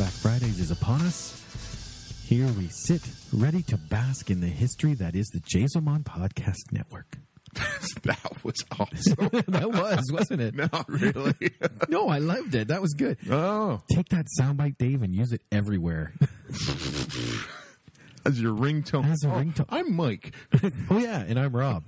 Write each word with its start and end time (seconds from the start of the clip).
Flashback 0.00 0.22
Fridays 0.22 0.58
is 0.60 0.70
upon 0.70 1.02
us. 1.02 2.22
Here 2.26 2.46
we 2.46 2.68
sit, 2.68 3.02
ready 3.34 3.60
to 3.64 3.76
bask 3.76 4.30
in 4.30 4.40
the 4.40 4.46
history 4.46 4.94
that 4.94 5.14
is 5.14 5.26
the 5.28 5.40
Jazomon 5.40 6.04
Podcast 6.04 6.72
Network. 6.72 7.18
that 8.04 8.32
was 8.42 8.54
awesome. 8.78 9.28
that 9.48 9.70
was, 9.70 10.10
wasn't 10.10 10.40
it? 10.40 10.54
Not 10.72 10.88
really. 10.88 11.34
No, 11.90 12.08
I 12.08 12.16
loved 12.18 12.54
it. 12.54 12.68
That 12.68 12.80
was 12.80 12.94
good. 12.94 13.18
oh, 13.30 13.82
Take 13.92 14.08
that 14.08 14.24
soundbite, 14.40 14.78
Dave, 14.78 15.02
and 15.02 15.14
use 15.14 15.32
it 15.32 15.42
everywhere. 15.52 16.14
as 18.24 18.40
your 18.40 18.54
ringtone. 18.54 19.04
As 19.04 19.22
a 19.22 19.28
Oh, 19.28 19.32
ringtone. 19.32 19.66
I'm 19.68 19.94
Mike. 19.94 20.32
oh 20.88 20.96
yeah, 20.98 21.20
and 21.28 21.38
I'm 21.38 21.54
Rob. 21.54 21.84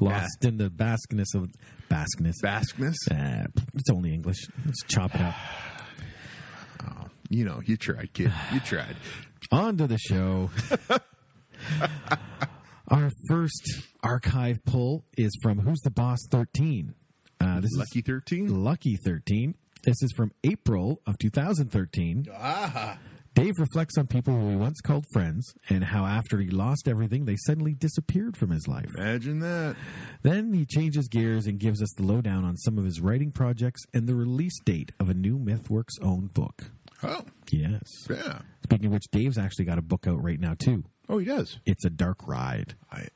Lost 0.00 0.42
in 0.42 0.56
the 0.56 0.70
baskness 0.70 1.34
of 1.34 1.50
baskness. 1.90 2.36
Baskness. 2.40 2.96
Uh, 3.10 3.44
it's 3.74 3.90
only 3.90 4.14
English. 4.14 4.38
Let's 4.64 4.82
chop 4.88 5.14
it 5.14 5.20
up. 5.20 5.34
You 7.30 7.44
know, 7.44 7.60
you 7.64 7.76
tried, 7.76 8.12
kid. 8.12 8.32
You 8.52 8.60
tried. 8.60 8.96
On 9.52 9.76
to 9.76 9.86
the 9.86 9.98
show. 9.98 10.50
Our 12.88 13.10
first 13.28 13.82
archive 14.02 14.64
pull 14.64 15.04
is 15.16 15.36
from 15.42 15.60
Who's 15.60 15.80
the 15.80 15.90
Boss 15.90 16.18
13. 16.30 16.94
Uh, 17.40 17.60
this 17.60 17.70
Lucky 17.76 18.00
is 18.00 18.04
13. 18.06 18.64
Lucky 18.64 18.96
13. 18.96 19.54
This 19.84 20.02
is 20.02 20.12
from 20.16 20.32
April 20.44 21.00
of 21.06 21.18
2013. 21.18 22.26
Ah. 22.32 22.98
Dave 23.34 23.54
reflects 23.58 23.98
on 23.98 24.06
people 24.06 24.32
who 24.32 24.50
he 24.50 24.56
once 24.56 24.80
called 24.80 25.04
friends 25.12 25.54
and 25.68 25.82
how 25.82 26.06
after 26.06 26.38
he 26.38 26.48
lost 26.48 26.86
everything, 26.86 27.24
they 27.24 27.36
suddenly 27.36 27.74
disappeared 27.74 28.36
from 28.36 28.50
his 28.50 28.68
life. 28.68 28.88
Imagine 28.96 29.40
that. 29.40 29.74
Then 30.22 30.52
he 30.52 30.64
changes 30.64 31.08
gears 31.08 31.46
and 31.46 31.58
gives 31.58 31.82
us 31.82 31.92
the 31.96 32.04
lowdown 32.04 32.44
on 32.44 32.56
some 32.56 32.78
of 32.78 32.84
his 32.84 33.00
writing 33.00 33.32
projects 33.32 33.82
and 33.92 34.06
the 34.06 34.14
release 34.14 34.58
date 34.64 34.92
of 35.00 35.08
a 35.08 35.14
new 35.14 35.36
MythWorks 35.38 36.00
own 36.00 36.28
book. 36.28 36.70
Oh, 37.02 37.22
Yes. 37.50 37.82
yeah. 38.08 38.38
Speaking 38.62 38.86
of 38.86 38.92
which, 38.92 39.04
Dave's 39.12 39.36
actually 39.38 39.66
got 39.66 39.78
a 39.78 39.82
book 39.82 40.06
out 40.06 40.22
right 40.22 40.40
now, 40.40 40.54
too. 40.58 40.84
Oh, 41.08 41.18
he 41.18 41.26
does. 41.26 41.58
It's 41.66 41.84
a 41.84 41.90
dark 41.90 42.26
ride. 42.26 42.74
I, 42.90 43.08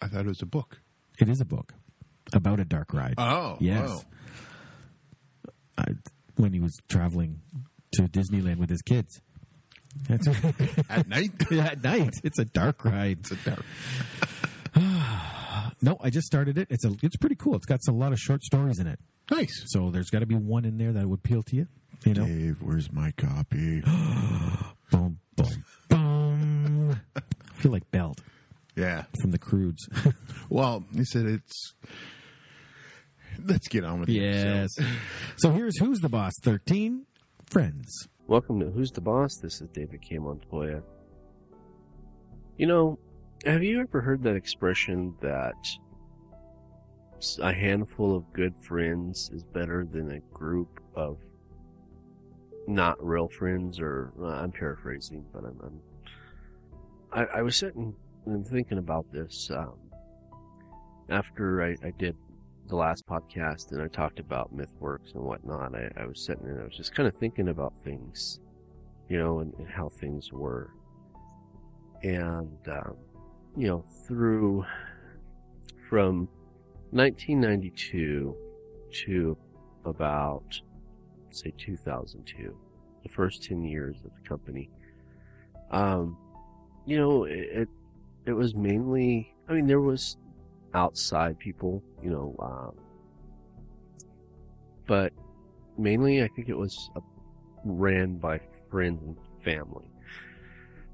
I 0.00 0.06
thought 0.08 0.20
it 0.24 0.28
was 0.28 0.40
a 0.42 0.46
book. 0.46 0.80
It 1.20 1.28
is 1.28 1.40
a 1.40 1.44
book 1.44 1.74
about 2.32 2.58
a 2.60 2.64
dark 2.64 2.94
ride. 2.94 3.14
Oh, 3.18 3.56
yes. 3.60 3.88
wow. 3.88 4.00
I, 5.78 5.84
when 6.36 6.52
he 6.52 6.60
was 6.60 6.76
traveling 6.88 7.40
to 7.94 8.02
Disneyland 8.02 8.56
with 8.58 8.70
his 8.70 8.82
kids. 8.82 9.20
That's 10.08 10.26
At 10.88 11.08
night. 11.08 11.30
at 11.52 11.82
night. 11.82 12.14
It's 12.24 12.38
a 12.38 12.44
dark 12.44 12.84
ride. 12.84 13.18
It's 13.20 13.30
a 13.32 13.36
dark. 13.36 13.64
No, 15.80 15.96
I 16.02 16.10
just 16.10 16.26
started 16.26 16.58
it. 16.58 16.66
It's 16.70 16.84
a. 16.84 16.92
It's 17.04 17.16
pretty 17.16 17.36
cool. 17.36 17.54
It's 17.54 17.66
got 17.66 17.78
a 17.88 17.92
lot 17.92 18.12
of 18.12 18.18
short 18.18 18.42
stories 18.42 18.80
in 18.80 18.88
it. 18.88 18.98
Nice. 19.30 19.62
So 19.66 19.90
there's 19.90 20.10
got 20.10 20.20
to 20.20 20.26
be 20.26 20.34
one 20.34 20.64
in 20.64 20.76
there 20.76 20.92
that 20.92 21.06
would 21.08 21.20
appeal 21.20 21.44
to 21.44 21.54
you. 21.56 21.68
You 22.04 22.14
know, 22.14 22.24
Dave, 22.24 22.56
where's 22.62 22.92
my 22.92 23.12
copy? 23.12 23.80
boom, 24.90 25.18
boom, 25.36 25.64
boom. 25.88 27.00
I 27.16 27.20
feel 27.54 27.72
like 27.72 27.90
Belt 27.90 28.20
yeah. 28.76 29.04
from 29.20 29.30
the 29.32 29.38
Croods. 29.38 29.88
Well, 30.50 30.82
he 30.94 31.04
said 31.04 31.26
it's. 31.26 31.74
Let's 33.44 33.68
get 33.68 33.84
on 33.84 34.00
with 34.00 34.08
it. 34.08 34.12
yes. 34.12 34.70
So 35.36 35.50
here's 35.50 35.78
who's 35.78 35.98
the 35.98 36.08
boss. 36.08 36.32
Thirteen 36.42 37.04
friends. 37.50 38.08
Welcome 38.26 38.60
to 38.60 38.70
Who's 38.70 38.90
the 38.90 39.02
Boss? 39.02 39.36
This 39.42 39.60
is 39.60 39.68
David 39.74 40.00
K. 40.00 40.16
Montoya. 40.16 40.80
You 42.56 42.66
know, 42.66 42.98
have 43.44 43.62
you 43.62 43.80
ever 43.80 44.00
heard 44.00 44.22
that 44.22 44.36
expression 44.36 45.14
that 45.20 45.52
a 47.42 47.52
handful 47.52 48.16
of 48.16 48.32
good 48.32 48.54
friends 48.66 49.30
is 49.34 49.44
better 49.44 49.84
than 49.84 50.12
a 50.12 50.20
group 50.34 50.80
of 50.94 51.18
not 52.68 53.04
real 53.04 53.28
friends? 53.28 53.80
Or 53.80 54.12
uh, 54.20 54.26
I'm 54.26 54.52
paraphrasing, 54.52 55.24
but 55.32 55.44
I'm, 55.44 55.58
I'm 55.64 55.80
I, 57.12 57.38
I 57.38 57.42
was 57.42 57.56
sitting 57.56 57.94
and 58.26 58.46
thinking 58.46 58.78
about 58.78 59.10
this 59.12 59.50
um, 59.50 59.74
after 61.08 61.62
I, 61.62 61.76
I 61.82 61.90
did 61.98 62.14
the 62.68 62.76
last 62.76 63.06
podcast 63.06 63.72
and 63.72 63.80
I 63.80 63.88
talked 63.88 64.20
about 64.20 64.54
MythWorks 64.54 65.14
and 65.14 65.24
whatnot. 65.24 65.74
I, 65.74 65.90
I 65.96 66.06
was 66.06 66.20
sitting 66.20 66.46
and 66.46 66.60
I 66.60 66.64
was 66.64 66.76
just 66.76 66.94
kind 66.94 67.08
of 67.08 67.14
thinking 67.14 67.48
about 67.48 67.72
things, 67.82 68.40
you 69.08 69.18
know, 69.18 69.38
and, 69.40 69.54
and 69.58 69.68
how 69.68 69.88
things 69.88 70.32
were. 70.32 70.70
And, 72.02 72.58
um, 72.68 72.96
you 73.56 73.68
know, 73.68 73.84
through 74.06 74.66
from 75.88 76.28
1992 76.90 78.36
to 79.06 79.36
about, 79.86 80.60
say, 81.36 81.52
2002, 81.56 82.56
the 83.02 83.08
first 83.08 83.44
10 83.44 83.64
years 83.64 83.96
of 84.04 84.10
the 84.14 84.28
company, 84.28 84.70
um, 85.70 86.16
you 86.86 86.96
know, 86.96 87.24
it, 87.24 87.68
it, 88.26 88.32
was 88.32 88.54
mainly, 88.54 89.34
I 89.48 89.52
mean, 89.52 89.66
there 89.66 89.80
was 89.80 90.16
outside 90.74 91.38
people, 91.38 91.82
you 92.02 92.10
know, 92.10 92.36
um, 92.40 92.74
but 94.86 95.12
mainly 95.76 96.22
I 96.22 96.28
think 96.28 96.48
it 96.48 96.56
was 96.56 96.90
uh, 96.96 97.00
ran 97.64 98.16
by 98.16 98.40
friends 98.70 99.02
and 99.02 99.16
family. 99.44 99.84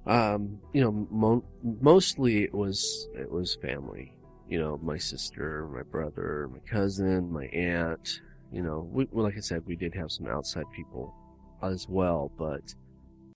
Um, 0.06 0.58
you 0.72 0.82
know, 0.82 1.08
mo- 1.10 1.44
mostly 1.80 2.44
it 2.44 2.52
was 2.52 3.08
it 3.14 3.30
was 3.30 3.56
family. 3.62 4.12
You 4.48 4.58
know, 4.58 4.78
my 4.82 4.98
sister, 4.98 5.66
my 5.72 5.82
brother, 5.82 6.50
my 6.52 6.58
cousin, 6.70 7.32
my 7.32 7.46
aunt. 7.46 8.20
You 8.54 8.62
know, 8.62 8.88
we, 8.92 9.08
well, 9.10 9.24
like 9.24 9.36
I 9.36 9.40
said, 9.40 9.66
we 9.66 9.74
did 9.74 9.92
have 9.96 10.12
some 10.12 10.28
outside 10.28 10.66
people 10.70 11.12
as 11.60 11.88
well, 11.88 12.30
but 12.38 12.62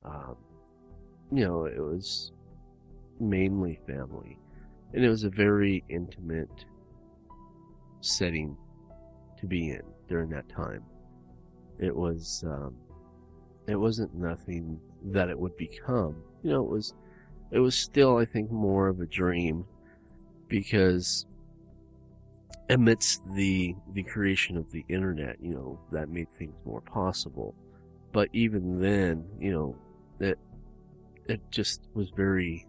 um, 0.04 0.36
you 1.32 1.44
know, 1.44 1.64
it 1.64 1.80
was 1.80 2.30
mainly 3.18 3.80
family, 3.84 4.38
and 4.94 5.04
it 5.04 5.08
was 5.08 5.24
a 5.24 5.30
very 5.30 5.82
intimate 5.88 6.64
setting 8.00 8.56
to 9.40 9.46
be 9.48 9.70
in 9.70 9.82
during 10.08 10.30
that 10.30 10.48
time. 10.48 10.84
It 11.80 11.94
was, 11.94 12.44
um, 12.46 12.76
it 13.66 13.74
wasn't 13.74 14.14
nothing 14.14 14.78
that 15.06 15.30
it 15.30 15.38
would 15.38 15.56
become. 15.56 16.14
You 16.44 16.50
know, 16.52 16.62
it 16.62 16.70
was, 16.70 16.94
it 17.50 17.58
was 17.58 17.76
still, 17.76 18.18
I 18.18 18.24
think, 18.24 18.52
more 18.52 18.86
of 18.86 19.00
a 19.00 19.06
dream 19.06 19.64
because 20.46 21.26
amidst 22.70 23.22
the, 23.34 23.74
the 23.92 24.02
creation 24.02 24.56
of 24.56 24.70
the 24.70 24.84
internet, 24.88 25.36
you 25.40 25.54
know, 25.54 25.80
that 25.92 26.08
made 26.08 26.30
things 26.30 26.54
more 26.64 26.80
possible. 26.82 27.54
But 28.12 28.28
even 28.32 28.80
then, 28.80 29.24
you 29.38 29.52
know, 29.52 29.76
it, 30.20 30.38
it 31.26 31.40
just 31.50 31.82
was 31.94 32.10
very, 32.10 32.66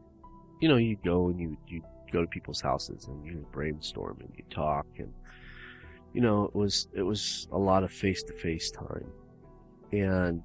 you 0.62 0.70
know, 0.70 0.78
you 0.78 0.98
go 1.04 1.28
and 1.30 1.40
you, 1.40 1.58
you 1.68 1.82
go 2.12 2.22
to 2.22 2.28
people's 2.28 2.62
houses 2.62 3.08
and 3.08 3.26
you 3.26 3.46
brainstorm 3.52 4.18
and 4.22 4.32
you 4.36 4.44
talk 4.50 4.86
and, 4.98 5.12
you 6.14 6.22
know, 6.22 6.46
it 6.46 6.56
was 6.56 6.88
it 6.94 7.04
was 7.04 7.48
a 7.52 7.58
lot 7.58 7.84
of 7.84 7.92
face 7.92 8.24
to 8.24 8.34
face 8.34 8.72
time, 8.72 9.12
and 9.92 10.42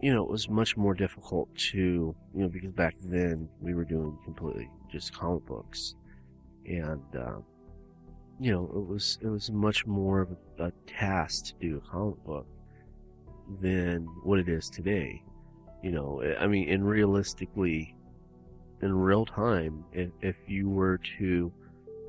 you 0.00 0.12
know 0.12 0.22
it 0.22 0.30
was 0.30 0.48
much 0.48 0.76
more 0.76 0.94
difficult 0.94 1.54
to 1.56 1.78
you 2.34 2.42
know 2.42 2.48
because 2.48 2.70
back 2.70 2.94
then 3.04 3.48
we 3.60 3.74
were 3.74 3.84
doing 3.84 4.16
completely 4.24 4.70
just 4.90 5.12
comic 5.12 5.44
books, 5.46 5.96
and 6.64 7.02
um, 7.16 7.44
you 8.40 8.52
know 8.52 8.64
it 8.64 8.86
was 8.86 9.18
it 9.20 9.28
was 9.28 9.50
much 9.50 9.86
more 9.86 10.22
of 10.22 10.30
a, 10.58 10.64
a 10.64 10.72
task 10.86 11.46
to 11.46 11.52
do 11.60 11.76
a 11.76 11.80
comic 11.80 12.24
book 12.24 12.46
than 13.60 14.06
what 14.24 14.38
it 14.38 14.48
is 14.48 14.70
today. 14.70 15.22
You 15.82 15.90
know, 15.90 16.20
eh, 16.20 16.34
I 16.38 16.46
mean, 16.46 16.68
and 16.70 16.86
realistically, 16.86 17.94
in 18.80 18.94
real 18.94 19.26
time, 19.26 19.84
if 19.92 20.10
if 20.22 20.36
you 20.46 20.70
were 20.70 20.98
to 21.18 21.52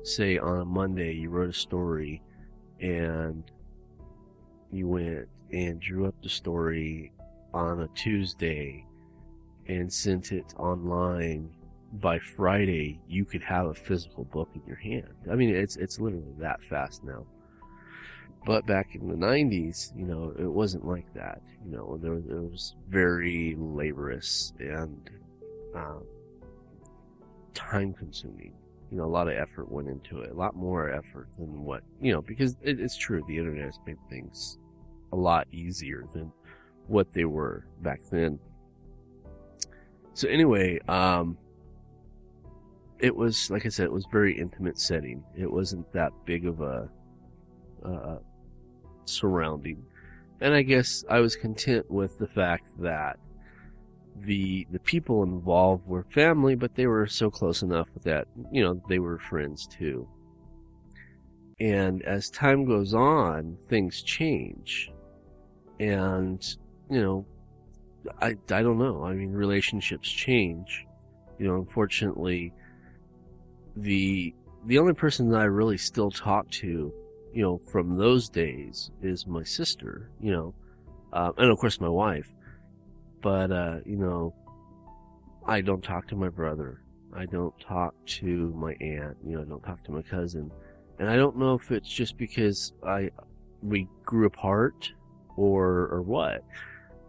say 0.04 0.38
on 0.38 0.60
a 0.60 0.64
Monday 0.64 1.12
you 1.12 1.28
wrote 1.28 1.50
a 1.50 1.52
story 1.52 2.22
and 2.80 3.44
you 4.70 4.88
went 4.88 5.28
and 5.52 5.78
drew 5.80 6.06
up 6.06 6.14
the 6.22 6.28
story 6.28 7.12
on 7.52 7.82
a 7.82 7.88
Tuesday 7.88 8.84
and 9.68 9.92
sent 9.92 10.32
it 10.32 10.54
online 10.58 11.50
by 11.92 12.18
Friday, 12.18 13.00
you 13.06 13.24
could 13.24 13.42
have 13.42 13.66
a 13.66 13.74
physical 13.74 14.24
book 14.24 14.48
in 14.54 14.62
your 14.66 14.76
hand. 14.76 15.14
I 15.30 15.34
mean, 15.34 15.54
it's 15.54 15.76
it's 15.76 15.98
literally 16.00 16.34
that 16.38 16.62
fast 16.64 17.04
now. 17.04 17.26
But 18.44 18.66
back 18.66 18.94
in 18.94 19.08
the 19.08 19.14
90s, 19.14 19.96
you 19.96 20.04
know, 20.04 20.34
it 20.36 20.50
wasn't 20.50 20.84
like 20.84 21.12
that. 21.14 21.40
You 21.64 21.76
know, 21.76 21.98
there, 22.02 22.18
there 22.20 22.40
was 22.40 22.74
very 22.88 23.54
laborious 23.56 24.52
and 24.58 25.10
um, 25.76 26.02
time 27.54 27.94
consuming. 27.94 28.52
You 28.90 28.98
know, 28.98 29.04
a 29.04 29.06
lot 29.06 29.28
of 29.28 29.34
effort 29.34 29.70
went 29.70 29.88
into 29.88 30.20
it, 30.20 30.32
a 30.32 30.34
lot 30.34 30.56
more 30.56 30.90
effort 30.90 31.28
than 31.38 31.64
what, 31.64 31.82
you 32.00 32.12
know, 32.12 32.20
because 32.20 32.56
it, 32.62 32.80
it's 32.80 32.96
true, 32.96 33.22
the 33.28 33.38
internet 33.38 33.64
has 33.66 33.78
made 33.86 33.96
things 34.10 34.58
a 35.12 35.16
lot 35.16 35.46
easier 35.52 36.04
than 36.12 36.32
what 36.88 37.12
they 37.12 37.24
were 37.24 37.64
back 37.80 38.00
then. 38.10 38.38
So 40.14 40.28
anyway, 40.28 40.80
um, 40.88 41.38
it 43.02 43.14
was, 43.14 43.50
like 43.50 43.66
I 43.66 43.68
said, 43.68 43.86
it 43.86 43.92
was 43.92 44.06
very 44.10 44.38
intimate 44.38 44.78
setting. 44.78 45.24
It 45.36 45.50
wasn't 45.50 45.92
that 45.92 46.12
big 46.24 46.46
of 46.46 46.60
a, 46.60 46.88
uh, 47.84 48.18
surrounding. 49.06 49.84
And 50.40 50.54
I 50.54 50.62
guess 50.62 51.04
I 51.10 51.18
was 51.18 51.34
content 51.34 51.90
with 51.90 52.16
the 52.18 52.28
fact 52.28 52.68
that 52.78 53.18
the 54.24 54.66
the 54.70 54.78
people 54.78 55.22
involved 55.24 55.86
were 55.86 56.06
family, 56.10 56.54
but 56.54 56.74
they 56.76 56.86
were 56.86 57.06
so 57.06 57.30
close 57.30 57.62
enough 57.62 57.88
that 58.04 58.28
you 58.52 58.62
know 58.62 58.80
they 58.88 59.00
were 59.00 59.18
friends 59.18 59.66
too. 59.66 60.08
And 61.58 62.02
as 62.02 62.30
time 62.30 62.64
goes 62.64 62.94
on, 62.94 63.56
things 63.68 64.02
change, 64.02 64.92
and 65.80 66.40
you 66.88 67.02
know, 67.02 67.26
I 68.20 68.36
I 68.50 68.62
don't 68.62 68.78
know. 68.78 69.04
I 69.04 69.14
mean, 69.14 69.32
relationships 69.32 70.10
change. 70.10 70.86
You 71.38 71.48
know, 71.48 71.56
unfortunately, 71.56 72.52
the 73.76 74.34
the 74.66 74.78
only 74.78 74.94
person 74.94 75.28
that 75.30 75.40
I 75.40 75.44
really 75.44 75.78
still 75.78 76.10
talk 76.10 76.48
to, 76.52 76.92
you 77.32 77.42
know, 77.42 77.60
from 77.70 77.96
those 77.96 78.28
days 78.28 78.90
is 79.02 79.26
my 79.26 79.42
sister. 79.42 80.10
You 80.20 80.32
know, 80.32 80.54
uh, 81.12 81.32
and 81.36 81.50
of 81.50 81.58
course 81.58 81.80
my 81.80 81.88
wife 81.88 82.32
but 83.22 83.52
uh, 83.52 83.76
you 83.86 83.96
know, 83.96 84.34
I 85.46 85.60
don't 85.60 85.82
talk 85.82 86.08
to 86.08 86.16
my 86.16 86.28
brother. 86.28 86.82
I 87.14 87.26
don't 87.26 87.54
talk 87.60 87.94
to 88.06 88.52
my 88.56 88.74
aunt. 88.80 89.16
You 89.24 89.36
know, 89.36 89.42
I 89.42 89.44
don't 89.44 89.62
talk 89.62 89.82
to 89.84 89.92
my 89.92 90.02
cousin, 90.02 90.50
and 90.98 91.08
I 91.08 91.16
don't 91.16 91.38
know 91.38 91.54
if 91.54 91.70
it's 91.70 91.88
just 91.88 92.18
because 92.18 92.72
I 92.84 93.10
we 93.62 93.88
grew 94.04 94.26
apart 94.26 94.92
or 95.36 95.88
or 95.88 96.02
what. 96.02 96.44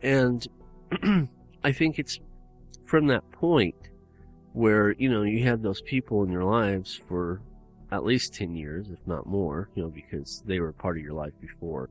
And 0.04 0.48
I 1.64 1.72
think 1.72 2.00
it's 2.00 2.20
from 2.86 3.08
that 3.08 3.30
point 3.32 3.76
where 4.54 4.92
you 4.94 5.10
know 5.10 5.24
you 5.24 5.44
had 5.44 5.62
those 5.62 5.82
people 5.82 6.24
in 6.24 6.32
your 6.32 6.44
lives 6.44 7.00
for 7.08 7.42
at 7.92 8.04
least 8.04 8.34
10 8.34 8.56
years 8.56 8.88
if 8.90 9.00
not 9.06 9.26
more 9.26 9.70
you 9.76 9.84
know 9.84 9.90
because 9.90 10.42
they 10.46 10.60
were 10.60 10.72
part 10.72 10.98
of 10.98 11.04
your 11.04 11.14
life 11.14 11.34
before 11.42 11.90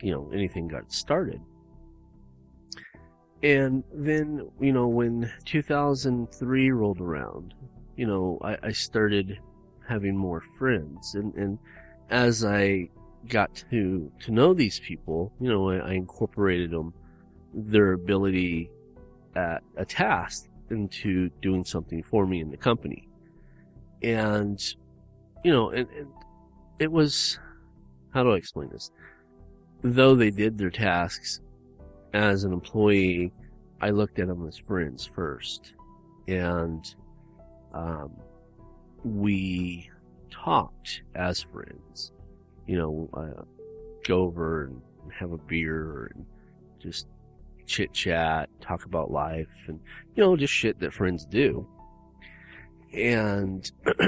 you 0.00 0.10
know 0.10 0.30
anything 0.32 0.68
got 0.68 0.92
started 0.92 1.40
and 3.42 3.84
then, 3.92 4.48
you 4.60 4.72
know, 4.72 4.88
when 4.88 5.30
2003 5.44 6.70
rolled 6.70 7.00
around, 7.00 7.54
you 7.96 8.06
know, 8.06 8.38
I, 8.42 8.56
I 8.62 8.72
started 8.72 9.38
having 9.86 10.16
more 10.16 10.42
friends. 10.58 11.14
And, 11.14 11.34
and 11.34 11.58
as 12.10 12.44
I 12.44 12.88
got 13.28 13.62
to, 13.70 14.10
to 14.20 14.32
know 14.32 14.54
these 14.54 14.80
people, 14.80 15.32
you 15.38 15.48
know, 15.48 15.70
I, 15.70 15.76
I 15.76 15.92
incorporated 15.92 16.70
them, 16.70 16.94
their 17.52 17.92
ability 17.92 18.70
at 19.34 19.62
a 19.76 19.84
task 19.84 20.48
into 20.70 21.30
doing 21.42 21.64
something 21.64 22.02
for 22.02 22.26
me 22.26 22.40
in 22.40 22.50
the 22.50 22.56
company. 22.56 23.08
And, 24.02 24.62
you 25.44 25.52
know, 25.52 25.70
and, 25.70 25.88
and 25.90 26.08
it 26.78 26.90
was, 26.90 27.38
how 28.12 28.22
do 28.22 28.32
I 28.32 28.36
explain 28.36 28.68
this? 28.70 28.90
Though 29.82 30.14
they 30.14 30.30
did 30.30 30.58
their 30.58 30.70
tasks, 30.70 31.40
as 32.12 32.44
an 32.44 32.52
employee, 32.52 33.32
I 33.80 33.90
looked 33.90 34.18
at 34.18 34.28
them 34.28 34.46
as 34.46 34.56
friends 34.56 35.04
first. 35.04 35.74
And 36.28 36.84
um, 37.74 38.10
we 39.04 39.90
talked 40.30 41.02
as 41.14 41.42
friends. 41.42 42.12
You 42.66 42.78
know, 42.78 43.10
uh, 43.14 43.42
go 44.04 44.22
over 44.22 44.64
and 44.64 44.80
have 45.12 45.32
a 45.32 45.38
beer 45.38 46.10
and 46.14 46.26
just 46.80 47.06
chit 47.66 47.92
chat, 47.92 48.48
talk 48.60 48.84
about 48.84 49.10
life, 49.10 49.46
and, 49.66 49.80
you 50.14 50.22
know, 50.22 50.36
just 50.36 50.52
shit 50.52 50.78
that 50.80 50.92
friends 50.92 51.26
do. 51.26 51.66
And 52.92 53.70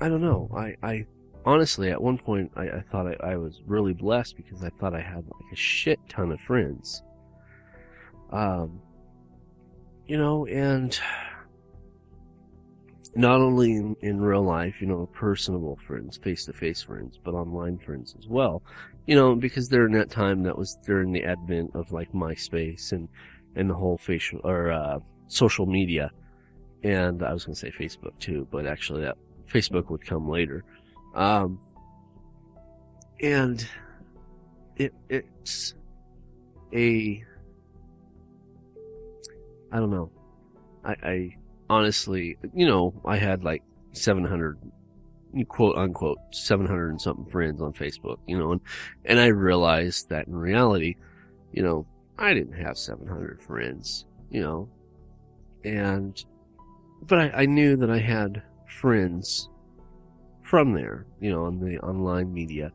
I 0.00 0.08
don't 0.08 0.22
know. 0.22 0.50
I, 0.56 0.76
I 0.82 1.06
honestly, 1.44 1.90
at 1.90 2.00
one 2.00 2.18
point, 2.18 2.52
I, 2.56 2.68
I 2.68 2.84
thought 2.90 3.06
I, 3.06 3.32
I, 3.32 3.36
was 3.36 3.60
really 3.66 3.94
blessed 3.94 4.36
because 4.36 4.62
I 4.62 4.70
thought 4.70 4.94
I 4.94 5.00
had 5.00 5.24
like 5.24 5.52
a 5.52 5.56
shit 5.56 5.98
ton 6.08 6.30
of 6.30 6.40
friends. 6.40 7.02
Um, 8.30 8.80
you 10.06 10.16
know, 10.16 10.46
and 10.46 10.98
not 13.18 13.40
only 13.40 13.72
in, 13.72 13.96
in 14.00 14.20
real 14.20 14.44
life, 14.44 14.76
you 14.80 14.86
know, 14.86 15.06
personable 15.12 15.76
friends, 15.88 16.16
face 16.16 16.44
to 16.44 16.52
face 16.52 16.80
friends, 16.80 17.18
but 17.24 17.34
online 17.34 17.76
friends 17.76 18.14
as 18.16 18.28
well. 18.28 18.62
You 19.08 19.16
know, 19.16 19.34
because 19.34 19.66
during 19.66 19.92
that 19.94 20.08
time, 20.08 20.44
that 20.44 20.56
was 20.56 20.78
during 20.86 21.10
the 21.10 21.24
advent 21.24 21.72
of 21.74 21.90
like 21.90 22.12
MySpace 22.12 22.92
and, 22.92 23.08
and 23.56 23.68
the 23.68 23.74
whole 23.74 23.98
facial, 23.98 24.40
or, 24.44 24.70
uh, 24.70 25.00
social 25.26 25.66
media. 25.66 26.12
And 26.84 27.24
I 27.24 27.32
was 27.32 27.44
going 27.44 27.54
to 27.54 27.60
say 27.60 27.72
Facebook 27.72 28.16
too, 28.20 28.46
but 28.52 28.66
actually 28.66 29.02
that 29.02 29.16
Facebook 29.52 29.90
would 29.90 30.06
come 30.06 30.28
later. 30.28 30.62
Um, 31.16 31.58
and 33.20 33.66
it, 34.76 34.94
it's 35.08 35.74
a, 36.72 37.24
I 39.72 39.76
don't 39.76 39.90
know. 39.90 40.12
I, 40.84 40.94
I 41.02 41.37
honestly, 41.68 42.38
you 42.54 42.66
know, 42.66 42.94
I 43.04 43.16
had 43.16 43.44
like 43.44 43.62
700, 43.92 44.58
quote 45.48 45.76
unquote, 45.76 46.18
700 46.32 46.90
and 46.90 47.00
something 47.00 47.26
friends 47.26 47.60
on 47.60 47.72
Facebook, 47.72 48.18
you 48.26 48.38
know, 48.38 48.52
and, 48.52 48.60
and 49.04 49.18
I 49.18 49.26
realized 49.26 50.08
that 50.10 50.26
in 50.26 50.36
reality, 50.36 50.96
you 51.52 51.62
know, 51.62 51.86
I 52.18 52.34
didn't 52.34 52.54
have 52.54 52.78
700 52.78 53.42
friends, 53.42 54.06
you 54.30 54.40
know, 54.40 54.68
and, 55.64 56.22
but 57.02 57.18
I, 57.18 57.42
I 57.42 57.46
knew 57.46 57.76
that 57.76 57.90
I 57.90 57.98
had 57.98 58.42
friends 58.68 59.48
from 60.42 60.72
there, 60.72 61.06
you 61.20 61.30
know, 61.30 61.44
on 61.44 61.60
the 61.60 61.78
online 61.80 62.32
media 62.32 62.72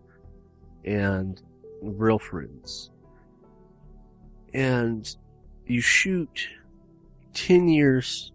and 0.86 1.42
real 1.82 2.20
friends. 2.20 2.92
And 4.54 5.10
you 5.66 5.82
shoot 5.82 6.48
10 7.34 7.68
years 7.68 8.33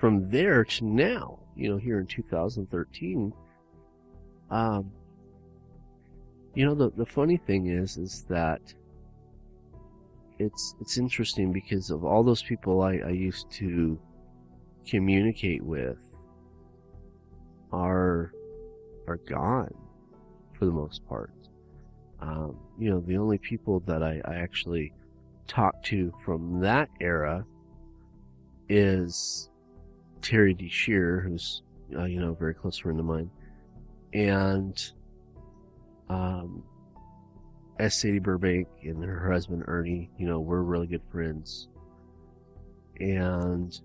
from 0.00 0.30
there 0.30 0.64
to 0.64 0.84
now, 0.86 1.38
you 1.54 1.68
know, 1.68 1.76
here 1.76 2.00
in 2.00 2.06
2013. 2.06 3.32
Um, 4.50 4.90
you 6.54 6.64
know, 6.64 6.74
the, 6.74 6.90
the 6.96 7.04
funny 7.04 7.36
thing 7.36 7.66
is, 7.66 7.98
is 7.98 8.24
that 8.30 8.60
it's, 10.38 10.74
it's 10.80 10.96
interesting 10.96 11.52
because 11.52 11.90
of 11.90 12.02
all 12.02 12.24
those 12.24 12.42
people 12.42 12.80
I, 12.80 12.94
I 12.94 13.10
used 13.10 13.50
to 13.52 14.00
communicate 14.88 15.62
with 15.62 15.98
are 17.70 18.32
are 19.06 19.18
gone 19.28 19.72
for 20.58 20.64
the 20.64 20.72
most 20.72 21.06
part. 21.06 21.32
Um, 22.20 22.56
you 22.78 22.90
know, 22.90 23.00
the 23.00 23.16
only 23.16 23.38
people 23.38 23.80
that 23.80 24.02
I, 24.02 24.20
I 24.24 24.36
actually 24.36 24.92
talk 25.46 25.82
to 25.84 26.12
from 26.24 26.60
that 26.60 26.88
era 27.00 27.44
is 28.68 29.49
Terry 30.22 30.54
D. 30.54 30.68
Shear, 30.68 31.20
who's, 31.20 31.62
uh, 31.96 32.04
you 32.04 32.20
know, 32.20 32.30
a 32.32 32.34
very 32.34 32.54
close 32.54 32.78
friend 32.78 32.98
of 32.98 33.06
mine, 33.06 33.30
and 34.12 34.92
um, 36.08 36.62
S. 37.78 37.96
Sadie 37.96 38.18
Burbank 38.18 38.68
and 38.82 39.02
her 39.02 39.32
husband 39.32 39.64
Ernie, 39.66 40.10
you 40.18 40.26
know, 40.26 40.40
we're 40.40 40.60
really 40.60 40.86
good 40.86 41.02
friends. 41.10 41.68
And 42.98 43.78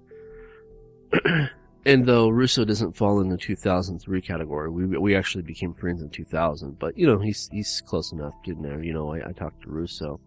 and 1.86 2.06
though 2.06 2.28
Russo 2.30 2.66
doesn't 2.66 2.98
fall 2.98 3.22
in 3.22 3.30
the 3.30 3.38
2003 3.38 4.22
category, 4.22 4.70
we 4.70 4.86
we 4.98 5.16
actually 5.16 5.44
became 5.44 5.74
friends 5.74 6.02
in 6.02 6.10
2000. 6.10 6.78
But 6.78 6.98
you 6.98 7.08
know, 7.08 7.20
he's 7.20 7.48
he's 7.52 7.82
close 7.86 8.12
enough, 8.12 8.34
didn't 8.44 8.64
there? 8.64 8.84
You 8.84 8.94
know, 8.94 9.14
I, 9.14 9.30
I 9.30 9.32
talked 9.32 9.62
to 9.62 9.70
Russo. 9.70 10.20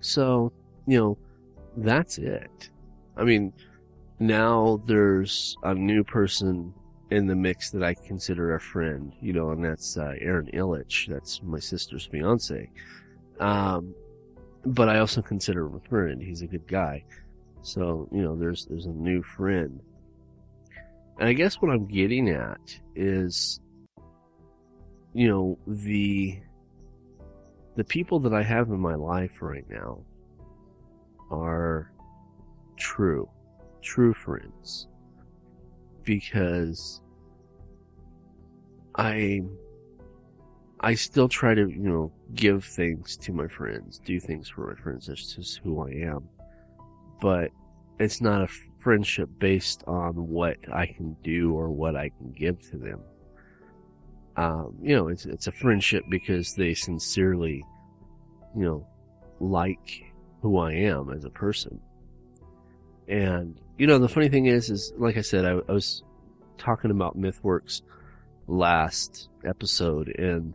So 0.00 0.52
you 0.86 0.98
know, 0.98 1.18
that's 1.76 2.18
it. 2.18 2.70
I 3.16 3.24
mean, 3.24 3.52
now 4.18 4.82
there's 4.86 5.56
a 5.62 5.74
new 5.74 6.04
person 6.04 6.74
in 7.10 7.26
the 7.26 7.34
mix 7.34 7.70
that 7.70 7.82
I 7.82 7.94
consider 7.94 8.54
a 8.54 8.60
friend. 8.60 9.12
You 9.20 9.32
know, 9.32 9.50
and 9.50 9.64
that's 9.64 9.96
uh, 9.96 10.14
Aaron 10.20 10.50
Illich. 10.52 11.08
That's 11.08 11.42
my 11.42 11.58
sister's 11.58 12.06
fiance. 12.06 12.70
Um, 13.40 13.94
but 14.64 14.88
I 14.88 14.98
also 14.98 15.22
consider 15.22 15.66
him 15.66 15.76
a 15.76 15.88
friend. 15.88 16.20
He's 16.22 16.42
a 16.42 16.46
good 16.46 16.66
guy. 16.66 17.04
So, 17.62 18.08
you 18.12 18.22
know, 18.22 18.36
there's, 18.36 18.66
there's 18.66 18.86
a 18.86 18.90
new 18.90 19.22
friend. 19.22 19.80
And 21.18 21.28
I 21.28 21.32
guess 21.32 21.56
what 21.56 21.70
I'm 21.70 21.86
getting 21.86 22.28
at 22.28 22.80
is 22.94 23.60
you 25.18 25.28
know, 25.28 25.58
the 25.66 26.38
the 27.76 27.84
people 27.84 28.20
that 28.20 28.32
I 28.32 28.42
have 28.42 28.68
in 28.68 28.80
my 28.80 28.94
life 28.94 29.40
right 29.40 29.64
now 29.68 29.98
are 31.30 31.90
true, 32.76 33.28
true 33.82 34.14
friends. 34.14 34.88
Because 36.04 37.02
I 38.94 39.42
I 40.80 40.94
still 40.94 41.28
try 41.28 41.54
to, 41.54 41.68
you 41.68 41.88
know, 41.88 42.12
give 42.34 42.64
things 42.64 43.16
to 43.18 43.32
my 43.32 43.48
friends, 43.48 44.00
do 44.04 44.20
things 44.20 44.48
for 44.48 44.72
my 44.72 44.80
friends. 44.80 45.06
That's 45.06 45.34
just 45.34 45.58
who 45.58 45.82
I 45.82 45.90
am. 46.06 46.28
But 47.20 47.50
it's 47.98 48.20
not 48.20 48.42
a 48.42 48.48
friendship 48.78 49.28
based 49.38 49.82
on 49.86 50.14
what 50.28 50.56
I 50.72 50.86
can 50.86 51.16
do 51.24 51.52
or 51.54 51.70
what 51.70 51.96
I 51.96 52.10
can 52.10 52.30
give 52.32 52.60
to 52.70 52.76
them. 52.76 53.00
Um, 54.36 54.76
you 54.80 54.94
know, 54.94 55.08
it's 55.08 55.26
it's 55.26 55.48
a 55.48 55.52
friendship 55.52 56.04
because 56.08 56.54
they 56.54 56.74
sincerely, 56.74 57.64
you 58.56 58.64
know, 58.64 58.86
like 59.40 60.04
who 60.42 60.58
I 60.58 60.72
am 60.74 61.10
as 61.10 61.24
a 61.24 61.30
person. 61.30 61.80
And 63.08 63.60
you 63.78 63.86
know, 63.86 63.98
the 63.98 64.08
funny 64.08 64.28
thing 64.28 64.46
is, 64.46 64.70
is 64.70 64.92
like 64.98 65.16
I 65.16 65.20
said, 65.20 65.44
I, 65.44 65.60
I 65.68 65.72
was 65.72 66.02
talking 66.58 66.90
about 66.90 67.16
MythWorks 67.16 67.82
last 68.48 69.28
episode, 69.46 70.08
and 70.18 70.52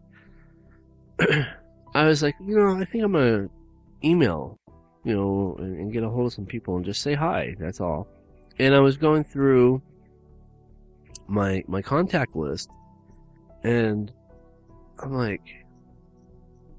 I 1.95 2.05
was 2.05 2.21
like, 2.21 2.35
you 2.45 2.57
know, 2.57 2.75
I 2.75 2.83
think 2.83 3.05
I'm 3.05 3.13
gonna 3.13 3.49
email, 4.03 4.59
you 5.05 5.15
know, 5.15 5.55
and, 5.59 5.79
and 5.79 5.93
get 5.93 6.03
a 6.03 6.09
hold 6.09 6.27
of 6.27 6.33
some 6.33 6.45
people 6.45 6.75
and 6.75 6.83
just 6.83 7.01
say 7.01 7.13
hi. 7.13 7.55
That's 7.57 7.79
all. 7.79 8.07
And 8.59 8.75
I 8.75 8.79
was 8.79 8.97
going 8.97 9.23
through 9.23 9.81
my 11.27 11.63
my 11.67 11.81
contact 11.81 12.35
list, 12.35 12.69
and 13.63 14.11
I'm 14.99 15.13
like, 15.13 15.65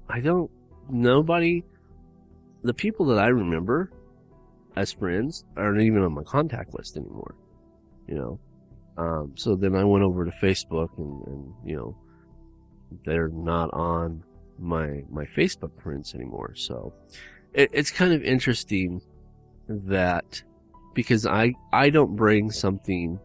I 0.07 0.19
don't 0.19 0.51
nobody. 0.89 1.63
The 2.61 2.73
people 2.73 3.07
that 3.07 3.19
I 3.19 3.27
remember 3.27 3.91
as 4.75 4.91
friends 4.91 5.45
aren't 5.55 5.81
even 5.81 6.01
on 6.03 6.13
my 6.13 6.23
contact 6.23 6.73
list 6.73 6.97
anymore. 6.97 7.35
You 8.07 8.15
know, 8.15 8.39
um, 8.97 9.33
so 9.35 9.55
then 9.55 9.75
I 9.75 9.83
went 9.83 10.03
over 10.03 10.25
to 10.25 10.31
Facebook 10.31 10.97
and, 10.97 11.25
and 11.27 11.53
you 11.65 11.75
know, 11.75 11.97
they're 13.05 13.29
not 13.29 13.73
on 13.73 14.23
my 14.59 15.03
my 15.09 15.25
Facebook 15.25 15.81
friends 15.81 16.13
anymore. 16.13 16.53
So 16.55 16.93
it, 17.53 17.69
it's 17.73 17.91
kind 17.91 18.13
of 18.13 18.23
interesting 18.23 19.01
that 19.67 20.41
because 20.93 21.25
I 21.25 21.53
I 21.73 21.89
don't 21.89 22.15
bring 22.15 22.51
something 22.51 23.19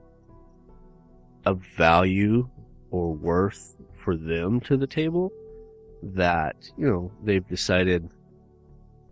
of 1.46 1.62
value 1.76 2.48
or 2.90 3.14
worth 3.14 3.76
for 4.02 4.16
them 4.16 4.60
to 4.60 4.76
the 4.76 4.86
table 4.86 5.32
that 6.02 6.56
you 6.76 6.86
know 6.86 7.12
they've 7.22 7.46
decided 7.46 8.10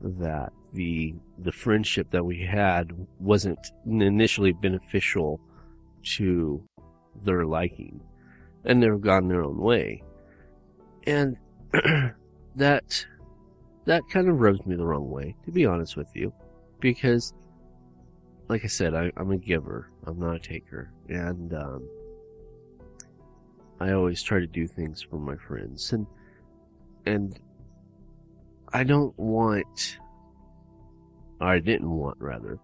that 0.01 0.53
the 0.73 1.15
the 1.39 1.53
friendship 1.53 2.11
that 2.11 2.25
we 2.25 2.43
had 2.43 2.93
wasn't 3.19 3.59
initially 3.87 4.53
beneficial 4.53 5.41
to 6.03 6.63
their 7.25 7.45
liking. 7.45 8.01
And 8.65 8.83
they've 8.83 9.01
gone 9.01 9.29
their 9.29 9.43
own 9.43 9.59
way. 9.59 10.03
And 11.07 11.37
that 12.57 13.07
that 13.85 14.03
kind 14.11 14.29
of 14.29 14.41
rubs 14.41 14.65
me 14.67 14.77
the 14.77 14.85
wrong 14.85 15.11
way 15.11 15.35
to 15.45 15.53
be 15.53 15.65
honest 15.65 15.97
with 15.97 16.09
you. 16.15 16.33
Because 16.81 17.33
like 18.49 18.65
i 18.65 18.69
said 18.69 18.95
I, 18.95 19.13
am 19.17 19.31
a 19.31 19.39
giver. 19.39 19.91
I'm 20.07 20.19
not 20.19 20.37
a 20.37 20.41
taker. 20.41 20.93
And 21.09 21.55
um, 21.55 21.89
i 23.81 23.93
always 23.93 24.23
try 24.23 24.41
to 24.41 24.47
do 24.47 24.67
things 24.67 25.03
for 25.03 25.19
my 25.19 25.37
friends. 25.37 25.93
And 25.93 26.07
and 27.07 27.39
i 28.73 28.83
don't 28.85 29.19
want 29.19 29.99
i 31.41 31.59
didn't 31.59 31.91
want 31.91 32.17
rather 32.21 32.59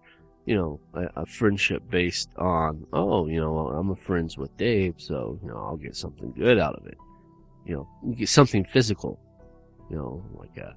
you 0.45 0.55
know, 0.55 0.79
a, 0.93 1.21
a, 1.21 1.25
friendship 1.25 1.81
based 1.89 2.29
on, 2.37 2.85
oh, 2.93 3.27
you 3.27 3.39
know, 3.39 3.57
I'm 3.69 3.89
a 3.89 3.95
friends 3.95 4.37
with 4.37 4.55
Dave, 4.57 4.95
so, 4.97 5.39
you 5.41 5.49
know, 5.49 5.57
I'll 5.57 5.77
get 5.77 5.95
something 5.95 6.31
good 6.33 6.59
out 6.59 6.75
of 6.75 6.85
it. 6.85 6.97
You 7.65 7.75
know, 7.75 8.13
get 8.13 8.29
something 8.29 8.63
physical, 8.63 9.19
you 9.89 9.97
know, 9.97 10.23
like 10.35 10.55
a 10.57 10.75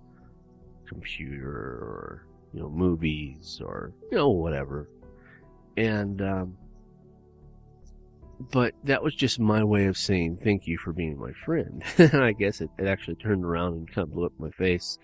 computer 0.86 1.50
or, 1.50 2.26
you 2.54 2.60
know, 2.60 2.70
movies 2.70 3.60
or, 3.62 3.92
you 4.10 4.16
know, 4.16 4.30
whatever. 4.30 4.88
And, 5.76 6.22
um, 6.22 6.56
but 8.50 8.72
that 8.84 9.02
was 9.02 9.14
just 9.14 9.38
my 9.38 9.62
way 9.62 9.84
of 9.84 9.98
saying 9.98 10.38
thank 10.38 10.66
you 10.66 10.78
for 10.78 10.94
being 10.94 11.18
my 11.18 11.32
friend. 11.44 11.84
I 11.98 12.32
guess 12.32 12.62
it, 12.62 12.70
it 12.78 12.86
actually 12.86 13.16
turned 13.16 13.44
around 13.44 13.74
and 13.74 13.86
kind 13.86 14.08
of 14.08 14.14
blew 14.14 14.24
up 14.24 14.32
my 14.38 14.50
face 14.50 14.98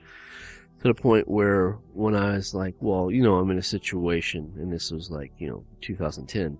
to 0.84 0.88
the 0.88 0.94
point 0.94 1.26
where 1.26 1.78
when 1.94 2.14
I 2.14 2.34
was 2.34 2.52
like, 2.52 2.74
well, 2.78 3.10
you 3.10 3.22
know, 3.22 3.36
I'm 3.36 3.50
in 3.50 3.56
a 3.56 3.62
situation, 3.62 4.52
and 4.58 4.70
this 4.70 4.90
was 4.90 5.10
like, 5.10 5.32
you 5.38 5.48
know, 5.48 5.64
2010, 5.80 6.58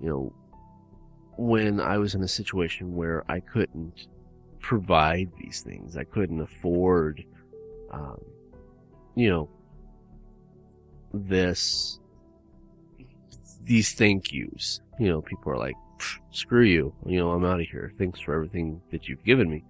you 0.00 0.08
know, 0.08 0.32
when 1.36 1.78
I 1.78 1.98
was 1.98 2.14
in 2.14 2.22
a 2.22 2.28
situation 2.28 2.96
where 2.96 3.22
I 3.30 3.40
couldn't 3.40 4.06
provide 4.60 5.30
these 5.38 5.60
things, 5.60 5.98
I 5.98 6.04
couldn't 6.04 6.40
afford, 6.40 7.22
um, 7.92 8.18
you 9.14 9.28
know, 9.28 9.50
this, 11.12 12.00
these 13.62 13.92
thank 13.92 14.32
yous. 14.32 14.80
You 14.98 15.08
know, 15.08 15.20
people 15.20 15.52
are 15.52 15.58
like, 15.58 15.76
screw 16.30 16.64
you, 16.64 16.94
you 17.04 17.18
know, 17.18 17.32
I'm 17.32 17.44
out 17.44 17.60
of 17.60 17.66
here. 17.66 17.92
Thanks 17.98 18.20
for 18.20 18.34
everything 18.34 18.80
that 18.90 19.06
you've 19.06 19.22
given 19.22 19.50
me. 19.50 19.64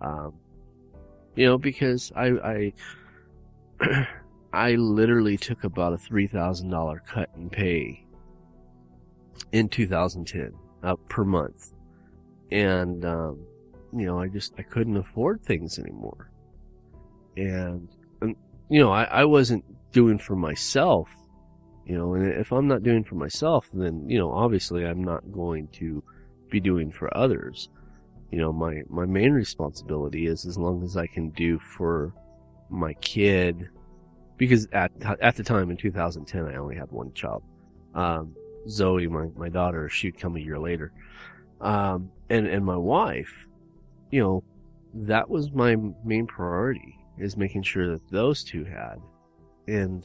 Um, 0.00 0.34
you 1.34 1.46
know, 1.46 1.58
because 1.58 2.12
I, 2.14 2.26
I, 2.26 2.72
I 4.52 4.72
literally 4.72 5.36
took 5.36 5.64
about 5.64 5.94
a 5.94 5.96
$3,000 5.96 7.06
cut 7.06 7.30
in 7.36 7.50
pay 7.50 8.04
in 9.52 9.68
2010 9.68 10.52
uh, 10.82 10.94
per 11.08 11.24
month. 11.24 11.72
And, 12.52 13.04
um, 13.04 13.46
you 13.92 14.06
know, 14.06 14.20
I 14.20 14.28
just, 14.28 14.54
I 14.58 14.62
couldn't 14.62 14.96
afford 14.96 15.42
things 15.42 15.78
anymore. 15.78 16.30
And, 17.36 17.88
and 18.20 18.36
you 18.68 18.80
know, 18.80 18.92
I, 18.92 19.04
I 19.04 19.24
wasn't 19.24 19.64
doing 19.92 20.18
for 20.18 20.36
myself, 20.36 21.08
you 21.84 21.96
know, 21.96 22.14
and 22.14 22.26
if 22.26 22.52
I'm 22.52 22.68
not 22.68 22.82
doing 22.82 23.02
for 23.02 23.16
myself, 23.16 23.68
then, 23.72 24.08
you 24.08 24.18
know, 24.18 24.30
obviously 24.32 24.86
I'm 24.86 25.02
not 25.02 25.32
going 25.32 25.68
to 25.74 26.02
be 26.50 26.60
doing 26.60 26.92
for 26.92 27.14
others. 27.16 27.68
You 28.30 28.38
know, 28.38 28.52
my, 28.52 28.82
my 28.88 29.04
main 29.04 29.32
responsibility 29.32 30.26
is 30.26 30.46
as 30.46 30.56
long 30.56 30.82
as 30.84 30.96
I 30.96 31.06
can 31.06 31.30
do 31.30 31.58
for 31.58 32.14
my 32.70 32.94
kid, 32.94 33.68
because 34.36 34.66
at 34.72 34.90
at 35.20 35.36
the 35.36 35.44
time 35.44 35.70
in 35.70 35.76
2010 35.76 36.46
I 36.46 36.56
only 36.56 36.76
had 36.76 36.90
one 36.90 37.12
child. 37.14 37.42
Um, 37.94 38.34
Zoe, 38.68 39.06
my 39.06 39.26
my 39.36 39.48
daughter, 39.48 39.88
she'd 39.88 40.18
come 40.18 40.36
a 40.36 40.40
year 40.40 40.58
later, 40.58 40.92
um, 41.60 42.10
and 42.30 42.46
and 42.46 42.64
my 42.64 42.76
wife, 42.76 43.46
you 44.10 44.22
know, 44.22 44.44
that 44.94 45.28
was 45.28 45.52
my 45.52 45.76
main 46.04 46.26
priority 46.26 46.98
is 47.18 47.36
making 47.36 47.62
sure 47.62 47.90
that 47.92 48.10
those 48.10 48.42
two 48.42 48.64
had, 48.64 49.00
and 49.68 50.04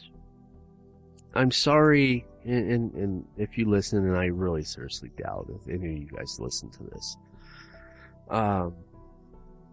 I'm 1.34 1.52
sorry, 1.52 2.26
and, 2.44 2.72
and, 2.72 2.94
and 2.94 3.26
if 3.38 3.58
you 3.58 3.70
listen, 3.70 4.08
and 4.08 4.18
I 4.18 4.26
really 4.26 4.64
seriously 4.64 5.12
doubt 5.18 5.50
if 5.50 5.68
any 5.68 5.94
of 5.94 5.98
you 6.02 6.08
guys 6.16 6.40
listen 6.40 6.70
to 6.72 6.84
this, 6.84 7.18
um, 8.30 8.76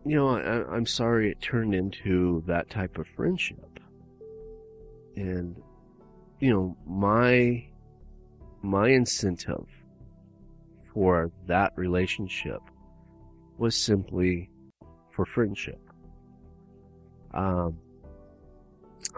you 0.06 0.16
know, 0.16 0.28
I, 0.28 0.74
I'm 0.74 0.86
sorry 0.86 1.30
it 1.30 1.40
turned 1.40 1.74
into 1.74 2.44
that 2.46 2.70
type 2.70 2.96
of 2.98 3.06
friendship. 3.08 3.80
And, 5.16 5.56
you 6.38 6.52
know, 6.52 6.76
my, 6.86 7.66
my 8.62 8.88
incentive 8.88 9.66
for 10.92 11.32
that 11.46 11.72
relationship 11.76 12.60
was 13.58 13.74
simply 13.74 14.48
for 15.10 15.26
friendship. 15.26 15.80
Um, 17.34 17.78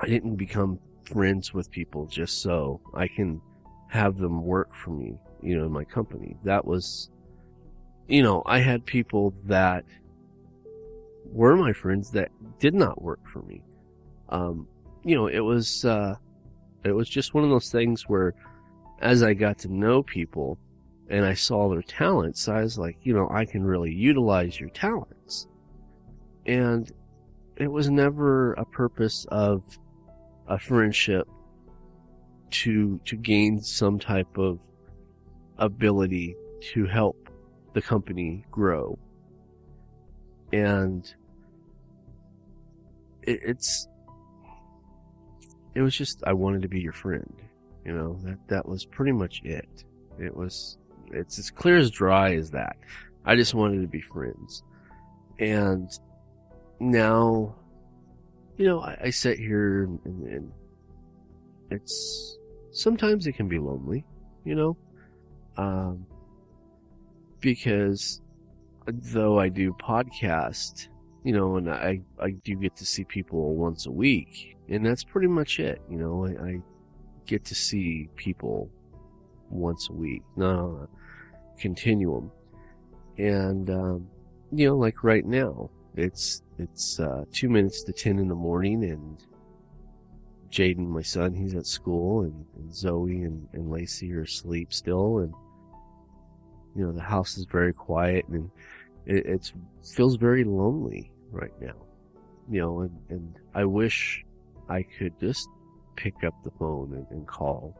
I 0.00 0.06
didn't 0.06 0.36
become 0.36 0.78
friends 1.04 1.52
with 1.52 1.70
people 1.70 2.06
just 2.06 2.40
so 2.40 2.80
I 2.94 3.08
can 3.08 3.42
have 3.88 4.16
them 4.16 4.42
work 4.42 4.74
for 4.74 4.90
me, 4.90 5.18
you 5.42 5.58
know, 5.58 5.66
in 5.66 5.72
my 5.72 5.84
company. 5.84 6.36
That 6.44 6.64
was, 6.64 7.10
you 8.06 8.22
know, 8.22 8.42
I 8.46 8.60
had 8.60 8.86
people 8.86 9.34
that 9.44 9.84
were 11.32 11.56
my 11.56 11.72
friends 11.72 12.10
that 12.12 12.30
did 12.58 12.74
not 12.74 13.02
work 13.02 13.20
for 13.26 13.42
me. 13.42 13.62
Um, 14.28 14.66
you 15.04 15.14
know, 15.14 15.26
it 15.26 15.40
was, 15.40 15.84
uh, 15.84 16.16
it 16.84 16.92
was 16.92 17.08
just 17.08 17.34
one 17.34 17.44
of 17.44 17.50
those 17.50 17.70
things 17.70 18.08
where 18.08 18.34
as 19.00 19.22
I 19.22 19.34
got 19.34 19.58
to 19.60 19.72
know 19.72 20.02
people 20.02 20.58
and 21.08 21.24
I 21.24 21.34
saw 21.34 21.68
their 21.68 21.82
talents, 21.82 22.48
I 22.48 22.62
was 22.62 22.78
like, 22.78 22.96
you 23.02 23.14
know, 23.14 23.28
I 23.30 23.44
can 23.44 23.64
really 23.64 23.92
utilize 23.92 24.58
your 24.58 24.70
talents. 24.70 25.46
And 26.46 26.90
it 27.56 27.70
was 27.70 27.90
never 27.90 28.54
a 28.54 28.64
purpose 28.64 29.26
of 29.30 29.62
a 30.46 30.58
friendship 30.58 31.28
to, 32.50 33.00
to 33.04 33.16
gain 33.16 33.60
some 33.60 33.98
type 33.98 34.38
of 34.38 34.58
ability 35.58 36.36
to 36.72 36.86
help 36.86 37.28
the 37.74 37.82
company 37.82 38.44
grow 38.50 38.98
and 40.52 41.14
it, 43.22 43.40
it's 43.42 43.88
it 45.74 45.82
was 45.82 45.94
just 45.96 46.22
I 46.26 46.32
wanted 46.32 46.62
to 46.62 46.68
be 46.68 46.80
your 46.80 46.92
friend. 46.92 47.32
You 47.84 47.92
know 47.92 48.18
that 48.24 48.38
that 48.48 48.68
was 48.68 48.84
pretty 48.84 49.12
much 49.12 49.40
it. 49.44 49.84
It 50.18 50.36
was 50.36 50.78
it's 51.10 51.38
as 51.38 51.50
clear 51.50 51.78
as 51.78 51.90
dry 51.90 52.34
as 52.34 52.50
that. 52.50 52.76
I 53.24 53.36
just 53.36 53.54
wanted 53.54 53.82
to 53.82 53.88
be 53.88 54.00
friends, 54.00 54.62
and 55.38 55.90
now, 56.80 57.54
you 58.56 58.66
know, 58.66 58.80
I, 58.80 58.96
I 59.04 59.10
sit 59.10 59.38
here 59.38 59.84
and, 59.84 60.00
and, 60.04 60.26
and 60.26 60.52
it's 61.70 62.38
sometimes 62.70 63.26
it 63.26 63.32
can 63.32 63.48
be 63.48 63.58
lonely, 63.58 64.04
you 64.44 64.54
know, 64.54 64.76
um, 65.56 66.06
because 67.40 68.20
though 68.86 69.38
I 69.38 69.48
do 69.48 69.72
podcast, 69.72 70.88
you 71.24 71.32
know, 71.32 71.56
and 71.56 71.70
I 71.70 72.00
I 72.20 72.30
do 72.30 72.56
get 72.56 72.76
to 72.76 72.86
see 72.86 73.04
people 73.04 73.54
once 73.54 73.86
a 73.86 73.90
week, 73.90 74.56
and 74.68 74.84
that's 74.84 75.04
pretty 75.04 75.28
much 75.28 75.58
it. 75.58 75.80
You 75.90 75.98
know, 75.98 76.26
I, 76.26 76.50
I 76.50 76.62
get 77.26 77.44
to 77.46 77.54
see 77.54 78.08
people 78.16 78.70
once 79.50 79.88
a 79.88 79.92
week, 79.92 80.22
not 80.36 80.58
on 80.58 80.88
a 80.88 81.60
continuum, 81.60 82.30
and 83.16 83.68
um, 83.70 84.08
you 84.52 84.66
know, 84.66 84.76
like 84.76 85.04
right 85.04 85.24
now, 85.24 85.70
it's 85.96 86.42
it's 86.58 87.00
uh, 87.00 87.24
two 87.32 87.48
minutes 87.48 87.82
to 87.84 87.92
ten 87.92 88.18
in 88.18 88.28
the 88.28 88.34
morning, 88.34 88.84
and 88.84 89.22
Jaden, 90.50 90.88
my 90.88 91.02
son, 91.02 91.34
he's 91.34 91.54
at 91.54 91.66
school, 91.66 92.22
and, 92.22 92.44
and 92.56 92.74
Zoe 92.74 93.22
and, 93.22 93.46
and 93.52 93.70
Lacey 93.70 94.12
are 94.14 94.22
asleep 94.22 94.72
still, 94.72 95.18
and 95.18 95.34
you 96.74 96.86
know 96.86 96.92
the 96.92 97.02
house 97.02 97.36
is 97.36 97.44
very 97.44 97.72
quiet, 97.72 98.26
and 98.28 98.50
it 99.08 99.26
it's, 99.26 99.52
feels 99.94 100.16
very 100.16 100.44
lonely 100.44 101.12
right 101.30 101.52
now. 101.60 101.74
You 102.50 102.60
know, 102.60 102.80
and, 102.80 102.98
and 103.10 103.38
I 103.54 103.64
wish 103.64 104.24
I 104.68 104.82
could 104.82 105.18
just 105.20 105.48
pick 105.96 106.24
up 106.24 106.34
the 106.44 106.50
phone 106.52 106.94
and, 106.94 107.06
and 107.10 107.26
call, 107.26 107.76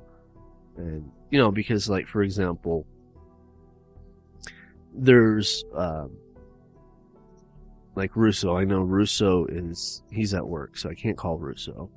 and 0.77 1.11
you 1.31 1.39
know, 1.39 1.51
because 1.51 1.89
like 1.89 2.07
for 2.09 2.23
example, 2.23 2.87
there's 4.95 5.65
um, 5.75 6.11
like 7.95 8.17
Russo. 8.17 8.57
I 8.57 8.65
know 8.65 8.81
Russo 8.81 9.47
is 9.47 10.03
he's 10.11 10.35
at 10.35 10.47
work, 10.47 10.77
so 10.77 10.91
I 10.91 10.95
can't 10.95 11.17
call 11.17 11.39
Russo 11.39 11.91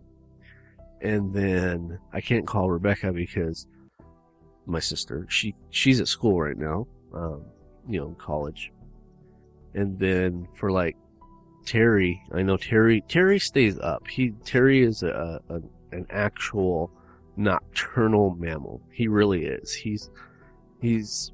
and 1.02 1.34
then 1.34 2.00
I 2.14 2.22
can't 2.22 2.46
call 2.46 2.70
Rebecca 2.70 3.12
because 3.12 3.68
my 4.66 4.80
sister 4.80 5.26
she 5.30 5.56
she's 5.72 6.00
at 6.00 6.08
school 6.08 6.40
right 6.40 6.58
now, 6.58 6.88
um, 7.14 7.44
you 7.90 8.00
know, 8.00 8.16
college. 8.20 8.72
And 9.74 9.98
then 9.98 10.48
for 10.56 10.72
like 10.72 10.98
Terry, 11.66 12.22
I 12.34 12.42
know 12.42 12.58
Terry 12.58 13.04
Terry 13.08 13.40
stays 13.40 13.80
up. 13.80 14.08
He 14.08 14.32
Terry 14.44 14.84
is 14.84 15.04
a, 15.04 15.42
a 15.50 15.56
an 15.96 16.06
actual 16.10 16.92
nocturnal 17.38 18.36
mammal. 18.38 18.82
He 18.92 19.08
really 19.08 19.46
is. 19.46 19.74
He's 19.74 20.10
he's 20.82 21.32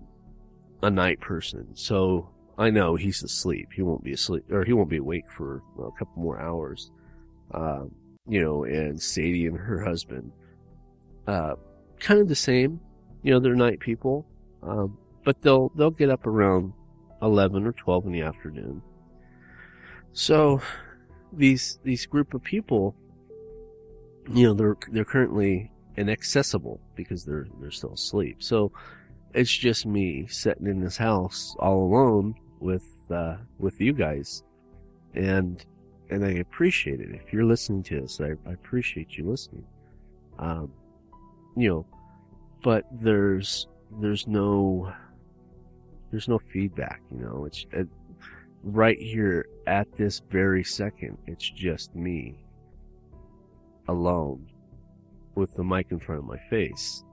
a 0.83 0.89
night 0.89 1.19
person. 1.19 1.67
So 1.73 2.29
I 2.57 2.69
know 2.69 2.95
he's 2.95 3.23
asleep. 3.23 3.69
He 3.73 3.81
won't 3.81 4.03
be 4.03 4.13
asleep 4.13 4.51
or 4.51 4.63
he 4.63 4.73
won't 4.73 4.89
be 4.89 4.97
awake 4.97 5.29
for 5.29 5.61
a 5.79 5.91
couple 5.97 6.21
more 6.21 6.39
hours. 6.39 6.91
Um, 7.51 7.91
you 8.27 8.41
know, 8.41 8.65
and 8.65 9.01
Sadie 9.01 9.47
and 9.47 9.57
her 9.57 9.81
husband, 9.83 10.31
uh, 11.27 11.53
kind 11.99 12.19
of 12.19 12.27
the 12.27 12.35
same. 12.35 12.79
You 13.23 13.33
know, 13.33 13.39
they're 13.39 13.55
night 13.55 13.79
people, 13.79 14.27
um, 14.63 14.97
but 15.23 15.41
they'll 15.41 15.69
they'll 15.75 15.91
get 15.91 16.09
up 16.09 16.27
around 16.27 16.73
eleven 17.21 17.65
or 17.65 17.71
twelve 17.73 18.05
in 18.05 18.11
the 18.11 18.21
afternoon. 18.21 18.81
So 20.13 20.61
these 21.33 21.79
these 21.83 22.05
group 22.05 22.33
of 22.33 22.43
people, 22.43 22.95
you 24.33 24.47
know, 24.47 24.53
they're 24.53 24.77
they're 24.91 25.05
currently 25.05 25.71
inaccessible 25.95 26.79
because 26.95 27.25
they're 27.25 27.47
they're 27.59 27.71
still 27.71 27.93
asleep. 27.93 28.37
So 28.43 28.71
it's 29.33 29.55
just 29.55 29.85
me 29.85 30.27
sitting 30.27 30.67
in 30.67 30.81
this 30.81 30.97
house 30.97 31.55
all 31.59 31.83
alone 31.83 32.35
with 32.59 32.87
uh, 33.11 33.37
with 33.59 33.79
you 33.81 33.93
guys, 33.93 34.43
and 35.13 35.63
and 36.09 36.25
I 36.25 36.31
appreciate 36.31 37.01
it. 37.01 37.09
If 37.11 37.33
you're 37.33 37.45
listening 37.45 37.83
to 37.83 38.01
this, 38.01 38.21
I, 38.21 38.31
I 38.49 38.53
appreciate 38.53 39.17
you 39.17 39.29
listening. 39.29 39.65
Um, 40.39 40.71
you 41.55 41.69
know, 41.69 41.85
but 42.63 42.85
there's 42.91 43.67
there's 43.99 44.27
no 44.27 44.93
there's 46.17 46.27
no 46.27 46.39
feedback. 46.39 46.99
You 47.11 47.19
know, 47.19 47.45
it's 47.45 47.67
it, 47.71 47.87
right 48.63 48.97
here 48.97 49.45
at 49.67 49.91
this 49.97 50.19
very 50.31 50.63
second. 50.63 51.19
It's 51.27 51.47
just 51.47 51.93
me 51.93 52.43
alone 53.87 54.47
with 55.35 55.53
the 55.53 55.63
mic 55.63 55.91
in 55.91 55.99
front 55.99 56.17
of 56.17 56.25
my 56.25 56.39
face, 56.49 57.03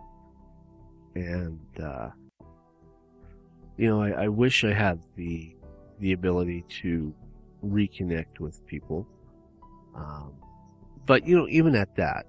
and 1.14 1.60
uh, 1.82 2.08
you 3.76 3.88
know, 3.90 4.00
I, 4.00 4.24
I 4.24 4.28
wish 4.28 4.64
I 4.64 4.72
had 4.72 5.00
the 5.16 5.54
the 6.00 6.12
ability 6.12 6.64
to 6.80 7.14
reconnect 7.62 8.40
with 8.40 8.66
people. 8.66 9.06
Um, 9.94 10.32
but 11.04 11.26
you 11.28 11.36
know, 11.36 11.46
even 11.50 11.74
at 11.74 11.94
that, 11.96 12.24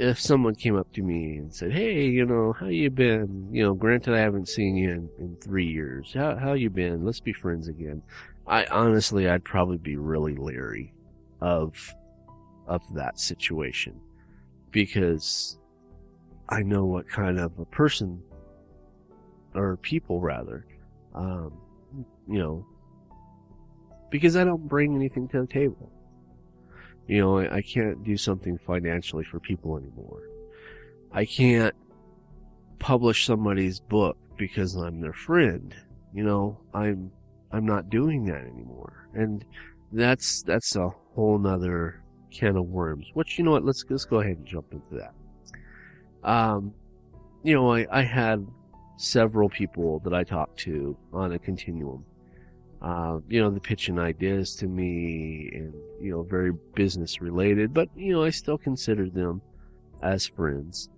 if 0.00 0.18
someone 0.18 0.54
came 0.54 0.76
up 0.76 0.90
to 0.94 1.02
me 1.02 1.36
and 1.36 1.54
said, 1.54 1.72
"Hey, 1.72 2.06
you 2.06 2.24
know, 2.24 2.54
how 2.54 2.66
you 2.66 2.88
been? 2.88 3.48
You 3.52 3.64
know, 3.64 3.74
granted, 3.74 4.14
I 4.14 4.20
haven't 4.20 4.48
seen 4.48 4.74
you 4.74 4.90
in, 4.90 5.10
in 5.18 5.36
three 5.36 5.66
years. 5.66 6.12
How 6.14 6.36
how 6.36 6.54
you 6.54 6.70
been? 6.70 7.04
Let's 7.04 7.20
be 7.20 7.34
friends 7.34 7.68
again." 7.68 8.02
I 8.46 8.64
honestly, 8.66 9.28
I'd 9.28 9.44
probably 9.44 9.76
be 9.76 9.96
really 9.96 10.34
leery 10.34 10.94
of 11.42 11.94
of 12.66 12.80
that 12.94 13.20
situation 13.20 14.00
because 14.70 15.58
I 16.48 16.62
know 16.62 16.86
what 16.86 17.06
kind 17.06 17.38
of 17.38 17.58
a 17.58 17.66
person 17.66 18.22
or 19.54 19.76
people 19.76 20.20
rather, 20.20 20.64
um, 21.14 21.52
you 22.26 22.38
know, 22.38 22.66
because 24.10 24.34
I 24.34 24.44
don't 24.44 24.66
bring 24.66 24.94
anything 24.94 25.28
to 25.28 25.42
the 25.42 25.46
table. 25.46 25.92
You 27.10 27.20
know, 27.22 27.38
I, 27.38 27.56
I 27.56 27.62
can't 27.62 28.04
do 28.04 28.16
something 28.16 28.56
financially 28.56 29.24
for 29.24 29.40
people 29.40 29.76
anymore. 29.76 30.22
I 31.10 31.24
can't 31.24 31.74
publish 32.78 33.26
somebody's 33.26 33.80
book 33.80 34.16
because 34.38 34.76
I'm 34.76 35.00
their 35.00 35.12
friend. 35.12 35.74
You 36.14 36.22
know, 36.22 36.60
I'm 36.72 37.10
I'm 37.50 37.66
not 37.66 37.90
doing 37.90 38.26
that 38.26 38.42
anymore. 38.42 39.08
And 39.12 39.44
that's 39.90 40.44
that's 40.44 40.76
a 40.76 40.88
whole 41.16 41.36
nother 41.36 42.00
can 42.30 42.56
of 42.56 42.66
worms. 42.66 43.10
Which 43.14 43.38
you 43.38 43.44
know 43.44 43.50
what, 43.50 43.64
let's 43.64 43.84
let's 43.90 44.04
go 44.04 44.20
ahead 44.20 44.36
and 44.36 44.46
jump 44.46 44.66
into 44.70 44.94
that. 45.02 45.12
Um 46.22 46.72
you 47.42 47.54
know, 47.54 47.72
I, 47.72 47.88
I 47.90 48.02
had 48.02 48.46
several 48.98 49.48
people 49.48 49.98
that 50.04 50.14
I 50.14 50.22
talked 50.22 50.60
to 50.60 50.96
on 51.12 51.32
a 51.32 51.40
continuum 51.40 52.04
uh, 52.82 53.18
you 53.28 53.40
know, 53.40 53.50
the 53.50 53.60
pitching 53.60 53.98
ideas 53.98 54.56
to 54.56 54.66
me 54.66 55.50
and, 55.52 55.74
you 56.00 56.10
know, 56.10 56.22
very 56.22 56.52
business 56.74 57.20
related, 57.20 57.74
but, 57.74 57.88
you 57.94 58.12
know, 58.12 58.24
I 58.24 58.30
still 58.30 58.56
consider 58.56 59.10
them 59.10 59.42
as 60.02 60.26
friends. 60.26 60.88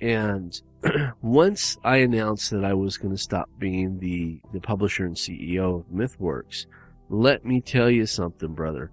And 0.00 0.60
once 1.22 1.78
I 1.84 1.98
announced 1.98 2.50
that 2.50 2.64
I 2.64 2.74
was 2.74 2.96
going 2.96 3.14
to 3.14 3.22
stop 3.22 3.48
being 3.58 4.00
the, 4.00 4.40
the 4.52 4.60
publisher 4.60 5.04
and 5.04 5.14
CEO 5.14 5.80
of 5.80 5.86
MythWorks, 5.86 6.66
let 7.08 7.44
me 7.44 7.60
tell 7.60 7.90
you 7.90 8.06
something, 8.06 8.54
brother. 8.54 8.90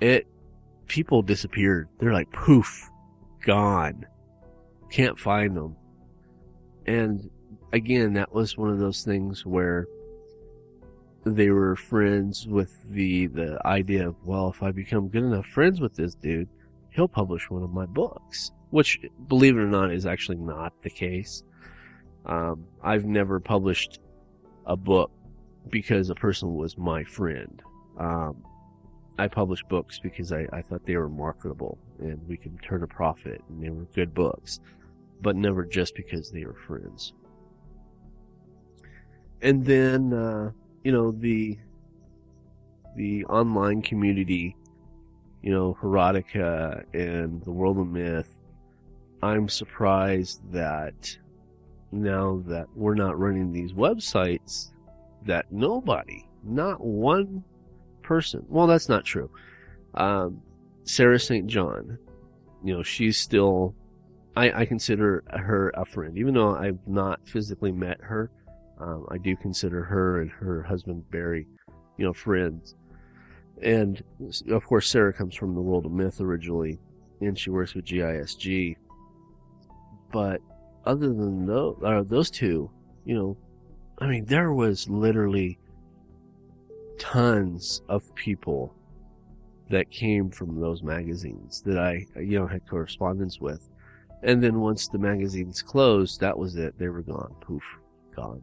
It, 0.00 0.26
people 0.86 1.22
disappeared. 1.22 1.88
They're 1.98 2.12
like 2.12 2.30
poof, 2.32 2.90
gone. 3.44 4.06
Can't 4.90 5.18
find 5.18 5.56
them. 5.56 5.76
And 6.86 7.30
again, 7.72 8.12
that 8.12 8.32
was 8.32 8.56
one 8.56 8.70
of 8.70 8.78
those 8.78 9.02
things 9.02 9.44
where 9.44 9.86
they 11.26 11.50
were 11.50 11.74
friends 11.74 12.46
with 12.46 12.88
the 12.90 13.26
the 13.26 13.60
idea 13.66 14.08
of 14.08 14.14
well 14.24 14.48
if 14.48 14.62
i 14.62 14.70
become 14.70 15.08
good 15.08 15.24
enough 15.24 15.46
friends 15.46 15.80
with 15.80 15.94
this 15.96 16.14
dude 16.14 16.48
he'll 16.90 17.08
publish 17.08 17.50
one 17.50 17.62
of 17.62 17.72
my 17.72 17.84
books 17.84 18.52
which 18.70 19.00
believe 19.28 19.56
it 19.56 19.60
or 19.60 19.66
not 19.66 19.92
is 19.92 20.06
actually 20.06 20.36
not 20.36 20.72
the 20.82 20.90
case. 20.90 21.42
Um, 22.24 22.66
i've 22.82 23.04
never 23.04 23.38
published 23.38 24.00
a 24.66 24.76
book 24.76 25.10
because 25.70 26.10
a 26.10 26.14
person 26.14 26.54
was 26.54 26.76
my 26.76 27.04
friend. 27.04 27.62
Um, 27.98 28.42
i 29.18 29.28
published 29.28 29.68
books 29.68 29.98
because 29.98 30.32
I, 30.32 30.46
I 30.52 30.60
thought 30.60 30.84
they 30.84 30.96
were 30.96 31.08
marketable 31.08 31.78
and 32.00 32.20
we 32.28 32.36
could 32.36 32.60
turn 32.62 32.82
a 32.82 32.86
profit 32.86 33.40
and 33.48 33.62
they 33.62 33.70
were 33.70 33.86
good 33.94 34.12
books 34.12 34.60
but 35.22 35.36
never 35.36 35.64
just 35.64 35.94
because 35.94 36.30
they 36.30 36.44
were 36.44 36.58
friends. 36.66 37.14
And 39.40 39.64
then 39.64 40.12
uh, 40.12 40.50
you 40.86 40.92
know 40.92 41.10
the 41.10 41.58
the 42.94 43.24
online 43.24 43.82
community, 43.82 44.56
you 45.42 45.50
know, 45.50 45.76
Herotica 45.82 46.84
and 46.94 47.42
the 47.42 47.50
World 47.50 47.78
of 47.78 47.88
Myth. 47.88 48.32
I'm 49.20 49.48
surprised 49.48 50.40
that 50.52 51.18
now 51.90 52.40
that 52.46 52.68
we're 52.76 52.94
not 52.94 53.18
running 53.18 53.52
these 53.52 53.72
websites, 53.72 54.70
that 55.24 55.46
nobody, 55.50 56.24
not 56.44 56.80
one 56.80 57.42
person. 58.04 58.46
Well, 58.48 58.68
that's 58.68 58.88
not 58.88 59.04
true. 59.04 59.28
Um, 59.94 60.40
Sarah 60.84 61.18
St. 61.18 61.48
John, 61.48 61.98
you 62.62 62.74
know, 62.76 62.84
she's 62.84 63.18
still, 63.18 63.74
I, 64.36 64.60
I 64.60 64.64
consider 64.66 65.24
her 65.30 65.70
a 65.70 65.84
friend, 65.84 66.16
even 66.16 66.34
though 66.34 66.54
I've 66.54 66.86
not 66.86 67.26
physically 67.26 67.72
met 67.72 67.98
her. 68.02 68.30
Um, 68.78 69.06
I 69.10 69.18
do 69.18 69.36
consider 69.36 69.82
her 69.84 70.20
and 70.20 70.30
her 70.30 70.62
husband 70.62 71.10
Barry, 71.10 71.46
you 71.96 72.04
know, 72.04 72.12
friends. 72.12 72.74
And 73.62 74.02
of 74.50 74.64
course, 74.64 74.88
Sarah 74.88 75.12
comes 75.12 75.34
from 75.34 75.54
the 75.54 75.62
world 75.62 75.86
of 75.86 75.92
myth 75.92 76.20
originally, 76.20 76.78
and 77.20 77.38
she 77.38 77.50
works 77.50 77.74
with 77.74 77.86
GISG. 77.86 78.76
But 80.12 80.40
other 80.84 81.08
than 81.08 81.46
those, 81.46 81.76
uh, 81.84 82.02
those 82.06 82.30
two, 82.30 82.70
you 83.04 83.14
know, 83.14 83.36
I 83.98 84.06
mean, 84.06 84.26
there 84.26 84.52
was 84.52 84.88
literally 84.88 85.58
tons 86.98 87.82
of 87.88 88.14
people 88.14 88.74
that 89.70 89.90
came 89.90 90.30
from 90.30 90.60
those 90.60 90.82
magazines 90.82 91.62
that 91.62 91.78
I, 91.78 92.06
you 92.20 92.38
know, 92.38 92.46
had 92.46 92.68
correspondence 92.68 93.40
with. 93.40 93.68
And 94.22 94.42
then 94.42 94.60
once 94.60 94.88
the 94.88 94.98
magazines 94.98 95.62
closed, 95.62 96.20
that 96.20 96.36
was 96.36 96.56
it. 96.56 96.78
They 96.78 96.88
were 96.88 97.02
gone. 97.02 97.34
Poof, 97.40 97.62
gone. 98.14 98.42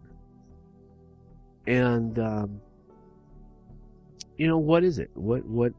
And, 1.68 2.20
um, 2.20 2.62
you 4.38 4.48
know, 4.48 4.58
what 4.58 4.84
is 4.84 5.00
it? 5.00 5.10
What, 5.14 5.46
what, 5.46 5.74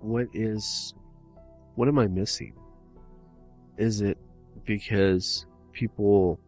what 0.00 0.28
is, 0.32 0.94
what 1.74 1.88
am 1.88 1.98
I 1.98 2.06
missing? 2.06 2.54
Is 3.76 4.00
it 4.00 4.18
because 4.64 5.46
people 5.72 6.40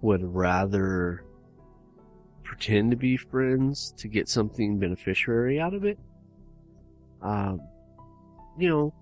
would 0.00 0.22
rather 0.22 1.24
pretend 2.42 2.90
to 2.90 2.96
be 2.96 3.16
friends 3.16 3.94
to 3.98 4.08
get 4.08 4.28
something 4.28 4.78
beneficiary 4.78 5.60
out 5.60 5.74
of 5.74 5.84
it? 5.84 5.98
Um, 7.20 7.60
you 8.58 8.68
know, 8.68 8.94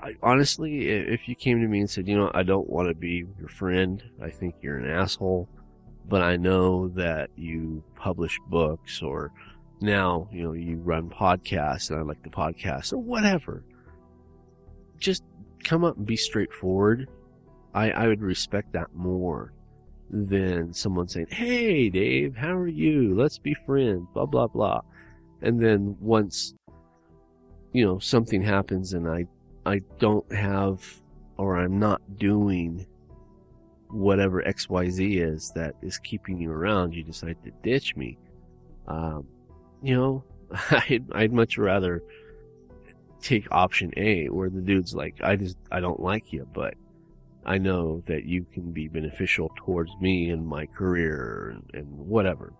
I, 0.00 0.14
honestly, 0.22 0.88
if 0.88 1.28
you 1.28 1.34
came 1.34 1.60
to 1.60 1.66
me 1.66 1.80
and 1.80 1.90
said, 1.90 2.06
you 2.06 2.16
know, 2.16 2.30
I 2.34 2.42
don't 2.42 2.68
want 2.68 2.88
to 2.88 2.94
be 2.94 3.24
your 3.38 3.48
friend, 3.48 4.02
I 4.22 4.30
think 4.30 4.56
you're 4.60 4.78
an 4.78 4.88
asshole, 4.88 5.48
but 6.08 6.22
I 6.22 6.36
know 6.36 6.88
that 6.88 7.30
you 7.36 7.82
publish 7.94 8.38
books 8.48 9.02
or 9.02 9.30
now, 9.80 10.28
you 10.32 10.42
know, 10.42 10.52
you 10.52 10.78
run 10.78 11.10
podcasts 11.10 11.90
and 11.90 11.98
I 11.98 12.02
like 12.02 12.22
the 12.22 12.30
podcast 12.30 12.92
or 12.92 12.98
whatever. 12.98 13.62
Just 14.98 15.22
come 15.64 15.84
up 15.84 15.96
and 15.96 16.06
be 16.06 16.16
straightforward. 16.16 17.08
I, 17.74 17.90
I 17.90 18.08
would 18.08 18.22
respect 18.22 18.72
that 18.72 18.94
more 18.94 19.52
than 20.10 20.72
someone 20.72 21.08
saying, 21.08 21.28
Hey, 21.30 21.90
Dave, 21.90 22.34
how 22.34 22.56
are 22.56 22.66
you? 22.66 23.14
Let's 23.14 23.38
be 23.38 23.54
friends, 23.66 24.06
blah, 24.14 24.26
blah, 24.26 24.46
blah. 24.46 24.80
And 25.42 25.62
then 25.62 25.96
once, 26.00 26.54
you 27.72 27.84
know, 27.84 27.98
something 27.98 28.42
happens 28.42 28.94
and 28.94 29.06
I, 29.06 29.26
I 29.66 29.82
don't 29.98 30.30
have, 30.32 30.82
or 31.36 31.58
I'm 31.58 31.78
not 31.78 32.00
doing 32.18 32.86
whatever 33.90 34.42
XYZ 34.42 35.20
is 35.20 35.50
that 35.52 35.74
is 35.82 35.98
keeping 35.98 36.40
you 36.40 36.50
around, 36.50 36.94
you 36.94 37.02
decide 37.02 37.36
to 37.44 37.50
ditch 37.62 37.96
me. 37.96 38.18
Um, 38.86 39.26
you 39.82 39.94
know, 39.94 40.24
I'd, 40.70 41.04
I'd 41.12 41.32
much 41.32 41.58
rather 41.58 42.02
take 43.20 43.46
option 43.50 43.92
A 43.96 44.26
where 44.26 44.50
the 44.50 44.60
dude's 44.60 44.94
like, 44.94 45.16
I 45.22 45.36
just, 45.36 45.56
I 45.70 45.80
don't 45.80 46.00
like 46.00 46.32
you, 46.32 46.46
but 46.52 46.74
I 47.44 47.58
know 47.58 48.02
that 48.06 48.24
you 48.24 48.44
can 48.52 48.72
be 48.72 48.88
beneficial 48.88 49.50
towards 49.56 49.90
me 50.00 50.30
and 50.30 50.46
my 50.46 50.66
career 50.66 51.54
and, 51.54 51.80
and 51.80 51.98
whatever. 51.98 52.52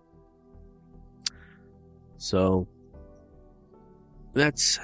So 2.17 2.67
that's 4.33 4.79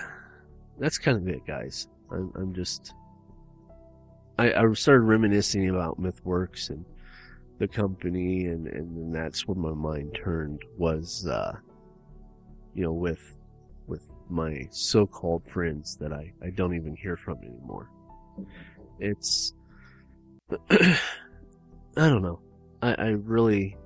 that's 0.79 0.97
kind 0.97 1.17
of 1.17 1.27
it, 1.27 1.45
guys. 1.45 1.87
I'm, 2.11 2.31
I'm 2.35 2.53
just 2.53 2.93
I, 4.37 4.53
I 4.53 4.73
started 4.73 5.01
reminiscing 5.01 5.69
about 5.69 5.99
MythWorks 5.99 6.69
and 6.69 6.85
the 7.59 7.67
company, 7.67 8.45
and 8.45 8.67
and 8.67 8.97
then 8.97 9.11
that's 9.11 9.47
where 9.47 9.55
my 9.55 9.73
mind 9.73 10.17
turned 10.21 10.61
was, 10.77 11.25
uh, 11.27 11.53
you 12.73 12.83
know, 12.83 12.91
with 12.91 13.35
with 13.87 14.09
my 14.29 14.67
so-called 14.71 15.47
friends 15.47 15.97
that 15.97 16.11
I 16.11 16.33
I 16.43 16.49
don't 16.49 16.75
even 16.75 16.95
hear 16.95 17.15
from 17.15 17.37
anymore. 17.39 17.89
It's 18.99 19.53
I 20.69 20.97
don't 21.95 22.21
know. 22.21 22.39
I, 22.81 22.93
I 22.93 23.07
really, 23.23 23.77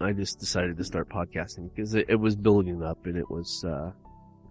I 0.00 0.12
just 0.12 0.38
decided 0.38 0.76
to 0.76 0.84
start 0.84 1.08
podcasting 1.08 1.70
because 1.74 1.94
it, 1.94 2.06
it 2.08 2.16
was 2.16 2.36
building 2.36 2.82
up 2.82 3.06
and 3.06 3.16
it 3.16 3.28
was 3.30 3.64
uh, 3.66 3.90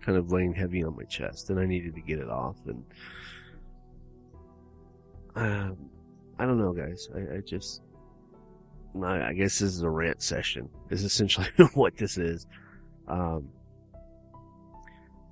kind 0.02 0.18
of 0.18 0.32
laying 0.32 0.54
heavy 0.54 0.84
on 0.84 0.96
my 0.96 1.04
chest, 1.04 1.50
and 1.50 1.60
I 1.60 1.66
needed 1.66 1.94
to 1.96 2.02
get 2.02 2.20
it 2.20 2.30
off. 2.30 2.58
And 2.66 2.84
um, 5.38 5.78
I 6.40 6.46
don't 6.46 6.60
know, 6.60 6.74
guys. 6.74 7.10
I, 7.16 7.38
I 7.38 7.40
just, 7.42 7.82
I, 9.02 9.30
I, 9.30 9.34
guess 9.34 9.60
this 9.60 9.74
is 9.74 9.82
a 9.82 9.90
rant 9.90 10.22
session. 10.22 10.70
Is 10.90 11.04
essentially 11.04 11.48
what 11.74 11.96
this 11.98 12.18
is. 12.18 12.48
Um, 13.08 13.50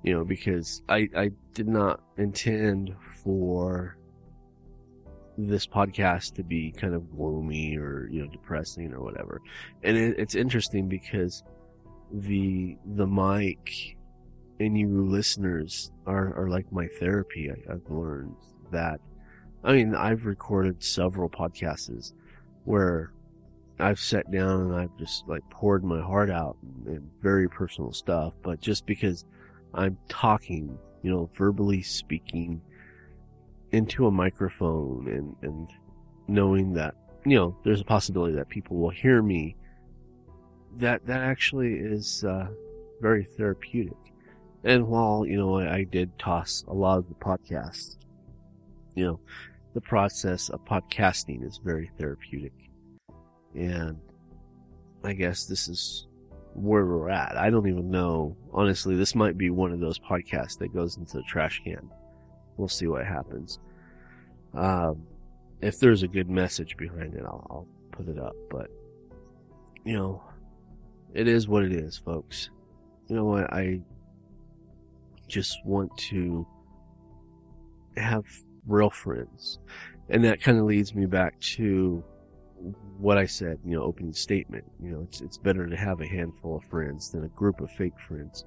you 0.02 0.14
know, 0.14 0.24
because 0.24 0.82
I 0.88 1.08
I 1.16 1.30
did 1.54 1.68
not 1.68 2.00
intend 2.16 2.94
for 3.22 3.96
this 5.38 5.66
podcast 5.66 6.34
to 6.34 6.42
be 6.42 6.72
kind 6.72 6.94
of 6.94 7.10
gloomy 7.10 7.76
or 7.76 8.08
you 8.10 8.22
know 8.22 8.26
depressing 8.28 8.92
or 8.92 9.02
whatever 9.02 9.42
and 9.82 9.96
it, 9.96 10.18
it's 10.18 10.34
interesting 10.34 10.88
because 10.88 11.42
the 12.10 12.76
the 12.94 13.06
mic 13.06 13.96
and 14.60 14.78
you 14.78 14.88
listeners 14.88 15.92
are, 16.06 16.32
are 16.40 16.48
like 16.48 16.70
my 16.72 16.86
therapy 16.98 17.50
I, 17.50 17.74
i've 17.74 17.90
learned 17.90 18.34
that 18.70 19.00
i 19.66 19.72
mean 19.72 19.94
i've 19.94 20.24
recorded 20.24 20.82
several 20.82 21.28
podcasts 21.28 22.14
where 22.64 23.12
i've 23.78 24.00
sat 24.00 24.30
down 24.30 24.62
and 24.62 24.74
i've 24.74 24.96
just 24.96 25.28
like 25.28 25.42
poured 25.50 25.84
my 25.84 26.00
heart 26.00 26.30
out 26.30 26.56
and 26.86 27.06
very 27.20 27.48
personal 27.48 27.92
stuff 27.92 28.32
but 28.42 28.58
just 28.60 28.86
because 28.86 29.26
i'm 29.74 29.98
talking 30.08 30.78
you 31.02 31.10
know 31.10 31.28
verbally 31.34 31.82
speaking 31.82 32.62
into 33.72 34.06
a 34.06 34.10
microphone 34.10 35.08
and, 35.08 35.36
and 35.42 35.68
knowing 36.28 36.72
that, 36.74 36.94
you 37.24 37.36
know, 37.36 37.56
there's 37.64 37.80
a 37.80 37.84
possibility 37.84 38.34
that 38.34 38.48
people 38.48 38.76
will 38.76 38.90
hear 38.90 39.22
me, 39.22 39.56
that, 40.78 41.04
that 41.06 41.20
actually 41.20 41.74
is, 41.74 42.24
uh, 42.24 42.48
very 43.00 43.24
therapeutic. 43.24 43.96
And 44.64 44.88
while, 44.88 45.26
you 45.26 45.36
know, 45.36 45.58
I, 45.58 45.74
I 45.74 45.84
did 45.84 46.18
toss 46.18 46.64
a 46.68 46.74
lot 46.74 46.98
of 46.98 47.08
the 47.08 47.14
podcasts, 47.14 47.96
you 48.94 49.04
know, 49.04 49.20
the 49.76 49.80
process 49.82 50.48
of 50.48 50.64
podcasting 50.64 51.46
is 51.46 51.60
very 51.62 51.90
therapeutic. 51.98 52.54
And 53.54 53.98
I 55.04 55.12
guess 55.12 55.44
this 55.44 55.68
is 55.68 56.06
where 56.54 56.86
we're 56.86 57.10
at. 57.10 57.36
I 57.36 57.50
don't 57.50 57.68
even 57.68 57.90
know. 57.90 58.34
Honestly, 58.54 58.96
this 58.96 59.14
might 59.14 59.36
be 59.36 59.50
one 59.50 59.72
of 59.72 59.80
those 59.80 59.98
podcasts 59.98 60.56
that 60.60 60.72
goes 60.72 60.96
into 60.96 61.18
the 61.18 61.22
trash 61.24 61.60
can. 61.62 61.90
We'll 62.56 62.68
see 62.68 62.86
what 62.86 63.04
happens. 63.04 63.58
Um, 64.54 65.06
if 65.60 65.78
there's 65.78 66.02
a 66.02 66.08
good 66.08 66.30
message 66.30 66.78
behind 66.78 67.14
it, 67.14 67.24
I'll, 67.26 67.46
I'll 67.50 67.68
put 67.92 68.08
it 68.08 68.18
up. 68.18 68.34
But, 68.48 68.70
you 69.84 69.92
know, 69.92 70.22
it 71.12 71.28
is 71.28 71.48
what 71.48 71.64
it 71.64 71.72
is, 71.72 71.98
folks. 71.98 72.48
You 73.08 73.16
know 73.16 73.26
what? 73.26 73.52
I 73.52 73.82
just 75.28 75.58
want 75.66 75.94
to 75.98 76.46
have 77.98 78.24
real 78.66 78.90
friends. 78.90 79.58
And 80.08 80.24
that 80.24 80.40
kind 80.40 80.58
of 80.58 80.64
leads 80.64 80.94
me 80.94 81.06
back 81.06 81.38
to 81.40 82.04
what 82.98 83.18
I 83.18 83.26
said, 83.26 83.58
you 83.64 83.76
know, 83.76 83.82
opening 83.82 84.12
statement. 84.12 84.64
You 84.82 84.90
know, 84.90 85.00
it's, 85.02 85.20
it's 85.20 85.38
better 85.38 85.66
to 85.66 85.76
have 85.76 86.00
a 86.00 86.06
handful 86.06 86.56
of 86.56 86.64
friends 86.64 87.10
than 87.10 87.24
a 87.24 87.28
group 87.28 87.60
of 87.60 87.70
fake 87.72 87.98
friends. 88.06 88.44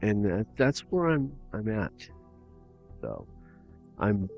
And 0.00 0.24
that, 0.24 0.46
that's 0.56 0.80
where 0.80 1.08
I'm, 1.08 1.32
I'm 1.52 1.68
at. 1.68 1.92
So 3.00 3.26
I'm 3.98 4.28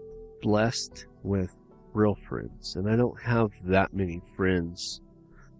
blessed 0.42 1.06
with 1.22 1.54
real 1.92 2.14
friends, 2.14 2.76
and 2.76 2.90
I 2.90 2.96
don't 2.96 3.20
have 3.22 3.50
that 3.64 3.94
many 3.94 4.20
friends. 4.36 5.00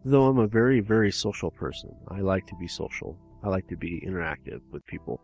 Though 0.05 0.27
I'm 0.27 0.39
a 0.39 0.47
very, 0.47 0.81
very 0.81 1.11
social 1.11 1.51
person. 1.51 1.95
I 2.09 2.21
like 2.21 2.47
to 2.49 2.57
be 2.57 2.69
social. 2.69 3.17
I 3.43 3.49
like 3.49 3.67
to 3.69 3.77
be 3.77 4.03
interactive 4.07 4.61
with 4.71 4.85
people. 4.87 5.21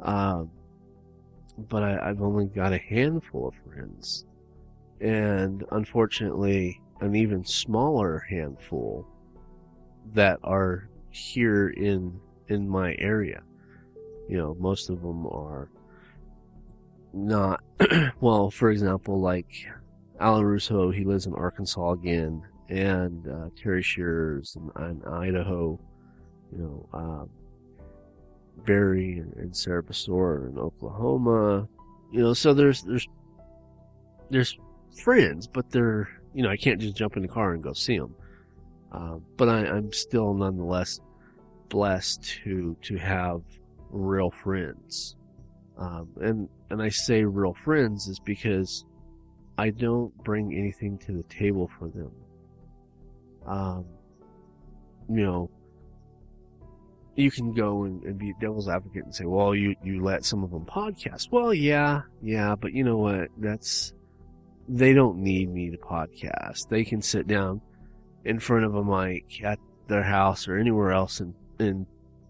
Um, 0.00 0.50
but 1.58 1.82
I, 1.82 2.10
I've 2.10 2.22
only 2.22 2.46
got 2.46 2.72
a 2.72 2.78
handful 2.78 3.48
of 3.48 3.54
friends. 3.64 4.26
And 5.00 5.64
unfortunately, 5.72 6.80
an 7.00 7.14
even 7.14 7.44
smaller 7.44 8.24
handful 8.30 9.06
that 10.14 10.38
are 10.42 10.88
here 11.10 11.68
in 11.68 12.18
in 12.48 12.68
my 12.68 12.94
area. 12.98 13.42
You 14.28 14.38
know, 14.38 14.56
most 14.58 14.90
of 14.90 15.02
them 15.02 15.26
are 15.26 15.70
not 17.12 17.62
well. 18.20 18.50
For 18.50 18.70
example, 18.70 19.20
like 19.20 19.66
Alan 20.20 20.44
Russo, 20.44 20.90
he 20.90 21.04
lives 21.04 21.26
in 21.26 21.34
Arkansas 21.34 21.92
again, 21.92 22.42
and 22.68 23.26
uh, 23.28 23.48
Terry 23.60 23.82
Shears 23.82 24.56
in, 24.56 24.84
in 24.84 25.04
Idaho. 25.04 25.78
You 26.52 26.58
know, 26.58 26.88
um, 26.92 27.30
Barry 28.64 29.18
and, 29.18 29.32
and 29.34 29.52
Basor 29.52 30.50
in 30.50 30.58
Oklahoma. 30.58 31.68
You 32.12 32.20
know, 32.20 32.34
so 32.34 32.54
there's 32.54 32.82
there's 32.82 33.06
there's 34.30 34.56
friends, 35.02 35.46
but 35.46 35.70
they're 35.70 36.08
you 36.34 36.42
know 36.42 36.50
I 36.50 36.56
can't 36.56 36.80
just 36.80 36.96
jump 36.96 37.16
in 37.16 37.22
the 37.22 37.28
car 37.28 37.52
and 37.52 37.62
go 37.62 37.72
see 37.72 37.98
them. 37.98 38.14
Uh, 38.92 39.16
but 39.36 39.48
I, 39.48 39.66
I'm 39.66 39.92
still 39.92 40.32
nonetheless 40.34 41.00
blessed 41.68 42.22
to 42.44 42.76
to 42.82 42.96
have 42.96 43.42
real 43.90 44.30
friends. 44.30 45.16
Um, 45.78 46.08
and 46.20 46.48
and 46.70 46.82
I 46.82 46.88
say 46.88 47.24
real 47.24 47.54
friends 47.64 48.06
is 48.08 48.18
because 48.20 48.84
I 49.58 49.70
don't 49.70 50.16
bring 50.24 50.54
anything 50.54 50.98
to 50.98 51.12
the 51.12 51.22
table 51.24 51.70
for 51.78 51.88
them. 51.88 52.10
Um, 53.46 53.84
you 55.08 55.22
know, 55.22 55.50
you 57.16 57.30
can 57.30 57.52
go 57.52 57.84
and, 57.84 58.02
and 58.04 58.18
be 58.18 58.34
devil's 58.40 58.68
advocate 58.68 59.04
and 59.04 59.14
say, 59.14 59.24
well, 59.24 59.54
you, 59.54 59.74
you 59.82 60.02
let 60.02 60.24
some 60.24 60.44
of 60.44 60.50
them 60.50 60.66
podcast. 60.66 61.32
Well, 61.32 61.52
yeah, 61.52 62.02
yeah, 62.22 62.54
but 62.54 62.72
you 62.72 62.84
know 62.84 62.98
what? 62.98 63.28
That's, 63.38 63.94
they 64.68 64.92
don't 64.92 65.18
need 65.18 65.50
me 65.50 65.70
to 65.70 65.78
podcast. 65.78 66.68
They 66.68 66.84
can 66.84 67.00
sit 67.00 67.26
down 67.26 67.62
in 68.24 68.38
front 68.38 68.66
of 68.66 68.74
a 68.74 68.84
mic 68.84 69.42
at 69.42 69.58
their 69.88 70.02
house 70.02 70.46
or 70.46 70.58
anywhere 70.58 70.92
else 70.92 71.20
and, 71.20 71.34
and 71.58 71.86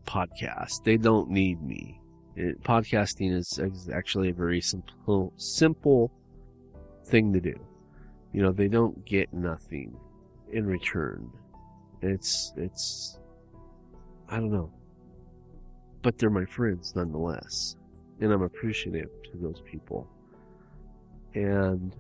podcast. 0.07 0.85
They 0.85 0.97
don't 0.97 1.31
need 1.31 1.61
me. 1.63 2.01
It, 2.37 2.63
podcasting 2.63 3.35
is, 3.35 3.59
is 3.59 3.89
actually 3.89 4.31
a 4.31 4.35
very 4.35 4.61
simple, 4.61 5.33
simple 5.37 6.13
thing 7.07 7.33
to 7.33 7.41
do. 7.41 7.55
You 8.33 8.43
know, 8.43 8.53
they 8.53 8.69
don't 8.69 9.05
get 9.05 9.33
nothing 9.33 9.97
in 10.53 10.65
return. 10.67 11.29
It's, 12.03 12.53
it's, 12.57 13.19
I 14.29 14.37
don't 14.37 14.51
know. 14.51 14.73
But 16.03 16.19
they're 16.19 16.31
my 16.31 16.45
friends 16.45 16.95
nonetheless. 16.95 17.77
And 18.21 18.33
I'm 18.33 18.43
appreciative 18.43 19.11
to 19.25 19.39
those 19.39 19.61
people. 19.71 20.09
And 21.35 21.95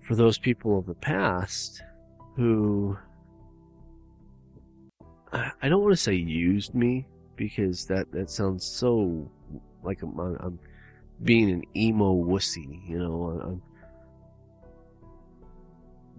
for 0.00 0.16
those 0.16 0.38
people 0.38 0.78
of 0.78 0.86
the 0.86 0.94
past 0.94 1.82
who 2.36 2.96
I 5.32 5.68
don't 5.68 5.80
want 5.80 5.92
to 5.92 6.00
say 6.00 6.14
used 6.14 6.74
me 6.74 7.06
because 7.36 7.86
that, 7.86 8.12
that 8.12 8.30
sounds 8.30 8.66
so 8.66 9.30
like 9.82 10.02
I'm, 10.02 10.18
I'm 10.18 10.58
being 11.22 11.50
an 11.50 11.62
emo 11.74 12.14
wussy, 12.14 12.86
you 12.86 12.98
know. 12.98 13.40
I'm, 13.42 13.62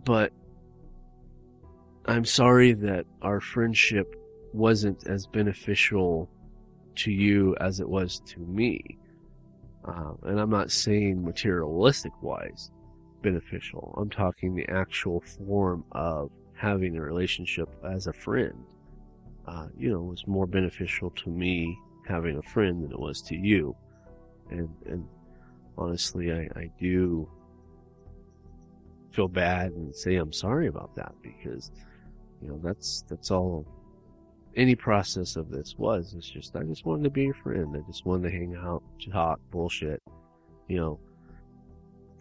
but 0.04 0.32
I'm 2.06 2.26
sorry 2.26 2.74
that 2.74 3.06
our 3.22 3.40
friendship 3.40 4.16
wasn't 4.52 5.08
as 5.08 5.26
beneficial 5.26 6.30
to 6.96 7.12
you 7.12 7.56
as 7.62 7.80
it 7.80 7.88
was 7.88 8.22
to 8.28 8.40
me. 8.40 8.98
Uh, 9.86 10.12
and 10.24 10.40
I'm 10.40 10.50
not 10.50 10.72
saying 10.72 11.24
materialistic 11.24 12.12
wise 12.22 12.72
beneficial. 13.22 13.96
I'm 13.98 14.10
talking 14.10 14.54
the 14.54 14.70
actual 14.70 15.22
form 15.22 15.86
of 15.94 16.30
having 16.54 16.98
a 16.98 17.02
relationship 17.02 17.70
as 17.90 18.08
a 18.08 18.14
friend. 18.14 18.54
Uh, 19.48 19.68
you 19.78 19.90
know, 19.90 20.02
was 20.02 20.28
more 20.28 20.46
beneficial 20.46 21.10
to 21.12 21.30
me 21.30 21.78
having 22.08 22.38
a 22.38 22.42
friend 22.42 22.84
than 22.84 22.92
it 22.92 23.00
was 23.00 23.22
to 23.22 23.36
you. 23.36 23.76
And, 24.50 24.70
and 24.86 25.06
honestly, 25.78 26.32
I, 26.32 26.50
I 26.56 26.70
do 26.80 27.30
feel 29.12 29.28
bad 29.28 29.72
and 29.72 29.96
say 29.96 30.16
I'm 30.16 30.34
sorry 30.34 30.68
about 30.68 30.96
that 30.96 31.14
because, 31.22 31.72
you 32.44 32.50
know, 32.50 32.60
that's, 32.62 33.04
that's 33.10 33.32
all 33.32 33.66
any 34.56 34.76
process 34.76 35.36
of 35.36 35.50
this 35.50 35.76
was. 35.78 36.14
It's 36.16 36.30
just, 36.30 36.56
I 36.56 36.64
just 36.64 36.86
wanted 36.86 37.04
to 37.06 37.10
be 37.10 37.24
your 37.24 37.34
friend. 37.36 37.76
I 37.76 37.80
just 37.88 38.06
wanted 38.06 38.30
to 38.30 38.38
hang 38.38 38.56
out, 38.56 38.84
talk, 39.12 39.40
bullshit, 39.50 40.02
you 40.68 40.78
know, 40.78 41.00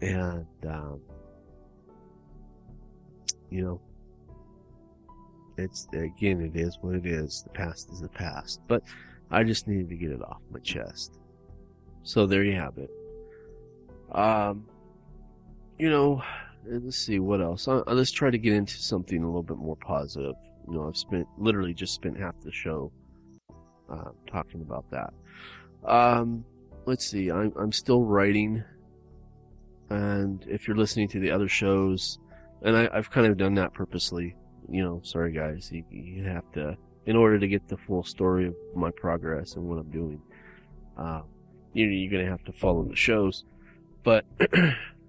and, 0.01 0.45
um, 0.67 1.01
you 3.49 3.63
know, 3.63 3.81
it's, 5.57 5.87
again, 5.93 6.41
it 6.41 6.59
is 6.59 6.77
what 6.81 6.95
it 6.95 7.05
is. 7.05 7.43
The 7.43 7.51
past 7.51 7.91
is 7.91 8.01
the 8.01 8.09
past. 8.09 8.61
But 8.67 8.81
I 9.29 9.43
just 9.43 9.67
needed 9.67 9.89
to 9.89 9.95
get 9.95 10.11
it 10.11 10.21
off 10.23 10.41
my 10.49 10.59
chest. 10.59 11.19
So 12.03 12.25
there 12.25 12.43
you 12.43 12.55
have 12.55 12.77
it. 12.77 12.89
Um, 14.11 14.65
you 15.77 15.89
know, 15.89 16.23
let's 16.65 16.97
see 16.97 17.19
what 17.19 17.41
else. 17.41 17.67
Uh, 17.67 17.83
let's 17.87 18.11
try 18.11 18.29
to 18.29 18.37
get 18.37 18.53
into 18.53 18.77
something 18.77 19.21
a 19.21 19.25
little 19.25 19.43
bit 19.43 19.57
more 19.57 19.75
positive. 19.77 20.35
You 20.67 20.75
know, 20.75 20.87
I've 20.87 20.97
spent 20.97 21.27
literally 21.37 21.73
just 21.73 21.93
spent 21.93 22.17
half 22.17 22.35
the 22.41 22.51
show 22.51 22.91
uh, 23.91 24.09
talking 24.27 24.61
about 24.61 24.85
that. 24.91 25.13
Um, 25.85 26.45
let's 26.85 27.05
see. 27.05 27.31
I'm 27.31 27.53
I'm 27.57 27.71
still 27.71 28.03
writing, 28.03 28.63
and 29.89 30.45
if 30.47 30.67
you're 30.67 30.77
listening 30.77 31.07
to 31.09 31.19
the 31.19 31.31
other 31.31 31.49
shows, 31.49 32.19
and 32.61 32.75
I, 32.75 32.95
have 32.95 33.11
kind 33.11 33.27
of 33.27 33.37
done 33.37 33.55
that 33.55 33.73
purposely. 33.73 34.35
You 34.69 34.83
know, 34.83 35.01
sorry 35.03 35.33
guys, 35.33 35.69
you, 35.71 35.83
you 35.89 36.23
have 36.23 36.49
to 36.53 36.77
in 37.05 37.17
order 37.17 37.37
to 37.37 37.47
get 37.47 37.67
the 37.67 37.77
full 37.77 38.03
story 38.03 38.47
of 38.47 38.55
my 38.75 38.89
progress 38.91 39.55
and 39.55 39.65
what 39.65 39.77
I'm 39.77 39.91
doing. 39.91 40.21
Uh, 40.97 41.21
you 41.73 41.87
know, 41.87 41.91
you're 41.93 42.11
gonna 42.11 42.29
have 42.29 42.45
to 42.45 42.53
follow 42.53 42.83
the 42.83 42.95
shows, 42.95 43.43
but 44.03 44.25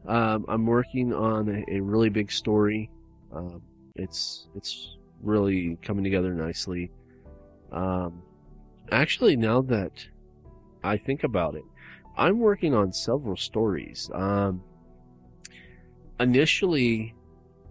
um, 0.06 0.44
I'm 0.48 0.66
working 0.66 1.12
on 1.12 1.48
a, 1.48 1.76
a 1.76 1.80
really 1.80 2.08
big 2.10 2.30
story. 2.30 2.90
Um, 3.34 3.62
it's 3.96 4.48
it's 4.54 4.96
really 5.22 5.78
coming 5.82 6.04
together 6.04 6.34
nicely. 6.34 6.90
Um, 7.72 8.22
actually, 8.92 9.36
now 9.36 9.62
that 9.62 10.06
I 10.82 10.96
think 10.96 11.24
about 11.24 11.54
it, 11.54 11.64
I'm 12.16 12.38
working 12.38 12.74
on 12.74 12.92
several 12.92 13.36
stories. 13.36 14.10
Um, 14.12 14.62
initially, 16.20 17.14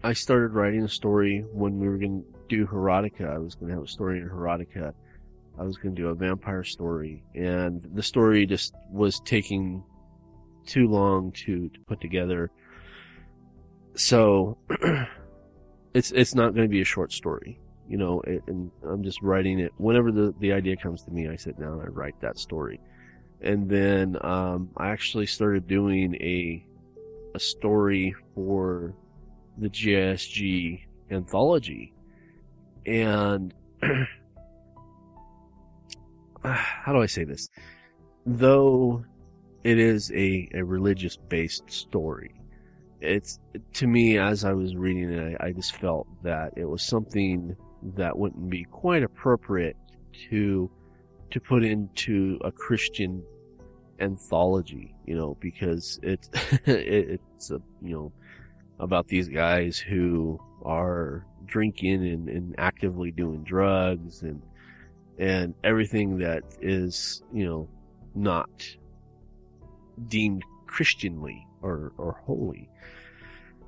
I 0.03 0.13
started 0.13 0.53
writing 0.53 0.83
a 0.83 0.89
story 0.89 1.45
when 1.51 1.79
we 1.79 1.87
were 1.87 1.97
going 1.97 2.23
to 2.23 2.39
do 2.49 2.65
Herotica. 2.65 3.33
I 3.33 3.37
was 3.37 3.55
going 3.55 3.69
to 3.69 3.75
have 3.75 3.83
a 3.83 3.87
story 3.87 4.19
in 4.19 4.27
Herotica. 4.27 4.93
I 5.57 5.63
was 5.63 5.77
going 5.77 5.95
to 5.95 6.01
do 6.01 6.09
a 6.09 6.15
vampire 6.15 6.63
story, 6.63 7.23
and 7.35 7.87
the 7.93 8.01
story 8.01 8.45
just 8.47 8.73
was 8.89 9.21
taking 9.23 9.83
too 10.65 10.87
long 10.87 11.31
to, 11.31 11.69
to 11.69 11.79
put 11.81 12.01
together. 12.01 12.51
So 13.95 14.57
it's 15.93 16.11
it's 16.11 16.35
not 16.35 16.55
going 16.55 16.67
to 16.67 16.71
be 16.71 16.81
a 16.81 16.85
short 16.85 17.11
story, 17.11 17.59
you 17.87 17.97
know. 17.97 18.21
And 18.47 18.71
I'm 18.87 19.03
just 19.03 19.21
writing 19.21 19.59
it 19.59 19.71
whenever 19.77 20.11
the 20.11 20.33
the 20.39 20.51
idea 20.51 20.75
comes 20.75 21.03
to 21.03 21.11
me. 21.11 21.29
I 21.29 21.35
sit 21.35 21.59
down, 21.59 21.73
and 21.73 21.81
I 21.81 21.85
write 21.85 22.19
that 22.21 22.39
story, 22.39 22.79
and 23.41 23.69
then 23.69 24.17
um, 24.21 24.69
I 24.77 24.89
actually 24.89 25.27
started 25.27 25.67
doing 25.67 26.15
a 26.15 26.65
a 27.35 27.39
story 27.39 28.15
for 28.33 28.93
the 29.57 29.69
GSG 29.69 30.81
anthology, 31.11 31.93
and 32.85 33.53
how 36.43 36.93
do 36.93 37.01
I 37.01 37.05
say 37.05 37.23
this? 37.23 37.49
Though 38.25 39.05
it 39.63 39.77
is 39.79 40.11
a, 40.11 40.49
a 40.53 40.63
religious 40.63 41.17
based 41.17 41.69
story, 41.71 42.33
it's 43.01 43.39
to 43.73 43.87
me 43.87 44.17
as 44.17 44.45
I 44.45 44.53
was 44.53 44.75
reading 44.75 45.11
it, 45.11 45.37
I, 45.39 45.47
I 45.47 45.51
just 45.51 45.75
felt 45.75 46.07
that 46.23 46.53
it 46.55 46.65
was 46.65 46.81
something 46.81 47.55
that 47.95 48.17
wouldn't 48.17 48.49
be 48.49 48.63
quite 48.65 49.03
appropriate 49.03 49.75
to 50.29 50.71
to 51.31 51.39
put 51.39 51.63
into 51.63 52.39
a 52.43 52.51
Christian 52.51 53.23
anthology, 53.99 54.93
you 55.05 55.15
know, 55.15 55.35
because 55.39 55.99
it, 56.03 56.29
it 56.65 57.19
it's 57.35 57.51
a 57.51 57.59
you 57.81 57.93
know 57.95 58.11
about 58.79 59.07
these 59.07 59.27
guys 59.27 59.77
who 59.77 60.39
are 60.63 61.25
drinking 61.45 62.05
and, 62.07 62.29
and 62.29 62.55
actively 62.57 63.11
doing 63.11 63.43
drugs 63.43 64.21
and 64.23 64.41
and 65.19 65.53
everything 65.63 66.17
that 66.17 66.43
is 66.61 67.21
you 67.33 67.45
know 67.45 67.69
not 68.15 68.49
deemed 70.07 70.43
Christianly 70.67 71.45
or 71.61 71.93
or 71.97 72.21
holy. 72.25 72.69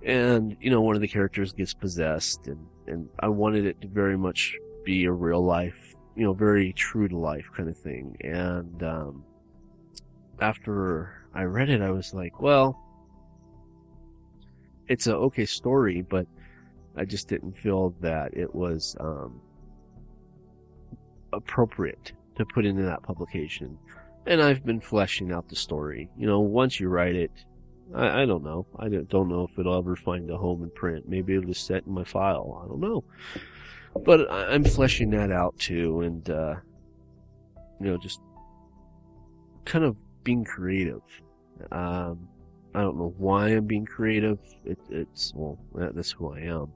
And 0.04 0.56
you 0.60 0.70
know, 0.70 0.82
one 0.82 0.96
of 0.96 1.02
the 1.02 1.08
characters 1.08 1.54
gets 1.54 1.74
possessed, 1.74 2.48
and 2.48 2.66
and 2.88 3.10
I 3.20 3.28
wanted 3.30 3.66
it 3.66 3.82
to 3.82 3.88
very 3.88 4.18
much 4.18 4.56
be 4.84 5.06
a 5.06 5.12
real 5.12 5.44
life, 5.44 5.96
you 6.16 6.24
know, 6.24 6.34
very 6.34 6.74
true 6.74 7.08
to 7.08 7.18
life 7.18 7.46
kind 7.56 7.70
of 7.70 7.78
thing. 7.78 8.16
And 8.22 8.84
um, 8.84 9.24
after 10.40 11.28
I 11.34 11.44
read 11.44 11.70
it, 11.70 11.82
I 11.82 11.90
was 11.90 12.14
like, 12.14 12.40
well, 12.40 12.80
it's 14.88 15.08
a 15.08 15.16
okay 15.16 15.46
story, 15.46 16.02
but 16.04 16.28
I 16.96 17.06
just 17.06 17.28
didn't 17.28 17.58
feel 17.58 17.96
that 18.02 18.36
it 18.38 18.54
was 18.54 18.96
um, 19.00 19.42
appropriate 21.34 22.14
to 22.38 22.46
put 22.46 22.66
into 22.66 22.84
that 22.84 23.02
publication. 23.04 23.78
And 24.26 24.42
I've 24.42 24.66
been 24.66 24.82
fleshing 24.82 25.32
out 25.32 25.50
the 25.50 25.56
story. 25.56 26.10
You 26.18 26.28
know, 26.28 26.40
once 26.40 26.80
you 26.80 26.90
write 26.90 27.16
it, 27.16 27.32
I, 27.94 28.24
I 28.24 28.26
don't 28.26 28.44
know. 28.44 28.66
I 28.80 28.90
don't 28.90 29.30
know 29.30 29.48
if 29.50 29.60
it'll 29.60 29.78
ever 29.78 29.96
find 29.96 30.30
a 30.32 30.38
home 30.38 30.64
in 30.64 30.72
print. 30.72 31.08
Maybe 31.08 31.36
it'll 31.36 31.48
just 31.48 31.68
set 31.68 31.86
in 31.86 31.94
my 31.94 32.04
file. 32.04 32.62
I 32.64 32.68
don't 32.68 32.80
know. 32.80 33.04
But 34.04 34.30
I'm 34.30 34.64
fleshing 34.64 35.12
that 35.12 35.32
out 35.32 35.58
too, 35.58 36.02
and 36.02 36.30
uh, 36.30 36.56
you 37.80 37.88
know, 37.88 37.98
just 37.98 38.20
kind 39.64 39.86
of 39.86 39.96
being 40.24 40.44
creative. 40.44 41.02
Um, 41.72 42.28
I 42.74 42.82
don't 42.82 42.98
know 42.98 43.14
why 43.18 43.50
I'm 43.50 43.66
being 43.66 43.86
creative. 43.86 44.40
It, 44.66 44.80
it's 44.90 45.32
well, 45.34 45.58
that, 45.76 45.96
that's 45.96 46.12
who 46.12 46.34
I 46.34 46.42
am. 46.42 46.74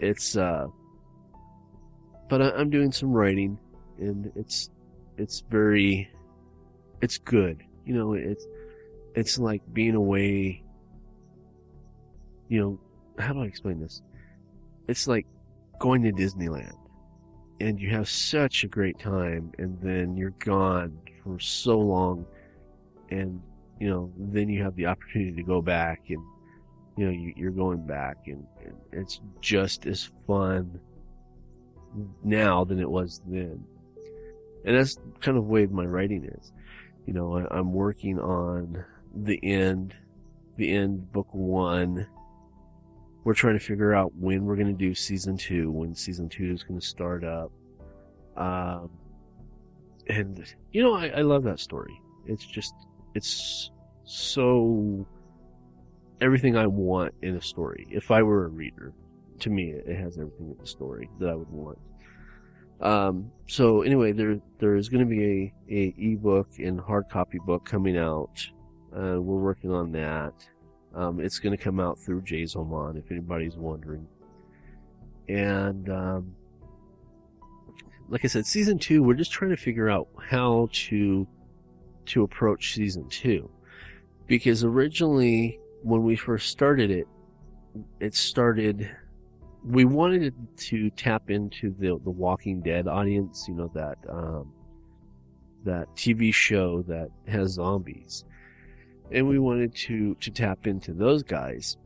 It's 0.00 0.36
uh, 0.36 0.66
but 2.28 2.42
I, 2.42 2.50
I'm 2.50 2.70
doing 2.70 2.90
some 2.90 3.12
writing, 3.12 3.58
and 3.98 4.32
it's 4.34 4.70
it's 5.18 5.44
very, 5.50 6.10
it's 7.00 7.18
good. 7.18 7.62
You 7.84 7.94
know, 7.94 8.14
it's 8.14 8.46
it's 9.14 9.38
like 9.38 9.62
being 9.72 9.94
away. 9.94 10.62
You 12.48 12.60
know, 12.60 12.80
how 13.22 13.32
do 13.32 13.42
I 13.42 13.46
explain 13.46 13.80
this? 13.80 14.02
It's 14.88 15.06
like 15.06 15.26
going 15.78 16.02
to 16.02 16.12
Disneyland, 16.12 16.76
and 17.60 17.80
you 17.80 17.90
have 17.90 18.08
such 18.08 18.64
a 18.64 18.68
great 18.68 18.98
time, 18.98 19.52
and 19.58 19.80
then 19.80 20.16
you're 20.16 20.30
gone 20.30 20.98
for 21.22 21.38
so 21.38 21.78
long, 21.78 22.26
and 23.10 23.40
you 23.80 23.88
know, 23.88 24.12
then 24.18 24.48
you 24.48 24.62
have 24.62 24.76
the 24.76 24.86
opportunity 24.86 25.32
to 25.32 25.42
go 25.42 25.62
back 25.62 26.02
and, 26.10 26.22
you 26.96 27.06
know, 27.06 27.10
you, 27.10 27.48
are 27.48 27.50
going 27.50 27.84
back 27.86 28.18
and, 28.26 28.46
and, 28.62 28.74
it's 28.92 29.22
just 29.40 29.86
as 29.86 30.10
fun 30.26 30.78
now 32.22 32.62
than 32.62 32.78
it 32.78 32.88
was 32.88 33.22
then. 33.26 33.64
And 34.66 34.76
that's 34.76 34.96
kind 35.20 35.38
of 35.38 35.44
the 35.44 35.50
way 35.50 35.64
my 35.64 35.86
writing 35.86 36.24
is. 36.24 36.52
You 37.06 37.12
know, 37.12 37.38
I, 37.38 37.58
I'm 37.58 37.72
working 37.72 38.18
on 38.18 38.84
the 39.14 39.38
end, 39.42 39.94
the 40.56 40.72
end 40.72 41.12
book 41.12 41.28
one. 41.32 42.06
We're 43.24 43.34
trying 43.34 43.58
to 43.58 43.64
figure 43.64 43.94
out 43.94 44.14
when 44.14 44.44
we're 44.44 44.56
going 44.56 44.68
to 44.68 44.72
do 44.72 44.94
season 44.94 45.36
two, 45.36 45.70
when 45.70 45.94
season 45.94 46.28
two 46.28 46.52
is 46.52 46.62
going 46.62 46.80
to 46.80 46.86
start 46.86 47.24
up. 47.24 47.52
Um, 48.36 48.90
and 50.08 50.44
you 50.72 50.82
know, 50.82 50.94
I, 50.94 51.08
I 51.08 51.20
love 51.20 51.42
that 51.44 51.60
story. 51.60 51.92
It's 52.26 52.44
just, 52.46 52.74
it's 53.14 53.70
so 54.04 55.06
everything 56.20 56.56
I 56.56 56.66
want 56.66 57.14
in 57.22 57.36
a 57.36 57.42
story. 57.42 57.86
If 57.90 58.10
I 58.10 58.22
were 58.22 58.46
a 58.46 58.48
reader, 58.48 58.92
to 59.40 59.50
me, 59.50 59.70
it 59.70 59.96
has 59.96 60.18
everything 60.18 60.50
in 60.50 60.56
the 60.58 60.66
story 60.66 61.08
that 61.18 61.28
I 61.28 61.34
would 61.34 61.50
want. 61.50 61.78
Um, 62.80 63.30
so 63.46 63.82
anyway, 63.82 64.12
there 64.12 64.40
there 64.58 64.76
is 64.76 64.88
going 64.88 65.06
to 65.06 65.10
be 65.10 65.52
a, 65.68 65.74
a 65.74 65.94
ebook 65.98 66.48
and 66.58 66.80
hard 66.80 67.08
copy 67.10 67.38
book 67.44 67.64
coming 67.64 67.96
out. 67.98 68.46
Uh, 68.92 69.20
we're 69.20 69.40
working 69.40 69.70
on 69.70 69.92
that. 69.92 70.32
Um, 70.94 71.20
it's 71.20 71.38
going 71.38 71.56
to 71.56 71.62
come 71.62 71.78
out 71.78 71.98
through 71.98 72.22
Jazomon, 72.22 72.98
if 72.98 73.10
anybody's 73.10 73.56
wondering. 73.56 74.06
And 75.28 75.88
um, 75.88 76.34
like 78.08 78.24
I 78.24 78.28
said, 78.28 78.46
season 78.46 78.78
two, 78.78 79.02
we're 79.02 79.14
just 79.14 79.30
trying 79.30 79.52
to 79.52 79.56
figure 79.56 79.88
out 79.88 80.08
how 80.18 80.68
to 80.72 81.28
to 82.06 82.22
approach 82.24 82.74
season 82.74 83.08
two. 83.08 83.48
Because 84.26 84.64
originally, 84.64 85.60
when 85.82 86.02
we 86.02 86.16
first 86.16 86.48
started 86.48 86.90
it, 86.90 87.06
it 88.00 88.14
started, 88.14 88.90
we 89.64 89.84
wanted 89.84 90.34
to 90.56 90.90
tap 90.90 91.30
into 91.30 91.74
the, 91.78 92.00
the 92.02 92.10
Walking 92.10 92.60
Dead 92.60 92.88
audience, 92.88 93.46
you 93.48 93.54
know, 93.54 93.70
that, 93.74 93.98
um, 94.08 94.52
that 95.64 95.88
TV 95.94 96.32
show 96.32 96.82
that 96.82 97.08
has 97.28 97.52
zombies. 97.52 98.24
And 99.12 99.28
we 99.28 99.38
wanted 99.38 99.74
to, 99.74 100.14
to 100.14 100.30
tap 100.30 100.66
into 100.66 100.92
those 100.92 101.22
guys. 101.22 101.76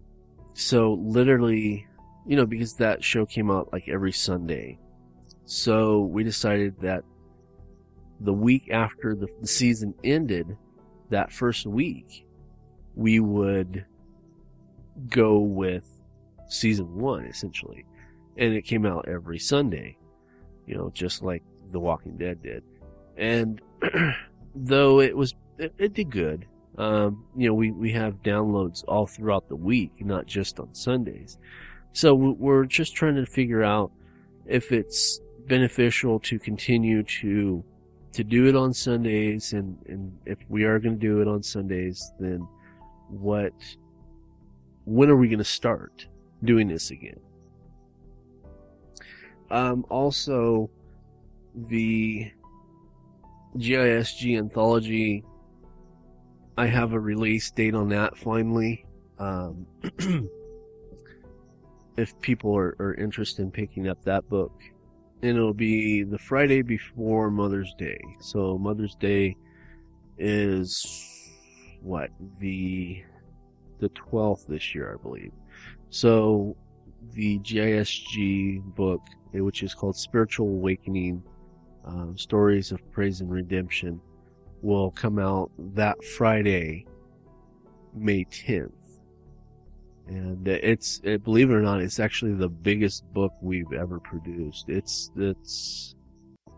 So 0.52 0.94
literally, 1.02 1.86
you 2.26 2.36
know, 2.36 2.46
because 2.46 2.74
that 2.74 3.02
show 3.02 3.26
came 3.26 3.50
out 3.50 3.72
like 3.72 3.88
every 3.88 4.12
Sunday. 4.12 4.78
So 5.46 6.00
we 6.00 6.22
decided 6.22 6.74
that 6.80 7.02
the 8.20 8.32
week 8.32 8.70
after 8.70 9.14
the 9.14 9.28
season 9.46 9.94
ended, 10.04 10.56
that 11.10 11.32
first 11.32 11.66
week, 11.66 12.26
we 12.94 13.20
would 13.20 13.84
go 15.08 15.38
with 15.38 15.93
season 16.48 16.94
one, 16.94 17.24
essentially. 17.24 17.84
And 18.36 18.54
it 18.54 18.62
came 18.62 18.84
out 18.84 19.08
every 19.08 19.38
Sunday, 19.38 19.96
you 20.66 20.74
know, 20.74 20.90
just 20.92 21.22
like 21.22 21.42
The 21.72 21.80
Walking 21.80 22.16
Dead 22.16 22.42
did. 22.42 22.62
And 23.16 23.60
though 24.54 25.00
it 25.00 25.16
was, 25.16 25.34
it, 25.58 25.72
it 25.78 25.94
did 25.94 26.10
good. 26.10 26.46
Um, 26.76 27.24
you 27.36 27.46
know, 27.48 27.54
we, 27.54 27.70
we 27.70 27.92
have 27.92 28.22
downloads 28.22 28.82
all 28.88 29.06
throughout 29.06 29.48
the 29.48 29.56
week, 29.56 29.92
not 30.00 30.26
just 30.26 30.58
on 30.58 30.74
Sundays. 30.74 31.38
So 31.92 32.14
we're 32.14 32.64
just 32.64 32.96
trying 32.96 33.14
to 33.14 33.26
figure 33.26 33.62
out 33.62 33.92
if 34.46 34.72
it's 34.72 35.20
beneficial 35.46 36.18
to 36.20 36.38
continue 36.38 37.02
to 37.04 37.64
to 38.14 38.22
do 38.22 38.46
it 38.46 38.54
on 38.54 38.72
Sundays, 38.72 39.54
and, 39.54 39.76
and 39.88 40.16
if 40.24 40.38
we 40.48 40.62
are 40.62 40.78
going 40.78 40.94
to 40.94 41.00
do 41.00 41.20
it 41.20 41.26
on 41.26 41.42
Sundays, 41.42 42.12
then 42.20 42.46
what, 43.08 43.52
when 44.84 45.10
are 45.10 45.16
we 45.16 45.26
going 45.26 45.38
to 45.38 45.44
start 45.44 46.06
doing 46.44 46.68
this 46.68 46.90
again? 46.90 47.20
Um, 49.50 49.84
also, 49.88 50.70
the 51.54 52.30
GISG 53.56 54.36
anthology, 54.36 55.24
I 56.56 56.66
have 56.66 56.92
a 56.92 57.00
release 57.00 57.50
date 57.50 57.74
on 57.74 57.88
that 57.90 58.16
finally. 58.16 58.86
Um, 59.18 59.66
if 61.96 62.18
people 62.20 62.56
are, 62.56 62.74
are 62.78 62.94
interested 62.94 63.42
in 63.42 63.50
picking 63.50 63.88
up 63.88 64.02
that 64.04 64.28
book, 64.28 64.52
and 65.22 65.36
it'll 65.36 65.54
be 65.54 66.02
the 66.02 66.18
Friday 66.18 66.62
before 66.62 67.30
Mother's 67.30 67.72
Day. 67.78 68.00
So 68.20 68.58
Mother's 68.58 68.96
Day 68.96 69.36
is 70.18 71.30
what 71.80 72.10
the 72.40 73.02
the 73.80 73.88
12th 73.90 74.46
this 74.46 74.74
year, 74.74 74.96
I 74.98 75.02
believe. 75.02 75.32
So 75.94 76.56
the 77.12 77.38
GISG 77.38 78.60
book, 78.74 79.00
which 79.32 79.62
is 79.62 79.74
called 79.74 79.96
Spiritual 79.96 80.48
Awakening, 80.48 81.22
um, 81.84 82.18
Stories 82.18 82.72
of 82.72 82.80
Praise 82.90 83.20
and 83.20 83.30
Redemption, 83.30 84.00
will 84.60 84.90
come 84.90 85.20
out 85.20 85.52
that 85.76 86.02
Friday, 86.02 86.84
May 87.94 88.24
10th 88.24 88.72
and 90.08 90.48
it's 90.48 91.00
it, 91.04 91.22
believe 91.22 91.48
it 91.50 91.54
or 91.54 91.62
not, 91.62 91.80
it's 91.80 92.00
actually 92.00 92.34
the 92.34 92.48
biggest 92.48 93.04
book 93.14 93.32
we've 93.40 93.72
ever 93.72 94.00
produced. 94.00 94.68
It's 94.68 95.12
it's 95.16 95.94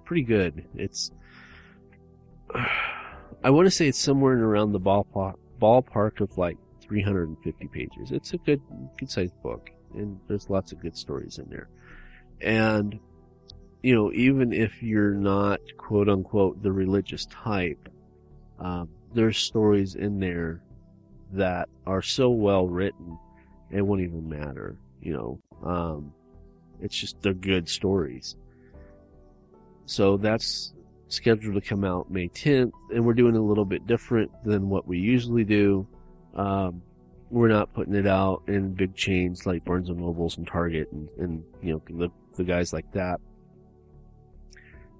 pretty 0.06 0.22
good. 0.22 0.64
It's 0.74 1.12
I 3.44 3.50
want 3.50 3.66
to 3.66 3.70
say 3.70 3.88
it's 3.88 3.98
somewhere 3.98 4.32
in 4.32 4.40
around 4.40 4.72
the 4.72 4.80
ballpark 4.80 5.34
ballpark 5.60 6.22
of 6.22 6.38
like 6.38 6.56
350 6.88 7.68
pages. 7.68 8.12
It's 8.12 8.32
a 8.32 8.38
good 8.38 8.60
good 8.98 9.10
sized 9.10 9.40
book, 9.42 9.70
and 9.94 10.18
there's 10.28 10.50
lots 10.50 10.72
of 10.72 10.80
good 10.80 10.96
stories 10.96 11.38
in 11.38 11.48
there. 11.48 11.68
And 12.40 12.98
you 13.82 13.94
know, 13.94 14.12
even 14.12 14.52
if 14.52 14.82
you're 14.82 15.14
not 15.14 15.60
quote 15.76 16.08
unquote 16.08 16.62
the 16.62 16.72
religious 16.72 17.26
type, 17.26 17.88
um, 18.58 18.88
there's 19.14 19.38
stories 19.38 19.94
in 19.94 20.18
there 20.18 20.62
that 21.32 21.68
are 21.86 22.02
so 22.02 22.30
well 22.30 22.66
written 22.66 23.18
it 23.70 23.82
won't 23.82 24.00
even 24.00 24.28
matter, 24.28 24.76
you 25.00 25.12
know. 25.12 25.40
Um, 25.68 26.12
it's 26.80 26.96
just 26.96 27.20
they're 27.22 27.34
good 27.34 27.68
stories. 27.68 28.36
So 29.86 30.16
that's 30.16 30.72
scheduled 31.08 31.54
to 31.54 31.60
come 31.60 31.84
out 31.84 32.10
May 32.10 32.28
10th, 32.28 32.72
and 32.92 33.04
we're 33.04 33.14
doing 33.14 33.36
a 33.36 33.42
little 33.42 33.64
bit 33.64 33.86
different 33.86 34.30
than 34.44 34.68
what 34.68 34.86
we 34.86 34.98
usually 34.98 35.44
do. 35.44 35.86
Um, 36.36 36.82
we're 37.30 37.48
not 37.48 37.74
putting 37.74 37.94
it 37.94 38.06
out 38.06 38.42
in 38.46 38.74
big 38.74 38.94
chains 38.94 39.46
like 39.46 39.64
Barnes 39.64 39.88
and 39.88 39.98
Nobles 39.98 40.36
and 40.36 40.46
Target 40.46 40.88
and, 40.92 41.08
and 41.18 41.44
you 41.60 41.72
know 41.72 41.82
the, 41.88 42.10
the 42.36 42.44
guys 42.44 42.72
like 42.72 42.90
that. 42.92 43.20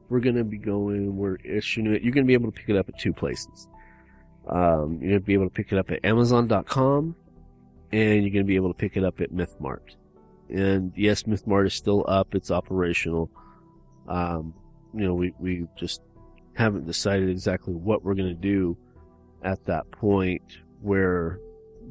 We're 0.08 0.20
gonna 0.20 0.44
be 0.44 0.58
going. 0.58 1.16
We're 1.16 1.36
issuing 1.36 1.94
it. 1.94 2.02
You're 2.02 2.12
gonna 2.12 2.26
be 2.26 2.34
able 2.34 2.50
to 2.50 2.58
pick 2.58 2.68
it 2.68 2.76
up 2.76 2.88
at 2.88 2.98
two 2.98 3.12
places. 3.12 3.68
Um, 4.48 4.98
you're 5.00 5.12
gonna 5.12 5.20
be 5.20 5.34
able 5.34 5.46
to 5.46 5.50
pick 5.50 5.72
it 5.72 5.78
up 5.78 5.90
at 5.90 6.04
Amazon.com 6.04 7.14
and 7.92 8.22
you're 8.22 8.30
to 8.42 8.44
be 8.44 8.56
able 8.56 8.72
to 8.72 8.78
pick 8.78 8.96
it 8.96 9.04
up 9.04 9.20
at 9.20 9.32
MythMart. 9.32 9.94
And 10.48 10.92
yes, 10.96 11.24
MythMart 11.24 11.66
is 11.66 11.74
still 11.74 12.04
up; 12.08 12.34
it's 12.34 12.50
operational. 12.50 13.30
Um, 14.08 14.54
you 14.94 15.04
know, 15.04 15.14
we 15.14 15.32
we 15.38 15.66
just 15.76 16.02
haven't 16.54 16.86
decided 16.86 17.28
exactly 17.28 17.74
what 17.74 18.04
we're 18.04 18.14
to 18.28 18.34
do 18.34 18.76
at 19.42 19.64
that 19.66 19.90
point 19.90 20.42
where 20.80 21.38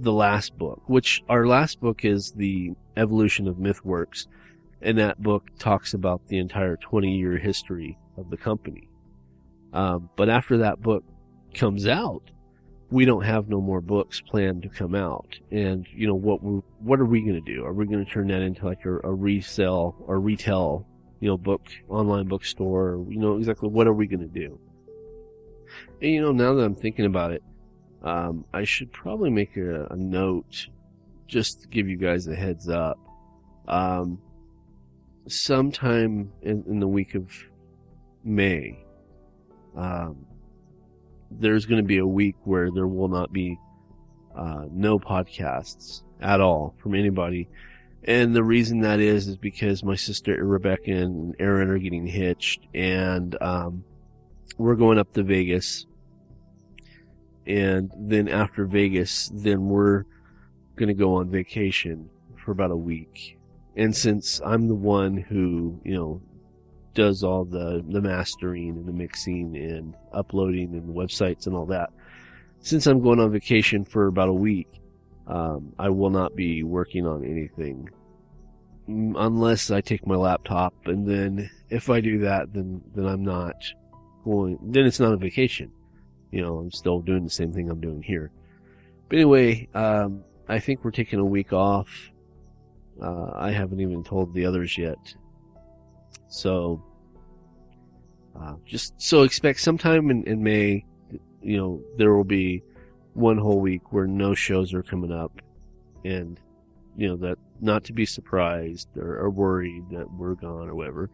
the 0.02 0.14
last 0.14 0.58
book, 0.58 0.82
which 0.88 1.24
our 1.30 1.48
last 1.48 1.80
book 1.80 2.04
is 2.04 2.32
the 2.34 2.72
evolution 2.98 3.48
of 3.48 3.56
MythWorks, 3.56 4.28
and 4.82 4.98
that 4.98 5.22
book 5.22 5.48
talks 5.58 5.94
about 5.94 6.28
the 6.28 6.38
entire 6.38 6.76
20 6.78 7.12
year 7.12 7.38
history 7.38 7.98
of 8.18 8.30
the 8.30 8.38
company. 8.38 8.90
Um, 9.74 10.10
but 10.16 10.30
after 10.30 10.58
that 10.60 10.82
book 10.82 11.04
comes 11.54 11.88
out, 11.88 12.32
we 12.92 13.04
don't 13.04 13.24
have 13.24 13.50
no 13.50 13.62
more 13.62 13.82
books 13.82 14.22
planned 14.22 14.64
to 14.64 14.70
come 14.70 14.96
out. 14.96 15.40
And, 15.52 15.86
you 15.94 16.08
know, 16.08 16.16
what 16.16 16.44
we 16.44 16.62
what 16.80 17.00
are 17.00 17.06
we 17.06 17.22
going 17.22 17.44
to 17.44 17.54
do? 17.54 17.66
Are 17.66 17.74
we 17.74 17.86
going 17.86 18.06
to 18.06 18.10
turn 18.10 18.28
that 18.28 18.42
into 18.42 18.66
like 18.66 18.86
a, 18.86 19.00
a 19.00 19.14
resell 19.14 19.96
or 20.08 20.20
retail, 20.20 20.88
you 21.20 21.28
know, 21.28 21.38
book, 21.38 21.62
online 21.90 22.28
bookstore? 22.28 23.04
You 23.10 23.20
know, 23.20 23.38
exactly 23.38 23.70
what 23.70 23.88
are 23.88 23.94
we 23.94 24.08
going 24.08 24.22
to 24.22 24.28
do? 24.28 24.60
And 26.02 26.12
you 26.12 26.22
know, 26.22 26.32
now 26.32 26.54
that 26.54 26.64
I'm 26.64 26.76
thinking 26.76 27.06
about 27.06 27.32
it, 27.32 27.42
um, 28.06 28.46
I 28.54 28.64
should 28.64 28.92
probably 28.92 29.32
make 29.32 29.58
a, 29.58 29.88
a 29.88 29.96
note 29.96 30.68
just 31.28 31.64
to 31.64 31.68
give 31.68 31.90
you 31.90 31.98
guys 31.98 32.28
a 32.28 32.36
heads 32.36 32.70
up. 32.70 33.00
Um, 33.68 34.20
sometime 35.28 36.32
in, 36.44 36.64
in 36.68 36.80
the 36.80 36.88
week 36.88 37.16
of 37.16 37.32
May, 38.24 38.86
um, 39.76 40.26
there's 41.32 41.66
going 41.66 41.82
to 41.82 41.88
be 41.88 41.98
a 41.98 42.06
week 42.06 42.36
where 42.44 42.70
there 42.72 42.88
will 42.88 43.08
not 43.08 43.34
be 43.34 43.58
uh, 44.38 44.66
no 44.72 45.00
podcasts 45.00 46.04
at 46.22 46.40
all 46.40 46.76
from 46.78 46.94
anybody. 46.94 47.50
And 48.04 48.36
the 48.36 48.44
reason 48.44 48.82
that 48.82 49.00
is, 49.00 49.28
is 49.28 49.36
because 49.36 49.84
my 49.84 49.96
sister 49.96 50.38
Rebecca 50.46 50.92
and 50.92 51.36
Aaron 51.40 51.72
are 51.72 51.80
getting 51.80 52.06
hitched 52.06 52.68
and, 52.76 53.36
um, 53.42 53.84
we're 54.58 54.76
going 54.76 55.00
up 55.00 55.12
to 55.14 55.24
Vegas. 55.24 55.88
And 57.48 57.92
then 57.96 58.28
after 58.28 58.66
Vegas, 58.66 59.30
then 59.34 59.68
we're 59.68 60.06
going 60.76 60.88
to 60.88 60.94
go 60.94 61.16
on 61.16 61.30
vacation 61.30 62.10
for 62.44 62.52
about 62.52 62.72
a 62.72 62.76
week. 62.76 63.38
And 63.76 63.96
since 63.96 64.42
I'm 64.44 64.68
the 64.68 64.76
one 64.76 65.18
who, 65.18 65.80
you 65.84 65.94
know, 65.94 66.22
does 66.94 67.24
all 67.24 67.44
the, 67.46 67.84
the 67.88 68.02
mastering 68.02 68.70
and 68.70 68.86
the 68.86 68.94
mixing 68.94 69.56
and 69.58 69.94
uploading 70.14 70.74
and 70.74 70.96
websites 70.96 71.46
and 71.46 71.56
all 71.56 71.66
that, 71.68 71.92
since 72.62 72.88
I'm 72.88 73.02
going 73.02 73.20
on 73.20 73.32
vacation 73.32 73.86
for 73.86 74.08
about 74.08 74.30
a 74.30 74.34
week, 74.34 74.70
um, 75.28 75.74
I 75.78 75.90
will 75.90 76.10
not 76.10 76.36
be 76.36 76.64
working 76.64 77.06
on 77.06 77.24
anything 77.26 77.90
unless 78.88 79.72
I 79.72 79.82
take 79.82 80.08
my 80.08 80.16
laptop. 80.16 80.74
And 80.86 81.08
then 81.08 81.50
if 81.70 81.90
I 81.90 82.00
do 82.00 82.20
that, 82.20 82.54
then, 82.54 82.82
then 82.96 83.06
I'm 83.06 83.24
not 83.24 83.56
going, 84.24 84.58
then 84.62 84.86
it's 84.86 85.00
not 85.00 85.14
a 85.14 85.18
vacation. 85.18 85.72
You 86.36 86.42
know, 86.42 86.58
I'm 86.58 86.72
still 86.72 87.00
doing 87.00 87.24
the 87.24 87.30
same 87.30 87.54
thing 87.54 87.70
I'm 87.70 87.80
doing 87.80 88.04
here. 88.04 88.30
But 89.08 89.16
anyway, 89.16 89.70
um, 89.74 90.26
I 90.50 90.60
think 90.60 90.84
we're 90.84 90.92
taking 90.92 91.20
a 91.20 91.26
week 91.26 91.54
off. 91.54 92.12
Uh, 93.02 93.32
I 93.34 93.52
haven't 93.52 93.80
even 93.80 94.04
told 94.04 94.34
the 94.34 94.46
others 94.46 94.78
yet. 94.78 94.98
So, 96.28 96.84
uh, 98.38 98.56
just 98.66 99.02
so 99.02 99.24
expect 99.24 99.62
sometime 99.62 100.10
in, 100.10 100.26
in 100.26 100.44
May, 100.44 100.84
you 101.42 101.56
know, 101.56 101.82
there 101.98 102.14
will 102.14 102.26
be 102.26 102.64
one 103.14 103.38
whole 103.38 103.62
week 103.62 103.94
where 103.94 104.06
no 104.06 104.36
shows 104.36 104.74
are 104.74 104.84
coming 104.84 105.14
up 105.14 105.42
and, 106.04 106.38
you 106.98 107.08
know, 107.08 107.16
that 107.16 107.38
not 107.62 107.86
to 107.86 107.94
be 107.94 108.06
surprised 108.06 108.90
or, 108.98 109.20
or 109.20 109.30
worried 109.30 109.86
that 109.92 110.12
we're 110.12 110.36
gone 110.36 110.68
or 110.68 110.76
whatever. 110.76 111.10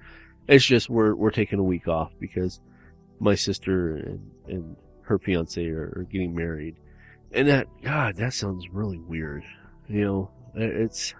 It's 0.47 0.65
just 0.65 0.89
we're, 0.89 1.13
we're 1.13 1.29
taking 1.29 1.59
a 1.59 1.63
week 1.63 1.87
off 1.87 2.11
because 2.19 2.59
my 3.19 3.35
sister 3.35 3.97
and, 3.97 4.31
and 4.47 4.75
her 5.03 5.19
fiance 5.19 5.65
are, 5.67 6.05
getting 6.11 6.35
married. 6.35 6.75
And 7.31 7.47
that, 7.47 7.67
God, 7.81 8.17
that 8.17 8.33
sounds 8.33 8.69
really 8.69 8.99
weird. 8.99 9.43
You 9.87 10.05
know, 10.05 10.31
it's, 10.55 11.13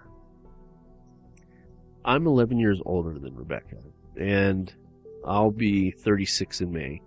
I'm 2.04 2.26
11 2.26 2.58
years 2.58 2.80
older 2.84 3.18
than 3.18 3.34
Rebecca 3.34 3.76
and 4.16 4.72
I'll 5.24 5.50
be 5.50 5.90
36 5.90 6.60
in 6.60 6.72
May. 6.72 7.00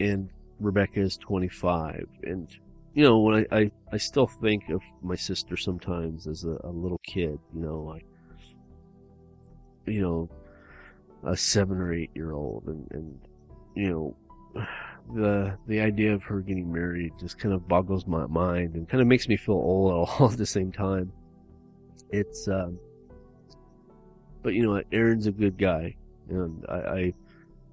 And 0.00 0.30
Rebecca 0.60 1.00
is 1.00 1.16
25. 1.18 2.06
And, 2.24 2.48
you 2.94 3.04
know, 3.04 3.18
when 3.20 3.46
I, 3.50 3.56
I, 3.56 3.70
I 3.92 3.96
still 3.98 4.26
think 4.26 4.68
of 4.70 4.80
my 5.02 5.16
sister 5.16 5.56
sometimes 5.56 6.26
as 6.26 6.44
a, 6.44 6.56
a 6.64 6.70
little 6.70 7.00
kid, 7.04 7.38
you 7.54 7.60
know, 7.60 7.80
like, 7.80 8.06
you 9.86 10.00
know, 10.00 10.30
a 11.26 11.36
seven 11.36 11.78
or 11.78 11.92
eight 11.92 12.10
year 12.14 12.32
old 12.32 12.64
and, 12.66 12.88
and, 12.90 13.18
you 13.74 13.90
know, 13.90 14.64
the, 15.12 15.56
the 15.66 15.80
idea 15.80 16.14
of 16.14 16.22
her 16.22 16.40
getting 16.40 16.72
married 16.72 17.12
just 17.20 17.38
kind 17.38 17.54
of 17.54 17.68
boggles 17.68 18.06
my 18.06 18.26
mind 18.26 18.74
and 18.74 18.88
kind 18.88 19.00
of 19.00 19.06
makes 19.06 19.28
me 19.28 19.36
feel 19.36 19.54
old 19.54 19.92
all 20.20 20.30
at 20.30 20.38
the 20.38 20.46
same 20.46 20.72
time. 20.72 21.12
It's, 22.10 22.48
um, 22.48 22.78
but 24.42 24.54
you 24.54 24.62
know 24.62 24.70
what? 24.70 24.86
Aaron's 24.92 25.26
a 25.26 25.32
good 25.32 25.58
guy 25.58 25.96
and 26.28 26.64
I, 26.68 26.74
I 26.74 27.12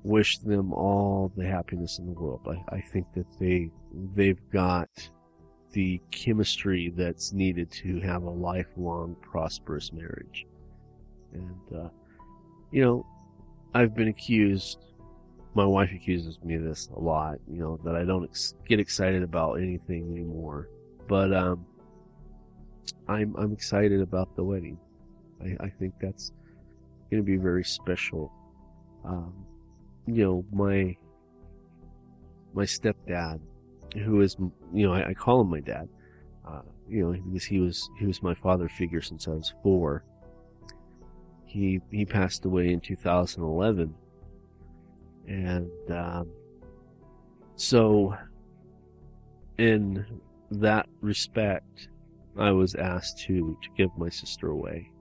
wish 0.04 0.40
them 0.40 0.74
all 0.74 1.32
the 1.36 1.46
happiness 1.46 2.00
in 2.00 2.08
the 2.08 2.14
world. 2.14 2.42
I, 2.48 2.76
I 2.76 2.82
think 2.82 3.08
that 3.14 3.28
they 3.40 3.70
they've 4.16 4.42
got 4.52 4.90
the 5.74 6.02
chemistry 6.12 6.92
that's 6.96 7.32
needed 7.34 7.72
to 7.72 8.00
have 8.02 8.24
a 8.24 8.30
lifelong 8.30 9.16
prosperous 9.22 9.94
marriage. 9.94 10.46
And 11.34 11.80
uh, 11.80 11.90
you 12.72 12.84
know, 12.84 13.06
I've 13.74 13.96
been 13.96 14.08
accused. 14.08 14.80
My 15.54 15.66
wife 15.66 15.92
accuses 15.94 16.40
me 16.44 16.56
of 16.56 16.64
this 16.64 16.90
a 16.96 17.00
lot. 17.00 17.40
You 17.50 17.60
know 17.60 17.80
that 17.84 17.96
I 17.96 18.06
don't 18.06 18.24
ex- 18.24 18.56
get 18.68 18.80
excited 18.80 19.24
about 19.24 19.56
anything 19.56 20.12
anymore. 20.12 20.70
But 21.08 21.34
um, 21.34 21.66
I'm 23.08 23.36
I'm 23.36 23.52
excited 23.52 24.02
about 24.02 24.36
the 24.36 24.44
wedding. 24.44 24.78
I, 25.44 25.66
I 25.66 25.70
think 25.70 25.94
that's 26.00 26.32
going 27.10 27.22
to 27.22 27.26
be 27.26 27.38
very 27.38 27.64
special. 27.64 28.32
Um, 29.04 29.34
you 30.08 30.24
know, 30.24 30.46
my, 30.52 30.96
my 32.54 32.64
stepdad, 32.64 33.40
who 33.94 34.22
is, 34.22 34.38
you 34.74 34.88
know, 34.88 34.94
I, 34.94 35.10
I 35.10 35.14
call 35.14 35.42
him 35.42 35.50
my 35.50 35.60
dad, 35.60 35.90
uh, 36.48 36.62
you 36.88 37.04
know, 37.04 37.12
because 37.12 37.44
he 37.44 37.60
was, 37.60 37.90
he 38.00 38.06
was 38.06 38.24
my 38.24 38.34
father 38.34 38.70
figure 38.70 39.02
since 39.02 39.28
I 39.28 39.32
was 39.32 39.54
four. 39.62 40.04
He, 41.46 41.82
he 41.92 42.06
passed 42.06 42.46
away 42.46 42.72
in 42.72 42.80
2011. 42.80 43.94
And, 45.32 45.92
um, 45.92 46.28
so 47.56 48.16
in 49.58 50.06
that 50.52 50.88
respect, 51.00 51.88
I 52.38 52.52
was 52.52 52.76
asked 52.76 53.20
to, 53.28 53.58
to 53.62 53.70
give 53.78 53.90
my 53.98 54.10
sister 54.10 54.50
away. 54.50 54.92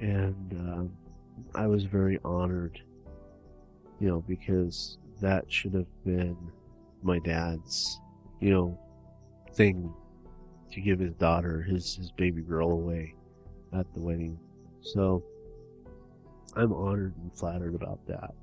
And, 0.00 0.52
um, 0.52 0.92
I 1.54 1.66
was 1.66 1.84
very 1.84 2.18
honored 2.24 2.80
you 4.02 4.08
know, 4.08 4.20
because 4.26 4.98
that 5.20 5.44
should 5.46 5.72
have 5.74 5.86
been 6.04 6.36
my 7.04 7.20
dad's, 7.20 8.00
you 8.40 8.50
know, 8.50 8.76
thing 9.54 9.94
to 10.72 10.80
give 10.80 10.98
his 10.98 11.14
daughter, 11.14 11.62
his, 11.62 11.94
his 11.94 12.10
baby 12.10 12.42
girl 12.42 12.72
away 12.72 13.14
at 13.72 13.86
the 13.94 14.00
wedding. 14.00 14.36
So 14.80 15.22
I'm 16.56 16.72
honored 16.72 17.14
and 17.16 17.32
flattered 17.38 17.76
about 17.76 18.04
that. 18.08 18.34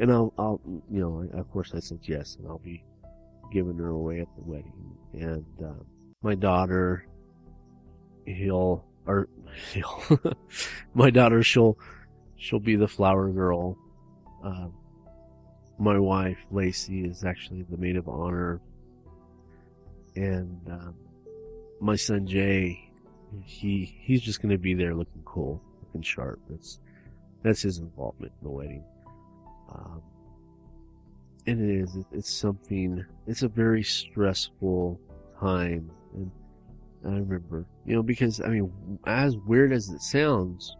And 0.00 0.10
I'll, 0.10 0.32
I'll, 0.38 0.60
you 0.90 1.00
know, 1.00 1.38
of 1.38 1.50
course 1.50 1.72
I 1.74 1.80
said 1.80 2.00
yes, 2.02 2.36
and 2.36 2.48
I'll 2.48 2.58
be 2.58 2.82
giving 3.52 3.76
her 3.76 3.88
away 3.88 4.20
at 4.20 4.28
the 4.34 4.42
wedding. 4.42 4.96
And, 5.12 5.44
uh, 5.62 5.82
my 6.22 6.34
daughter, 6.34 7.06
he'll, 8.26 8.84
or 9.06 9.28
he'll, 9.72 10.02
my 10.94 11.10
daughter, 11.10 11.42
she'll, 11.42 11.78
she'll 12.36 12.60
be 12.60 12.76
the 12.76 12.88
flower 12.88 13.28
girl 13.30 13.76
uh, 14.44 14.68
my 15.78 15.98
wife, 15.98 16.38
Lacey, 16.50 17.04
is 17.04 17.24
actually 17.24 17.62
the 17.62 17.76
maid 17.76 17.96
of 17.96 18.08
honor. 18.08 18.60
And, 20.16 20.60
um, 20.70 20.94
my 21.80 21.96
son 21.96 22.26
Jay, 22.26 22.90
he, 23.44 23.96
he's 24.02 24.20
just 24.20 24.42
gonna 24.42 24.58
be 24.58 24.74
there 24.74 24.94
looking 24.94 25.22
cool, 25.24 25.62
looking 25.82 26.02
sharp. 26.02 26.40
That's, 26.48 26.80
that's 27.42 27.62
his 27.62 27.78
involvement 27.78 28.32
in 28.40 28.44
the 28.48 28.50
wedding. 28.50 28.84
Um, 29.74 30.02
and 31.46 31.70
it 31.70 31.82
is, 31.82 31.96
it's 32.12 32.30
something, 32.30 33.04
it's 33.26 33.42
a 33.42 33.48
very 33.48 33.82
stressful 33.82 35.00
time. 35.38 35.90
And 36.14 36.30
I 37.04 37.18
remember, 37.18 37.64
you 37.86 37.94
know, 37.94 38.02
because, 38.02 38.40
I 38.40 38.48
mean, 38.48 38.98
as 39.06 39.36
weird 39.36 39.72
as 39.72 39.88
it 39.88 40.02
sounds, 40.02 40.76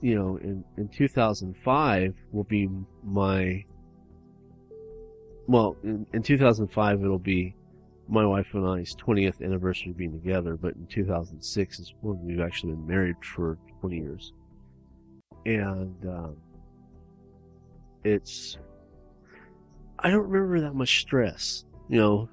you 0.00 0.16
know, 0.16 0.36
in, 0.38 0.64
in 0.76 0.88
2005 0.88 2.14
will 2.32 2.44
be 2.44 2.68
my, 3.04 3.64
well, 5.46 5.76
in, 5.84 6.06
in 6.12 6.22
2005 6.22 7.04
it'll 7.04 7.18
be 7.18 7.54
my 8.08 8.26
wife 8.26 8.48
and 8.54 8.66
I's 8.66 8.94
20th 8.96 9.42
anniversary 9.42 9.92
being 9.92 10.12
together, 10.12 10.56
but 10.56 10.74
in 10.74 10.86
2006 10.88 11.78
is 11.78 11.94
when 12.00 12.20
we've 12.26 12.40
actually 12.40 12.72
been 12.72 12.86
married 12.86 13.16
for 13.22 13.56
20 13.80 13.96
years. 13.96 14.32
And, 15.46 15.94
um, 16.06 16.36
it's, 18.04 18.58
I 19.98 20.10
don't 20.10 20.28
remember 20.28 20.60
that 20.60 20.74
much 20.74 21.00
stress, 21.00 21.64
you 21.88 21.98
know, 21.98 22.28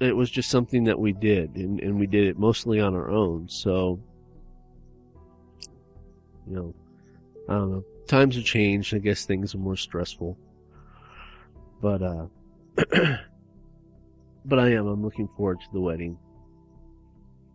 it 0.00 0.14
was 0.14 0.30
just 0.30 0.50
something 0.50 0.84
that 0.84 0.98
we 0.98 1.12
did 1.12 1.56
and, 1.56 1.80
and 1.80 1.98
we 1.98 2.06
did 2.06 2.26
it 2.26 2.38
mostly 2.38 2.80
on 2.80 2.94
our 2.94 3.10
own. 3.10 3.48
So, 3.48 4.00
you 6.46 6.56
know, 6.56 6.74
I 7.48 7.54
don't 7.54 7.70
know. 7.70 7.84
Times 8.06 8.36
have 8.36 8.44
changed. 8.44 8.94
I 8.94 8.98
guess 8.98 9.24
things 9.24 9.54
are 9.54 9.58
more 9.58 9.76
stressful. 9.76 10.36
But, 11.80 12.02
uh, 12.02 12.26
but 14.44 14.58
I 14.58 14.72
am. 14.72 14.86
I'm 14.86 15.02
looking 15.02 15.28
forward 15.36 15.60
to 15.60 15.66
the 15.72 15.80
wedding. 15.80 16.18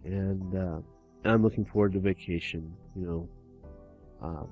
And, 0.06 0.56
uh, 0.56 0.80
I'm 1.26 1.44
looking 1.44 1.66
forward 1.66 1.94
to 1.94 2.00
vacation, 2.00 2.74
you 2.96 3.06
know. 3.06 3.30
Um, 4.22 4.48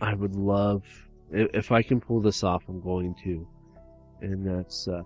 I 0.00 0.14
would 0.14 0.36
love, 0.36 0.84
if, 1.32 1.72
I 1.72 1.82
can 1.82 2.00
pull 2.00 2.20
this 2.20 2.42
off, 2.42 2.64
I'm 2.68 2.80
going 2.80 3.14
to. 3.24 3.46
And 4.20 4.46
that's, 4.46 4.86
uh, 4.86 5.02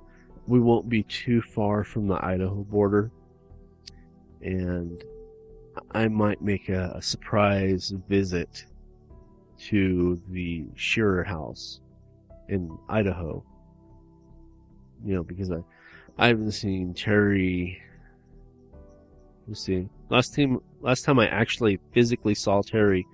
we 0.46 0.60
won't 0.60 0.88
be 0.88 1.02
too 1.04 1.40
far 1.40 1.84
from 1.84 2.06
the 2.06 2.24
Idaho 2.24 2.64
border. 2.64 3.10
And 4.42 5.02
I 5.92 6.08
might 6.08 6.42
make 6.42 6.68
a, 6.68 6.92
a 6.96 7.02
surprise 7.02 7.94
visit 8.08 8.66
to 9.58 10.20
the 10.28 10.66
Shearer 10.74 11.24
house 11.24 11.80
in 12.48 12.76
Idaho. 12.88 13.44
You 15.04 15.14
know, 15.14 15.22
because 15.22 15.50
I, 15.50 15.58
I 16.18 16.28
haven't 16.28 16.52
seen 16.52 16.94
Terry. 16.94 17.80
Let's 19.46 19.60
see. 19.60 19.88
Last 20.10 20.34
time, 20.34 20.60
last 20.80 21.04
time 21.04 21.18
I 21.18 21.28
actually 21.28 21.78
physically 21.92 22.34
saw 22.34 22.62
Terry 22.62 23.06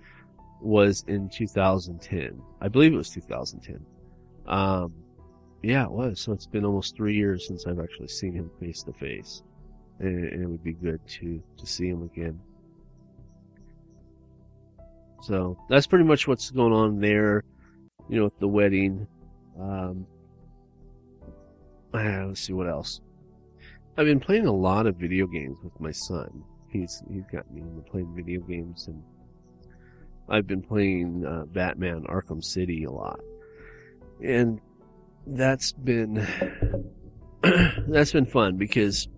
was 0.62 1.04
in 1.08 1.28
2010. 1.28 2.40
I 2.60 2.68
believe 2.68 2.92
it 2.92 2.96
was 2.96 3.10
2010. 3.10 3.84
Um, 4.46 4.92
yeah, 5.62 5.84
it 5.84 5.90
was. 5.90 6.20
So 6.20 6.32
it's 6.32 6.46
been 6.46 6.64
almost 6.64 6.96
three 6.96 7.14
years 7.14 7.46
since 7.46 7.66
I've 7.66 7.78
actually 7.78 8.08
seen 8.08 8.34
him 8.34 8.50
face 8.60 8.82
to 8.84 8.92
face, 8.92 9.42
and 10.00 10.42
it 10.42 10.46
would 10.46 10.64
be 10.64 10.72
good 10.72 11.00
to 11.06 11.42
to 11.56 11.66
see 11.66 11.88
him 11.88 12.02
again. 12.02 12.38
So 15.22 15.56
that's 15.68 15.86
pretty 15.86 16.04
much 16.04 16.26
what's 16.26 16.50
going 16.50 16.72
on 16.72 17.00
there. 17.00 17.44
You 18.08 18.18
know, 18.18 18.24
with 18.24 18.38
the 18.40 18.48
wedding. 18.48 19.06
Um, 19.60 20.06
uh, 21.94 22.26
let's 22.26 22.40
see 22.40 22.52
what 22.52 22.68
else. 22.68 23.00
I've 23.96 24.06
been 24.06 24.20
playing 24.20 24.46
a 24.46 24.52
lot 24.52 24.86
of 24.86 24.96
video 24.96 25.26
games 25.26 25.58
with 25.62 25.78
my 25.78 25.92
son. 25.92 26.42
He's 26.70 27.02
he's 27.12 27.24
got 27.30 27.48
me 27.52 27.60
into 27.60 27.82
playing 27.82 28.12
video 28.16 28.40
games, 28.40 28.88
and 28.88 29.02
I've 30.32 30.46
been 30.46 30.62
playing 30.62 31.26
uh, 31.26 31.44
Batman 31.44 32.04
Arkham 32.04 32.42
City 32.42 32.84
a 32.84 32.90
lot, 32.90 33.20
and 34.24 34.62
that's 35.26 35.72
been 35.72 36.26
that's 37.42 38.12
been 38.12 38.24
fun 38.24 38.56
because 38.56 39.08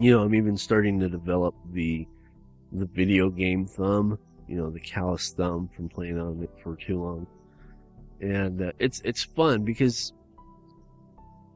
you 0.00 0.10
know 0.10 0.24
I'm 0.24 0.34
even 0.34 0.56
starting 0.56 0.98
to 0.98 1.08
develop 1.08 1.54
the 1.72 2.04
the 2.72 2.86
video 2.86 3.30
game 3.30 3.64
thumb, 3.64 4.18
you 4.48 4.56
know, 4.56 4.70
the 4.70 4.80
callous 4.80 5.30
thumb 5.30 5.70
from 5.76 5.88
playing 5.88 6.18
on 6.18 6.42
it 6.42 6.50
for 6.64 6.74
too 6.74 7.00
long, 7.00 7.26
and 8.20 8.60
uh, 8.60 8.72
it's 8.80 9.00
it's 9.04 9.22
fun 9.22 9.62
because 9.62 10.12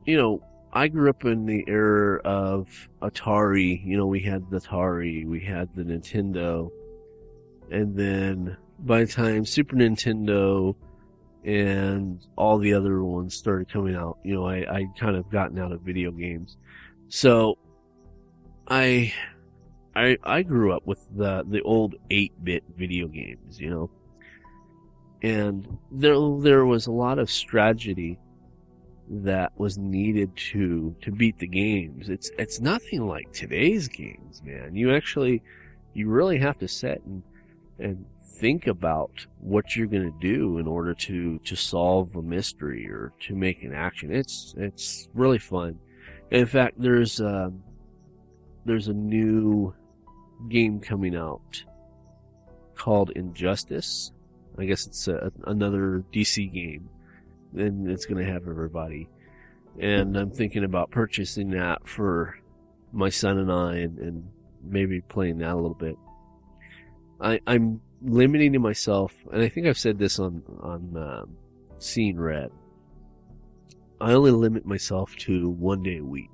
you 0.07 0.17
know 0.17 0.41
I 0.73 0.87
grew 0.87 1.11
up 1.11 1.25
in 1.25 1.47
the 1.47 1.65
era 1.67 2.21
of 2.21 2.69
Atari. 3.03 3.85
You 3.85 3.97
know, 3.97 4.07
we 4.07 4.21
had 4.21 4.49
the 4.51 4.61
Atari, 4.61 5.27
we 5.27 5.41
had 5.41 5.69
the 5.75 5.83
Nintendo, 5.83 6.71
and 7.71 7.97
then 7.97 8.57
by 8.81 9.05
the 9.05 9.13
time 9.13 9.45
Super 9.45 9.77
Nintendo 9.77 10.75
and 11.45 12.21
all 12.37 12.59
the 12.59 12.75
other 12.75 13.03
ones 13.03 13.35
started 13.35 13.69
coming 13.69 13.95
out, 13.95 14.19
you 14.25 14.35
know, 14.35 14.47
I, 14.47 14.57
I 14.79 14.87
kind 14.99 15.17
of 15.17 15.31
gotten 15.31 15.59
out 15.59 15.73
of 15.73 15.81
video 15.81 16.11
games. 16.11 16.57
So 17.09 17.59
I 18.69 19.13
I 19.95 20.17
I 20.23 20.43
grew 20.43 20.73
up 20.73 20.87
with 20.87 21.05
the 21.17 21.45
the 21.49 21.63
old 21.63 21.95
8-bit 22.11 22.65
video 22.77 23.09
games, 23.09 23.61
you 23.61 23.71
know. 23.71 23.91
And 25.23 25.79
there 25.91 26.17
there 26.41 26.65
was 26.65 26.87
a 26.87 26.93
lot 26.93 27.19
of 27.19 27.31
strategy 27.31 28.19
that 29.11 29.53
was 29.59 29.77
needed 29.77 30.35
to 30.37 30.95
to 31.03 31.11
beat 31.11 31.39
the 31.39 31.49
games. 31.49 32.09
It's 32.09 32.31
it's 32.39 32.61
nothing 32.61 33.07
like 33.07 33.33
today's 33.33 33.89
games, 33.89 34.43
man. 34.45 34.75
You 34.75 34.95
actually 34.95 35.43
you 35.95 36.09
really 36.09 36.39
have 36.39 36.59
to 36.59 36.69
set 36.69 37.03
and 37.05 37.23
and 37.81 38.05
think 38.39 38.67
about 38.67 39.27
what 39.41 39.77
you're 39.77 39.87
going 39.87 40.11
to 40.11 40.19
do 40.21 40.59
in 40.59 40.67
order 40.67 40.95
to 40.95 41.39
to 41.41 41.57
solve 41.57 42.15
a 42.17 42.23
mystery 42.23 42.89
or 42.89 43.13
to 43.21 43.35
make 43.35 43.63
an 43.63 43.75
action. 43.75 44.13
It's 44.13 44.55
it's 44.57 45.09
really 45.15 45.39
fun. 45.39 45.79
In 46.31 46.47
fact, 46.47 46.81
there's 46.81 47.21
uh, 47.21 47.51
there's 48.65 48.89
a 48.89 48.95
new 48.95 49.75
game 50.49 50.81
coming 50.81 51.17
out 51.17 51.65
called 52.75 53.11
Injustice. 53.11 54.13
I 54.59 54.65
guess 54.65 54.87
it's 54.87 55.09
a, 55.09 55.33
another 55.47 56.05
DC 56.13 56.53
game 56.53 56.89
and 57.57 57.91
it's 57.91 58.07
going 58.07 58.25
to 58.25 58.31
have 58.31 58.49
everybody. 58.49 59.09
And 59.79 60.17
I'm 60.17 60.31
thinking 60.31 60.65
about 60.65 60.91
purchasing 60.91 61.51
that 61.51 61.87
for 61.87 62.39
my 62.93 63.09
son 63.09 63.39
and 63.39 63.53
I, 63.53 63.77
and, 63.77 63.99
and 63.99 64.29
maybe 64.63 65.01
playing 65.01 65.39
that 65.39 65.53
a 65.53 65.57
little 65.57 65.75
bit. 65.75 65.97
I, 67.21 67.41
I'm 67.47 67.81
limiting 68.03 68.53
to 68.55 68.59
myself, 68.59 69.15
and 69.33 69.43
I 69.43 69.49
think 69.49 69.67
I've 69.67 69.79
said 69.79 69.99
this 69.99 70.19
on 70.19 70.43
on 70.61 70.97
um, 70.97 71.37
Seeing 71.79 72.19
Red. 72.19 72.51
I 74.01 74.13
only 74.13 74.31
limit 74.31 74.65
myself 74.65 75.15
to 75.19 75.51
one 75.51 75.83
day 75.83 75.99
a 75.99 76.05
week 76.05 76.31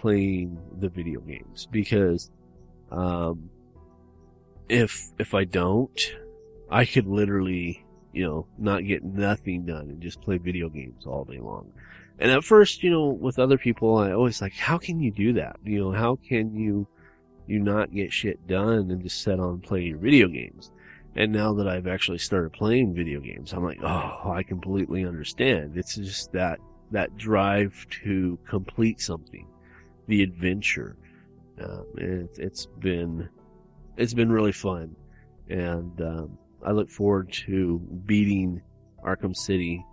playing 0.00 0.58
the 0.78 0.88
video 0.88 1.20
games 1.20 1.66
because 1.70 2.30
um, 2.92 3.50
if 4.68 5.10
if 5.18 5.34
I 5.34 5.44
don't, 5.44 6.14
I 6.70 6.84
could 6.84 7.06
literally 7.06 7.86
you 8.16 8.24
know, 8.24 8.46
not 8.56 8.82
get 8.82 9.04
nothing 9.04 9.66
done 9.66 9.90
and 9.90 10.00
just 10.00 10.22
play 10.22 10.38
video 10.38 10.70
games 10.70 11.04
all 11.04 11.26
day 11.26 11.38
long. 11.38 11.70
And 12.18 12.30
at 12.30 12.44
first, 12.44 12.82
you 12.82 12.90
know, 12.90 13.08
with 13.08 13.38
other 13.38 13.58
people, 13.58 13.98
I 13.98 14.12
always 14.12 14.40
like, 14.40 14.54
how 14.54 14.78
can 14.78 15.00
you 15.00 15.10
do 15.10 15.34
that? 15.34 15.56
You 15.62 15.80
know, 15.80 15.92
how 15.92 16.16
can 16.26 16.56
you, 16.56 16.88
you 17.46 17.58
not 17.58 17.92
get 17.92 18.12
shit 18.12 18.46
done 18.46 18.90
and 18.90 19.02
just 19.02 19.22
set 19.22 19.40
on 19.40 19.60
playing 19.60 19.98
video 19.98 20.28
games? 20.28 20.72
And 21.14 21.32
now 21.32 21.54
that 21.54 21.66
I've 21.66 21.86
actually 21.86 22.18
started 22.18 22.52
playing 22.52 22.94
video 22.94 23.20
games, 23.20 23.52
I'm 23.52 23.64
like, 23.64 23.80
oh, 23.82 24.32
I 24.32 24.42
completely 24.42 25.06
understand. 25.06 25.76
It's 25.76 25.94
just 25.96 26.32
that, 26.32 26.58
that 26.90 27.16
drive 27.16 27.86
to 28.02 28.38
complete 28.46 29.00
something, 29.00 29.46
the 30.08 30.22
adventure. 30.22 30.96
Um, 31.58 31.86
it, 31.96 32.30
it's 32.38 32.66
been, 32.80 33.28
it's 33.96 34.12
been 34.12 34.30
really 34.30 34.52
fun. 34.52 34.94
And, 35.48 35.98
um, 36.02 36.38
I 36.64 36.72
look 36.72 36.90
forward 36.90 37.32
to 37.46 37.78
beating 38.06 38.60
Arkham 39.04 39.34
City. 39.34 39.84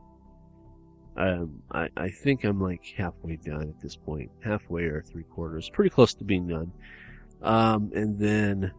Um, 1.16 1.62
I, 1.72 1.88
I 1.96 2.10
think 2.10 2.44
I'm 2.44 2.60
like 2.60 2.84
halfway 2.98 3.36
done 3.36 3.70
at 3.70 3.80
this 3.80 3.96
point, 3.96 4.32
halfway 4.44 4.84
or 4.86 5.02
three 5.04 5.24
quarters, 5.24 5.70
pretty 5.70 5.92
close 5.92 6.16
to 6.16 6.24
being 6.24 6.48
done. 6.48 6.72
Um, 7.44 7.92
and 7.94 8.18
then 8.18 8.72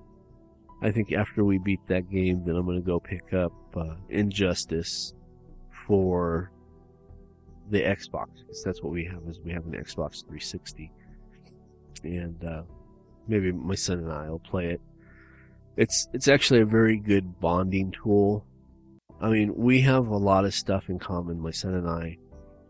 I 0.83 0.91
think 0.91 1.13
after 1.13 1.45
we 1.45 1.59
beat 1.59 1.81
that 1.89 2.11
game, 2.11 2.45
then 2.45 2.57
I'm 2.57 2.65
going 2.65 2.81
to 2.81 2.87
go 2.87 2.99
pick 2.99 3.33
up 3.33 3.53
uh, 3.77 3.95
Injustice 4.09 5.15
for 5.87 6.51
the 7.71 7.81
Xbox 7.81 8.27
because 8.41 8.63
that's 8.65 8.83
what 8.83 8.93
we 8.93 9.05
have 9.05 9.23
is 9.29 9.41
we 9.41 9.53
have 9.53 9.65
an 9.67 9.73
Xbox 9.73 10.21
360, 10.23 10.93
and 12.03 12.45
uh, 12.45 12.63
maybe 13.29 13.53
my 13.53 13.75
son 13.75 13.99
and 13.99 14.13
I 14.13 14.29
will 14.29 14.41
play 14.41 14.67
it. 14.67 14.81
It's 15.77 16.09
it's 16.13 16.29
actually 16.29 16.61
a 16.61 16.67
very 16.67 16.99
good 16.99 17.41
bonding 17.41 17.93
tool. 17.93 18.47
I 19.21 19.29
mean, 19.31 19.55
we 19.55 19.81
have 19.83 20.09
a 20.09 20.17
lot 20.17 20.45
of 20.45 20.55
stuff 20.55 20.89
in 20.89 20.99
common, 20.99 21.41
my 21.41 21.51
son 21.51 21.75
and 21.75 21.89
I, 21.89 22.19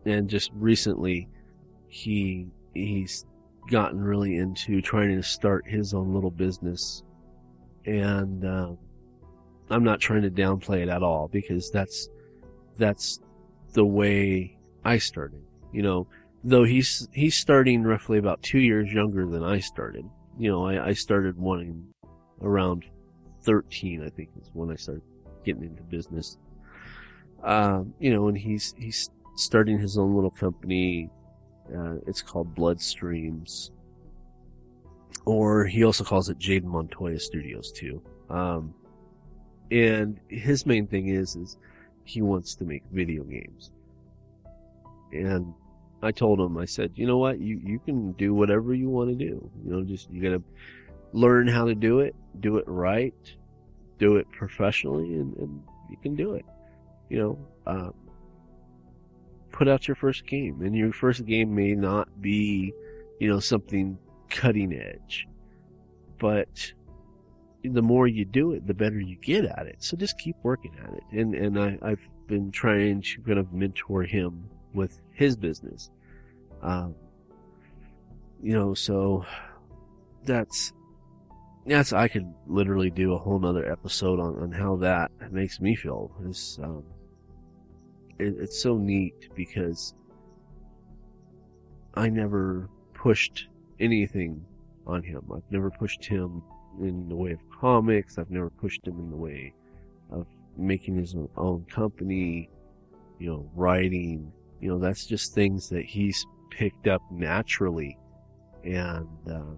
and 0.05 0.29
just 0.29 0.51
recently, 0.53 1.27
he 1.87 2.47
he's 2.73 3.25
gotten 3.69 4.01
really 4.01 4.37
into 4.37 4.81
trying 4.81 5.15
to 5.15 5.23
start 5.23 5.67
his 5.67 5.93
own 5.93 6.13
little 6.13 6.31
business, 6.31 7.03
and 7.85 8.45
uh, 8.45 8.71
I'm 9.69 9.83
not 9.83 9.99
trying 9.99 10.23
to 10.23 10.29
downplay 10.29 10.83
it 10.83 10.89
at 10.89 11.03
all 11.03 11.27
because 11.27 11.71
that's 11.71 12.09
that's 12.77 13.19
the 13.73 13.85
way 13.85 14.57
I 14.83 14.97
started. 14.97 15.41
You 15.71 15.83
know, 15.83 16.07
though 16.43 16.63
he's 16.63 17.07
he's 17.13 17.35
starting 17.35 17.83
roughly 17.83 18.17
about 18.17 18.41
two 18.43 18.59
years 18.59 18.91
younger 18.91 19.25
than 19.25 19.43
I 19.43 19.59
started. 19.59 20.05
You 20.37 20.51
know, 20.51 20.65
I, 20.65 20.87
I 20.87 20.93
started 20.93 21.37
wanting 21.37 21.87
around 22.41 22.83
13, 23.43 24.03
I 24.03 24.09
think 24.09 24.29
is 24.41 24.49
when 24.53 24.71
I 24.71 24.75
started 24.75 25.03
getting 25.45 25.63
into 25.63 25.83
business. 25.83 26.37
Um, 27.43 27.93
you 27.99 28.11
know, 28.11 28.27
and 28.27 28.37
he's, 28.37 28.73
he's 28.77 29.09
starting 29.35 29.77
his 29.77 29.97
own 29.97 30.15
little 30.15 30.31
company. 30.31 31.09
Uh, 31.73 31.95
it's 32.07 32.21
called 32.21 32.55
Bloodstreams. 32.55 33.71
Or 35.25 35.65
he 35.65 35.83
also 35.83 36.03
calls 36.03 36.29
it 36.29 36.37
Jaden 36.37 36.65
Montoya 36.65 37.19
Studios 37.19 37.71
too. 37.71 38.01
Um, 38.29 38.73
and 39.71 40.19
his 40.27 40.65
main 40.65 40.87
thing 40.87 41.07
is, 41.07 41.35
is 41.35 41.57
he 42.03 42.21
wants 42.21 42.55
to 42.55 42.65
make 42.65 42.83
video 42.91 43.23
games. 43.23 43.71
And 45.11 45.53
I 46.03 46.11
told 46.11 46.39
him, 46.39 46.57
I 46.57 46.65
said, 46.65 46.91
you 46.95 47.07
know 47.07 47.17
what, 47.17 47.39
you, 47.39 47.59
you 47.63 47.79
can 47.79 48.11
do 48.13 48.33
whatever 48.33 48.73
you 48.73 48.89
want 48.89 49.09
to 49.09 49.15
do. 49.15 49.49
You 49.63 49.71
know, 49.71 49.83
just, 49.83 50.09
you 50.11 50.21
gotta 50.21 50.43
learn 51.13 51.47
how 51.47 51.65
to 51.65 51.73
do 51.73 52.01
it, 52.01 52.15
do 52.41 52.57
it 52.57 52.65
right, 52.67 53.13
do 53.97 54.17
it 54.17 54.29
professionally, 54.31 55.15
and, 55.15 55.35
and 55.37 55.63
you 55.89 55.97
can 55.97 56.15
do 56.15 56.35
it. 56.35 56.45
You 57.09 57.17
know, 57.19 57.47
um, 57.65 57.93
put 59.55 59.69
out 59.69 59.87
your 59.87 59.95
first 59.95 60.27
game, 60.27 60.61
and 60.61 60.75
your 60.75 60.91
first 60.91 61.25
game 61.25 61.55
may 61.55 61.73
not 61.73 62.21
be, 62.21 62.73
you 63.19 63.29
know, 63.29 63.39
something 63.39 63.97
cutting 64.29 64.73
edge, 64.73 65.27
but 66.19 66.73
the 67.63 67.81
more 67.81 68.05
you 68.05 68.25
do 68.25 68.51
it, 68.51 68.67
the 68.67 68.73
better 68.73 68.99
you 68.99 69.15
get 69.15 69.45
at 69.45 69.65
it. 69.65 69.77
So 69.79 69.95
just 69.95 70.19
keep 70.19 70.35
working 70.43 70.75
at 70.83 70.93
it. 70.93 71.03
And 71.11 71.33
and 71.33 71.57
I, 71.57 71.77
I've 71.81 72.05
been 72.27 72.51
trying 72.51 73.01
to 73.01 73.21
kind 73.21 73.39
of 73.39 73.53
mentor 73.53 74.03
him 74.03 74.49
with 74.73 74.99
his 75.13 75.37
business. 75.37 75.89
Um, 76.61 76.95
you 78.43 78.53
know, 78.53 78.73
so 78.73 79.25
that's 80.25 80.73
that's 81.65 81.93
I 81.93 82.09
could 82.09 82.27
literally 82.45 82.91
do 82.91 83.13
a 83.13 83.17
whole 83.17 83.39
nother 83.39 83.71
episode 83.71 84.19
on, 84.19 84.35
on 84.35 84.51
how 84.51 84.75
that 84.77 85.11
makes 85.31 85.61
me 85.61 85.75
feel. 85.75 86.11
It's 86.27 86.59
um, 86.61 86.83
it, 88.19 88.35
it's 88.39 88.61
so 88.61 88.77
neat 88.77 89.29
because 89.35 89.93
I 91.95 92.09
never 92.09 92.69
pushed 92.93 93.47
anything 93.79 94.45
on 94.85 95.03
him. 95.03 95.21
I've 95.33 95.49
never 95.49 95.69
pushed 95.69 96.05
him 96.05 96.43
in 96.79 97.07
the 97.07 97.15
way 97.15 97.31
of 97.31 97.39
comics. 97.49 98.17
I've 98.17 98.31
never 98.31 98.49
pushed 98.49 98.85
him 98.85 98.99
in 98.99 99.09
the 99.09 99.15
way 99.15 99.53
of 100.11 100.27
making 100.57 100.97
his 100.97 101.15
own 101.37 101.65
company, 101.69 102.49
you 103.19 103.29
know, 103.29 103.49
writing. 103.55 104.31
You 104.59 104.69
know, 104.69 104.79
that's 104.79 105.05
just 105.05 105.33
things 105.33 105.69
that 105.69 105.85
he's 105.85 106.25
picked 106.49 106.87
up 106.87 107.01
naturally, 107.11 107.97
and 108.63 109.07
uh, 109.29 109.55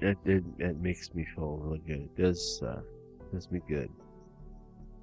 it, 0.00 0.18
it 0.24 0.44
it 0.58 0.80
makes 0.80 1.14
me 1.14 1.26
feel 1.34 1.58
really 1.58 1.82
good. 1.86 2.00
It 2.00 2.16
does 2.16 2.62
uh, 2.66 2.80
does 3.32 3.50
me 3.50 3.60
good, 3.68 3.88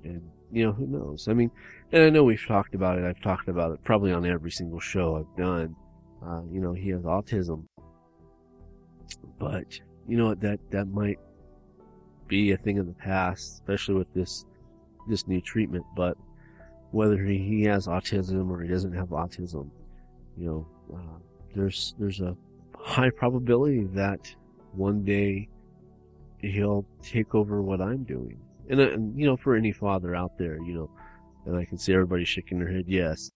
and 0.03 0.21
you 0.51 0.65
know, 0.65 0.71
who 0.71 0.87
knows? 0.87 1.27
I 1.27 1.33
mean, 1.33 1.51
and 1.91 2.03
I 2.03 2.09
know 2.09 2.23
we've 2.23 2.45
talked 2.45 2.75
about 2.75 2.97
it. 2.97 3.05
I've 3.05 3.21
talked 3.21 3.47
about 3.49 3.71
it 3.71 3.83
probably 3.83 4.11
on 4.11 4.25
every 4.25 4.51
single 4.51 4.79
show 4.79 5.17
I've 5.17 5.37
done. 5.37 5.75
Uh, 6.25 6.41
you 6.51 6.59
know, 6.59 6.73
he 6.73 6.89
has 6.89 7.03
autism, 7.03 7.65
but 9.39 9.79
you 10.07 10.17
know 10.17 10.27
what? 10.27 10.41
That 10.41 10.59
that 10.71 10.87
might 10.87 11.19
be 12.27 12.51
a 12.51 12.57
thing 12.57 12.79
of 12.79 12.87
the 12.87 12.93
past, 12.93 13.53
especially 13.53 13.95
with 13.95 14.13
this 14.13 14.45
this 15.07 15.27
new 15.27 15.41
treatment. 15.41 15.85
But 15.95 16.17
whether 16.91 17.23
he, 17.23 17.37
he 17.37 17.63
has 17.63 17.87
autism 17.87 18.49
or 18.49 18.61
he 18.61 18.67
doesn't 18.67 18.93
have 18.93 19.09
autism, 19.09 19.69
you 20.37 20.45
know, 20.45 20.67
uh, 20.93 21.19
there's 21.55 21.95
there's 21.99 22.21
a 22.21 22.35
high 22.77 23.09
probability 23.09 23.85
that 23.93 24.33
one 24.73 25.03
day 25.03 25.47
he'll 26.39 26.85
take 27.01 27.35
over 27.35 27.61
what 27.61 27.81
I'm 27.81 28.03
doing. 28.03 28.39
And, 28.69 28.79
and 28.79 29.19
you 29.19 29.25
know, 29.25 29.35
for 29.35 29.55
any 29.55 29.71
father 29.71 30.15
out 30.15 30.37
there, 30.37 30.57
you 30.57 30.73
know, 30.73 30.89
and 31.45 31.57
I 31.57 31.65
can 31.65 31.77
see 31.77 31.93
everybody 31.93 32.25
shaking 32.25 32.59
their 32.59 32.71
head, 32.71 32.85
yes. 32.87 33.31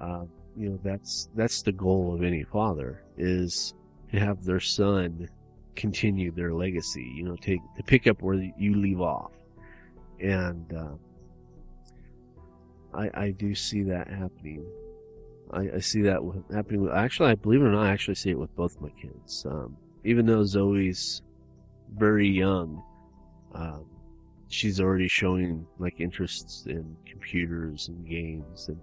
Uh, 0.00 0.24
you 0.56 0.70
know, 0.70 0.78
that's 0.82 1.28
that's 1.34 1.62
the 1.62 1.72
goal 1.72 2.14
of 2.14 2.22
any 2.22 2.44
father 2.44 3.02
is 3.16 3.74
to 4.12 4.18
have 4.18 4.44
their 4.44 4.60
son 4.60 5.28
continue 5.74 6.30
their 6.30 6.52
legacy. 6.54 7.12
You 7.16 7.24
know, 7.24 7.36
take 7.36 7.60
to 7.76 7.82
pick 7.82 8.06
up 8.06 8.22
where 8.22 8.34
you 8.34 8.76
leave 8.76 9.00
off, 9.00 9.32
and 10.20 10.72
uh, 10.72 10.94
I 12.96 13.10
I 13.14 13.30
do 13.30 13.54
see 13.54 13.82
that 13.84 14.08
happening. 14.08 14.64
I, 15.52 15.76
I 15.76 15.78
see 15.78 16.02
that 16.02 16.20
happening 16.52 16.88
actually 16.92 17.30
I 17.30 17.34
believe 17.34 17.60
it 17.60 17.64
or 17.64 17.70
not 17.70 17.86
I 17.86 17.90
actually 17.90 18.14
see 18.14 18.30
it 18.30 18.38
with 18.38 18.54
both 18.56 18.80
my 18.80 18.90
kids. 19.00 19.44
Um, 19.48 19.76
even 20.04 20.26
though 20.26 20.44
Zoe's 20.44 21.22
very 21.96 22.28
young, 22.28 22.82
um, 23.54 23.84
she's 24.48 24.80
already 24.80 25.08
showing 25.08 25.66
like 25.78 26.00
interests 26.00 26.66
in 26.66 26.96
computers 27.06 27.88
and 27.88 28.06
games 28.08 28.68
and 28.68 28.80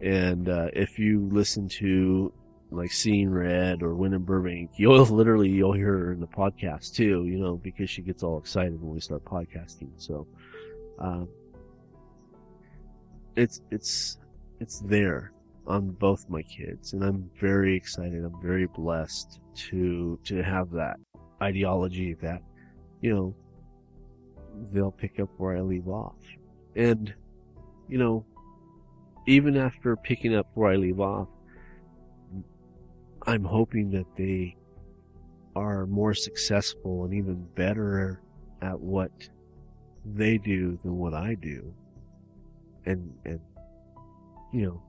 and 0.00 0.48
uh, 0.48 0.68
if 0.74 0.98
you 0.98 1.28
listen 1.32 1.68
to 1.68 2.32
like 2.70 2.92
Seeing 2.92 3.30
Red 3.30 3.82
or 3.82 3.94
Win 3.94 4.12
in 4.12 4.22
Burbank, 4.22 4.72
you'll 4.76 5.04
literally 5.06 5.48
you'll 5.48 5.72
hear 5.72 5.98
her 5.98 6.12
in 6.12 6.20
the 6.20 6.26
podcast 6.26 6.94
too, 6.94 7.26
you 7.26 7.38
know, 7.38 7.56
because 7.56 7.90
she 7.90 8.02
gets 8.02 8.22
all 8.22 8.38
excited 8.38 8.80
when 8.80 8.92
we 8.92 9.00
start 9.00 9.24
podcasting. 9.24 9.90
So, 9.96 10.26
um, 10.98 11.28
it's 13.36 13.60
it's 13.70 14.18
it's 14.60 14.80
there 14.80 15.32
on 15.66 15.90
both 15.90 16.28
my 16.28 16.42
kids, 16.42 16.92
and 16.92 17.02
I'm 17.02 17.30
very 17.40 17.76
excited. 17.76 18.24
I'm 18.24 18.40
very 18.42 18.66
blessed 18.66 19.40
to 19.54 20.18
to 20.24 20.42
have 20.42 20.70
that 20.72 20.96
ideology 21.42 22.14
that 22.14 22.42
you 23.00 23.14
know 23.14 23.34
they'll 24.72 24.90
pick 24.92 25.20
up 25.20 25.28
where 25.36 25.56
I 25.56 25.60
leave 25.60 25.88
off, 25.88 26.16
and 26.76 27.12
you 27.88 27.98
know 27.98 28.24
even 29.28 29.58
after 29.58 29.94
picking 29.94 30.34
up 30.34 30.46
where 30.54 30.72
I 30.72 30.76
leave 30.76 31.00
off, 31.00 31.28
I'm 33.26 33.44
hoping 33.44 33.90
that 33.90 34.06
they 34.16 34.56
are 35.54 35.84
more 35.86 36.14
successful 36.14 37.04
and 37.04 37.12
even 37.12 37.46
better 37.54 38.22
at 38.62 38.80
what 38.80 39.10
they 40.14 40.38
do 40.38 40.78
than 40.82 40.96
what 40.96 41.12
I 41.12 41.34
do. 41.34 41.74
And, 42.86 43.12
and, 43.26 43.38
you 44.50 44.62
know, 44.62 44.82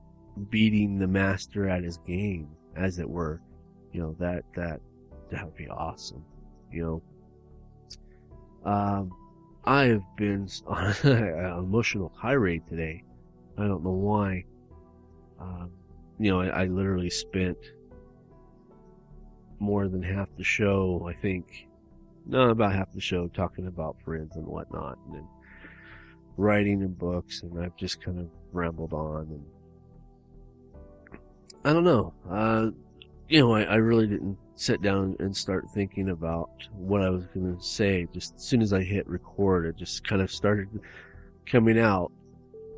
beating 0.48 0.98
the 0.98 1.06
master 1.06 1.68
at 1.68 1.84
his 1.84 1.98
game, 1.98 2.48
as 2.76 2.98
it 2.98 3.08
were, 3.08 3.42
you 3.92 4.00
know, 4.00 4.16
that, 4.18 4.44
that, 4.56 4.80
that 5.30 5.44
would 5.44 5.56
be 5.56 5.68
awesome, 5.68 6.24
you 6.72 7.02
know. 8.64 8.70
Um, 8.72 9.10
I 9.64 9.84
have 9.84 10.02
been 10.16 10.48
on 10.66 10.94
an 11.04 11.58
emotional 11.58 12.12
tirade 12.20 12.66
today. 12.66 13.04
I 13.58 13.66
don't 13.66 13.84
know 13.84 13.90
why. 13.90 14.44
Um, 15.38 15.70
you 16.18 16.30
know, 16.30 16.40
I, 16.40 16.62
I 16.62 16.64
literally 16.66 17.10
spent 17.10 17.58
more 19.58 19.88
than 19.88 20.02
half 20.02 20.28
the 20.36 20.44
show, 20.44 21.06
I 21.08 21.12
think, 21.20 21.68
no, 22.26 22.50
about 22.50 22.72
half 22.72 22.92
the 22.92 23.00
show 23.00 23.28
talking 23.28 23.66
about 23.66 23.96
friends 24.04 24.36
and 24.36 24.46
whatnot, 24.46 24.98
and 25.06 25.16
then 25.16 25.28
writing 26.36 26.82
and 26.82 26.96
books, 26.96 27.42
and 27.42 27.62
I've 27.62 27.76
just 27.76 28.02
kind 28.02 28.18
of 28.18 28.28
rambled 28.52 28.92
on, 28.92 29.26
and 29.30 31.20
I 31.64 31.72
don't 31.72 31.84
know. 31.84 32.14
Uh, 32.30 32.70
you 33.28 33.40
know, 33.40 33.52
I, 33.54 33.62
I 33.62 33.76
really 33.76 34.06
didn't 34.06 34.38
sit 34.60 34.82
down 34.82 35.16
and 35.20 35.34
start 35.34 35.64
thinking 35.70 36.10
about 36.10 36.50
what 36.74 37.00
I 37.00 37.08
was 37.08 37.24
going 37.28 37.56
to 37.56 37.62
say. 37.62 38.06
Just 38.12 38.34
as 38.34 38.42
soon 38.42 38.60
as 38.60 38.74
I 38.74 38.82
hit 38.82 39.08
record, 39.08 39.64
it 39.64 39.76
just 39.76 40.06
kind 40.06 40.20
of 40.20 40.30
started 40.30 40.68
coming 41.46 41.78
out, 41.78 42.12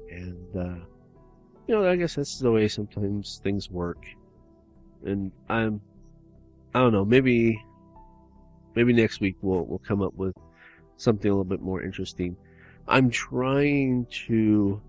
and 0.09 0.57
uh, 0.57 0.85
you 1.67 1.75
know, 1.75 1.85
I 1.85 1.97
guess 1.97 2.15
that's 2.15 2.39
the 2.39 2.53
way 2.53 2.69
sometimes 2.69 3.41
things 3.43 3.69
work. 3.69 4.05
And 5.05 5.33
I'm, 5.49 5.81
I 6.73 6.79
don't 6.79 6.93
know, 6.93 7.05
maybe, 7.05 7.61
maybe 8.77 8.93
next 8.93 9.21
week 9.21 9.35
we'll, 9.43 9.65
we'll 9.65 9.81
come 9.81 10.03
up 10.03 10.15
with 10.15 10.37
something 10.99 11.29
a 11.29 11.35
little 11.35 11.43
bit 11.43 11.63
more 11.63 11.83
interesting. 11.83 12.37
I'm 12.87 13.11
trying 13.11 14.07
to 14.29 14.81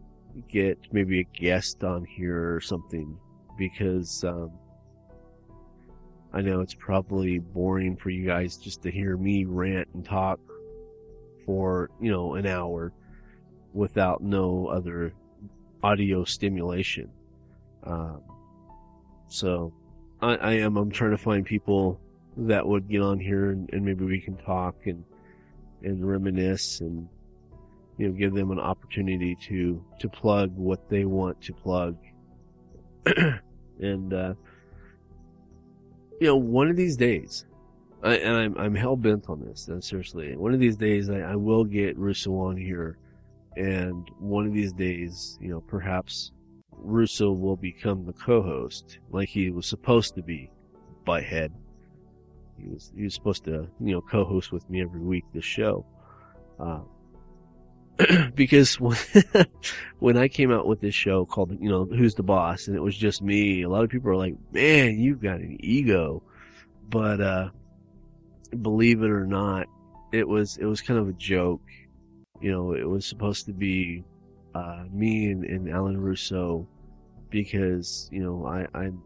get 0.47 0.77
maybe 0.91 1.21
a 1.21 1.23
guest 1.23 1.83
on 1.83 2.05
here 2.05 2.55
or 2.55 2.61
something 2.61 3.17
because, 3.57 4.23
um, 4.23 4.51
I 6.34 6.41
know 6.41 6.61
it's 6.61 6.73
probably 6.73 7.38
boring 7.38 7.95
for 7.95 8.09
you 8.09 8.25
guys 8.25 8.57
just 8.57 8.81
to 8.84 8.91
hear 8.91 9.15
me 9.15 9.45
rant 9.45 9.88
and 9.93 10.03
talk 10.03 10.39
for, 11.45 11.91
you 12.01 12.11
know, 12.11 12.34
an 12.34 12.47
hour 12.47 12.91
without 13.73 14.23
no 14.23 14.67
other 14.67 15.13
audio 15.84 16.23
stimulation. 16.23 17.11
Um, 17.84 18.21
so 19.27 19.73
I, 20.21 20.36
I, 20.36 20.51
am, 20.53 20.77
I'm 20.77 20.89
trying 20.89 21.11
to 21.11 21.17
find 21.17 21.45
people 21.45 21.99
that 22.38 22.65
would 22.65 22.89
get 22.89 23.01
on 23.01 23.19
here 23.19 23.51
and, 23.51 23.69
and, 23.71 23.86
maybe 23.86 24.05
we 24.05 24.19
can 24.19 24.38
talk 24.38 24.75
and, 24.86 25.03
and 25.84 26.07
reminisce 26.07 26.79
and, 26.79 27.07
you 27.97 28.07
know, 28.07 28.13
give 28.13 28.34
them 28.34 28.49
an 28.49 28.59
opportunity 28.59 29.38
to, 29.47 29.84
to 29.99 30.09
plug 30.09 30.55
what 30.55 30.89
they 30.89 31.05
want 31.05 31.39
to 31.41 31.53
plug. 31.53 31.95
and, 33.79 34.13
uh, 34.13 34.34
you 36.20 36.28
know, 36.28 36.36
one 36.36 36.70
of 36.70 36.76
these 36.76 36.97
days, 36.97 37.45
I, 38.03 38.16
and 38.16 38.36
I'm, 38.36 38.57
I'm 38.57 38.76
hell 38.76 38.95
bent 38.95 39.30
on 39.30 39.39
this, 39.41 39.70
seriously, 39.80 40.36
one 40.36 40.53
of 40.53 40.59
these 40.59 40.78
days 40.78 41.09
I, 41.09 41.20
I 41.20 41.36
will 41.36 41.64
get 41.64 41.97
Russo 41.97 42.32
on 42.34 42.57
here 42.57 42.97
and 43.55 44.09
one 44.20 44.45
of 44.47 44.53
these 44.53 44.74
days, 44.74 45.38
you 45.39 45.49
know, 45.49 45.61
perhaps 45.61 46.32
Russo 46.72 47.32
will 47.32 47.55
become 47.55 48.05
the 48.05 48.14
co-host 48.14 48.99
like 49.11 49.30
he 49.30 49.51
was 49.51 49.68
supposed 49.68 50.16
to 50.16 50.24
be 50.24 50.49
by 51.05 51.22
head. 51.22 51.53
He 52.57 52.68
was 52.68 52.91
he 52.95 53.03
was 53.03 53.14
supposed 53.14 53.43
to, 53.45 53.68
you 53.80 53.93
know, 53.93 54.01
co-host 54.01 54.51
with 54.51 54.68
me 54.70 54.82
every 54.82 55.01
week 55.01 55.26
this 55.34 55.45
show. 55.45 55.86
Uh, 56.59 56.82
because 58.35 58.79
when, 58.79 58.97
when 59.99 60.17
I 60.17 60.27
came 60.27 60.51
out 60.51 60.67
with 60.67 60.81
this 60.81 60.95
show 60.95 61.25
called, 61.25 61.57
you 61.59 61.69
know, 61.69 61.85
Who's 61.85 62.15
the 62.15 62.23
Boss, 62.23 62.67
and 62.67 62.75
it 62.75 62.81
was 62.81 62.97
just 62.97 63.21
me, 63.21 63.63
a 63.63 63.69
lot 63.69 63.83
of 63.83 63.89
people 63.89 64.09
are 64.09 64.15
like, 64.15 64.35
man, 64.51 64.99
you've 64.99 65.21
got 65.21 65.39
an 65.39 65.57
ego. 65.59 66.23
But, 66.89 67.21
uh, 67.21 67.49
believe 68.61 69.01
it 69.01 69.09
or 69.09 69.25
not, 69.25 69.67
it 70.11 70.27
was, 70.27 70.57
it 70.57 70.65
was 70.65 70.81
kind 70.81 70.99
of 70.99 71.07
a 71.07 71.13
joke 71.13 71.61
you 72.43 72.51
know, 72.51 72.73
it 72.73 72.87
was 72.87 73.05
supposed 73.05 73.45
to 73.45 73.53
be 73.53 74.03
uh, 74.53 74.83
me 74.91 75.31
and, 75.31 75.45
and 75.45 75.69
Alan 75.69 75.97
Russo 75.97 76.67
because, 77.29 78.09
you 78.11 78.21
know, 78.21 78.45
I, 78.45 78.67
I'm 78.77 79.01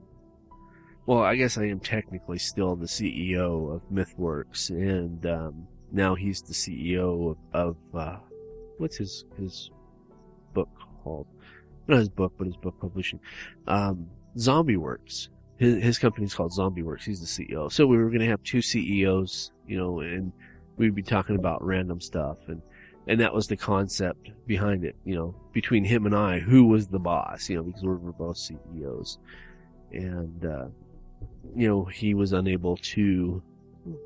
well, 1.05 1.19
I 1.19 1.35
guess 1.35 1.57
I 1.57 1.65
am 1.65 1.79
technically 1.79 2.39
still 2.39 2.75
the 2.75 2.87
CEO 2.87 3.73
of 3.73 3.87
MythWorks, 3.89 4.71
and 4.71 5.25
um, 5.25 5.67
now 5.91 6.15
he's 6.15 6.41
the 6.41 6.53
CEO 6.53 7.31
of, 7.31 7.37
of 7.53 7.77
uh, 7.95 8.17
what's 8.77 8.97
his 8.97 9.25
his 9.37 9.71
book 10.53 10.69
called? 11.03 11.27
Not 11.87 11.99
his 11.99 12.09
book, 12.09 12.33
but 12.37 12.47
his 12.47 12.57
book 12.57 12.75
publishing. 12.79 13.19
Um, 13.67 14.07
Zombie 14.37 14.77
Works. 14.77 15.29
His, 15.57 15.81
his 15.81 15.97
company's 15.97 16.33
called 16.33 16.53
Zombie 16.53 16.83
Works. 16.83 17.05
He's 17.05 17.19
the 17.19 17.45
CEO. 17.45 17.71
So 17.71 17.87
we 17.87 17.97
were 17.97 18.09
going 18.09 18.19
to 18.19 18.27
have 18.27 18.43
two 18.43 18.61
CEOs, 18.61 19.51
you 19.67 19.77
know, 19.77 20.01
and 20.01 20.31
we'd 20.75 20.93
be 20.93 21.01
talking 21.01 21.35
about 21.35 21.63
random 21.63 22.01
stuff, 22.01 22.37
and 22.47 22.61
and 23.07 23.21
that 23.21 23.33
was 23.33 23.47
the 23.47 23.57
concept 23.57 24.31
behind 24.45 24.83
it. 24.83 24.95
You 25.05 25.15
know, 25.15 25.35
between 25.53 25.83
him 25.83 26.05
and 26.05 26.15
I, 26.15 26.39
who 26.39 26.65
was 26.65 26.87
the 26.87 26.99
boss? 26.99 27.49
You 27.49 27.57
know, 27.57 27.63
because 27.63 27.83
we're, 27.83 27.95
we're 27.95 28.11
both 28.11 28.37
CEOs, 28.37 29.17
and 29.91 30.45
uh, 30.45 30.67
you 31.55 31.67
know, 31.67 31.85
he 31.85 32.13
was 32.13 32.33
unable 32.33 32.77
to 32.77 33.41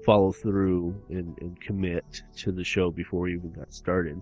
follow 0.06 0.32
through 0.32 0.96
and, 1.10 1.38
and 1.42 1.60
commit 1.60 2.24
to 2.38 2.52
the 2.52 2.64
show 2.64 2.92
before 2.92 3.22
we 3.22 3.34
even 3.34 3.52
got 3.52 3.74
started. 3.74 4.22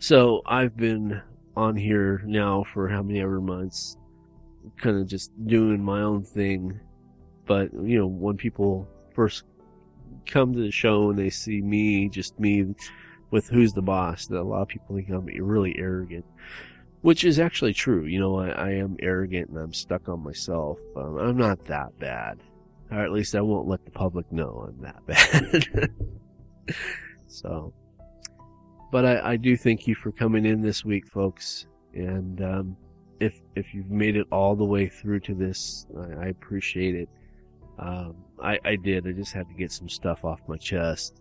So 0.00 0.40
I've 0.46 0.78
been 0.78 1.20
on 1.54 1.76
here 1.76 2.22
now 2.24 2.64
for 2.72 2.88
how 2.88 3.02
many 3.02 3.20
ever 3.20 3.38
months, 3.38 3.98
kind 4.78 4.98
of 4.98 5.06
just 5.06 5.30
doing 5.46 5.84
my 5.84 6.00
own 6.00 6.24
thing. 6.24 6.80
But, 7.44 7.70
you 7.74 7.98
know, 7.98 8.06
when 8.06 8.38
people 8.38 8.88
first 9.14 9.44
come 10.24 10.54
to 10.54 10.60
the 10.60 10.70
show 10.70 11.10
and 11.10 11.18
they 11.18 11.28
see 11.28 11.60
me, 11.60 12.08
just 12.08 12.40
me 12.40 12.74
with 13.30 13.46
who's 13.48 13.74
the 13.74 13.82
boss, 13.82 14.26
that 14.28 14.40
a 14.40 14.42
lot 14.42 14.62
of 14.62 14.68
people 14.68 14.96
think 14.96 15.10
I'm 15.10 15.26
really 15.26 15.76
arrogant, 15.78 16.24
which 17.02 17.22
is 17.22 17.38
actually 17.38 17.74
true. 17.74 18.06
You 18.06 18.20
know, 18.20 18.38
I, 18.38 18.48
I 18.48 18.70
am 18.70 18.96
arrogant 19.00 19.50
and 19.50 19.58
I'm 19.58 19.74
stuck 19.74 20.08
on 20.08 20.24
myself. 20.24 20.78
Um, 20.96 21.18
I'm 21.18 21.36
not 21.36 21.66
that 21.66 21.98
bad. 21.98 22.38
Or 22.90 23.04
at 23.04 23.12
least 23.12 23.34
I 23.34 23.42
won't 23.42 23.68
let 23.68 23.84
the 23.84 23.90
public 23.90 24.32
know 24.32 24.66
I'm 24.66 24.82
that 24.82 25.06
bad. 26.66 26.74
so, 27.26 27.74
but 28.90 29.04
I, 29.04 29.32
I 29.32 29.36
do 29.36 29.56
thank 29.56 29.86
you 29.86 29.94
for 29.94 30.12
coming 30.12 30.46
in 30.46 30.62
this 30.62 30.84
week, 30.84 31.06
folks. 31.06 31.66
And 31.94 32.42
um, 32.42 32.76
if 33.20 33.40
if 33.54 33.74
you've 33.74 33.90
made 33.90 34.16
it 34.16 34.26
all 34.30 34.56
the 34.56 34.64
way 34.64 34.88
through 34.88 35.20
to 35.20 35.34
this, 35.34 35.86
I, 35.98 36.24
I 36.24 36.26
appreciate 36.26 36.94
it. 36.94 37.08
Um, 37.78 38.16
I, 38.42 38.58
I 38.64 38.76
did. 38.76 39.06
I 39.06 39.12
just 39.12 39.32
had 39.32 39.48
to 39.48 39.54
get 39.54 39.72
some 39.72 39.88
stuff 39.88 40.24
off 40.24 40.40
my 40.46 40.56
chest. 40.56 41.20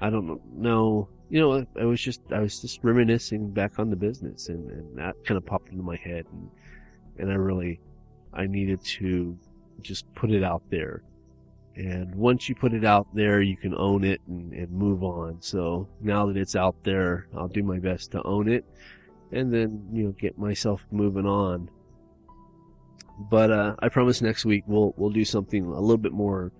I 0.00 0.10
don't 0.10 0.40
know. 0.54 1.08
You 1.30 1.40
know, 1.40 1.66
I 1.80 1.84
was 1.84 2.00
just 2.00 2.20
I 2.30 2.40
was 2.40 2.60
just 2.60 2.80
reminiscing 2.82 3.50
back 3.50 3.78
on 3.78 3.90
the 3.90 3.96
business, 3.96 4.48
and, 4.48 4.70
and 4.70 4.98
that 4.98 5.14
kind 5.24 5.38
of 5.38 5.46
popped 5.46 5.70
into 5.70 5.82
my 5.82 5.96
head, 5.96 6.26
and 6.32 6.50
and 7.18 7.30
I 7.30 7.34
really 7.34 7.80
I 8.32 8.46
needed 8.46 8.82
to 8.84 9.36
just 9.80 10.12
put 10.14 10.30
it 10.30 10.44
out 10.44 10.62
there. 10.70 11.02
And 11.76 12.14
once 12.14 12.48
you 12.48 12.54
put 12.54 12.72
it 12.72 12.84
out 12.84 13.08
there, 13.14 13.42
you 13.42 13.56
can 13.56 13.74
own 13.74 14.04
it 14.04 14.20
and, 14.28 14.52
and 14.52 14.70
move 14.70 15.02
on. 15.02 15.38
So 15.40 15.88
now 16.00 16.26
that 16.26 16.36
it's 16.36 16.54
out 16.54 16.76
there, 16.84 17.26
I'll 17.36 17.48
do 17.48 17.62
my 17.62 17.78
best 17.78 18.12
to 18.12 18.22
own 18.22 18.48
it 18.48 18.64
and 19.32 19.52
then, 19.52 19.88
you 19.92 20.04
know, 20.04 20.12
get 20.12 20.38
myself 20.38 20.86
moving 20.92 21.26
on. 21.26 21.68
But, 23.30 23.50
uh, 23.50 23.76
I 23.80 23.88
promise 23.88 24.22
next 24.22 24.44
week 24.44 24.64
we'll, 24.66 24.94
we'll 24.96 25.10
do 25.10 25.24
something 25.24 25.64
a 25.64 25.80
little 25.80 25.98
bit 25.98 26.12
more 26.12 26.52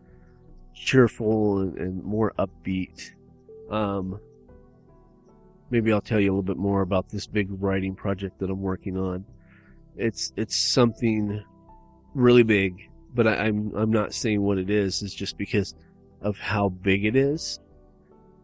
cheerful 0.75 1.61
and, 1.61 1.79
and 1.79 2.03
more 2.03 2.33
upbeat. 2.39 3.13
Um, 3.71 4.21
maybe 5.71 5.93
I'll 5.93 6.01
tell 6.01 6.19
you 6.19 6.31
a 6.31 6.33
little 6.33 6.43
bit 6.43 6.57
more 6.57 6.83
about 6.83 7.09
this 7.09 7.27
big 7.27 7.49
writing 7.63 7.95
project 7.95 8.41
that 8.41 8.51
I'm 8.51 8.61
working 8.61 8.97
on. 8.97 9.25
It's, 9.97 10.33
it's 10.37 10.57
something 10.57 11.43
really 12.15 12.43
big 12.43 12.91
but 13.15 13.27
I, 13.27 13.47
am 13.47 13.73
I'm, 13.75 13.83
I'm 13.83 13.91
not 13.91 14.13
saying 14.13 14.43
what 14.43 14.59
it 14.59 14.71
is. 14.71 15.03
Is 15.03 15.15
just 15.15 15.39
because 15.39 15.75
of 16.21 16.39
how 16.39 16.69
big 16.69 17.05
it 17.05 17.17
is, 17.17 17.61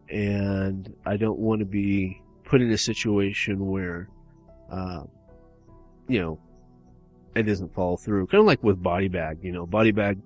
and 0.09 0.93
I 1.05 1.17
don't 1.17 1.39
want 1.39 1.59
to 1.59 1.65
be 1.65 2.21
put 2.43 2.61
in 2.61 2.71
a 2.71 2.77
situation 2.77 3.67
where, 3.67 4.09
uh, 4.71 5.03
you 6.07 6.19
know, 6.19 6.39
it 7.35 7.43
doesn't 7.43 7.73
fall 7.73 7.97
through. 7.97 8.27
Kind 8.27 8.39
of 8.39 8.45
like 8.45 8.63
with 8.63 8.81
Body 8.81 9.07
Bag, 9.07 9.39
you 9.41 9.51
know, 9.51 9.65
Body 9.65 9.91
Bag. 9.91 10.19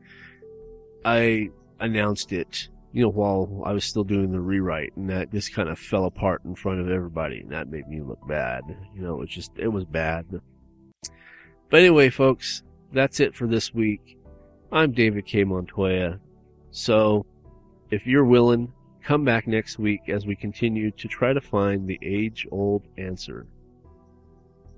I 1.04 1.50
announced 1.80 2.32
it, 2.34 2.70
you 2.92 3.04
know, 3.04 3.10
while 3.10 3.62
I 3.64 3.74
was 3.74 3.86
still 3.86 4.04
doing 4.04 4.32
the 4.32 4.40
rewrite, 4.40 4.94
and 4.96 5.10
that 5.10 5.32
just 5.32 5.54
kind 5.54 5.70
of 5.70 5.78
fell 5.78 6.06
apart 6.06 6.44
in 6.46 6.56
front 6.56 6.80
of 6.80 6.90
everybody, 6.90 7.42
and 7.42 7.52
that 7.52 7.70
made 7.70 7.88
me 7.88 8.02
look 8.02 8.26
bad. 8.28 8.64
You 8.96 9.02
know, 9.02 9.14
it 9.16 9.20
was 9.20 9.30
just 9.30 9.52
it 9.58 9.68
was 9.68 9.86
bad. 9.86 10.26
But 11.70 11.80
anyway, 11.80 12.10
folks, 12.10 12.64
that's 12.92 13.20
it 13.20 13.36
for 13.36 13.48
this 13.48 13.74
week. 13.74 14.18
I'm 14.72 14.92
David 14.92 15.26
K. 15.26 15.44
Montoya. 15.44 16.20
So, 16.72 17.26
if 17.92 18.06
you're 18.08 18.26
willing, 18.26 18.74
come 19.04 19.24
back 19.24 19.48
next 19.48 19.78
week 19.78 20.10
as 20.10 20.26
we 20.26 20.36
continue 20.36 20.92
to 20.92 21.08
try 21.08 21.34
to 21.34 21.42
find 21.42 21.88
the 21.88 22.00
age 22.02 22.48
old 22.52 22.84
answer 22.98 23.46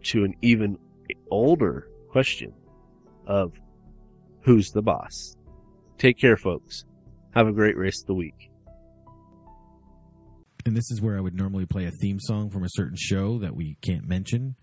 to 0.04 0.24
an 0.24 0.36
even 0.42 0.78
older 1.32 1.88
question 2.10 2.54
of 3.26 3.54
who's 4.42 4.70
the 4.72 4.82
boss. 4.82 5.36
Take 5.98 6.20
care, 6.20 6.38
folks. 6.38 6.86
Have 7.32 7.48
a 7.48 7.54
great 7.54 7.78
rest 7.78 8.04
of 8.04 8.08
the 8.08 8.14
week. 8.14 8.52
And 10.66 10.76
this 10.76 10.92
is 10.92 11.02
where 11.02 11.18
I 11.18 11.22
would 11.22 11.36
normally 11.36 11.66
play 11.66 11.86
a 11.86 11.92
theme 11.92 12.20
song 12.20 12.50
from 12.50 12.64
a 12.64 12.70
certain 12.72 12.98
show 12.98 13.40
that 13.40 13.56
we 13.56 13.78
can't 13.82 14.06
mention. 14.06 14.56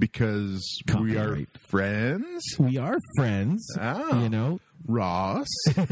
Because 0.00 0.82
we 0.98 1.16
are 1.16 1.38
friends. 1.68 2.42
We 2.58 2.78
are 2.78 2.96
friends. 3.16 3.64
Oh. 3.78 4.22
You 4.22 4.28
know? 4.28 4.60
Ross. 4.86 5.46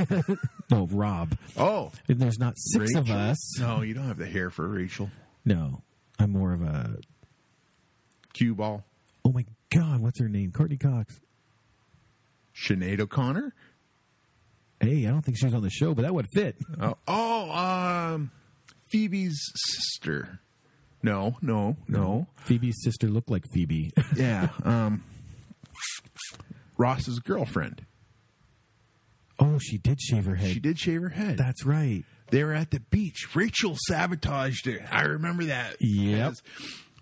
No, 0.71 0.87
Rob. 0.91 1.35
Oh, 1.57 1.93
And 2.09 2.21
there's 2.21 2.39
not 2.39 2.53
six 2.59 2.95
of 2.95 3.09
us. 3.11 3.59
No, 3.59 3.81
you 3.81 3.95
don't 3.95 4.05
have 4.07 4.19
the 4.19 4.27
hair 4.27 4.51
for 4.51 4.69
Rachel. 4.69 5.11
No. 5.47 5.83
I'm 6.19 6.33
more 6.33 6.53
of 6.53 6.61
a. 6.61 6.99
Cue 8.35 8.55
ball. 8.55 8.85
Oh 9.25 9.33
my 9.33 9.47
God, 9.71 10.01
what's 10.01 10.21
her 10.21 10.29
name? 10.29 10.53
Courteney 10.53 10.77
Cox. 10.77 11.21
Sinead 12.55 13.01
O'Connor. 13.01 13.55
Hey, 14.81 15.07
I 15.07 15.11
don't 15.11 15.23
think 15.23 15.39
she 15.39 15.47
was 15.47 15.55
on 15.55 15.63
the 15.63 15.71
show, 15.71 15.95
but 15.95 16.03
that 16.03 16.13
would 16.15 16.27
fit. 16.35 16.57
Oh, 16.79 16.99
oh, 17.09 17.51
um, 17.51 18.31
Phoebe's 18.91 19.41
sister. 19.55 20.41
No, 21.03 21.37
no, 21.43 21.77
no. 21.87 22.27
Phoebe's 22.45 22.83
sister 22.83 23.07
looked 23.09 23.31
like 23.31 23.45
Phoebe. 23.53 23.93
Yeah, 24.17 24.49
um, 24.65 25.05
Ross's 26.77 27.19
girlfriend. 27.21 27.85
oh, 29.39 29.59
she 29.59 29.79
did 29.79 30.01
shave 30.01 30.25
her 30.25 30.35
head. 30.35 30.51
She 30.53 30.61
did 30.61 30.79
shave 30.79 31.03
her 31.03 31.09
head. 31.11 31.37
That's 31.39 31.65
right. 31.65 32.05
They 32.31 32.45
were 32.45 32.53
at 32.55 32.71
the 32.71 32.81
beach. 32.81 33.35
Rachel 33.35 33.77
sabotaged 33.87 34.67
it. 34.67 34.83
I 34.91 35.03
remember 35.05 35.45
that. 35.47 35.77
Yep. 35.81 36.17
Because 36.19 36.43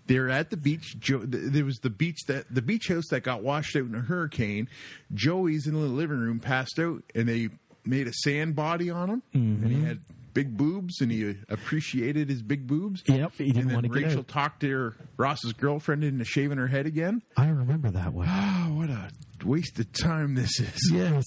They 0.05 0.19
were 0.19 0.29
at 0.29 0.49
the 0.51 0.57
beach. 0.57 0.95
There 1.01 1.65
was 1.65 1.77
the 1.79 1.89
beach 1.89 2.19
that 2.27 2.45
the 2.53 2.61
beach 2.61 2.87
house 2.87 3.07
that 3.11 3.23
got 3.23 3.43
washed 3.43 3.75
out 3.75 3.83
in 3.85 3.95
a 3.95 3.99
hurricane. 4.01 4.69
Joey's 5.13 5.67
in 5.67 5.73
the 5.73 5.79
living 5.79 6.19
room, 6.19 6.39
passed 6.39 6.79
out, 6.79 7.03
and 7.13 7.27
they 7.27 7.49
made 7.85 8.07
a 8.07 8.13
sand 8.13 8.55
body 8.55 8.89
on 8.89 9.09
him, 9.09 9.23
and 9.33 9.67
he 9.67 9.81
had 9.83 9.99
big 10.37 10.55
boobs, 10.55 11.01
and 11.01 11.11
he 11.11 11.27
uh, 11.27 11.33
appreciated 11.49 12.29
his 12.29 12.43
big 12.43 12.67
boobs. 12.67 13.01
Yep, 13.07 13.31
he 13.37 13.45
didn't 13.45 13.61
and 13.61 13.69
then 13.69 13.75
want 13.75 13.91
to 13.91 13.99
get 13.99 14.07
Rachel 14.07 14.23
talked 14.23 14.59
to 14.59 14.69
her, 14.69 14.95
Ross's 15.17 15.53
girlfriend 15.53 16.03
into 16.03 16.25
shaving 16.25 16.59
her 16.59 16.67
head 16.67 16.85
again. 16.85 17.23
I 17.35 17.47
remember 17.47 17.89
that 17.89 18.13
one. 18.13 18.27
Oh, 18.29 18.75
what 18.75 18.89
a 18.91 19.09
waste 19.43 19.79
of 19.79 19.91
time 19.93 20.35
this 20.35 20.59
is. 20.59 20.91
Yes. 20.93 21.23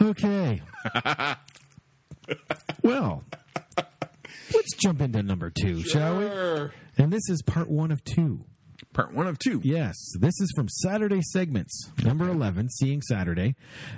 Okay. 0.00 0.62
well, 2.82 3.24
let's 4.54 4.76
jump 4.80 5.00
into 5.00 5.22
number 5.24 5.50
two, 5.50 5.82
shall 5.82 6.18
we? 6.18 6.26
And 6.98 7.12
this 7.12 7.28
is 7.28 7.42
part 7.42 7.68
one 7.68 7.90
of 7.90 8.04
two. 8.04 8.44
Part 8.92 9.14
one 9.14 9.26
of 9.26 9.38
two. 9.38 9.60
Yes, 9.64 9.94
this 10.20 10.38
is 10.38 10.52
from 10.54 10.68
Saturday 10.68 11.22
Segments, 11.22 11.90
number 12.04 12.28
11, 12.28 12.68
Seeing 12.68 13.00
Saturday. 13.00 13.54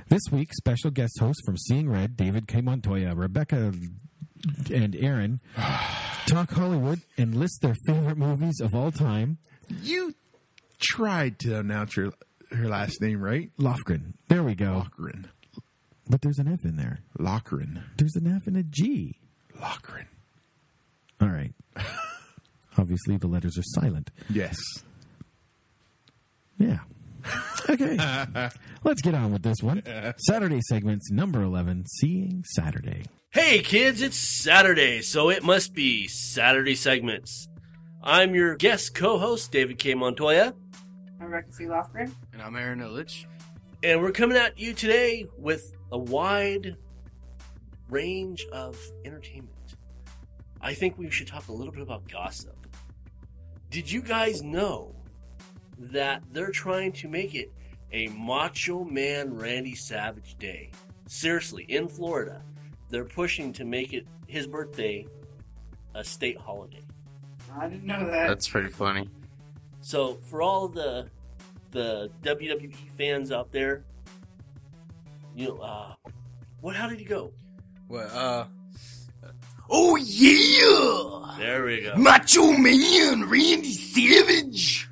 This 0.08 0.22
week, 0.30 0.52
special 0.54 0.90
guest 0.92 1.18
hosts 1.18 1.42
from 1.44 1.56
Seeing 1.56 1.90
Red, 1.90 2.16
David 2.16 2.46
K. 2.46 2.60
Montoya, 2.60 3.12
Rebecca 3.16 3.72
and 4.72 4.94
Aaron, 4.96 5.40
talk 6.26 6.50
Hollywood 6.52 7.00
and 7.18 7.34
list 7.34 7.60
their 7.60 7.74
favorite 7.86 8.18
movies 8.18 8.60
of 8.60 8.72
all 8.74 8.92
time. 8.92 9.38
You 9.82 10.14
tried 10.80 11.40
to 11.40 11.58
announce 11.58 11.96
her 11.96 12.12
her 12.52 12.68
last 12.68 13.00
name 13.00 13.20
right, 13.20 13.50
Lofgren. 13.58 14.12
There 14.28 14.44
we 14.44 14.54
go. 14.54 14.86
Lochran. 14.98 15.24
But 16.08 16.22
there's 16.22 16.38
an 16.38 16.46
F 16.46 16.64
in 16.64 16.76
there. 16.76 17.00
Lochran. 17.18 17.82
There's 17.96 18.14
an 18.14 18.28
F 18.28 18.46
and 18.46 18.56
a 18.56 18.62
G. 18.62 19.18
Lochran. 19.58 20.06
All 21.20 21.28
right. 21.28 21.52
Obviously, 22.76 23.16
the 23.16 23.26
letters 23.26 23.56
are 23.58 23.80
silent. 23.80 24.10
Yes. 24.30 24.56
Yeah. 26.58 26.80
Okay. 27.68 27.96
Let's 28.84 29.02
get 29.02 29.14
on 29.14 29.32
with 29.32 29.42
this 29.42 29.62
one. 29.62 29.82
Saturday 30.18 30.60
segments, 30.68 31.10
number 31.10 31.42
11, 31.42 31.86
Seeing 31.86 32.44
Saturday. 32.54 33.04
Hey 33.30 33.62
kids, 33.62 34.00
it's 34.00 34.16
Saturday, 34.16 35.02
so 35.02 35.28
it 35.28 35.42
must 35.42 35.74
be 35.74 36.06
Saturday 36.06 36.76
segments. 36.76 37.48
I'm 38.02 38.34
your 38.34 38.54
guest 38.54 38.94
co-host, 38.94 39.50
David 39.50 39.78
K. 39.78 39.94
Montoya. 39.94 40.54
I'm 41.20 41.26
Rebecca 41.26 41.52
C. 41.52 41.64
Lofgren. 41.64 42.12
And 42.32 42.42
I'm 42.42 42.54
Aaron 42.54 42.80
Illich. 42.80 43.24
And 43.82 44.02
we're 44.02 44.12
coming 44.12 44.36
at 44.36 44.58
you 44.58 44.72
today 44.72 45.26
with 45.36 45.74
a 45.90 45.98
wide 45.98 46.76
range 47.88 48.46
of 48.52 48.78
entertainment. 49.04 49.50
I 50.60 50.74
think 50.74 50.96
we 50.96 51.10
should 51.10 51.26
talk 51.26 51.48
a 51.48 51.52
little 51.52 51.72
bit 51.72 51.82
about 51.82 52.08
gossip. 52.08 52.63
Did 53.74 53.90
you 53.90 54.02
guys 54.02 54.40
know 54.40 54.94
that 55.76 56.22
they're 56.30 56.52
trying 56.52 56.92
to 56.92 57.08
make 57.08 57.34
it 57.34 57.52
a 57.90 58.06
Macho 58.06 58.84
Man 58.84 59.34
Randy 59.34 59.74
Savage 59.74 60.36
Day? 60.38 60.70
Seriously, 61.08 61.64
in 61.64 61.88
Florida, 61.88 62.40
they're 62.88 63.04
pushing 63.04 63.52
to 63.54 63.64
make 63.64 63.92
it 63.92 64.06
his 64.28 64.46
birthday 64.46 65.08
a 65.96 66.04
state 66.04 66.38
holiday. 66.38 66.84
I 67.52 67.66
didn't 67.66 67.82
know 67.82 68.08
that. 68.08 68.28
That's 68.28 68.46
pretty 68.46 68.68
funny. 68.68 69.10
So 69.80 70.20
for 70.22 70.40
all 70.40 70.68
the 70.68 71.08
the 71.72 72.12
WWE 72.22 72.76
fans 72.96 73.32
out 73.32 73.50
there, 73.50 73.82
you 75.34 75.48
know, 75.48 75.56
uh, 75.56 75.94
what? 76.60 76.76
How 76.76 76.88
did 76.88 77.00
he 77.00 77.04
go? 77.04 77.32
What? 77.88 78.06
Uh. 78.12 78.44
Oh 79.76 79.96
yeah! 79.96 81.36
There 81.36 81.64
we 81.64 81.80
go. 81.82 81.96
Macho 81.96 82.52
Man 82.52 83.28
Randy 83.28 83.72
Savage. 83.72 84.88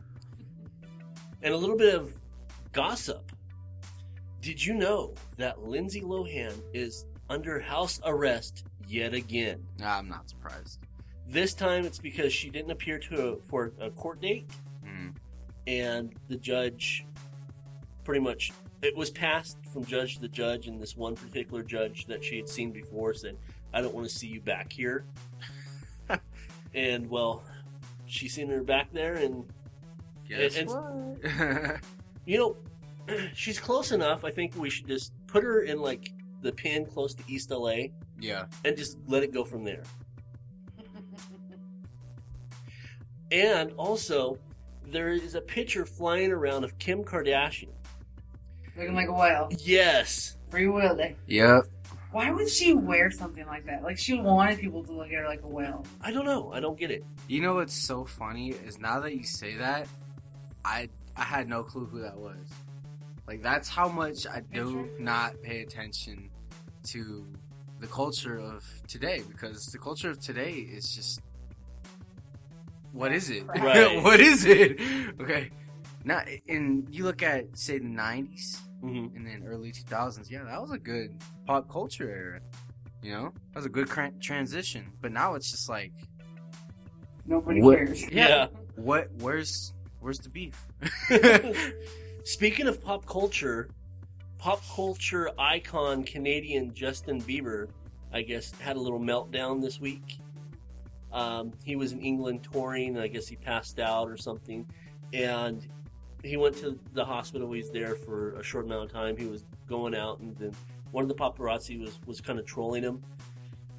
And 1.41 1.55
a 1.55 1.57
little 1.57 1.77
bit 1.77 1.95
of 1.95 2.13
gossip. 2.73 3.31
Did 4.41 4.65
you 4.67 4.75
know 4.75 5.15
that 5.37 5.63
Lindsay 5.63 6.01
Lohan 6.01 6.53
is 6.75 7.07
under 7.31 7.61
house 7.61 8.01
arrest 8.05 8.65
yet 8.89 9.15
again? 9.15 9.63
I'm 9.85 10.09
not 10.09 10.29
surprised. 10.29 10.81
This 11.29 11.55
time 11.55 11.85
it's 11.85 12.01
because 12.01 12.33
she 12.33 12.51
didn't 12.51 12.73
appear 12.73 12.99
to 12.99 13.41
for 13.49 13.73
a 13.81 13.89
court 13.91 14.21
date, 14.21 14.51
Mm. 14.85 15.15
and 15.69 16.13
the 16.27 16.37
judge 16.37 17.07
pretty 18.03 18.21
much 18.21 18.51
it 18.83 18.97
was 18.97 19.11
passed 19.11 19.59
from 19.73 19.85
judge 19.85 20.19
to 20.19 20.27
judge, 20.27 20.67
and 20.67 20.83
this 20.83 20.97
one 20.97 21.15
particular 21.15 21.63
judge 21.63 22.07
that 22.07 22.25
she 22.25 22.37
had 22.37 22.49
seen 22.49 22.73
before 22.73 23.15
said, 23.15 23.37
"I 23.73 23.81
don't 23.81 23.95
want 23.95 24.09
to 24.09 24.15
see 24.15 24.29
you 24.29 24.41
back 24.41 24.73
here." 24.73 25.05
and 26.75 27.09
well, 27.09 27.43
she's 28.07 28.35
seen 28.35 28.49
her 28.49 28.63
back 28.63 28.93
there, 28.93 29.15
and 29.15 29.45
Guess 30.29 30.57
And- 30.57 30.69
what? 30.69 31.81
you 32.27 32.39
know, 32.39 32.57
she's 33.35 33.59
close 33.59 33.93
enough. 33.93 34.25
I 34.25 34.31
think 34.31 34.57
we 34.57 34.71
should 34.71 34.87
just 34.87 35.13
put 35.27 35.45
her 35.45 35.63
in 35.63 35.81
like 35.81 36.11
the 36.41 36.53
pin 36.53 36.87
close 36.87 37.15
to 37.15 37.23
East 37.29 37.51
LA 37.51 37.89
yeah. 38.19 38.47
and 38.65 38.77
just 38.77 38.99
let 39.07 39.23
it 39.23 39.33
go 39.33 39.45
from 39.45 39.65
there. 39.65 39.83
And 43.31 43.73
also, 43.73 44.39
there 44.87 45.11
is 45.11 45.35
a 45.35 45.41
picture 45.41 45.87
flying 45.87 46.33
around 46.33 46.65
of 46.65 46.79
Kim 46.79 47.03
Kardashian. 47.03 47.71
Looking 48.77 48.95
like 48.95 49.09
a 49.09 49.13
whale. 49.13 49.49
Yes. 49.59 50.37
Free 50.51 50.67
will 50.67 50.95
day. 50.95 51.17
Yep. 51.27 51.65
Why 52.13 52.31
would 52.31 52.49
she 52.49 52.75
wear 52.75 53.11
something 53.11 53.47
like 53.47 53.65
that? 53.67 53.83
Like 53.83 53.97
she 53.99 54.21
wanted 54.21 54.59
people 54.59 54.85
to 54.85 54.93
look 54.93 55.07
at 55.09 55.15
her 55.15 55.27
like 55.27 55.43
a 55.43 55.49
whale. 55.49 55.85
I 56.03 56.13
don't 56.13 56.27
know. 56.27 56.53
I 56.53 56.61
don't 56.61 56.79
get 56.79 56.91
it. 56.91 57.05
You 57.27 57.41
know 57.41 57.55
what's 57.55 57.75
so 57.75 58.05
funny 58.05 58.51
is 58.51 58.79
now 58.79 59.01
that 59.01 59.17
you 59.17 59.25
say 59.25 59.57
that, 59.57 59.89
I 60.63 60.91
I 61.17 61.23
had 61.23 61.49
no 61.49 61.63
clue 61.63 61.87
who 61.87 62.03
that 62.03 62.17
was. 62.17 62.37
Like 63.27 63.43
that's 63.43 63.71
how 63.71 63.89
much 63.89 64.27
I 64.27 64.41
do 64.53 64.91
not 64.99 65.41
pay 65.43 65.63
attention 65.63 66.29
to 66.89 67.27
the 67.81 67.87
culture 67.87 68.39
of 68.39 68.63
today 68.87 69.23
because 69.27 69.67
the 69.67 69.79
culture 69.79 70.11
of 70.11 70.21
today 70.21 70.53
is 70.53 70.95
just 70.95 71.21
what 72.93 73.11
is 73.11 73.31
it? 73.31 73.47
Right. 73.47 74.03
what 74.03 74.21
is 74.21 74.45
it? 74.45 74.79
Okay. 75.21 75.51
Now, 76.05 76.23
and 76.49 76.89
you 76.91 77.05
look 77.05 77.23
at 77.23 77.57
say 77.57 77.79
the 77.79 77.85
'90s 77.87 78.59
hmm 78.83 79.07
and 79.17 79.27
then 79.27 79.45
early 79.47 79.73
2000s. 79.73 80.31
Yeah, 80.31 80.43
that 80.45 80.61
was 80.61 80.73
a 80.73 80.79
good 80.79 81.15
pop 81.47 81.69
culture 81.71 82.11
era. 82.11 82.41
You 83.03 83.13
know, 83.13 83.33
that 83.53 83.57
was 83.61 83.67
a 83.67 83.71
good 83.71 83.89
cran- 83.89 84.19
transition. 84.21 84.93
But 85.01 85.13
now 85.13 85.35
it's 85.35 85.51
just 85.51 85.69
like, 85.69 85.93
Nobody 87.25 87.63
What- 87.63 87.79
cares. 87.79 88.11
Yeah. 88.11 88.49
what? 88.77 89.09
Where's 89.21 89.73
where's 90.01 90.19
the 90.19 90.29
beef? 90.29 90.61
Speaking 92.25 92.67
of 92.69 92.83
pop 92.83 93.07
culture, 93.07 93.69
pop 94.39 94.61
culture 94.75 95.31
icon 95.39 96.03
Canadian 96.05 96.75
Justin 96.75 97.21
Bieber, 97.23 97.69
I 98.13 98.23
guess, 98.23 98.53
had 98.61 98.77
a 98.77 98.81
little 98.81 99.01
meltdown 99.01 99.61
this 99.61 99.81
week. 99.81 100.19
Um, 101.13 101.53
he 101.65 101.77
was 101.77 101.93
in 101.93 102.01
England 102.01 102.47
touring, 102.51 102.95
and 102.97 103.01
I 103.01 103.07
guess 103.09 103.29
he 103.29 103.37
passed 103.37 103.79
out 103.79 104.09
or 104.09 104.17
something. 104.17 104.67
And 105.13 105.67
he 106.23 106.37
went 106.37 106.57
to 106.59 106.79
the 106.93 107.05
hospital. 107.05 107.51
He 107.53 107.61
was 107.63 107.71
there 107.71 107.95
for 107.95 108.35
a 108.39 108.43
short 108.43 108.67
amount 108.67 108.85
of 108.85 108.93
time. 108.93 109.17
He 109.17 109.27
was 109.27 109.45
going 109.69 109.95
out, 109.95 110.21
and 110.21 110.37
then 110.39 110.53
one 110.93 111.03
of 111.03 111.09
the 111.09 111.15
paparazzi 111.15 111.81
was, 111.81 111.99
was 112.07 112.21
kind 112.21 112.39
of 112.39 112.47
trolling 112.47 112.83
him. 112.83 113.03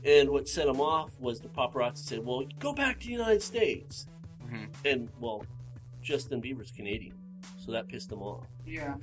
And 0.06 0.30
what 0.30 0.50
set 0.50 0.68
him 0.68 0.82
off 0.82 1.12
was 1.20 1.40
the 1.40 1.48
paparazzi 1.48 1.98
said, 2.00 2.26
Well, 2.26 2.44
go 2.60 2.74
back 2.74 3.00
to 3.02 3.06
the 3.08 3.14
United 3.14 3.42
States. 3.42 4.08
Mhm. 4.46 4.68
And, 4.86 5.10
well, 5.20 5.46
Justin 6.02 6.42
Bieber's 6.42 6.72
Canadian, 6.72 7.16
so 7.58 7.72
that 7.72 7.88
pissed 7.88 8.12
him 8.12 8.22
off 8.22 8.46
Yeah. 8.66 8.96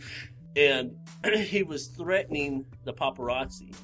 and 0.55 0.95
he 1.47 1.63
was 1.63 1.87
threatening 1.87 2.67
the 2.85 2.93
paparazzi. 2.93 3.75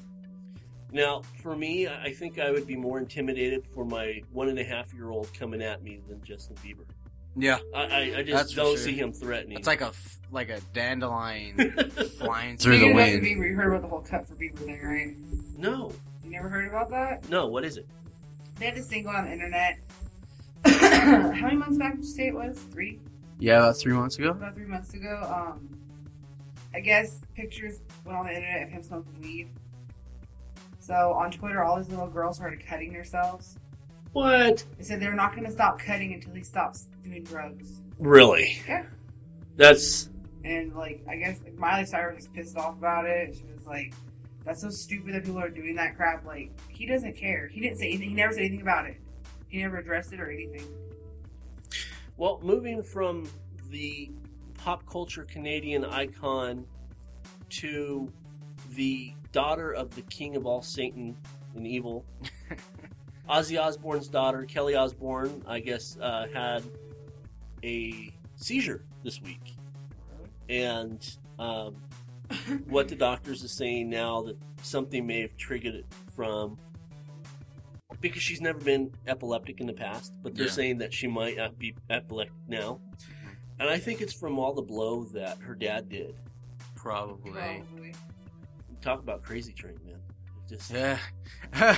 Now, 0.91 1.21
for 1.41 1.55
me, 1.55 1.87
I 1.87 2.13
think 2.13 2.37
I 2.39 2.51
would 2.51 2.67
be 2.67 2.75
more 2.75 2.99
intimidated 2.99 3.65
for 3.67 3.83
my 3.85 4.21
one 4.31 4.47
and 4.49 4.59
a 4.59 4.63
half 4.63 4.93
year 4.93 5.09
old 5.09 5.33
coming 5.33 5.61
at 5.63 5.81
me 5.83 5.99
than 6.07 6.23
Justin 6.23 6.55
Bieber. 6.57 6.85
Yeah, 7.37 7.59
I, 7.75 7.81
I, 7.81 7.99
I 8.17 8.23
just 8.23 8.31
That's 8.31 8.51
for 8.53 8.57
don't 8.61 8.75
sure. 8.75 8.77
see 8.85 8.93
him 8.95 9.13
threatening. 9.13 9.57
it's 9.57 9.67
like 9.67 9.81
a 9.81 9.87
f- 9.87 10.17
like 10.31 10.49
a 10.49 10.59
dandelion 10.73 11.55
flying 12.17 12.57
Speaking 12.57 12.57
through 12.57 12.77
the 12.79 12.89
of 12.89 12.95
wind. 12.95 13.23
Bieber, 13.23 13.49
you 13.49 13.55
heard 13.55 13.67
about 13.69 13.81
the 13.83 13.87
whole 13.87 14.01
cut 14.01 14.27
for 14.27 14.33
Bieber 14.35 14.57
thing, 14.57 14.81
right? 14.83 15.15
no, 15.57 15.91
You 16.23 16.31
never 16.31 16.49
heard 16.49 16.67
about 16.67 16.89
that? 16.89 17.29
no. 17.29 17.47
What 17.47 17.63
is 17.63 17.77
it? 17.77 17.87
They 18.57 18.65
had 18.65 18.75
this 18.75 18.87
thing 18.87 19.03
go 19.03 19.09
on 19.09 19.25
the 19.25 19.31
internet. 19.31 19.79
How 20.65 21.31
many 21.45 21.55
months 21.57 21.77
back 21.77 21.95
did 21.95 22.03
you 22.03 22.09
say 22.11 22.27
it 22.27 22.33
was? 22.33 22.57
Three? 22.71 22.99
Yeah, 23.39 23.57
about 23.59 23.77
three 23.77 23.93
months 23.93 24.17
ago. 24.17 24.31
About 24.31 24.55
three 24.55 24.65
months 24.65 24.93
ago. 24.95 25.21
Um, 25.31 25.69
I 26.73 26.79
guess 26.79 27.21
pictures 27.35 27.79
went 28.03 28.17
on 28.17 28.25
the 28.25 28.33
internet 28.35 28.63
of 28.63 28.69
him 28.69 28.81
smoking 28.83 29.21
weed. 29.21 29.49
So 30.79 30.93
on 31.13 31.31
Twitter, 31.31 31.63
all 31.63 31.77
these 31.77 31.89
little 31.89 32.07
girls 32.07 32.37
started 32.37 32.65
cutting 32.65 32.93
themselves. 32.93 33.57
What? 34.17 34.63
They 34.79 34.83
said 34.83 34.99
they're 34.99 35.13
not 35.13 35.33
going 35.35 35.45
to 35.45 35.51
stop 35.51 35.77
cutting 35.77 36.11
until 36.11 36.33
he 36.33 36.41
stops 36.41 36.87
doing 37.03 37.23
drugs. 37.23 37.81
Really? 37.99 38.59
Yeah. 38.67 38.85
That's 39.57 40.09
And 40.43 40.75
like, 40.75 41.03
I 41.07 41.17
guess 41.17 41.39
like, 41.43 41.53
Miley 41.53 41.85
Cyrus 41.85 42.15
was 42.15 42.27
pissed 42.29 42.57
off 42.57 42.77
about 42.79 43.05
it. 43.05 43.35
She 43.35 43.43
was 43.55 43.67
like, 43.67 43.93
"That's 44.43 44.61
so 44.61 44.71
stupid 44.71 45.13
that 45.13 45.23
people 45.23 45.39
are 45.39 45.49
doing 45.49 45.75
that 45.75 45.95
crap." 45.95 46.25
Like, 46.25 46.49
he 46.67 46.87
doesn't 46.87 47.15
care. 47.15 47.47
He 47.47 47.61
didn't 47.61 47.77
say 47.77 47.89
anything. 47.89 48.09
He 48.09 48.15
never 48.15 48.33
said 48.33 48.41
anything 48.41 48.61
about 48.61 48.87
it. 48.87 48.97
He 49.49 49.61
never 49.61 49.77
addressed 49.77 50.13
it 50.13 50.19
or 50.19 50.31
anything. 50.31 50.65
well. 52.17 52.39
Moving 52.41 52.81
from 52.81 53.29
the 53.69 54.09
pop 54.55 54.83
culture 54.87 55.25
Canadian 55.25 55.85
icon 55.85 56.65
to 57.49 58.11
the 58.71 59.13
daughter 59.31 59.71
of 59.73 59.93
the 59.95 60.01
king 60.03 60.35
of 60.35 60.47
all 60.47 60.63
Satan 60.63 61.15
and 61.55 61.67
evil, 61.67 62.03
Ozzy 63.29 63.59
Osbourne's 63.61 64.07
daughter, 64.07 64.43
Kelly 64.45 64.75
Osbourne, 64.75 65.43
I 65.47 65.59
guess, 65.59 65.97
uh, 66.01 66.27
had 66.33 66.63
a 67.63 68.13
seizure 68.35 68.83
this 69.03 69.21
week. 69.21 69.55
And 70.49 71.05
um, 71.39 71.75
what 72.69 72.87
the 72.87 72.95
doctors 72.95 73.43
are 73.43 73.47
saying 73.49 73.89
now 73.89 74.21
that 74.23 74.37
something 74.61 75.05
may 75.05 75.21
have 75.21 75.35
triggered 75.37 75.75
it 75.75 75.85
from 76.15 76.57
because 77.99 78.21
she's 78.21 78.41
never 78.41 78.59
been 78.59 78.91
epileptic 79.07 79.59
in 79.59 79.65
the 79.67 79.73
past, 79.73 80.13
but 80.21 80.35
they're 80.35 80.45
Yeah. 80.45 80.51
saying 80.51 80.77
that 80.79 80.93
she 80.93 81.07
might 81.07 81.37
uh, 81.39 81.49
be 81.57 81.75
epileptic 81.89 82.33
now. 82.47 82.79
And 83.59 83.67
I 83.67 83.77
think 83.79 84.01
it's 84.01 84.13
from 84.13 84.37
all 84.37 84.53
the 84.53 84.61
blow 84.61 85.03
that 85.13 85.39
her 85.39 85.55
dad 85.55 85.89
did. 85.89 86.15
Probably. 86.75 87.31
Probably. 87.31 87.93
Talk 88.81 88.99
about 88.99 89.23
crazy 89.23 89.51
train, 89.51 89.79
man. 89.83 89.95
Just 90.47 90.71
Yeah. 90.71 90.99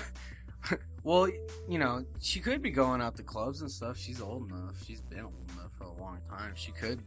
well, 1.09 1.27
you 1.67 1.79
know, 1.79 2.05
she 2.21 2.39
could 2.39 2.61
be 2.61 2.69
going 2.69 3.01
out 3.01 3.17
to 3.17 3.23
clubs 3.23 3.61
and 3.61 3.71
stuff. 3.71 3.97
She's 3.97 4.21
old 4.21 4.51
enough. 4.51 4.75
She's 4.85 5.01
been 5.01 5.21
old 5.21 5.51
enough 5.53 5.71
for 5.75 5.85
a 5.85 5.93
long 5.93 6.19
time. 6.29 6.51
She 6.53 6.71
could 6.71 7.01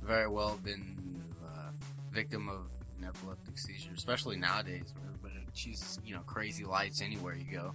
very 0.00 0.28
well 0.28 0.50
have 0.50 0.62
been 0.62 1.24
uh, 1.44 1.72
victim 2.12 2.48
of 2.48 2.70
an 3.00 3.08
epileptic 3.08 3.58
seizure, 3.58 3.90
especially 3.96 4.36
nowadays 4.36 4.94
where 5.22 5.32
she's 5.54 5.98
you 6.04 6.14
know 6.14 6.20
crazy 6.20 6.64
lights 6.64 7.02
anywhere 7.02 7.34
you 7.34 7.50
go. 7.50 7.74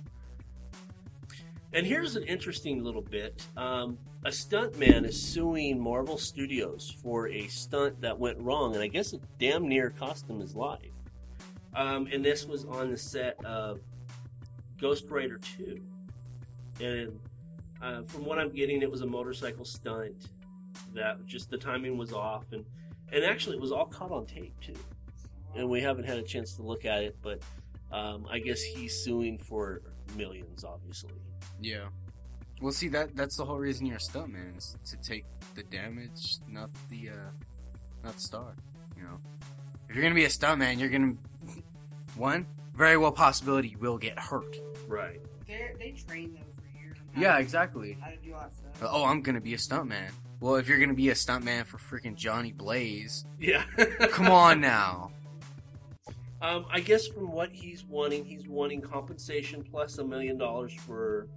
And 1.74 1.86
here's 1.86 2.16
an 2.16 2.24
interesting 2.24 2.82
little 2.82 3.02
bit. 3.02 3.46
Um, 3.58 3.98
a 4.24 4.30
stuntman 4.30 5.06
is 5.06 5.22
suing 5.22 5.82
Marvel 5.82 6.18
Studios 6.18 6.96
for 7.04 7.28
a 7.28 7.46
stunt 7.48 8.00
that 8.00 8.18
went 8.18 8.40
wrong, 8.40 8.74
and 8.74 8.82
I 8.82 8.88
guess 8.88 9.12
it 9.12 9.20
damn 9.38 9.68
near 9.68 9.90
cost 9.90 10.30
him 10.30 10.40
his 10.40 10.56
life. 10.56 10.94
Um, 11.76 12.08
and 12.10 12.24
this 12.24 12.46
was 12.46 12.64
on 12.64 12.90
the 12.90 12.98
set 12.98 13.44
of 13.44 13.82
Ghost 14.80 15.06
Rider 15.10 15.40
2. 15.58 15.80
And 16.80 17.20
uh, 17.82 18.04
from 18.04 18.26
what 18.26 18.40
I'm 18.40 18.52
getting, 18.52 18.82
it 18.82 18.92
was 18.92 19.02
a 19.02 19.06
motorcycle 19.06 19.66
stunt 19.66 20.30
that 20.94 21.26
just 21.26 21.50
the 21.50 21.58
timing 21.58 21.98
was 21.98 22.14
off, 22.14 22.46
and 22.52 22.64
and 23.12 23.24
actually 23.24 23.56
it 23.56 23.62
was 23.62 23.72
all 23.72 23.86
caught 23.86 24.12
on 24.12 24.26
tape 24.26 24.54
too. 24.62 24.74
and 25.56 25.68
we 25.70 25.82
haven't 25.82 26.06
had 26.06 26.18
a 26.18 26.24
chance 26.24 26.54
to 26.54 26.62
look 26.62 26.86
at 26.86 27.04
it, 27.04 27.18
but 27.22 27.42
um, 27.92 28.28
I 28.30 28.40
guess 28.40 28.62
he's 28.62 28.94
suing 29.04 29.38
for 29.38 29.82
millions, 30.16 30.64
obviously. 30.64 31.14
Yeah. 31.62 31.88
Well, 32.62 32.72
see 32.72 32.88
that 32.90 33.16
that's 33.16 33.38
the 33.38 33.46
whole 33.46 33.58
reason 33.58 33.86
you're 33.86 33.98
a 33.98 34.00
stuntman 34.00 34.58
is 34.58 34.76
to 34.86 34.98
take 34.98 35.26
the 35.56 35.64
damage, 35.64 36.38
not 36.48 36.70
the 36.90 37.10
uh, 37.10 37.32
not 38.04 38.16
the 38.16 38.22
star. 38.22 38.56
You 38.96 39.04
know, 39.04 39.20
if 39.90 39.96
you're 39.96 40.04
gonna 40.04 40.16
be 40.16 40.26
a 40.26 40.30
stuntman, 40.30 40.80
you're 40.80 40.90
gonna 40.90 41.14
one 42.16 42.46
very 42.78 42.98
well 42.98 43.12
possibility 43.12 43.70
you 43.70 43.78
will 43.80 43.98
get 43.98 44.18
hurt. 44.20 44.56
Right. 44.88 45.20
They 45.48 45.72
they 45.80 45.92
train 45.92 46.34
them 46.34 46.44
for 46.56 46.80
years. 46.80 46.98
Yeah, 47.18 47.40
exactly. 47.40 47.98
How 48.00 48.12
to 48.12 48.18
do 48.18 48.34
all 48.34 48.42
that 48.42 48.56
stuff. 48.56 48.90
Oh, 48.92 49.06
I'm 49.06 49.22
gonna 49.22 49.42
be 49.42 49.54
a 49.54 49.58
stuntman. 49.58 50.12
Well, 50.40 50.56
if 50.56 50.68
you're 50.68 50.80
gonna 50.80 50.94
be 50.94 51.10
a 51.10 51.14
stuntman 51.16 51.66
for 51.66 51.78
freaking 51.78 52.16
Johnny 52.16 52.52
Blaze, 52.52 53.26
Yeah. 53.40 53.64
come 54.12 54.28
on 54.28 54.62
now. 54.62 55.12
Um, 56.40 56.68
I 56.70 56.82
guess 56.82 57.08
from 57.08 57.32
what 57.32 57.50
he's 57.52 57.84
wanting, 57.84 58.24
he's 58.24 58.48
wanting 58.48 58.80
compensation 58.82 59.64
plus 59.64 59.98
a 59.98 60.04
million 60.06 60.38
dollars 60.38 60.72
for, 60.72 61.28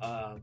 uh, 0.00 0.36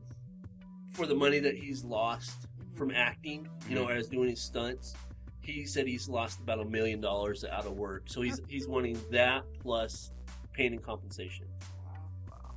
for 0.92 1.06
the 1.06 1.14
money 1.14 1.38
that 1.38 1.56
he's 1.56 1.84
lost 1.84 2.46
from 2.74 2.90
acting. 2.90 3.48
You 3.66 3.76
know, 3.76 3.88
as 3.88 4.08
doing 4.08 4.28
his 4.28 4.40
stunts. 4.42 4.94
He 5.40 5.64
said 5.64 5.86
he's 5.86 6.06
lost 6.10 6.40
about 6.40 6.60
a 6.60 6.64
million 6.66 7.00
dollars 7.00 7.42
out 7.42 7.64
of 7.64 7.72
work, 7.72 8.02
so 8.04 8.20
he's 8.20 8.42
he's 8.48 8.68
wanting 8.68 9.00
that 9.10 9.44
plus 9.60 10.12
pain 10.58 10.72
and 10.72 10.82
compensation. 10.82 11.46
Wow. 12.28 12.50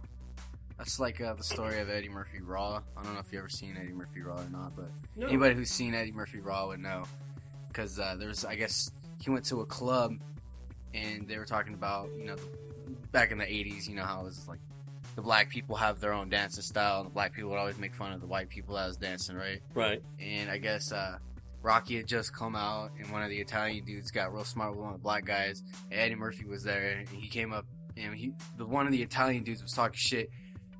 That's 0.77 0.99
like 0.99 1.21
uh, 1.21 1.35
the 1.35 1.43
story 1.43 1.79
of 1.79 1.89
Eddie 1.89 2.09
Murphy 2.09 2.41
Raw. 2.41 2.81
I 2.97 3.03
don't 3.03 3.13
know 3.13 3.19
if 3.19 3.31
you 3.31 3.37
ever 3.37 3.47
seen 3.47 3.77
Eddie 3.79 3.93
Murphy 3.93 4.21
Raw 4.21 4.41
or 4.41 4.49
not, 4.49 4.75
but 4.75 4.89
No. 5.15 5.27
anybody 5.27 5.53
who's 5.53 5.69
seen 5.69 5.93
Eddie 5.93 6.11
Murphy 6.11 6.39
Raw 6.39 6.67
would 6.67 6.79
know. 6.79 7.03
Because 7.67 7.99
uh, 7.99 8.15
there's, 8.17 8.43
I 8.43 8.55
guess, 8.55 8.91
he 9.21 9.29
went 9.29 9.45
to 9.45 9.61
a 9.61 9.65
club 9.65 10.15
and 10.95 11.27
they 11.27 11.37
were 11.37 11.45
talking 11.45 11.75
about, 11.75 12.09
you 12.17 12.25
know, 12.25 12.35
back 13.11 13.31
in 13.31 13.37
the 13.37 13.45
80s, 13.45 13.87
you 13.87 13.95
know, 13.95 14.03
how 14.03 14.21
it 14.21 14.25
was 14.25 14.47
like 14.47 14.59
the 15.15 15.21
black 15.21 15.49
people 15.49 15.75
have 15.75 15.99
their 15.99 16.13
own 16.13 16.27
dancing 16.29 16.63
style 16.63 17.01
and 17.01 17.09
the 17.09 17.13
black 17.13 17.33
people 17.33 17.51
would 17.51 17.59
always 17.59 17.77
make 17.77 17.93
fun 17.93 18.11
of 18.13 18.19
the 18.19 18.27
white 18.27 18.49
people 18.49 18.75
that 18.75 18.87
was 18.87 18.97
dancing, 18.97 19.35
right? 19.35 19.61
Right. 19.75 20.01
And 20.19 20.49
I 20.49 20.57
guess 20.57 20.91
uh, 20.91 21.17
Rocky 21.61 21.97
had 21.97 22.07
just 22.07 22.33
come 22.33 22.55
out, 22.55 22.91
and 22.97 23.11
one 23.11 23.21
of 23.21 23.29
the 23.29 23.37
Italian 23.39 23.85
dudes 23.85 24.09
got 24.09 24.33
real 24.33 24.43
smart 24.43 24.71
with 24.71 24.79
one 24.79 24.93
of 24.93 24.99
the 24.99 25.03
black 25.03 25.25
guys. 25.25 25.61
And 25.91 25.99
Eddie 25.99 26.15
Murphy 26.15 26.45
was 26.45 26.63
there, 26.63 26.97
and 26.97 27.07
he 27.07 27.27
came 27.27 27.53
up, 27.53 27.65
and 27.97 28.13
he, 28.15 28.33
the 28.57 28.65
one 28.65 28.85
of 28.85 28.91
the 28.91 29.01
Italian 29.01 29.43
dudes 29.43 29.61
was 29.61 29.73
talking 29.73 29.97
shit, 29.97 30.29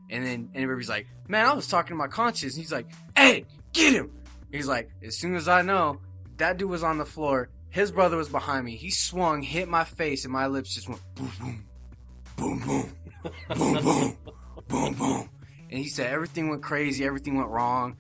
and 0.10 0.26
then 0.26 0.50
Eddie 0.54 0.66
Murphy's 0.66 0.90
like, 0.90 1.08
"Man, 1.28 1.46
I 1.46 1.54
was 1.54 1.68
talking 1.68 1.90
to 1.90 1.96
my 1.96 2.08
conscience." 2.08 2.54
And 2.56 2.62
he's 2.62 2.72
like, 2.72 2.88
"Ed, 3.16 3.46
get 3.74 3.94
him!" 3.94 4.12
He's 4.52 4.68
like, 4.68 4.90
"As 5.04 5.18
soon 5.18 5.36
as 5.36 5.48
I 5.48 5.62
know 5.62 6.00
that 6.38 6.58
dude 6.58 6.70
was 6.70 6.84
on 6.84 6.98
the 6.98 7.06
floor, 7.06 7.50
his 7.70 7.92
brother 7.92 8.18
was 8.18 8.30
behind 8.30 8.66
me. 8.66 8.76
He 8.76 8.90
swung, 8.90 9.42
hit 9.42 9.70
my 9.70 9.84
face, 9.84 10.26
and 10.26 10.34
my 10.34 10.48
lips 10.48 10.74
just 10.76 10.90
went 10.90 11.02
boom, 11.16 11.32
boom, 11.40 11.66
boom, 12.38 12.64
boom, 12.68 13.74
boom, 13.74 13.84
boom, 13.84 14.18
boom, 14.68 14.94
boom." 14.94 15.30
And 15.70 15.80
he 15.80 15.88
said 15.88 16.12
everything 16.12 16.50
went 16.50 16.62
crazy, 16.64 17.06
everything 17.06 17.38
went 17.38 17.50
wrong, 17.50 17.96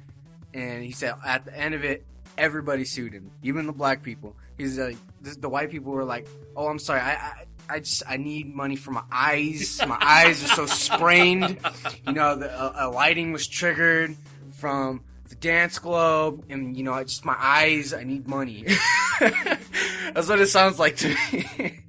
and 0.53 0.83
he 0.83 0.91
said 0.91 1.15
at 1.25 1.45
the 1.45 1.57
end 1.57 1.73
of 1.73 1.85
it, 1.85 2.05
everybody 2.37 2.83
sued 2.83 3.13
him, 3.13 3.31
even 3.43 3.65
the 3.65 3.71
black 3.71 4.03
people. 4.03 4.35
He's 4.57 4.77
like, 4.77 4.97
the 5.21 5.49
white 5.49 5.71
people 5.71 5.91
were 5.91 6.03
like, 6.03 6.27
"Oh, 6.55 6.67
I'm 6.67 6.79
sorry, 6.79 6.99
I, 6.99 7.13
I, 7.13 7.45
I 7.69 7.79
just, 7.79 8.03
I 8.07 8.17
need 8.17 8.53
money 8.53 8.75
for 8.75 8.91
my 8.91 9.03
eyes. 9.11 9.79
My 9.87 9.97
eyes 10.01 10.43
are 10.43 10.47
so 10.47 10.65
sprained. 10.65 11.57
You 12.05 12.13
know, 12.13 12.35
the 12.35 12.51
uh, 12.51 12.85
uh, 12.87 12.91
lighting 12.91 13.31
was 13.31 13.47
triggered 13.47 14.15
from 14.53 15.03
the 15.29 15.35
dance 15.35 15.79
globe, 15.79 16.45
and 16.49 16.75
you 16.75 16.83
know, 16.83 16.93
I 16.93 17.03
just 17.03 17.23
my 17.25 17.35
eyes. 17.39 17.93
I 17.93 18.03
need 18.03 18.27
money. 18.27 18.65
That's 19.19 20.27
what 20.27 20.39
it 20.41 20.47
sounds 20.47 20.79
like 20.79 20.97
to 20.97 21.09
me. 21.31 21.79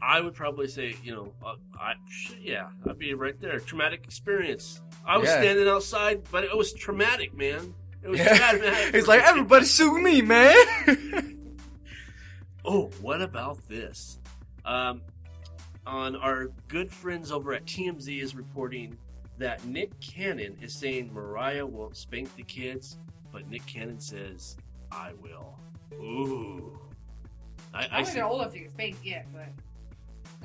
I 0.00 0.20
would 0.20 0.34
probably 0.34 0.66
say, 0.68 0.94
you 1.02 1.12
know, 1.14 1.32
uh, 1.44 1.54
I 1.78 1.94
yeah, 2.40 2.68
I'd 2.88 2.98
be 2.98 3.14
right 3.14 3.40
there. 3.40 3.58
Traumatic 3.60 4.04
experience. 4.04 4.80
I 5.06 5.16
was 5.18 5.28
Yeah. 5.28 5.40
standing 5.40 5.68
outside, 5.68 6.22
but 6.30 6.44
it 6.44 6.56
was 6.56 6.72
traumatic, 6.72 7.34
man. 7.34 7.74
It 8.02 8.08
was 8.08 8.18
Yeah. 8.18 8.36
traumatic. 8.50 8.94
it's 8.94 9.08
like, 9.08 9.22
everybody 9.22 9.64
sue 9.64 9.98
me, 10.00 10.22
man. 10.22 10.56
Oh, 12.64 12.90
what 13.00 13.20
about 13.20 13.58
this? 13.68 14.20
Um, 14.64 15.02
on 15.86 16.14
our 16.16 16.46
good 16.68 16.92
friends 16.92 17.32
over 17.32 17.52
at 17.52 17.64
TMZ 17.64 18.20
is 18.22 18.34
reporting 18.36 18.96
that 19.38 19.64
Nick 19.64 19.98
Cannon 20.00 20.56
is 20.62 20.72
saying 20.72 21.12
Mariah 21.12 21.66
won't 21.66 21.96
spank 21.96 22.34
the 22.36 22.44
kids, 22.44 22.98
but 23.32 23.48
Nick 23.48 23.66
Cannon 23.66 23.98
says 23.98 24.56
I 24.92 25.12
will. 25.20 25.58
Ooh, 25.94 26.78
I, 27.74 27.84
I 27.84 27.88
I 27.98 28.02
see. 28.04 28.20
old 28.20 28.40
enough 28.40 28.52
to 28.52 28.58
get 28.60 28.70
spanked 28.70 29.04
yet, 29.04 29.26
but. 29.32 29.48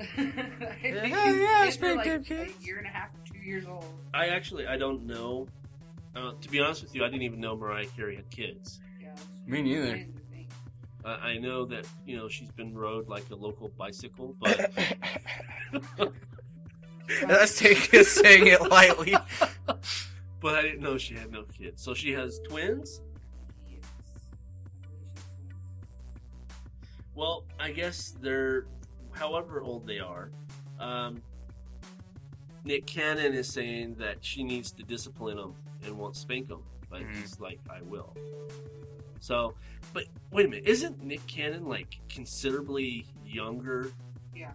I 0.00 0.04
think 0.04 0.34
Yeah, 0.82 1.02
these 1.02 1.12
yeah, 1.42 1.58
I 1.58 1.64
kids 1.64 1.68
are 1.68 1.70
spanked 1.72 2.06
like 2.06 2.24
kids. 2.24 2.52
A 2.60 2.64
year 2.64 2.78
and 2.78 2.86
a 2.86 2.90
half, 2.90 3.10
two 3.24 3.38
years 3.38 3.66
old. 3.66 3.84
I 4.14 4.28
actually 4.28 4.66
I 4.66 4.76
don't 4.76 5.04
know. 5.06 5.46
Uh, 6.16 6.32
to 6.40 6.48
be 6.48 6.60
honest 6.60 6.82
with 6.82 6.94
you, 6.94 7.04
I 7.04 7.08
didn't 7.08 7.22
even 7.22 7.40
know 7.40 7.56
Mariah 7.56 7.86
Carey 7.96 8.16
had 8.16 8.28
kids. 8.30 8.80
Yeah, 9.00 9.14
Me 9.46 9.62
neither. 9.62 10.06
Twins, 11.08 11.20
I. 11.22 11.28
I 11.30 11.38
know 11.38 11.64
that 11.66 11.86
you 12.06 12.16
know 12.16 12.28
she's 12.28 12.50
been 12.50 12.76
rode 12.76 13.08
like 13.08 13.24
a 13.30 13.34
local 13.34 13.68
bicycle, 13.78 14.34
but 14.40 14.70
That's 17.26 17.58
taking 17.58 18.04
saying 18.04 18.46
it 18.48 18.62
lightly. 18.62 19.14
but 20.40 20.54
I 20.54 20.62
didn't 20.62 20.80
know 20.80 20.98
she 20.98 21.14
had 21.14 21.30
no 21.32 21.44
kids. 21.44 21.82
So 21.82 21.94
she 21.94 22.12
has 22.12 22.38
twins. 22.40 23.00
Yes. 23.68 23.80
I 23.82 23.82
believe 23.82 23.82
she's 23.82 24.22
twins. 24.82 25.02
Well, 27.14 27.44
I 27.58 27.70
guess 27.72 28.14
they're 28.20 28.66
however 29.12 29.62
old 29.62 29.86
they 29.86 29.98
are. 30.00 30.30
Um, 30.78 31.22
Nick 32.64 32.86
Cannon 32.86 33.32
is 33.32 33.48
saying 33.50 33.94
that 33.98 34.18
she 34.20 34.44
needs 34.44 34.70
to 34.72 34.82
discipline 34.82 35.36
them 35.38 35.54
and 35.84 35.96
won't 35.96 36.14
spank 36.16 36.48
them, 36.48 36.62
but 36.90 37.00
Mhm. 37.00 37.16
he's 37.16 37.40
like, 37.40 37.58
I 37.70 37.80
will. 37.82 38.14
So, 39.20 39.54
but 39.98 40.06
wait 40.30 40.46
a 40.46 40.48
minute, 40.48 40.64
isn't 40.68 41.02
Nick 41.02 41.26
Cannon 41.26 41.66
like 41.68 41.98
considerably 42.08 43.04
younger? 43.26 43.90
Yeah. 44.34 44.52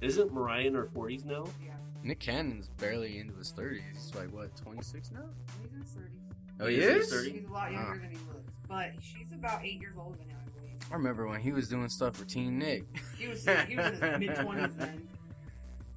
Isn't 0.00 0.32
Mariah 0.32 0.66
in 0.68 0.74
her 0.74 0.84
forties 0.94 1.24
now? 1.24 1.46
Yeah. 1.64 1.72
Nick 2.04 2.20
Cannon's 2.20 2.68
barely 2.78 3.18
into 3.18 3.34
his 3.34 3.50
thirties. 3.50 3.82
He's 3.92 4.14
like 4.14 4.32
what, 4.32 4.54
twenty 4.56 4.82
six 4.82 5.10
now? 5.10 5.24
He's 5.62 5.72
in 5.72 5.80
his 5.80 5.90
30s. 5.90 6.60
Oh, 6.60 6.66
He 6.68 6.76
he 6.76 6.80
is 6.82 6.88
in 6.88 6.94
his 6.96 7.12
is. 7.12 7.26
He's 7.32 7.44
a 7.44 7.52
lot 7.52 7.72
younger 7.72 7.90
Ah. 7.90 7.98
than 8.00 8.10
he 8.10 8.16
looks, 8.32 8.52
but 8.68 8.90
she's 9.00 9.32
about 9.32 9.64
eight 9.64 9.80
years 9.80 9.96
older 9.98 10.16
than 10.18 10.28
him, 10.28 10.36
I 10.46 10.50
believe. 10.60 10.76
I 10.92 10.94
remember 10.94 11.26
when 11.26 11.40
he 11.40 11.50
was 11.50 11.68
doing 11.68 11.88
stuff 11.88 12.14
for 12.16 12.24
Teen 12.24 12.56
Nick. 12.58 12.84
He 13.18 13.26
was 13.26 13.44
he 13.66 13.76
was 13.76 13.86
in 13.86 13.92
his 13.94 14.00
mid 14.20 14.36
twenties 14.36 14.76
then. 14.76 15.08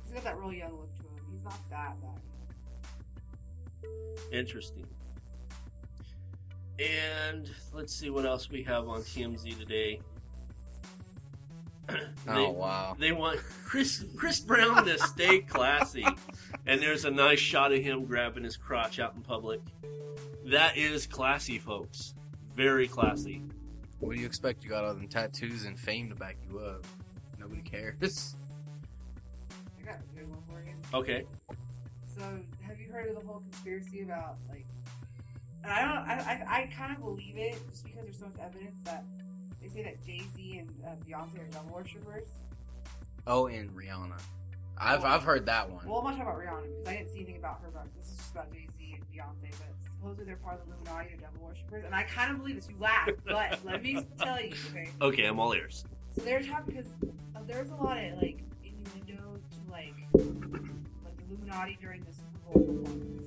He's 0.05 0.13
got 0.13 0.23
that 0.23 0.39
real 0.39 0.53
young 0.53 0.71
look 0.71 0.95
to 0.95 1.03
him. 1.03 1.09
He's 1.31 1.43
not 1.43 1.69
that 1.69 1.95
bad. 2.01 2.21
Interesting. 4.31 4.87
And 6.79 7.49
let's 7.73 7.93
see 7.93 8.09
what 8.09 8.25
else 8.25 8.49
we 8.49 8.63
have 8.63 8.87
on 8.87 9.01
TMZ 9.01 9.57
today. 9.57 9.99
Oh 12.27 12.51
wow. 12.51 12.95
They 12.99 13.11
want 13.11 13.39
Chris 13.63 14.03
Chris 14.15 14.39
Brown 14.39 14.85
to 14.85 14.97
stay 14.99 15.39
classy, 15.47 16.05
and 16.65 16.81
there's 16.81 17.05
a 17.05 17.11
nice 17.11 17.39
shot 17.39 17.71
of 17.71 17.81
him 17.81 18.05
grabbing 18.05 18.43
his 18.43 18.57
crotch 18.57 18.99
out 18.99 19.15
in 19.15 19.21
public. 19.21 19.61
That 20.45 20.77
is 20.77 21.07
classy, 21.07 21.57
folks. 21.57 22.13
Very 22.55 22.87
classy. 22.87 23.43
What 23.99 24.15
do 24.15 24.19
you 24.19 24.25
expect? 24.25 24.63
You 24.63 24.69
got 24.69 24.83
all 24.83 24.93
them 24.93 25.07
tattoos 25.07 25.65
and 25.65 25.79
fame 25.79 26.09
to 26.09 26.15
back 26.15 26.37
you 26.49 26.59
up. 26.59 26.85
Nobody 27.39 27.61
cares. 27.61 28.35
I 29.79 29.85
got 29.85 29.95
a 29.95 30.19
good 30.19 30.29
one 30.29 30.39
for 30.47 30.63
you. 30.63 30.75
Okay. 30.93 31.23
So, 32.05 32.21
have 32.61 32.79
you 32.79 32.91
heard 32.91 33.09
of 33.09 33.15
the 33.15 33.25
whole 33.25 33.39
conspiracy 33.49 34.01
about 34.01 34.37
like? 34.49 34.65
And 35.67 35.75
I 35.75 35.81
don't. 35.81 36.07
I 36.07 36.45
I, 36.49 36.61
I 36.61 36.67
kind 36.67 36.95
of 36.95 37.03
believe 37.03 37.35
it 37.37 37.59
just 37.69 37.83
because 37.83 38.03
there's 38.03 38.17
so 38.17 38.27
much 38.27 38.39
evidence 38.41 38.79
that 38.85 39.03
they 39.61 39.67
say 39.67 39.83
that 39.83 40.05
Jay 40.05 40.21
Z 40.33 40.59
and 40.59 40.69
uh, 40.85 40.91
Beyonce 41.05 41.41
are 41.41 41.51
devil 41.51 41.71
worshippers. 41.73 42.29
Oh, 43.25 43.47
and 43.47 43.69
Rihanna. 43.75 44.17
I've 44.77 45.03
I've 45.03 45.23
heard 45.23 45.45
that 45.47 45.69
one. 45.69 45.85
Well, 45.85 45.97
I'm 45.99 46.05
not 46.05 46.23
talking 46.23 46.23
about 46.23 46.39
Rihanna 46.39 46.67
because 46.69 46.87
I 46.87 46.95
didn't 46.95 47.09
see 47.09 47.17
anything 47.19 47.37
about 47.37 47.59
her. 47.61 47.69
But 47.73 47.87
this 47.97 48.11
is 48.11 48.15
just 48.15 48.31
about 48.31 48.53
Jay 48.53 48.65
Z 48.77 48.95
and 48.95 49.03
Beyonce. 49.11 49.51
But 49.57 49.67
supposedly 49.83 50.23
they're 50.23 50.37
part 50.37 50.61
of 50.61 50.67
the 50.67 50.73
Illuminati 50.73 51.15
or 51.15 51.17
devil 51.17 51.45
worshippers, 51.45 51.83
and 51.83 51.93
I 51.93 52.03
kind 52.03 52.31
of 52.31 52.37
believe 52.37 52.55
this. 52.55 52.69
You 52.69 52.77
laugh, 52.79 53.09
but 53.25 53.59
let 53.65 53.83
me 53.83 54.05
tell 54.21 54.39
you, 54.39 54.53
okay. 54.69 54.89
Okay, 55.01 55.25
I'm 55.25 55.37
all 55.37 55.53
ears. 55.53 55.83
So 56.15 56.21
they're 56.21 56.41
talking 56.41 56.75
because 56.75 56.89
uh, 57.35 57.41
there's 57.45 57.71
a 57.71 57.75
lot 57.75 57.97
of 57.97 58.21
like 58.21 58.39
innuendo 58.63 59.35
to 59.35 59.71
like 59.71 59.95
like 60.15 61.13
Illuminati 61.27 61.77
during 61.81 62.05
the 62.05 62.13
Super 62.13 62.53
Bowl 62.53 62.63
performance. 62.63 63.23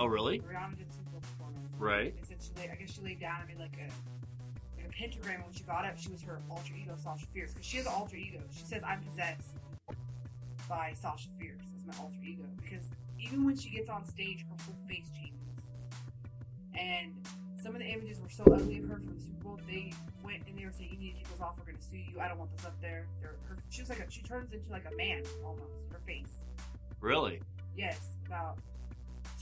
Oh, 0.00 0.06
really? 0.06 0.40
Rihanna 0.40 0.76
did 0.78 0.92
Super 0.92 0.96
Bowl 0.96 0.96
performance. 0.96 0.97
Right. 1.78 2.14
They 2.16 2.26
said 2.26 2.38
she 2.42 2.50
laid, 2.60 2.70
I 2.70 2.74
guess 2.76 2.94
she 2.94 3.00
laid 3.02 3.20
down 3.20 3.40
and 3.40 3.48
made 3.48 3.58
like 3.58 3.76
a 3.78 3.88
like 4.76 4.86
a 4.86 4.90
pentagram. 4.90 5.36
and 5.36 5.44
When 5.44 5.52
she 5.54 5.62
got 5.64 5.84
up, 5.84 5.98
she 5.98 6.10
was 6.10 6.22
her 6.22 6.40
alter 6.50 6.74
ego, 6.74 6.94
Sasha 6.96 7.26
Fierce, 7.32 7.52
because 7.52 7.66
she 7.66 7.76
has 7.78 7.86
an 7.86 7.92
alter 7.92 8.16
ego. 8.16 8.40
She 8.50 8.64
says, 8.64 8.82
"I'm 8.84 9.02
possessed 9.02 9.54
by 10.68 10.92
Sasha 10.94 11.28
Fierce 11.38 11.62
as 11.76 11.86
my 11.86 12.02
alter 12.02 12.18
ego," 12.22 12.44
because 12.62 12.84
even 13.18 13.44
when 13.44 13.56
she 13.56 13.70
gets 13.70 13.88
on 13.88 14.04
stage, 14.04 14.44
her 14.48 14.64
whole 14.64 14.76
face 14.88 15.08
changes. 15.10 15.34
And 16.78 17.14
some 17.62 17.74
of 17.74 17.80
the 17.80 17.86
images 17.86 18.20
were 18.20 18.28
so 18.28 18.44
ugly 18.44 18.78
of 18.78 18.88
her 18.88 18.96
from 18.96 19.14
the 19.14 19.20
Super 19.20 19.44
Bowl. 19.44 19.60
They 19.66 19.92
went 20.22 20.46
and 20.46 20.56
they 20.58 20.64
were 20.64 20.72
saying, 20.72 20.90
"You 20.92 20.98
need 20.98 21.12
to 21.12 21.16
take 21.18 21.30
those 21.30 21.40
off. 21.40 21.58
We're 21.58 21.64
going 21.64 21.78
to 21.78 21.82
sue 21.82 21.96
you. 21.98 22.20
I 22.20 22.28
don't 22.28 22.38
want 22.38 22.56
those 22.56 22.66
up 22.66 22.80
there." 22.80 23.06
They're, 23.20 23.36
her, 23.48 23.56
she 23.70 23.82
was 23.82 23.88
like 23.88 24.00
a, 24.00 24.10
she 24.10 24.22
turns 24.22 24.52
into 24.52 24.70
like 24.70 24.84
a 24.90 24.96
man 24.96 25.22
almost. 25.44 25.72
Her 25.92 26.00
face. 26.06 26.38
Really? 27.00 27.40
Yes, 27.76 28.16
about 28.26 28.58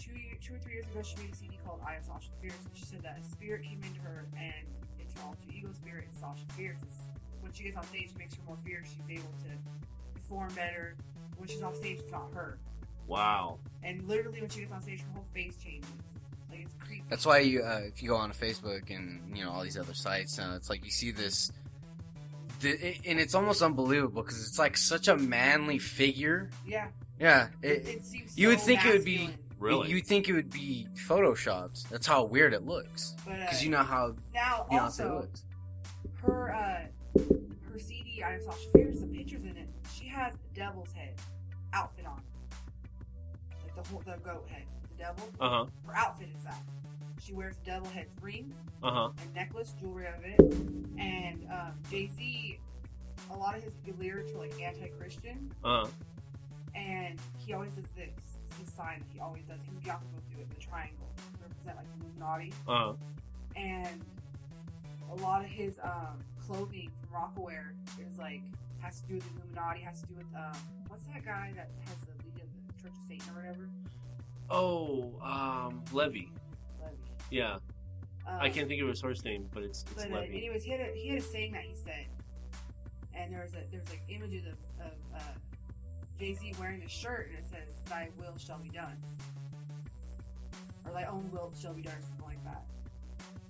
two 0.06 0.18
year, 0.18 0.34
two 0.40 0.54
or 0.54 0.58
three 0.58 0.74
years 0.74 0.86
ago, 0.86 1.02
she 1.02 1.16
made 1.22 1.32
a 1.32 1.36
CD 1.36 1.58
called 1.64 1.80
"I 1.86 1.96
Am 1.96 2.02
Sasha 2.04 2.28
Fierce," 2.40 2.54
and 2.64 2.76
she 2.76 2.84
said 2.84 3.02
that 3.02 3.18
a 3.20 3.24
spirit 3.24 3.62
came 3.64 3.80
into 3.82 4.00
her, 4.00 4.26
and 4.38 4.54
it's 4.98 5.14
her 5.14 5.26
alter 5.26 5.38
ego 5.52 5.68
spirit. 5.74 6.04
It's 6.10 6.20
Sasha 6.20 6.44
Fierce. 6.56 6.78
It's, 6.82 6.96
when 7.40 7.52
she 7.52 7.64
gets 7.64 7.76
on 7.76 7.84
stage, 7.84 8.10
it 8.14 8.18
makes 8.18 8.34
her 8.34 8.42
more 8.46 8.58
fierce. 8.64 8.88
She's 8.88 9.18
able 9.18 9.32
to 9.44 9.50
perform 10.20 10.52
better. 10.54 10.94
When 11.36 11.48
she's 11.48 11.62
off 11.62 11.76
stage, 11.76 11.98
it's 11.98 12.10
not 12.12 12.28
her. 12.34 12.58
Wow. 13.06 13.58
And 13.82 14.06
literally, 14.08 14.40
when 14.40 14.50
she 14.50 14.60
gets 14.60 14.72
on 14.72 14.82
stage, 14.82 15.00
her 15.00 15.06
whole 15.14 15.26
face 15.34 15.56
changes. 15.62 15.90
Like 16.50 16.60
it's 16.62 16.74
creepy. 16.80 17.04
That's 17.08 17.26
why 17.26 17.40
you, 17.40 17.62
uh, 17.62 17.80
if 17.84 18.02
you 18.02 18.08
go 18.08 18.16
on 18.16 18.32
Facebook 18.32 18.94
and 18.94 19.36
you 19.36 19.44
know 19.44 19.50
all 19.50 19.62
these 19.62 19.76
other 19.78 19.94
sites, 19.94 20.38
uh, 20.38 20.54
it's 20.56 20.70
like 20.70 20.84
you 20.84 20.90
see 20.90 21.10
this, 21.10 21.50
the, 22.60 22.96
and 23.06 23.18
it's 23.20 23.34
almost 23.34 23.62
unbelievable 23.62 24.22
because 24.22 24.40
it's 24.46 24.58
like 24.58 24.76
such 24.76 25.08
a 25.08 25.16
manly 25.16 25.78
figure. 25.78 26.50
Yeah. 26.66 26.88
Yeah, 27.18 27.48
It, 27.62 27.68
it, 27.70 27.88
it 27.88 28.04
seems. 28.04 28.36
you 28.36 28.48
would 28.48 28.60
so 28.60 28.66
think 28.66 28.84
it 28.84 28.92
would 28.92 29.04
be- 29.04 29.16
masculine. 29.18 29.45
Really? 29.58 29.88
you'd 29.90 30.06
think 30.06 30.28
it 30.28 30.34
would 30.34 30.50
be 30.50 30.86
photoshopped. 31.08 31.88
That's 31.88 32.06
how 32.06 32.24
weird 32.24 32.52
it 32.52 32.64
looks. 32.64 33.14
But 33.24 33.34
uh, 33.34 33.36
Because 33.40 33.64
you 33.64 33.70
know 33.70 33.82
how 33.82 34.14
now 34.34 34.66
Beyonce 34.70 34.80
also 34.82 35.14
looks. 35.20 35.44
her 36.22 36.52
uh 36.54 37.22
her 37.72 37.78
CD 37.78 38.22
I 38.22 38.34
am 38.34 38.42
Sasha 38.42 38.68
Fierce, 38.74 39.00
the 39.00 39.06
pictures 39.06 39.44
in 39.44 39.56
it. 39.56 39.68
She 39.94 40.06
has 40.08 40.34
a 40.34 40.54
devil's 40.54 40.92
head 40.92 41.14
outfit 41.72 42.06
on, 42.06 42.20
like 43.64 43.74
the 43.82 43.88
whole 43.90 44.00
the 44.04 44.16
goat 44.22 44.46
head, 44.50 44.64
the 44.90 45.02
devil. 45.04 45.28
Uh 45.40 45.48
huh. 45.48 45.66
Her 45.86 45.96
outfit 45.96 46.28
is 46.36 46.44
that. 46.44 46.62
She 47.22 47.32
wears 47.32 47.56
a 47.62 47.66
devil 47.66 47.88
head 47.90 48.06
ring, 48.20 48.52
Uh 48.82 48.90
huh. 48.90 49.10
a 49.32 49.34
necklace, 49.34 49.74
jewelry 49.80 50.06
out 50.06 50.18
of 50.18 50.24
it, 50.24 50.38
and 50.98 51.46
um, 51.50 51.72
Jay 51.90 52.08
Z. 52.16 52.60
A 53.30 53.36
lot 53.36 53.56
of 53.56 53.62
his 53.64 53.72
lyrics 53.98 54.32
are 54.32 54.38
like 54.38 54.60
anti-Christian, 54.62 55.50
Uh 55.64 55.84
huh. 55.86 55.90
and 56.74 57.18
he 57.38 57.54
always 57.54 57.72
does 57.72 57.86
this. 57.96 58.35
His 58.58 58.72
sign. 58.72 59.00
that 59.00 59.12
He 59.12 59.20
always 59.20 59.44
does. 59.44 59.58
And 59.68 59.80
Beyonce 59.82 60.02
do 60.34 60.40
it. 60.40 60.48
The 60.50 60.60
triangle 60.60 61.08
to 61.16 61.42
represent 61.42 61.76
like 61.76 61.86
Illuminati. 62.00 62.52
Uh 62.66 62.72
huh. 62.78 62.92
and 63.56 64.04
a 65.10 65.14
lot 65.22 65.44
of 65.44 65.50
his 65.50 65.78
um, 65.82 66.18
clothing 66.46 66.90
from 67.00 67.20
Rocawear 67.20 67.70
is 68.10 68.18
like 68.18 68.42
has 68.80 69.00
to 69.00 69.08
do 69.08 69.14
with 69.14 69.24
the 69.24 69.40
Illuminati, 69.40 69.80
has 69.80 70.00
to 70.02 70.06
do 70.06 70.14
with 70.14 70.26
um, 70.36 70.56
what's 70.88 71.04
that 71.04 71.24
guy 71.24 71.52
that 71.56 71.70
has 71.86 71.96
the 72.00 72.12
lead 72.24 72.42
of 72.42 72.48
the 72.66 72.82
Church 72.82 72.92
of 72.92 73.08
Satan 73.08 73.30
or 73.34 73.40
whatever? 73.40 73.68
Oh, 74.50 75.12
um, 75.22 75.82
Levy. 75.92 76.30
Levy. 76.80 76.96
Yeah. 77.30 77.54
Um, 78.26 78.38
I 78.40 78.48
can't 78.48 78.68
think 78.68 78.82
of 78.82 78.88
his 78.88 79.00
first 79.00 79.24
name, 79.24 79.48
but 79.52 79.62
it's 79.62 79.84
it's 79.92 80.04
But 80.04 80.12
uh, 80.12 80.16
anyways, 80.22 80.64
he 80.64 80.70
had 80.72 80.80
a 80.80 80.92
he 80.94 81.08
had 81.08 81.18
a 81.18 81.22
saying 81.22 81.52
that 81.52 81.62
he 81.62 81.74
said, 81.74 82.06
and 83.14 83.32
there 83.32 83.42
was 83.42 83.54
a 83.54 83.62
there's 83.70 83.88
like 83.88 84.02
images 84.08 84.44
of, 84.46 84.54
of 84.84 84.92
uh, 85.14 85.20
Jay 86.18 86.34
Z 86.34 86.54
wearing 86.58 86.82
a 86.82 86.88
shirt, 86.88 87.28
and 87.28 87.38
it 87.38 87.46
says, 87.46 87.68
"Thy 87.86 88.08
will 88.18 88.36
shall 88.38 88.58
be 88.58 88.68
done," 88.70 88.96
or 90.84 90.92
"Thy 90.92 91.04
own 91.04 91.30
will 91.30 91.52
shall 91.58 91.74
be 91.74 91.82
done," 91.82 92.00
something 92.02 92.24
like 92.26 92.42
that. 92.44 92.64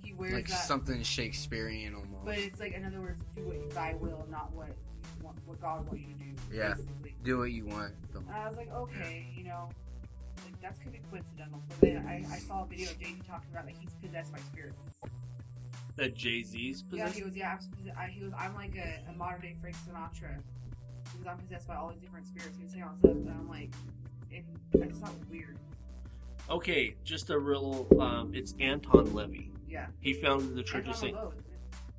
He 0.03 0.13
wears 0.13 0.33
Like 0.33 0.47
that. 0.47 0.65
something 0.65 1.01
Shakespearean 1.03 1.93
almost. 1.95 2.25
But 2.25 2.37
it's 2.37 2.59
like, 2.59 2.73
in 2.73 2.85
other 2.85 3.01
words, 3.01 3.23
do 3.35 3.43
what 3.43 3.69
thy 3.71 3.93
will, 3.95 4.25
not 4.29 4.51
what 4.53 4.69
you 4.69 5.25
want, 5.25 5.37
what 5.45 5.59
God 5.61 5.85
wants 5.85 6.01
you 6.01 6.13
to 6.13 6.19
do. 6.19 6.33
Yeah. 6.55 6.73
Basically. 6.75 7.15
Do 7.23 7.37
what 7.39 7.51
you 7.51 7.65
want. 7.65 7.93
Don't- 8.13 8.25
And 8.27 8.35
I 8.35 8.47
was 8.47 8.57
like, 8.57 8.71
okay, 8.71 9.27
you 9.35 9.43
know, 9.43 9.69
like 10.45 10.59
that's 10.61 10.79
could 10.79 10.93
be 10.93 11.01
coincidental. 11.11 11.61
But 11.67 11.79
then 11.81 12.07
I, 12.07 12.23
I 12.31 12.39
saw 12.39 12.63
a 12.63 12.65
video 12.67 12.89
of 12.91 12.99
Jay 12.99 13.05
Z 13.07 13.21
talking 13.27 13.49
about 13.51 13.65
like 13.65 13.77
he's 13.77 13.93
possessed 13.95 14.31
by 14.31 14.39
spirits. 14.39 14.77
That 15.97 16.15
Jay 16.15 16.43
Z's 16.43 16.83
Yeah, 16.91 17.09
he 17.09 17.23
was. 17.23 17.35
Yeah, 17.35 17.51
I 17.51 17.55
was, 17.55 17.67
I, 17.97 18.05
he 18.07 18.23
was. 18.23 18.31
I'm 18.37 18.53
like 18.55 18.75
a, 18.77 19.03
a 19.09 19.13
modern 19.17 19.41
day 19.41 19.55
Frank 19.59 19.75
Sinatra 19.77 20.37
because 21.11 21.27
I'm 21.27 21.37
possessed 21.37 21.67
by 21.67 21.75
all 21.75 21.89
these 21.89 21.99
different 21.99 22.27
spirits. 22.27 22.57
He 22.57 22.63
was 22.63 22.71
saying 22.71 22.83
all 22.83 22.91
this 23.01 23.11
stuff, 23.11 23.15
and 23.17 23.29
I'm 23.29 23.49
like, 23.49 23.71
and 24.33 24.43
that's 24.73 24.99
not 24.99 25.11
weird. 25.29 25.57
Okay, 26.49 26.95
just 27.03 27.29
a 27.29 27.37
real. 27.37 27.87
Um, 27.99 28.31
it's 28.33 28.53
Anton 28.59 29.13
Levy. 29.13 29.51
Yeah. 29.69 29.87
He 29.99 30.13
founded 30.13 30.55
the 30.55 30.63
Church 30.63 30.87
Anton 30.87 30.91
of 30.91 30.97
Saint. 30.97 31.15
LaVey, 31.15 31.31
isn't 31.31 31.43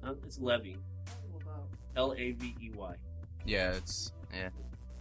it? 0.05 0.09
Uh, 0.09 0.15
it's 0.27 0.39
Levy. 0.39 0.77
Anton 1.35 1.53
LaVey. 1.53 1.97
L 1.97 2.15
A 2.17 2.33
V 2.33 2.55
E 2.63 2.71
Y. 2.75 2.95
Yeah, 3.45 3.73
it's 3.73 4.13
yeah. 4.35 4.49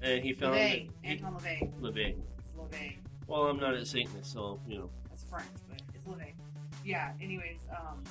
And 0.02 0.24
he 0.24 0.34
founded. 0.34 0.60
LaVey. 0.62 0.90
he- 1.02 1.10
Anton 1.10 1.34
LaVey. 1.36 1.72
Levy. 1.82 2.16
It's 2.40 2.52
LaVey. 2.52 2.96
Well, 3.28 3.44
I'm 3.44 3.60
not 3.60 3.74
a 3.74 3.86
Satanist, 3.86 4.32
so 4.32 4.60
you 4.68 4.80
know. 4.80 4.90
That's 5.10 5.24
French, 5.24 5.48
but 5.70 5.82
it's 5.94 6.06
LaVey. 6.06 6.34
Yeah. 6.84 7.14
Anyways, 7.22 7.60
um. 7.72 8.04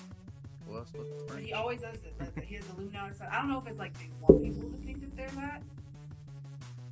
What 0.66 0.78
else? 0.78 0.92
What 1.28 1.38
he 1.38 1.52
always 1.52 1.82
does 1.82 1.94
it. 1.96 2.12
Like, 2.18 2.44
he 2.44 2.56
has 2.56 2.64
Illuminati 2.70 3.14
stuff. 3.14 3.28
I 3.30 3.36
don't 3.38 3.48
know 3.50 3.58
if 3.60 3.68
it's 3.68 3.78
like 3.78 3.96
they 3.98 4.10
want 4.20 4.42
people 4.42 4.68
to 4.68 4.76
think 4.78 5.00
that 5.00 5.16
they're 5.16 5.28
that. 5.42 5.62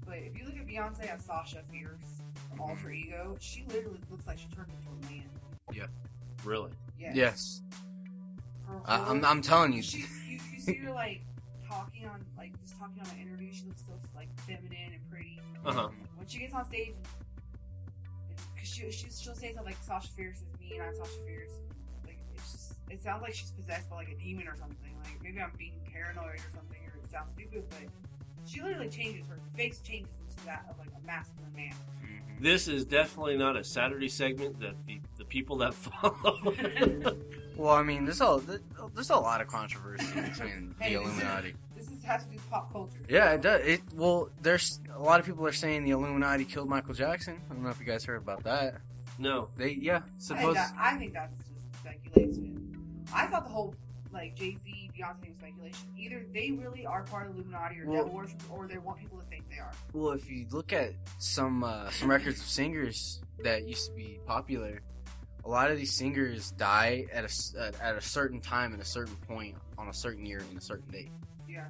But 0.07 0.19
if 0.19 0.37
you 0.39 0.45
look 0.45 0.57
at 0.57 0.67
Beyonce 0.67 1.09
as 1.15 1.25
Sasha 1.25 1.63
Fierce, 1.71 2.21
Mm-hmm. 2.53 2.61
alter 2.61 2.91
ego, 2.93 3.37
she 3.41 3.65
literally 3.69 3.99
looks 4.11 4.27
like 4.29 4.39
she 4.39 4.47
turned 4.55 4.71
into 4.71 5.09
a 5.09 5.11
man. 5.13 5.25
Yep. 5.73 5.91
Really. 6.45 6.71
Yes. 6.99 7.17
Yes, 7.17 7.63
Her 8.69 8.81
I, 8.87 8.97
whole- 8.99 9.11
I'm. 9.17 9.25
I'm 9.25 9.43
telling 9.43 9.73
you. 9.73 9.83
She, 9.83 9.99
you, 10.29 10.39
you 10.53 10.61
see 10.61 10.75
her 10.75 10.93
like 10.93 11.23
talking 11.69 12.07
on, 12.07 12.25
like 12.39 12.53
just 12.63 12.79
talking 12.79 13.01
on 13.03 13.09
an 13.17 13.21
interview. 13.27 13.53
She 13.53 13.65
looks 13.67 13.83
so 13.85 13.93
like 14.15 14.29
feminine 14.43 14.93
and 14.93 15.11
pretty. 15.11 15.41
Uh 15.67 15.73
huh. 15.73 15.89
When 16.17 16.29
she 16.29 16.39
gets 16.39 16.55
on 16.55 16.65
stage, 16.67 16.95
because 18.55 18.69
she, 18.69 18.91
she 18.93 19.07
she'll 19.11 19.35
say 19.35 19.49
something 19.49 19.65
like 19.65 19.83
Sasha 19.83 20.09
Fierce 20.13 20.39
is 20.39 20.61
me 20.61 20.75
and 20.77 20.83
I'm 20.85 20.95
Sasha 20.95 21.11
Fierce. 21.27 21.51
Like 22.07 22.19
it's 22.37 22.53
just 22.53 22.73
it 22.91 23.03
sounds 23.03 23.23
like 23.23 23.35
she's 23.35 23.51
possessed 23.51 23.91
by 23.91 23.97
like 23.97 24.11
a 24.11 24.15
demon 24.23 24.47
or 24.47 24.57
something. 24.57 24.95
Like 25.03 25.21
maybe 25.23 25.41
I'm 25.41 25.51
being 25.59 25.81
paranoid 25.93 26.37
or 26.37 26.51
something, 26.55 26.79
or 26.87 27.01
it 27.03 27.11
sounds 27.11 27.33
stupid, 27.35 27.65
but 27.69 27.79
she 28.47 28.61
literally 28.63 28.89
changes 28.89 29.27
her 29.29 29.39
face 29.57 29.81
changes 29.81 30.11
into 30.31 30.45
that 30.47 30.65
of 30.71 30.79
like 30.79 30.89
a 31.03 31.07
masculine 31.07 31.53
man. 31.55 31.73
Mhm. 32.05 32.43
This 32.43 32.69
is 32.69 32.85
definitely 32.85 33.37
not 33.37 33.57
a 33.57 33.65
Saturday 33.65 34.09
segment 34.09 34.59
that 34.61 34.75
the, 34.87 35.01
the 35.19 35.25
people 35.25 35.57
that 35.59 35.75
follow. 35.75 36.55
Well, 37.57 37.73
I 37.77 37.85
mean, 37.85 38.05
there's 38.05 38.21
a 38.21 38.41
there's 38.95 39.11
a 39.11 39.17
lot 39.17 39.41
of 39.41 39.47
controversy 39.47 40.07
between 40.21 40.75
the 40.77 40.85
Hey, 40.85 40.95
this 40.97 41.07
is- 41.07 41.13
Illuminati. 41.13 41.55
This 41.77 41.89
is, 41.89 42.03
has 42.03 42.25
to 42.25 42.31
do 42.31 42.35
with 42.35 42.51
pop 42.51 42.73
culture. 42.73 42.99
Yeah, 43.09 43.31
it 43.35 43.43
does. 43.43 43.65
It 43.65 43.81
well, 43.95 44.29
there's 44.43 44.81
a 44.93 44.99
lot 45.01 45.21
of 45.21 45.27
people 45.27 45.47
are 45.47 45.53
saying 45.53 45.85
the 45.85 45.91
Illuminati 45.93 46.45
killed 46.45 46.69
Michael 46.69 46.95
Jackson. 46.95 47.41
I 47.49 47.55
don't 47.55 47.63
know 47.63 47.69
if 47.69 47.79
you 47.79 47.87
guys 47.87 48.05
heard 48.05 48.17
about 48.23 48.43
that. 48.43 48.81
no. 49.21 49.51
They 49.57 49.71
yeah, 49.81 49.99
I 49.99 50.01
think, 50.01 50.13
suppose 50.19 50.55
that, 50.57 50.73
I 50.77 50.97
think 50.97 51.13
that's 51.13 51.33
just 51.37 51.51
speculation. 51.79 52.77
I 53.15 53.27
thought 53.29 53.45
the 53.45 53.51
whole 53.51 53.77
like 54.13 54.35
Jay 54.35 54.59
Z, 54.65 54.84
Thing 54.97 55.05
was 55.29 55.37
speculation. 55.39 55.89
Either 55.99 56.25
they 56.33 56.53
really 56.53 56.87
are 56.87 57.03
part 57.03 57.27
of 57.29 57.35
Illuminati 57.35 57.81
or 57.81 57.87
Well- 57.87 58.05
devil 58.05 58.15
worship, 58.19 58.41
or 58.51 58.69
they 58.69 58.79
want 58.79 59.01
people 59.01 59.19
to 59.19 59.25
think 59.27 59.49
they 59.51 59.59
are. 59.59 59.73
well, 59.93 60.12
if 60.12 60.31
you 60.31 60.47
look 60.51 60.73
at 60.73 60.93
some 61.19 61.65
uh, 61.65 61.91
some 61.91 62.09
records 62.09 62.39
of 62.41 62.47
singers 62.47 63.21
that 63.43 63.66
used 63.66 63.87
to 63.91 63.93
be 63.97 64.21
popular, 64.27 64.81
a 65.45 65.49
lot 65.49 65.71
of 65.71 65.77
these 65.79 65.93
singers 65.93 66.53
die 66.53 67.07
at 67.12 67.25
a 67.25 67.61
at, 67.61 67.81
at 67.81 67.97
a 67.97 68.01
certain 68.01 68.41
time 68.41 68.73
and 68.73 68.81
a 68.81 68.85
certain 68.85 69.16
point 69.16 69.57
on 69.77 69.89
a 69.89 69.93
certain 69.95 70.25
year 70.25 70.39
and 70.49 70.57
a 70.57 70.61
certain 70.61 70.89
date. 70.91 71.11
Yeah. 71.49 71.66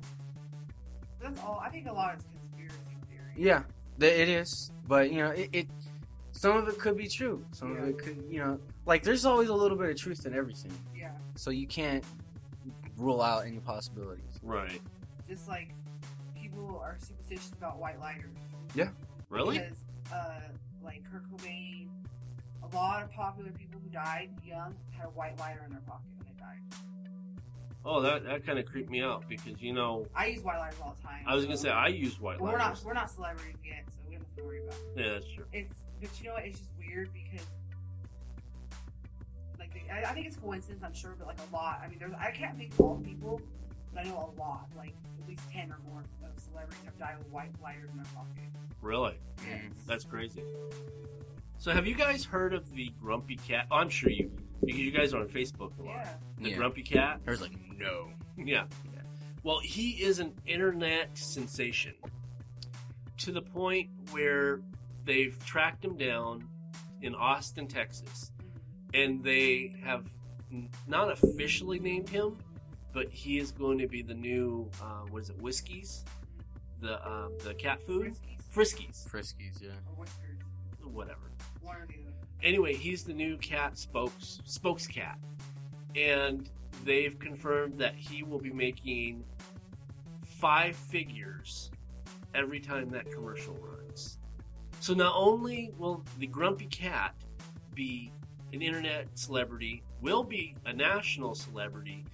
That's 1.20 1.40
all. 1.40 1.60
I 1.64 1.70
think 1.70 1.86
a 1.88 1.92
lot 1.92 2.16
is 2.16 2.24
conspiracy 2.24 2.76
theory. 3.08 3.32
Yeah, 3.36 3.62
th- 3.98 4.20
it 4.20 4.28
is, 4.28 4.70
but 4.86 5.10
you 5.10 5.18
know, 5.22 5.30
it, 5.30 5.48
it 5.52 5.66
some 6.32 6.56
of 6.58 6.68
it 6.68 6.78
could 6.78 6.96
be 6.98 7.08
true. 7.08 7.42
Some 7.52 7.74
of 7.76 7.88
it 7.88 7.96
could, 7.98 8.22
you 8.28 8.38
know, 8.40 8.60
like 8.84 9.02
there's 9.02 9.24
always 9.24 9.48
a 9.48 9.54
little 9.54 9.78
bit 9.78 9.88
of 9.88 9.96
truth 9.96 10.26
in 10.26 10.34
everything, 10.34 10.72
Yeah. 10.94 11.12
so 11.36 11.50
you 11.50 11.66
can't 11.66 12.04
rule 12.96 13.22
out 13.22 13.46
any 13.46 13.58
possibilities. 13.58 14.38
Right. 14.42 14.80
Just 15.28 15.48
like 15.48 15.74
people 16.40 16.80
are 16.82 16.96
superstitious 16.98 17.52
about 17.52 17.78
white 17.78 17.98
lighters. 18.00 18.36
Yeah. 18.74 18.88
Really? 19.28 19.58
Because, 19.58 19.78
uh, 20.12 20.40
like 20.82 21.02
Kurt 21.10 21.24
Cobain, 21.30 21.88
a 22.62 22.74
lot 22.74 23.02
of 23.02 23.12
popular 23.12 23.50
people 23.50 23.80
who 23.82 23.88
died 23.90 24.30
young 24.44 24.74
had 24.90 25.06
a 25.06 25.10
white 25.10 25.38
lighter 25.38 25.62
in 25.66 25.72
their 25.72 25.80
pocket 25.82 26.06
when 26.18 26.26
they 26.26 26.40
died. 26.40 26.60
Oh, 27.84 28.00
that 28.00 28.24
that 28.24 28.46
kind 28.46 28.58
of 28.58 28.66
creeped 28.66 28.90
me 28.90 29.02
out 29.02 29.28
because 29.28 29.60
you 29.60 29.72
know 29.72 30.06
I 30.14 30.26
use 30.26 30.42
white 30.42 30.58
lighters 30.58 30.78
all 30.82 30.96
the 31.00 31.06
time. 31.06 31.24
I 31.26 31.34
was 31.34 31.44
gonna 31.44 31.56
say 31.56 31.70
I 31.70 31.88
use 31.88 32.20
white 32.20 32.40
Well, 32.40 32.52
we're 32.52 32.58
not 32.58 32.68
lighters. 32.68 32.84
we're 32.84 32.94
not 32.94 33.10
celebrities 33.10 33.56
yet, 33.64 33.84
so 33.88 34.00
we 34.08 34.14
don't 34.16 34.24
have 34.24 34.36
to 34.36 34.44
worry 34.44 34.62
about. 34.62 34.74
It. 34.74 35.00
Yeah, 35.04 35.12
that's 35.14 35.26
true. 35.34 35.44
It's 35.52 35.82
but 36.00 36.10
you 36.20 36.28
know 36.28 36.34
what? 36.34 36.44
It's 36.44 36.58
just 36.58 36.70
weird 36.78 37.10
because 37.12 37.46
like 37.46 37.50
they, 37.50 37.63
I, 39.94 40.10
I 40.10 40.12
think 40.14 40.26
it's 40.26 40.36
coincidence, 40.36 40.82
I'm 40.84 40.94
sure, 40.94 41.14
but 41.18 41.26
like 41.26 41.38
a 41.50 41.54
lot. 41.54 41.80
I 41.84 41.88
mean, 41.88 41.98
there's 41.98 42.12
I 42.18 42.30
can't 42.30 42.56
think 42.58 42.72
of 42.74 42.80
all 42.80 42.94
the 42.96 43.04
people, 43.08 43.40
but 43.92 44.04
I 44.04 44.08
know 44.08 44.32
a 44.36 44.40
lot, 44.40 44.68
like 44.76 44.92
at 45.22 45.28
least 45.28 45.42
ten 45.52 45.70
or 45.70 45.78
more 45.90 46.00
of 46.00 46.42
celebrities 46.42 46.80
have 46.84 46.98
died 46.98 47.18
with 47.18 47.28
white 47.30 47.50
lighters 47.62 47.90
in 47.90 47.96
their 47.96 48.06
pocket. 48.14 48.44
Really, 48.82 49.14
Mm. 49.38 49.72
that's 49.86 50.04
crazy. 50.04 50.42
So, 51.58 51.72
have 51.72 51.86
you 51.86 51.94
guys 51.94 52.24
heard 52.24 52.52
of 52.54 52.70
the 52.74 52.90
Grumpy 53.00 53.36
Cat? 53.36 53.66
Oh, 53.70 53.76
I'm 53.76 53.88
sure 53.88 54.10
you 54.10 54.30
because 54.64 54.80
you 54.80 54.90
guys 54.90 55.14
are 55.14 55.20
on 55.20 55.28
Facebook 55.28 55.78
a 55.78 55.82
lot. 55.82 55.96
Yeah. 55.96 56.14
The 56.38 56.50
Yeah. 56.50 56.56
Grumpy 56.56 56.82
Cat. 56.82 57.20
There's 57.24 57.40
like 57.40 57.52
no. 57.78 58.10
Yeah. 58.36 58.64
Yeah. 58.92 59.00
Well, 59.42 59.60
he 59.60 59.90
is 60.02 60.18
an 60.20 60.32
internet 60.46 61.16
sensation 61.16 61.94
to 63.18 63.30
the 63.32 63.42
point 63.42 63.90
where 64.10 64.60
they've 65.04 65.38
tracked 65.44 65.84
him 65.84 65.96
down 65.96 66.48
in 67.02 67.14
Austin, 67.14 67.66
Texas, 67.66 68.32
and 68.94 69.22
they 69.22 69.74
have 69.82 70.04
not 70.86 71.10
officially 71.10 71.78
named 71.78 72.08
him, 72.08 72.38
but 72.92 73.10
he 73.10 73.38
is 73.38 73.50
going 73.50 73.78
to 73.78 73.88
be 73.88 74.02
the 74.02 74.14
new 74.14 74.70
uh, 74.80 75.02
what 75.10 75.22
is 75.22 75.30
it? 75.30 75.36
Whiskies, 75.42 76.04
the 76.80 77.06
um, 77.06 77.32
the 77.44 77.52
cat 77.54 77.84
food, 77.84 78.14
Friskies 78.54 79.06
Friskies, 79.06 79.08
Friskies, 79.08 79.62
yeah. 79.62 79.70
or 80.82 80.88
whatever. 80.88 81.30
one 81.60 81.76
or 81.76 81.86
the 81.86 81.94
other. 81.94 82.12
Anyway, 82.42 82.74
he's 82.74 83.02
the 83.02 83.12
new 83.12 83.36
cat 83.38 83.76
spokes 83.76 84.40
spokes 84.44 84.86
cat, 84.86 85.18
and 85.96 86.48
they've 86.84 87.18
confirmed 87.18 87.76
that 87.78 87.94
he 87.96 88.22
will 88.22 88.38
be 88.38 88.52
making 88.52 89.24
five 90.24 90.76
figures 90.76 91.70
every 92.34 92.60
time 92.60 92.90
that 92.90 93.10
commercial 93.10 93.54
runs. 93.54 94.18
So 94.80 94.94
not 94.94 95.14
only 95.16 95.72
will 95.78 96.04
the 96.18 96.26
grumpy 96.26 96.66
cat 96.66 97.14
be 97.74 98.12
an 98.54 98.62
internet 98.62 99.06
celebrity, 99.14 99.82
will 100.00 100.22
be 100.22 100.54
a 100.64 100.72
national 100.72 101.34
celebrity, 101.34 102.04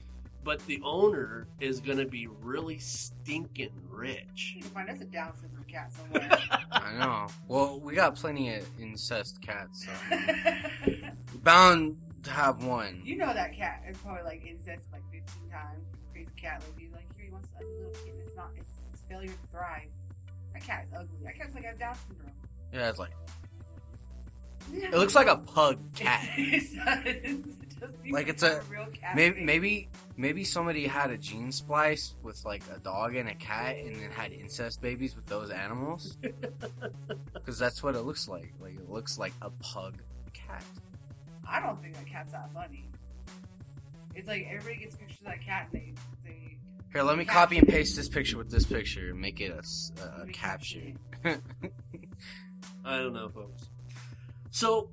but 0.43 0.65
the 0.67 0.81
owner 0.85 1.47
is 1.61 1.81
going 1.81 1.99
to 1.99 2.07
be 2.07 2.27
really 2.27 2.79
stinking 2.79 3.71
rich. 3.89 4.55
You 4.57 4.63
can 4.63 4.71
find 4.71 4.91
us 4.91 5.01
a 5.01 5.05
Down 5.05 5.37
syndrome 5.37 5.65
cat 5.65 5.93
somewhere. 5.93 6.39
I 6.73 6.99
know. 6.99 7.27
Well, 7.47 7.81
we 7.81 7.95
got 7.95 8.15
plenty 8.15 8.55
of 8.55 8.67
incest 8.81 9.43
cats, 9.43 9.87
so 9.87 9.91
we're 10.87 11.41
bound 11.43 11.97
to 12.23 12.31
have 12.31 12.65
one. 12.65 13.01
you 13.05 13.17
know 13.17 13.33
that 13.33 13.57
cat 13.57 13.83
is 13.89 13.97
probably 13.99 14.23
like 14.23 14.45
incest 14.47 14.89
like 14.93 15.03
15 15.13 15.51
times. 15.51 15.85
Crazy 16.13 16.29
cat 16.37 16.63
like 16.67 16.79
he's 16.79 16.93
like 16.93 17.07
here 17.17 17.27
he 17.27 17.33
wants 17.33 17.49
a 17.59 17.65
little 17.65 17.93
kid. 18.05 18.15
It's 18.25 18.37
not. 18.37 18.51
It's, 18.57 18.71
it's 18.93 19.03
failure 19.03 19.29
to 19.29 19.51
thrive. 19.51 19.89
That 20.53 20.63
cat 20.63 20.85
is 20.87 20.95
ugly. 20.95 21.19
That 21.25 21.37
cat's 21.37 21.55
like 21.55 21.65
has 21.65 21.79
Down 21.79 21.95
syndrome. 22.09 22.33
Yeah, 22.73 22.89
it's 22.89 22.99
like 22.99 23.11
it 24.73 24.93
looks 24.95 25.15
like 25.15 25.27
a 25.29 25.37
pug 25.37 25.79
cat. 25.95 26.29
It 26.37 27.81
does. 27.81 27.91
It 28.05 28.13
Like 28.13 28.29
it's 28.29 28.43
have 28.43 28.53
a- 28.69 28.71
real 28.71 28.87
cat 28.93 29.17
Maybe 29.17 29.37
face. 29.37 29.47
maybe 29.47 29.89
maybe 30.19 30.45
somebody 30.45 30.87
had 30.87 31.11
a 31.11 31.17
gene 31.17 31.51
splice 31.51 32.15
with 32.23 32.45
like 32.45 32.63
a 32.75 32.79
dog 32.79 33.15
and 33.17 33.27
a 33.29 33.35
cat, 33.35 33.77
and 33.77 33.97
then 33.97 34.11
had 34.11 34.33
incest 34.33 34.83
babies 34.83 35.17
with 35.17 35.25
those 35.27 35.51
animals. 35.51 36.19
Because 37.33 37.59
that's 37.59 37.83
what 37.83 37.95
it 37.97 38.03
looks 38.03 38.29
like. 38.29 38.53
Like 38.61 38.75
it 38.75 38.91
looks 38.91 39.19
like 39.19 39.33
a 39.41 39.49
pug 39.51 39.95
cat. 40.35 40.63
I 41.49 41.59
don't 41.61 41.81
think 41.81 41.95
that 41.95 42.07
cat's 42.07 42.33
that 42.33 42.51
funny. 42.53 42.87
It's 44.15 44.29
like 44.29 44.47
everybody 44.51 44.85
gets 44.85 44.97
pictures 44.97 45.19
of 45.21 45.25
that 45.27 45.41
cat 45.43 45.69
and 45.73 45.81
they 45.81 45.95
they 46.31 46.59
Here, 46.93 47.03
let 47.03 47.17
me 47.17 47.25
copy 47.25 47.57
and 47.59 47.67
paste 47.67 47.97
this 47.97 48.09
picture 48.11 48.37
with 48.37 48.51
this 48.51 48.67
picture 48.67 49.09
and 49.09 49.21
make 49.21 49.41
it 49.41 49.53
a, 49.53 49.63
Let 50.19 50.27
me 50.27 50.33
caption. 50.35 50.99
I 51.25 52.99
don't 52.99 53.15
know, 53.15 53.31
folks. 53.31 53.70
So, 54.51 54.91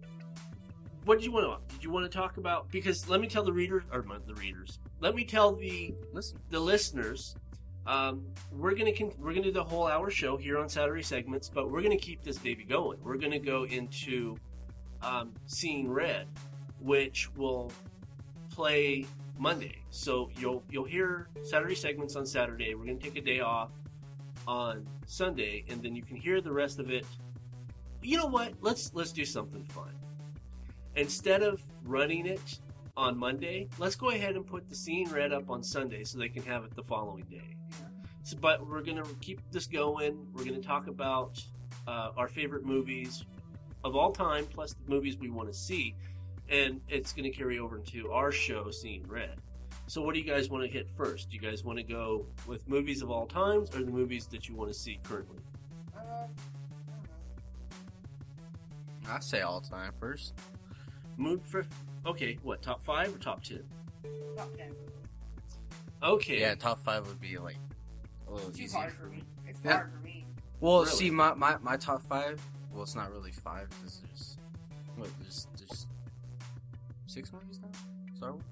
what 1.05 1.19
did 1.19 1.25
you 1.25 1.31
want 1.31 1.45
to? 1.45 1.75
Did 1.75 1.83
you 1.83 1.91
want 1.91 2.09
to 2.09 2.15
talk 2.15 2.37
about? 2.37 2.69
Because 2.71 3.09
let 3.09 3.21
me 3.21 3.27
tell 3.27 3.43
the 3.43 3.53
readers, 3.53 3.83
or 3.91 4.05
the 4.25 4.35
readers. 4.35 4.79
Let 4.99 5.15
me 5.15 5.23
tell 5.23 5.55
the 5.55 5.93
Listen, 6.13 6.39
the 6.49 6.59
listeners. 6.59 7.35
Um, 7.85 8.25
we're 8.51 8.75
gonna 8.75 8.91
con- 8.91 9.13
we're 9.17 9.31
gonna 9.31 9.43
do 9.43 9.51
the 9.51 9.63
whole 9.63 9.87
hour 9.87 10.09
show 10.09 10.35
here 10.35 10.57
on 10.57 10.67
Saturday 10.67 11.01
segments, 11.01 11.49
but 11.49 11.71
we're 11.71 11.81
gonna 11.81 11.97
keep 11.97 12.21
this 12.21 12.37
baby 12.37 12.65
going. 12.65 12.99
We're 13.01 13.17
gonna 13.17 13.39
go 13.39 13.63
into 13.63 14.35
um, 15.01 15.33
Seeing 15.45 15.89
Red, 15.89 16.27
which 16.81 17.33
will 17.35 17.71
play 18.49 19.05
Monday. 19.39 19.81
So 19.89 20.29
you'll 20.37 20.63
you'll 20.69 20.83
hear 20.83 21.29
Saturday 21.43 21.75
segments 21.75 22.17
on 22.17 22.25
Saturday. 22.25 22.75
We're 22.75 22.85
gonna 22.85 22.97
take 22.97 23.17
a 23.17 23.21
day 23.21 23.39
off 23.39 23.69
on 24.45 24.85
Sunday, 25.05 25.63
and 25.69 25.81
then 25.81 25.95
you 25.95 26.03
can 26.03 26.17
hear 26.17 26.41
the 26.41 26.51
rest 26.51 26.79
of 26.79 26.91
it. 26.91 27.05
You 28.01 28.17
know 28.17 28.25
what? 28.25 28.53
Let's 28.61 28.93
let's 28.93 29.11
do 29.11 29.25
something 29.25 29.63
fun. 29.65 29.91
Instead 30.95 31.43
of 31.43 31.61
running 31.83 32.25
it 32.25 32.59
on 32.95 33.17
Monday, 33.17 33.67
let's 33.77 33.95
go 33.95 34.09
ahead 34.09 34.35
and 34.35 34.45
put 34.45 34.69
the 34.69 34.75
scene 34.75 35.09
Red 35.09 35.31
up 35.31 35.49
on 35.49 35.63
Sunday 35.63 36.03
so 36.03 36.17
they 36.17 36.29
can 36.29 36.43
have 36.43 36.63
it 36.63 36.75
the 36.75 36.83
following 36.83 37.25
day. 37.25 37.55
So, 38.23 38.37
but 38.39 38.67
we're 38.67 38.81
gonna 38.81 39.03
keep 39.21 39.41
this 39.51 39.67
going. 39.67 40.27
We're 40.33 40.45
gonna 40.45 40.59
talk 40.59 40.87
about 40.87 41.43
uh, 41.87 42.09
our 42.17 42.27
favorite 42.27 42.65
movies 42.65 43.25
of 43.83 43.95
all 43.95 44.11
time, 44.11 44.45
plus 44.45 44.73
the 44.73 44.89
movies 44.89 45.17
we 45.17 45.29
want 45.29 45.51
to 45.51 45.57
see, 45.57 45.95
and 46.49 46.81
it's 46.89 47.13
gonna 47.13 47.29
carry 47.31 47.59
over 47.59 47.77
into 47.77 48.11
our 48.11 48.31
show, 48.31 48.71
Scene 48.71 49.03
Red. 49.07 49.39
So, 49.87 50.01
what 50.01 50.13
do 50.13 50.19
you 50.19 50.25
guys 50.25 50.49
want 50.49 50.65
to 50.65 50.69
hit 50.69 50.89
first? 50.89 51.29
Do 51.29 51.35
you 51.35 51.41
guys 51.41 51.63
want 51.63 51.77
to 51.77 51.83
go 51.83 52.25
with 52.45 52.67
movies 52.67 53.01
of 53.01 53.09
all 53.09 53.25
times, 53.25 53.73
or 53.75 53.83
the 53.83 53.91
movies 53.91 54.27
that 54.27 54.49
you 54.49 54.55
want 54.55 54.71
to 54.71 54.77
see 54.77 54.99
currently? 55.03 55.39
um, 55.95 56.29
I 59.07 59.11
don't 59.11 59.13
know. 59.13 59.15
I 59.15 59.19
say 59.19 59.41
all 59.41 59.61
time 59.61 59.91
first. 59.99 60.33
Move 61.17 61.41
for 61.45 61.65
okay. 62.05 62.37
What 62.43 62.61
top 62.61 62.83
five 62.83 63.13
or 63.13 63.17
top 63.17 63.43
ten? 63.43 63.63
top 64.35 64.55
ten. 64.57 64.71
Okay. 66.03 66.39
Yeah, 66.39 66.55
top 66.55 66.79
five 66.83 67.07
would 67.07 67.19
be 67.19 67.37
like 67.37 67.57
a 68.27 68.31
little 68.33 68.51
Too 68.51 68.63
easier 68.63 68.79
hard 68.79 68.91
for 68.93 69.03
for 69.03 69.07
me. 69.07 69.17
me. 69.17 69.23
It's 69.47 69.59
Yeah. 69.63 69.73
hard 69.77 69.91
for 69.91 69.99
me. 69.99 70.25
Well, 70.59 70.79
Really? 70.83 70.91
see, 70.91 71.09
my, 71.11 71.33
my, 71.33 71.57
my 71.61 71.77
top 71.77 72.01
five. 72.03 72.39
Well, 72.71 72.83
it's 72.83 72.95
not 72.95 73.11
really 73.11 73.31
five 73.31 73.69
because 73.69 74.01
there's 74.05 74.37
what 74.95 75.09
there's 75.21 75.47
there's 75.57 75.87
six 77.07 77.31
movies 77.33 77.59
now. 77.61 77.69
Star 78.15 78.31
Wars. 78.33 78.43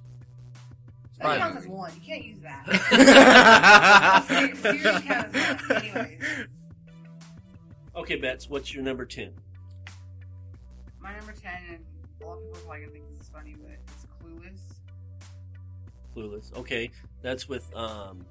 It's 1.10 1.18
That 1.19 1.38
counts 1.38 1.57
as 1.57 1.68
one. 1.68 1.91
You 1.95 2.02
can't 2.02 2.23
use 2.26 2.40
that. 2.40 2.65
Ser- 4.61 5.02
counts 5.02 5.36
as 5.36 5.69
one. 5.69 5.77
Anyways, 5.84 6.22
Okay, 7.95 8.15
Bets. 8.18 8.49
What's 8.49 8.73
your 8.73 8.84
number 8.84 9.06
ten? 9.06 9.32
My 11.06 11.15
number 11.15 11.34
ten, 11.34 11.53
and 11.69 11.86
a 12.19 12.26
lot 12.26 12.38
of 12.38 12.41
people 12.41 12.57
are 12.57 12.61
probably 12.61 12.80
gonna 12.82 12.91
think 12.94 13.10
this 13.11 13.22
is 13.22 13.30
funny, 13.30 13.56
but 13.61 13.77
it's 13.94 14.07
Clueless. 14.23 14.60
Clueless. 16.15 16.57
Okay, 16.57 16.90
that's 17.22 17.48
with 17.48 17.73
um, 17.76 18.26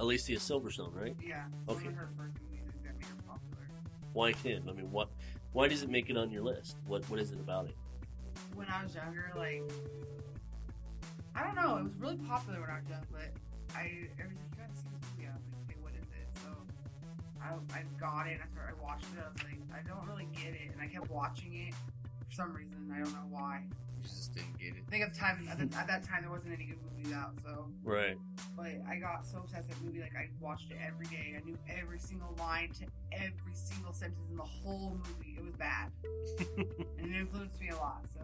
Alicia 0.00 0.32
Silverstone, 0.32 0.94
right? 0.94 1.16
Yeah. 1.26 1.44
Okay. 1.66 1.84
One 1.84 1.92
of 1.94 1.98
her 1.98 2.10
first 2.18 2.36
movies 2.42 2.60
that 2.84 2.94
made 2.94 3.06
her 3.06 3.16
popular. 3.26 3.66
Why 4.12 4.32
ten? 4.32 4.68
I 4.68 4.72
mean, 4.72 4.90
what? 4.90 5.08
Why 5.52 5.66
does 5.66 5.82
it 5.82 5.88
make 5.88 6.10
it 6.10 6.18
on 6.18 6.30
your 6.30 6.42
list? 6.42 6.76
What 6.86 7.08
What 7.08 7.20
is 7.20 7.32
it 7.32 7.40
about 7.40 7.66
it? 7.66 7.76
When 8.54 8.68
I 8.68 8.84
was 8.84 8.94
younger, 8.94 9.32
like 9.34 9.62
I 11.34 11.42
don't 11.42 11.56
know, 11.56 11.78
it 11.78 11.84
was 11.84 11.96
really 11.96 12.18
popular 12.18 12.60
when 12.60 12.68
I 12.68 12.80
was 12.80 12.88
young, 12.90 13.06
but 13.10 13.32
I 13.74 14.10
every 14.20 14.36
time 14.36 14.44
you 14.52 14.58
gotta 14.60 14.76
see 14.76 14.92
this 14.92 15.08
movie, 15.16 15.26
I 15.26 15.32
was 15.32 15.46
like, 15.48 15.56
okay, 15.64 15.80
what 15.80 15.92
is 15.96 16.08
it? 16.12 16.28
So 16.44 16.52
I 17.40 17.56
I 17.72 17.84
got 17.98 18.26
it, 18.26 18.40
I 18.44 18.46
started 18.52 18.76
I 18.76 18.82
watched 18.84 19.08
it, 19.16 19.24
I 19.24 19.32
was 19.32 19.42
like, 19.42 19.62
I 19.72 19.80
don't 19.88 20.04
really 20.04 20.28
get 20.36 20.52
it, 20.52 20.68
and 20.68 20.82
I 20.82 20.86
kept 20.86 21.08
watching 21.08 21.54
it 21.56 21.74
some 22.40 22.54
reason, 22.54 22.90
I 22.94 22.98
don't 23.00 23.12
know 23.12 23.28
why. 23.28 23.62
You 23.96 24.02
just 24.02 24.34
didn't 24.34 24.58
get 24.58 24.68
it. 24.68 24.82
I 24.86 24.90
think 24.90 25.04
at 25.04 25.12
the 25.12 25.18
time 25.18 25.46
at, 25.50 25.58
the, 25.58 25.76
at 25.76 25.86
that 25.88 26.02
time 26.04 26.22
there 26.22 26.30
wasn't 26.30 26.54
any 26.54 26.64
good 26.64 26.78
movies 26.96 27.12
out, 27.12 27.32
so 27.44 27.66
Right. 27.84 28.16
but 28.56 28.66
I 28.88 28.96
got 28.96 29.26
so 29.26 29.38
obsessed 29.38 29.68
with 29.68 29.76
that 29.78 29.84
movie, 29.84 30.00
like 30.00 30.16
I 30.16 30.28
watched 30.40 30.70
it 30.70 30.78
every 30.86 31.04
day. 31.06 31.36
I 31.36 31.44
knew 31.44 31.58
every 31.68 31.98
single 31.98 32.34
line 32.38 32.70
to 32.80 32.86
every 33.12 33.52
single 33.54 33.92
sentence 33.92 34.24
in 34.30 34.36
the 34.36 34.42
whole 34.42 34.96
movie. 35.06 35.34
It 35.36 35.44
was 35.44 35.54
bad, 35.56 35.90
and 36.98 37.14
it 37.14 37.18
influenced 37.20 37.60
me 37.60 37.68
a 37.68 37.76
lot. 37.76 38.02
So 38.14 38.22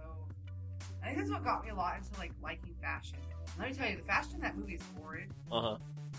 I 1.03 1.07
think 1.09 1.19
that's 1.19 1.31
what 1.31 1.45
got 1.45 1.63
me 1.65 1.71
a 1.71 1.75
lot 1.75 1.97
into 1.99 2.19
like 2.19 2.33
liking 2.43 2.75
fashion. 2.81 3.19
And 3.53 3.59
let 3.59 3.69
me 3.69 3.75
tell 3.77 3.89
you, 3.91 3.97
the 3.97 4.03
fashion 4.05 4.37
in 4.37 4.41
that 4.41 4.57
movie 4.57 4.75
is 4.77 4.83
horrid. 4.99 5.29
Uh 5.53 5.61
huh. 5.61 5.77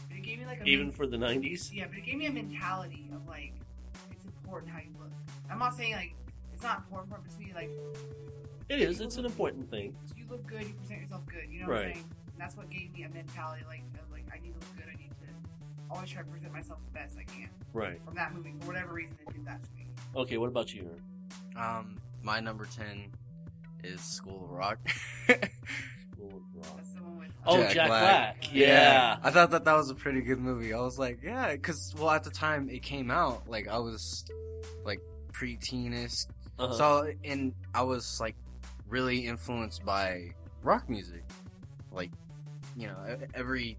But 0.07 0.17
it 0.17 0.21
gave 0.23 0.37
me 0.39 0.45
like 0.45 0.61
a 0.61 0.65
Even 0.65 0.87
men- 0.87 0.91
for 0.95 1.07
the 1.07 1.17
'90s. 1.17 1.73
yeah, 1.73 1.85
but 1.87 1.97
it 1.97 2.05
gave 2.05 2.17
me 2.17 2.27
a 2.27 2.31
mentality 2.31 3.09
of 3.15 3.27
like 3.27 3.53
it's 4.11 4.23
important 4.25 4.71
how 4.71 4.79
you 4.79 4.91
look. 4.99 5.09
I'm 5.49 5.57
not 5.59 5.75
saying 5.75 5.93
like 5.93 6.13
it's 6.57 6.63
not 6.63 6.77
important, 6.79 7.11
but 7.11 7.29
to 7.29 7.39
me 7.39 7.51
like 7.53 7.69
It 8.67 8.81
is. 8.81 8.99
It's 8.99 9.17
an 9.17 9.25
important 9.25 9.69
thing. 9.69 9.95
you 10.15 10.25
look 10.27 10.43
good, 10.47 10.63
you 10.63 10.73
present 10.73 11.01
yourself 11.01 11.21
good. 11.27 11.45
You 11.51 11.61
know 11.61 11.67
what 11.67 11.77
I'm 11.77 11.83
saying? 11.93 12.05
And 12.31 12.41
that's 12.41 12.57
what 12.57 12.67
gave 12.71 12.91
me 12.93 13.03
a 13.03 13.09
mentality 13.09 13.63
like 13.67 13.83
of 13.93 14.11
like 14.11 14.25
I 14.33 14.39
need 14.39 14.53
to 14.53 14.59
look 14.59 14.75
good. 14.75 14.85
I 14.91 14.97
need 14.97 15.11
to 15.11 15.27
always 15.91 16.09
try 16.09 16.23
to 16.23 16.27
present 16.27 16.51
myself 16.51 16.79
the 16.83 16.99
best 16.99 17.15
I 17.15 17.25
can. 17.31 17.49
Right. 17.73 18.01
From 18.03 18.15
that 18.15 18.33
movie, 18.33 18.55
for 18.59 18.65
whatever 18.67 18.93
reason, 18.93 19.15
it 19.27 19.31
did 19.33 19.45
that 19.45 19.61
to 19.63 19.69
me. 19.75 19.85
Okay. 20.15 20.37
What 20.37 20.47
about 20.47 20.73
you? 20.73 20.89
Um, 21.55 21.99
my 22.23 22.39
number 22.39 22.65
ten 22.65 23.11
is 23.83 24.01
School 24.01 24.45
of 24.45 24.49
Rock. 24.49 24.79
School 25.27 25.37
of 26.37 26.55
Rock. 26.55 26.79
with. 27.19 27.29
Oh, 27.45 27.61
Jack 27.61 27.73
Jack, 27.73 27.87
Black. 27.87 28.01
Black. 28.41 28.49
Yeah. 28.51 29.17
I 29.21 29.29
thought 29.29 29.51
that 29.51 29.65
that 29.65 29.75
was 29.75 29.91
a 29.91 29.95
pretty 29.95 30.21
good 30.21 30.39
movie. 30.39 30.73
I 30.73 30.79
was 30.79 30.97
like, 30.97 31.19
yeah, 31.23 31.51
because 31.51 31.93
well, 31.99 32.09
at 32.09 32.23
the 32.23 32.31
time 32.31 32.67
it 32.69 32.81
came 32.81 33.11
out, 33.11 33.47
like 33.47 33.67
I 33.67 33.77
was 33.77 34.25
like 34.83 34.99
pre-teenish, 35.31 36.25
Uh-huh. 36.59 36.73
so 36.73 37.11
and 37.23 37.53
I 37.73 37.83
was 37.83 38.19
like 38.19 38.35
really 38.87 39.27
influenced 39.27 39.85
by 39.85 40.31
rock 40.63 40.89
music, 40.89 41.23
like 41.91 42.11
you 42.75 42.87
know 42.87 43.17
every 43.33 43.77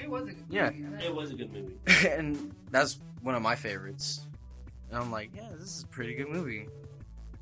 It 0.00 0.08
was 0.10 0.24
a 0.28 0.32
good 0.32 0.44
Yeah. 0.50 0.70
movie. 0.70 1.04
it 1.04 1.14
was 1.14 1.30
a 1.30 1.34
good 1.34 1.52
movie. 1.52 1.76
and 2.08 2.54
that's 2.70 3.00
one 3.22 3.34
of 3.34 3.42
my 3.42 3.54
favorites. 3.56 4.26
And 4.90 4.98
I'm 4.98 5.10
like, 5.10 5.30
yeah, 5.34 5.48
this 5.58 5.76
is 5.78 5.82
a 5.84 5.86
pretty 5.88 6.14
good 6.14 6.28
movie. 6.28 6.66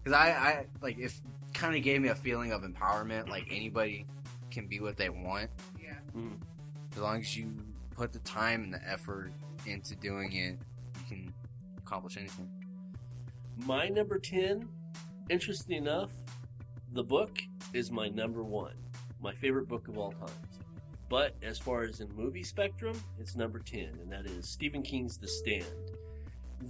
Because 0.03 0.19
I, 0.19 0.31
I 0.31 0.67
like 0.83 0.99
it 0.99 1.13
kind 1.55 1.77
of 1.77 1.83
gave 1.83 2.01
me 2.01 2.09
a 2.09 2.15
feeling 2.15 2.53
of 2.53 2.63
empowerment. 2.63 3.29
Like 3.29 3.47
anybody 3.51 4.07
can 4.51 4.67
be 4.67 4.81
what 4.81 4.97
they 4.97 5.09
want 5.11 5.51
Yeah. 5.83 5.95
as 6.93 6.99
long 6.99 7.21
as 7.21 7.37
you 7.37 7.51
put 7.95 8.13
the 8.13 8.19
time 8.21 8.63
and 8.65 8.75
the 8.75 8.89
effort 8.89 9.33
into 9.67 9.95
doing 9.97 10.33
it. 10.33 10.59
You 10.97 11.03
can 11.09 11.35
accomplish 11.79 12.17
anything. 12.17 12.49
My 13.65 13.89
number 13.89 14.19
ten. 14.19 14.69
Interesting 15.29 15.77
enough, 15.79 16.11
the 16.93 17.03
book 17.03 17.39
is 17.73 17.91
my 17.91 18.09
number 18.09 18.43
one. 18.45 18.75
my 19.19 19.35
favorite 19.35 19.67
book 19.67 19.89
of 19.89 19.97
all 19.99 20.13
times. 20.13 20.61
But 21.09 21.35
as 21.43 21.59
far 21.59 21.83
as 21.83 22.01
in 22.01 22.09
movie 22.15 22.43
spectrum, 22.45 23.01
it's 23.19 23.35
number 23.35 23.59
10, 23.59 23.99
and 24.03 24.13
that 24.13 24.27
is 24.27 24.49
Stephen 24.49 24.83
King's 24.83 25.17
The 25.17 25.27
Stand. 25.27 25.65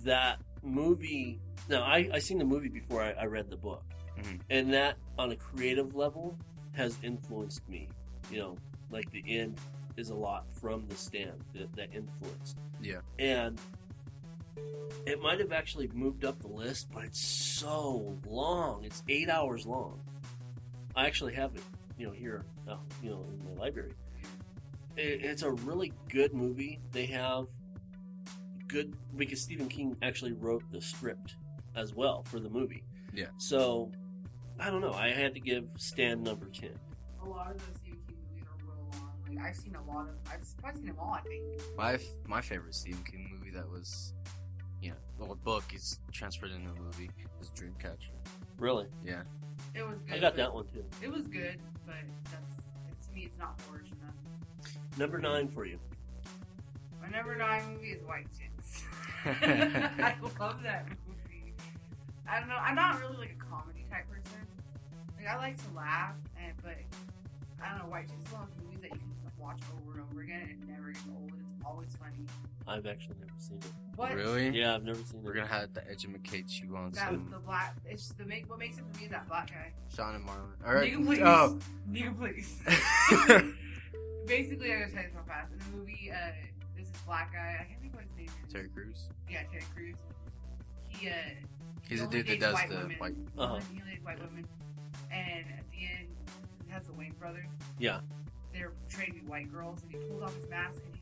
That 0.05 0.41
movie, 0.63 1.41
now 1.69 1.83
I, 1.83 2.09
I 2.13 2.19
seen 2.21 2.39
the 2.39 2.45
movie 2.45 2.69
before 2.69 3.03
I, 3.03 3.11
I 3.13 3.25
read 3.27 3.51
the 3.51 3.57
book, 3.57 3.83
Mhm. 4.19 4.41
and 4.49 4.73
that 4.73 4.97
on 5.19 5.33
a 5.33 5.37
creative 5.37 5.95
level 5.97 6.39
has 6.73 6.97
influenced 7.03 7.69
me. 7.69 7.89
You 8.31 8.39
know, 8.39 8.57
like 8.91 9.11
the 9.11 9.25
end 9.27 9.59
is 9.97 10.11
a 10.11 10.15
lot 10.15 10.45
from 10.53 10.87
The 10.87 10.95
Stand 10.97 11.43
that, 11.55 11.73
that 11.75 11.89
influenced. 11.95 12.59
Yeah. 12.81 13.01
And 13.19 13.61
it 15.07 15.21
might 15.21 15.39
have 15.41 15.53
actually 15.53 15.89
moved 15.95 16.25
up 16.25 16.41
the 16.41 16.49
list, 16.49 16.89
but 16.93 17.05
it's 17.05 17.21
so 17.21 18.19
long. 18.27 18.85
It's 18.85 19.03
eight 19.09 19.29
hours 19.29 19.67
long. 19.67 20.01
I 20.95 21.07
actually 21.07 21.35
have 21.35 21.55
it, 21.55 21.63
you 21.99 22.07
know, 22.07 22.13
here, 22.13 22.45
uh, 22.69 22.77
you 23.03 23.11
know, 23.11 23.25
in 23.31 23.55
my 23.55 23.61
library. 23.61 23.93
It, 24.97 25.25
it's 25.25 25.43
a 25.43 25.51
really 25.51 25.93
good 26.09 26.33
movie. 26.35 26.81
They 26.93 27.07
have 27.07 27.47
good 28.67 28.97
because 29.17 29.41
Stephen 29.41 29.69
King 29.69 29.97
actually 30.03 30.33
wrote 30.33 30.65
the 30.73 30.81
script 30.81 31.37
as 31.77 31.95
well 31.95 32.25
for 32.25 32.41
the 32.41 32.49
movie. 32.49 32.83
Yeah. 33.15 33.27
So 33.37 33.93
I 34.59 34.71
don't 34.71 34.81
know. 34.81 34.93
I 34.93 35.11
had 35.11 35.35
to 35.35 35.41
give 35.41 35.65
Stand 35.77 36.25
number 36.25 36.47
ten. 36.47 36.71
A 37.23 37.29
lot 37.29 37.51
of 37.51 37.59
those 37.59 37.77
Stephen 37.83 38.01
King 38.09 38.17
movies 38.31 38.45
are 38.49 38.65
real 38.65 38.89
long. 38.93 39.13
Like 39.29 39.47
I've 39.47 39.57
seen 39.57 39.77
a 39.77 39.85
lot 39.85 40.09
of. 40.09 40.15
I've 40.33 40.43
probably 40.63 40.81
seen 40.81 40.89
them 40.89 40.97
all. 40.99 41.13
I 41.13 41.21
think. 41.21 41.43
My 41.77 41.93
f- 41.95 42.03
my 42.27 42.41
favorite 42.41 42.75
Stephen 42.75 43.05
King 43.05 43.29
movie 43.39 43.51
that 43.51 43.69
was, 43.69 44.15
you 44.87 44.93
know, 44.93 45.27
well, 45.27 45.35
book 45.45 45.65
is 45.75 45.99
transferred 46.13 46.51
into 46.53 46.71
a 46.71 46.75
movie 46.83 47.11
is 47.41 47.51
Dreamcatcher. 47.51 48.11
Really, 48.59 48.87
Yeah. 49.05 49.23
It 49.75 49.87
was. 49.87 49.99
good. 50.07 50.15
I 50.17 50.19
got 50.21 50.37
that 50.37 50.53
one 50.55 50.67
too. 50.67 50.85
It 51.03 51.11
was 51.11 51.27
good, 51.27 51.59
but 51.87 51.95
that's 52.31 53.07
to 53.09 53.13
me, 53.15 53.25
it's 53.25 53.39
not 53.39 53.61
origin 53.71 53.97
enough. 54.03 54.15
Number 54.99 55.19
nine 55.19 55.49
for 55.49 55.67
you. 55.67 55.79
My 57.03 57.09
number 57.09 57.37
nine 57.37 57.63
movie 57.75 57.91
is 57.93 58.03
White 58.05 58.27
Chicks. 58.39 58.83
I 59.25 60.15
love 60.41 60.63
that 60.63 60.89
movie. 61.07 61.53
I 62.29 62.39
don't 62.41 62.49
know. 62.49 62.57
I'm 62.57 62.75
not 62.75 63.01
really 63.01 63.17
like 63.17 63.37
a 63.41 63.45
comedy 63.45 63.85
type 63.91 64.09
person. 64.09 64.47
Like 65.19 65.27
I 65.29 65.37
like 65.37 65.57
to 65.57 65.71
laugh, 65.77 66.15
and 66.43 66.53
but 66.63 66.77
I 67.63 67.71
don't 67.71 67.79
know. 67.85 67.91
White 67.91 68.09
Chicks 68.09 68.27
is 68.29 68.33
one 68.33 68.43
of 68.45 68.49
those 68.57 68.65
movies 68.65 68.81
that 68.83 68.91
you 68.93 68.99
can 68.99 69.33
watch 69.39 69.61
over 69.77 69.99
and 69.99 70.07
over 70.11 70.21
again, 70.23 70.43
and 70.43 70.63
it 70.63 70.69
never 70.73 70.91
gets 70.93 71.05
old. 71.21 71.33
And 71.69 71.83
It's 71.85 71.97
always 71.97 71.97
funny. 71.97 72.27
I've 72.69 72.87
actually 72.87 73.17
never 73.21 73.33
seen 73.39 73.59
it. 73.59 73.73
What? 73.97 74.15
Really? 74.15 74.49
Yeah, 74.51 74.75
I've 74.75 74.85
never 74.85 74.99
seen 74.99 75.19
it. 75.19 75.25
We're 75.25 75.35
gonna 75.35 75.47
have 75.47 75.73
to 75.75 75.91
educate 75.91 76.61
you 76.61 76.77
on 76.77 76.91
That 76.93 77.09
some 77.11 77.29
the 77.31 77.39
black. 77.39 77.77
It's 77.85 78.09
the 78.11 78.25
make. 78.25 78.49
What 78.51 78.59
makes 78.59 78.79
it 78.79 78.85
for 78.91 78.99
me 78.99 79.05
is 79.07 79.11
that 79.11 79.29
black 79.29 79.51
guy. 79.51 79.73
Shawn 79.95 80.15
and 80.17 80.25
Marlon. 80.25 80.67
All 80.67 80.75
right. 80.75 80.93
Nigga, 80.93 81.07
please. 81.07 81.21
Oh. 81.23 81.59
Nigga, 81.91 82.19
please. 82.19 82.61
Basically, 84.27 84.73
I'm 84.73 84.81
gonna 84.81 84.93
tell 84.93 85.03
you 85.03 85.09
this 85.09 85.15
real 85.15 85.25
fast. 85.27 85.53
In 85.53 85.59
the 85.59 85.77
movie, 85.77 86.11
uh, 86.13 86.33
this 86.77 86.87
is 86.89 86.93
black 87.07 87.33
guy. 87.33 87.59
I 87.61 87.65
can't 87.65 87.81
think 87.81 87.95
what 87.95 88.03
his 88.05 88.17
name 88.17 88.27
is. 88.47 88.53
Terry 88.53 88.69
Crews. 88.69 89.09
Yeah, 89.31 89.43
Terry 89.51 89.65
Crews. 89.75 89.97
He 90.89 91.09
uh, 91.09 91.13
He's 91.89 92.01
he 92.01 92.05
a 92.05 92.09
dude 92.09 92.27
that 92.27 92.41
does 92.41 92.55
white 92.55 92.69
the 92.69 92.77
women. 92.77 92.97
white. 92.99 93.15
Uh-huh. 93.39 93.61
He 93.73 93.81
only 93.81 93.93
dates 93.95 94.05
white 94.05 94.19
women, 94.19 94.47
and 95.13 95.45
at 95.57 95.65
the 95.71 95.87
end, 95.87 96.09
he 96.67 96.73
has 96.73 96.85
the 96.87 96.93
Wayans 96.93 97.17
brothers. 97.19 97.47
Yeah. 97.79 98.01
They're 98.53 98.71
portrayed 98.71 99.09
to 99.09 99.15
be 99.15 99.21
white 99.21 99.53
girls, 99.53 99.83
and 99.83 99.93
he 99.93 99.99
pulls 100.09 100.23
off 100.23 100.35
his 100.35 100.49
mask 100.49 100.81
and 100.85 100.87
he 100.87 100.91
goes, 100.93 100.96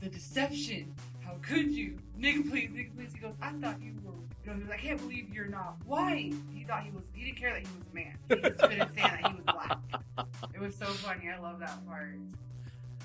"The 0.00 0.08
deception! 0.08 0.94
How 1.24 1.36
could 1.42 1.70
you, 1.70 1.98
nigga? 2.18 2.48
Please, 2.50 2.70
nigga, 2.70 2.94
please." 2.96 3.12
He 3.14 3.18
goes, 3.20 3.34
"I 3.40 3.52
thought 3.52 3.80
you 3.82 3.92
were." 4.04 4.12
You 4.44 4.52
know, 4.52 4.54
he 4.54 4.60
was, 4.62 4.70
I 4.70 4.76
can't 4.78 4.98
believe 4.98 5.34
you're 5.34 5.46
not 5.48 5.76
white. 5.86 6.32
He 6.54 6.64
thought 6.64 6.82
he 6.84 6.90
was. 6.90 7.02
He 7.12 7.24
didn't 7.26 7.36
care 7.38 7.52
that 7.52 7.60
he 7.60 7.66
was 7.76 7.86
a 7.90 7.94
man. 7.94 8.16
He 8.28 8.36
just 8.36 8.58
couldn't 8.58 8.92
stand 8.92 9.24
that 9.24 9.30
he 9.30 9.34
was 9.34 9.44
black. 9.44 9.78
It 10.54 10.60
was 10.60 10.74
so 10.74 10.86
funny. 10.86 11.28
I 11.28 11.38
love 11.38 11.60
that 11.60 11.86
part. 11.86 12.16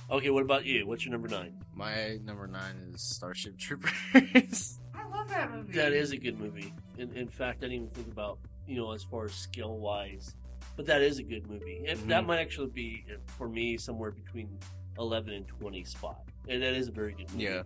Okay, 0.09 0.29
what 0.29 0.43
about 0.43 0.65
you? 0.65 0.85
What's 0.87 1.03
your 1.03 1.11
number 1.11 1.27
nine? 1.27 1.53
My 1.73 2.17
number 2.23 2.47
nine 2.47 2.75
is 2.93 3.01
Starship 3.01 3.57
Troopers. 3.57 4.79
I 4.93 5.07
love 5.09 5.27
that 5.29 5.51
movie. 5.51 5.73
That 5.73 5.93
is 5.93 6.11
a 6.11 6.17
good 6.17 6.39
movie. 6.39 6.73
In, 6.97 7.11
in 7.15 7.27
fact, 7.27 7.59
I 7.59 7.67
didn't 7.67 7.73
even 7.73 7.89
think 7.89 8.07
about 8.11 8.37
you 8.67 8.77
know 8.77 8.91
as 8.93 9.03
far 9.03 9.25
as 9.25 9.33
skill 9.33 9.77
wise, 9.77 10.35
but 10.77 10.85
that 10.85 11.01
is 11.01 11.19
a 11.19 11.23
good 11.23 11.47
movie. 11.49 11.83
And 11.87 11.99
that 12.09 12.23
Mhm. 12.23 12.27
might 12.27 12.39
actually 12.39 12.69
be 12.69 13.03
for 13.37 13.49
me 13.49 13.77
somewhere 13.77 14.11
between 14.11 14.57
eleven 14.97 15.33
and 15.33 15.47
twenty 15.47 15.83
spot. 15.83 16.19
And 16.47 16.61
that 16.61 16.73
is 16.73 16.87
a 16.87 16.91
very 16.91 17.13
good 17.13 17.31
movie. 17.31 17.43
yeah. 17.45 17.63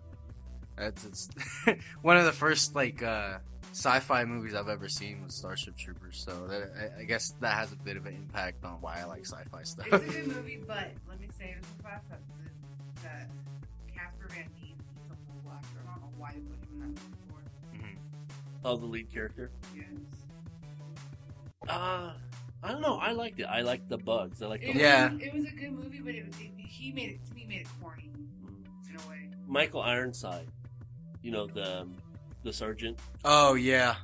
That's 0.76 1.04
it's 1.04 1.28
one 2.02 2.16
of 2.16 2.24
the 2.24 2.32
first 2.32 2.74
like 2.74 3.02
uh, 3.02 3.38
sci-fi 3.72 4.24
movies 4.24 4.54
I've 4.54 4.68
ever 4.68 4.88
seen 4.88 5.22
was 5.24 5.34
Starship 5.34 5.76
Troopers. 5.76 6.22
So 6.24 6.46
that, 6.46 6.70
I, 6.98 7.00
I 7.02 7.04
guess 7.04 7.34
that 7.40 7.52
has 7.54 7.72
a 7.72 7.76
bit 7.76 7.96
of 7.98 8.06
an 8.06 8.14
impact 8.14 8.64
on 8.64 8.80
why 8.80 9.00
I 9.00 9.04
like 9.04 9.26
sci-fi 9.26 9.62
stuff. 9.64 9.86
It's 9.92 10.04
a 10.04 10.08
good 10.20 10.26
movie, 10.36 10.60
but 10.66 10.88
let 11.08 11.20
me 11.20 11.28
say 11.38 11.54
this 11.58 11.68
real 11.82 11.90
fast 11.92 12.08
that 12.08 12.20
the- 12.28 13.02
that 13.02 13.30
Casper 13.94 14.26
Van 14.28 14.44
Dien, 14.60 14.74
he's 14.74 15.10
a 15.10 15.16
full 15.42 15.52
actor. 15.52 15.66
I 15.86 15.92
don't 15.92 16.00
know 16.02 16.12
why 16.18 16.32
they 16.32 16.40
put 16.40 16.56
him 16.68 16.68
in 16.74 16.80
that 16.80 16.86
movie 16.88 17.16
for. 17.28 17.76
Mhm. 17.76 17.96
Oh, 18.64 18.76
the 18.76 18.86
lead 18.86 19.12
character. 19.12 19.50
Yes. 19.76 19.84
Uh 21.68 22.12
I 22.62 22.72
don't 22.72 22.82
know. 22.82 22.96
I 22.96 23.12
liked 23.12 23.40
it. 23.40 23.44
I 23.44 23.62
liked 23.62 23.88
the 23.88 23.96
bugs. 23.98 24.42
I 24.42 24.46
liked 24.46 24.64
the 24.64 24.70
It 24.70 24.76
Yeah. 24.76 25.12
It 25.18 25.32
was 25.34 25.44
a 25.46 25.50
good 25.50 25.72
movie, 25.72 26.00
but 26.00 26.14
it, 26.14 26.26
was- 26.26 26.38
it, 26.40 26.50
he 26.58 26.92
made 26.92 27.10
it 27.10 27.26
to 27.26 27.34
me 27.34 27.46
made 27.48 27.62
it 27.62 27.66
corny 27.82 28.04
in 28.04 28.08
a 28.09 28.09
way. 28.09 28.09
Michael 29.46 29.82
Ironside. 29.82 30.46
You 31.22 31.32
know 31.32 31.46
the 31.46 31.80
um, 31.82 31.96
the 32.44 32.52
sergeant. 32.52 32.98
Oh 33.24 33.54
yeah, 33.54 33.96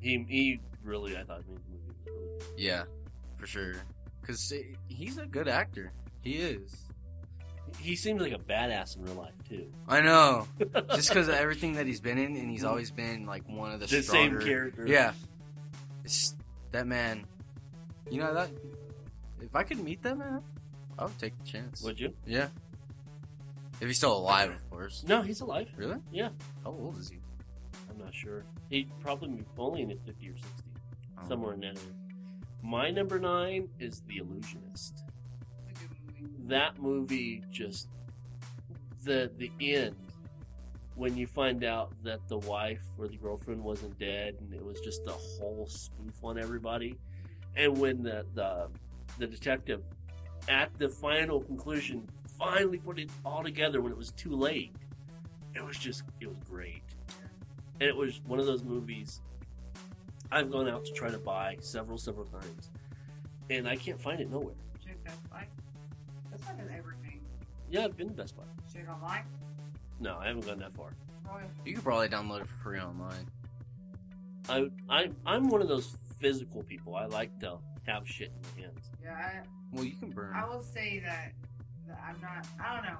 He 0.00 0.24
he 0.28 0.60
really 0.84 1.16
I 1.16 1.24
thought 1.24 1.42
made 1.48 1.56
the 1.58 1.70
movie 1.70 1.94
really 2.06 2.36
good. 2.38 2.42
yeah, 2.58 2.84
for 3.36 3.46
sure. 3.46 3.74
Cause 4.26 4.52
he's 4.88 5.18
a 5.18 5.26
good 5.26 5.48
actor. 5.48 5.92
He 6.22 6.34
is. 6.36 6.76
He 7.78 7.96
seems 7.96 8.20
like 8.22 8.32
a 8.32 8.38
badass 8.38 8.96
in 8.96 9.04
real 9.04 9.14
life 9.14 9.32
too. 9.48 9.66
I 9.88 10.00
know. 10.02 10.46
Just 10.94 11.08
because 11.08 11.26
of 11.28 11.34
everything 11.34 11.72
that 11.74 11.86
he's 11.86 12.00
been 12.00 12.18
in, 12.18 12.36
and 12.36 12.48
he's 12.50 12.62
always 12.64 12.90
been 12.92 13.26
like 13.26 13.48
one 13.48 13.72
of 13.72 13.80
the, 13.80 13.86
The 13.86 14.02
stronger. 14.02 14.40
same 14.40 14.46
character. 14.48 14.86
Yeah. 14.86 15.12
It's, 16.04 16.36
that 16.70 16.86
man. 16.86 17.24
You 18.10 18.20
know 18.20 18.34
that. 18.34 18.50
If 19.40 19.56
I 19.56 19.62
could 19.64 19.80
meet 19.82 20.02
that 20.02 20.16
man, 20.18 20.42
I 20.98 21.04
would 21.04 21.18
take 21.18 21.36
the 21.38 21.44
chance. 21.44 21.82
Would 21.82 21.98
you? 21.98 22.12
Yeah. 22.26 22.48
If 23.82 23.88
he's 23.88 23.96
still 23.96 24.16
alive, 24.16 24.50
of 24.50 24.70
course. 24.70 25.02
No, 25.08 25.22
he's 25.22 25.40
alive. 25.40 25.66
Really? 25.76 25.96
Yeah. 26.12 26.28
How 26.62 26.70
old 26.70 26.98
is 26.98 27.10
he? 27.10 27.18
I'm 27.90 27.98
not 27.98 28.14
sure. 28.14 28.44
He 28.70 28.86
probably 29.00 29.44
only 29.58 29.82
in 29.82 29.90
his 29.90 29.98
50 30.06 30.28
or 30.28 30.36
60, 30.36 30.48
Oh. 31.18 31.28
somewhere 31.28 31.54
in 31.54 31.60
that 31.62 31.76
area. 31.76 31.96
My 32.62 32.90
number 32.92 33.18
nine 33.18 33.68
is 33.80 34.02
The 34.06 34.18
Illusionist. 34.18 35.02
It's 35.68 35.80
a 35.82 35.86
good 35.88 35.98
movie. 36.20 36.46
That 36.46 36.78
movie 36.80 37.42
just 37.50 37.88
the 39.02 39.32
the 39.36 39.50
end 39.60 39.96
when 40.94 41.16
you 41.16 41.26
find 41.26 41.64
out 41.64 41.92
that 42.04 42.20
the 42.28 42.38
wife 42.38 42.84
or 42.96 43.08
the 43.08 43.16
girlfriend 43.16 43.64
wasn't 43.64 43.98
dead 43.98 44.36
and 44.38 44.54
it 44.54 44.64
was 44.64 44.78
just 44.80 45.00
a 45.08 45.10
whole 45.12 45.66
spoof 45.68 46.22
on 46.22 46.38
everybody, 46.38 46.96
and 47.56 47.76
when 47.76 48.04
the 48.04 48.24
the 48.34 48.68
the 49.18 49.26
detective 49.26 49.82
at 50.48 50.72
the 50.78 50.88
final 50.88 51.40
conclusion 51.42 52.08
finally 52.42 52.78
put 52.78 52.98
it 52.98 53.10
all 53.24 53.42
together 53.42 53.80
when 53.80 53.92
it 53.92 53.98
was 53.98 54.10
too 54.12 54.34
late, 54.34 54.74
it 55.54 55.64
was 55.64 55.76
just 55.76 56.02
it 56.20 56.26
was 56.26 56.36
great. 56.48 56.82
And 57.80 57.88
it 57.88 57.96
was 57.96 58.20
one 58.26 58.38
of 58.38 58.46
those 58.46 58.64
movies 58.64 59.20
I've 60.30 60.50
gone 60.50 60.68
out 60.68 60.84
to 60.86 60.92
try 60.92 61.10
to 61.10 61.18
buy 61.18 61.56
several, 61.60 61.98
several 61.98 62.24
times. 62.26 62.70
And 63.50 63.68
I 63.68 63.76
can't 63.76 64.00
find 64.00 64.20
it 64.20 64.30
nowhere. 64.30 64.54
Check 64.84 65.02
Best 65.04 65.30
Buy. 65.30 65.46
Best 66.30 66.44
Buy 66.46 66.52
does 66.54 66.70
everything. 66.76 67.20
Yeah, 67.70 67.84
I've 67.84 67.96
been 67.96 68.08
to 68.08 68.14
Best 68.14 68.36
Buy. 68.36 68.44
Check 68.72 68.88
online. 68.88 69.24
No, 70.00 70.16
I 70.18 70.28
haven't 70.28 70.46
gone 70.46 70.58
that 70.60 70.74
far. 70.74 70.94
Royal. 71.28 71.46
You 71.66 71.74
could 71.74 71.84
probably 71.84 72.08
download 72.08 72.40
it 72.40 72.46
for 72.48 72.56
free 72.62 72.80
online. 72.80 73.26
I, 74.48 74.70
I 74.88 75.10
I'm 75.26 75.48
one 75.48 75.60
of 75.60 75.68
those 75.68 75.96
physical 76.18 76.62
people. 76.62 76.96
I 76.96 77.06
like 77.06 77.38
to 77.40 77.58
have 77.86 78.08
shit 78.08 78.32
in 78.34 78.62
my 78.62 78.66
hands. 78.66 78.90
Yeah, 79.02 79.42
Well, 79.72 79.84
you 79.84 79.94
can 79.96 80.10
burn. 80.10 80.34
I, 80.34 80.42
I 80.42 80.48
will 80.48 80.62
say 80.62 81.00
that, 81.00 81.32
that 81.51 81.51
I'm 82.06 82.20
not. 82.20 82.46
I 82.62 82.74
don't 82.74 82.84
know. 82.84 82.98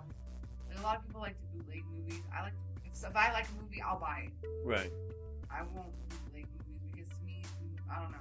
Like, 0.71 0.79
a 0.79 0.83
lot 0.83 0.97
of 0.97 1.07
people 1.07 1.21
like 1.21 1.37
to 1.39 1.47
bootleg 1.57 1.83
movies. 1.97 2.21
I 2.37 2.43
like. 2.43 2.53
If, 2.85 3.05
if 3.09 3.17
I 3.17 3.33
like 3.33 3.47
a 3.49 3.63
movie, 3.63 3.83
I'll 3.83 3.99
buy 3.99 4.29
it. 4.29 4.49
Right. 4.65 4.91
I 5.51 5.63
won't 5.63 5.93
bootleg 6.09 6.47
movies 6.57 6.81
because 6.93 7.09
to 7.09 7.25
me, 7.27 7.43
I 7.91 8.01
don't 8.01 8.13
know. 8.13 8.19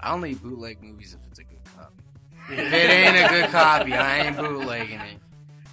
I 0.00 0.12
only 0.12 0.34
bootleg 0.34 0.82
movies 0.82 1.16
if 1.18 1.26
it's 1.28 1.38
a 1.38 1.44
good 1.44 1.64
copy. 1.76 1.94
If 2.50 2.58
it 2.58 2.90
ain't 2.90 3.16
a 3.16 3.28
good 3.30 3.50
copy, 3.50 3.94
I 3.94 4.26
ain't 4.26 4.36
bootlegging 4.36 5.00
it. 5.00 5.18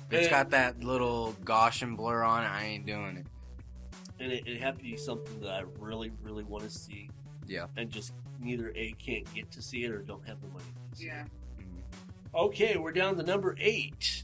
If 0.09 0.19
it's 0.19 0.27
got 0.29 0.51
that 0.51 0.81
little 0.83 1.35
Gaussian 1.43 1.97
blur 1.97 2.23
on 2.23 2.43
it, 2.43 2.47
I 2.47 2.63
ain't 2.63 2.85
doing 2.85 3.17
it. 3.17 3.25
And 4.21 4.31
it, 4.31 4.47
it 4.47 4.61
had 4.61 4.77
to 4.77 4.81
be 4.83 4.95
something 4.95 5.41
that 5.41 5.49
I 5.51 5.63
really, 5.79 6.11
really 6.23 6.45
want 6.45 6.63
to 6.63 6.69
see. 6.69 7.09
Yeah. 7.45 7.65
And 7.75 7.89
just 7.89 8.13
neither 8.39 8.71
A 8.75 8.93
can't 8.93 9.31
get 9.33 9.51
to 9.51 9.61
see 9.61 9.83
it 9.83 9.91
or 9.91 9.97
don't 9.99 10.25
have 10.27 10.39
the 10.41 10.47
money 10.47 10.63
to 10.91 10.97
see 10.97 11.07
Yeah. 11.07 11.23
it. 11.23 11.27
Okay, 12.33 12.77
we're 12.77 12.93
down 12.93 13.17
to 13.17 13.23
number 13.23 13.55
eight. 13.59 14.23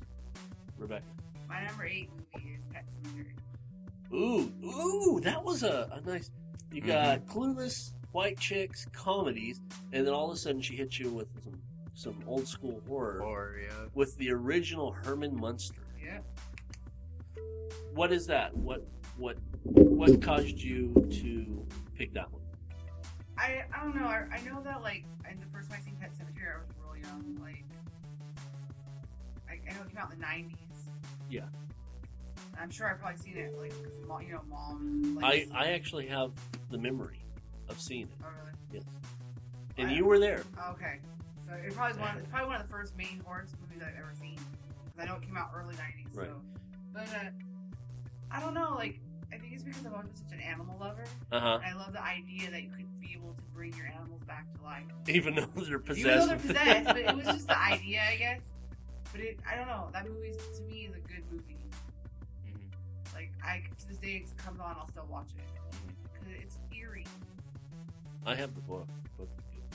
Rebecca. 0.78 1.04
My 1.50 1.66
number 1.66 1.86
eight 1.86 2.10
movie 2.34 2.56
is 2.56 2.62
Pet 2.72 2.86
Sematary. 3.04 4.14
Ooh, 4.14 4.52
ooh, 4.66 5.20
that 5.22 5.44
was 5.44 5.64
a, 5.64 5.90
a 5.92 6.10
nice. 6.10 6.32
You 6.72 6.82
mm-hmm. 6.82 6.90
got 6.90 7.26
clueless 7.26 7.94
white 8.14 8.40
chicks 8.40 8.86
comedies, 8.94 9.60
and 9.92 10.08
then 10.08 10.14
all 10.14 10.30
of 10.30 10.36
a 10.36 10.40
sudden 10.40 10.62
she 10.62 10.76
hits 10.76 10.98
you 11.00 11.10
with 11.10 11.28
some 11.44 11.62
some 11.94 12.20
old 12.28 12.48
school 12.48 12.82
horror 12.88 13.24
Or 13.24 13.56
yeah. 13.62 13.88
with 13.96 14.16
the 14.18 14.32
original 14.32 14.92
Herman 14.92 15.36
Munster. 15.38 15.82
Yeah. 16.02 16.20
What 17.94 18.14
is 18.14 18.26
that? 18.28 18.56
What 18.56 18.86
what 19.18 19.38
what 19.64 20.22
caused 20.22 20.60
you 20.62 20.94
to 21.12 21.66
pick 21.96 22.14
that 22.14 22.32
one? 22.32 22.42
I 23.38 23.64
I 23.76 23.84
don't 23.84 23.96
know. 23.96 24.06
I, 24.06 24.28
I 24.32 24.42
know 24.42 24.62
that 24.64 24.82
like 24.82 25.04
in 25.30 25.40
the 25.40 25.46
first 25.48 25.70
time 25.70 25.80
I 25.82 25.86
seen 25.86 25.98
Pet 26.00 26.12
Sematary, 26.14 26.56
I 26.56 26.60
was 26.60 26.70
real 26.80 27.04
young. 27.04 27.38
Like, 27.42 27.64
I, 29.68 29.72
I 29.72 29.76
know 29.76 29.82
it 29.84 29.90
came 29.90 29.98
out 29.98 30.12
in 30.14 30.20
the 30.20 30.26
nineties. 30.26 30.58
Yeah. 31.30 31.42
I'm 32.60 32.72
sure 32.72 32.90
I've 32.90 33.00
probably 33.00 33.18
seen 33.18 33.38
it 33.38 33.54
like 33.60 33.72
'cause 33.72 34.24
you 34.26 34.34
know, 34.34 34.42
mom. 34.50 35.20
I 35.22 35.28
Like, 35.28 35.50
I 35.54 35.68
actually 35.74 36.08
have 36.08 36.32
the 36.72 36.78
memory 36.78 37.20
of 37.70 37.80
seeing 37.80 38.04
it. 38.04 38.10
Oh 38.24 38.28
really? 38.44 38.58
Yes. 38.72 38.84
And 39.78 39.90
I- 39.90 39.94
you 39.94 40.06
were 40.06 40.20
there. 40.20 40.44
Oh, 40.60 40.72
okay. 40.72 41.00
So 41.48 41.54
it 41.54 41.74
probably 41.76 42.00
one. 42.02 42.18
It's 42.18 42.28
probably 42.32 42.48
one 42.48 42.56
of 42.62 42.64
the 42.64 42.74
first 42.74 42.98
main 42.98 43.22
horror 43.26 43.46
movies 43.62 43.84
I've 43.86 43.96
ever 44.00 44.14
seen. 44.20 44.36
'Cause 44.38 45.00
I 45.00 45.06
know 45.06 45.16
it 45.16 45.22
came 45.22 45.38
out 45.38 45.52
early 45.56 45.76
'90s. 45.76 46.16
Right. 46.16 46.28
So, 46.28 46.42
but 46.94 47.08
uh, 47.14 47.30
I 48.32 48.40
don't 48.40 48.54
know. 48.56 48.74
Like, 48.76 49.00
I 49.32 49.38
think 49.38 49.54
it's 49.54 49.64
because 49.64 49.86
I've 49.86 49.94
always 49.94 50.08
been 50.08 50.16
such 50.18 50.32
an 50.34 50.40
animal 50.42 50.78
lover, 50.80 51.04
Uh 51.32 51.40
huh. 51.40 51.60
I 51.64 51.74
love 51.74 51.94
the 51.94 52.02
idea 52.04 52.50
that 52.50 52.64
you 52.64 52.70
could 52.70 53.00
be 53.00 53.14
able 53.14 53.34
to 53.36 53.42
bring 53.54 53.74
your 53.76 53.86
animals 53.88 54.24
back 54.24 54.52
to 54.58 54.64
life. 54.64 54.84
Even 55.08 55.36
though 55.36 55.46
they're 55.62 55.78
possessed. 55.80 56.00
Even 56.08 56.20
though 56.20 56.26
they're 56.28 56.38
possessed, 56.38 56.86
but 56.86 56.98
it 56.98 57.16
was 57.16 57.26
just 57.36 57.48
the 57.48 57.60
idea, 57.62 58.02
I 58.10 58.16
guess. 58.16 58.40
But 59.18 59.26
it, 59.26 59.40
I 59.52 59.56
don't 59.56 59.66
know. 59.66 59.90
That 59.94 60.08
movie 60.08 60.32
to 60.58 60.62
me 60.64 60.86
is 60.86 60.94
a 60.94 61.00
good 61.00 61.24
movie. 61.32 61.58
Mhm. 62.46 63.14
Like 63.16 63.32
I 63.44 63.64
to 63.80 63.88
this 63.88 63.98
day, 63.98 64.18
it 64.24 64.38
comes 64.38 64.60
on, 64.60 64.76
I'll 64.80 64.88
still 64.90 65.08
watch 65.10 65.30
it 65.36 65.44
because 66.14 66.28
it's 66.40 66.60
eerie. 66.72 67.04
I 68.28 68.36
have 68.36 68.54
the 68.54 68.62
book. 68.62 68.88
book. 69.18 69.28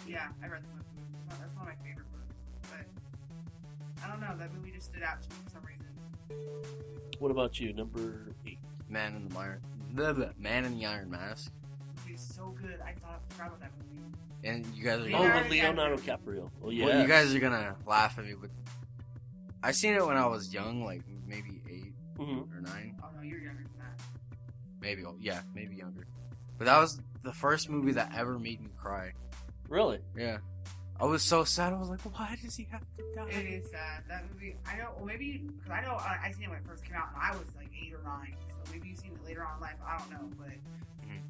Yeah, 0.06 0.28
I 0.44 0.46
read 0.46 0.62
the 0.62 0.68
book. 0.68 0.86
It's 0.96 1.28
one- 1.28 1.40
That's 1.40 1.56
one 1.56 1.68
of 1.68 1.74
my 1.76 1.84
favorite 1.84 2.06
books. 2.12 2.70
But 2.70 4.04
I 4.04 4.08
don't 4.12 4.20
know. 4.20 4.36
That 4.38 4.54
movie 4.54 4.70
just 4.70 4.92
stood 4.92 5.02
out 5.02 5.20
to 5.22 5.28
me 5.30 5.36
for 5.44 5.50
some 5.50 5.64
reason. 5.64 5.88
What 7.18 7.32
about 7.32 7.58
you? 7.58 7.72
Number 7.72 8.26
eight. 8.46 8.60
Man 8.88 9.16
in 9.16 9.28
the 9.28 9.38
Iron. 9.40 9.60
The, 9.94 10.12
the 10.12 10.34
Man 10.38 10.64
in 10.66 10.78
the 10.78 10.86
Iron 10.86 11.10
Mask. 11.10 11.50
The 11.96 12.00
movie's 12.02 12.20
so 12.20 12.54
good. 12.62 12.80
I 12.80 12.92
thought 12.92 13.20
I 13.28 13.32
forgot 13.34 13.46
about 13.48 13.60
that 13.62 13.72
movie. 13.76 14.14
And 14.44 14.64
you 14.76 14.84
guys 14.84 15.00
are. 15.00 15.02
Oh, 15.02 15.06
Leonardo 15.06 15.42
with 15.42 15.50
Leonardo 15.50 15.96
DiCaprio. 15.96 16.50
Oh 16.62 16.70
yeah. 16.70 16.84
Well, 16.84 17.02
you 17.02 17.08
guys 17.08 17.34
are 17.34 17.40
gonna 17.40 17.74
laugh 17.86 18.16
at 18.20 18.24
me, 18.24 18.34
but 18.40 18.50
I 19.62 19.70
seen 19.72 19.94
it 19.94 20.04
when 20.06 20.16
I 20.16 20.26
was 20.26 20.52
young, 20.52 20.84
like 20.84 21.02
maybe 21.26 21.62
eight 21.70 21.94
Mhm. 22.18 22.52
or 22.56 22.60
nine, 22.60 22.96
Oh 23.02 23.08
no, 23.16 23.22
you're 23.22 23.38
younger 23.40 23.62
than 23.62 23.78
that. 23.78 24.00
maybe. 24.80 25.04
oh, 25.04 25.16
Yeah, 25.20 25.42
maybe 25.54 25.76
younger. 25.76 26.06
But 26.58 26.64
that 26.66 26.78
was 26.78 27.00
the 27.22 27.32
first 27.32 27.68
movie 27.70 27.92
that 27.92 28.12
ever 28.16 28.38
made 28.38 28.60
me 28.60 28.70
cry. 28.76 29.12
Really? 29.68 30.00
Yeah, 30.16 30.38
I 31.00 31.04
was 31.06 31.22
so 31.22 31.44
sad. 31.44 31.72
I 31.72 31.76
was 31.78 31.88
like, 31.88 32.00
why 32.02 32.36
does 32.42 32.56
he 32.56 32.64
have 32.70 32.82
to 32.96 33.02
die? 33.14 33.28
It 33.28 33.46
is 33.64 33.70
sad. 33.70 34.04
That 34.08 34.24
movie. 34.32 34.56
I 34.66 34.76
know. 34.76 34.92
Well, 34.96 35.06
maybe 35.06 35.38
because 35.56 35.70
I 35.70 35.80
know 35.82 35.94
I, 35.94 36.18
I 36.24 36.32
seen 36.32 36.44
it 36.44 36.48
when 36.50 36.58
it 36.58 36.66
first 36.66 36.84
came 36.84 36.96
out, 36.96 37.08
and 37.14 37.22
I 37.22 37.30
was 37.36 37.46
like 37.56 37.70
eight 37.80 37.92
or 37.94 38.02
nine. 38.04 38.34
So 38.48 38.72
maybe 38.72 38.88
you've 38.90 38.98
seen 38.98 39.12
it 39.12 39.24
later 39.24 39.44
on 39.44 39.54
in 39.56 39.60
life. 39.62 39.76
I 39.86 39.98
don't 39.98 40.10
know, 40.10 40.30
but 40.38 40.52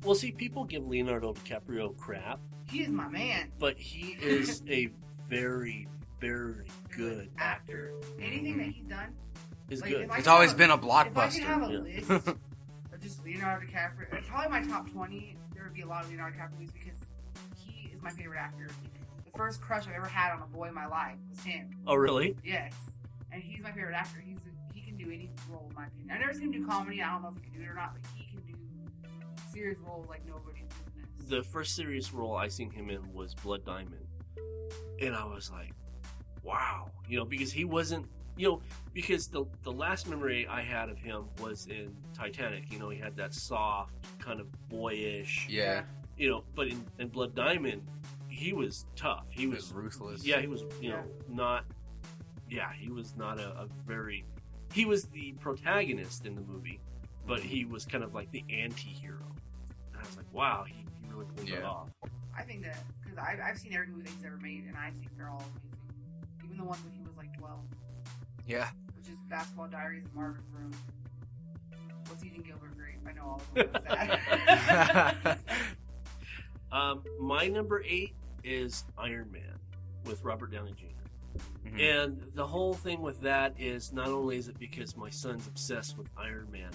Well, 0.04 0.14
see, 0.14 0.32
people 0.32 0.64
give 0.64 0.86
Leonardo 0.86 1.32
DiCaprio 1.34 1.96
crap, 1.96 2.40
he 2.68 2.82
is 2.82 2.88
my 2.90 3.08
man. 3.08 3.52
but 3.58 3.76
he 3.78 4.12
is 4.20 4.62
a 4.68 4.86
very, 5.28 5.86
very 6.22 6.64
good 6.96 7.28
actor. 7.36 7.92
Anything 8.20 8.56
that 8.58 8.68
he's 8.68 8.84
done. 8.86 9.14
Is 9.68 9.80
Like, 9.82 9.90
good. 9.90 10.10
It's 10.16 10.28
always 10.28 10.50
have- 10.50 10.58
been 10.58 10.70
a 10.70 10.74
If 10.74 10.84
I 10.84 11.04
could 11.04 11.14
blockbuster. 11.14 11.40
have 11.44 11.62
a 11.62 11.72
yeah. 11.72 11.78
list 11.78 12.10
of 12.28 13.00
just 13.00 13.24
Leonardo 13.24 13.66
DiCaprio, 13.66 14.12
it's 14.12 14.28
probably 14.28 14.50
my 14.50 14.62
top 14.66 14.90
twenty. 14.90 15.36
There 15.54 15.64
would 15.64 15.72
be 15.74 15.80
a 15.82 15.86
lot 15.86 16.04
of 16.04 16.10
Leonardo 16.10 16.36
DiCaprio 16.36 16.52
movies 16.52 16.70
because 16.72 16.98
he 17.56 17.90
is 17.94 18.00
my 18.02 18.10
favorite 18.10 18.38
actor. 18.38 18.68
The 19.24 19.30
first 19.38 19.60
crush 19.60 19.86
I've 19.88 19.94
ever 19.94 20.06
had 20.06 20.32
on 20.32 20.42
a 20.42 20.46
boy 20.46 20.68
in 20.68 20.74
my 20.74 20.86
life 20.86 21.16
was 21.30 21.40
him. 21.42 21.70
Oh, 21.86 21.94
really? 21.94 22.36
Yes, 22.44 22.72
and 23.32 23.42
he's 23.42 23.62
my 23.62 23.72
favorite 23.72 23.94
actor. 23.94 24.20
He's 24.24 24.38
he 24.74 24.82
can 24.82 24.96
do 24.96 25.06
any 25.10 25.30
role 25.50 25.66
in 25.70 25.74
my 25.74 25.86
opinion. 25.86 26.10
I've 26.12 26.20
never 26.20 26.32
seen 26.34 26.52
him 26.52 26.62
do 26.62 26.66
comedy. 26.66 27.02
I 27.02 27.10
don't 27.12 27.22
know 27.22 27.28
if 27.36 27.42
he 27.42 27.50
can 27.50 27.58
do 27.60 27.66
it 27.66 27.70
or 27.70 27.74
not, 27.74 27.94
but 27.94 28.02
he 28.14 28.26
can 28.26 28.40
do 28.46 28.54
serious 29.52 29.78
roles 29.80 30.06
like 30.08 30.24
nobody's 30.26 30.66
business. 30.84 31.28
The 31.30 31.42
first 31.42 31.74
serious 31.74 32.12
role 32.12 32.36
I 32.36 32.48
seen 32.48 32.70
him 32.70 32.90
in 32.90 33.12
was 33.12 33.34
Blood 33.34 33.64
Diamond, 33.64 34.06
and 35.00 35.14
I 35.14 35.24
was 35.24 35.50
like, 35.50 35.72
"Wow!" 36.42 36.90
You 37.08 37.18
know, 37.18 37.24
because 37.24 37.52
he 37.52 37.64
wasn't. 37.64 38.06
You 38.34 38.48
know, 38.48 38.60
because 38.94 39.26
the 39.28 39.44
the 39.62 39.72
last 39.72 40.08
memory 40.08 40.46
I 40.48 40.62
had 40.62 40.88
of 40.88 40.98
him 40.98 41.24
was 41.40 41.66
in 41.66 41.94
Titanic. 42.14 42.72
You 42.72 42.78
know, 42.78 42.88
he 42.88 42.98
had 42.98 43.14
that 43.16 43.34
soft, 43.34 43.92
kind 44.18 44.40
of 44.40 44.46
boyish. 44.70 45.46
yeah, 45.50 45.82
You 46.16 46.30
know, 46.30 46.44
but 46.54 46.68
in, 46.68 46.82
in 46.98 47.08
Blood 47.08 47.34
Diamond, 47.34 47.82
he 48.28 48.54
was 48.54 48.86
tough. 48.96 49.26
He 49.28 49.42
he 49.42 49.46
was 49.48 49.58
was 49.64 49.72
ruthless. 49.74 50.24
Yeah, 50.24 50.40
he 50.40 50.46
was, 50.46 50.64
you 50.80 50.90
know, 50.90 51.04
not. 51.28 51.66
Yeah, 52.48 52.72
he 52.72 52.88
was 52.88 53.14
not 53.16 53.38
a, 53.38 53.48
a 53.50 53.68
very. 53.86 54.24
He 54.72 54.86
was 54.86 55.04
the 55.04 55.32
protagonist 55.32 56.24
in 56.24 56.34
the 56.34 56.40
movie, 56.40 56.80
but 57.26 57.40
he 57.40 57.66
was 57.66 57.84
kind 57.84 58.02
of 58.02 58.14
like 58.14 58.30
the 58.30 58.42
anti-hero. 58.48 59.18
And 59.92 59.96
I 60.02 60.06
was 60.06 60.16
like, 60.16 60.32
wow, 60.32 60.64
he, 60.66 60.86
he 61.02 61.12
really 61.12 61.26
pulled 61.36 61.48
it 61.50 61.64
off. 61.64 61.88
I 62.36 62.42
think 62.42 62.62
that 62.62 62.78
because 63.02 63.18
I've, 63.18 63.40
I've 63.40 63.58
seen 63.58 63.74
every 63.74 63.88
movie 63.88 64.04
that 64.04 64.12
he's 64.16 64.24
ever 64.24 64.38
made, 64.38 64.64
and 64.66 64.74
I 64.76 64.88
think 64.90 65.14
they're 65.18 65.28
all 65.28 65.44
amazing. 65.44 65.71
Even 66.52 66.64
the 66.64 66.68
ones 66.68 66.84
when 66.84 66.92
he 66.92 67.02
was 67.02 67.16
like 67.16 67.34
twelve, 67.38 67.60
yeah. 68.46 68.68
which 68.94 69.08
is 69.08 69.16
Basketball 69.30 69.68
Diaries 69.68 70.04
and 70.04 70.14
Marvin's 70.14 70.44
Room. 70.52 70.70
What's 72.08 72.22
Eating 72.24 72.42
Gilbert 72.42 72.76
Grape? 72.76 72.98
I 73.08 73.12
know 73.12 73.22
all 73.22 73.40
of 73.40 73.54
them. 73.54 73.68
That? 73.88 75.38
Um, 76.72 77.02
my 77.20 77.48
number 77.48 77.84
eight 77.86 78.14
is 78.44 78.84
Iron 78.96 79.30
Man 79.30 79.58
with 80.06 80.24
Robert 80.24 80.50
Downey 80.52 80.72
Jr. 80.72 81.68
Mhm. 81.68 82.02
And 82.06 82.22
the 82.34 82.46
whole 82.46 82.72
thing 82.72 83.02
with 83.02 83.20
that 83.20 83.52
is 83.60 83.92
not 83.92 84.08
only 84.08 84.38
is 84.38 84.48
it 84.48 84.58
because 84.58 84.96
my 84.96 85.10
son's 85.10 85.46
obsessed 85.46 85.98
with 85.98 86.08
Iron 86.16 86.48
Man, 86.50 86.70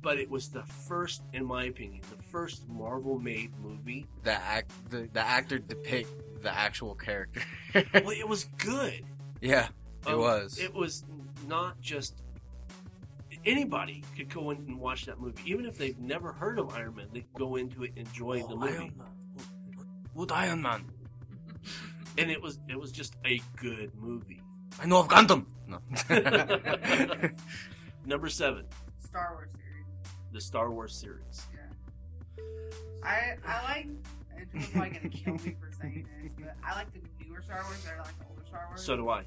but 0.00 0.18
it 0.18 0.30
was 0.30 0.48
the 0.48 0.62
first, 0.62 1.22
in 1.34 1.44
my 1.44 1.64
opinion, 1.64 2.00
the 2.16 2.22
first 2.22 2.66
Marvel 2.66 3.18
made 3.18 3.52
movie. 3.62 4.06
the 4.22 4.32
act, 4.32 4.72
the, 4.88 5.06
the 5.12 5.20
actor 5.20 5.58
depict 5.58 6.08
the 6.46 6.56
actual 6.56 6.94
character. 6.94 7.42
well, 7.74 7.84
it 8.10 8.28
was 8.28 8.44
good. 8.58 9.02
yeah, 9.40 9.68
it 10.06 10.12
Um, 10.12 10.20
was. 10.20 10.58
It 10.58 10.72
was 10.72 11.04
not 11.48 11.80
just 11.80 12.22
anybody 13.44 14.02
could 14.16 14.28
go 14.32 14.50
in 14.50 14.58
and 14.58 14.78
watch 14.80 15.06
that 15.06 15.20
movie, 15.20 15.42
even 15.44 15.66
if 15.66 15.76
they've 15.76 15.98
never 15.98 16.32
heard 16.32 16.58
of 16.58 16.72
Iron 16.74 16.94
Man. 16.96 17.08
They 17.12 17.20
could 17.20 17.34
go 17.34 17.56
into 17.56 17.82
it, 17.84 17.92
and 17.96 18.06
enjoy 18.06 18.38
the 18.38 18.54
Oh, 18.54 18.56
movie, 18.56 18.72
Iron 18.72 18.92
Man. 18.96 19.06
What 20.14 20.32
Iron 20.32 20.62
Man? 20.62 20.84
and 22.18 22.30
it 22.30 22.40
was 22.40 22.58
it 22.68 22.78
was 22.78 22.92
just 22.92 23.14
a 23.24 23.40
good 23.56 23.90
movie. 23.96 24.40
I 24.80 24.86
know 24.86 25.00
of 25.00 25.08
Gundam. 25.08 25.46
No. 25.66 25.78
Number 28.06 28.28
seven, 28.28 28.66
Star 29.00 29.32
Wars 29.34 29.48
series. 29.56 29.86
the 30.32 30.40
Star 30.40 30.70
Wars 30.70 30.94
series. 30.94 31.46
Yeah. 31.52 32.44
I 33.02 33.36
I 33.46 33.62
like. 33.64 33.88
And 34.56 34.64
people 34.64 34.80
are 34.82 34.88
probably 34.88 34.98
gonna 34.98 35.08
kill 35.14 35.34
me 35.34 35.56
for 35.60 35.70
saying 35.80 36.08
this, 36.22 36.32
but 36.38 36.54
I 36.64 36.74
like 36.74 36.86
the 36.92 37.00
newer 37.24 37.42
Star 37.42 37.62
Wars 37.64 37.80
better 37.84 37.96
than 37.96 38.00
I 38.00 38.08
like 38.08 38.18
the 38.18 38.24
older 38.30 38.44
Star 38.46 38.66
Wars. 38.68 38.82
So 38.82 38.96
do 38.96 39.08
I. 39.10 39.24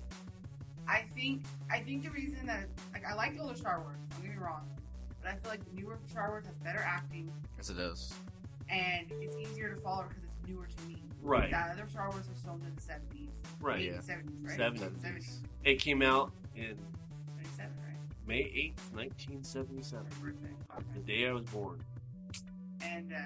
I 0.87 1.05
think 1.15 1.43
I 1.71 1.79
think 1.81 2.03
the 2.03 2.09
reason 2.09 2.45
that 2.47 2.65
like 2.93 3.05
I 3.05 3.13
like 3.13 3.35
the 3.35 3.43
older 3.43 3.55
Star 3.55 3.79
Wars. 3.81 3.97
Don't 4.11 4.21
get 4.23 4.31
me 4.31 4.37
wrong, 4.43 4.67
but 5.21 5.31
I 5.31 5.35
feel 5.35 5.51
like 5.51 5.63
the 5.65 5.81
newer 5.81 5.99
Star 6.09 6.29
Wars 6.29 6.45
has 6.47 6.55
better 6.57 6.79
acting 6.79 7.31
yes, 7.57 7.69
it 7.69 7.77
is. 7.77 8.13
and 8.69 9.05
it's 9.21 9.35
easier 9.37 9.73
to 9.75 9.81
follow 9.81 10.05
because 10.07 10.23
it's 10.23 10.35
newer 10.49 10.65
to 10.65 10.83
me. 10.87 10.97
Right. 11.21 11.51
That 11.51 11.71
other 11.73 11.87
Star 11.89 12.09
Wars 12.09 12.27
was 12.27 12.39
filmed 12.43 12.63
in 12.65 12.73
the 12.75 12.81
seventies. 12.81 13.29
Right. 13.61 13.83
Yeah. 13.85 13.99
Seventies, 13.99 14.39
right? 14.41 14.57
70s. 14.57 14.79
Seventies. 15.01 15.39
It 15.63 15.75
came 15.79 16.01
out 16.01 16.31
in 16.55 16.75
Seventy-seven, 17.35 17.73
right? 17.85 17.95
May 18.25 18.39
eighth, 18.55 18.91
nineteen 18.95 19.43
seventy-seven, 19.43 20.05
My 20.23 20.25
birthday. 20.25 20.53
the 20.95 20.99
day 21.01 21.27
I 21.27 21.33
was 21.33 21.45
born, 21.45 21.83
And 22.81 23.13
uh, 23.13 23.17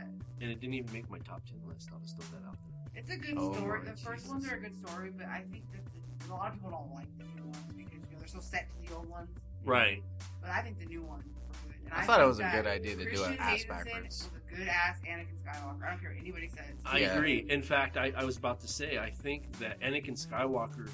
and 0.42 0.52
it 0.52 0.60
didn't 0.60 0.74
even 0.74 0.92
make 0.94 1.10
my 1.10 1.20
top 1.20 1.42
ten 1.46 1.60
list. 1.68 1.90
I'll 1.94 2.00
just 2.00 2.18
throw 2.18 2.40
that 2.40 2.48
out 2.48 2.58
there. 2.68 3.02
it's 3.02 3.12
a 3.12 3.18
good 3.18 3.36
Oh, 3.38 3.54
story. 3.54 3.80
my 3.86 3.92
The 3.92 3.98
first 3.98 4.24
Jesus. 4.24 4.30
ones 4.32 4.48
are 4.52 4.56
a 4.56 4.60
good 4.60 4.76
story, 4.88 5.12
but 5.16 5.28
I 5.28 5.42
think 5.52 5.64
that 5.72 5.82
the, 5.94 6.34
a 6.34 6.36
lot 6.36 6.48
of 6.50 6.54
people 6.56 6.72
don't 6.72 6.94
like 6.96 7.08
the 7.18 7.26
new 7.36 7.44
ones 7.50 7.58
because 7.76 7.94
you 7.94 8.00
know 8.00 8.20
they're 8.20 8.28
so 8.28 8.40
set 8.40 8.68
to 8.70 8.90
the 8.90 8.96
old 8.96 9.10
ones. 9.10 9.30
Right. 9.66 10.04
But 10.42 10.50
I 10.52 10.62
think 10.62 10.80
the 10.80 10.86
new 10.86 11.02
ones 11.04 11.24
are 11.26 11.68
good. 11.68 11.76
And 11.86 11.94
I 11.94 12.06
thought 12.06 12.20
it 12.22 12.26
was 12.26 12.40
a 12.40 12.50
good 12.52 12.66
idea 12.68 12.96
to 12.96 13.04
do 13.04 13.10
Christian 13.10 13.34
it 13.34 13.40
ass 13.40 13.60
Haydenson 13.64 13.68
backwards. 13.70 14.30
Was 14.34 14.42
a 14.52 14.56
good 14.58 14.68
ass 14.68 14.98
Anakin 15.08 15.38
Skywalker. 15.46 15.84
I 15.86 15.90
don't 15.92 16.02
care 16.02 16.10
what 16.10 16.20
anybody 16.20 16.50
says. 16.50 16.76
I 16.86 17.00
Yeah. 17.00 17.16
agree. 17.16 17.46
In 17.50 17.62
fact, 17.62 17.96
I, 17.98 18.12
I 18.18 18.24
was 18.24 18.38
about 18.38 18.60
to 18.62 18.68
say, 18.68 18.98
I 18.98 19.10
think 19.12 19.52
that 19.60 19.80
Anakin 19.82 20.18
Skywalker 20.20 20.90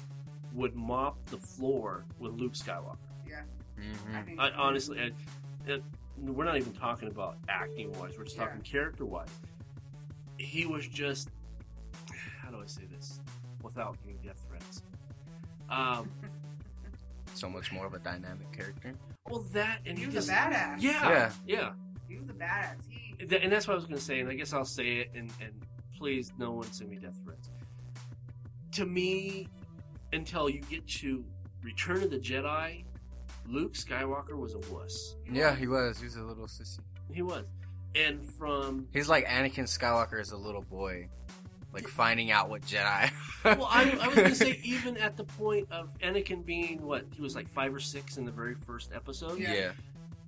would 0.52 0.74
mop 0.76 1.24
the 1.26 1.38
floor 1.38 2.04
with 2.18 2.32
Luke 2.34 2.54
Skywalker. 2.54 2.98
Yeah, 3.26 3.42
I 3.78 3.80
Mhm. 3.80 4.24
think. 4.26 4.40
I, 4.40 4.50
honestly, 4.50 5.00
I, 5.00 5.10
it, 5.70 5.82
we're 6.20 6.44
not 6.44 6.56
even 6.56 6.72
talking 6.72 7.08
about 7.08 7.36
acting 7.48 7.92
wise. 7.98 8.16
We're 8.18 8.24
just 8.24 8.36
Yeah. 8.36 8.46
talking 8.46 8.60
character 8.62 9.04
wise. 9.04 9.28
He 10.38 10.66
was 10.66 10.86
just, 10.86 11.28
how 12.42 12.50
do 12.50 12.58
I 12.62 12.66
say 12.66 12.82
this 12.90 13.20
without 13.62 13.96
getting 14.02 14.18
death 14.22 14.44
threats? 14.48 14.82
Um, 15.68 16.10
So 17.32 17.48
much 17.48 17.70
more 17.72 17.86
of 17.86 17.94
a 17.94 17.98
dynamic 18.00 18.50
character. 18.52 18.92
well, 19.28 19.40
that 19.52 19.78
and 19.86 19.96
he 19.96 20.02
he, 20.02 20.06
was 20.06 20.26
just, 20.26 20.28
a 20.28 20.32
badass. 20.32 20.82
yeah, 20.82 21.08
Yeah. 21.08 21.32
yeah. 21.46 21.72
he 22.08 22.16
was 22.16 22.28
a 22.28 22.32
badass. 22.32 22.74
He... 22.88 23.14
And 23.20 23.52
that's 23.52 23.66
what 23.68 23.74
I 23.74 23.76
was 23.76 23.84
going 23.86 23.96
to 23.96 24.04
say, 24.04 24.18
and 24.20 24.28
I 24.28 24.34
guess 24.34 24.52
I'll 24.52 24.64
say 24.64 24.96
it, 24.98 25.10
and, 25.14 25.30
and 25.40 25.52
please, 25.96 26.32
no 26.38 26.50
one 26.50 26.70
send 26.72 26.90
me 26.90 26.96
death 26.96 27.16
threats. 27.24 27.50
To 28.72 28.84
me, 28.84 29.48
until 30.12 30.50
you 30.50 30.60
get 30.62 30.86
to 30.88 31.24
Return 31.62 32.02
of 32.02 32.10
the 32.10 32.18
Jedi. 32.18 32.84
Luke 33.50 33.74
Skywalker 33.74 34.34
was 34.36 34.54
a 34.54 34.58
wuss. 34.72 35.16
Yeah, 35.30 35.54
he 35.54 35.66
was. 35.66 35.98
He 35.98 36.04
was 36.04 36.16
a 36.16 36.22
little 36.22 36.46
sissy. 36.46 36.80
He 37.12 37.22
was, 37.22 37.44
and 37.94 38.24
from 38.24 38.86
He's 38.92 39.08
like 39.08 39.26
Anakin 39.26 39.64
Skywalker 39.64 40.20
as 40.20 40.30
a 40.32 40.36
little 40.36 40.62
boy, 40.62 41.08
like 41.72 41.88
finding 41.88 42.30
out 42.30 42.48
what 42.48 42.62
Jedi. 42.62 43.10
well, 43.44 43.68
I, 43.70 43.90
I 44.00 44.06
was 44.06 44.16
gonna 44.16 44.34
say 44.34 44.60
even 44.62 44.96
at 44.96 45.16
the 45.16 45.24
point 45.24 45.66
of 45.72 45.88
Anakin 45.98 46.44
being 46.44 46.82
what 46.82 47.04
he 47.14 47.20
was 47.20 47.34
like 47.34 47.48
five 47.48 47.74
or 47.74 47.80
six 47.80 48.16
in 48.16 48.24
the 48.24 48.30
very 48.32 48.54
first 48.54 48.90
episode. 48.94 49.38
Yeah. 49.40 49.52
yeah. 49.54 49.70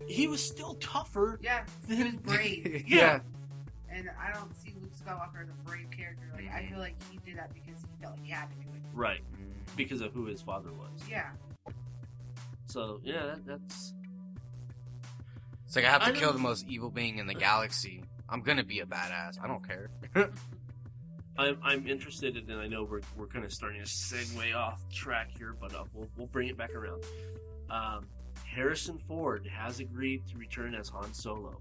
he 0.09 0.27
was 0.27 0.43
still 0.45 0.75
tougher 0.75 1.39
Yeah, 1.43 1.65
he 1.89 2.03
was 2.03 2.17
brave, 2.17 2.85
yeah. 2.89 3.21
and 3.89 4.11
I 4.21 4.33
don't 4.33 4.55
see 4.57 4.75
Luke 4.81 4.93
Skywalker 4.97 5.43
as 5.43 5.49
a 5.49 5.69
brave 5.69 5.91
character. 5.93 6.25
Like 6.35 6.51
I 6.53 6.67
feel 6.69 6.79
like 6.81 6.97
he 7.11 7.19
did 7.25 7.39
that 7.39 7.53
because 7.55 7.81
he 7.81 8.03
felt 8.03 8.15
like 8.17 8.25
he 8.25 8.31
had 8.33 8.49
to 8.51 8.57
do 8.57 8.69
it. 8.75 8.83
right 8.93 9.21
Mm. 9.35 9.77
because 9.77 10.01
of 10.01 10.13
who 10.13 10.25
his 10.27 10.43
father 10.43 10.71
was. 10.73 10.91
Yeah, 11.09 11.31
So 12.73 13.01
yeah, 13.05 13.27
that, 13.27 13.47
that's 13.47 13.93
It's 15.67 15.77
like 15.77 15.85
I 15.85 15.91
have 15.91 16.05
to 16.05 16.09
I 16.09 16.13
kill 16.13 16.33
the 16.33 16.39
most 16.39 16.67
evil 16.67 16.89
being 16.89 17.19
in 17.19 17.27
the 17.27 17.35
galaxy. 17.35 18.03
I'm 18.31 18.41
gonna 18.41 18.65
be 18.65 18.81
a 18.81 18.87
badass. 18.87 19.37
I 19.43 19.47
don't 19.47 19.67
care. 19.67 19.91
I'm, 21.37 21.59
I'm 21.63 21.87
interested 21.87 22.37
in, 22.37 22.51
and 22.51 22.61
I 22.61 22.67
know 22.67 22.85
we're, 22.85 23.01
we're 23.17 23.27
kind 23.27 23.45
of 23.45 23.53
starting 23.53 23.83
to 23.83 23.87
segue 23.87 24.55
off 24.55 24.83
track 24.91 25.31
here, 25.37 25.55
but 25.59 25.75
uh, 25.75 25.85
we'll, 25.95 26.09
we'll 26.17 26.27
bring 26.27 26.49
it 26.49 26.57
back 26.57 26.75
around. 26.75 27.03
Um, 27.71 28.07
Harrison 28.45 28.99
Ford 28.99 29.47
has 29.51 29.81
agreed 29.81 30.27
to 30.29 30.37
return 30.37 30.75
as 30.75 30.91
Han 30.91 31.13
Solo. 31.15 31.59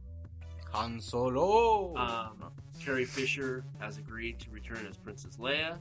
Han 0.72 1.00
Solo. 1.00 1.96
Um, 1.96 2.52
Carrie 2.82 3.06
Fisher 3.06 3.64
has 3.80 3.98
agreed 3.98 4.40
to 4.40 4.50
return 4.50 4.86
as 4.90 4.98
Princess 4.98 5.38
Leia. 5.38 5.78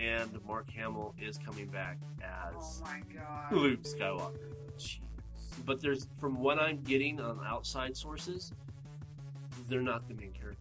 And 0.00 0.30
Mark 0.46 0.70
Hamill 0.70 1.14
is 1.20 1.38
coming 1.38 1.66
back 1.66 1.98
Oh 2.22 2.58
as 2.58 2.80
my 2.82 3.00
god. 3.14 3.52
Luke 3.52 3.82
Skywalker. 3.82 4.52
But 5.66 5.80
there's, 5.80 6.06
from 6.20 6.38
what 6.38 6.58
I'm 6.60 6.80
getting 6.82 7.20
on 7.20 7.40
outside 7.44 7.96
sources, 7.96 8.52
they're 9.68 9.80
not 9.82 10.06
the 10.06 10.14
main 10.14 10.30
characters. 10.32 10.56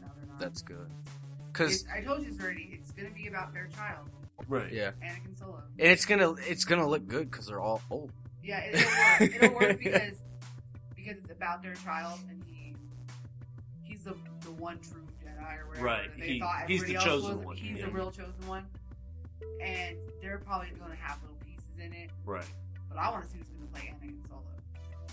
No, 0.00 0.06
they're 0.16 0.26
not. 0.28 0.38
That's 0.38 0.62
good. 0.62 0.88
Cause 1.52 1.84
I 1.92 2.00
told 2.00 2.24
you 2.24 2.36
already. 2.40 2.70
It's 2.80 2.92
gonna 2.92 3.10
be 3.10 3.26
about 3.28 3.52
their 3.54 3.66
child, 3.74 4.08
Right. 4.46 4.70
yeah, 4.70 4.90
Anakin 5.02 5.36
Solo. 5.38 5.62
and 5.78 5.88
it's 5.90 6.04
gonna 6.04 6.32
it's 6.46 6.64
gonna 6.66 6.86
look 6.86 7.08
good 7.08 7.30
because 7.30 7.46
they're 7.46 7.60
all 7.62 7.80
old. 7.90 8.12
Yeah, 8.44 8.62
it'll 8.66 9.26
work. 9.26 9.34
It'll 9.42 9.54
work 9.58 9.78
because 9.82 10.12
because 10.94 11.16
it's 11.16 11.30
about 11.32 11.62
their 11.62 11.74
child, 11.76 12.20
and 12.28 12.42
he 12.46 12.74
he's 13.82 14.04
the 14.04 14.14
the 14.42 14.50
one 14.52 14.78
true 14.80 15.05
Jedi 15.36 15.60
or 15.62 15.66
whatever. 15.68 15.84
Right, 15.86 16.18
They 16.18 16.26
he- 16.26 16.38
thought 16.40 16.64
he's 16.68 16.84
the 16.84 16.94
chosen 16.94 17.38
was, 17.38 17.46
one, 17.46 17.56
He's 17.56 17.78
yeah. 17.78 17.86
the 17.86 17.92
real 17.92 18.10
chosen 18.10 18.46
one, 18.46 18.66
and 19.60 19.96
they're 20.22 20.38
probably 20.38 20.68
going 20.78 20.90
to 20.90 20.96
have 20.96 21.20
little 21.22 21.36
pieces 21.44 21.64
in 21.78 21.92
it. 21.92 22.10
Right. 22.24 22.44
But 22.88 22.98
I 22.98 23.10
want 23.10 23.24
to 23.24 23.30
see 23.30 23.38
who's 23.38 23.48
going 23.48 23.66
to 23.66 23.72
play 23.72 23.82
Anakin 24.08 24.28
Solo. 24.28 24.42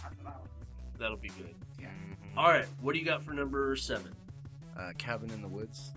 That's 0.01 0.17
what 0.17 0.27
I 0.27 0.37
want 0.37 0.43
to 0.45 0.49
see. 0.49 0.97
That'll 0.99 1.17
be 1.17 1.29
good. 1.29 1.55
Yeah. 1.79 1.87
Mhm. 1.87 2.37
All 2.37 2.49
right. 2.49 2.65
What 2.81 2.93
do 2.93 2.99
you 2.99 3.05
got 3.05 3.23
for 3.23 3.33
number 3.33 3.75
seven? 3.75 4.13
Uh, 4.77 4.91
Cabin 4.97 5.29
in 5.31 5.41
the 5.41 5.47
Woods, 5.47 5.93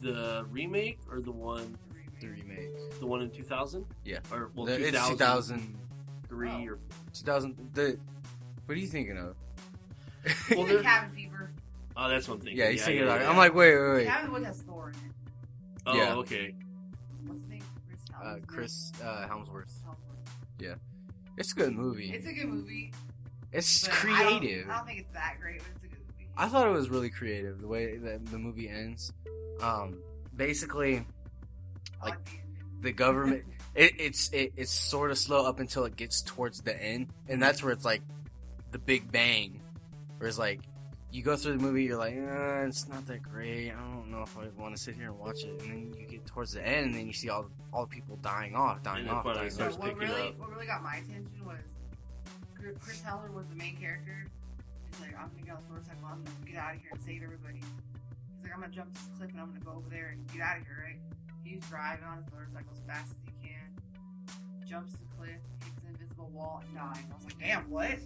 The 0.00 0.44
remake 0.50 0.98
or 1.10 1.20
the 1.20 1.30
one, 1.32 1.76
the 2.20 2.28
remake. 2.28 2.98
the 3.00 3.06
one 3.06 3.22
in 3.22 3.30
2000? 3.30 3.84
Yeah. 4.04 4.18
Or 4.30 4.50
well, 4.54 4.66
The- 4.66 4.74
it's 4.88 5.08
2003 5.08 6.48
2000, 6.48 6.68
or 6.68 6.78
2000. 7.12 7.70
The 7.74 7.98
what 8.66 8.76
are 8.76 8.80
you 8.80 8.86
thinking 8.86 9.18
of? 9.18 9.36
Well, 10.50 10.58
Well, 10.58 10.66
they're- 10.66 10.82
Cabin 10.82 11.10
Fever. 11.14 11.52
Oh, 11.96 12.08
that's 12.08 12.28
what 12.28 12.34
I'm 12.34 12.40
thinking. 12.40 12.58
yeah, 12.58 12.70
he's 12.70 12.84
thinking. 12.84 13.04
yeah, 13.04 13.10
like, 13.10 13.20
yeah. 13.22 13.30
I'm 13.30 13.36
like, 13.36 13.54
wait, 13.54 13.76
wait, 13.76 13.92
wait. 13.94 14.06
Cabin 14.06 14.32
Woods 14.32 14.46
has 14.46 14.62
Thor 14.62 14.90
in 14.90 14.94
it. 14.94 15.12
oh, 15.86 15.94
yeah. 15.96 16.14
okay. 16.16 16.54
What's 17.26 17.40
his 17.40 17.48
name? 17.48 17.62
Chris 17.86 18.00
Uh, 18.14 18.24
Hemsworth? 18.24 18.46
Chris 18.46 18.92
uh, 19.02 19.26
Helmsworth. 19.28 19.82
Hemsworth. 19.86 20.78
It's 21.38 21.52
a 21.52 21.54
good 21.54 21.72
movie. 21.74 22.10
It's 22.12 22.26
a 22.26 22.32
good 22.32 22.48
movie. 22.48 22.92
It's 23.52 23.86
but 23.88 23.94
I 23.94 24.22
don't- 24.22 24.38
creative. 24.38 24.68
I 24.70 24.76
don't, 24.76 24.86
think 24.86 25.00
it's 25.00 25.12
that 25.14 25.36
great, 25.40 25.58
but 25.60 25.68
it's 25.76 25.84
a 25.84 25.88
good 25.88 25.98
movie. 26.08 26.28
I 26.36 26.48
thought 26.48 26.66
it 26.66 26.70
was 26.72 26.88
really 26.90 27.10
creative 27.10 27.60
the 27.60 27.66
way 27.66 27.96
that 27.96 28.26
the 28.26 28.38
movie 28.38 28.68
ends. 28.68 29.12
Um, 29.60 29.98
basically, 30.36 31.04
I 32.02 32.06
like, 32.10 32.24
the 32.24 32.30
ending. 32.32 32.82
the 32.82 32.92
government 32.92 33.44
it, 33.74 33.92
it's 33.98 34.30
it, 34.32 34.52
it's 34.56 34.70
sort 34.70 35.10
of 35.10 35.18
slow 35.18 35.46
up 35.46 35.58
until 35.60 35.84
it 35.84 35.96
gets 35.96 36.20
towards 36.22 36.60
the 36.62 36.80
end, 36.80 37.08
and 37.28 37.42
that's 37.42 37.62
where 37.62 37.72
it's 37.72 37.84
like 37.84 38.02
the 38.70 38.78
big 38.78 39.10
bang, 39.10 39.60
where 40.18 40.28
it's 40.28 40.38
like 40.38 40.60
you 41.12 41.22
go 41.22 41.36
through 41.36 41.58
the 41.58 41.62
movie, 41.62 41.84
you're 41.84 41.98
like, 41.98 42.14
uh, 42.16 42.66
it's 42.66 42.88
not 42.88 43.06
that 43.06 43.22
great. 43.22 43.70
I 43.70 43.74
don't 43.80 44.10
know 44.10 44.22
if 44.22 44.36
I 44.38 44.48
want 44.60 44.74
to 44.74 44.80
sit 44.82 44.94
here 44.94 45.10
and 45.10 45.18
watch 45.18 45.44
it, 45.44 45.60
and 45.60 45.70
then 45.70 45.94
you 45.98 46.06
get 46.06 46.24
towards 46.26 46.52
the 46.52 46.66
end, 46.66 46.86
and 46.86 46.94
then 46.94 47.06
you 47.06 47.12
see 47.12 47.28
all 47.28 47.46
all 47.72 47.82
the 47.86 47.90
people 47.94 48.16
dying 48.22 48.54
off, 48.54 48.82
dying 48.82 49.08
off. 49.08 49.24
dying 49.24 49.46
it 49.46 49.52
So 49.52 49.66
off. 49.66 49.78
what 49.78 49.96
really, 49.96 50.34
what 50.38 50.50
really 50.50 50.66
got 50.66 50.82
my 50.82 50.96
attention 50.96 51.44
was 51.44 51.58
Chris- 52.58 52.76
Chris 52.80 53.02
Heller 53.02 53.30
was 53.30 53.46
the 53.48 53.56
main 53.56 53.76
character. 53.76 54.24
He's 54.90 55.00
like, 55.00 55.14
I'm 55.18 55.28
gonna 55.30 55.42
get 55.44 55.54
on 55.54 55.60
this 55.60 55.68
motorcycle, 55.70 56.06
I'm 56.10 56.24
gonna 56.24 56.36
get 56.50 56.56
out 56.56 56.74
of 56.76 56.80
here 56.80 56.90
and 56.92 57.02
save 57.02 57.22
everybody. 57.22 57.58
He's 57.60 58.42
like, 58.44 58.54
I'm 58.54 58.60
gonna 58.60 58.72
jump 58.72 58.92
this 58.94 59.08
cliff 59.18 59.30
and 59.30 59.40
I'm 59.40 59.48
gonna 59.52 59.64
go 59.64 59.72
over 59.72 59.88
there 59.90 60.08
and 60.16 60.26
get 60.32 60.40
out 60.42 60.58
of 60.58 60.62
here, 60.64 60.84
right? 60.86 60.98
He's 61.44 61.60
driving 61.68 62.04
on 62.04 62.18
his 62.22 62.26
motorcycle 62.32 62.72
as 62.72 62.80
fast 62.86 63.10
as 63.10 63.16
he 63.24 63.48
can, 63.48 64.68
jumps 64.68 64.92
the 64.92 64.98
cliff, 65.16 65.40
hits 65.64 65.80
an 65.84 65.88
invisible 65.92 66.30
wall, 66.32 66.62
and 66.66 66.74
dies. 66.76 67.04
I 67.10 67.14
was 67.16 67.24
like, 67.24 67.38
damn, 67.38 67.68
what? 67.68 67.98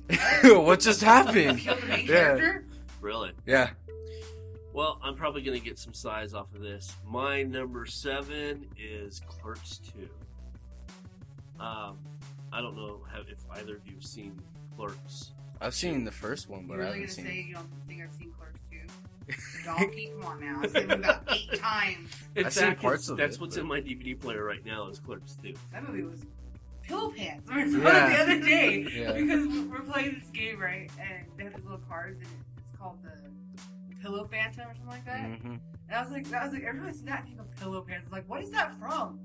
what 0.64 0.80
just 0.80 1.02
happened? 1.02 1.58
Killed 1.58 1.82
the 1.82 1.86
main 1.86 2.06
Yeah. 2.06 2.36
character? 2.36 2.64
Really? 3.01 3.32
Yeah. 3.47 3.70
Well, 4.73 4.98
I'm 5.02 5.14
probably 5.16 5.43
going 5.43 5.59
to 5.59 5.64
get 5.64 5.78
some 5.78 5.94
size 5.94 6.35
off 6.35 6.55
of 6.55 6.60
this. 6.60 6.94
My 7.06 7.43
number 7.43 7.86
seven 7.86 8.66
is 8.78 9.20
Clerks 9.27 9.81
2. 9.97 11.62
Um, 11.62 11.98
I 12.52 12.60
don't 12.60 12.77
know 12.77 13.01
how, 13.10 13.20
if 13.20 13.39
either 13.52 13.77
of 13.77 13.86
you 13.86 13.94
have 13.94 14.05
seen 14.05 14.39
Clerks. 14.77 15.32
I've 15.60 15.74
seen 15.74 16.05
the 16.05 16.10
first 16.10 16.48
one, 16.51 16.66
but 16.66 16.74
You're 16.74 16.82
I 16.85 16.86
really 16.89 17.01
haven't 17.06 17.16
gonna 17.16 17.28
seen. 17.31 17.43
say 17.43 17.48
you 17.48 17.55
don't 17.55 17.68
think 17.89 18.02
I've 18.02 18.12
seen 18.14 18.32
Clerks 18.32 18.60
2? 18.70 18.77
The 19.27 19.64
donkey? 19.64 20.10
Come 20.20 20.27
on 20.27 20.40
now. 20.40 20.60
I've 20.62 20.70
seen 20.70 20.90
it 20.90 20.98
about 20.98 21.23
eight 21.32 21.55
times. 21.59 22.10
I've 22.36 22.52
seen 22.52 22.62
fact, 22.64 22.82
parts 22.82 23.05
it's- 23.05 23.09
of 23.10 23.16
That's 23.16 23.36
it, 23.36 23.40
what's 23.40 23.56
but- 23.56 23.62
in 23.62 23.66
my 23.68 23.81
DVD 23.81 24.20
player 24.20 24.44
right 24.44 24.64
now 24.66 24.89
is 24.89 24.98
Clerks 24.98 25.36
2. 25.43 25.55
That 25.73 25.89
movie 25.89 26.02
was 26.02 26.20
pillow 26.82 27.10
pants. 27.10 27.48
I 27.51 27.66
saw 27.70 27.78
Yeah. 27.78 28.06
it 28.06 28.10
the 28.10 28.23
other 28.23 28.40
day 28.44 28.86
Yeah. 28.94 29.12
because 29.14 29.47
we're- 29.47 29.64
we're 29.68 29.81
playing 29.81 30.20
this 30.20 30.28
game 30.28 30.60
right, 30.60 30.90
and 31.01 31.24
they 31.39 31.44
have 31.44 31.55
these 31.55 31.64
little 31.64 31.81
cards, 31.89 32.18
and 32.20 32.28
it's 32.39 32.45
called 32.78 32.98
the, 33.03 33.11
the 33.89 33.97
Pillow 34.01 34.27
Phantom 34.31 34.62
or 34.69 34.74
something 34.74 34.86
like 34.89 35.05
that. 35.05 35.20
Mhm. 35.20 35.61
And 35.89 35.94
I 35.94 36.03
was 36.03 36.11
like, 36.11 36.32
I 36.32 36.44
was 36.44 36.53
like, 36.53 36.65
everybody's 36.65 37.03
not 37.03 37.23
thinking 37.23 37.40
of 37.40 37.51
Pillow 37.57 37.81
Pants. 37.82 38.11
Like, 38.11 38.28
what 38.28 38.43
is 38.43 38.51
that 38.51 38.74
from? 38.78 39.20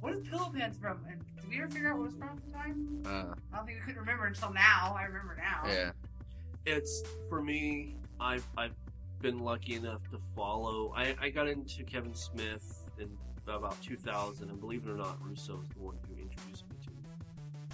What 0.00 0.14
is 0.14 0.26
Pillow 0.28 0.50
Pants 0.54 0.78
from? 0.78 1.00
And 1.10 1.20
did 1.40 1.48
we 1.48 1.58
ever 1.58 1.68
figure 1.70 1.90
out 1.92 1.98
what 1.98 2.04
it 2.04 2.06
was 2.06 2.14
from 2.14 2.28
at 2.30 2.44
the 2.46 2.52
time? 2.52 3.02
Uh, 3.04 3.34
I 3.52 3.56
don't 3.56 3.66
think 3.66 3.78
we 3.80 3.84
couldn't 3.84 4.00
remember 4.00 4.26
until 4.26 4.52
now. 4.52 4.94
I 4.98 5.04
remember 5.04 5.36
now. 5.36 5.68
yeah. 5.70 5.90
It's, 6.66 7.02
for 7.28 7.42
me, 7.42 7.96
I've, 8.18 8.46
I've 8.56 8.74
been 9.20 9.38
lucky 9.40 9.74
enough 9.74 10.02
to 10.10 10.18
follow. 10.34 10.92
I, 10.96 11.14
I 11.20 11.28
got 11.30 11.48
into 11.48 11.84
Kevin 11.84 12.14
Smith 12.14 12.84
in 12.98 13.10
about 13.46 13.80
2000, 13.82 14.48
and 14.48 14.60
believe 14.60 14.86
it 14.86 14.90
or 14.90 14.96
not, 14.96 15.16
Russo 15.22 15.60
is 15.62 15.68
the 15.70 15.80
one 15.80 15.96
who 16.08 16.22
introduced 16.22 16.64
me 16.70 16.76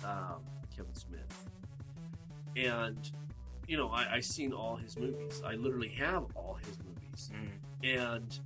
to 0.01 0.09
um, 0.09 0.41
Kevin 0.77 0.95
Smith. 0.95 1.47
And, 2.57 3.11
you 3.67 3.77
know, 3.77 3.89
I, 3.89 4.15
I 4.17 4.21
seen 4.21 4.53
all 4.53 4.77
his 4.77 4.97
movies. 4.97 5.43
I 5.45 5.55
literally 5.55 5.89
have 5.91 6.25
all 6.35 6.59
his 6.65 6.79
movies. 6.79 7.31
Mm. 7.35 7.99
And 7.99 8.41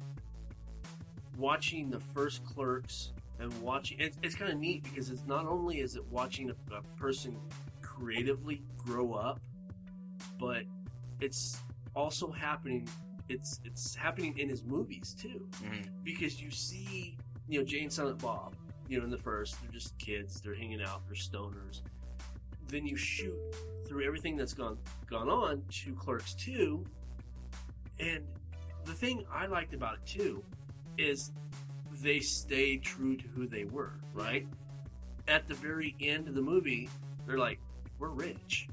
watching 1.36 1.90
the 1.90 2.00
first 2.00 2.44
Clerks 2.44 3.12
and 3.38 3.52
watching, 3.62 3.98
it's, 4.00 4.18
it's 4.22 4.34
kind 4.34 4.50
of 4.52 4.58
neat 4.58 4.82
because 4.84 5.10
it's 5.10 5.26
not 5.26 5.46
only 5.46 5.80
is 5.80 5.96
it 5.96 6.04
watching 6.10 6.50
a, 6.50 6.74
a 6.74 6.82
person 6.98 7.36
creatively 7.82 8.62
grow 8.78 9.12
up, 9.12 9.40
but 10.38 10.62
it's 11.20 11.58
also 11.94 12.30
happening. 12.30 12.88
It's 13.28 13.60
it's 13.64 13.94
happening 13.94 14.36
in 14.38 14.48
his 14.48 14.64
movies 14.64 15.14
too 15.20 15.46
Mhm. 15.62 15.86
because 16.02 16.40
you 16.40 16.50
see, 16.50 17.16
you 17.48 17.58
know, 17.60 17.64
Jay 17.64 17.82
and 17.82 17.92
Silent 17.92 18.18
Bob, 18.20 18.56
you 18.88 18.98
know, 18.98 19.04
in 19.04 19.10
the 19.10 19.18
first, 19.18 19.60
they're 19.62 19.70
just 19.70 19.96
kids, 19.98 20.40
they're 20.40 20.54
hanging 20.54 20.82
out, 20.82 21.02
they're 21.06 21.14
stoners. 21.14 21.82
Then 22.70 22.86
you 22.86 22.96
shoot 22.96 23.36
through 23.86 24.04
everything 24.04 24.36
that's 24.36 24.54
gone 24.54 24.78
gone 25.08 25.28
on 25.28 25.62
to 25.82 25.94
Clerks 25.94 26.34
2. 26.34 26.84
And 27.98 28.24
the 28.84 28.92
thing 28.92 29.24
I 29.32 29.46
liked 29.46 29.74
about 29.74 29.94
it 29.94 30.06
too 30.06 30.44
is 30.96 31.32
they 32.02 32.20
stayed 32.20 32.82
true 32.82 33.16
to 33.16 33.28
who 33.28 33.46
they 33.46 33.64
were, 33.64 33.94
right? 34.14 34.46
At 35.28 35.46
the 35.48 35.54
very 35.54 35.96
end 36.00 36.28
of 36.28 36.34
the 36.34 36.42
movie, 36.42 36.88
they're 37.26 37.38
like, 37.38 37.60
We're 37.98 38.08
rich. 38.08 38.68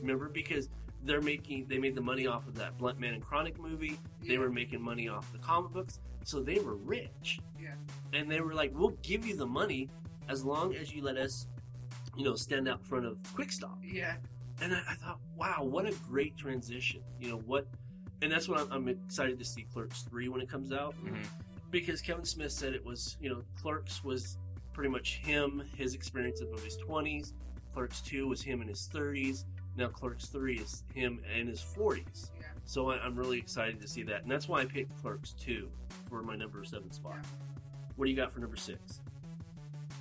Remember? 0.00 0.28
Because 0.28 0.68
they're 1.04 1.22
making 1.22 1.66
they 1.68 1.78
made 1.78 1.94
the 1.94 2.00
money 2.00 2.26
off 2.26 2.46
of 2.46 2.56
that 2.56 2.76
Bluntman 2.78 3.14
and 3.14 3.22
Chronic 3.22 3.58
movie. 3.58 3.98
They 4.22 4.38
were 4.38 4.50
making 4.50 4.82
money 4.82 5.08
off 5.08 5.32
the 5.32 5.38
comic 5.38 5.72
books, 5.72 6.00
so 6.24 6.40
they 6.40 6.58
were 6.58 6.74
rich. 6.74 7.38
Yeah. 7.60 7.74
And 8.12 8.30
they 8.30 8.40
were 8.40 8.54
like, 8.54 8.72
"We'll 8.74 8.96
give 9.02 9.24
you 9.26 9.36
the 9.36 9.46
money 9.46 9.88
as 10.28 10.44
long 10.44 10.74
as 10.74 10.92
you 10.92 11.02
let 11.02 11.16
us, 11.16 11.46
you 12.16 12.24
know, 12.24 12.34
stand 12.34 12.68
out 12.68 12.78
in 12.80 12.84
front 12.84 13.06
of 13.06 13.18
Quick 13.34 13.52
Stop." 13.52 13.78
Yeah. 13.82 14.16
And 14.62 14.74
I, 14.74 14.78
I 14.88 14.94
thought, 14.94 15.20
"Wow, 15.36 15.64
what 15.64 15.86
a 15.86 15.92
great 16.08 16.36
transition!" 16.36 17.02
You 17.20 17.30
know 17.30 17.38
what? 17.38 17.66
And 18.22 18.32
that's 18.32 18.48
what 18.48 18.60
I'm, 18.60 18.72
I'm 18.72 18.88
excited 18.88 19.38
to 19.38 19.44
see 19.44 19.66
Clerks 19.72 20.02
three 20.02 20.28
when 20.28 20.40
it 20.40 20.48
comes 20.48 20.72
out. 20.72 20.94
Mhm. 21.04 21.16
because 21.70 22.00
Kevin 22.00 22.24
Smith 22.24 22.52
said 22.52 22.72
it 22.72 22.82
was, 22.84 23.18
you 23.20 23.28
know, 23.28 23.42
Clerks 23.60 24.02
was 24.02 24.38
pretty 24.72 24.88
much 24.88 25.16
him, 25.18 25.62
his 25.76 25.94
experience 25.94 26.40
of 26.40 26.48
his 26.64 26.78
20s. 26.78 27.32
Clerks 27.74 28.00
2 28.00 28.26
was 28.28 28.40
him 28.40 28.62
in 28.62 28.68
his 28.68 28.88
30s. 28.90 29.44
Now 29.76 29.88
Clerks 29.88 30.26
3 30.26 30.58
is 30.58 30.84
him 30.94 31.20
in 31.38 31.46
his 31.48 31.60
40s. 31.60 32.30
Yeah. 32.40 32.46
So 32.64 32.90
I, 32.90 32.98
I'm 33.00 33.14
really 33.16 33.36
excited 33.38 33.80
to 33.82 33.88
see 33.88 34.02
that. 34.04 34.22
And 34.22 34.30
that's 34.30 34.48
why 34.48 34.60
I 34.60 34.64
picked 34.64 34.96
Clerks 35.02 35.32
2 35.32 35.68
for 36.08 36.22
my 36.22 36.36
number 36.36 36.64
7 36.64 36.90
spot. 36.92 37.16
Yeah. 37.20 37.28
What 37.96 38.06
do 38.06 38.10
you 38.10 38.16
got 38.16 38.32
for 38.32 38.40
number 38.40 38.56
6? 38.56 39.00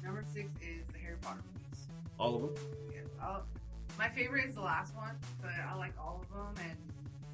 Number 0.04 0.24
six 0.32 0.48
is 0.62 0.86
the 0.94 1.00
Harry 1.00 1.18
Potter 1.20 1.42
movies. 1.54 1.65
All 2.18 2.36
of 2.36 2.42
them? 2.42 2.64
Yeah, 2.94 3.00
I'll, 3.22 3.46
my 3.98 4.10
favorite 4.10 4.46
is 4.46 4.56
the 4.56 4.62
last 4.62 4.96
one, 4.96 5.16
but 5.42 5.52
I 5.68 5.76
like 5.76 5.94
all 6.00 6.22
of 6.24 6.56
them, 6.56 6.66
and 6.70 6.78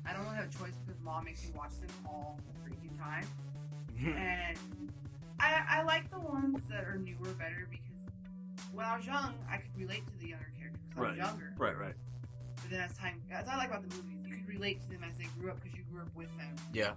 I 0.05 0.13
don't 0.13 0.23
really 0.25 0.37
have 0.37 0.45
a 0.45 0.57
choice 0.57 0.73
because 0.85 0.99
mom 1.03 1.25
makes 1.25 1.43
me 1.43 1.51
watch 1.55 1.71
them 1.79 1.89
all 2.07 2.39
the 2.47 2.69
freaking 2.69 2.97
time. 2.99 3.27
and 4.17 4.57
I, 5.39 5.61
I 5.69 5.83
like 5.83 6.09
the 6.11 6.19
ones 6.19 6.59
that 6.69 6.83
are 6.85 6.97
newer 6.97 7.33
better 7.37 7.67
because 7.69 7.85
when 8.73 8.85
I 8.85 8.95
was 8.97 9.05
young, 9.05 9.33
I 9.49 9.57
could 9.57 9.75
relate 9.77 10.05
to 10.07 10.17
the 10.19 10.27
younger 10.29 10.51
characters 10.57 10.81
because 10.89 10.97
I 10.97 11.01
was 11.01 11.09
Right. 11.09 11.17
younger. 11.27 11.53
Right, 11.57 11.77
right. 11.77 11.93
But 12.57 12.69
then 12.71 12.81
as 12.81 12.97
time, 12.97 13.21
as 13.31 13.47
I 13.47 13.57
like 13.57 13.69
about 13.69 13.87
the 13.87 13.95
movies. 13.95 14.17
You 14.27 14.37
could 14.37 14.47
relate 14.47 14.81
to 14.81 14.89
them 14.89 15.03
as 15.09 15.17
they 15.17 15.25
grew 15.39 15.51
up 15.51 15.61
because 15.61 15.77
you 15.77 15.83
grew 15.91 16.01
up 16.01 16.15
with 16.15 16.29
them. 16.37 16.55
Yeah. 16.73 16.91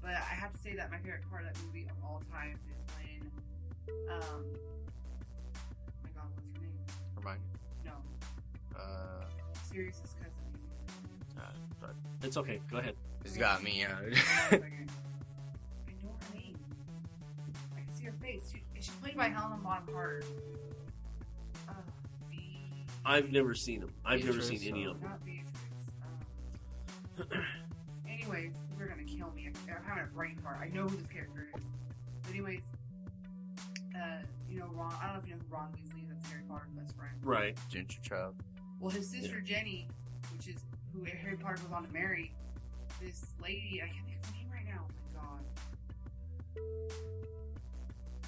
But 0.00 0.12
I 0.12 0.34
have 0.34 0.52
to 0.52 0.58
say 0.58 0.74
that 0.76 0.90
my 0.90 0.98
favorite 0.98 1.28
part 1.30 1.44
of 1.44 1.52
that 1.54 1.62
movie 1.64 1.86
of 1.90 1.96
all 2.04 2.22
time 2.32 2.58
is 2.70 2.94
when, 2.96 3.30
um, 4.12 4.44
Hermione. 7.22 7.40
No, 7.84 7.92
Uh, 8.78 9.24
Sirius's 9.70 10.14
cousin. 10.14 10.32
uh, 11.38 11.42
but 11.80 11.94
It's 12.22 12.36
okay. 12.36 12.60
Go 12.70 12.78
ahead. 12.78 12.94
it's 13.24 13.36
got 13.36 13.62
me. 13.62 13.80
Hold 13.88 14.12
Uh. 14.12 14.56
I 14.56 14.58
know 16.02 16.14
her 16.28 16.34
name. 16.34 16.56
I 17.76 17.80
can 17.80 17.94
see 17.94 18.04
her 18.04 18.12
face. 18.20 18.50
She, 18.52 18.62
she's 18.80 18.90
played 18.96 19.16
by 19.16 19.28
Helena 19.28 19.56
Bonham 19.62 19.84
Carter. 19.92 20.22
Uh, 21.68 21.72
the 22.30 22.36
I've 23.04 23.30
never 23.30 23.54
seen 23.54 23.80
them. 23.80 23.90
I've 24.04 24.24
never 24.24 24.40
seen 24.40 24.60
any 24.66 24.84
of 24.84 25.00
them. 25.00 25.10
not 25.10 25.24
Beatrice. 25.24 25.50
Um, 27.18 27.42
anyways, 28.08 28.52
they're 28.78 28.88
gonna 28.88 29.04
kill 29.04 29.30
me. 29.32 29.48
I'm 29.68 29.84
having 29.84 30.04
a 30.04 30.06
brain 30.14 30.36
fart. 30.42 30.58
I 30.60 30.68
know 30.68 30.86
who 30.88 30.96
this 30.96 31.06
character 31.06 31.48
is. 31.54 31.62
But 32.22 32.30
anyways, 32.30 32.60
uh, 33.96 34.22
you 34.50 34.58
know 34.60 34.66
Ron. 34.74 34.92
I 35.00 35.06
don't 35.06 35.14
know 35.14 35.20
if 35.22 35.26
you 35.28 35.34
know 35.34 35.40
who 35.48 35.54
Ron 35.54 35.72
Weasley 35.72 36.10
is. 36.10 36.11
That's 36.22 36.32
Harry 36.32 36.44
Potter's 36.48 36.70
best 36.70 36.96
friend. 36.96 37.12
Right. 37.22 37.58
Ginger 37.68 38.00
Child. 38.02 38.36
Well, 38.80 38.90
his 38.90 39.10
sister 39.10 39.40
Ginny, 39.40 39.88
which 40.36 40.48
is 40.48 40.56
who 40.92 41.04
Harry 41.04 41.36
Potter 41.36 41.56
goes 41.62 41.72
on 41.72 41.84
to 41.86 41.92
marry, 41.92 42.32
this 43.00 43.24
lady, 43.42 43.82
I 43.82 43.88
can't 43.88 44.06
think 44.06 44.18
of 44.22 44.30
her 44.30 44.36
name 44.36 44.48
right 44.52 44.66
now. 44.66 44.86
Oh 44.88 44.94
my 45.14 45.20
god. 45.20 45.44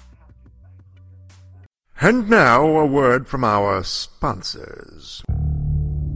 I 0.07 0.25
have 0.25 0.33
to- 1.99 2.05
I 2.05 2.07
And 2.07 2.29
now 2.29 2.65
a 2.65 2.85
word 2.85 3.27
from 3.27 3.43
our 3.43 3.83
sponsors. 3.83 5.23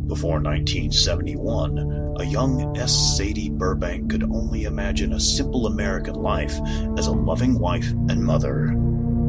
Before 0.07 0.39
1971, 0.41 2.15
a 2.19 2.23
young 2.23 2.75
S. 2.77 3.15
Sadie 3.15 3.51
Burbank 3.51 4.09
could 4.09 4.23
only 4.23 4.63
imagine 4.63 5.13
a 5.13 5.19
simple 5.19 5.67
American 5.67 6.15
life 6.15 6.59
as 6.97 7.05
a 7.07 7.11
loving 7.11 7.59
wife 7.59 7.91
and 7.91 8.23
mother. 8.23 8.73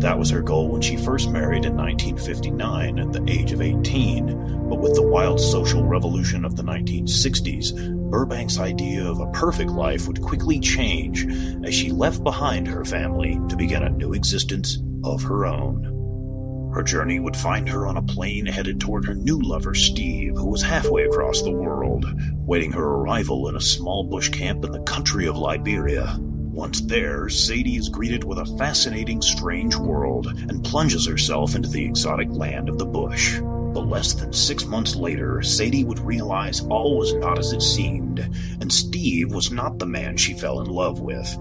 That 0.01 0.19
was 0.19 0.31
her 0.31 0.41
goal 0.41 0.69
when 0.69 0.81
she 0.81 0.97
first 0.97 1.31
married 1.31 1.67
in 1.67 1.77
1959 1.77 2.99
at 2.99 3.13
the 3.13 3.23
age 3.31 3.53
of 3.53 3.61
18, 3.61 4.69
but 4.71 4.81
with 4.81 4.95
the 4.95 5.07
wild 5.07 5.39
social 5.39 5.85
revolution 5.85 6.47
of 6.47 6.57
the 6.57 6.63
1960s, 6.63 7.75
Burbank's 8.11 8.59
idea 8.59 9.05
of 9.05 9.21
a 9.21 9.31
perfect 9.33 9.71
life 9.71 10.09
would 10.09 10.23
quickly 10.23 10.59
change 10.59 11.27
as 11.67 11.75
she 11.75 11.91
left 11.91 12.25
behind 12.25 12.67
her 12.67 12.83
family 12.83 13.39
to 13.51 13.57
begin 13.57 13.83
a 13.83 13.91
new 13.91 14.15
existence 14.15 14.79
of 15.05 15.23
her 15.23 15.45
own. 15.45 16.71
Her 16.75 16.83
journey 16.83 17.21
would 17.21 17.37
find 17.37 17.69
her 17.69 17.87
on 17.87 17.99
a 17.99 18.03
plane 18.03 18.47
headed 18.47 18.81
toward 18.81 19.05
her 19.05 19.15
new 19.15 19.39
lover, 19.43 19.75
Steve, 19.75 20.35
who 20.35 20.47
was 20.47 20.63
halfway 20.63 21.03
across 21.03 21.43
the 21.43 21.51
world, 21.51 22.07
waiting 22.47 22.73
her 22.73 22.95
arrival 22.95 23.49
in 23.49 23.57
a 23.57 23.61
small 23.61 24.05
bush 24.05 24.31
camp 24.31 24.65
in 24.65 24.73
the 24.73 24.83
country 24.85 25.27
of 25.27 25.37
Liberia. 25.37 26.19
Once 26.53 26.81
there, 26.81 27.29
Sadie 27.29 27.77
is 27.77 27.89
greeted 27.89 28.25
with 28.25 28.39
a 28.39 28.57
fascinating, 28.59 29.23
strange 29.23 29.77
world 29.77 30.27
and 30.27 30.65
plunges 30.65 31.07
herself 31.07 31.55
into 31.55 31.69
the 31.69 31.85
exotic 31.85 32.29
land 32.31 32.69
of 32.69 32.77
the 32.77 32.85
bush. 32.85 33.39
But 33.41 33.87
less 33.87 34.15
than 34.15 34.33
six 34.33 34.65
months 34.67 34.97
later, 34.97 35.43
Sadie 35.43 35.85
would 35.85 36.01
realize 36.01 36.63
all 36.63 36.99
was 36.99 37.15
not 37.15 37.39
as 37.39 37.53
it 37.53 37.63
seemed, 37.63 38.19
and 38.61 38.73
Steve 38.73 39.33
was 39.33 39.53
not 39.53 39.79
the 39.79 39.87
man 39.87 40.17
she 40.17 40.35
fell 40.35 40.61
in 40.61 40.67
love 40.69 41.01
with. 41.01 41.39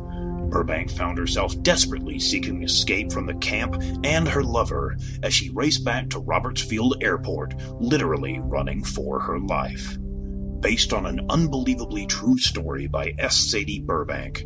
Burbank 0.50 0.92
found 0.92 1.18
herself 1.18 1.60
desperately 1.64 2.20
seeking 2.20 2.62
escape 2.62 3.12
from 3.12 3.26
the 3.26 3.36
camp 3.36 3.82
and 4.04 4.28
her 4.28 4.44
lover 4.44 4.96
as 5.24 5.34
she 5.34 5.50
raced 5.50 5.84
back 5.84 6.10
to 6.10 6.20
Roberts 6.20 6.62
Field 6.62 6.98
Airport, 7.02 7.56
literally 7.80 8.40
running 8.44 8.84
for 8.84 9.20
her 9.20 9.40
life. 9.40 9.98
Based 10.60 10.94
on 10.94 11.06
an 11.06 11.26
unbelievably 11.30 12.06
true 12.08 12.38
story 12.38 12.88
by 12.88 13.14
S. 13.18 13.38
Sadie 13.38 13.80
Burbank, 13.80 14.46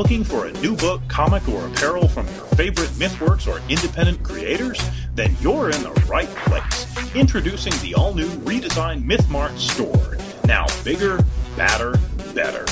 looking 0.00 0.24
for 0.24 0.46
a 0.46 0.52
new 0.62 0.74
book, 0.76 1.02
comic, 1.08 1.46
or 1.46 1.66
apparel 1.66 2.08
from 2.08 2.24
your 2.28 2.46
favorite 2.56 2.88
MythWorks 2.92 3.46
or 3.46 3.60
independent 3.68 4.22
creators? 4.22 4.80
Then 5.14 5.36
you're 5.42 5.68
in 5.68 5.82
the 5.82 5.90
right 6.08 6.26
place. 6.46 7.14
Introducing 7.14 7.74
the 7.82 7.94
all 7.94 8.14
new 8.14 8.30
redesigned 8.38 9.04
MythMart 9.04 9.58
store. 9.58 10.16
Now 10.46 10.64
bigger, 10.84 11.22
badder, 11.54 12.00
better. 12.34 12.64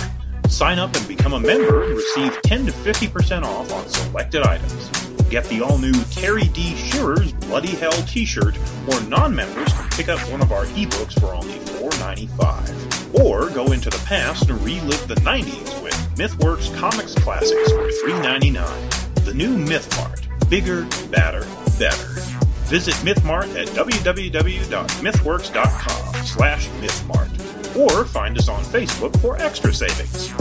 Sign 0.48 0.78
up 0.78 0.96
and 0.96 1.06
become 1.06 1.34
a 1.34 1.40
member 1.40 1.84
and 1.84 1.96
receive 1.96 2.40
10 2.44 2.64
to 2.64 2.72
50% 2.72 3.42
off 3.42 3.70
on 3.74 3.86
selected 3.90 4.44
items. 4.44 4.88
Get 5.28 5.44
the 5.50 5.60
all 5.60 5.76
new 5.76 5.92
Terry 6.04 6.48
D. 6.48 6.74
Shearer's 6.76 7.34
Bloody 7.34 7.76
Hell 7.76 7.92
t 8.06 8.24
shirt, 8.24 8.56
or 8.88 8.98
non 9.02 9.34
members 9.34 9.70
can 9.74 9.90
pick 9.90 10.08
up 10.08 10.18
one 10.30 10.40
of 10.40 10.50
our 10.50 10.64
ebooks 10.64 11.20
for 11.20 11.34
only 11.34 11.58
$4.95. 11.58 13.20
Or 13.22 13.50
go 13.50 13.72
into 13.72 13.90
the 13.90 14.02
past 14.06 14.48
and 14.48 14.58
relive 14.62 15.06
the 15.08 15.16
90s 15.16 15.82
with 15.82 16.07
MythWorks 16.18 16.74
Comics 16.76 17.14
Classics 17.14 17.70
for 17.70 17.88
$3.99. 18.08 19.24
The 19.24 19.34
new 19.34 19.56
MythMart. 19.56 20.50
Bigger, 20.50 20.84
badder, 21.12 21.46
better. 21.78 22.08
Visit 22.66 22.94
MythMart 23.06 23.54
at 23.54 23.68
www.mythworks.com 23.68 26.24
slash 26.24 26.68
MythMart. 26.80 27.76
Or 27.76 28.04
find 28.04 28.36
us 28.36 28.48
on 28.48 28.64
Facebook 28.64 29.16
for 29.20 29.40
extra 29.40 29.72
savings. 29.72 30.34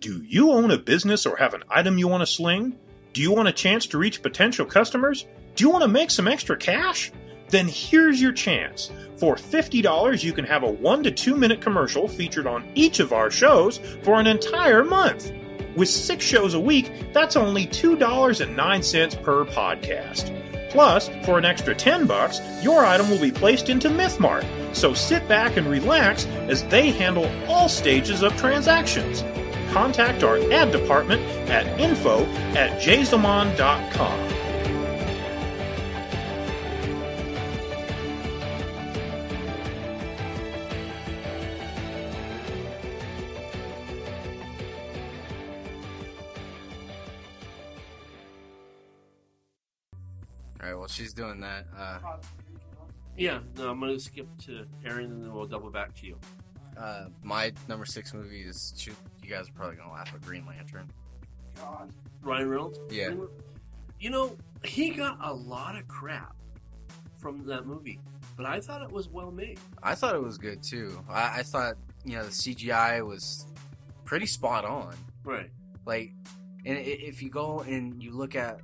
Do 0.00 0.22
you 0.22 0.50
own 0.50 0.70
a 0.70 0.76
business 0.76 1.24
or 1.24 1.36
have 1.36 1.54
an 1.54 1.62
item 1.70 1.96
you 1.96 2.06
want 2.06 2.20
to 2.20 2.26
sling? 2.26 2.78
Do 3.14 3.22
you 3.22 3.32
want 3.32 3.48
a 3.48 3.52
chance 3.52 3.86
to 3.86 3.96
reach 3.96 4.20
potential 4.20 4.66
customers? 4.66 5.24
Do 5.56 5.64
you 5.64 5.70
want 5.70 5.82
to 5.82 5.88
make 5.88 6.10
some 6.10 6.28
extra 6.28 6.56
cash? 6.56 7.10
Then 7.48 7.66
here's 7.66 8.20
your 8.20 8.32
chance. 8.32 8.92
For 9.16 9.36
$50, 9.36 10.22
you 10.22 10.34
can 10.34 10.44
have 10.44 10.62
a 10.62 10.70
1 10.70 11.02
to 11.04 11.10
2 11.10 11.34
minute 11.34 11.62
commercial 11.62 12.06
featured 12.06 12.46
on 12.46 12.70
each 12.74 13.00
of 13.00 13.14
our 13.14 13.30
shows 13.30 13.78
for 14.02 14.20
an 14.20 14.26
entire 14.26 14.84
month. 14.84 15.32
With 15.74 15.88
6 15.88 16.22
shows 16.22 16.52
a 16.52 16.60
week, 16.60 16.92
that's 17.14 17.36
only 17.36 17.66
$2.09 17.66 19.22
per 19.22 19.44
podcast. 19.46 20.70
Plus, 20.70 21.08
for 21.24 21.38
an 21.38 21.46
extra 21.46 21.74
10 21.74 22.06
bucks, 22.06 22.40
your 22.62 22.84
item 22.84 23.08
will 23.08 23.20
be 23.20 23.32
placed 23.32 23.70
into 23.70 23.88
MythMart. 23.88 24.44
So 24.76 24.92
sit 24.92 25.26
back 25.26 25.56
and 25.56 25.66
relax 25.66 26.26
as 26.48 26.64
they 26.64 26.90
handle 26.90 27.30
all 27.48 27.70
stages 27.70 28.22
of 28.22 28.36
transactions 28.36 29.24
contact 29.76 30.22
our 30.22 30.38
ad 30.52 30.72
department 30.72 31.20
at 31.50 31.66
info 31.78 32.24
at 32.54 32.80
jzamon.com. 32.80 34.45
All 50.86 50.92
right, 50.92 50.98
well, 50.98 51.04
she's 51.04 51.12
doing 51.12 51.40
that. 51.40 51.66
Uh, 51.76 51.98
Yeah, 53.16 53.40
no, 53.56 53.70
I'm 53.70 53.80
gonna 53.80 53.98
skip 53.98 54.26
to 54.44 54.66
Aaron 54.84 55.06
and 55.06 55.22
then 55.24 55.32
we'll 55.32 55.46
double 55.46 55.70
back 55.70 55.94
to 55.96 56.06
you. 56.06 56.18
uh, 56.78 57.06
my 57.22 57.50
number 57.68 57.86
six 57.86 58.12
movie 58.12 58.42
is. 58.42 58.74
shoot, 58.76 58.94
You 59.22 59.30
guys 59.30 59.48
are 59.48 59.52
probably 59.52 59.76
gonna 59.76 59.92
laugh 59.92 60.12
at 60.14 60.20
Green 60.22 60.44
Lantern. 60.46 60.90
God. 61.56 61.90
Ryan 62.22 62.48
Reynolds. 62.50 62.78
Yeah. 62.90 63.14
You 63.98 64.10
know, 64.10 64.36
he 64.64 64.90
got 64.90 65.16
a 65.22 65.32
lot 65.32 65.76
of 65.76 65.88
crap 65.88 66.36
from 67.18 67.46
that 67.46 67.64
movie, 67.66 67.98
but 68.36 68.44
I 68.44 68.60
thought 68.60 68.82
it 68.82 68.90
was 68.92 69.08
well 69.08 69.30
made. 69.30 69.58
I 69.82 69.94
thought 69.94 70.14
it 70.14 70.22
was 70.22 70.36
good 70.36 70.62
too. 70.62 71.02
I, 71.08 71.38
I 71.38 71.42
thought 71.42 71.76
you 72.04 72.16
know 72.18 72.24
the 72.24 72.30
CGI 72.30 73.04
was 73.06 73.46
pretty 74.04 74.26
spot 74.26 74.64
on. 74.66 74.94
Right. 75.24 75.50
Like, 75.86 76.12
and 76.66 76.76
if 76.78 77.22
you 77.22 77.30
go 77.30 77.60
and 77.60 78.02
you 78.02 78.12
look 78.12 78.34
at 78.36 78.60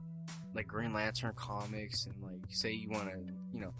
like 0.54 0.66
Green 0.66 0.92
Lantern 0.92 1.32
comics 1.34 2.06
and 2.06 2.14
like 2.22 2.40
say 2.50 2.72
you 2.72 2.90
want 2.90 3.10
to, 3.10 3.16
you 3.52 3.60
know, 3.60 3.72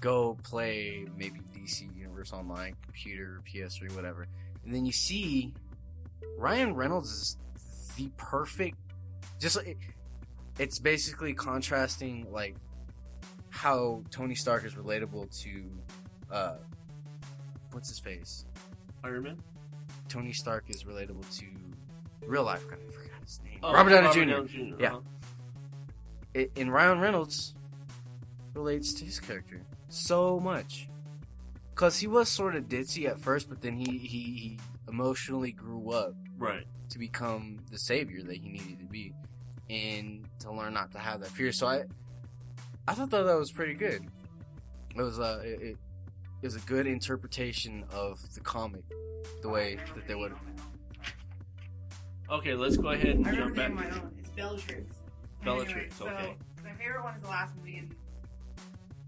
go 0.00 0.38
play 0.42 1.06
maybe 1.16 1.40
DC 1.56 1.94
Universe 1.96 2.32
Online, 2.32 2.76
computer, 2.82 3.40
PS3, 3.52 3.94
whatever, 3.94 4.26
and 4.64 4.74
then 4.74 4.84
you 4.86 4.92
see 4.92 5.52
Ryan 6.38 6.74
Reynolds 6.74 7.10
is 7.10 7.36
the 7.96 8.10
perfect, 8.16 8.76
just 9.40 9.56
like 9.56 9.78
it's 10.58 10.78
basically 10.78 11.34
contrasting 11.34 12.26
like 12.30 12.56
how 13.50 14.02
Tony 14.10 14.34
Stark 14.34 14.64
is 14.64 14.74
relatable 14.74 15.30
to, 15.42 15.64
uh, 16.32 16.56
what's 17.72 17.88
his 17.88 17.98
face? 17.98 18.44
Iron 19.04 19.22
Man. 19.22 19.38
Tony 20.08 20.32
Stark 20.32 20.64
is 20.68 20.84
relatable 20.84 21.24
to 21.38 21.46
real 22.26 22.42
life. 22.44 22.66
Kind 22.68 22.82
of 22.82 22.88
I 22.88 22.92
forgot 22.92 23.20
his 23.22 23.40
name. 23.44 23.58
Oh, 23.62 23.72
Robert 23.72 23.90
Downey 23.90 24.12
Jr. 24.12 24.46
Jr. 24.46 24.58
Yeah. 24.78 24.88
uh-huh. 24.88 25.00
I- 26.34 26.50
and 26.56 26.72
Ryan 26.72 27.00
Reynolds 27.00 27.54
relates 28.54 28.92
to 28.94 29.04
his 29.04 29.20
character 29.20 29.62
so 29.88 30.38
much 30.40 30.88
because 31.70 31.98
he 31.98 32.06
was 32.06 32.28
sort 32.28 32.54
of 32.56 32.64
ditzy 32.64 33.06
at 33.08 33.18
first, 33.18 33.48
but 33.48 33.60
then 33.62 33.76
he, 33.76 33.98
he 33.98 34.18
he 34.34 34.58
emotionally 34.88 35.52
grew 35.52 35.90
up 35.90 36.14
Right. 36.38 36.66
to 36.90 36.98
become 36.98 37.60
the 37.70 37.78
savior 37.78 38.22
that 38.22 38.36
he 38.36 38.48
needed 38.48 38.78
to 38.80 38.86
be, 38.86 39.12
and 39.70 40.28
to 40.40 40.52
learn 40.52 40.74
not 40.74 40.92
to 40.92 40.98
have 40.98 41.20
that 41.20 41.30
fear. 41.30 41.52
So 41.52 41.66
I 41.66 41.84
I 42.86 42.94
thought 42.94 43.10
that, 43.10 43.22
that 43.22 43.38
was 43.38 43.50
pretty 43.50 43.74
good. 43.74 44.06
It 44.96 45.02
was 45.02 45.18
uh 45.18 45.40
it, 45.44 45.60
it 45.62 45.76
it 46.42 46.46
was 46.46 46.56
a 46.56 46.60
good 46.60 46.86
interpretation 46.86 47.84
of 47.92 48.20
the 48.34 48.40
comic, 48.40 48.82
the 49.42 49.48
way 49.48 49.76
that 49.94 50.06
they 50.06 50.14
would. 50.14 50.34
Okay, 52.30 52.54
let's 52.54 52.76
go 52.76 52.88
ahead 52.90 53.16
and 53.16 53.26
I 53.26 53.34
jump 53.34 53.54
back. 53.56 53.72
my 53.72 53.88
own. 53.90 54.10
It's 54.18 54.28
Bellatrix. 54.30 54.94
Bellatrix, 55.44 55.96
so 55.96 56.06
okay. 56.08 56.36
my 56.62 56.72
favorite 56.72 57.02
one 57.04 57.14
is 57.14 57.22
the 57.22 57.28
last 57.28 57.54
movie, 57.56 57.76
and 57.78 57.94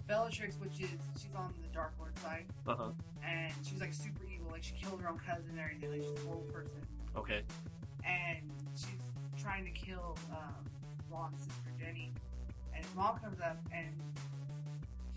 Bellatrix, 0.06 0.56
which 0.60 0.80
is 0.80 0.90
she's 1.20 1.34
on 1.34 1.52
the 1.62 1.68
Dark 1.68 1.92
Lord 1.98 2.16
side, 2.18 2.44
Uh 2.66 2.74
huh. 2.76 2.90
and 3.26 3.52
she's 3.64 3.80
like 3.80 3.92
super 3.92 4.24
evil. 4.32 4.50
Like 4.50 4.62
she 4.62 4.74
killed 4.74 5.00
her 5.00 5.08
own 5.08 5.18
cousin 5.18 5.50
and 5.50 5.58
everything. 5.60 5.90
Like 5.90 6.02
she's 6.02 6.22
a 6.22 6.26
horrible 6.26 6.50
person, 6.52 6.80
Okay. 7.16 7.42
and 8.04 8.38
she's 8.74 9.42
trying 9.42 9.64
to 9.64 9.70
kill 9.70 10.16
um, 10.30 10.64
Ron's 11.10 11.38
sister 11.40 11.72
Ginny. 11.78 12.12
And 12.74 12.84
his 12.84 12.94
mom 12.94 13.18
comes 13.18 13.40
up, 13.40 13.56
and 13.72 13.88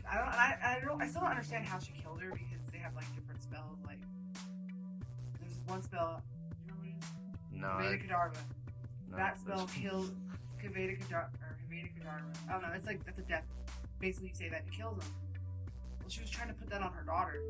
I 0.09 0.15
don't, 0.15 0.27
I, 0.27 0.57
I 0.63 0.85
don't, 0.85 1.01
I 1.01 1.07
still 1.07 1.21
don't 1.21 1.31
understand 1.31 1.65
how 1.65 1.77
she 1.79 1.91
killed 2.01 2.21
her 2.21 2.31
because 2.31 2.65
they 2.71 2.79
have 2.79 2.95
like 2.95 3.13
different 3.15 3.43
spells. 3.43 3.77
Like 3.85 3.99
there's 5.39 5.57
one 5.67 5.81
spell. 5.83 6.21
Do 6.65 6.73
you 6.73 6.73
remember 6.79 7.83
what 7.83 7.85
it 7.85 7.91
is? 7.91 7.91
No, 7.91 7.97
Veda 7.97 8.03
Kedavra. 8.03 8.33
no, 9.11 9.17
that 9.17 9.37
spell 9.39 9.57
that's- 9.57 9.77
kills 9.77 10.11
Kaveda 10.61 10.99
Kedar 10.99 11.29
or 11.41 11.57
Kaveda 11.69 11.89
Kedavra. 11.93 12.21
I 12.49 12.51
don't 12.53 12.61
know. 12.61 12.69
It's 12.75 12.87
like 12.87 13.03
that's 13.05 13.19
a 13.19 13.23
death. 13.23 13.43
Basically, 13.99 14.29
you 14.29 14.35
say 14.35 14.49
that 14.49 14.63
it 14.67 14.71
kills 14.71 15.03
him. 15.03 15.11
Well, 16.01 16.09
she 16.09 16.21
was 16.21 16.29
trying 16.29 16.47
to 16.49 16.53
put 16.53 16.69
that 16.69 16.81
on 16.81 16.91
her 16.93 17.03
daughter, 17.03 17.41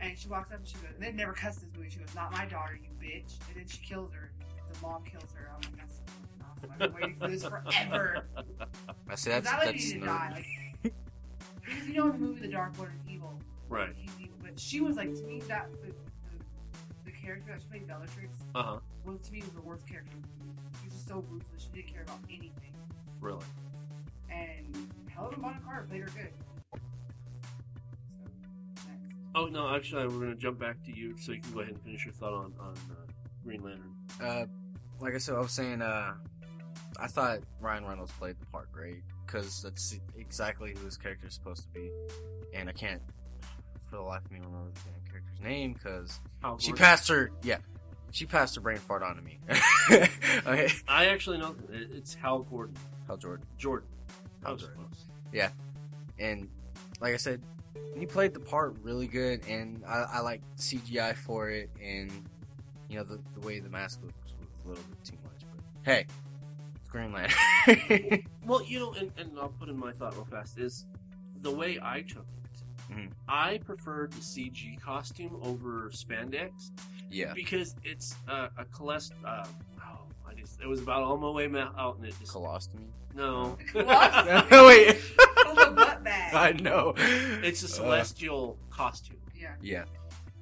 and 0.00 0.18
she 0.18 0.28
walks 0.28 0.52
up 0.52 0.58
and 0.58 0.66
she 0.68 0.74
goes, 0.74 0.92
and 0.94 1.02
they 1.02 1.12
never 1.12 1.32
cussed 1.32 1.60
this 1.60 1.70
movie. 1.76 1.90
She 1.90 1.98
goes, 1.98 2.14
"Not 2.14 2.32
my 2.32 2.46
daughter, 2.46 2.78
you 2.82 2.88
bitch!" 3.00 3.38
And 3.48 3.56
then 3.56 3.66
she 3.66 3.78
kills 3.78 4.12
her. 4.12 4.30
The 4.72 4.80
mom 4.80 5.04
kills 5.04 5.32
her. 5.34 5.50
I'm 5.54 5.60
like, 5.62 5.76
that's 5.76 5.96
so 5.96 6.02
fucking 6.06 6.68
awesome. 6.68 6.70
I've 6.72 6.78
been 6.78 6.92
waiting 6.94 7.16
for 7.18 7.28
this 7.28 7.44
forever. 7.44 8.26
I 9.08 9.14
see 9.16 9.30
that's 9.30 9.50
that 9.50 9.60
lady 9.66 9.72
that's 9.78 9.84
needed 9.92 10.00
to 10.00 10.06
nerd. 10.06 10.06
die. 10.06 10.46
Like, 10.84 10.94
because 11.64 11.88
you 11.88 11.94
know 11.94 12.06
in 12.06 12.12
the 12.12 12.18
movie 12.18 12.40
The 12.40 12.48
Dark 12.48 12.76
Lord 12.78 12.90
is 13.04 13.10
evil. 13.10 13.34
Right. 13.68 13.90
He's 13.96 14.10
evil, 14.20 14.36
but 14.42 14.58
she 14.58 14.80
was 14.80 14.96
like 14.96 15.14
to 15.14 15.22
me 15.24 15.40
that 15.48 15.68
the, 15.82 15.88
the, 15.88 15.94
the 17.04 17.10
character 17.12 17.52
that 17.52 17.62
she 17.62 17.68
played 17.68 17.86
Bellatrix 17.86 18.34
Uh 18.54 18.62
huh. 18.62 18.78
was 19.04 19.20
to 19.20 19.32
me 19.32 19.40
was 19.40 19.50
the 19.50 19.60
worst 19.62 19.86
character. 19.88 20.16
So 21.12 21.24
ruthless. 21.28 21.62
She 21.62 21.68
didn't 21.80 21.92
care 21.92 22.02
about 22.02 22.20
anything. 22.28 22.72
Really. 23.20 23.44
And 24.30 24.90
Helena 25.14 25.36
Bonham 25.36 25.62
Carter 25.62 25.86
played 25.88 26.00
her 26.00 26.08
good. 26.08 26.32
So 28.76 28.88
next, 28.88 29.14
Oh 29.34 29.46
no, 29.46 29.74
actually, 29.74 30.06
we're 30.06 30.20
gonna 30.20 30.34
jump 30.34 30.58
back 30.58 30.82
to 30.84 30.96
you 30.96 31.16
so 31.18 31.32
you 31.32 31.40
can 31.40 31.52
go 31.52 31.60
ahead 31.60 31.74
and 31.74 31.82
finish 31.82 32.04
your 32.04 32.14
thought 32.14 32.32
on 32.32 32.54
on 32.58 32.74
uh, 32.90 33.12
Green 33.44 33.62
Lantern. 33.62 33.94
Uh, 34.20 34.46
like 35.00 35.14
I 35.14 35.18
said, 35.18 35.34
I 35.34 35.40
was 35.40 35.52
saying, 35.52 35.82
uh, 35.82 36.14
I 36.98 37.06
thought 37.08 37.40
Ryan 37.60 37.84
Reynolds 37.84 38.12
played 38.12 38.36
the 38.40 38.46
part 38.46 38.72
great 38.72 39.02
because 39.26 39.62
that's 39.62 39.98
exactly 40.16 40.74
who 40.76 40.84
his 40.84 40.96
character 40.96 41.26
is 41.26 41.34
supposed 41.34 41.64
to 41.64 41.68
be, 41.68 41.90
and 42.54 42.68
I 42.68 42.72
can't 42.72 43.02
for 43.90 43.96
the 43.96 44.02
life 44.02 44.24
of 44.24 44.30
me 44.30 44.38
remember 44.38 44.70
the 44.74 44.80
damn 44.80 45.10
character's 45.10 45.40
name 45.40 45.74
because 45.74 46.20
she 46.58 46.72
passed 46.72 47.08
her. 47.08 47.30
Yeah, 47.42 47.58
she 48.12 48.26
passed 48.26 48.54
her 48.54 48.60
brain 48.60 48.76
fart 48.76 49.02
on 49.02 49.16
to 49.16 49.22
me. 49.22 49.40
okay, 50.46 50.70
I 50.86 51.06
actually 51.06 51.38
know 51.38 51.56
it's 51.70 52.14
Hal 52.14 52.40
Gordon. 52.40 52.76
Hal 53.08 53.16
Jordan, 53.16 53.44
Jordan. 53.58 53.88
Hal 54.44 54.56
Jordan. 54.56 54.76
close. 54.76 55.50
and 56.18 56.48
like 57.00 57.14
I 57.14 57.16
said, 57.16 57.42
he 57.98 58.06
played 58.06 58.34
the 58.34 58.40
part 58.40 58.76
really 58.82 59.06
good, 59.06 59.42
and 59.48 59.82
I, 59.86 60.06
I 60.12 60.20
like 60.20 60.42
CGI 60.56 61.16
for 61.16 61.50
it, 61.50 61.70
and 61.82 62.10
you 62.88 62.98
know 62.98 63.04
the 63.04 63.18
the 63.34 63.40
way 63.46 63.58
the 63.58 63.70
mask 63.70 64.00
looks 64.02 64.34
was 64.38 64.48
a 64.64 64.68
little 64.68 64.84
bit 64.84 65.04
too 65.04 65.16
much, 65.24 65.46
but 65.54 65.90
hey, 65.90 66.06
it's 66.76 66.90
Green 66.90 67.12
Lantern. 67.12 68.24
Well, 68.44 68.64
you 68.64 68.80
know, 68.80 68.92
and, 68.94 69.12
and 69.16 69.38
I'll 69.38 69.48
put 69.48 69.68
in 69.68 69.78
my 69.78 69.92
thought 69.92 70.14
real 70.14 70.24
fast 70.24 70.58
is 70.58 70.84
the 71.40 71.50
way 71.50 71.78
I 71.80 72.02
took 72.02 72.26
it. 72.26 72.41
Mhm. 72.92 73.10
I 73.28 73.58
preferred 73.58 74.12
the 74.12 74.20
CG 74.20 74.76
costume 74.80 75.38
over 75.42 75.88
spandex 75.92 76.70
yeah, 77.10 77.32
because 77.34 77.74
it's 77.84 78.14
uh, 78.28 78.48
a 78.56 78.64
colest. 78.66 79.12
Uh, 79.24 79.46
oh, 79.80 80.00
I 80.28 80.34
just 80.34 80.60
it 80.60 80.66
was 80.68 80.80
about 80.82 81.02
all 81.02 81.16
my 81.16 81.30
way 81.30 81.46
out, 81.76 81.96
and 81.96 82.04
it 82.06 82.14
just 82.20 82.32
colostomy. 82.32 82.88
no. 83.14 83.56
What? 83.72 84.50
Wait, 84.50 84.98
the 85.54 85.72
butt 85.74 86.02
bag. 86.04 86.34
I 86.34 86.52
know. 86.60 86.94
it's 86.96 87.62
a 87.62 87.66
Uh, 87.66 87.68
celestial 87.68 88.58
costume. 88.70 89.16
yeah. 89.34 89.54
yeah, 89.62 89.84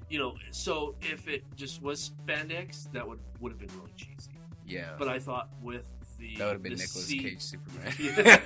You 0.09 0.19
know, 0.19 0.35
so 0.51 0.95
if 1.03 1.27
it 1.29 1.45
just 1.57 1.83
was 1.83 2.11
spandex, 2.27 2.91
that 2.93 3.07
would 3.07 3.21
would 3.41 3.53
have 3.53 3.59
been 3.61 3.71
really 3.79 3.93
cheesy. 3.97 4.33
yeah. 4.67 4.95
But 4.99 5.09
I 5.09 5.19
thought 5.19 5.49
with 5.63 5.87
the 6.19 6.37
that 6.37 6.45
would 6.47 6.53
have 6.55 6.63
been 6.63 6.73
the 6.75 6.79
Nicolas 6.85 7.07
C- 7.07 7.19
Cage 7.21 7.41
Superman. 7.41 7.93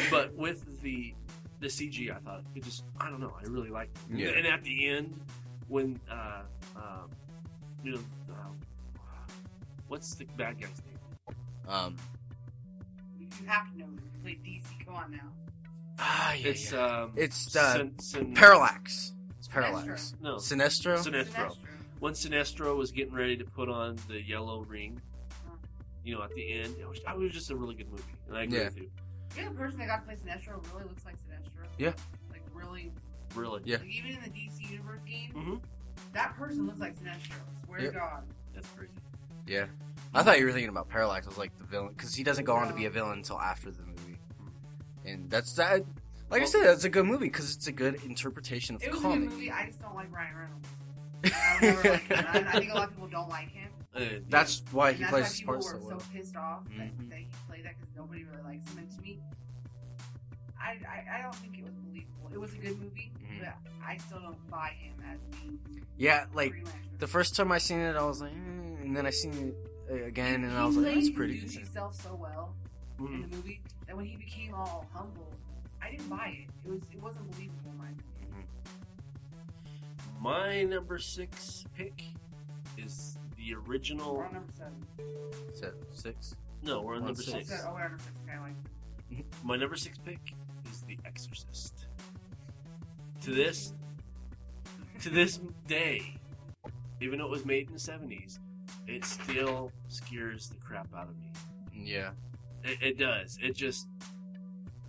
but 0.10 0.34
with 0.36 0.82
the 0.82 1.14
the 1.60 1.66
CG, 1.68 2.10
I 2.14 2.18
thought 2.20 2.42
it 2.54 2.64
just 2.64 2.84
I 3.00 3.08
don't 3.10 3.20
know. 3.20 3.34
I 3.38 3.46
really 3.48 3.70
liked 3.70 3.96
it. 4.10 4.18
Yeah. 4.18 4.28
And 4.30 4.46
at 4.46 4.62
the 4.64 4.88
end, 4.88 5.20
when 5.68 6.00
uh, 6.10 6.42
um, 6.76 7.10
you 7.84 7.92
know, 7.92 7.98
um, 8.30 8.58
what's 9.88 10.14
the 10.14 10.24
bad 10.36 10.60
guy's 10.60 10.70
name? 10.86 11.36
um, 11.68 11.96
You 13.18 13.28
have 13.46 13.70
to 13.72 13.78
know. 13.78 13.86
You 13.86 14.20
played 14.22 14.42
DC. 14.44 14.84
Come 14.84 14.94
on 14.94 15.10
now. 15.12 15.18
ah, 15.98 16.32
yeah, 16.32 16.48
it's 16.48 16.72
yeah. 16.72 17.02
um, 17.02 17.12
It's, 17.16 17.54
uh, 17.56 17.76
Sin- 17.76 17.98
Sin- 17.98 18.34
Parallax. 18.34 19.12
It's 19.38 19.48
Parallax. 19.48 20.14
No, 20.20 20.36
Sinestro. 20.36 20.98
Sinestro. 20.98 21.56
When 22.00 22.14
Sinestro 22.14 22.76
was 22.76 22.90
getting 22.92 23.14
ready 23.14 23.36
to 23.36 23.44
put 23.44 23.68
on 23.68 23.96
the 24.08 24.20
yellow 24.22 24.60
ring, 24.62 25.00
you 26.04 26.14
know, 26.14 26.22
at 26.22 26.34
the 26.34 26.52
end, 26.60 26.74
it 26.80 26.88
was, 26.88 26.98
it 26.98 27.16
was 27.18 27.32
just 27.32 27.50
a 27.50 27.56
really 27.56 27.74
good 27.74 27.90
movie, 27.90 28.02
and 28.28 28.36
I 28.38 28.44
agree 28.44 28.58
Yeah. 28.58 28.64
with 28.64 28.78
you. 28.78 28.90
Yeah, 29.36 29.48
the 29.48 29.54
person 29.54 29.78
that 29.78 29.86
got 29.88 29.96
to 29.98 30.02
play 30.02 30.14
Sinestro 30.16 30.62
really 30.72 30.84
looks 30.88 31.04
like 31.04 31.14
Sinestro. 31.16 31.66
Yeah. 31.78 31.92
Like 32.30 32.42
really. 32.52 32.92
Really, 33.34 33.62
Yeah. 33.64 33.76
Like 33.76 33.86
even 33.86 34.10
in 34.12 34.22
the 34.22 34.30
DC 34.30 34.68
Universe 34.70 35.00
game, 35.06 35.32
Mhm. 35.34 35.62
that 36.12 36.34
person 36.36 36.66
looks 36.66 36.80
like 36.80 36.96
Sinestro. 36.98 37.36
Swear 37.64 37.80
Yep. 37.80 37.92
to 37.92 37.98
God. 37.98 38.24
that's 38.54 38.68
crazy. 38.70 38.92
Yeah. 39.46 39.66
I 40.12 40.22
thought 40.24 40.38
you 40.40 40.44
were 40.46 40.52
thinking 40.52 40.68
about 40.68 40.88
Parallax. 40.88 41.26
I 41.26 41.30
was 41.30 41.38
like 41.38 41.56
the 41.58 41.64
villain 41.64 41.90
because 41.96 42.14
he 42.14 42.24
doesn't 42.24 42.44
go 42.44 42.56
on 42.56 42.66
to 42.68 42.74
be 42.74 42.86
a 42.86 42.90
villain 42.90 43.18
until 43.18 43.38
after 43.40 43.70
the 43.70 43.84
movie, 43.84 44.18
and 45.04 45.30
that's 45.30 45.52
that. 45.54 45.84
Like 46.30 46.42
I 46.42 46.46
said, 46.46 46.64
that's 46.64 46.82
a 46.84 46.88
good 46.88 47.06
movie 47.06 47.26
because 47.26 47.54
it's 47.54 47.66
a 47.68 47.72
good 47.72 48.02
interpretation 48.04 48.74
of 48.76 48.82
It 48.82 48.86
the 48.86 48.90
was 48.96 49.00
a 49.00 49.02
comic. 49.02 49.20
good 49.20 49.30
movie. 49.30 49.50
I 49.52 49.66
just 49.66 49.80
don't 49.80 49.94
like 49.94 50.12
Ryan 50.12 50.36
Reynolds. 50.36 50.68
I, 51.24 51.58
don't 51.60 51.64
ever 51.70 51.88
like 51.90 52.00
him. 52.02 52.26
I, 52.28 52.38
I 52.38 52.58
think 52.58 52.70
a 52.72 52.74
lot 52.74 52.88
of 52.88 52.94
people 52.94 53.08
don't 53.08 53.28
like 53.28 53.48
him. 53.50 53.69
Uh. 53.94 54.00
That's 54.28 54.62
why 54.72 54.90
And 54.90 54.98
he 54.98 55.02
that's 55.02 55.10
plays 55.12 55.22
why 55.22 55.28
his 55.28 55.40
people 55.40 55.54
part 55.54 55.64
were 55.64 55.80
so 55.80 55.98
so 55.98 56.04
pissed 56.12 56.36
off 56.36 56.64
that, 56.76 56.98
Mhm. 56.98 57.10
that 57.10 57.18
he 57.18 57.26
played 57.48 57.64
that 57.64 57.74
because 57.78 57.94
nobody 57.96 58.24
really 58.24 58.42
likes 58.44 58.68
him. 58.70 58.78
And 58.78 58.90
to 58.90 59.00
me, 59.02 59.18
I, 60.60 60.78
I, 60.88 61.18
I 61.18 61.22
don't 61.22 61.34
think 61.36 61.58
it 61.58 61.64
was 61.64 61.74
believable. 61.74 62.30
It 62.32 62.38
was 62.38 62.52
a 62.54 62.58
good 62.58 62.80
movie, 62.80 63.10
Mhm. 63.18 63.40
but 63.40 63.54
I 63.84 63.96
still 63.96 64.20
don't 64.20 64.50
buy 64.50 64.70
him 64.78 64.94
as 65.10 65.18
being 65.40 65.58
Yeah, 65.96 66.26
like 66.34 66.54
the 66.98 67.06
first 67.08 67.34
time 67.34 67.50
I 67.50 67.58
seen 67.58 67.80
it, 67.80 67.96
I 67.96 68.04
was 68.04 68.20
like, 68.20 68.32
eh, 68.32 68.82
and 68.82 68.96
then 68.96 69.06
I 69.06 69.10
seen 69.10 69.54
it 69.88 70.02
again, 70.06 70.44
and 70.44 70.52
he 70.52 70.56
I 70.58 70.64
was 70.64 70.76
like, 70.76 70.84
played 70.84 70.96
that's 70.96 71.08
his 71.08 71.16
pretty 71.16 71.40
douchey 71.40 71.58
good. 71.64 71.72
self 71.72 72.00
so 72.00 72.14
well. 72.14 72.54
in 73.00 73.06
Mhm. 73.06 73.30
the 73.30 73.36
movie 73.36 73.60
that 73.86 73.96
when 73.96 74.04
he 74.04 74.16
became 74.16 74.54
all 74.54 74.86
humble, 74.92 75.32
I 75.82 75.90
didn't 75.90 76.08
buy 76.10 76.28
it. 76.46 76.50
It 76.64 76.70
was 76.70 76.82
it 76.92 77.00
wasn't 77.02 77.30
believable 77.32 77.70
in 77.70 77.78
my 77.78 77.88
opinion. 77.88 78.46
My 80.20 80.64
number 80.64 80.98
six 80.98 81.64
pick 81.74 82.02
is 82.76 83.16
the 83.50 83.56
We're 83.60 83.70
original. 83.70 84.16
on 84.18 84.32
number 84.32 84.52
seven. 84.56 84.86
Is 85.52 85.60
that 85.60 85.74
six? 85.92 86.34
No, 86.62 86.82
we're 86.82 86.94
on 86.94 87.00
One 87.02 87.08
number 87.08 87.22
six. 87.22 87.48
six. 87.48 87.64
Oh, 87.66 87.72
we're 87.74 87.82
on 87.82 87.90
number 87.90 88.02
six. 88.04 88.16
Okay, 88.28 88.38
like 88.38 88.52
mm-hmm. 89.12 89.46
My 89.46 89.56
number 89.56 89.76
six 89.76 89.98
pick 89.98 90.18
is 90.70 90.82
The 90.82 90.98
Exorcist. 91.04 91.86
To 93.22 93.30
this, 93.32 93.74
to 95.02 95.10
this 95.10 95.40
day, 95.66 96.14
even 97.00 97.18
though 97.18 97.26
it 97.26 97.30
was 97.30 97.44
made 97.44 97.66
in 97.68 97.74
the 97.74 97.78
seventies, 97.80 98.38
it 98.86 99.04
still 99.04 99.72
scares 99.88 100.48
the 100.48 100.56
crap 100.56 100.88
out 100.96 101.08
of 101.08 101.18
me. 101.18 101.30
Yeah. 101.74 102.10
It, 102.64 102.78
it 102.82 102.98
does. 102.98 103.38
It 103.42 103.54
just, 103.56 103.88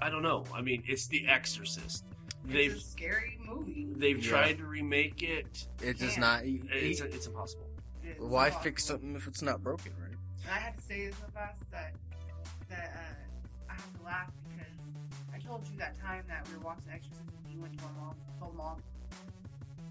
I 0.02 0.10
don't 0.10 0.24
know. 0.24 0.46
I 0.54 0.62
mean, 0.62 0.84
it's 0.88 1.08
The 1.08 1.28
Exorcist. 1.28 2.06
They've 2.44 2.72
it's 2.74 2.86
a 2.86 2.90
scary 2.90 3.38
movie. 3.46 3.88
they've 3.98 4.24
Yeah. 4.24 4.30
tried 4.32 4.58
to 4.58 4.66
remake 4.66 5.22
it. 5.24 5.68
It 5.82 6.00
does 6.00 6.16
Can't. 6.16 6.20
not. 6.22 6.42
It's 6.46 7.00
it's 7.02 7.28
impossible. 7.28 7.68
It 8.22 8.26
is 8.26 8.30
why 8.30 8.48
impossible. 8.48 8.64
fix 8.64 8.86
something 8.86 9.16
if 9.16 9.28
it's 9.28 9.42
not 9.42 9.64
broken, 9.64 9.94
right? 10.00 10.16
And 10.44 10.52
I 10.52 10.60
had 10.60 10.78
to 10.78 10.84
say 10.84 11.08
this 11.08 11.16
so 11.16 11.26
fast 11.34 11.60
that 11.72 11.94
that 12.70 12.94
uh, 12.96 13.70
I 13.70 13.74
have 13.74 13.98
to 13.98 14.04
laugh 14.06 14.32
because 14.50 14.74
I 15.34 15.40
told 15.40 15.68
you 15.72 15.78
that 15.80 16.00
time 16.00 16.24
that 16.28 16.48
we 16.48 16.56
were 16.58 16.64
watching 16.64 16.84
The 16.88 16.94
Exorcist 16.94 17.28
and 17.44 17.54
you 17.54 17.62
went 17.62 17.78
to 17.78 17.84
my 17.86 17.92
mom, 18.00 18.16
told 18.40 18.56
mom, 18.56 18.82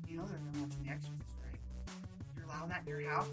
you 0.09 0.17
know 0.17 0.25
they're 0.27 0.39
gonna 0.39 0.65
watching 0.65 0.85
The 0.85 0.91
Exorcist, 0.91 1.35
right? 1.45 1.61
You're 2.37 2.45
allowing 2.47 2.69
that 2.71 2.83
in 2.87 2.89
your 2.89 3.11
house. 3.11 3.29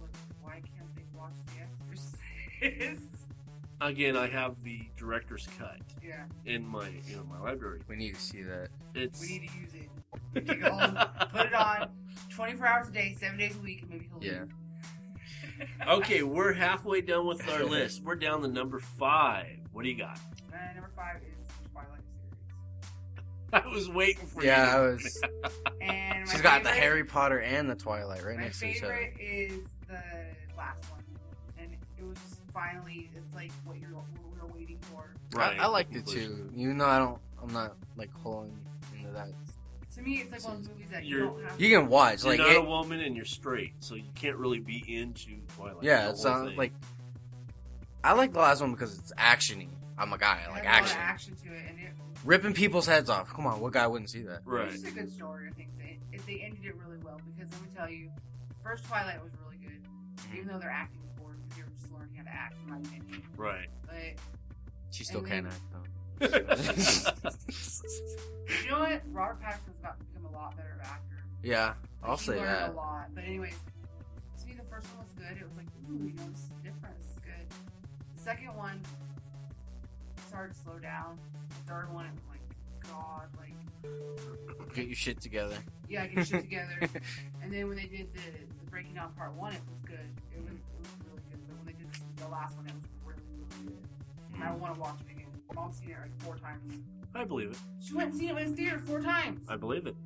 Look, 0.00 0.10
why 0.42 0.62
can't 0.62 0.94
they 0.94 1.02
watch 1.16 1.34
The 1.46 1.62
Exorcist? 1.62 2.16
Again, 3.80 4.16
I 4.16 4.28
have 4.28 4.62
the 4.62 4.82
director's 4.96 5.48
cut 5.58 5.78
yeah, 6.06 6.24
in 6.44 6.66
my 6.66 6.88
you 7.08 7.16
know 7.16 7.24
my 7.28 7.40
library. 7.40 7.80
We 7.88 7.96
need 7.96 8.14
to 8.14 8.20
see 8.20 8.42
that. 8.42 8.68
It's 8.94 9.20
we 9.20 9.38
need 9.38 9.48
to 9.48 9.58
use 9.58 9.74
it. 9.74 9.88
Take 10.34 10.48
it 10.50 10.62
home, 10.62 10.96
put 11.32 11.46
it 11.46 11.54
on, 11.54 11.88
24 12.30 12.66
hours 12.66 12.88
a 12.88 12.92
day, 12.92 13.16
seven 13.18 13.38
days 13.38 13.56
a 13.56 13.60
week, 13.60 13.82
and 13.82 13.90
maybe 13.90 14.08
he'll 14.12 14.22
Yeah. 14.32 14.40
leave. 14.42 15.88
okay. 15.88 16.22
We're 16.22 16.52
halfway 16.52 17.00
done 17.00 17.26
with 17.26 17.48
our 17.48 17.64
list. 17.64 18.02
We're 18.02 18.14
down 18.16 18.42
to 18.42 18.48
number 18.48 18.78
five. 18.78 19.58
What 19.72 19.82
do 19.82 19.88
you 19.88 19.96
got? 19.96 20.18
Uh, 20.52 20.56
number 20.74 20.90
five 20.96 21.16
is 21.22 21.70
Twilight 21.72 22.00
series. 23.52 23.64
I 23.64 23.66
was 23.68 23.88
waiting 23.88 24.26
for 24.26 24.42
you. 24.42 24.48
Yeah, 24.48 24.76
I 24.76 24.84
you. 24.86 24.92
was. 24.94 25.22
And 25.80 26.26
my 26.26 26.32
She's 26.32 26.40
got 26.42 26.62
the 26.62 26.68
favorite- 26.68 26.82
Harry 26.82 27.04
Potter 27.04 27.40
and 27.40 27.68
the 27.70 27.74
Twilight 27.74 28.22
right 28.24 28.36
My 28.36 28.42
next 28.44 28.60
to 28.60 28.66
each 28.68 28.82
other. 28.82 28.92
favorite 28.94 29.20
is 29.20 29.52
the 29.88 30.02
last 30.56 30.84
one, 30.90 31.02
and 31.58 31.72
it 31.98 32.04
was 32.04 32.18
just 32.18 32.40
finally 32.52 33.10
it's 33.16 33.34
like 33.34 33.50
what 33.64 33.78
you're 33.80 33.90
what 33.90 34.04
we 34.12 34.40
were 34.40 34.46
waiting 34.54 34.78
for. 34.82 35.14
Right. 35.34 35.58
I, 35.58 35.64
I 35.64 35.66
liked 35.68 35.90
it 35.96 36.04
Conclusion. 36.04 36.50
too. 36.50 36.60
Even 36.60 36.78
though 36.78 36.86
I 36.86 36.98
don't, 36.98 37.18
I'm 37.42 37.52
not 37.52 37.76
like 37.96 38.12
holding 38.12 38.56
into 38.98 39.10
that. 39.12 39.28
To 40.00 40.06
me, 40.08 40.16
it's 40.20 40.32
like 40.32 40.44
one 40.44 40.52
of 40.56 40.58
those 40.62 40.68
movies 40.72 40.88
that 40.90 41.04
you 41.04 41.16
You're- 41.18 41.28
don't 41.28 41.44
have. 41.44 41.60
You 41.60 41.78
can 41.78 41.88
watch 41.88 42.22
You're 42.24 42.32
like 42.32 42.38
not 42.40 42.50
it, 42.50 42.56
a 42.56 42.62
woman 42.62 43.00
and 43.00 43.14
you're 43.14 43.24
straight, 43.26 43.74
so 43.80 43.94
you 43.94 44.04
can't 44.14 44.36
really 44.36 44.60
be 44.60 44.82
into 44.96 45.36
Twilight. 45.56 45.82
yeah. 45.82 46.04
the 46.06 46.10
It's 46.10 46.24
whole 46.24 46.32
not 46.38 46.48
thing. 46.48 46.56
like 46.56 46.72
I 48.02 48.14
like 48.14 48.32
the 48.32 48.38
last 48.38 48.62
one 48.62 48.70
because 48.72 48.98
it's 48.98 49.12
actiony. 49.18 49.68
I'm 49.98 50.12
a 50.14 50.18
guy. 50.18 50.40
I 50.46 50.48
it 50.48 50.52
like 50.52 50.64
has 50.64 50.78
a 50.78 50.82
lot 50.82 50.90
of 50.92 50.96
action. 50.96 51.34
action 51.34 51.36
to 51.36 51.54
it, 51.54 51.64
and 51.68 51.78
it, 51.78 51.92
Ripping 52.24 52.52
people's 52.54 52.86
heads 52.86 53.08
off. 53.10 53.32
Come 53.32 53.46
on, 53.46 53.60
what 53.60 53.72
guy 53.72 53.86
wouldn't 53.86 54.10
see 54.10 54.22
that? 54.22 54.40
right. 54.44 54.68
it's 54.68 54.82
just 54.82 54.86
a 54.96 54.98
good 55.00 55.12
story. 55.12 55.48
I 55.50 55.52
think 55.54 55.68
they 55.78 55.98
if 56.12 56.24
they 56.26 56.40
ended 56.40 56.64
it 56.64 56.76
really 56.76 56.98
well 57.04 57.20
because 57.26 57.52
let 57.52 57.62
me 57.62 57.68
tell 57.76 57.90
you, 57.90 58.10
first 58.62 58.84
Twilight 58.84 59.22
was 59.22 59.32
really 59.44 59.56
good, 59.62 59.86
even 60.34 60.48
though 60.48 60.58
their 60.58 60.70
acting 60.70 61.00
was 61.02 61.10
boring 61.20 61.38
because 61.42 61.56
they 61.58 61.62
were 61.62 61.70
just 61.78 61.92
learning 61.92 62.14
how 62.16 62.22
to 62.24 62.30
act, 62.30 62.56
in 62.64 62.70
my 62.70 62.78
opinion. 62.78 63.22
Right. 63.36 63.68
But 63.86 63.94
She 64.90 65.04
still 65.04 65.20
And 65.20 65.28
can't 65.28 65.44
then- 65.44 65.52
act 65.52 65.62
though. 65.72 65.89
you 66.20 66.26
know 68.68 68.80
what? 68.80 69.02
Robert 69.10 69.40
Pattinson's 69.40 69.78
about 69.80 69.98
to 69.98 70.04
become 70.04 70.26
a 70.26 70.32
lot 70.36 70.56
better 70.56 70.78
actor. 70.84 71.24
yeah, 71.42 71.74
I'll 72.02 72.16
He 72.16 72.24
say 72.24 72.36
learned 72.36 72.48
that. 72.48 72.70
a 72.70 72.72
lot. 72.72 73.06
But 73.14 73.24
anyways, 73.24 73.54
to 74.40 74.46
me 74.46 74.54
the 74.54 74.64
first 74.70 74.86
one 74.94 75.04
was 75.04 75.12
good. 75.12 75.36
It 75.38 75.44
was 75.48 75.56
like, 75.56 75.66
ooh, 75.88 76.06
you 76.06 76.12
know, 76.14 76.28
this 76.30 76.42
is 76.42 76.50
different. 76.62 76.98
This 76.98 77.10
is 77.10 77.18
good. 77.24 77.46
The 78.16 78.22
second 78.22 78.54
one 78.54 78.80
started 80.28 80.54
to 80.54 80.60
slow 80.60 80.78
down. 80.78 81.18
The 81.48 81.72
third 81.72 81.92
one, 81.92 82.06
it 82.06 82.12
was 82.12 82.22
like, 82.28 82.40
God, 82.92 83.28
like, 83.38 83.54
Get 84.74 84.86
your 84.86 84.94
shit 84.94 85.20
together. 85.20 85.56
yeah, 85.88 86.06
get 86.06 86.14
your 86.16 86.24
shit 86.24 86.42
together. 86.50 86.78
And 87.42 87.50
then 87.52 87.66
when 87.68 87.76
they 87.76 87.86
did 87.86 88.12
the, 88.12 88.20
the 88.20 88.70
breaking 88.70 88.94
down 88.94 89.12
part 89.14 89.32
one, 89.34 89.54
it 89.54 89.60
was 89.66 89.78
good. 89.86 89.98
It 90.36 90.42
was, 90.44 90.52
it 90.52 90.80
was 90.82 90.90
really 91.08 91.22
good. 91.30 91.40
But 91.48 91.56
when 91.56 91.66
they 91.66 91.72
did 91.72 91.88
the 92.16 92.28
last 92.28 92.56
one, 92.56 92.66
it 92.66 92.74
was 92.74 92.84
really, 93.04 93.22
really 93.32 93.72
good. 93.72 93.78
And 94.34 94.44
I 94.44 94.48
hmm. 94.48 94.60
want 94.60 94.74
to 94.74 94.80
watch 94.80 94.98
it 95.00 95.10
again. 95.12 95.19
Mom's 95.54 95.78
seen 95.78 95.90
it 95.90 95.96
like 96.00 96.20
four 96.22 96.36
times. 96.36 96.72
I 97.14 97.24
believe 97.24 97.50
it. 97.50 97.58
She 97.80 97.94
went 97.94 98.10
and 98.12 98.20
seen 98.20 98.30
it 98.30 98.38
in 98.38 98.50
the 98.50 98.56
theater 98.56 98.78
four 98.78 99.00
times. 99.00 99.40
I 99.48 99.56
believe 99.56 99.86
it. 99.86 99.96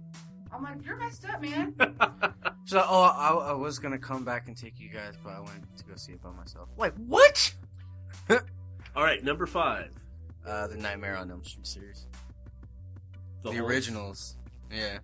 I'm 0.52 0.62
like, 0.62 0.84
you're 0.84 0.96
messed 0.96 1.24
up, 1.28 1.40
man. 1.42 1.74
So, 2.66 2.82
oh, 2.88 3.02
I, 3.02 3.50
I 3.50 3.52
was 3.52 3.78
gonna 3.78 3.98
come 3.98 4.24
back 4.24 4.48
and 4.48 4.56
take 4.56 4.80
you 4.80 4.88
guys, 4.88 5.16
but 5.22 5.34
I 5.34 5.40
went 5.40 5.76
to 5.76 5.84
go 5.84 5.96
see 5.96 6.12
it 6.12 6.22
by 6.22 6.30
myself. 6.30 6.70
Like 6.78 6.94
what? 6.96 7.52
All 8.30 9.02
right, 9.02 9.22
number 9.22 9.44
five. 9.44 9.90
Uh, 10.46 10.66
the 10.68 10.76
Nightmare 10.78 11.14
on 11.18 11.30
Elm 11.30 11.44
Street 11.44 11.66
series, 11.66 12.06
the, 13.42 13.52
whole- 13.52 13.60
originals. 13.66 14.38
Yeah, 14.72 14.98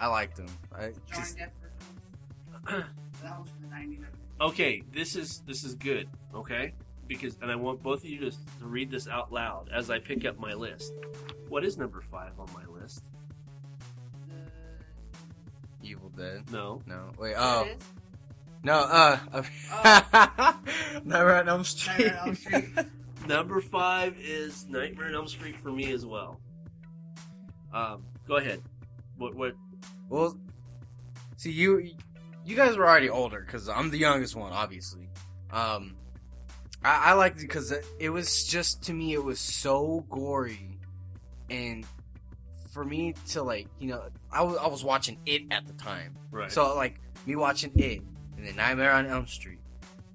I 0.00 0.08
liked 0.08 0.38
them. 0.38 0.48
I, 0.74 0.86
Johnny 0.86 0.94
'cause- 1.12 1.36
Depp 1.36 1.50
originals. 1.62 2.84
that 3.22 3.38
was 3.40 3.48
from 3.50 3.70
the 3.70 3.76
90s. 3.76 4.04
Okay, 4.40 4.82
this 4.92 5.14
is 5.14 5.44
this 5.46 5.62
is 5.62 5.76
good. 5.76 6.08
Okay, 6.34 6.74
because 7.08 7.36
and 7.42 7.50
I 7.50 7.56
want 7.56 7.82
both 7.82 8.04
of 8.04 8.10
you 8.10 8.20
to 8.20 8.30
to 8.30 8.36
read 8.60 8.90
this 8.90 9.08
out 9.08 9.32
loud 9.32 9.70
as 9.74 9.90
I 9.90 9.98
pick 9.98 10.24
up 10.24 10.38
my 10.38 10.52
list. 10.52 10.92
What 11.48 11.64
is 11.64 11.78
number 11.78 12.00
five 12.00 12.38
on 12.38 12.48
my 12.52 12.64
list? 12.80 13.02
The, 14.28 15.88
Evil 15.88 16.10
Dead. 16.10 16.44
No. 16.52 16.82
No, 16.86 17.10
wait. 17.18 17.34
Oh 17.36 17.62
it 17.62 17.78
is. 17.78 17.84
no. 18.62 18.74
Uh, 18.78 19.42
Nightmare 21.04 21.36
on 21.36 21.48
Elm 21.48 21.64
Street. 21.64 22.06
Nightmare 22.06 22.20
on 22.20 22.28
Elm 22.28 22.34
Street. 22.36 22.68
Number 23.26 23.60
five 23.60 24.16
is 24.20 24.66
Nightmare 24.68 25.08
on 25.08 25.14
Elm 25.14 25.28
Street 25.28 25.56
for 25.60 25.70
me 25.70 25.92
as 25.92 26.06
well. 26.06 26.40
Um, 27.72 28.04
go 28.26 28.36
ahead. 28.36 28.62
What 29.16 29.34
what? 29.34 29.54
Well, 30.08 30.38
see 31.36 31.50
you, 31.50 31.90
you 32.46 32.56
guys 32.56 32.76
were 32.76 32.88
already 32.88 33.10
older 33.10 33.40
because 33.40 33.68
I'm 33.68 33.90
the 33.90 33.98
youngest 33.98 34.34
one, 34.34 34.52
obviously. 34.52 35.10
Um, 35.50 35.96
I, 36.84 37.10
I 37.10 37.12
liked 37.14 37.38
it 37.38 37.42
because 37.42 37.72
it, 37.98 38.10
was 38.10 38.44
just 38.44 38.82
to 38.84 38.92
me, 38.92 39.12
it 39.12 39.22
was 39.22 39.40
so 39.40 40.04
gory, 40.10 40.78
and 41.50 41.84
for 42.72 42.84
me 42.84 43.14
to 43.30 43.42
like, 43.42 43.66
you 43.78 43.88
know, 43.88 44.04
I 44.30 44.42
was 44.42 44.56
I 44.58 44.66
was 44.68 44.84
watching 44.84 45.18
it 45.26 45.42
at 45.50 45.66
the 45.66 45.72
time, 45.74 46.16
Right. 46.30 46.50
so 46.52 46.74
like 46.76 47.00
me 47.26 47.34
watching 47.36 47.72
it, 47.76 48.02
and 48.36 48.46
then 48.46 48.56
Nightmare 48.56 48.92
on 48.92 49.06
Elm 49.06 49.26
Street, 49.26 49.58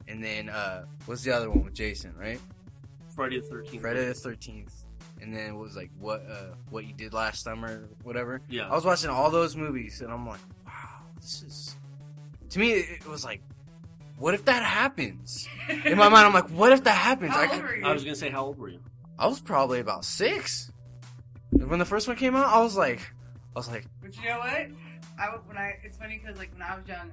and 0.07 0.23
then 0.23 0.49
uh, 0.49 0.85
what's 1.05 1.23
the 1.23 1.31
other 1.31 1.49
one 1.49 1.65
with 1.65 1.73
Jason, 1.73 2.13
right? 2.17 2.39
Friday 3.15 3.39
the 3.41 3.47
Thirteenth. 3.47 3.81
Friday 3.81 4.05
the 4.05 4.13
Thirteenth, 4.13 4.73
and 5.21 5.33
then 5.35 5.49
it 5.49 5.55
was 5.55 5.75
like 5.75 5.91
what 5.99 6.25
uh 6.29 6.55
what 6.69 6.85
you 6.85 6.93
did 6.93 7.13
last 7.13 7.43
summer, 7.43 7.89
whatever. 8.03 8.41
Yeah. 8.49 8.69
I 8.69 8.73
was 8.75 8.85
watching 8.85 9.09
all 9.09 9.29
those 9.29 9.55
movies, 9.57 10.01
and 10.01 10.11
I'm 10.11 10.25
like, 10.27 10.39
wow, 10.65 11.01
this 11.19 11.43
is. 11.43 11.75
To 12.51 12.59
me, 12.59 12.71
it 12.71 13.05
was 13.07 13.25
like, 13.25 13.41
what 14.23 14.33
if 14.33 14.45
that 14.45 14.63
happens? 14.63 15.49
In 15.67 15.97
my 15.97 16.07
mind, 16.07 16.25
I'm 16.25 16.33
like, 16.33 16.47
what 16.47 16.71
if 16.71 16.85
that 16.85 16.95
happens? 16.95 17.35
I, 17.35 17.45
old 17.45 17.61
were 17.61 17.75
you? 17.75 17.85
I 17.85 17.91
was 17.91 18.05
gonna 18.05 18.15
say, 18.15 18.29
how 18.29 18.45
old 18.45 18.57
were 18.57 18.69
you? 18.69 18.79
I 19.19 19.27
was 19.27 19.41
probably 19.41 19.81
about 19.81 20.05
six 20.05 20.71
when 21.51 21.77
the 21.77 21.83
first 21.83 22.07
one 22.07 22.15
came 22.15 22.33
out. 22.33 22.45
I 22.45 22.61
was 22.61 22.77
like, 22.77 23.01
I 23.53 23.59
was 23.59 23.67
like, 23.67 23.85
But 24.01 24.15
you 24.15 24.29
know 24.29 24.37
what? 24.37 24.67
I 25.19 25.25
w- 25.25 25.43
when 25.45 25.57
I 25.57 25.77
it's 25.83 25.97
funny 25.97 26.21
because 26.23 26.37
like 26.37 26.53
when 26.53 26.61
I 26.61 26.77
was 26.77 26.87
young, 26.87 27.11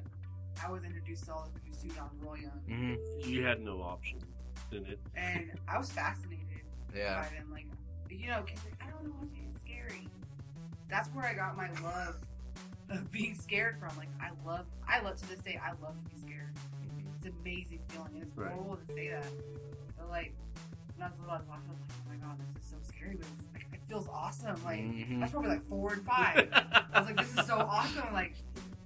I 0.64 0.70
was 0.70 0.84
introduced 0.84 1.24
to 1.24 1.32
all 1.32 1.50
the 1.52 1.58
movies 1.58 1.82
too. 1.82 1.88
when 1.88 1.98
I 1.98 2.02
was 2.04 2.12
real 2.22 2.36
young, 2.44 2.60
mm 2.70 3.26
You 3.26 3.44
had 3.44 3.60
no 3.60 3.82
option, 3.82 4.20
didn't 4.70 4.90
it? 4.90 5.00
and 5.16 5.50
I 5.66 5.78
was 5.78 5.90
fascinated 5.90 6.62
yeah, 6.96 7.22
by 7.22 7.36
them. 7.36 7.50
Like 7.50 7.66
you 8.08 8.28
know, 8.28 8.42
kids 8.42 8.62
like 8.64 8.80
I 8.80 8.88
don't 8.88 9.02
know 9.02 9.16
what 9.18 9.28
is 9.30 9.60
scary. 9.62 10.06
That's 10.88 11.08
where 11.08 11.24
I 11.24 11.34
got 11.34 11.56
my 11.56 11.70
love 11.82 12.14
of 12.88 13.10
being 13.10 13.34
scared 13.34 13.80
from. 13.80 13.96
Like 13.96 14.10
I 14.20 14.30
love, 14.48 14.66
I 14.86 15.00
love 15.00 15.16
to 15.16 15.28
this 15.28 15.40
day. 15.40 15.60
I 15.60 15.70
love 15.84 15.96
to 16.04 16.14
be 16.14 16.20
scared. 16.20 16.39
It's 17.20 17.26
an 17.26 17.34
amazing 17.42 17.80
feeling. 17.88 18.12
And 18.14 18.22
it's 18.22 18.34
Right. 18.34 18.50
horrible 18.50 18.76
to 18.76 18.94
say 18.94 19.08
that, 19.10 19.26
but 19.98 20.08
like 20.08 20.32
when 20.96 21.06
I 21.06 21.10
was 21.10 21.18
little, 21.20 21.34
I 21.34 21.38
was 21.38 21.46
watching. 21.48 21.68
I 21.68 21.72
was 21.72 21.80
like, 21.80 21.90
oh 21.92 22.08
my 22.08 22.16
god, 22.16 22.38
this 22.54 22.64
is 22.64 22.70
so 22.70 22.76
scary, 22.82 23.16
but 23.16 23.26
it's, 23.36 23.46
like, 23.52 23.66
it 23.74 23.80
feels 23.88 24.08
awesome. 24.08 24.64
Like 24.64 24.80
Mhm. 24.80 25.18
I 25.18 25.20
was 25.24 25.30
probably 25.32 25.50
like 25.50 25.68
four 25.68 25.92
and 25.92 26.06
five. 26.06 26.48
I 26.94 26.98
was 26.98 27.06
like, 27.08 27.16
this 27.18 27.36
is 27.36 27.46
so 27.46 27.58
awesome. 27.58 28.10
Like, 28.14 28.36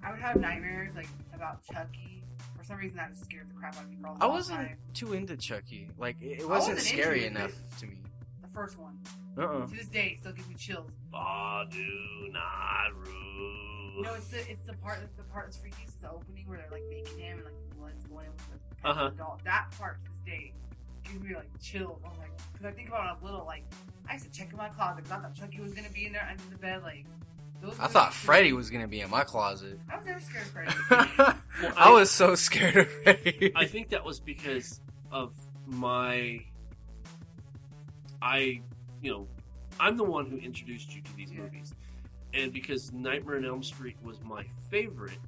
I 0.03 0.11
would 0.11 0.21
have 0.21 0.41
nightmares 0.41 0.97
like 0.97 1.07
about 1.33 1.63
Chucky. 1.65 2.25
For 2.59 2.65
some 2.65 2.79
reason, 2.79 2.97
that 2.97 3.11
just 3.13 3.25
scared 3.25 3.49
the 3.51 3.55
crap 3.55 3.77
out 3.77 3.85
of 3.85 3.91
me 3.91 3.97
for 4.01 4.09
a 4.09 4.11
long 4.11 4.19
I 4.21 4.27
wasn't 4.27 4.59
time. 4.59 4.77
too 4.95 5.13
into 5.13 5.37
Chucky. 5.37 5.89
Like, 5.97 6.17
it, 6.21 6.41
it 6.41 6.49
wasn't, 6.49 6.49
wasn't 6.49 6.79
into 6.79 6.89
scary 7.03 7.25
it, 7.25 7.27
enough 7.29 7.53
to 7.79 7.87
me. 7.87 7.99
The 8.43 8.49
first 8.49 8.79
one, 8.81 8.99
Uh 9.39 9.43
uh 9.43 9.67
to 9.69 9.75
this 9.77 9.87
day, 9.87 10.15
it 10.15 10.21
still 10.23 10.33
gives 10.33 10.49
me 10.49 10.55
chills. 10.57 10.91
Badu 11.13 12.33
Naru. 12.33 13.13
You 13.97 14.03
know, 14.03 14.15
it's 14.15 14.27
the 14.29 14.51
it's 14.51 14.67
the 14.67 14.73
part 14.75 14.99
the 15.17 15.23
part 15.25 15.47
that's 15.47 15.57
freaky. 15.59 15.85
Is 15.87 15.95
the 15.95 16.11
opening 16.11 16.47
where 16.49 16.59
they're 16.59 16.71
like 16.71 16.83
making 16.91 17.17
him 17.19 17.37
and 17.39 17.45
like 17.47 17.55
the 18.03 18.09
blood's 18.09 18.27
going 18.27 18.27
with 18.51 18.83
the 18.83 18.89
Uh-huh. 18.89 19.11
doll. 19.17 19.41
That 19.45 19.71
part 19.79 19.99
to 20.05 20.11
this 20.11 20.21
day 20.35 20.53
gives 21.05 21.23
me 21.23 21.35
like 21.35 21.49
chills. 21.63 22.01
I'm 22.05 22.19
like, 22.19 22.31
because 22.53 22.67
I 22.67 22.71
think 22.73 22.89
about 22.89 23.01
when 23.01 23.09
I 23.09 23.13
was 23.13 23.23
little, 23.23 23.45
like 23.47 23.65
I 24.09 24.15
used 24.15 24.25
to 24.27 24.31
check 24.31 24.51
in 24.51 24.57
my 24.59 24.69
closet 24.69 25.05
because 25.05 25.13
I 25.13 25.21
thought 25.23 25.35
Chucky 25.35 25.61
was 25.61 25.73
gonna 25.73 25.89
be 25.91 26.07
in 26.07 26.13
there 26.13 26.27
under 26.31 26.43
the 26.51 26.57
bed. 26.57 26.83
Like, 26.83 27.05
I 27.81 27.87
thought 27.87 28.13
Freddy 28.13 28.53
was 28.53 28.69
gonna 28.71 28.89
be 28.89 29.01
in 29.01 29.09
my 29.11 29.25
closet. 29.25 29.79
I 29.91 29.97
was 29.97 30.05
never 30.07 30.21
scared 30.21 30.45
of 30.47 30.51
Freddy. 30.53 31.39
I 31.77 31.91
was 31.91 32.11
so 32.11 32.35
scared 32.35 32.77
of 32.77 32.89
Freddy. 33.03 33.53
I 33.57 33.65
think 33.67 33.89
that 33.91 34.05
was 34.05 34.21
because 34.21 34.81
of 35.11 35.35
my. 35.67 36.41
I, 38.21 38.61
you 39.03 39.11
know, 39.13 39.29
I'm 39.81 39.97
the 39.97 40.05
one 40.05 40.27
who 40.27 40.37
introduced 40.39 40.95
you 40.95 41.03
to 41.03 41.17
these 41.17 41.31
Yeah. 41.33 41.41
movies, 41.43 41.75
and 42.33 42.53
because 42.53 42.93
Nightmare 42.93 43.37
on 43.37 43.45
Elm 43.45 43.63
Street 43.63 43.97
was 44.03 44.21
my 44.23 44.45
favorite, 44.71 45.19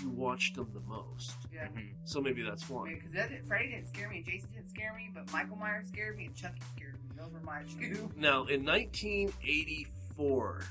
you 0.00 0.08
watched 0.10 0.54
them 0.56 0.70
the 0.74 0.80
most. 0.80 1.32
yeah. 1.52 1.66
Mhm. 1.68 1.92
So 2.04 2.20
maybe 2.20 2.42
that's 2.42 2.68
why. 2.68 2.94
Because 2.94 3.10
that 3.12 3.30
didn't- 3.30 3.46
Freddy 3.46 3.70
didn't 3.70 3.88
scare 3.88 4.08
me, 4.08 4.22
Jason 4.22 4.50
didn't 4.52 4.70
scare 4.70 4.94
me, 4.94 5.10
but 5.12 5.30
Michael 5.32 5.56
Myers 5.56 5.88
scared 5.88 6.16
me 6.16 6.26
and 6.26 6.34
Chucky 6.34 6.60
scared 6.76 6.94
me. 6.94 7.00
Those 7.16 7.32
were 7.32 7.40
my 7.40 7.62
two. 7.64 8.10
Now, 8.16 8.44
in 8.46 8.64
1984, 8.64 10.62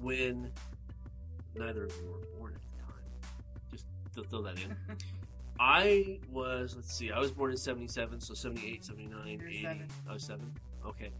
when 0.00 0.50
neither 1.54 1.84
of 1.84 1.92
you 2.02 2.08
were 2.10 2.26
born 2.38 2.54
at 2.54 2.60
the 2.62 2.68
time, 2.82 3.04
just 3.70 3.86
to 4.14 4.22
throw 4.24 4.42
that 4.42 4.58
in, 4.62 4.76
I 5.60 6.18
was, 6.30 6.74
let's 6.76 6.92
see, 6.94 7.10
I 7.12 7.18
was 7.18 7.30
born 7.32 7.50
in 7.50 7.56
77, 7.56 8.20
so 8.20 8.34
78, 8.34 8.84
79, 8.84 9.38
You're 9.40 9.48
80. 9.48 9.62
seven. 9.62 9.88
I 10.08 10.12
was 10.12 10.22
seven? 10.24 10.52
Okay. 10.86 11.10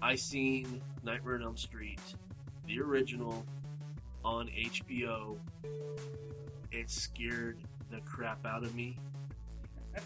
I 0.00 0.14
seen 0.14 0.80
Nightmare 1.02 1.34
on 1.36 1.42
Elm 1.42 1.56
Street, 1.56 2.00
the 2.66 2.80
original, 2.80 3.44
on 4.24 4.48
HBO. 4.48 5.38
It 6.70 6.90
scared 6.90 7.58
the 7.90 8.00
crap 8.00 8.44
out 8.46 8.62
of 8.62 8.74
me. 8.74 8.98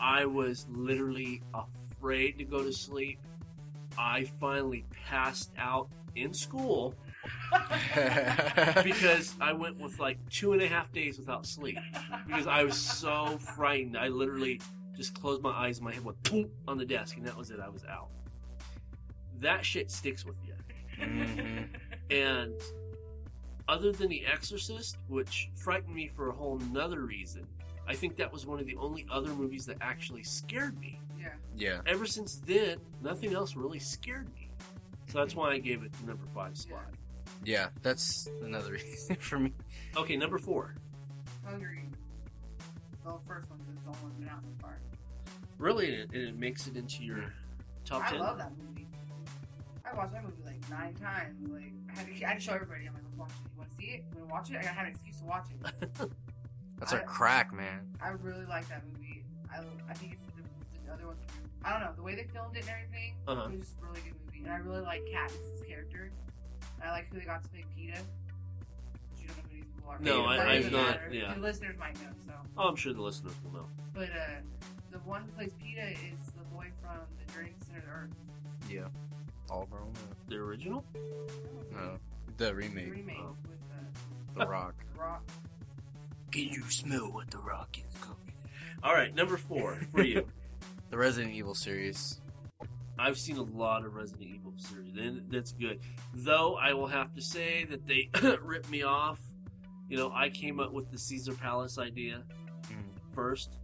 I 0.01 0.25
was 0.25 0.67
literally 0.71 1.43
afraid 1.55 2.39
to 2.39 2.45
go 2.45 2.63
to 2.63 2.73
sleep. 2.73 3.19
I 3.99 4.25
finally 4.41 4.85
passed 4.91 5.51
out 5.59 5.89
in 6.15 6.33
school 6.33 6.95
because 8.85 9.35
I 9.41 9.53
went 9.53 9.79
with 9.79 9.99
like 9.99 10.19
two 10.31 10.53
and 10.53 10.63
a 10.63 10.67
half 10.69 10.93
days 10.93 11.19
without 11.19 11.47
sleep 11.47 11.79
because 12.27 12.47
I 12.47 12.65
was 12.65 12.77
so 12.77 13.39
frightened. 13.39 13.97
I 13.99 14.09
literally 14.09 14.61
just 14.97 15.19
closed 15.21 15.43
my 15.43 15.51
eyes 15.51 15.79
and 15.79 15.85
my 15.87 15.93
head 15.93 16.05
went 16.05 16.23
boom 16.23 16.51
on 16.69 16.79
the 16.79 16.85
desk, 16.85 17.17
and 17.17 17.27
that 17.27 17.37
was 17.37 17.51
it. 17.51 17.61
I 17.61 17.69
was 17.69 17.85
out. 17.85 18.09
That 19.41 19.65
shit 19.65 19.91
sticks 19.91 20.25
with 20.25 20.39
you. 20.47 20.55
Mhm. 21.05 21.69
And 22.11 22.55
other 23.69 23.93
than 23.93 24.09
The 24.09 24.25
Exorcist, 24.27 24.99
which 25.09 25.51
frightened 25.57 25.95
me 25.95 26.09
for 26.09 26.29
a 26.29 26.33
whole 26.33 26.59
nother 26.73 27.01
reason, 27.01 27.47
I 27.87 27.95
think 27.95 28.17
that 28.17 28.33
was 28.33 28.47
one 28.47 28.61
of 28.61 28.67
the 28.67 28.77
only 28.77 29.07
other 29.11 29.31
movies 29.31 29.67
that 29.67 29.77
actually 29.81 30.23
scared 30.23 30.79
me. 30.81 31.01
Yeah. 31.21 31.29
Yeah. 31.57 31.81
Ever 31.87 32.07
since 32.07 32.37
then, 32.47 32.79
nothing 33.03 33.35
else 33.35 33.57
really 33.57 33.79
scared 33.79 34.33
me. 34.35 34.51
So 35.09 35.19
that's 35.19 35.35
why 35.35 35.53
I 35.53 35.59
gave 35.59 35.83
it 35.83 35.93
the 35.93 36.07
number 36.07 36.25
five 36.35 36.57
spot. 36.57 36.87
Yeah, 37.45 37.69
that's 37.83 38.29
another 38.43 38.73
reason 38.73 39.17
for 39.17 39.39
me. 39.39 39.53
Okay, 39.97 40.17
number 40.17 40.39
four. 40.39 40.75
Hungry. 41.45 41.89
The 43.05 43.15
first 43.27 43.51
one 43.51 43.59
is 43.61 43.67
the 43.83 43.89
only 43.89 44.01
one 44.01 44.13
been 44.19 44.29
out 44.29 44.43
so 44.43 44.51
far. 44.61 44.79
Really, 45.59 45.93
and 45.93 46.15
it, 46.15 46.29
it 46.29 46.39
makes 46.39 46.67
it 46.67 46.77
into 46.77 47.03
your 47.05 47.33
top 47.85 48.03
ten. 48.03 48.09
I 48.09 48.11
ten. 48.13 48.21
love 48.21 48.39
that 48.39 48.53
movie. 48.57 48.87
I 49.85 49.95
watched 49.97 50.13
that 50.13 50.25
movie 50.25 50.43
like 50.47 50.71
nine 50.71 50.95
times. 50.95 51.49
Like 51.51 51.73
I 51.91 51.99
had 51.99 52.07
to, 52.07 52.25
I 52.25 52.29
had 52.29 52.39
to 52.39 52.41
show 52.41 52.55
everybody. 52.55 52.87
I'm 52.87 52.95
like, 52.95 53.03
let's 53.05 53.19
watch 53.19 53.31
it. 53.31 53.51
You 53.52 53.52
want 53.63 53.71
to 53.71 53.77
see 53.77 53.91
it? 53.93 54.05
You 54.15 54.19
want 54.25 54.29
to 54.29 54.33
watch 54.35 54.51
it? 54.51 54.57
I 54.59 54.63
gotta 54.63 54.75
have 54.75 54.87
an 54.87 54.93
excuse 54.93 55.19
to 55.19 55.25
watch 55.25 55.47
it. 55.51 55.95
That's 56.79 56.93
our 56.93 57.01
I- 57.01 57.05
crack, 57.05 57.53
man. 57.53 57.81
I 58.03 58.09
really 58.11 58.45
like 58.47 58.69
that 58.69 58.83
movie. 58.93 59.25
I, 59.53 59.61
I 59.89 59.95
think 59.95 60.13
it's 60.15 60.27
the, 60.37 60.43
the 60.87 60.93
other 60.93 61.07
one. 61.07 61.17
I 61.65 61.71
don't 61.73 61.81
know 61.81 61.93
the 61.97 62.03
way 62.03 62.15
they 62.17 62.25
filmed 62.25 62.57
it 62.57 62.61
and 62.63 62.71
everything. 62.71 63.15
Uh-huh. 63.29 63.43
It 63.53 63.59
was 63.59 63.61
just 63.69 63.79
a 63.81 63.87
really 63.87 64.01
good 64.01 64.15
movie, 64.27 64.41
and 64.45 64.53
I 64.53 64.57
really 64.57 64.81
like 64.83 65.03
Katniss's 65.07 65.63
character. 65.69 66.11
I 66.85 66.91
like 66.91 67.13
who 67.13 67.21
they 67.21 67.25
got 67.25 67.43
to 67.45 67.49
play 67.51 67.65
Peeta. 67.77 67.99
You 69.21 69.29
don't 69.29 69.37
know 69.37 69.43
who 69.49 69.55
these 69.57 69.65
people 69.77 69.91
are. 69.91 69.99
No, 70.01 70.25
I- 70.25 70.37
it 70.37 70.41
I've 70.41 70.63
doesn't 70.65 70.73
matter. 70.73 71.09
yeah. 71.13 71.35
The 71.35 71.41
listeners 71.41 71.77
might 71.79 71.95
know. 72.03 72.09
So, 72.27 72.33
Oh, 72.59 72.69
I'm 72.69 72.77
sure 72.77 72.93
the 72.93 73.01
listeners 73.03 73.35
will 73.45 73.53
know. 73.61 73.67
but 73.95 74.09
uh, 74.11 74.41
the 74.91 74.99
one 75.01 75.23
who 75.23 75.29
plays 75.33 75.53
Peeta 75.63 75.93
is 75.93 76.33
the 76.37 76.43
boy 76.55 76.67
from 76.83 76.99
the 77.25 77.33
Journey 77.33 77.53
to 77.59 77.65
Center 77.67 77.79
of 77.81 78.05
Earth. 78.11 78.17
Yeah. 78.69 78.89
All 79.51 79.67
grown 79.71 79.89
up. 79.91 80.17
The 80.29 80.37
original? 80.37 80.85
No. 81.73 81.99
The 82.43 82.49
The 82.49 82.55
remake. 82.57 82.91
remake 82.91 83.19
Oh. 83.21 83.37
with 83.49 83.61
uh, 83.71 84.45
The 84.45 84.51
Rock. 84.51 84.75
Rock. 84.99 85.23
Can 86.33 86.49
you 86.49 86.69
smell 86.71 87.13
what 87.13 87.31
the 87.31 87.39
Rock 87.39 87.79
is 87.79 87.95
cooking? 88.01 88.35
All 88.83 88.93
right, 88.95 89.15
number 89.15 89.37
four 89.37 89.79
for 89.93 90.03
you. 90.03 90.27
The 90.91 90.99
Resident 90.99 91.33
Evil 91.35 91.55
series. 91.55 92.21
I've 92.99 93.17
seen 93.17 93.37
a 93.39 93.43
lot 93.43 93.87
of 93.87 93.95
Resident 93.95 94.29
Evil 94.35 94.53
series, 94.59 94.95
and 94.99 95.23
that's 95.31 95.53
good. 95.53 95.81
Though 96.13 96.57
I 96.57 96.75
will 96.75 96.87
have 96.89 97.15
to 97.15 97.23
say 97.23 97.65
that 97.71 97.87
they 97.87 98.11
ripped 98.43 98.69
me 98.69 98.83
off. 98.83 99.19
You 99.89 99.97
know, 99.97 100.13
I 100.13 100.29
came 100.29 100.59
up 100.61 100.71
with 100.73 100.91
the 100.91 100.99
Caesar 100.99 101.33
Palace 101.35 101.79
idea 101.79 102.25
Mm. 102.65 103.15
first. 103.15 103.57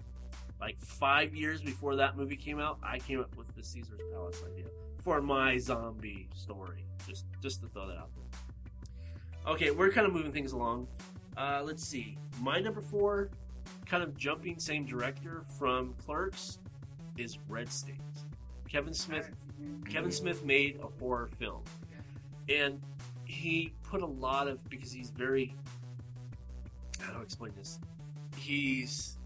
Like 0.61 0.81
five 0.81 1.35
years 1.35 1.61
before 1.61 1.97
that 1.97 2.17
movie 2.17 2.37
came 2.37 2.61
out, 2.61 2.79
I 2.83 2.99
came 3.01 3.21
up 3.21 3.37
with 3.37 3.55
the 3.57 3.63
Caesar's 3.63 4.01
Palace 4.13 4.43
idea 4.51 4.67
for 5.03 5.21
my 5.21 5.59
zombie 5.59 6.29
story. 6.35 6.85
Just, 7.07 7.27
just 7.43 7.61
to 7.63 7.69
throw 7.69 7.89
that 7.89 7.99
out 7.99 8.11
there. 8.17 8.18
Okay, 9.47 9.71
we're 9.71 9.91
kind 9.91 10.07
of 10.07 10.13
moving 10.13 10.33
things 10.33 10.53
along. 10.53 10.87
Uh, 11.37 11.63
let's 11.65 11.87
see. 11.87 12.19
My 12.41 12.61
number 12.61 12.81
four, 12.81 13.31
kind 13.87 14.03
of 14.03 14.17
jumping 14.17 14.59
same 14.59 14.85
director 14.85 15.45
from 15.59 15.95
Clerks, 16.05 16.59
is 17.17 17.39
Red 17.49 17.71
State. 17.71 18.01
Kevin 18.69 18.93
Smith 18.93 19.31
Kevin 19.89 20.11
Smith 20.11 20.45
made 20.45 20.79
a 20.83 20.87
horror 21.01 21.29
film, 21.39 21.63
and 22.49 22.81
he 23.25 23.73
put 23.83 24.03
a 24.03 24.07
lot 24.07 24.49
of 24.49 24.63
because 24.69 24.93
he's 24.93 25.11
very. 25.11 25.55
How 27.01 27.13
do 27.13 27.19
I 27.19 27.23
explain 27.23 27.53
this? 27.57 27.81
He's 28.37 29.17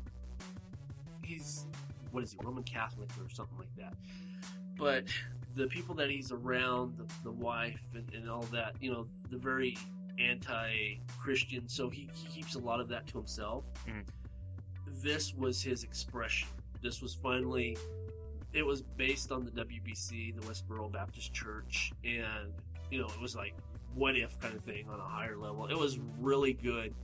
he's 1.22 1.66
what 2.12 2.22
is 2.22 2.32
he 2.32 2.38
Roman 2.42 2.62
Catholic 2.62 3.10
or 3.20 3.28
something 3.28 3.58
like 3.58 3.74
that, 3.76 3.94
but 4.78 5.04
the 5.54 5.66
people 5.66 5.94
that 5.96 6.08
he's 6.08 6.32
around, 6.32 6.96
the, 6.96 7.04
the 7.24 7.30
wife 7.30 7.80
and, 7.94 8.08
and 8.14 8.30
all 8.30 8.42
that, 8.52 8.74
you 8.80 8.90
know, 8.90 9.06
the 9.30 9.36
very 9.36 9.76
anti-Christian. 10.18 11.68
So 11.68 11.88
he, 11.88 12.08
he 12.14 12.28
keeps 12.28 12.54
a 12.54 12.58
lot 12.58 12.80
of 12.80 12.88
that 12.88 13.06
to 13.08 13.18
himself. 13.18 13.64
Mhm. 13.86 14.04
This 15.02 15.34
was 15.34 15.62
his 15.62 15.84
expression. 15.84 16.48
This 16.82 17.00
was 17.02 17.14
finally 17.14 17.76
it 18.52 18.64
was 18.66 18.82
based 18.82 19.32
on 19.32 19.44
the 19.46 19.50
WBC, 19.50 20.34
the 20.38 20.42
Westboro 20.46 20.92
Baptist 20.92 21.32
Church, 21.32 21.92
and 22.04 22.52
you 22.90 23.00
know, 23.00 23.06
it 23.06 23.20
was 23.20 23.34
like 23.34 23.54
what 23.94 24.16
if 24.16 24.38
kind 24.40 24.54
of 24.54 24.62
thing 24.62 24.86
on 24.88 24.98
a 25.00 25.04
higher 25.04 25.36
level. 25.36 25.66
It 25.66 25.76
was 25.78 25.98
really 26.18 26.52
good. 26.52 26.94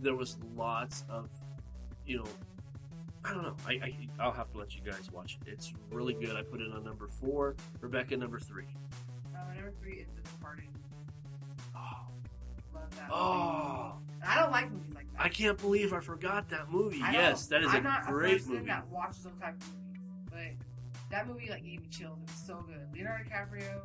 There 0.00 0.14
was 0.14 0.36
lots 0.56 1.04
of, 1.08 1.28
you 2.06 2.18
know, 2.18 2.26
I 3.24 3.32
don't 3.32 3.42
know. 3.42 3.56
I, 3.66 3.72
I 3.72 4.08
I'll 4.20 4.32
have 4.32 4.50
to 4.52 4.58
let 4.58 4.74
you 4.74 4.80
guys 4.84 5.10
watch 5.12 5.38
it. 5.46 5.50
It's 5.50 5.72
really 5.90 6.14
good. 6.14 6.36
I 6.36 6.42
put 6.42 6.60
it 6.60 6.72
on 6.72 6.84
number 6.84 7.08
four. 7.08 7.56
Rebecca 7.80 8.16
number 8.16 8.38
three. 8.40 8.66
Uh, 9.34 9.54
number 9.54 9.72
three 9.80 9.94
is 9.94 10.08
The 10.16 10.22
Departed. 10.22 10.64
Oh, 12.96 12.98
that. 13.00 13.10
oh 13.12 13.94
movie. 14.06 14.22
I 14.26 14.40
don't 14.40 14.52
like 14.52 14.70
movies 14.70 14.94
like 14.94 15.12
that. 15.12 15.22
I 15.22 15.28
can't 15.28 15.58
believe 15.58 15.92
I 15.92 16.00
forgot 16.00 16.48
that 16.50 16.70
movie. 16.70 17.00
I 17.02 17.12
Yes, 17.12 17.46
don't- 17.48 17.60
that 17.62 17.66
is 17.68 17.74
I'm 17.74 17.80
a 17.86 17.88
not 17.88 18.06
great 18.06 18.34
a 18.34 18.36
person 18.38 18.52
movie. 18.54 18.66
that 18.66 18.86
watches 18.88 19.24
those 19.24 19.32
type 19.40 19.54
of 19.60 19.68
movies, 19.74 20.00
but 20.30 21.10
that 21.10 21.26
movie 21.26 21.48
like 21.50 21.64
gave 21.64 21.80
me 21.80 21.88
chills. 21.90 22.18
It 22.22 22.28
was 22.30 22.42
so 22.46 22.64
good. 22.66 22.88
Leonardo 22.94 23.24
DiCaprio, 23.24 23.82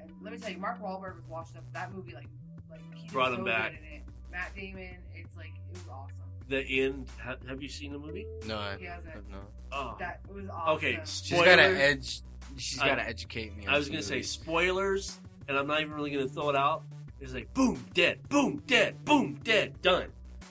and 0.00 0.10
let 0.22 0.32
me 0.32 0.38
tell 0.38 0.50
you, 0.50 0.58
Mark 0.58 0.80
Wahlberg 0.80 1.16
was 1.16 1.26
washed 1.28 1.56
up. 1.56 1.64
That 1.72 1.92
movie 1.94 2.14
like 2.14 2.26
like 2.70 2.80
he 2.94 3.02
did 3.02 3.12
Brought 3.12 3.30
so 3.32 3.36
him 3.38 3.44
back. 3.44 3.70
Good 3.72 3.78
in 3.80 3.84
it. 3.96 4.02
Matt 4.30 4.54
Damon, 4.54 4.96
it's 5.14 5.36
like 5.36 5.48
it 5.70 5.72
was 5.72 5.84
awesome. 5.90 6.16
The 6.48 6.80
end. 6.82 7.06
Ha, 7.22 7.36
have 7.48 7.62
you 7.62 7.68
seen 7.68 7.92
the 7.92 7.98
movie? 7.98 8.26
No, 8.46 8.58
I, 8.58 8.76
He 8.76 8.84
hasn't. 8.84 9.14
I've 9.14 9.28
not. 9.28 9.48
Oh, 9.72 9.94
That 10.00 10.20
was 10.32 10.48
awesome. 10.48 10.74
okay. 10.76 11.00
she's 11.04 11.30
gotta 11.30 11.62
edge. 11.62 12.22
She's 12.56 12.78
gotta 12.80 13.06
educate 13.08 13.56
me. 13.56 13.66
I 13.68 13.76
was 13.78 13.88
gonna 13.88 14.02
say 14.02 14.20
spoilers, 14.22 15.20
and 15.46 15.56
I'm 15.56 15.68
not 15.68 15.80
even 15.80 15.92
really 15.94 16.10
gonna 16.10 16.28
throw 16.28 16.50
it 16.50 16.56
out. 16.56 16.82
It's 17.20 17.34
like 17.34 17.52
boom, 17.54 17.84
dead, 17.94 18.26
boom, 18.28 18.62
dead, 18.66 19.04
boom, 19.04 19.38
dead, 19.44 19.80
done. 19.82 20.08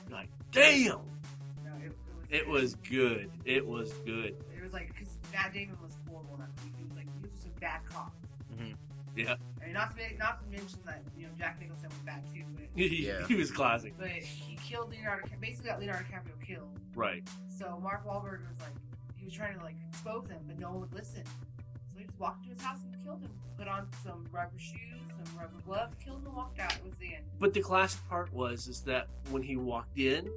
You're 0.08 0.18
like, 0.20 0.30
damn, 0.52 1.00
No, 1.66 1.72
it, 1.84 1.92
it 2.30 2.48
was 2.48 2.76
good. 2.76 3.30
It 3.46 3.66
was 3.66 3.92
good. 4.06 4.36
It 4.56 4.64
was 4.64 4.74
like 4.74 4.90
because 4.94 5.10
Matt 5.34 5.54
Damon 5.54 5.78
was 5.82 5.98
horrible 6.08 6.36
in 6.36 6.42
that 6.42 6.50
movie. 6.64 6.76
He 6.78 6.84
was 6.86 6.96
like 6.96 7.08
he 7.16 7.22
was 7.22 7.32
just 7.32 7.48
a 7.48 7.60
bad 7.60 7.82
cop. 7.90 8.14
Mhm. 8.56 8.76
Yeah, 9.16 9.36
And 9.64 9.74
not 9.74 9.98
to 9.98 10.04
not 10.18 10.44
to 10.44 10.50
mention 10.50 10.80
that 10.86 11.02
you 11.18 11.24
know 11.26 11.34
Jack 11.38 11.60
Nicholson 11.60 11.90
was 11.90 11.98
bad 12.06 12.24
too, 12.34 12.44
but 12.56 12.66
he, 12.76 13.08
Yeah. 13.08 13.26
he 13.28 13.36
was 13.36 13.50
classic. 13.52 13.94
but 13.98 14.10
he 14.10 14.56
killed 14.58 14.92
Leonardo. 14.92 15.24
Ca- 15.28 15.36
Basically, 15.42 15.70
got 15.72 15.80
Leonardo 15.80 16.04
DiCaprio 16.06 16.46
killed. 16.46 16.80
Right. 16.96 17.28
So 17.50 17.80
Mark 17.82 18.06
Wahlberg 18.06 18.48
was 18.48 18.60
like, 18.60 18.74
he 19.16 19.26
was 19.26 19.34
trying 19.34 19.58
to 19.58 19.64
like 19.66 19.76
expose 19.90 20.28
him, 20.30 20.40
but 20.48 20.60
no 20.60 20.70
one 20.72 20.82
would 20.82 20.94
listen. 20.94 21.24
So 21.26 21.98
he 21.98 22.06
just 22.06 22.20
walked 22.20 22.44
into 22.46 22.54
his 22.56 22.64
house 22.64 22.78
and 22.86 23.04
killed 23.04 23.22
him. 23.22 23.32
Put 23.58 23.68
on 23.68 23.88
some 24.04 24.26
rubber 24.32 24.58
shoes, 24.58 25.02
some 25.26 25.38
rubber 25.38 25.60
gloves, 25.66 25.96
killed 26.04 26.24
and 26.26 26.34
walked 26.36 26.60
out. 26.60 26.74
It 26.74 26.84
was 26.84 26.94
the 27.00 27.16
end. 27.16 27.26
But 27.40 27.54
the 27.54 27.62
classic 27.62 28.02
part 28.10 28.32
was 28.34 28.68
is 28.68 28.82
that 28.82 29.08
when 29.32 29.42
he 29.44 29.56
walked 29.56 29.98
in, 29.98 30.30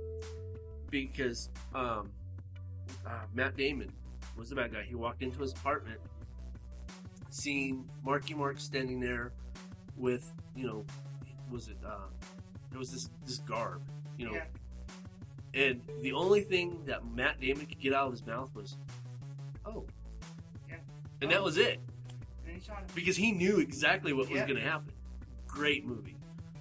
because 0.91 1.51
um, 1.75 2.11
uh, 3.07 3.11
Matt 3.35 3.57
Damon 3.57 3.91
was 4.37 4.51
the 4.51 4.57
bad 4.57 4.73
guy. 4.73 4.83
He 4.83 4.95
walked 4.95 5.23
into 5.23 5.41
his 5.41 5.53
apartment, 5.53 5.99
seeing 7.31 7.85
Marky 8.05 8.35
Mark 8.35 8.59
standing 8.59 9.01
there 9.01 9.33
with, 9.97 10.33
you 10.57 10.67
know, 10.67 10.85
was 11.51 11.69
it? 11.69 11.77
Uh, 11.85 12.09
it 12.73 12.79
was 12.79 12.91
this 12.91 13.11
this 13.27 13.39
garb, 13.39 13.83
you 14.17 14.27
know, 14.27 14.35
Yeah. 14.35 14.45
and 15.55 15.83
the 16.03 16.13
only 16.13 16.41
thing 16.41 16.83
that 16.87 17.05
Matt 17.15 17.41
Damon 17.41 17.67
could 17.67 17.79
get 17.81 17.93
out 17.93 18.07
of 18.07 18.13
his 18.13 18.25
mouth 18.25 18.55
was, 18.55 18.79
"Oh," 19.67 19.87
Yeah. 20.69 20.77
and 21.21 21.31
that 21.31 21.41
Oh. 21.41 21.45
was 21.45 21.59
it 21.59 21.81
because 22.95 23.17
he 23.17 23.33
knew 23.33 23.59
exactly 23.59 24.13
what 24.13 24.29
was 24.29 24.39
Yeah. 24.39 24.47
going 24.47 24.61
to 24.61 24.65
happen. 24.69 24.93
Great 25.47 25.85
movie. 25.87 26.17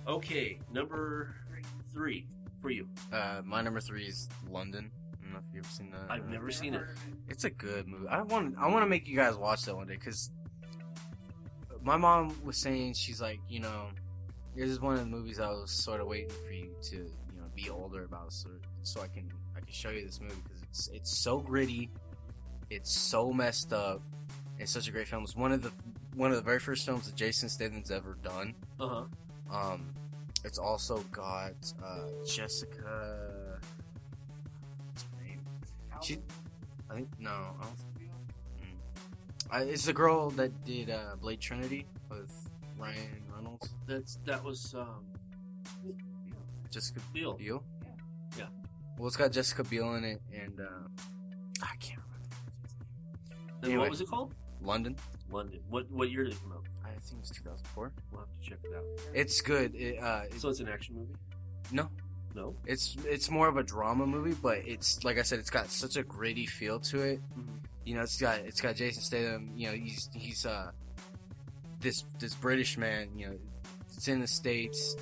Okay, 0.07 0.59
number 0.71 1.35
Three. 1.47 1.63
three 1.93 2.27
for 2.61 2.69
you. 2.71 2.87
Uh, 3.11 3.41
my 3.45 3.61
number 3.61 3.79
three 3.79 4.05
is 4.05 4.27
London. 4.49 4.91
I 5.13 5.23
don't 5.23 5.33
know 5.33 5.39
if 5.39 5.45
you've 5.55 5.63
ever 5.65 5.71
seen 5.73 5.91
that. 5.91 6.11
I've 6.11 6.27
never 6.27 6.51
seen 6.51 6.73
it. 6.73 6.81
it. 6.81 6.87
It's 7.29 7.43
a 7.45 7.49
good 7.49 7.87
movie. 7.87 8.07
I 8.07 8.21
want 8.23 8.55
I 8.57 8.67
want 8.67 8.83
to 8.83 8.87
make 8.89 9.07
you 9.07 9.15
guys 9.15 9.35
watch 9.37 9.63
that 9.65 9.75
one 9.75 9.87
day 9.87 9.93
because 9.95 10.31
my 11.83 11.97
mom 11.97 12.35
was 12.43 12.57
saying 12.57 12.93
she's 12.93 13.21
like 13.21 13.39
you 13.49 13.59
know 13.59 13.87
this 14.55 14.69
is 14.69 14.79
one 14.79 14.93
of 14.93 14.99
the 14.99 15.05
movies 15.05 15.39
I 15.39 15.49
was 15.49 15.71
sort 15.71 16.01
of 16.01 16.07
waiting 16.07 16.29
for 16.45 16.51
you 16.51 16.69
to 16.89 16.95
you 16.95 17.37
know 17.39 17.45
be 17.55 17.69
older 17.69 18.03
about 18.03 18.33
so 18.33 18.49
so 18.83 19.01
I 19.01 19.07
can 19.07 19.31
I 19.55 19.59
can 19.61 19.71
show 19.71 19.89
you 19.89 20.05
this 20.05 20.19
movie 20.19 20.35
because 20.43 20.61
it's 20.63 20.87
it's 20.89 21.17
so 21.17 21.39
gritty, 21.39 21.89
it's 22.69 22.91
so 22.91 23.31
messed 23.31 23.71
up, 23.73 24.01
it's 24.59 24.71
such 24.71 24.87
a 24.87 24.91
great 24.91 25.07
film. 25.07 25.23
It's 25.23 25.35
one 25.35 25.51
of 25.51 25.61
the 25.61 25.71
one 26.15 26.31
of 26.31 26.37
the 26.37 26.43
very 26.43 26.59
first 26.59 26.85
films 26.85 27.05
that 27.07 27.15
Jason 27.15 27.49
Statham's 27.49 27.91
ever 27.91 28.17
done. 28.23 28.53
Uh 28.79 28.87
huh. 28.87 29.03
Um, 29.51 29.93
it's 30.43 30.57
also 30.57 30.99
got 31.11 31.53
uh, 31.83 32.07
Jessica. 32.25 33.59
What's 34.87 35.03
her 35.03 35.23
name? 35.23 35.41
She, 36.01 36.17
I 36.89 36.95
think 36.95 37.09
no. 37.19 37.29
I 37.29 37.63
don't 37.63 37.75
I, 39.51 39.63
it's 39.63 39.85
the 39.85 39.91
girl 39.93 40.29
that 40.31 40.63
did 40.63 40.89
uh, 40.89 41.15
Blade 41.19 41.41
Trinity 41.41 41.85
with 42.09 42.31
Ryan 42.77 43.21
Reynolds. 43.35 43.69
That's 43.85 44.17
that 44.25 44.41
was 44.41 44.73
um, 44.73 45.03
Jessica 46.71 47.01
Biel. 47.13 47.33
Biel. 47.33 47.61
Yeah. 47.83 47.89
Yeah. 48.37 48.45
Well, 48.97 49.07
it's 49.07 49.17
got 49.17 49.33
Jessica 49.33 49.65
Biel 49.65 49.95
in 49.95 50.05
it, 50.05 50.21
and 50.33 50.57
uh, 50.61 50.87
I 51.61 51.75
can't 51.81 51.99
remember. 51.99 52.35
And 53.57 53.65
Anyway. 53.65 53.77
what 53.79 53.89
was 53.89 53.99
it 53.99 54.07
called? 54.07 54.33
London. 54.61 54.95
London. 55.31 55.59
What 55.69 55.89
what 55.91 56.09
year 56.11 56.23
did 56.23 56.33
it 56.33 56.39
come 56.43 56.53
out? 56.53 56.63
I 56.85 56.89
think 56.99 57.21
it's 57.21 57.31
2004. 57.31 57.91
We'll 58.11 58.21
have 58.21 58.29
to 58.41 58.49
check 58.49 58.59
it 58.63 58.75
out. 58.75 58.83
It's 59.13 59.41
good. 59.41 59.73
It, 59.75 59.97
uh, 60.01 60.23
it- 60.29 60.39
So 60.39 60.49
it's 60.49 60.59
an 60.59 60.67
action 60.69 60.95
movie? 60.95 61.13
no, 61.71 61.89
No. 62.35 62.55
it's 62.65 62.95
it's 63.05 63.29
more 63.29 63.47
of 63.47 63.57
a 63.57 63.63
drama 63.63 64.05
movie, 64.05 64.35
but 64.41 64.59
it's 64.59 65.03
like 65.03 65.17
I 65.17 65.21
said, 65.23 65.39
it's 65.39 65.49
got 65.49 65.69
such 65.69 65.95
a 65.97 66.03
gritty 66.03 66.45
feel 66.45 66.79
to 66.81 67.01
it. 67.01 67.21
Mhm. 67.37 67.59
You 67.85 67.95
know, 67.95 68.01
it's 68.01 68.19
got 68.19 68.39
it's 68.41 68.61
got 68.61 68.75
Jason 68.75 69.01
Statham. 69.01 69.51
You 69.55 69.67
know, 69.69 69.73
he's 69.75 70.09
he's 70.13 70.45
uh 70.45 70.71
this 71.79 72.03
this 72.19 72.35
British 72.35 72.77
man. 72.77 73.17
You 73.17 73.27
know, 73.27 73.37
it's 73.95 74.07
in 74.07 74.19
the 74.19 74.27
states. 74.27 74.95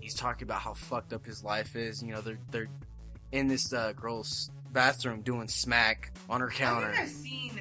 He's 0.00 0.14
talking 0.14 0.44
about 0.44 0.62
how 0.62 0.74
fucked 0.74 1.12
up 1.12 1.26
his 1.26 1.44
life 1.44 1.76
is. 1.76 2.02
You 2.02 2.12
know, 2.12 2.20
they're 2.20 2.38
they're 2.50 2.68
in 3.32 3.46
this 3.48 3.72
uh, 3.72 3.92
girl's 3.92 4.50
bathroom 4.72 5.22
doing 5.22 5.48
smack 5.48 6.12
on 6.28 6.40
her 6.40 6.50
I 6.50 6.54
counter. 6.54 6.90
think 6.92 7.02
I've 7.02 7.08
seen 7.10 7.60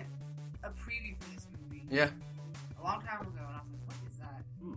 a 0.64 0.69
preview 0.69 0.72
for 0.72 0.80
this 0.80 0.89
movie 1.02 1.10
Yeah, 1.91 2.09
a 2.80 2.84
long 2.84 3.01
time 3.01 3.22
ago, 3.22 3.31
and 3.35 3.47
I 3.47 3.59
was 3.59 3.72
like, 3.73 3.85
"What 3.85 3.95
is 4.09 4.18
that?" 4.19 4.43
Hmm. 4.61 4.73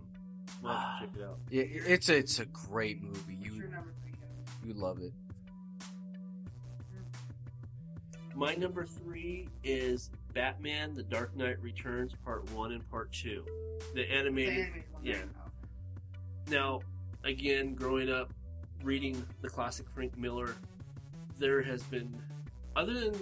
We'll 0.61 0.73
have 0.73 0.99
to 0.99 1.05
check 1.07 1.15
it 1.15 1.23
out. 1.23 1.39
it, 1.49 1.91
it's 1.91 2.09
a, 2.09 2.17
it's 2.17 2.39
a 2.39 2.45
great 2.45 3.01
movie. 3.01 3.35
What's 3.37 3.45
your 3.55 3.65
You 3.65 3.71
number 3.71 3.93
three? 4.03 4.11
Kevin? 4.11 4.67
you 4.67 4.73
love 4.73 4.99
it. 4.99 5.13
Hmm. 8.33 8.39
My 8.39 8.55
number 8.55 8.85
three 8.85 9.47
is 9.63 10.09
Batman: 10.33 10.93
The 10.93 11.03
Dark 11.03 11.35
Knight 11.37 11.61
Returns 11.61 12.13
Part 12.25 12.49
One 12.51 12.71
and 12.73 12.89
Part 12.91 13.11
Two, 13.13 13.45
the 13.93 14.01
The 14.01 14.11
animated. 14.11 14.53
animated 14.53 14.83
one, 14.91 15.05
yeah. 15.05 15.13
right? 15.19 15.25
Now, 16.49 16.81
again, 17.23 17.73
growing 17.75 18.09
up 18.11 18.33
reading 18.83 19.25
the 19.41 19.49
classic 19.49 19.87
Frank 19.95 20.15
Miller, 20.17 20.53
there 21.39 21.61
has 21.63 21.81
been, 21.83 22.13
other 22.75 22.93
than 22.93 23.15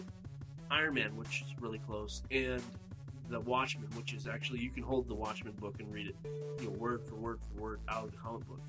Iron 0.71 0.95
Man, 0.95 1.15
which 1.15 1.41
is 1.43 1.53
really 1.61 1.77
close, 1.79 2.23
and 2.31 2.61
the 3.33 3.39
Watchmen, 3.39 3.87
which 3.95 4.13
is 4.13 4.27
actually 4.27 4.59
you 4.59 4.69
can 4.69 4.83
hold 4.83 5.07
the 5.07 5.15
Watchmen 5.15 5.53
book 5.53 5.75
and 5.79 5.91
read 5.91 6.07
it, 6.07 6.15
you 6.59 6.65
know, 6.65 6.71
word 6.71 7.03
for 7.05 7.15
word 7.15 7.39
for 7.41 7.61
word 7.61 7.79
out 7.89 8.05
of 8.05 8.11
the 8.11 8.17
comic 8.17 8.47
book. 8.47 8.61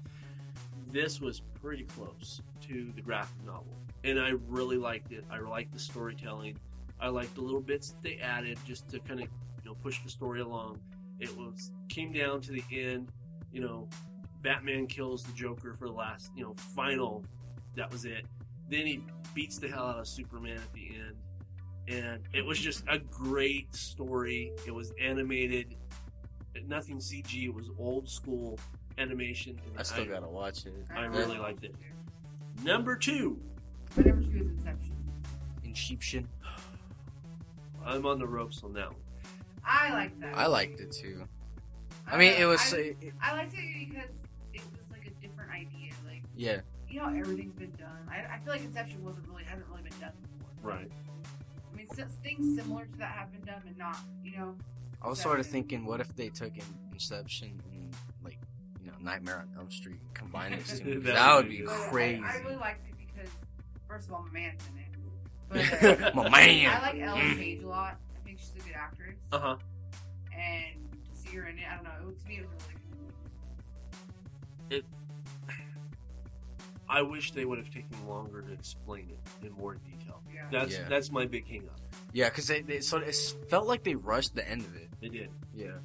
This 0.90 1.20
was 1.20 1.42
pretty 1.60 1.84
close 1.84 2.40
to 2.68 2.92
the 2.94 3.02
graphic 3.02 3.44
novel, 3.44 3.76
and 4.04 4.18
I 4.18 4.34
really 4.48 4.76
liked 4.76 5.12
it. 5.12 5.24
I 5.30 5.38
liked 5.38 5.72
the 5.72 5.78
storytelling. 5.78 6.56
I 7.00 7.08
liked 7.08 7.34
the 7.34 7.40
little 7.40 7.60
bits 7.60 7.90
that 7.90 8.02
they 8.02 8.16
added 8.18 8.58
just 8.66 8.88
to 8.90 9.00
kind 9.00 9.20
of 9.20 9.28
you 9.62 9.70
know 9.70 9.74
push 9.82 10.02
the 10.02 10.10
story 10.10 10.40
along. 10.40 10.78
It 11.20 11.36
was 11.36 11.72
came 11.88 12.12
down 12.12 12.40
to 12.42 12.52
the 12.52 12.64
end, 12.72 13.08
you 13.52 13.60
know, 13.60 13.88
Batman 14.42 14.86
kills 14.86 15.22
the 15.22 15.32
Joker 15.32 15.74
for 15.74 15.86
the 15.86 15.94
last, 15.94 16.30
you 16.36 16.44
know, 16.44 16.54
final. 16.54 17.24
That 17.76 17.90
was 17.90 18.04
it. 18.04 18.26
Then 18.68 18.86
he 18.86 19.02
beats 19.34 19.58
the 19.58 19.68
hell 19.68 19.86
out 19.86 19.98
of 19.98 20.06
Superman 20.06 20.56
at 20.56 20.72
the 20.72 20.88
end, 20.88 21.16
and 21.88 22.20
it 22.32 22.44
was 22.44 22.58
just 22.58 22.84
a 22.88 22.98
great 22.98 23.74
story. 23.74 24.52
It 24.66 24.70
was 24.74 24.92
animated, 25.00 25.74
nothing 26.66 26.98
CG. 26.98 27.44
It 27.44 27.54
was 27.54 27.70
old 27.78 28.08
school 28.08 28.58
animation. 28.98 29.60
and 29.68 29.78
I 29.78 29.82
still 29.82 30.04
gotta 30.06 30.28
watch 30.28 30.66
it. 30.66 30.72
I 30.94 31.04
really 31.04 31.36
know. 31.36 31.42
liked 31.42 31.64
it. 31.64 31.74
Number 32.62 32.96
two, 32.96 33.40
My 33.96 34.04
number 34.04 34.22
two 34.22 34.36
is 34.44 34.48
Inception. 34.50 34.94
Inception. 35.64 36.28
I'm 37.84 38.06
on 38.06 38.18
the 38.18 38.26
ropes 38.26 38.62
on 38.64 38.72
that 38.74 38.88
one. 38.88 39.00
I 39.66 39.90
like 39.92 40.18
that. 40.20 40.36
I 40.36 40.46
liked 40.46 40.80
it 40.80 40.92
too. 40.92 41.24
I 42.06 42.18
mean, 42.18 42.34
it 42.34 42.44
was 42.44 42.60
I, 42.72 42.76
it- 42.78 42.96
it- 43.00 43.14
I 43.22 43.32
liked 43.34 43.54
it 43.56 43.88
because 43.88 44.10
it 44.52 44.60
was 44.62 44.90
like 44.90 45.06
a 45.06 45.10
different 45.26 45.50
idea. 45.50 45.90
Like 46.06 46.22
yeah. 46.36 46.60
you 46.88 47.00
know, 47.00 47.08
everything's 47.08 47.54
been 47.54 47.72
done. 47.72 48.08
I, 48.10 48.34
I 48.34 48.38
feel 48.44 48.52
like 48.52 48.62
Inception 48.62 49.02
wasn't 49.04 49.26
really 49.28 49.44
hasn't 49.44 49.66
really 49.68 49.82
been 49.82 49.98
done 50.00 50.12
before. 50.22 50.70
Right. 50.72 50.90
I 51.92 51.96
mean, 51.96 52.06
s- 52.06 52.18
things 52.22 52.60
similar 52.60 52.84
to 52.86 52.98
that 52.98 53.12
have 53.12 53.32
been 53.32 53.42
done, 53.42 53.62
but 53.64 53.76
not. 53.76 53.98
You 54.22 54.36
know. 54.36 54.54
I 55.02 55.08
was 55.08 55.20
sort 55.20 55.38
of 55.40 55.46
thinking, 55.46 55.84
what 55.84 56.00
if 56.00 56.14
they 56.16 56.28
took 56.30 56.56
in 56.56 56.64
Inception 56.92 57.60
and 57.72 57.94
like, 58.24 58.38
you 58.82 58.86
know, 58.90 58.96
Nightmare 59.02 59.38
on 59.38 59.48
Elm 59.58 59.70
Street 59.70 59.98
and 60.00 60.14
combined 60.14 60.54
those 60.54 60.80
two? 60.80 61.00
That 61.04 61.14
that 61.14 61.34
would 61.36 61.44
would 61.44 61.50
be 61.50 61.56
be 61.58 61.62
good. 61.64 61.68
But 61.68 61.80
I- 61.86 61.88
crazy. 61.90 62.22
I, 62.24 62.36
really 62.38 62.56
liked 62.56 62.88
it 62.88 62.94
because, 62.96 63.30
first 63.88 64.08
of 64.08 64.14
all, 64.14 64.24
my 64.32 64.40
man's 64.40 64.60
in 64.72 64.78
it. 64.78 64.84
But 65.48 65.82
uh, 65.84 66.10
My 66.14 66.28
man. 66.30 66.70
I 66.76 66.80
like 66.80 67.00
Ellen 67.00 67.36
Page 67.36 67.62
a 67.62 67.68
lot. 67.68 67.98
I 68.16 68.24
think 68.26 68.38
she's 68.38 68.52
a 68.62 68.66
good 68.66 68.74
actress. 68.76 69.16
Uh 69.32 69.38
huh. 69.38 69.56
And 70.34 70.90
to 71.12 71.20
see 71.20 71.36
her 71.36 71.46
in 71.46 71.58
it, 71.58 71.64
I 71.70 71.74
don't 71.76 71.84
know. 71.84 72.08
It, 72.10 72.20
to 72.22 72.28
me, 72.28 72.36
it 72.36 72.40
was 72.42 72.50
a 72.50 72.68
really 72.68 72.80
good 74.70 74.84
movie. 74.84 74.86
I 76.94 77.02
wish 77.02 77.32
they 77.32 77.44
would 77.44 77.58
have 77.58 77.72
taken 77.72 78.06
longer 78.08 78.40
to 78.42 78.52
explain 78.52 79.10
it 79.10 79.46
in 79.46 79.52
more 79.52 79.74
detail. 79.74 80.22
Yeah. 80.32 80.42
That's 80.52 80.72
Yeah. 80.74 80.88
that's 80.88 81.10
my 81.10 81.26
big 81.26 81.46
hang 81.48 81.68
up. 81.68 81.80
Yeah, 82.12 82.28
because 82.28 82.46
they, 82.46 82.62
they 82.62 82.80
sort 82.80 83.02
of 83.02 83.08
it 83.08 83.16
felt 83.50 83.66
like 83.66 83.82
they 83.82 83.96
rushed 83.96 84.34
the 84.36 84.48
end 84.48 84.62
of 84.62 84.76
it. 84.76 84.88
They 85.00 85.08
did. 85.08 85.30
Yeah. 85.54 85.78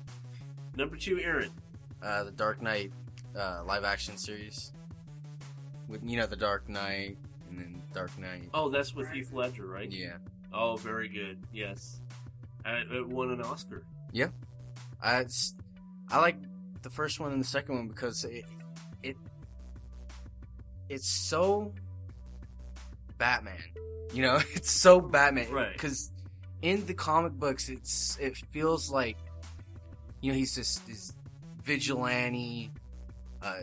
Number 0.76 0.96
two, 0.96 1.20
Aaron. 1.20 1.52
Uh, 2.02 2.24
the 2.26 2.32
Dark 2.32 2.62
Knight 2.62 2.92
uh, 3.36 3.64
live 3.66 3.84
action 3.84 4.18
series 4.18 4.72
with 5.88 6.02
you 6.04 6.18
know 6.18 6.28
the 6.28 6.36
Dark 6.36 6.70
Knight 6.70 7.18
and 7.50 7.58
then 7.60 7.82
Dark 7.94 8.18
Knight. 8.20 8.50
Oh, 8.54 8.70
that's 8.70 8.94
with 8.94 9.10
Heath 9.10 9.34
Ledger, 9.34 9.66
right? 9.66 9.92
Yeah. 9.92 10.18
Oh, 10.54 10.76
very 10.76 11.10
good. 11.10 11.40
Yes. 11.52 12.02
Uh, 12.66 12.82
it 12.92 13.08
won 13.08 13.32
an 13.32 13.42
Oscar. 13.42 13.84
Yeah, 14.12 14.28
I 15.02 15.26
I 16.10 16.20
like 16.20 16.38
the 16.84 16.90
first 16.90 17.20
one 17.20 17.32
and 17.32 17.42
the 17.42 17.48
second 17.48 17.76
one 17.76 17.88
because 17.88 18.24
it 18.26 18.46
it 19.02 19.18
it's 20.90 21.08
so 21.08 21.74
Batman. 23.18 23.58
You 24.14 24.24
know, 24.24 24.36
it's 24.54 24.72
so 24.72 25.00
Batman. 25.00 25.52
Right. 25.52 25.74
Because 25.74 26.12
in 26.62 26.86
the 26.86 26.94
comic 26.94 27.34
books, 27.34 27.70
it's 27.70 28.18
it 28.20 28.36
feels 28.52 28.90
like 28.92 29.18
you 30.22 30.32
know 30.32 30.38
he's 30.38 30.56
just 30.56 30.86
this 30.88 31.14
vigilante, 31.64 32.72
uh, 33.42 33.60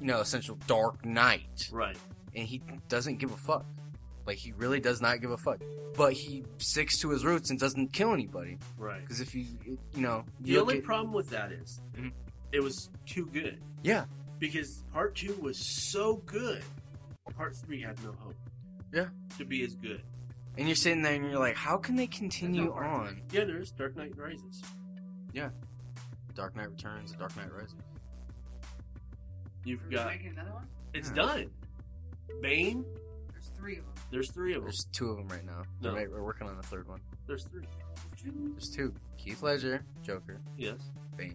you 0.00 0.06
know, 0.06 0.20
essential 0.20 0.58
Dark 0.66 1.04
Knight, 1.04 1.68
Right. 1.72 1.96
and 2.34 2.46
he 2.46 2.62
doesn't 2.88 3.18
give 3.18 3.32
a 3.32 3.36
fuck. 3.36 3.64
Like 4.26 4.36
he 4.38 4.52
really 4.52 4.80
does 4.80 5.00
not 5.00 5.20
give 5.20 5.30
a 5.30 5.36
fuck. 5.36 5.60
But 5.96 6.12
he 6.14 6.44
sticks 6.58 6.98
to 7.00 7.10
his 7.10 7.24
roots 7.24 7.50
and 7.50 7.58
doesn't 7.60 7.92
kill 7.92 8.12
anybody. 8.12 8.58
Right. 8.76 9.00
Because 9.00 9.20
if 9.20 9.34
you, 9.34 9.46
you 9.66 10.00
know, 10.00 10.24
The 10.40 10.52
you 10.52 10.60
only 10.60 10.78
at- 10.78 10.84
problem 10.84 11.12
with 11.12 11.30
that 11.30 11.52
is 11.52 11.80
Mhm. 11.96 12.10
it 12.50 12.60
was 12.60 12.90
too 13.06 13.26
good. 13.26 13.62
Yeah. 13.82 14.06
Because 14.44 14.82
part 14.92 15.14
two 15.14 15.34
was 15.40 15.56
so 15.56 16.16
good, 16.26 16.62
part 17.34 17.56
three 17.56 17.80
had 17.80 17.96
no 18.04 18.12
hope. 18.18 18.34
Yeah. 18.92 19.06
To 19.38 19.44
be 19.46 19.64
as 19.64 19.74
good. 19.74 20.02
And 20.58 20.68
you're 20.68 20.76
sitting 20.76 21.00
there 21.00 21.14
and 21.14 21.24
you're 21.30 21.38
like, 21.38 21.56
how 21.56 21.78
can 21.78 21.96
they 21.96 22.06
continue 22.06 22.66
no 22.66 22.72
part 22.72 22.84
to 22.84 22.90
on? 22.90 23.22
Yeah, 23.32 23.44
there 23.44 23.56
is 23.56 23.70
Dark 23.70 23.96
Knight 23.96 24.12
Rises. 24.18 24.60
Yeah. 25.32 25.48
Dark 26.34 26.54
Knight 26.56 26.68
Returns, 26.68 27.12
and 27.12 27.20
Dark 27.20 27.34
Knight 27.38 27.50
Rises. 27.54 27.74
You've 29.64 29.82
Are 29.86 29.88
got 29.88 30.06
making 30.08 30.32
another 30.32 30.52
one? 30.52 30.68
it's 30.92 31.08
Yeah. 31.08 31.14
done. 31.14 31.50
Bane, 32.42 32.84
There's 33.32 33.48
three 33.56 33.78
of 33.78 33.86
them. 33.86 33.94
There's 34.10 34.30
three 34.30 34.50
of 34.52 34.56
them. 34.56 34.64
There's 34.64 34.86
two 34.92 35.08
of 35.08 35.16
them 35.16 35.28
right 35.28 35.44
now. 35.46 35.62
No. 35.80 35.94
Right, 35.94 36.10
we're 36.10 36.22
working 36.22 36.46
on 36.48 36.58
the 36.58 36.62
third 36.64 36.86
one. 36.86 37.00
There's 37.26 37.44
three. 37.46 37.64
There's 37.96 38.22
two. 38.22 38.50
There's 38.52 38.68
two. 38.68 38.94
Keith 39.16 39.42
Ledger, 39.42 39.86
Joker, 40.02 40.42
Yes. 40.58 40.90
Bane. 41.16 41.34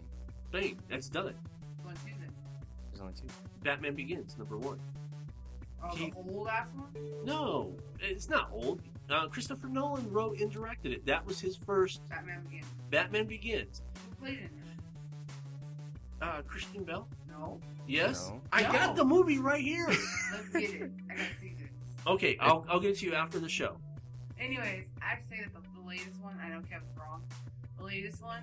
Bang. 0.52 0.78
That's 0.88 1.08
done. 1.08 1.34
One, 3.00 3.12
two, 3.12 3.20
then. 3.20 3.26
There's 3.26 3.28
only 3.28 3.32
two. 3.32 3.64
Batman 3.64 3.94
Begins, 3.94 4.38
number 4.38 4.56
one. 4.58 4.78
Oh, 5.82 5.88
Keith- 5.94 6.12
the 6.14 6.32
old 6.34 6.48
ass 6.48 6.68
one. 6.74 7.24
No, 7.24 7.74
it's 8.00 8.28
not 8.28 8.50
old. 8.52 8.82
Uh, 9.08 9.26
Christopher 9.28 9.68
Nolan 9.68 10.08
wrote 10.10 10.38
and 10.38 10.50
directed 10.50 10.92
it. 10.92 11.06
That 11.06 11.24
was 11.26 11.40
his 11.40 11.56
first 11.56 12.06
Batman 12.08 12.42
Begins. 12.44 12.66
Batman 12.90 13.26
Begins. 13.26 13.82
Who 14.08 14.14
played 14.24 14.38
in 14.38 14.44
it? 14.44 14.50
Uh, 16.22 16.42
Christian 16.46 16.84
Bale? 16.84 17.08
No. 17.28 17.60
Yes. 17.88 18.28
No. 18.28 18.40
I 18.52 18.62
No. 18.62 18.72
got 18.72 18.96
the 18.96 19.04
movie 19.04 19.38
right 19.38 19.62
here. 19.62 19.86
Let's 19.88 20.48
get 20.52 20.74
it. 20.74 20.92
I 21.10 21.14
gotta 21.14 21.24
see 21.40 21.54
this. 21.58 21.68
okay, 22.06 22.36
I'll, 22.40 22.64
I'll 22.68 22.78
get 22.80 22.90
it 22.90 22.98
to 22.98 23.06
you 23.06 23.14
after 23.14 23.38
the 23.38 23.48
show. 23.48 23.78
Anyways, 24.38 24.84
I 25.02 25.06
have 25.06 25.22
to 25.22 25.28
say 25.28 25.40
that 25.42 25.52
the, 25.54 25.60
the 25.80 25.86
latest 25.86 26.20
one, 26.20 26.38
I 26.44 26.48
know 26.50 26.60
Kevin's 26.60 26.96
wrong. 26.98 27.22
The 27.78 27.84
latest 27.84 28.22
one, 28.22 28.42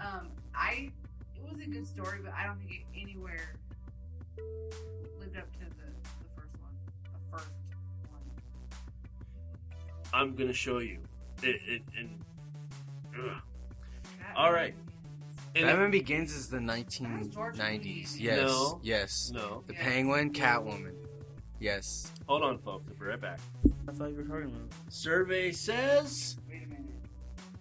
um, 0.00 0.28
I 0.54 0.90
it 1.36 1.42
was 1.52 1.60
a 1.60 1.66
good 1.68 1.86
story, 1.86 2.20
but 2.22 2.32
I 2.32 2.46
don't 2.46 2.58
think 2.58 2.70
it 2.70 3.00
anywhere 3.00 3.56
lived 5.20 5.36
up 5.36 5.50
to 5.52 5.58
the, 5.60 5.64
the 5.64 6.28
first 6.36 6.54
one. 6.60 6.74
The 7.04 7.36
first 7.36 7.50
one. 8.10 8.20
I'm 10.12 10.34
going 10.34 10.48
to 10.48 10.54
show 10.54 10.78
you. 10.78 10.98
It, 11.42 11.60
it, 11.66 11.82
and, 11.98 12.10
ugh. 13.18 13.36
All 14.36 14.52
right. 14.52 14.74
Begins. 14.74 15.56
And 15.56 15.66
Batman 15.66 15.90
Begins 15.90 16.34
is 16.34 16.48
the 16.48 16.58
George 16.58 17.56
1990s. 17.58 18.14
Clooney. 18.16 18.20
Yes. 18.20 18.36
No. 18.50 18.80
Yes. 18.82 19.30
no. 19.34 19.62
The 19.66 19.74
Yeah. 19.74 19.82
Penguin, 19.84 20.32
Catwoman. 20.32 20.94
Yes. 21.60 22.10
Hold 22.26 22.42
on, 22.42 22.58
folks. 22.58 22.84
I'll 22.88 22.94
be 22.98 23.04
right 23.04 23.20
back. 23.20 23.38
I 23.88 23.92
thought 23.92 24.10
you 24.10 24.16
were 24.16 24.22
talking 24.24 24.46
about. 24.46 24.72
Survey 24.88 25.52
says 25.52 26.36
Wait 26.48 26.64
a 26.64 26.68
minute. 26.68 26.80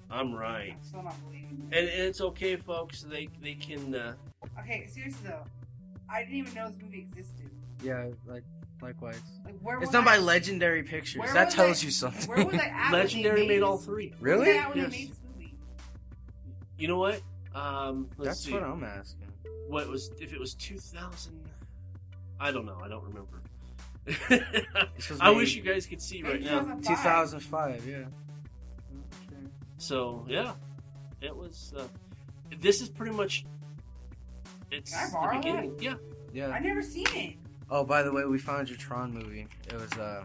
I'm 0.09 0.33
right. 0.33 0.73
I'm 0.77 0.83
still 0.83 1.03
not 1.03 1.15
believing 1.25 1.69
And 1.71 1.87
it. 1.87 1.99
it's 1.99 2.19
okay, 2.21 2.55
folks. 2.55 3.01
They 3.03 3.27
they 3.41 3.53
can. 3.55 3.93
Uh, 3.93 4.13
Okay, 4.59 4.87
seriously 4.87 5.27
though, 5.29 5.43
I 6.14 6.19
didn't 6.19 6.35
even 6.35 6.53
know 6.53 6.68
this 6.69 6.77
movie 6.81 6.99
existed. 7.11 7.49
Yeah, 7.84 8.10
like 8.27 8.44
likewise. 8.81 9.19
Like, 9.44 9.56
where 9.61 9.76
It's 9.77 9.88
was 9.88 9.90
done 9.90 10.03
I, 10.03 10.15
by 10.15 10.18
Legendary 10.18 10.84
Pictures. 10.84 11.23
That 11.34 11.49
tells 11.49 11.81
I- 11.81 11.85
you 11.85 11.91
something. 11.91 12.27
Where 12.30 12.45
was 12.45 12.56
I 12.56 12.65
at? 12.65 12.73
when 12.84 12.91
they 12.91 12.98
Legendary 12.99 13.48
made 13.48 13.64
all 13.64 13.77
three. 13.77 14.14
Really? 14.19 14.52
I 14.52 14.57
at 14.57 14.69
when 14.69 14.77
Yes. 14.77 14.91
they 14.91 14.98
made 14.99 15.10
this 15.11 15.19
movie? 15.34 15.56
You 16.77 16.88
know 16.88 16.99
what? 16.99 17.22
Um, 17.56 18.10
let's 18.18 18.30
That's 18.30 18.40
see. 18.45 18.53
what 18.53 18.64
I'm 18.64 18.84
asking. 18.84 19.27
what 19.68 19.88
was 19.90 20.11
if 20.19 20.34
it 20.34 20.40
was 20.40 20.53
2000 20.56 21.40
i 22.40 22.52
don't 22.52 22.65
know 22.65 22.77
i 22.84 22.88
don't 22.90 23.03
remember 23.06 23.41
i 25.22 25.30
wish 25.30 25.56
you 25.56 25.61
guys 25.61 25.85
could 25.85 26.02
see 26.02 26.22
right 26.22 26.34
Maybe 26.41 26.45
now 26.45 26.60
2005. 26.60 27.84
2005, 27.84 27.88
yeah. 27.88 27.98
so 29.77 30.26
yeah 30.27 30.53
it 31.22 31.34
was 31.35 31.73
uh, 31.77 31.88
this 32.60 32.81
is 32.81 32.90
pretty 32.90 33.14
much 33.15 33.45
it's 34.73 34.91
Can 34.91 35.03
I 35.03 35.05
the 35.07 35.11
borrow 35.13 35.37
beginning 35.37 35.75
yeah 35.79 35.95
Yeah. 36.33 36.49
I've 36.51 36.63
never 36.63 36.81
seen 36.81 37.05
it. 37.13 37.35
Oh, 37.69 37.83
by 37.83 38.03
the 38.03 38.11
way, 38.11 38.25
we 38.25 38.37
found 38.37 38.69
your 38.69 38.77
Tron 38.77 39.13
movie. 39.13 39.47
It 39.67 39.73
was 39.73 39.91
uh, 39.93 40.23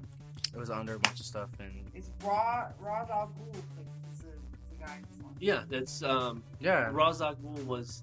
it 0.55 0.59
was 0.59 0.71
under 0.71 0.95
a 0.95 0.99
bunch 0.99 1.21
of 1.21 1.27
stuff, 1.27 1.49
and 1.61 1.73
It's 1.95 2.11
Raw 2.23 2.69
Raw 2.81 3.05
Dog 3.05 3.31
Ghul. 3.39 3.55
Like, 3.55 3.87
it's 4.11 4.23
a, 4.25 4.27
it's 4.27 4.73
a 4.81 4.85
guy 4.85 4.97
in 4.97 5.03
this 5.11 5.23
one. 5.23 5.35
yeah 5.41 5.63
that's 5.71 6.03
um 6.03 6.43
yeah, 6.61 6.91
Ra's 6.93 7.21
al 7.23 7.37
Ghul 7.37 7.65
was 7.67 8.03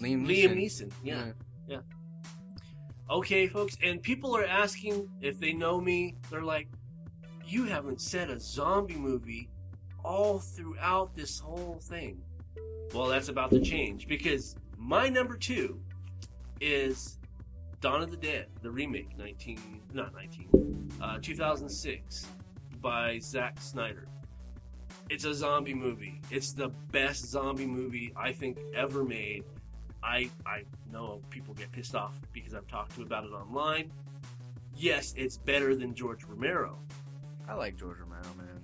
Liam 0.00 0.26
Liam 0.30 0.54
Neeson. 0.56 0.88
Neeson 0.88 1.34
yeah 1.68 1.78
okay 3.08 3.46
folks 3.46 3.76
and 3.84 4.02
people 4.02 4.36
are 4.36 4.44
asking 4.44 5.08
if 5.20 5.38
they 5.38 5.52
know 5.52 5.80
me 5.80 6.16
they're 6.28 6.42
like 6.42 6.68
you 7.46 7.64
haven't 7.64 8.00
said 8.00 8.30
a 8.30 8.40
zombie 8.40 8.96
movie 8.96 9.48
all 10.04 10.40
throughout 10.40 11.14
this 11.14 11.38
whole 11.38 11.78
thing 11.80 12.20
well 12.92 13.06
that's 13.06 13.28
about 13.28 13.50
to 13.50 13.60
change 13.60 14.08
because 14.08 14.56
my 14.76 15.08
number 15.08 15.36
two 15.36 15.80
is 16.60 17.18
dawn 17.80 18.02
of 18.02 18.10
the 18.10 18.16
dead 18.16 18.46
the 18.62 18.70
remake 18.70 19.16
19 19.18 19.58
not 19.92 20.14
19 20.14 20.90
uh, 21.00 21.18
2006 21.20 22.26
by 22.80 23.18
Zack 23.18 23.60
Snyder 23.60 24.06
it's 25.10 25.24
a 25.24 25.34
zombie 25.34 25.74
movie 25.74 26.20
it's 26.30 26.52
the 26.52 26.68
best 26.90 27.26
zombie 27.26 27.66
movie 27.66 28.12
i 28.16 28.32
think 28.32 28.58
ever 28.74 29.04
made 29.04 29.44
I 30.02 30.30
I 30.44 30.62
know 30.92 31.20
people 31.30 31.52
get 31.54 31.72
pissed 31.72 31.96
off 31.96 32.14
because 32.32 32.54
I've 32.54 32.68
talked 32.68 32.94
to 32.94 33.02
about 33.02 33.24
it 33.24 33.32
online. 33.32 33.90
Yes, 34.76 35.14
it's 35.16 35.36
better 35.36 35.74
than 35.74 35.94
George 35.94 36.22
Romero. 36.22 36.78
I 37.48 37.54
like 37.54 37.76
George 37.76 37.98
Romero, 37.98 38.22
man. 38.36 38.60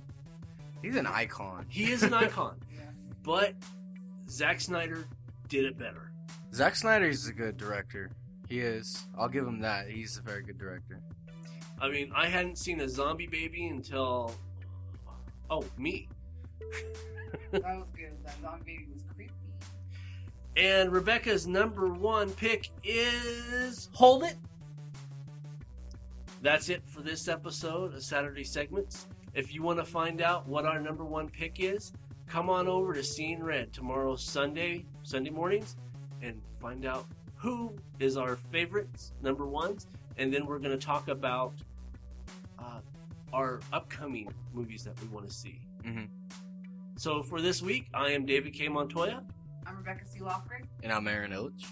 He's 0.82 0.94
an 0.94 1.06
icon. 1.06 1.66
He 1.68 1.90
is 1.90 2.05
an 2.05 2.14
icon, 2.24 2.60
Yeah. 2.72 2.82
but 3.24 3.55
Zack 4.28 4.60
Snyder 4.60 5.06
did 5.52 5.66
it 5.66 5.78
better. 5.78 6.10
Zack 6.54 6.74
Snyder 6.74 7.04
is 7.04 7.28
a 7.28 7.32
good 7.32 7.58
director. 7.58 8.10
He 8.48 8.60
is. 8.60 9.06
I'll 9.18 9.28
give 9.28 9.46
him 9.46 9.60
that. 9.60 9.86
He's 9.86 10.16
a 10.16 10.22
very 10.22 10.42
good 10.42 10.58
director. 10.58 10.98
I 11.78 11.90
mean, 11.90 12.10
I 12.16 12.26
hadn't 12.26 12.56
seen 12.56 12.80
a 12.80 12.88
zombie 12.88 13.26
baby 13.26 13.66
until 13.66 14.34
oh 15.50 15.66
me. 15.76 16.08
That 17.50 17.62
was 17.62 17.86
good. 17.94 18.12
That 18.24 18.34
zombie 18.40 18.64
baby 18.64 18.86
was 18.94 19.02
creepy. 19.14 19.32
And 20.56 20.90
Rebecca's 20.90 21.46
number 21.46 21.88
one 21.88 22.30
pick 22.30 22.70
is 22.82 23.90
Hold 23.92 24.24
It. 24.24 24.36
That's 26.40 26.70
it 26.70 26.82
for 26.86 27.02
this 27.02 27.28
episode 27.28 27.94
of 27.94 28.02
Saturday 28.02 28.44
Segments. 28.44 29.06
If 29.34 29.52
you 29.52 29.62
want 29.62 29.78
to 29.80 29.84
find 29.84 30.22
out 30.22 30.48
what 30.48 30.64
our 30.64 30.80
number 30.80 31.04
one 31.04 31.28
pick 31.28 31.60
is, 31.60 31.92
come 32.26 32.48
on 32.48 32.68
over 32.68 32.94
to 32.94 33.04
Seeing 33.04 33.42
Red 33.42 33.74
tomorrow, 33.74 34.16
Sunday, 34.16 34.86
Sunday 35.02 35.30
mornings, 35.30 35.76
and 36.22 36.40
find 36.60 36.84
out 36.86 37.06
who 37.36 37.72
is 37.98 38.16
our 38.16 38.36
favorites, 38.50 39.12
number 39.22 39.46
ones, 39.46 39.86
and 40.16 40.32
then 40.32 40.46
we're 40.46 40.58
going 40.58 40.78
to 40.78 40.84
talk 40.84 41.08
about 41.08 41.54
uh, 42.58 42.80
our 43.32 43.60
upcoming 43.72 44.32
movies 44.52 44.82
that 44.84 45.00
we 45.02 45.08
want 45.08 45.26
to 45.28 45.32
see. 45.34 45.60
Mhm. 45.84 46.08
So 46.96 47.22
for 47.24 47.40
this 47.40 47.60
week, 47.62 47.86
I 47.94 48.10
am 48.10 48.26
David 48.26 48.52
K. 48.54 48.68
Montoya, 48.68 49.22
I'm 49.66 49.76
Rebecca 49.76 50.04
C. 50.06 50.20
Lofgren. 50.20 50.66
And 50.82 50.92
I'm 50.92 51.06
Aaron 51.08 51.32
Illich. 51.32 51.64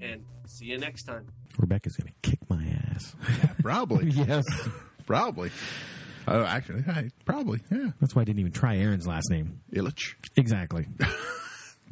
and 0.00 0.22
see 0.46 0.66
you 0.66 0.76
next 0.78 1.04
time. 1.04 1.26
Rebecca's 1.58 1.96
going 1.96 2.12
to 2.12 2.30
kick 2.30 2.40
my 2.50 2.64
ass. 2.90 3.14
Probably. 3.62 4.10
yes. 4.10 4.44
Probably. 5.06 5.50
Oh, 6.26 6.42
actually, 6.42 6.82
I, 6.88 7.10
probably. 7.24 7.60
Yeah. 7.70 7.90
That's 8.00 8.14
why 8.14 8.22
I 8.22 8.24
didn't 8.24 8.40
even 8.40 8.52
try 8.52 8.76
Aaron's 8.78 9.06
last 9.06 9.30
name. 9.30 9.60
Illich. 9.72 10.14
Exactly. 10.36 10.86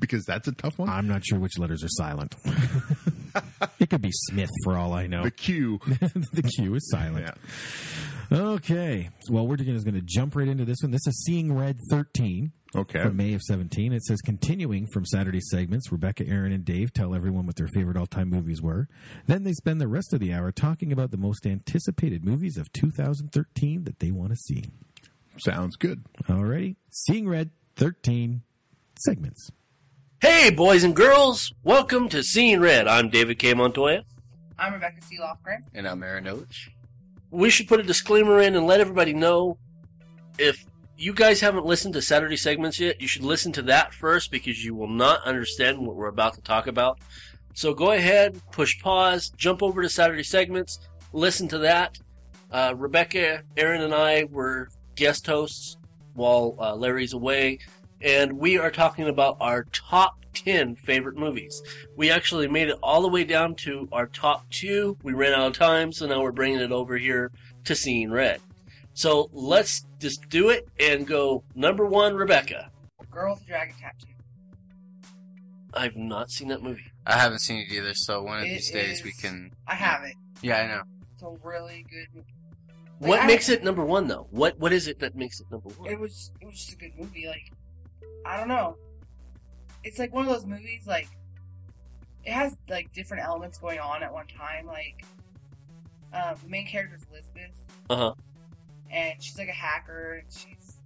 Because 0.02 0.24
that's 0.24 0.48
a 0.48 0.52
tough 0.52 0.78
one. 0.80 0.88
I'm 0.88 1.06
not 1.06 1.24
sure 1.24 1.38
which 1.38 1.56
letters 1.58 1.84
are 1.84 1.88
silent. 1.88 2.34
it 3.78 3.88
could 3.88 4.02
be 4.02 4.10
Smith 4.12 4.50
for 4.64 4.76
all 4.76 4.92
I 4.94 5.06
know. 5.06 5.22
the 5.22 5.30
Q. 5.30 5.78
the 5.86 6.42
Q 6.56 6.74
is 6.74 6.90
silent. 6.90 7.30
Yeah. 8.30 8.36
Okay. 8.38 9.10
Well, 9.30 9.46
we're 9.46 9.56
just 9.56 9.84
going 9.84 9.94
to 9.94 10.02
jump 10.04 10.34
right 10.34 10.48
into 10.48 10.64
this 10.64 10.78
one. 10.82 10.90
This 10.90 11.06
is 11.06 11.22
Seeing 11.24 11.54
Red 11.56 11.78
13 11.90 12.50
Okay. 12.74 13.00
from 13.02 13.16
May 13.16 13.34
of 13.34 13.42
17. 13.42 13.92
It 13.92 14.02
says, 14.02 14.20
continuing 14.22 14.86
from 14.86 15.04
Saturday 15.06 15.40
segments, 15.40 15.92
Rebecca, 15.92 16.26
Aaron, 16.26 16.50
and 16.52 16.64
Dave 16.64 16.92
tell 16.92 17.14
everyone 17.14 17.46
what 17.46 17.54
their 17.56 17.68
favorite 17.68 17.96
all 17.96 18.06
time 18.06 18.28
movies 18.28 18.60
were. 18.60 18.88
Then 19.28 19.44
they 19.44 19.52
spend 19.52 19.80
the 19.80 19.86
rest 19.88 20.12
of 20.12 20.18
the 20.20 20.32
hour 20.32 20.50
talking 20.50 20.90
about 20.90 21.12
the 21.12 21.16
most 21.16 21.46
anticipated 21.46 22.24
movies 22.24 22.56
of 22.56 22.72
2013 22.72 23.84
that 23.84 24.00
they 24.00 24.10
want 24.10 24.30
to 24.30 24.36
see. 24.36 24.64
Sounds 25.38 25.76
good. 25.76 26.02
Alrighty. 26.24 26.74
Seeing 26.90 27.28
Red 27.28 27.50
13 27.76 28.42
segments. 28.98 29.50
Hey, 30.22 30.50
boys 30.50 30.84
and 30.84 30.94
girls, 30.94 31.52
welcome 31.64 32.08
to 32.10 32.22
Seeing 32.22 32.60
Red. 32.60 32.86
I'm 32.86 33.10
David 33.10 33.40
K. 33.40 33.54
Montoya. 33.54 34.04
I'm 34.56 34.72
Rebecca 34.72 35.02
C. 35.02 35.18
Lofgren. 35.18 35.64
And 35.74 35.88
I'm 35.88 36.00
Aaron 36.04 36.26
Illich. 36.26 36.68
We 37.32 37.50
should 37.50 37.66
put 37.66 37.80
a 37.80 37.82
disclaimer 37.82 38.40
in 38.40 38.54
and 38.54 38.64
let 38.64 38.78
everybody 38.78 39.14
know 39.14 39.58
if 40.38 40.64
you 40.96 41.12
guys 41.12 41.40
haven't 41.40 41.66
listened 41.66 41.94
to 41.94 42.02
Saturday 42.02 42.36
segments 42.36 42.78
yet, 42.78 43.00
you 43.00 43.08
should 43.08 43.24
listen 43.24 43.50
to 43.50 43.62
that 43.62 43.92
first 43.92 44.30
because 44.30 44.64
you 44.64 44.76
will 44.76 44.86
not 44.86 45.24
understand 45.24 45.84
what 45.84 45.96
we're 45.96 46.06
about 46.06 46.34
to 46.34 46.40
talk 46.40 46.68
about. 46.68 47.00
So 47.54 47.74
go 47.74 47.90
ahead, 47.90 48.40
push 48.52 48.80
pause, 48.80 49.30
jump 49.30 49.60
over 49.60 49.82
to 49.82 49.88
Saturday 49.88 50.22
segments, 50.22 50.78
listen 51.12 51.48
to 51.48 51.58
that. 51.58 51.98
Uh, 52.48 52.74
Rebecca, 52.76 53.42
Aaron, 53.56 53.82
and 53.82 53.92
I 53.92 54.28
were 54.30 54.68
guest 54.94 55.26
hosts 55.26 55.78
while 56.14 56.54
uh, 56.60 56.76
Larry's 56.76 57.12
away, 57.12 57.58
and 58.02 58.32
we 58.34 58.58
are 58.58 58.70
talking 58.70 59.08
about 59.08 59.36
our 59.40 59.64
top 59.72 60.16
10 60.34 60.76
favorite 60.76 61.16
movies. 61.16 61.62
We 61.96 62.10
actually 62.10 62.48
made 62.48 62.68
it 62.68 62.78
all 62.82 63.02
the 63.02 63.08
way 63.08 63.24
down 63.24 63.54
to 63.56 63.88
our 63.92 64.06
top 64.06 64.48
two. 64.50 64.96
We 65.02 65.12
ran 65.12 65.32
out 65.34 65.48
of 65.48 65.52
time, 65.58 65.92
so 65.92 66.06
now 66.06 66.22
we're 66.22 66.32
bringing 66.32 66.60
it 66.60 66.72
over 66.72 66.96
here 66.96 67.30
to 67.64 67.74
Seeing 67.74 68.10
Red. 68.10 68.40
So 68.94 69.30
let's 69.32 69.86
just 69.98 70.28
do 70.28 70.50
it 70.50 70.68
and 70.80 71.06
go 71.06 71.44
number 71.54 71.86
one, 71.86 72.14
Rebecca. 72.14 72.70
Girl 73.10 73.34
with 73.34 73.46
Dragon 73.46 73.74
Tattoo. 73.80 74.06
I've 75.74 75.96
not 75.96 76.30
seen 76.30 76.48
that 76.48 76.62
movie. 76.62 76.92
I 77.06 77.18
haven't 77.18 77.38
seen 77.40 77.58
it 77.60 77.72
either, 77.72 77.94
so 77.94 78.22
one 78.22 78.38
of 78.40 78.44
It 78.44 78.48
these 78.50 78.70
days 78.70 79.02
we 79.02 79.12
can. 79.12 79.52
I 79.66 79.74
have 79.74 80.04
it. 80.04 80.14
Yeah, 80.42 80.58
I 80.58 80.66
know. 80.66 80.82
It's 81.14 81.22
a 81.22 81.30
really 81.46 81.84
good 81.90 82.06
movie. 82.14 82.34
What 82.98 83.20
I- 83.20 83.26
makes 83.26 83.48
it 83.48 83.64
number 83.64 83.84
one 83.84 84.06
though? 84.06 84.26
What 84.30 84.58
what 84.58 84.72
is 84.72 84.86
it 84.86 84.98
that 85.00 85.16
makes 85.16 85.40
it 85.40 85.50
number 85.50 85.70
one? 85.70 85.90
It 85.90 85.98
was 85.98 86.30
it 86.40 86.46
was 86.46 86.56
just 86.56 86.72
a 86.72 86.76
good 86.76 86.92
movie. 86.98 87.26
Like 87.26 87.50
I 88.26 88.36
don't 88.36 88.48
know. 88.48 88.76
It's 89.84 89.98
like 89.98 90.12
one 90.14 90.26
of 90.26 90.32
those 90.32 90.46
movies 90.46 90.86
like 90.86 91.08
it 92.24 92.32
has 92.32 92.56
like 92.68 92.92
different 92.92 93.24
elements 93.24 93.58
going 93.58 93.80
on 93.80 94.02
at 94.02 94.12
one 94.12 94.26
time. 94.28 94.66
Like 94.66 95.04
um, 96.12 96.36
the 96.42 96.48
main 96.48 96.66
character 96.66 96.96
is 96.96 97.04
Elizabeth, 97.10 97.50
Uh-huh. 97.90 98.14
and 98.90 99.20
she's 99.22 99.36
like 99.38 99.48
a 99.48 99.52
hacker, 99.52 100.20
and 100.22 100.32
she's 100.32 100.78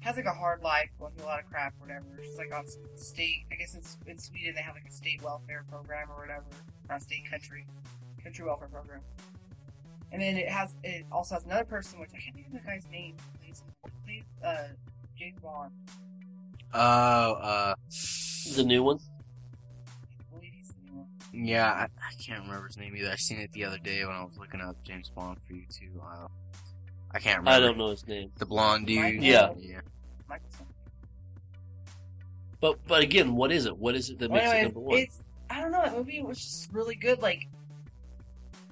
has 0.00 0.14
like 0.14 0.26
a 0.26 0.32
hard 0.32 0.62
life, 0.62 0.88
going 1.00 1.12
through 1.14 1.24
a 1.24 1.26
lot 1.26 1.40
of 1.40 1.46
crap, 1.50 1.74
or 1.80 1.86
whatever. 1.88 2.04
She's 2.22 2.38
like 2.38 2.54
on 2.54 2.64
state. 2.94 3.46
I 3.50 3.56
guess 3.56 3.74
in, 3.74 3.82
in 4.10 4.18
Sweden 4.18 4.54
they 4.54 4.62
have 4.62 4.74
like 4.76 4.86
a 4.88 4.92
state 4.92 5.20
welfare 5.24 5.64
program 5.68 6.08
or 6.10 6.20
whatever, 6.20 6.44
not 6.88 7.02
state 7.02 7.28
country 7.28 7.66
country 8.22 8.44
welfare 8.44 8.68
program. 8.68 9.00
And 10.12 10.22
then 10.22 10.36
it 10.36 10.48
has 10.48 10.76
it 10.84 11.04
also 11.10 11.34
has 11.34 11.44
another 11.44 11.64
person, 11.64 11.98
which 11.98 12.10
I 12.14 12.18
can't 12.18 12.34
think 12.36 12.46
of 12.46 12.52
the 12.52 12.58
guy's 12.60 12.86
name. 12.92 13.16
Plays, 13.42 13.62
plays 14.04 14.22
uh, 14.44 14.68
James 15.18 15.40
Bond. 15.40 15.72
Oh, 16.74 16.78
uh, 16.78 17.74
the 18.54 18.64
new 18.64 18.82
one. 18.82 18.98
I 18.98 20.34
believe 20.34 20.52
he's 20.56 20.68
the 20.68 20.90
new 20.90 20.98
one. 20.98 21.06
yeah, 21.32 21.70
I, 21.72 21.82
I 21.84 22.12
can't 22.22 22.42
remember 22.42 22.66
his 22.66 22.76
name 22.76 22.94
either. 22.96 23.10
I 23.10 23.16
seen 23.16 23.38
it 23.38 23.52
the 23.52 23.64
other 23.64 23.78
day 23.78 24.04
when 24.04 24.14
I 24.14 24.22
was 24.22 24.36
looking 24.38 24.60
up 24.60 24.76
James 24.84 25.10
Bond 25.10 25.38
for 25.46 25.54
you 25.54 25.64
too. 25.70 26.00
Uh, 26.02 26.28
I 27.12 27.18
can't 27.20 27.38
remember. 27.38 27.50
I 27.56 27.60
don't 27.66 27.78
know 27.78 27.88
his 27.90 28.06
name. 28.06 28.30
The 28.38 28.46
blonde 28.46 28.86
dude. 28.86 29.00
Michael- 29.00 29.24
Yeah. 29.24 29.50
Yeah. 29.58 29.80
Michael. 30.28 30.46
But 32.60 32.84
but 32.86 33.02
again, 33.02 33.34
what 33.34 33.52
is 33.52 33.66
it? 33.66 33.76
What 33.76 33.94
is 33.94 34.10
it 34.10 34.18
that 34.18 34.30
Well, 34.30 34.40
makes 34.40 34.52
it 34.52 34.56
anyways, 34.56 34.74
number 34.74 34.80
one? 34.88 34.98
it's 34.98 35.22
I 35.50 35.60
don't 35.60 35.70
know. 35.72 35.82
That 35.82 35.96
movie 35.96 36.20
was 36.22 36.38
just 36.38 36.72
really 36.72 36.96
good. 36.96 37.20
Like 37.22 37.46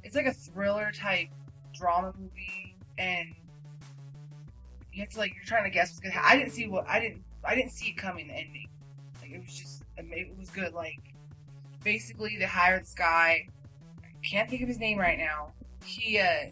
it's 0.02 0.14
like 0.16 0.26
a 0.26 0.32
thriller 0.32 0.90
type 0.92 1.28
drama 1.72 2.12
movie, 2.18 2.76
and 2.98 3.28
you 4.92 5.00
have 5.02 5.10
to 5.10 5.18
like 5.18 5.34
you're 5.34 5.44
trying 5.44 5.64
to 5.64 5.70
guess 5.70 5.90
what's 5.90 6.00
gonna. 6.00 6.14
happen. 6.14 6.30
I 6.30 6.36
didn't 6.38 6.52
see 6.52 6.66
what 6.66 6.86
I 6.88 6.98
didn't 7.00 7.22
I 7.46 7.54
didn't 7.54 7.72
see 7.72 7.88
it 7.88 7.96
coming. 7.96 8.28
The 8.28 8.34
ending, 8.34 8.68
like 9.20 9.30
it 9.30 9.42
was 9.42 9.54
just 9.54 9.82
it 9.96 10.38
was 10.38 10.50
good. 10.50 10.72
Like 10.72 11.00
basically 11.84 12.36
they 12.38 12.44
hire 12.44 12.78
this 12.78 12.94
guy. 12.94 13.48
I 14.02 14.26
can't 14.26 14.48
think 14.48 14.62
of 14.62 14.68
his 14.68 14.78
name 14.78 14.98
right 14.98 15.18
now. 15.18 15.52
He 15.84 16.18
uh 16.18 16.50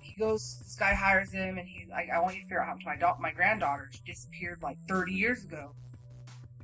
he 0.00 0.14
goes. 0.18 0.58
This 0.58 0.76
guy 0.76 0.94
hires 0.94 1.32
him, 1.32 1.58
and 1.58 1.66
he's 1.68 1.88
like, 1.88 2.08
"I 2.10 2.20
want 2.20 2.34
you 2.36 2.42
to 2.42 2.46
figure 2.46 2.60
out 2.60 2.68
how 2.68 2.74
to 2.74 2.84
my 2.84 2.96
da- 2.96 3.18
my 3.18 3.32
granddaughter. 3.32 3.90
She 3.92 4.00
disappeared 4.06 4.62
like 4.62 4.78
30 4.88 5.12
years 5.12 5.44
ago." 5.44 5.74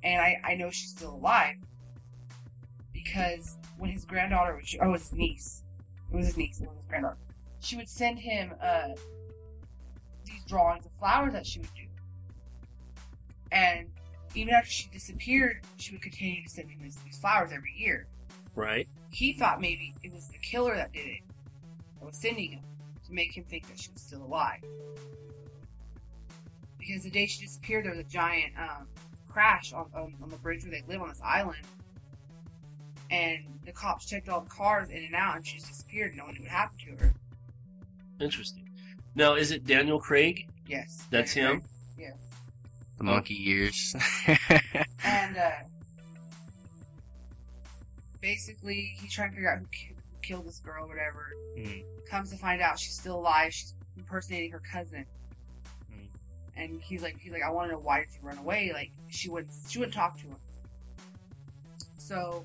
and 0.07 0.20
I, 0.20 0.40
I 0.44 0.55
know 0.55 0.70
she's 0.70 0.90
still 0.90 1.15
alive 1.15 1.57
because 2.93 3.59
when 3.78 3.90
his 3.90 4.05
granddaughter 4.05 4.55
was 4.55 4.74
oh 4.81 4.93
his 4.93 5.12
niece 5.12 5.65
it 6.12 6.16
was 6.16 6.27
his 6.27 6.36
niece 6.36 6.61
it 6.61 6.69
was 6.69 6.77
his 6.77 6.86
granddaughter 6.86 7.19
she 7.61 7.77
would 7.77 7.89
send 7.89 8.19
him 8.19 8.53
uh 8.62 8.89
these 10.24 10.44
drawings 10.47 10.86
of 10.86 10.93
flowers 10.98 11.32
that 11.32 11.47
she 11.47 11.59
would 11.59 11.74
do 11.74 11.85
and 13.52 13.86
even 14.35 14.52
after 14.52 14.70
she 14.70 14.89
disappeared 14.93 15.64
she 15.77 15.93
would 15.93 16.02
continue 16.02 16.43
to 16.43 16.48
send 16.48 16.70
him 16.70 16.81
these, 16.82 16.98
flowers 17.18 17.51
every 17.52 17.73
year. 17.77 18.06
Right. 18.55 18.89
he 19.10 19.35
thought 19.35 19.60
maybe 19.60 19.94
it 20.02 20.12
was 20.12 20.28
the 20.28 20.39
killer 20.39 20.74
that 20.74 20.93
did 20.93 21.06
it. 21.06 21.20
That 21.98 22.06
was 22.06 22.16
sending 22.16 22.52
him 22.52 22.64
to 23.06 23.12
make 23.12 23.36
him 23.36 23.44
think 23.44 23.68
that 23.68 23.78
she 23.78 23.90
was 23.93 24.02
still 24.02 24.23
alive. 24.23 24.60
Because 26.78 27.02
the 27.02 27.10
day 27.10 27.27
she 27.27 27.44
disappeared 27.44 27.85
there 27.85 27.93
was 27.93 28.01
a 28.01 28.05
giant 28.05 28.52
um, 28.59 28.86
crash 29.28 29.73
on, 29.73 29.86
on, 29.94 30.14
on 30.23 30.31
the 30.31 30.36
bridge 30.36 30.64
where 30.64 30.70
they 30.70 30.82
live 30.89 31.02
on 31.02 31.09
this 31.09 31.20
island. 31.23 31.59
And 33.10 33.44
the 33.64 33.73
cops 33.73 34.06
checked 34.06 34.28
all 34.28 34.40
the 34.40 34.51
cars 34.51 34.90
in 34.90 35.05
and 35.05 35.14
out 35.14 35.36
and 35.36 35.47
she 35.47 35.56
just 35.59 35.68
disappeared. 35.68 36.14
No 36.16 36.24
one 36.24 36.35
knew 36.35 36.40
what 36.43 36.51
happened 36.51 36.81
to 36.81 37.05
her. 37.05 37.14
Interesting. 38.20 38.68
Now, 39.14 39.35
is 39.35 39.51
it 39.51 39.66
Daniel 39.66 39.98
Craig? 39.98 40.48
yes. 40.66 41.05
That's 41.10 41.32
him? 41.32 41.62
The 42.98 43.05
monkey 43.05 43.51
ears. 43.51 43.94
and 45.05 45.36
uh, 45.36 45.51
basically 48.20 48.97
he's 49.01 49.12
trying 49.12 49.31
to 49.31 49.35
figure 49.36 49.52
out 49.52 49.59
who, 49.59 49.66
ki- 49.66 49.94
who 49.94 50.18
killed 50.23 50.47
this 50.47 50.59
girl 50.60 50.85
or 50.85 50.89
whatever 50.89 51.27
Mhm. 51.59 51.85
comes 52.09 52.31
to 52.31 52.36
find 52.36 52.60
out 52.62 52.78
she's 52.78 52.98
still 52.98 53.16
alive 53.18 53.52
she's 53.52 53.74
impersonating 53.97 54.51
her 54.51 54.60
cousin 54.73 55.05
Mhm. 55.93 56.09
and 56.56 56.81
he's 56.82 57.02
like 57.02 57.18
he's 57.18 57.32
like 57.32 57.43
i 57.43 57.51
want 57.51 57.68
to 57.68 57.74
know 57.74 57.81
why 57.81 58.01
did 58.01 58.09
you 58.14 58.20
run 58.23 58.39
away 58.39 58.73
like 58.73 58.90
she 59.09 59.28
wouldn't 59.28 59.52
she 59.68 59.78
wouldn't 59.78 59.94
talk 59.94 60.16
to 60.20 60.27
him 60.28 60.36
so 61.98 62.44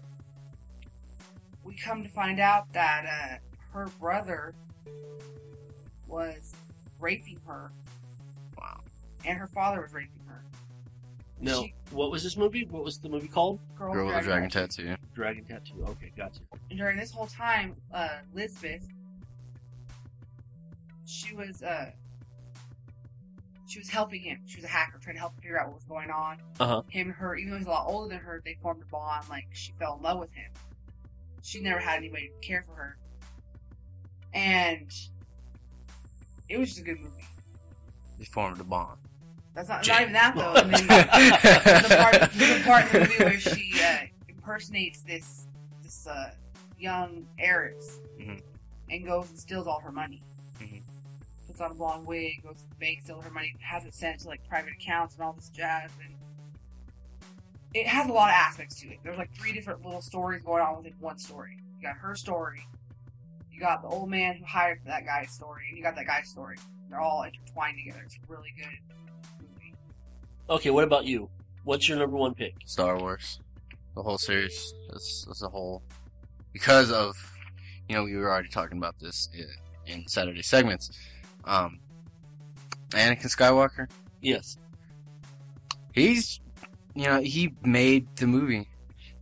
we 1.63 1.75
come 1.75 2.03
to 2.03 2.09
find 2.09 2.39
out 2.39 2.71
that 2.73 3.05
uh, 3.05 3.37
her 3.77 3.87
brother 3.99 4.53
was 6.07 6.53
raping 6.99 7.39
her. 7.47 7.71
And 9.25 9.37
her 9.37 9.47
father 9.47 9.81
was 9.81 9.93
raping 9.93 10.19
her 10.27 10.43
No. 11.39 11.63
She- 11.63 11.73
What 11.91 12.11
was 12.11 12.23
this 12.23 12.37
movie? 12.37 12.65
What 12.65 12.83
was 12.83 12.99
the 12.99 13.09
movie 13.09 13.27
called? 13.27 13.59
Girl, 13.75 13.93
Girl 13.93 14.07
with 14.07 14.15
a 14.15 14.21
dragon 14.21 14.49
Tattoo. 14.49 14.87
tattoo. 14.87 15.01
Dragon 15.13 15.43
Tattoo. 15.45 15.83
Okay, 15.89 16.11
gotcha. 16.15 16.39
And 16.69 16.77
during 16.79 16.97
this 16.97 17.11
whole 17.11 17.27
time, 17.27 17.75
uh, 17.93 18.19
Lisbeth, 18.33 18.87
she 21.05 21.35
was 21.35 21.61
uh, 21.63 21.91
she 23.67 23.79
was 23.79 23.89
helping 23.89 24.21
him. 24.21 24.39
She 24.45 24.57
was 24.57 24.65
a 24.65 24.69
hacker, 24.69 24.99
trying 24.99 25.15
to 25.15 25.19
help 25.19 25.33
him 25.35 25.41
figure 25.41 25.59
out 25.59 25.67
what 25.67 25.75
was 25.75 25.83
going 25.85 26.09
on. 26.09 26.37
Uh-huh. 26.59 26.81
Him 26.89 27.07
and 27.07 27.15
her, 27.15 27.35
even 27.35 27.51
though 27.51 27.57
he's 27.57 27.67
a 27.67 27.69
lot 27.69 27.87
older 27.87 28.09
than 28.09 28.19
her, 28.23 28.41
they 28.45 28.57
formed 28.61 28.81
a 28.83 28.85
bond. 28.85 29.27
Like 29.29 29.47
she 29.53 29.71
fell 29.79 29.95
in 29.97 30.01
love 30.03 30.19
with 30.19 30.31
him. 30.33 30.51
She 31.43 31.59
never 31.61 31.79
had 31.79 31.97
anybody 31.97 32.29
to 32.29 32.47
care 32.47 32.63
for 32.67 32.75
her, 32.75 32.97
and 34.33 34.91
it 36.49 36.57
was 36.59 36.69
just 36.69 36.79
a 36.81 36.83
good 36.83 36.99
movie. 36.99 37.25
They 38.19 38.25
formed 38.25 38.59
a 38.59 38.63
bond. 38.63 38.99
That's 39.53 39.67
not, 39.69 39.85
not 39.87 40.01
even 40.01 40.13
that 40.13 40.35
though. 40.35 40.53
And 40.53 40.73
then 40.73 40.87
the 40.87 41.95
part, 41.97 42.31
the 42.33 42.61
part 42.63 42.85
in 42.85 43.03
the 43.03 43.07
movie 43.09 43.23
where 43.23 43.39
she 43.39 43.73
uh, 43.83 43.97
impersonates 44.29 45.01
this 45.01 45.47
this 45.83 46.07
uh, 46.07 46.31
young 46.79 47.27
heiress 47.37 47.99
Mhm. 48.19 48.41
and 48.89 49.05
goes 49.05 49.29
and 49.29 49.37
steals 49.39 49.67
all 49.67 49.79
her 49.81 49.91
money. 49.91 50.23
Mhm. 50.59 50.81
Puts 51.47 51.59
on 51.59 51.71
a 51.71 51.73
blonde 51.73 52.05
wig, 52.07 52.41
goes 52.43 52.61
to 52.61 52.69
the 52.69 52.75
bank, 52.75 53.01
steals 53.03 53.23
her 53.25 53.31
money, 53.31 53.53
has 53.61 53.85
it 53.85 53.93
sent 53.93 54.19
to 54.21 54.27
like 54.27 54.47
private 54.47 54.71
accounts 54.73 55.15
and 55.15 55.23
all 55.23 55.33
this 55.33 55.49
jazz. 55.49 55.91
And 56.03 56.15
it 57.73 57.87
has 57.87 58.07
a 58.09 58.11
lot 58.13 58.29
of 58.29 58.35
aspects 58.35 58.79
to 58.81 58.87
it. 58.89 58.99
There's 59.03 59.17
like 59.17 59.33
three 59.35 59.51
different 59.53 59.83
little 59.83 60.01
stories 60.01 60.41
going 60.43 60.61
on 60.61 60.77
within 60.77 60.93
one 60.99 61.17
story. 61.17 61.57
You 61.77 61.87
got 61.87 61.95
her 61.97 62.15
story, 62.15 62.65
you 63.51 63.59
got 63.59 63.81
the 63.81 63.87
old 63.89 64.09
man 64.09 64.35
who 64.37 64.45
hired 64.45 64.79
that 64.85 65.05
guy's 65.05 65.31
story, 65.31 65.65
and 65.69 65.77
you 65.77 65.83
got 65.83 65.95
that 65.95 66.05
guy's 66.07 66.29
story. 66.29 66.57
They're 66.89 66.99
all 66.99 67.23
intertwined 67.23 67.77
together. 67.83 68.01
It's 68.05 68.17
really 68.27 68.53
good 68.57 68.65
movie. 68.89 69.00
Okay, 70.51 70.69
what 70.69 70.83
about 70.83 71.05
you? 71.05 71.29
What's 71.63 71.87
your 71.87 71.97
number 71.97 72.17
one 72.17 72.33
pick? 72.33 72.53
Star 72.65 72.97
Wars. 72.99 73.39
The 73.95 74.03
whole 74.03 74.17
series 74.17 74.73
as, 74.93 75.25
as 75.31 75.41
a 75.41 75.47
whole. 75.47 75.81
Because 76.51 76.91
of, 76.91 77.15
you 77.87 77.95
know, 77.95 78.03
we 78.03 78.15
were 78.17 78.29
already 78.29 78.49
talking 78.49 78.77
about 78.77 78.99
this 78.99 79.29
in, 79.33 79.47
in 79.93 80.07
Saturday 80.09 80.41
segments. 80.41 80.91
Um, 81.45 81.79
Anakin 82.89 83.33
Skywalker, 83.33 83.89
Yes. 84.21 84.57
he's, 85.93 86.41
you 86.95 87.05
know, 87.05 87.21
he 87.21 87.53
made 87.63 88.13
the 88.17 88.27
movie. 88.27 88.67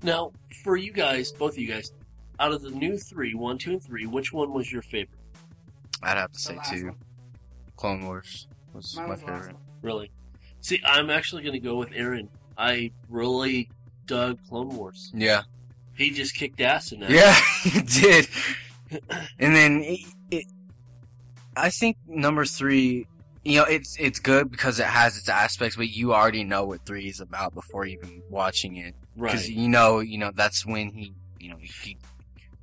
Now, 0.01 0.31
for 0.63 0.75
you 0.77 0.91
guys, 0.91 1.31
both 1.31 1.51
of 1.53 1.57
you 1.59 1.67
guys, 1.67 1.93
out 2.39 2.51
of 2.53 2.63
the 2.63 2.71
new 2.71 2.97
three, 2.97 3.35
one, 3.35 3.59
two, 3.59 3.73
and 3.73 3.83
three, 3.83 4.07
which 4.07 4.33
one 4.33 4.51
was 4.51 4.71
your 4.71 4.81
favorite? 4.81 5.19
I'd 6.01 6.17
have 6.17 6.31
to 6.31 6.39
say 6.39 6.57
two. 6.69 6.85
one. 6.87 6.95
Clone 7.75 8.05
Wars 8.05 8.47
was 8.73 8.95
Mine 8.95 9.05
my 9.05 9.11
was 9.11 9.21
favorite. 9.21 9.55
Really? 9.83 10.11
See, 10.61 10.81
I'm 10.85 11.09
actually 11.09 11.43
going 11.43 11.53
to 11.53 11.59
go 11.59 11.75
with 11.75 11.89
Aaron. 11.93 12.29
I 12.57 12.91
really 13.09 13.69
dug 14.05 14.39
Clone 14.49 14.69
Wars. 14.69 15.11
Yeah. 15.13 15.43
He 15.95 16.11
just 16.11 16.35
kicked 16.35 16.61
ass 16.61 16.91
in 16.91 16.99
that. 17.01 17.09
Yeah, 17.09 17.33
he 17.63 17.81
did. 17.81 18.27
And 19.37 19.55
then 19.55 19.81
it, 19.83 19.99
it, 20.31 20.45
I 21.55 21.69
think 21.69 21.97
number 22.07 22.45
three, 22.45 23.05
you 23.43 23.57
know, 23.59 23.65
it's 23.65 23.95
it's 23.99 24.19
good 24.19 24.49
because 24.49 24.79
it 24.79 24.85
has 24.85 25.17
its 25.17 25.27
aspects, 25.29 25.75
but 25.75 25.89
you 25.89 26.13
already 26.13 26.43
know 26.43 26.65
what 26.65 26.85
three 26.85 27.07
is 27.07 27.19
about 27.19 27.53
before 27.53 27.85
even 27.85 28.21
watching 28.29 28.77
it, 28.77 28.95
right? 29.17 29.31
because 29.31 29.49
you 29.49 29.67
know, 29.67 29.99
you 29.99 30.17
know 30.17 30.31
that's 30.33 30.65
when 30.65 30.89
he, 30.91 31.13
you 31.39 31.49
know, 31.49 31.57
he 31.57 31.97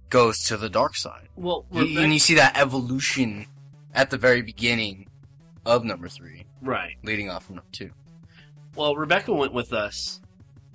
goes 0.09 0.39
to 0.44 0.56
the 0.56 0.70
dark 0.70 0.97
side, 0.97 1.28
Well, 1.36 1.66
You- 1.70 2.01
and 2.01 2.12
you 2.12 2.18
see 2.18 2.35
that 2.35 2.56
evolution 2.59 3.47
at 3.93 4.10
the 4.10 4.16
very 4.16 4.40
beginning 4.43 5.09
of 5.66 5.85
number 5.85 6.09
three, 6.09 6.45
right. 6.62 6.96
leading 7.02 7.30
off 7.30 7.46
from 7.46 7.56
number 7.56 7.70
two. 7.72 7.90
Well, 8.74 8.94
Rebecca 8.96 9.32
went 9.32 9.52
with 9.52 9.72
us 9.72 10.20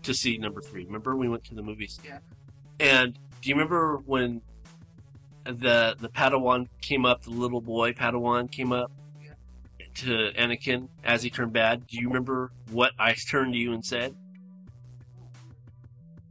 to 0.04 0.14
see 0.14 0.38
number 0.38 0.62
three. 0.62 0.86
Remember, 0.86 1.16
we 1.16 1.30
went 1.30 1.44
to 1.46 1.56
the 1.56 1.62
movies. 1.62 2.00
Yeah. 2.06 2.20
And 2.80 3.14
do 3.42 3.50
you 3.50 3.56
remember 3.56 3.98
when 4.06 4.42
the 5.44 5.96
the 6.00 6.10
Padawan 6.10 6.68
came 6.82 7.06
up? 7.06 7.24
The 7.24 7.30
little 7.32 7.62
boy 7.62 7.94
Padawan 7.94 8.50
came 8.52 8.72
up 8.72 8.92
Yeah. 9.24 9.34
to 9.96 10.32
Anakin 10.38 10.88
as 11.04 11.22
he 11.24 11.30
turned 11.30 11.54
bad. 11.54 11.86
Do 11.88 11.98
you 12.00 12.08
remember 12.08 12.52
what 12.72 12.94
I 12.98 13.14
turned 13.30 13.54
to 13.54 13.60
you 13.60 13.74
and 13.74 13.86
said? 13.86 14.16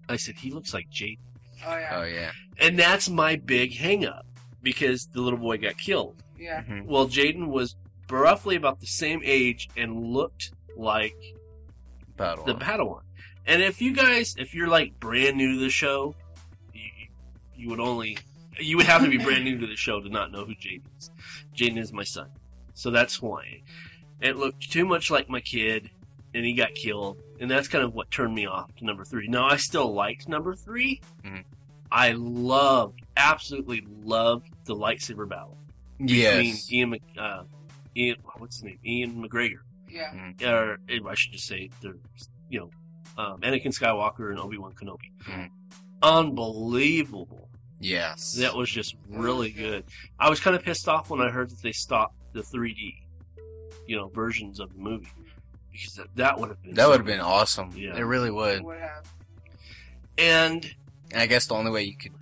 I 0.09 0.17
said 0.17 0.35
he 0.37 0.51
looks 0.51 0.75
like 0.75 0.91
Jade, 0.91 1.19
Oh 1.65 1.77
yeah. 1.77 1.89
Oh 1.93 2.03
yeah, 2.03 2.33
and 2.59 2.77
that's 2.79 3.09
my 3.09 3.37
big 3.37 3.77
hang 3.77 4.05
up 4.05 4.27
because 4.63 5.07
the 5.13 5.21
little 5.21 5.39
boy 5.39 5.59
got 5.59 5.79
killed. 5.79 6.23
Yeah. 6.39 6.63
Mhm. 6.65 6.87
Well, 6.87 7.07
Jaden 7.07 7.47
was 7.47 7.77
roughly 8.11 8.57
about 8.57 8.81
the 8.81 8.87
same 8.87 9.21
age 9.25 9.69
and 9.77 10.07
looked 10.13 10.53
like 10.77 11.17
Battle. 12.17 12.45
the 12.45 12.55
Padawan. 12.55 13.03
And 13.47 13.63
if 13.63 13.81
you 13.81 13.93
guys, 13.93 14.35
if 14.39 14.55
you're 14.55 14.69
like 14.69 14.99
brand 15.01 15.37
new 15.37 15.55
to 15.55 15.61
the 15.61 15.71
show, 15.71 16.15
you, 16.73 16.83
you 17.57 17.69
would 17.71 17.81
only, 17.81 18.19
you 18.59 18.77
would 18.77 18.87
have 18.87 19.03
to 19.03 19.09
be 19.11 19.19
brand 19.25 19.45
new 19.45 19.59
to 19.59 19.67
the 19.67 19.77
show 19.77 20.01
to 20.01 20.09
not 20.09 20.31
know 20.33 20.45
who 20.45 20.55
Jaden 20.55 20.83
is. 20.99 21.11
Jaden 21.57 21.79
is 21.79 21.93
my 21.93 22.05
son. 22.05 22.29
So 22.75 22.91
that's 22.91 23.21
why. 23.21 23.63
It 24.21 24.37
looked 24.37 24.71
too 24.71 24.85
much 24.85 25.11
like 25.11 25.29
my 25.31 25.41
kid, 25.41 25.91
and 26.35 26.45
he 26.45 26.53
got 26.55 26.75
killed. 26.75 27.19
And 27.41 27.51
that's 27.51 27.69
kind 27.69 27.83
of 27.83 27.95
what 27.95 28.11
turned 28.11 28.35
me 28.35 28.47
off 28.47 28.75
to 28.77 28.85
number 28.85 29.05
three. 29.05 29.27
Now, 29.29 29.47
I 29.47 29.57
still 29.57 29.93
liked 29.93 30.29
number 30.29 30.55
3 30.55 31.01
Mhm. 31.25 31.45
I 31.91 32.13
loved, 32.13 33.01
absolutely 33.17 33.85
loved 34.05 34.49
the 34.67 34.77
lightsaber 34.77 35.29
battle 35.29 35.57
between 35.99 36.19
yes. 36.47 36.71
Ian, 36.73 36.97
uh, 37.19 37.43
Ian, 37.97 38.17
what's 38.39 38.57
his 38.57 38.65
name? 38.65 38.79
Ian 38.85 39.23
McGregor 39.23 39.61
Yeah. 39.89 40.33
or 40.45 40.79
I 41.09 41.15
should 41.15 41.33
just 41.33 41.47
say, 41.47 41.71
they're, 41.83 41.95
you 42.49 42.61
know, 42.61 42.71
um, 43.23 43.41
Anakin 43.41 43.67
Skywalker 43.77 44.31
and 44.31 44.39
Obi 44.39 44.57
Wan 44.59 44.73
Kenobi. 44.73 45.11
Mhm. 45.25 45.51
Unbelievable. 46.03 47.49
Yes. 47.81 48.35
That 48.35 48.55
was 48.55 48.71
just 48.71 48.95
really 49.09 49.51
good. 49.51 49.85
I 50.19 50.29
was 50.31 50.39
kind 50.41 50.55
of 50.55 50.63
pissed 50.63 50.89
off 50.89 51.11
when 51.11 51.21
I 51.21 51.31
heard 51.31 51.51
that 51.51 51.63
they 51.63 51.73
stopped 51.73 52.15
the 52.33 52.43
3D, 52.43 53.03
you 53.87 53.97
know, 53.97 54.09
versions 54.09 54.61
of 54.61 54.73
the 54.73 54.79
movie 54.79 55.09
because 55.73 55.95
that, 55.95 56.15
that 56.17 56.39
would 56.39 56.51
have 56.51 56.63
been 56.63 56.75
that 56.75 56.89
would 56.89 56.99
have 56.99 57.07
been 57.07 57.21
awesome. 57.21 57.73
Yeah. 57.77 57.97
It 57.97 58.03
really 58.03 58.31
would. 58.31 58.63
Would 58.65 58.81
have. 58.81 59.07
And 60.19 60.75
And 61.13 61.21
I 61.23 61.27
guess 61.27 61.47
the 61.47 61.55
only 61.55 61.71
way 61.71 61.83
you 61.85 61.97
could, 61.97 62.13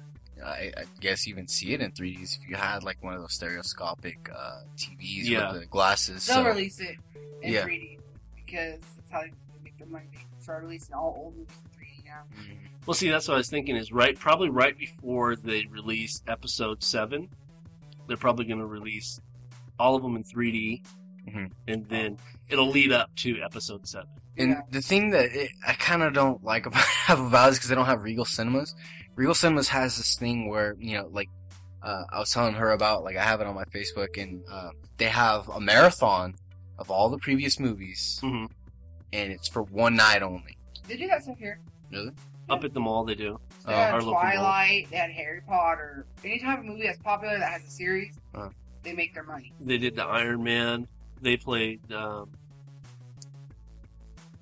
I, 0.45 0.73
I 0.77 0.85
guess, 1.01 1.27
even 1.29 1.49
see 1.49 1.73
it 1.73 1.81
in 1.81 1.93
3D 1.93 2.23
if 2.23 2.49
you 2.49 2.57
had 2.57 2.83
like 2.85 3.03
one 3.03 3.15
of 3.15 3.21
those 3.21 3.33
stereoscopic 3.35 4.31
uh, 4.35 4.61
TVs 4.77 4.99
Yeah. 5.25 5.53
with 5.53 5.61
the 5.63 5.67
glasses. 5.67 6.27
They'll 6.27 6.37
so- 6.37 6.47
release 6.47 6.81
it 6.81 6.97
in 7.43 7.53
Yeah. 7.53 7.65
3D 7.65 7.99
because 8.37 8.81
that's 8.97 9.11
how 9.11 9.21
they 9.23 9.33
make 9.63 9.77
their 9.79 9.89
money. 9.89 10.07
They 10.13 10.43
start 10.43 10.63
releasing 10.63 10.95
all 10.95 11.15
old 11.17 11.37
movies 11.37 11.55
in 11.65 11.71
3D 11.81 12.05
now. 12.07 12.23
Mhm. 12.43 12.59
well, 12.87 12.95
see, 12.95 13.09
that's 13.11 13.29
what 13.29 13.35
I 13.35 13.39
was 13.39 13.51
thinking 13.51 13.77
is 13.77 13.93
right, 13.93 14.19
probably 14.19 14.49
right 14.51 14.77
before 14.79 15.37
they 15.37 15.67
release 15.67 16.23
Episode 16.27 16.83
Seven, 16.83 17.29
they're 18.07 18.17
probably 18.17 18.45
going 18.47 18.61
to 18.61 18.67
release 18.67 19.21
all 19.79 19.95
of 19.97 20.03
them 20.03 20.17
in 20.17 20.25
3D, 20.25 20.83
Mhm. 21.29 21.51
and 21.69 21.87
then 21.89 22.17
it'll 22.49 22.71
lead 22.71 22.91
up 22.93 23.15
to 23.17 23.41
Episode 23.43 23.87
Seven. 23.87 24.09
And 24.39 24.51
Yeah. 24.51 24.61
the 24.71 24.81
thing 24.81 25.11
that 25.11 25.27
it, 25.35 25.51
I 25.67 25.75
kind 25.75 26.03
of 26.03 26.15
don't 26.15 26.43
like 26.45 26.65
about, 26.67 26.85
about 27.09 27.49
it 27.49 27.53
is 27.53 27.59
because 27.59 27.69
they 27.69 27.75
don't 27.75 27.87
have 27.87 28.03
Regal 28.03 28.25
Cinemas. 28.25 28.75
Regal 29.19 29.35
Cinemas 29.35 29.67
has 29.71 29.97
this 29.97 30.17
thing 30.17 30.49
where, 30.49 30.77
you 30.79 30.97
know, 30.97 31.09
like, 31.11 31.29
uh, 31.83 32.05
I 32.13 32.21
was 32.21 32.31
telling 32.31 32.55
her 32.55 32.71
about, 32.71 33.03
like, 33.03 33.17
I 33.17 33.25
have 33.25 33.41
it 33.41 33.49
on 33.49 33.55
my 33.57 33.65
Facebook, 33.65 34.17
and 34.17 34.45
uh, 34.49 34.71
they 34.97 35.07
have 35.07 35.49
a 35.49 35.61
marathon 35.61 36.37
of 36.79 36.89
all 36.89 37.09
the 37.09 37.19
previous 37.19 37.59
movies, 37.59 38.21
Mhm. 38.23 38.49
and 39.13 39.33
it's 39.33 39.49
for 39.49 39.65
one 39.65 39.97
night 39.97 40.23
only. 40.23 40.57
They 40.87 40.97
do 40.97 41.09
that 41.09 41.25
stuff 41.25 41.37
here. 41.39 41.59
Really? 41.91 42.13
Up 42.49 42.63
at 42.63 42.73
the 42.73 42.79
mall, 42.81 43.05
they 43.05 43.17
do. 43.17 43.41
They 43.67 43.75
Uh, 43.75 43.77
had 43.77 43.95
our 43.95 43.99
local 44.03 44.13
mall. 44.15 44.23
Twilight, 44.23 44.89
they 44.89 44.97
had 44.99 45.11
Harry 45.11 45.41
Potter. 45.41 46.07
Any 46.23 46.39
type 46.39 46.61
of 46.61 46.65
movie 46.65 46.85
that's 46.85 47.03
popular 47.03 47.41
that 47.41 47.51
has 47.51 47.65
a 47.65 47.71
series, 47.71 48.17
Uh. 48.35 48.51
they 48.85 48.93
make 48.93 49.15
their 49.15 49.25
money. 49.25 49.53
They 49.61 49.79
did 49.79 49.97
the 49.97 50.05
Iron 50.05 50.45
Man. 50.45 50.87
They 51.21 51.37
played. 51.37 51.91
Um, 51.93 52.31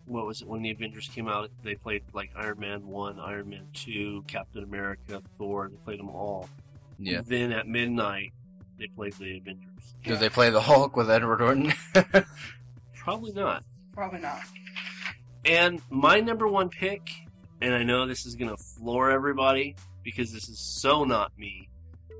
what 0.07 0.27
was 0.27 0.43
it 0.43 0.49
when 0.49 0.62
the 0.62 0.70
Avengers 0.70 1.09
came 1.09 1.28
out? 1.28 1.51
They 1.62 1.74
played 1.74 2.03
like 2.12 2.31
Iron 2.37 2.61
Man 2.61 2.87
one, 2.87 3.19
Iron 3.19 3.51
Man 3.51 3.66
two, 3.74 4.24
Captain 4.27 4.62
America, 4.62 5.23
Thor. 5.39 5.69
They 5.69 5.77
played 5.85 5.99
them 5.99 6.09
all. 6.09 6.49
Yeah. 6.99 7.20
Then 7.24 7.53
at 7.53 7.66
midnight, 7.66 8.33
they 8.78 8.87
played 8.87 9.15
the 9.15 9.39
Avengers. 9.39 9.95
Do 10.05 10.16
they 10.16 10.28
play 10.28 10.51
the 10.51 10.61
Hulk 10.61 10.97
with 10.97 11.11
Edward 11.11 11.41
Norton? 11.41 11.73
Probably 12.95 13.33
not. 13.33 13.65
Probably 13.93 14.20
not. 14.20 14.43
And 15.45 15.81
my 15.91 16.20
number 16.20 16.49
one 16.49 16.69
pick, 16.69 17.09
and 17.61 17.74
I 17.74 17.83
know 17.83 18.07
this 18.07 18.27
is 18.27 18.35
gonna 18.35 18.57
floor 18.57 19.11
everybody 19.11 19.77
because 20.03 20.33
this 20.33 20.49
is 20.49 20.59
so 20.59 21.05
not 21.05 21.37
me. 21.39 21.69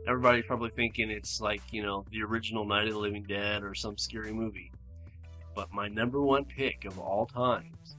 Everybody's 0.09 0.45
probably 0.47 0.71
thinking 0.71 1.11
it's 1.11 1.41
like, 1.41 1.63
you 1.73 1.83
know, 1.83 2.05
the 2.13 2.23
original 2.23 2.65
Night 2.65 2.87
of 2.87 2.95
the 2.95 2.99
Living 2.99 3.25
Dead 3.25 3.65
or 3.65 3.75
some 3.75 3.99
scary 3.99 4.33
movie. 4.33 4.71
But 5.57 5.73
my 5.73 5.89
number 5.89 6.20
one 6.20 6.45
pick 6.45 6.85
of 6.85 6.99
all 6.99 7.24
times 7.24 7.97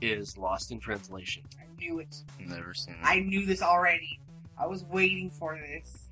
is 0.00 0.38
Lost 0.38 0.70
in 0.70 0.78
Translation. 0.78 1.42
I 1.60 1.66
knew 1.76 1.98
it. 1.98 2.22
Never 2.38 2.72
seen 2.72 2.94
it. 2.94 3.00
I 3.02 3.18
knew 3.18 3.44
this 3.44 3.62
already. 3.62 4.20
I 4.56 4.66
was 4.66 4.84
waiting 4.84 5.28
for 5.28 5.58
this. 5.58 6.08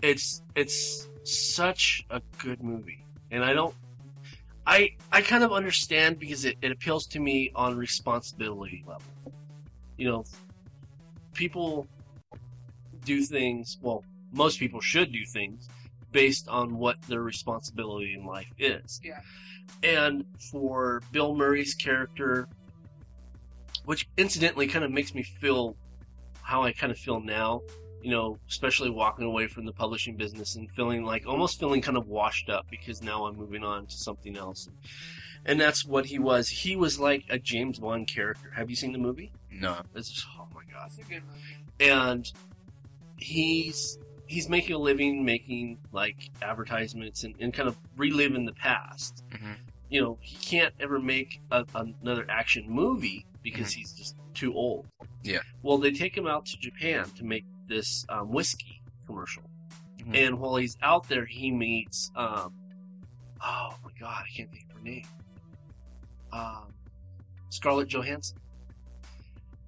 It's 0.00 0.42
it's 0.54 1.06
such 1.24 2.06
a 2.08 2.22
good 2.38 2.62
movie. 2.62 3.04
And 3.30 3.44
I 3.44 3.52
don't 3.52 3.74
I 4.66 4.96
I 5.12 5.20
kind 5.20 5.44
of 5.44 5.52
understand 5.52 6.18
because 6.18 6.46
it, 6.46 6.56
it 6.62 6.72
appeals 6.72 7.06
to 7.08 7.20
me 7.20 7.52
on 7.54 7.76
responsibility 7.76 8.82
level. 8.86 9.02
You 9.98 10.08
know, 10.08 10.24
people 11.34 11.86
do 13.04 13.22
things 13.22 13.76
well, 13.82 14.02
most 14.32 14.58
people 14.58 14.80
should 14.80 15.12
do 15.12 15.26
things 15.26 15.68
based 16.10 16.48
on 16.48 16.78
what 16.78 17.02
their 17.02 17.20
responsibility 17.20 18.14
in 18.14 18.24
life 18.24 18.50
is. 18.58 18.98
Yeah. 19.04 19.20
And 19.82 20.24
for 20.50 21.02
Bill 21.10 21.34
Murray's 21.34 21.74
character, 21.74 22.48
which 23.84 24.08
incidentally 24.16 24.66
kind 24.66 24.84
of 24.84 24.90
makes 24.90 25.14
me 25.14 25.22
feel 25.22 25.76
how 26.42 26.62
I 26.62 26.72
kind 26.72 26.92
of 26.92 26.98
feel 26.98 27.20
now, 27.20 27.62
you 28.02 28.10
know, 28.10 28.38
especially 28.48 28.90
walking 28.90 29.24
away 29.24 29.46
from 29.48 29.64
the 29.64 29.72
publishing 29.72 30.16
business 30.16 30.56
and 30.56 30.70
feeling 30.70 31.04
like 31.04 31.26
almost 31.26 31.58
feeling 31.58 31.80
kind 31.80 31.96
of 31.96 32.06
washed 32.08 32.48
up 32.48 32.66
because 32.70 33.02
now 33.02 33.26
I'm 33.26 33.36
moving 33.36 33.64
on 33.64 33.86
to 33.86 33.96
something 33.96 34.36
else. 34.36 34.68
And 35.44 35.60
that's 35.60 35.84
what 35.84 36.06
he 36.06 36.18
was. 36.20 36.48
He 36.48 36.76
was 36.76 37.00
like 37.00 37.24
a 37.28 37.38
James 37.38 37.80
Bond 37.80 38.06
character. 38.06 38.52
Have 38.54 38.70
you 38.70 38.76
seen 38.76 38.92
the 38.92 38.98
movie? 38.98 39.32
no. 39.50 39.80
It's 39.94 40.10
just, 40.10 40.26
oh 40.38 40.46
my 40.54 40.62
god 40.72 40.90
That's 40.90 40.98
a 40.98 41.10
good 41.10 41.22
movie. 41.26 41.90
and 41.90 42.30
he's 43.16 43.98
he's 44.32 44.48
making 44.48 44.74
a 44.74 44.78
living 44.78 45.24
making 45.24 45.78
like 45.92 46.30
advertisements 46.40 47.22
and, 47.24 47.34
and 47.38 47.52
kind 47.52 47.68
of 47.68 47.76
reliving 47.96 48.44
the 48.46 48.52
past 48.54 49.22
Mhm. 49.30 49.56
you 49.90 50.00
know 50.00 50.18
he 50.22 50.36
can't 50.36 50.74
ever 50.80 50.98
make 50.98 51.40
a, 51.50 51.66
another 51.74 52.24
action 52.30 52.64
movie 52.68 53.26
because 53.42 53.72
Mhm. 53.72 53.76
he's 53.76 53.92
just 53.92 54.16
too 54.32 54.54
old 54.54 54.86
Yeah. 55.22 55.40
well 55.62 55.76
they 55.76 55.90
take 55.92 56.16
him 56.16 56.26
out 56.26 56.46
to 56.46 56.56
japan 56.58 57.10
to 57.18 57.24
make 57.24 57.44
this 57.68 58.06
um, 58.08 58.30
whiskey 58.30 58.80
commercial 59.06 59.42
Mhm. 59.98 60.14
and 60.14 60.38
while 60.40 60.56
he's 60.56 60.76
out 60.82 61.08
there 61.08 61.26
he 61.26 61.50
meets 61.50 62.10
um, 62.16 62.54
oh 63.44 63.76
my 63.84 63.90
god 64.00 64.24
i 64.26 64.28
can't 64.34 64.50
think 64.50 64.64
of 64.70 64.76
her 64.78 64.82
name 64.82 65.06
um, 66.32 66.72
scarlett 67.50 67.88
johansson 67.88 68.38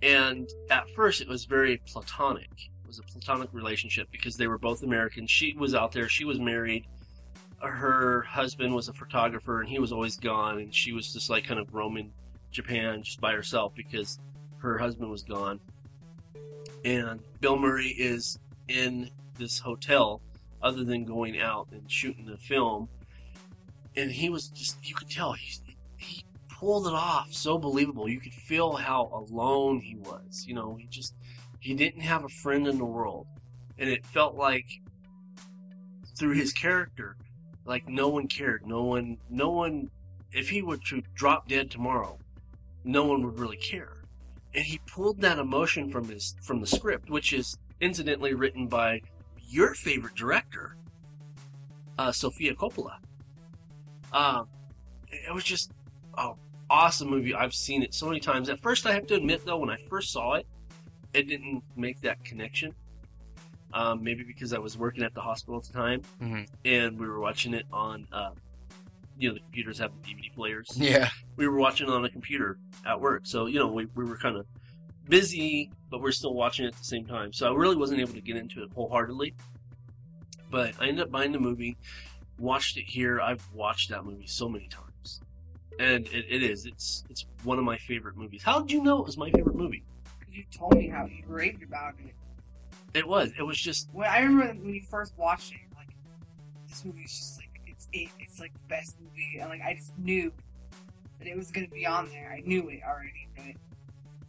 and 0.03 0.49
at 0.70 0.85
first, 0.91 1.23
it 1.23 1.28
was 1.28 1.47
very 1.47 1.78
platonic. 1.86 2.51
Was 2.95 3.01
a 3.01 3.12
platonic 3.12 3.49
relationship 3.53 4.09
because 4.12 4.37
they 4.37 4.47
were 4.47 4.59
both 4.59 4.85
Americans. 4.85 5.29
She 5.29 5.53
was 5.55 5.75
out 5.75 5.91
there. 5.91 6.09
She 6.09 6.25
was 6.25 6.39
married. 6.39 6.87
Her 7.59 8.23
husband 8.23 8.73
was 8.73 8.89
a 8.89 8.93
photographer, 8.93 9.61
and 9.61 9.69
he 9.69 9.81
was 9.81 9.91
always 9.91 10.16
gone. 10.16 10.61
And 10.61 10.73
she 10.73 10.93
was 10.93 11.12
just 11.12 11.29
like 11.29 11.45
kind 11.45 11.59
of 11.59 11.75
roaming 11.75 12.12
Japan 12.53 13.03
just 13.03 13.21
by 13.21 13.33
herself 13.33 13.75
because 13.75 14.21
her 14.59 14.79
husband 14.79 15.11
was 15.11 15.25
gone. 15.25 15.59
And 16.85 17.19
Bill 17.41 17.59
Murray 17.59 17.89
is 17.89 18.39
in 18.69 19.11
this 19.39 19.59
hotel, 19.59 20.21
other 20.62 20.85
than 20.85 21.05
going 21.05 21.41
out 21.41 21.66
and 21.73 21.91
shooting 21.91 22.27
the 22.27 22.37
film. 22.37 22.89
And 23.97 24.09
he 24.09 24.31
was 24.31 24.51
just, 24.51 24.77
you 24.87 24.95
could 24.95 25.11
tell, 25.11 25.33
he, 25.33 25.53
he 25.97 26.25
pulled 26.49 26.87
it 26.87 26.95
off 26.95 27.33
so 27.33 27.59
believable. 27.59 28.09
You 28.09 28.21
could 28.21 28.35
feel 28.35 28.75
how 28.75 29.11
alone 29.12 29.81
he 29.81 29.97
was. 29.97 30.45
You 30.47 30.55
know, 30.55 30.77
he 30.77 30.87
just 30.87 31.15
he 31.65 31.73
didn't 31.73 32.03
have 32.03 32.24
a 32.24 32.28
friend 32.28 32.66
in 32.66 32.77
the 32.77 32.85
world, 32.85 33.27
and 33.78 33.89
it 33.89 34.05
felt 34.05 34.35
like 34.35 34.66
through 36.15 36.35
his 36.35 36.53
character, 36.53 37.16
like 37.65 37.89
no 37.89 38.09
one 38.11 38.28
cared. 38.28 38.66
No 38.66 38.85
one, 38.85 39.16
no 39.31 39.51
one. 39.51 39.91
If 40.31 40.51
he 40.51 40.61
were 40.61 40.77
to 40.77 41.03
drop 41.15 41.49
dead 41.49 41.70
tomorrow, 41.70 42.19
no 42.85 43.07
one 43.07 43.24
would 43.24 43.39
really 43.39 43.57
care. 43.57 44.05
And 44.55 44.62
he 44.62 44.78
pulled 44.86 45.23
that 45.23 45.39
emotion 45.39 45.89
from 45.89 46.07
his 46.07 46.36
from 46.43 46.61
the 46.61 46.66
script, 46.66 47.09
which 47.09 47.32
is 47.32 47.57
incidentally 47.81 48.35
written 48.35 48.66
by 48.66 49.01
your 49.49 49.73
favorite 49.73 50.16
director, 50.16 50.77
uh, 51.97 52.12
Sofia 52.12 52.55
Coppola. 52.55 52.97
Um, 54.12 54.49
it 55.09 55.32
was 55.32 55.45
just 55.45 55.73
an 56.19 56.35
awesome 56.69 57.09
movie. 57.09 57.35
I've 57.35 57.55
seen 57.55 57.82
it 57.82 57.95
so 57.95 58.07
many 58.07 58.20
times. 58.20 58.51
At 58.51 58.61
first, 58.61 58.85
I 58.85 58.93
have 58.93 59.07
to 59.07 59.15
admit 59.15 59.47
though, 59.47 59.57
when 59.57 59.70
I 59.70 59.78
first 59.89 60.12
saw 60.12 60.35
it, 60.35 60.47
it 61.15 61.28
didn't 61.28 61.62
make 61.77 62.01
that 62.03 62.23
connection. 62.24 62.74
Um, 63.73 64.05
maybe 64.05 64.23
because 64.23 64.53
I 64.53 64.59
was 64.59 64.77
working 64.78 65.03
at 65.03 65.15
the 65.15 65.20
hospital 65.20 65.57
at 65.59 65.65
the 65.65 65.73
time, 65.73 66.03
Mhm. 66.20 66.49
and 66.65 66.99
we 66.99 67.09
were 67.09 67.19
watching 67.19 67.55
it 67.55 67.66
on, 67.73 68.07
uh, 68.12 68.31
you 69.19 69.28
know, 69.28 69.35
the 69.35 69.41
computers 69.41 69.78
have 69.78 69.91
DVD 70.03 70.31
players. 70.35 70.69
Yeah. 70.77 71.09
We 71.36 71.49
were 71.49 71.57
watching 71.59 71.89
it 71.89 71.93
on 71.93 72.05
a 72.05 72.11
computer 72.11 72.59
at 72.86 73.01
work, 73.01 73.23
so 73.27 73.47
you 73.47 73.59
know, 73.59 73.66
we, 73.69 73.86
we 73.97 74.05
were 74.05 74.16
kind 74.16 74.36
of 74.36 74.47
busy, 75.09 75.70
but 75.91 76.01
we're 76.01 76.12
still 76.12 76.35
watching 76.35 76.66
it 76.66 76.69
at 76.69 76.77
the 76.78 76.85
same 76.85 77.05
time. 77.05 77.32
So 77.32 77.53
I 77.53 77.57
really 77.57 77.74
wasn't 77.77 78.01
able 78.01 78.12
to 78.12 78.20
get 78.20 78.36
into 78.36 78.62
it 78.62 78.70
wholeheartedly. 78.74 79.35
But 80.51 80.74
I 80.81 80.86
ended 80.86 81.05
up 81.05 81.11
buying 81.11 81.32
the 81.32 81.41
movie, 81.41 81.77
watched 82.39 82.77
it 82.77 82.85
here. 82.86 83.20
I've 83.20 83.45
watched 83.53 83.91
that 83.91 84.05
movie 84.05 84.27
so 84.28 84.49
many 84.49 84.69
times, 84.69 85.20
and 85.81 86.07
it, 86.09 86.27
it 86.28 86.43
is. 86.45 86.65
It's 86.65 87.03
it's 87.11 87.27
one 87.43 87.59
of 87.59 87.65
my 87.65 87.77
favorite 87.77 88.16
movies. 88.16 88.43
How 88.45 88.61
did 88.61 88.70
you 88.70 88.82
know 88.85 89.01
it 89.01 89.05
was 89.07 89.16
my 89.16 89.31
favorite 89.32 89.57
movie? 89.57 89.82
Because 90.35 90.47
you 90.52 90.59
told 90.59 90.74
me 90.77 90.89
how 90.89 91.06
you 91.06 91.23
raved 91.27 91.62
about 91.62 91.94
it. 92.05 92.15
It 92.97 93.06
was. 93.06 93.31
It 93.39 93.43
was 93.43 93.59
just 93.59 93.89
When 93.93 94.09
I 94.09 94.20
remember 94.20 94.47
when 94.62 94.74
you 94.74 94.82
first 94.82 95.16
watched 95.16 95.52
it, 95.52 95.59
like 95.77 95.89
this 96.69 96.85
movie 96.85 97.02
is 97.02 97.12
just 97.12 97.39
like 97.39 97.51
it's 97.66 97.89
it. 97.93 98.09
It's 98.20 98.40
like 98.40 98.52
the 98.52 98.59
best 98.69 98.97
movie, 99.01 99.39
and 99.40 99.48
like 99.51 99.62
I 99.62 99.74
just 99.74 99.97
knew 99.98 100.32
that 101.19 101.28
it 101.28 101.36
was 101.36 101.51
gonna 101.51 101.69
be 101.69 101.86
on 101.86 102.09
there. 102.11 102.32
I 102.36 102.40
knew 102.47 102.69
it 102.69 102.81
already, 102.86 103.28
but 103.36 103.44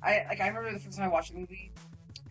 I 0.04 0.26
like 0.30 0.42
I 0.42 0.48
remember 0.48 0.72
the 0.74 0.80
first 0.80 0.98
time 0.98 1.06
I 1.06 1.12
watched 1.14 1.34
the 1.34 1.40
movie, 1.40 1.72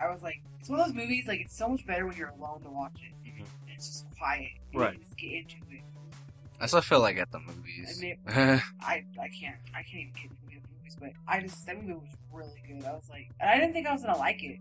I 0.00 0.08
was 0.10 0.22
like, 0.22 0.40
it's 0.60 0.68
one 0.68 0.80
of 0.80 0.86
those 0.86 0.94
movies 0.94 1.26
like 1.26 1.40
it's 1.40 1.56
so 1.56 1.68
much 1.68 1.86
better 1.86 2.06
when 2.06 2.16
you're 2.16 2.28
alone 2.38 2.62
to 2.62 2.70
watch 2.70 2.96
it. 3.02 3.28
Mhm. 3.28 3.38
And 3.40 3.46
it's 3.76 3.86
just 3.88 4.06
quiet. 4.18 4.50
and 4.72 4.80
Right. 4.80 4.94
You 4.94 5.00
just 5.00 5.16
get 5.16 5.32
into 5.32 5.56
it. 5.70 5.82
I 6.60 6.66
still 6.66 6.80
feel 6.80 7.00
like 7.00 7.16
at 7.18 7.30
the 7.32 7.40
movies. 7.40 7.98
I 7.98 8.00
mean- 8.00 8.18
I 8.80 9.04
I 9.20 9.28
can't 9.28 9.56
I 9.74 9.82
can't 9.82 9.94
even 9.94 10.12
get 10.14 10.30
into 10.94 11.06
movies, 11.06 11.16
but 11.26 11.32
I 11.32 11.40
just 11.40 11.66
that 11.66 11.76
movie 11.76 11.94
was 11.94 12.08
really 12.32 12.62
good. 12.66 12.84
I 12.84 12.92
was 12.92 13.08
like, 13.10 13.30
and 13.40 13.50
I 13.50 13.58
didn't 13.58 13.72
think 13.72 13.86
I 13.86 13.92
was 13.92 14.02
gonna 14.02 14.18
like 14.18 14.42
it. 14.42 14.58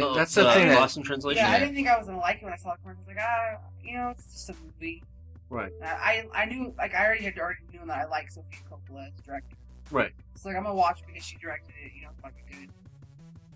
uh, 0.00 0.14
That's 0.14 0.34
the 0.34 0.48
uh, 0.48 0.54
thing 0.54 0.68
that 0.68 0.78
Lost 0.78 0.96
in 0.96 1.02
Translation. 1.02 1.42
Yeah, 1.44 1.50
I 1.50 1.58
didn't 1.58 1.74
think 1.74 1.88
I 1.88 1.96
was 1.98 2.06
gonna 2.06 2.18
like 2.18 2.36
it 2.38 2.44
when 2.44 2.52
I 2.52 2.56
saw 2.56 2.72
it. 2.72 2.78
I 2.84 2.88
was 2.88 2.96
like, 3.06 3.18
ah, 3.20 3.58
you 3.82 3.94
know, 3.94 4.10
it's 4.10 4.32
just 4.32 4.50
a 4.50 4.54
movie. 4.64 5.02
Right. 5.48 5.72
I 5.82 6.26
I 6.34 6.44
knew 6.46 6.74
like 6.76 6.94
I 6.94 7.04
already 7.04 7.24
had 7.24 7.38
already 7.38 7.60
knew 7.72 7.80
that 7.86 7.98
I 7.98 8.04
like 8.06 8.30
Sofia 8.30 8.60
Coppola 8.70 9.08
as 9.08 9.12
director. 9.24 9.56
Right. 9.90 10.12
So 10.34 10.48
like 10.48 10.56
I'm 10.56 10.64
gonna 10.64 10.74
watch 10.74 11.00
it 11.00 11.06
because 11.06 11.24
she 11.24 11.36
directed 11.36 11.74
it. 11.84 11.92
You 11.94 12.02
know, 12.02 12.08
it's 12.12 12.20
fucking 12.20 12.44
good. 12.50 12.70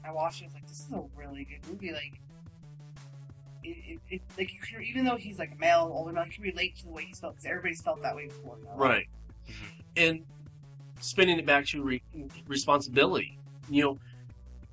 I 0.04 0.12
watched 0.12 0.40
it. 0.40 0.44
I 0.44 0.46
was 0.46 0.54
like, 0.54 0.66
this 0.68 0.80
is 0.80 0.92
a 0.92 1.02
really 1.16 1.44
good 1.44 1.68
movie. 1.68 1.92
Like, 1.92 2.20
it, 3.62 3.68
it, 3.68 4.00
it 4.08 4.22
like 4.38 4.52
you 4.54 4.60
can 4.60 4.82
even 4.82 5.04
though 5.04 5.16
he's 5.16 5.38
like 5.38 5.52
a 5.52 5.56
male, 5.56 5.90
older 5.92 6.12
male, 6.12 6.24
you 6.24 6.32
can 6.32 6.42
relate 6.44 6.76
to 6.78 6.84
the 6.84 6.90
way 6.90 7.04
he's 7.04 7.18
felt 7.18 7.34
because 7.34 7.46
everybody's 7.46 7.82
felt 7.82 8.00
that 8.02 8.14
way 8.14 8.26
before. 8.26 8.56
You 8.58 8.64
know? 8.66 8.76
Right. 8.76 9.08
And 9.96 10.24
spinning 11.00 11.38
it 11.38 11.46
back 11.46 11.66
to 11.66 11.82
re- 11.82 12.02
responsibility, 12.46 13.38
you 13.68 13.82
know, 13.84 13.98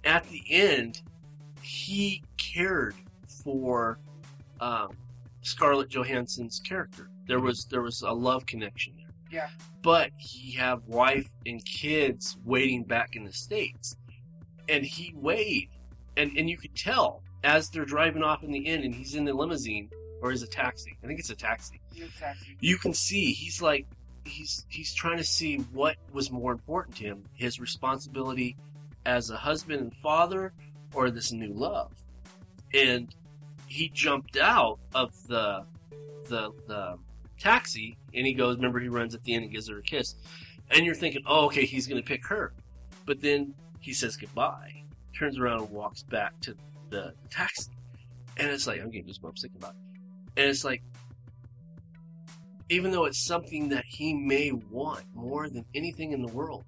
at 0.03 0.23
the 0.29 0.43
end, 0.49 1.01
he 1.61 2.23
cared 2.37 2.95
for 3.43 3.99
um, 4.61 4.89
Scarlett 5.41 5.89
Johansson's 5.89 6.59
character. 6.59 7.09
There 7.27 7.39
was 7.39 7.65
there 7.65 7.81
was 7.81 8.01
a 8.01 8.11
love 8.11 8.45
connection 8.45 8.93
there. 8.97 9.07
Yeah. 9.29 9.49
But 9.81 10.11
he 10.17 10.51
had 10.53 10.79
wife 10.87 11.29
and 11.45 11.63
kids 11.65 12.37
waiting 12.45 12.83
back 12.83 13.15
in 13.15 13.25
the 13.25 13.33
states, 13.33 13.95
and 14.69 14.85
he 14.85 15.13
weighed, 15.15 15.69
and 16.15 16.31
and 16.37 16.49
you 16.49 16.57
could 16.57 16.75
tell 16.75 17.21
as 17.43 17.69
they're 17.69 17.85
driving 17.85 18.23
off 18.23 18.43
in 18.43 18.51
the 18.51 18.65
end, 18.67 18.83
and 18.83 18.93
he's 18.95 19.15
in 19.15 19.25
the 19.25 19.33
limousine 19.33 19.89
or 20.21 20.31
is 20.31 20.41
it 20.41 20.47
a 20.49 20.51
taxi? 20.51 20.97
I 21.03 21.07
think 21.07 21.19
it's 21.19 21.29
a 21.29 21.35
taxi 21.35 21.79
Exactly. 21.95 22.57
you 22.59 22.77
can 22.77 22.91
see 22.93 23.31
he's 23.33 23.61
like 23.61 23.85
he's 24.27 24.65
he's 24.69 24.93
trying 24.93 25.17
to 25.17 25.23
see 25.23 25.57
what 25.73 25.95
was 26.11 26.31
more 26.31 26.51
important 26.51 26.95
to 26.97 27.03
him 27.03 27.23
his 27.33 27.59
responsibility 27.59 28.55
as 29.05 29.29
a 29.29 29.37
husband 29.37 29.81
and 29.81 29.95
father 29.95 30.53
or 30.93 31.09
this 31.09 31.31
new 31.31 31.53
love. 31.53 31.91
And 32.73 33.13
he 33.67 33.89
jumped 33.89 34.37
out 34.37 34.79
of 34.93 35.11
the 35.27 35.65
the 36.25 36.51
the 36.67 36.97
taxi 37.39 37.97
and 38.13 38.25
he 38.25 38.33
goes 38.33 38.55
remember 38.57 38.79
he 38.79 38.89
runs 38.89 39.15
at 39.15 39.23
the 39.23 39.33
end 39.33 39.43
and 39.45 39.53
gives 39.53 39.69
her 39.69 39.79
a 39.79 39.81
kiss. 39.81 40.15
And 40.71 40.85
you're 40.85 40.95
thinking 40.95 41.23
oh 41.25 41.45
okay 41.45 41.65
he's 41.65 41.87
gonna 41.87 42.01
pick 42.01 42.25
her. 42.27 42.53
But 43.05 43.21
then 43.21 43.53
he 43.79 43.93
says 43.93 44.17
goodbye 44.17 44.83
turns 45.17 45.39
around 45.39 45.61
and 45.61 45.71
walks 45.71 46.03
back 46.03 46.39
to 46.41 46.55
the 46.89 47.13
taxi. 47.29 47.71
And 48.37 48.49
it's 48.49 48.67
like 48.67 48.81
i'm 48.81 48.91
getting 48.91 49.07
goosebumps 49.07 49.41
thinking 49.41 49.57
about 49.57 49.71
it. 49.71 50.41
And 50.41 50.49
it's 50.49 50.63
like 50.63 50.83
even 52.69 52.91
though 52.91 53.05
it's 53.05 53.19
something 53.25 53.69
that 53.69 53.85
he 53.85 54.13
may 54.13 54.51
want 54.51 55.03
more 55.13 55.49
than 55.49 55.65
anything 55.73 56.11
in 56.11 56.21
the 56.21 56.31
world, 56.33 56.65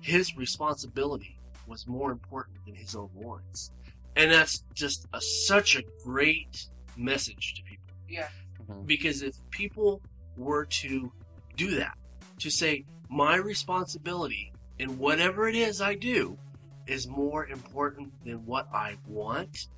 his 0.00 0.36
responsibility 0.36 1.38
was 1.66 1.86
more 1.86 2.10
important 2.10 2.56
than 2.64 2.74
his 2.74 2.94
own 2.94 3.10
wants. 3.14 3.70
And 4.16 4.32
that's 4.32 4.64
just 4.74 5.06
a, 5.12 5.20
such 5.20 5.76
a 5.76 5.82
great 6.02 6.66
message 6.96 7.54
to 7.54 7.62
people. 7.62 7.84
Yeah. 8.08 8.28
Mm-hmm. 8.62 8.84
Because 8.86 9.22
if 9.22 9.36
people 9.50 10.00
were 10.36 10.64
to 10.64 11.12
do 11.56 11.72
that, 11.76 11.96
to 12.38 12.50
say, 12.50 12.84
my 13.10 13.36
responsibility 13.36 14.52
in 14.78 14.98
whatever 14.98 15.48
it 15.48 15.56
is 15.56 15.80
I 15.80 15.94
do 15.94 16.38
is 16.86 17.06
more 17.06 17.46
important 17.46 18.12
than 18.24 18.46
what 18.46 18.68
I 18.72 18.96
want, 19.06 19.68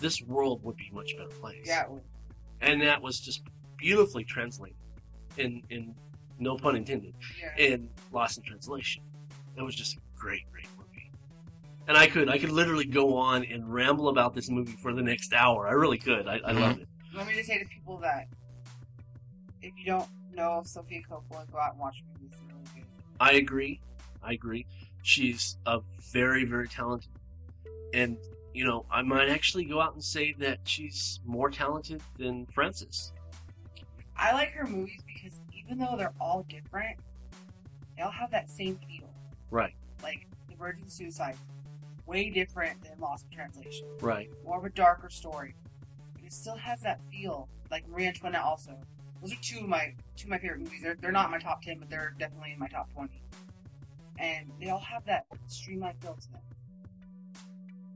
this 0.00 0.22
world 0.22 0.62
would 0.64 0.76
be 0.76 0.88
a 0.90 0.94
much 0.94 1.16
better 1.16 1.28
place 1.28 1.64
Yeah. 1.66 1.84
and 2.60 2.80
that 2.82 3.02
was 3.02 3.20
just 3.20 3.42
beautifully 3.76 4.24
translated 4.24 4.76
in 5.38 5.62
in 5.70 5.94
no 6.38 6.56
pun 6.56 6.76
intended 6.76 7.14
Yeah. 7.40 7.64
in 7.66 7.88
Lost 8.12 8.38
in 8.38 8.44
Translation. 8.44 9.02
It 9.56 9.62
was 9.62 9.74
just 9.74 9.96
a 9.96 10.00
great, 10.16 10.42
great 10.50 10.68
movie. 10.78 11.10
And 11.86 11.96
I 11.96 12.06
could 12.06 12.28
I 12.28 12.38
could 12.38 12.50
literally 12.52 12.84
go 12.86 13.16
on 13.16 13.44
and 13.44 13.72
ramble 13.72 14.08
about 14.08 14.34
this 14.34 14.48
movie 14.50 14.72
for 14.82 14.92
the 14.92 15.02
next 15.02 15.32
hour. 15.32 15.68
I 15.68 15.72
really 15.72 15.98
could. 15.98 16.26
I, 16.26 16.36
I 16.44 16.52
Mhm. 16.52 16.60
loved 16.60 16.80
it. 16.80 16.88
You 17.10 17.18
want 17.18 17.28
me 17.30 17.34
to 17.36 17.44
say 17.44 17.58
to 17.58 17.64
people 17.66 17.98
that 17.98 18.26
if 19.62 19.72
you 19.78 19.84
don't 19.86 20.08
know 20.34 20.52
of 20.54 20.66
Sofia 20.66 21.00
Coppola, 21.08 21.50
go 21.50 21.58
out 21.58 21.72
and 21.72 21.80
watch 21.80 22.02
movies. 22.12 22.30
They're 22.32 22.56
really 22.56 22.70
good. 22.74 22.86
I 23.20 23.32
agree. 23.34 23.80
I 24.22 24.32
agree. 24.32 24.66
She's 25.02 25.56
a 25.66 25.80
very, 26.12 26.44
very 26.44 26.68
talented 26.68 27.10
and 27.92 28.18
you 28.52 28.64
know, 28.64 28.86
I 28.88 29.02
might 29.02 29.28
actually 29.28 29.64
go 29.64 29.80
out 29.80 29.94
and 29.94 30.04
say 30.04 30.32
that 30.38 30.60
she's 30.64 31.18
more 31.24 31.50
talented 31.50 32.00
than 32.18 32.46
Francis. 32.46 33.12
I 34.16 34.32
like 34.32 34.52
her 34.52 34.64
movies 34.64 35.02
because 35.04 35.13
even 35.64 35.78
though 35.78 35.96
they're 35.96 36.14
all 36.20 36.44
different, 36.48 36.98
they 37.96 38.02
all 38.02 38.10
have 38.10 38.30
that 38.30 38.50
same 38.50 38.78
feel. 38.88 39.08
Right. 39.50 39.74
Like 40.02 40.26
The 40.48 40.56
Virgin 40.56 40.88
Suicide, 40.88 41.36
way 42.06 42.30
different 42.30 42.82
than 42.82 42.98
Lost 42.98 43.26
in 43.30 43.36
Translation. 43.36 43.86
Right. 44.00 44.30
More 44.44 44.58
of 44.58 44.64
a 44.64 44.70
darker 44.70 45.08
story. 45.08 45.54
But 46.14 46.24
it 46.24 46.32
still 46.32 46.56
has 46.56 46.80
that 46.82 47.00
feel. 47.10 47.48
Like 47.70 47.88
Marie 47.88 48.06
Antoinette 48.06 48.42
also. 48.42 48.78
Those 49.22 49.32
are 49.32 49.42
two 49.42 49.60
of 49.60 49.68
my 49.68 49.94
two 50.16 50.26
of 50.26 50.30
my 50.30 50.38
favorite 50.38 50.60
movies. 50.60 50.80
They're, 50.82 50.96
they're 51.00 51.12
not 51.12 51.26
in 51.26 51.30
my 51.30 51.38
top 51.38 51.62
ten, 51.62 51.78
but 51.78 51.88
they're 51.88 52.14
definitely 52.18 52.52
in 52.52 52.58
my 52.58 52.68
top 52.68 52.92
twenty. 52.92 53.22
And 54.18 54.50
they 54.60 54.68
all 54.68 54.80
have 54.80 55.04
that 55.06 55.24
streamlined 55.46 56.00
feel 56.00 56.14
to 56.14 56.32
them. 56.32 56.42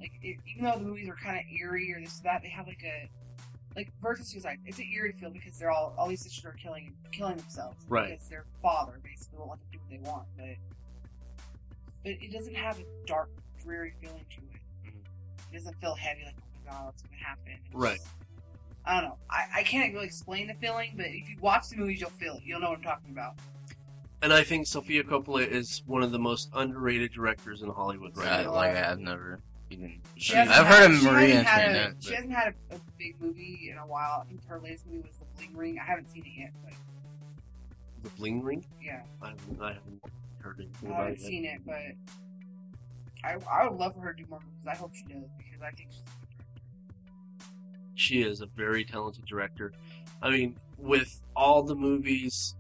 Like 0.01 0.13
it, 0.23 0.39
even 0.51 0.65
though 0.65 0.79
the 0.79 0.85
movies 0.85 1.09
are 1.09 1.17
kind 1.17 1.37
of 1.37 1.45
eerie 1.53 1.93
or 1.93 2.01
this 2.01 2.19
or 2.21 2.23
that, 2.25 2.43
they 2.43 2.49
have 2.49 2.67
like 2.67 2.83
a 2.83 3.09
like 3.79 3.93
Virgin 4.03 4.25
Suicide. 4.25 4.59
It's 4.67 4.79
an 4.79 4.87
eerie 4.93 5.13
feel 5.21 5.31
because 5.31 5.57
they're 5.57 5.71
all 5.71 5.95
all 5.97 6.09
these 6.09 6.21
sisters 6.23 6.45
are 6.45 6.53
killing 6.53 6.93
killing 7.13 7.37
themselves 7.37 7.77
Right. 7.89 8.11
because 8.11 8.29
their 8.29 8.45
father 8.61 8.99
basically 9.05 9.39
won't 9.39 9.51
let 9.51 9.61
them 9.61 9.69
do 9.73 9.79
what 9.79 9.91
they 9.91 10.11
want. 10.11 10.27
But 10.37 10.57
but 12.03 12.13
it 12.13 12.33
doesn't 12.33 12.55
have 12.57 12.79
a 12.81 12.85
dark, 13.07 13.31
dreary 13.63 13.95
feeling 14.01 14.25
to 14.31 14.37
it. 14.39 14.93
Mhm. 14.93 15.53
It 15.53 15.59
doesn't 15.59 15.81
feel 15.81 15.95
heavy 15.95 16.25
like 16.25 16.35
oh 16.41 16.45
my 16.67 16.73
god, 16.73 16.87
what's 16.87 17.03
gonna 17.03 17.17
happen? 17.17 17.53
It's 17.67 17.75
Right. 17.75 17.97
just- 17.99 18.09
I 18.85 19.01
don't 19.01 19.11
know. 19.11 19.19
I, 19.31 19.47
I 19.57 19.63
can't 19.65 19.93
really 19.93 20.07
explain 20.07 20.47
the 20.49 20.55
feeling, 20.55 20.95
but 20.97 21.07
if 21.07 21.29
you 21.29 21.37
watch 21.41 21.69
the 21.69 21.77
movies, 21.77 22.01
you'll 22.01 22.09
feel 22.11 22.37
it. 22.37 22.43
You'll 22.45 22.61
know 22.61 22.71
what 22.71 22.79
I'm 22.79 22.85
talking 22.85 23.11
about. 23.11 23.39
And 24.23 24.33
I 24.33 24.43
think 24.43 24.67
Sofia 24.67 25.05
Coppola 25.05 25.47
is 25.47 25.83
one 25.87 26.03
of 26.03 26.11
the 26.11 26.19
most 26.19 26.49
underrated 26.55 27.13
directors 27.13 27.61
in 27.63 27.69
Hollywood 27.69 28.17
right 28.17 28.27
I, 28.41 28.43
now. 28.45 28.55
like 28.55 28.75
I've 28.77 28.99
never 28.99 29.33
even. 29.35 29.43
She 30.17 30.35
I've 30.35 30.49
had- 30.49 30.67
heard 30.67 30.91
of 30.91 30.99
she 30.99 31.05
Marie 31.07 31.31
hasn't 31.31 31.49
Antoinette. 31.49 31.95
She 32.01 32.15
hasn't 32.15 32.33
had 32.33 32.55
a, 32.71 32.75
a 32.77 32.79
big 32.99 33.21
movie 33.21 33.69
in 33.71 33.79
a 33.79 33.87
while. 33.87 34.23
I 34.25 34.29
think 34.29 34.45
her 34.47 34.59
latest 34.61 34.87
movie 34.87 35.01
was 35.01 35.17
The 35.19 35.25
Bling 35.37 35.57
Ring. 35.57 35.79
I 35.79 35.85
haven't 35.85 36.09
seen 36.11 36.25
it 36.25 36.33
yet, 36.41 36.53
but 36.65 36.73
The 38.03 38.11
Bling 38.17 38.43
Ring? 38.43 38.65
yeah, 38.83 39.03
I 39.23 39.29
haven't, 39.29 39.61
I 39.63 39.73
haven't 39.75 40.01
heard 40.41 40.57
anything 40.61 40.91
I 40.93 40.97
haven't 40.97 41.21
yet. 41.21 41.29
seen 41.29 41.45
it. 41.45 41.61
But 41.67 41.77
I 43.25 43.37
I 43.51 43.69
would 43.69 43.79
love 43.79 43.95
for 43.95 44.01
her 44.01 44.13
to 44.15 44.23
do 44.23 44.29
more 44.31 44.41
movies. 44.41 44.67
I 44.67 44.75
hope 44.77 44.95
she 44.95 45.03
does 45.05 45.25
because 45.37 45.61
I 45.63 45.71
think 45.73 45.91
she's 45.91 46.01
a 46.01 46.05
good 46.05 46.39
director. 46.39 47.53
She 47.95 48.23
is 48.23 48.41
a 48.41 48.47
very 48.47 48.85
talented 48.85 49.27
director. 49.27 49.73
I 50.23 50.31
mean, 50.31 50.57
with 50.79 51.25
all 51.37 51.63
the 51.63 51.75
movies, 51.75 52.57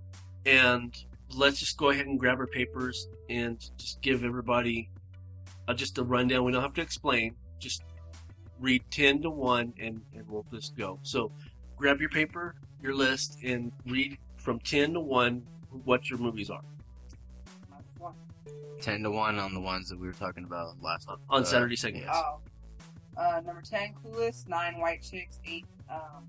and 0.46 0.94
let's 1.34 1.58
just 1.58 1.76
go 1.76 1.90
ahead 1.90 2.06
and 2.06 2.18
grab 2.18 2.38
our 2.38 2.46
papers 2.46 3.08
and 3.30 3.58
just 3.78 4.00
give 4.02 4.24
everybody 4.24 4.90
just 5.74 5.98
a 5.98 6.04
rundown. 6.04 6.44
We 6.44 6.52
don't 6.52 6.62
have 6.62 6.74
to 6.74 6.82
explain. 6.82 7.34
Just 7.58 7.82
read 8.60 8.82
10 8.90 9.22
to 9.22 9.30
1 9.30 9.74
and, 9.80 10.00
and 10.14 10.28
we'll 10.28 10.46
just 10.52 10.76
go. 10.76 10.98
So 11.02 11.32
grab 11.76 12.00
your 12.00 12.10
paper, 12.10 12.54
your 12.82 12.94
list, 12.94 13.38
and 13.44 13.72
read 13.86 14.18
from 14.36 14.58
10 14.60 14.94
to 14.94 15.00
1 15.00 15.42
what 15.84 16.10
your 16.10 16.18
movies 16.18 16.50
are 16.50 16.62
ten 18.80 19.02
to 19.02 19.10
one 19.10 19.38
on 19.38 19.54
the 19.54 19.60
ones 19.60 19.88
that 19.88 19.98
we 19.98 20.06
were 20.06 20.12
talking 20.12 20.44
about 20.44 20.80
last 20.80 21.06
time 21.06 21.16
on 21.28 21.44
Saturday 21.44 21.76
segments. 21.76 22.06
yes. 22.06 22.16
Oh. 22.16 22.40
Uh, 23.16 23.40
number 23.44 23.60
10, 23.60 23.94
Clueless. 23.94 24.46
9, 24.46 24.78
White 24.78 25.02
Chicks. 25.02 25.40
8, 25.44 25.64
um, 25.90 26.28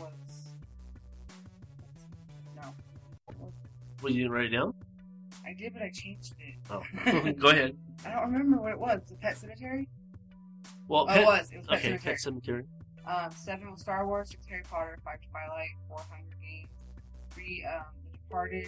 was. 0.00 0.10
No. 2.56 2.74
Well, 4.02 4.12
you 4.12 4.22
didn't 4.22 4.32
write 4.32 4.46
it 4.46 4.48
down? 4.48 4.74
I 5.46 5.52
did, 5.52 5.72
but 5.74 5.82
I 5.82 5.90
changed 5.90 6.34
it. 6.38 6.54
Oh, 6.70 6.82
go 7.38 7.48
ahead. 7.48 7.76
I 8.06 8.10
don't 8.12 8.32
remember 8.32 8.58
what 8.60 8.72
it 8.72 8.78
was. 8.78 9.00
The 9.08 9.16
Pet 9.16 9.36
Sematary? 9.36 9.86
Well, 10.88 11.02
Oh, 11.02 11.06
Pet- 11.08 11.22
it 11.22 11.26
was. 11.26 11.50
It 11.52 11.58
was 11.58 11.66
Pet 11.66 11.78
okay, 11.78 11.88
Sematary. 11.92 12.02
Pet 12.02 12.16
Sematary. 12.16 12.64
Um, 13.06 13.30
seven 13.32 13.70
was 13.70 13.80
Star 13.82 14.06
Wars, 14.06 14.30
six 14.30 14.46
Harry 14.46 14.62
Potter, 14.68 14.98
five 15.04 15.18
Twilight, 15.30 15.68
four 15.88 15.98
Hunger 16.10 16.36
Games, 16.42 16.68
three 17.30 17.64
um, 17.70 17.82
The 18.10 18.16
Departed, 18.18 18.66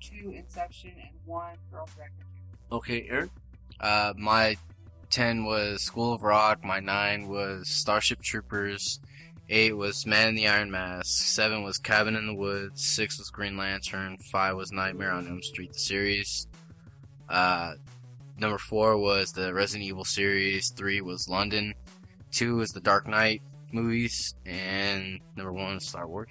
two 0.00 0.32
Inception, 0.34 0.92
and 0.98 1.10
one 1.26 1.56
Girls 1.70 1.90
Record. 1.98 2.24
Okay, 2.72 3.06
Aaron. 3.10 3.30
Uh, 3.78 4.14
my 4.16 4.56
10 5.10 5.44
was 5.44 5.82
School 5.82 6.14
of 6.14 6.22
Rock. 6.22 6.64
My 6.64 6.80
9 6.80 7.28
was 7.28 7.68
Starship 7.68 8.22
Troopers. 8.22 9.00
8 9.50 9.76
was 9.76 10.06
Man 10.06 10.28
in 10.28 10.34
the 10.36 10.46
Iron 10.46 10.70
Mask. 10.70 11.24
7 11.24 11.64
was 11.64 11.76
Cabin 11.76 12.14
in 12.14 12.28
the 12.28 12.34
Woods. 12.34 12.84
6 12.86 13.18
was 13.18 13.30
Green 13.30 13.56
Lantern. 13.56 14.16
5 14.30 14.56
was 14.56 14.70
Nightmare 14.70 15.10
on 15.10 15.26
Elm 15.26 15.42
Street, 15.42 15.72
the 15.72 15.78
series. 15.78 16.46
Uh, 17.28 17.74
number 18.38 18.58
4 18.58 18.96
was 18.96 19.32
the 19.32 19.52
Resident 19.52 19.88
Evil 19.88 20.04
series. 20.04 20.70
3 20.70 21.00
was 21.00 21.28
London. 21.28 21.74
2 22.30 22.56
was 22.56 22.70
the 22.70 22.80
Dark 22.80 23.08
Knight 23.08 23.42
movies. 23.72 24.36
And 24.46 25.18
number 25.34 25.52
1 25.52 25.74
was 25.74 25.88
Star 25.88 26.06
Wars. 26.06 26.30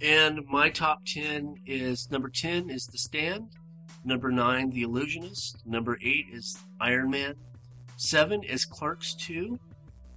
And 0.00 0.46
my 0.46 0.70
top 0.70 1.04
10 1.06 1.56
is 1.66 2.10
number 2.10 2.30
10 2.30 2.70
is 2.70 2.86
The 2.86 2.98
Stand. 2.98 3.50
Number 4.06 4.30
9, 4.30 4.70
The 4.70 4.82
Illusionist. 4.82 5.58
Number 5.66 5.98
8 6.02 6.26
is 6.32 6.56
Iron 6.80 7.10
Man. 7.10 7.34
7 7.98 8.42
is 8.42 8.64
Clerks 8.64 9.12
2. 9.14 9.58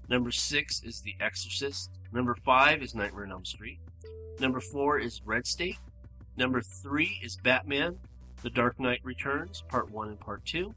Number 0.09 0.31
6 0.31 0.83
is 0.83 1.01
The 1.01 1.15
Exorcist. 1.19 1.99
Number 2.11 2.33
5 2.33 2.81
is 2.81 2.95
Nightmare 2.95 3.25
on 3.25 3.31
Elm 3.31 3.45
Street. 3.45 3.79
Number 4.39 4.59
4 4.59 4.97
is 4.97 5.21
Red 5.23 5.45
State. 5.45 5.77
Number 6.35 6.61
3 6.61 7.19
is 7.23 7.37
Batman, 7.37 7.99
The 8.41 8.49
Dark 8.49 8.79
Knight 8.79 9.01
Returns, 9.03 9.63
Part 9.67 9.91
1 9.91 10.07
and 10.07 10.19
Part 10.19 10.43
2. 10.45 10.73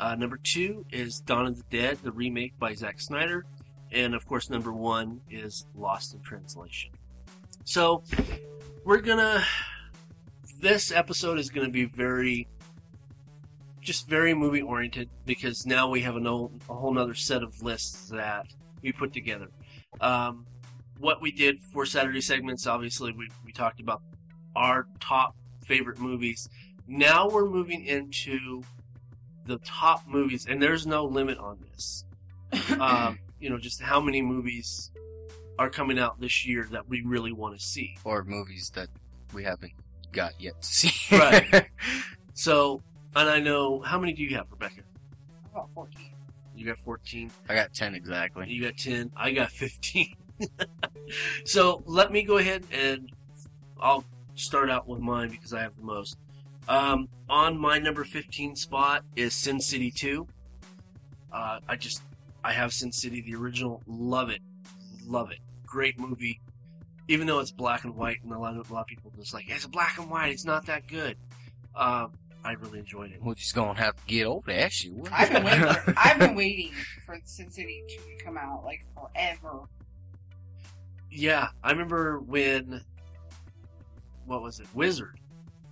Uh, 0.00 0.14
number 0.14 0.38
2 0.42 0.86
is 0.90 1.20
Dawn 1.20 1.46
of 1.46 1.58
the 1.58 1.64
Dead, 1.70 1.98
the 2.02 2.10
remake 2.10 2.58
by 2.58 2.72
Zack 2.72 3.00
Snyder. 3.00 3.44
And 3.90 4.14
of 4.14 4.26
course, 4.26 4.48
number 4.48 4.72
1 4.72 5.20
is 5.30 5.66
Lost 5.74 6.14
in 6.14 6.22
Translation. 6.22 6.92
So, 7.64 8.02
we're 8.84 9.02
gonna. 9.02 9.44
This 10.58 10.90
episode 10.90 11.38
is 11.38 11.50
gonna 11.50 11.68
be 11.68 11.84
very. 11.84 12.48
Just 13.82 14.08
very 14.08 14.32
movie 14.32 14.62
oriented 14.62 15.10
because 15.26 15.66
now 15.66 15.90
we 15.90 16.00
have 16.02 16.16
a, 16.16 16.20
no, 16.20 16.50
a 16.70 16.74
whole 16.74 16.96
other 16.96 17.14
set 17.14 17.42
of 17.42 17.60
lists 17.62 18.08
that 18.08 18.46
we 18.80 18.92
put 18.92 19.12
together. 19.12 19.48
Um, 20.00 20.46
what 20.98 21.20
we 21.20 21.32
did 21.32 21.62
for 21.62 21.84
Saturday 21.84 22.20
segments, 22.20 22.66
obviously, 22.66 23.12
we, 23.12 23.28
we 23.44 23.52
talked 23.52 23.80
about 23.80 24.02
our 24.54 24.86
top 25.00 25.36
favorite 25.64 25.98
movies. 25.98 26.48
Now 26.86 27.28
we're 27.28 27.48
moving 27.48 27.84
into 27.84 28.62
the 29.46 29.58
top 29.58 30.06
movies, 30.06 30.46
and 30.48 30.62
there's 30.62 30.86
no 30.86 31.04
limit 31.04 31.38
on 31.38 31.58
this. 31.72 32.04
Um, 32.78 33.18
you 33.40 33.50
know, 33.50 33.58
just 33.58 33.80
how 33.80 34.00
many 34.00 34.22
movies 34.22 34.92
are 35.58 35.70
coming 35.70 35.98
out 35.98 36.20
this 36.20 36.46
year 36.46 36.68
that 36.70 36.88
we 36.88 37.02
really 37.02 37.32
want 37.32 37.58
to 37.58 37.64
see. 37.64 37.96
Or 38.04 38.24
movies 38.24 38.70
that 38.74 38.88
we 39.32 39.42
haven't 39.44 39.72
got 40.12 40.40
yet 40.40 40.60
to 40.62 40.68
see. 40.68 41.16
Right. 41.16 41.68
So, 42.34 42.82
and 43.14 43.28
I 43.28 43.38
know, 43.40 43.80
how 43.80 43.98
many 43.98 44.12
do 44.12 44.22
you 44.22 44.36
have, 44.36 44.46
Rebecca? 44.50 44.82
About 45.52 45.68
14. 45.74 46.10
You 46.56 46.66
got 46.66 46.78
14. 46.78 47.30
I 47.48 47.54
got 47.54 47.72
10 47.72 47.94
exactly. 47.94 48.48
You 48.48 48.62
got 48.62 48.76
10. 48.76 49.10
I 49.16 49.32
got 49.32 49.50
15. 49.50 50.14
so 51.44 51.82
let 51.86 52.12
me 52.12 52.22
go 52.22 52.38
ahead 52.38 52.64
and 52.72 53.10
I'll 53.80 54.04
start 54.34 54.70
out 54.70 54.86
with 54.86 55.00
mine 55.00 55.30
because 55.30 55.52
I 55.52 55.60
have 55.60 55.76
the 55.76 55.82
most. 55.82 56.16
Um, 56.68 57.08
on 57.28 57.58
my 57.58 57.78
number 57.78 58.04
15 58.04 58.56
spot 58.56 59.04
is 59.16 59.34
Sin 59.34 59.60
City 59.60 59.90
2. 59.90 60.26
Uh, 61.32 61.60
I 61.68 61.76
just, 61.76 62.02
I 62.44 62.52
have 62.52 62.72
Sin 62.72 62.92
City, 62.92 63.20
the 63.20 63.34
original. 63.34 63.82
Love 63.86 64.30
it. 64.30 64.40
Love 65.06 65.30
it. 65.30 65.38
Great 65.66 65.98
movie. 65.98 66.40
Even 67.08 67.26
though 67.26 67.40
it's 67.40 67.50
black 67.50 67.84
and 67.84 67.96
white, 67.96 68.18
and 68.22 68.32
a 68.32 68.38
lot 68.38 68.56
of, 68.56 68.70
a 68.70 68.74
lot 68.74 68.82
of 68.82 68.86
people 68.86 69.10
just 69.18 69.34
like, 69.34 69.46
it's 69.48 69.66
black 69.66 69.98
and 69.98 70.08
white, 70.08 70.32
it's 70.32 70.44
not 70.44 70.66
that 70.66 70.86
good. 70.86 71.16
Um, 71.74 72.12
I 72.44 72.52
really 72.52 72.80
enjoyed 72.80 73.12
it. 73.12 73.22
We're 73.22 73.34
just 73.34 73.54
gonna 73.54 73.78
have 73.78 73.96
to 73.96 74.02
get 74.06 74.26
over 74.26 74.52
that 74.52 74.72
shit. 74.72 74.92
I've 75.12 75.30
been 75.30 75.44
waiting. 75.44 75.64
For, 75.84 75.94
I've 75.96 76.18
been 76.18 76.34
waiting 76.34 76.72
for 77.06 77.18
Sin 77.24 77.50
City 77.50 77.84
2 77.88 77.96
to 77.96 78.24
come 78.24 78.36
out 78.36 78.64
like 78.64 78.84
forever. 78.94 79.68
Yeah, 81.10 81.48
I 81.62 81.70
remember 81.70 82.20
when 82.20 82.82
what 84.26 84.42
was 84.42 84.60
it, 84.60 84.66
Wizard? 84.74 85.18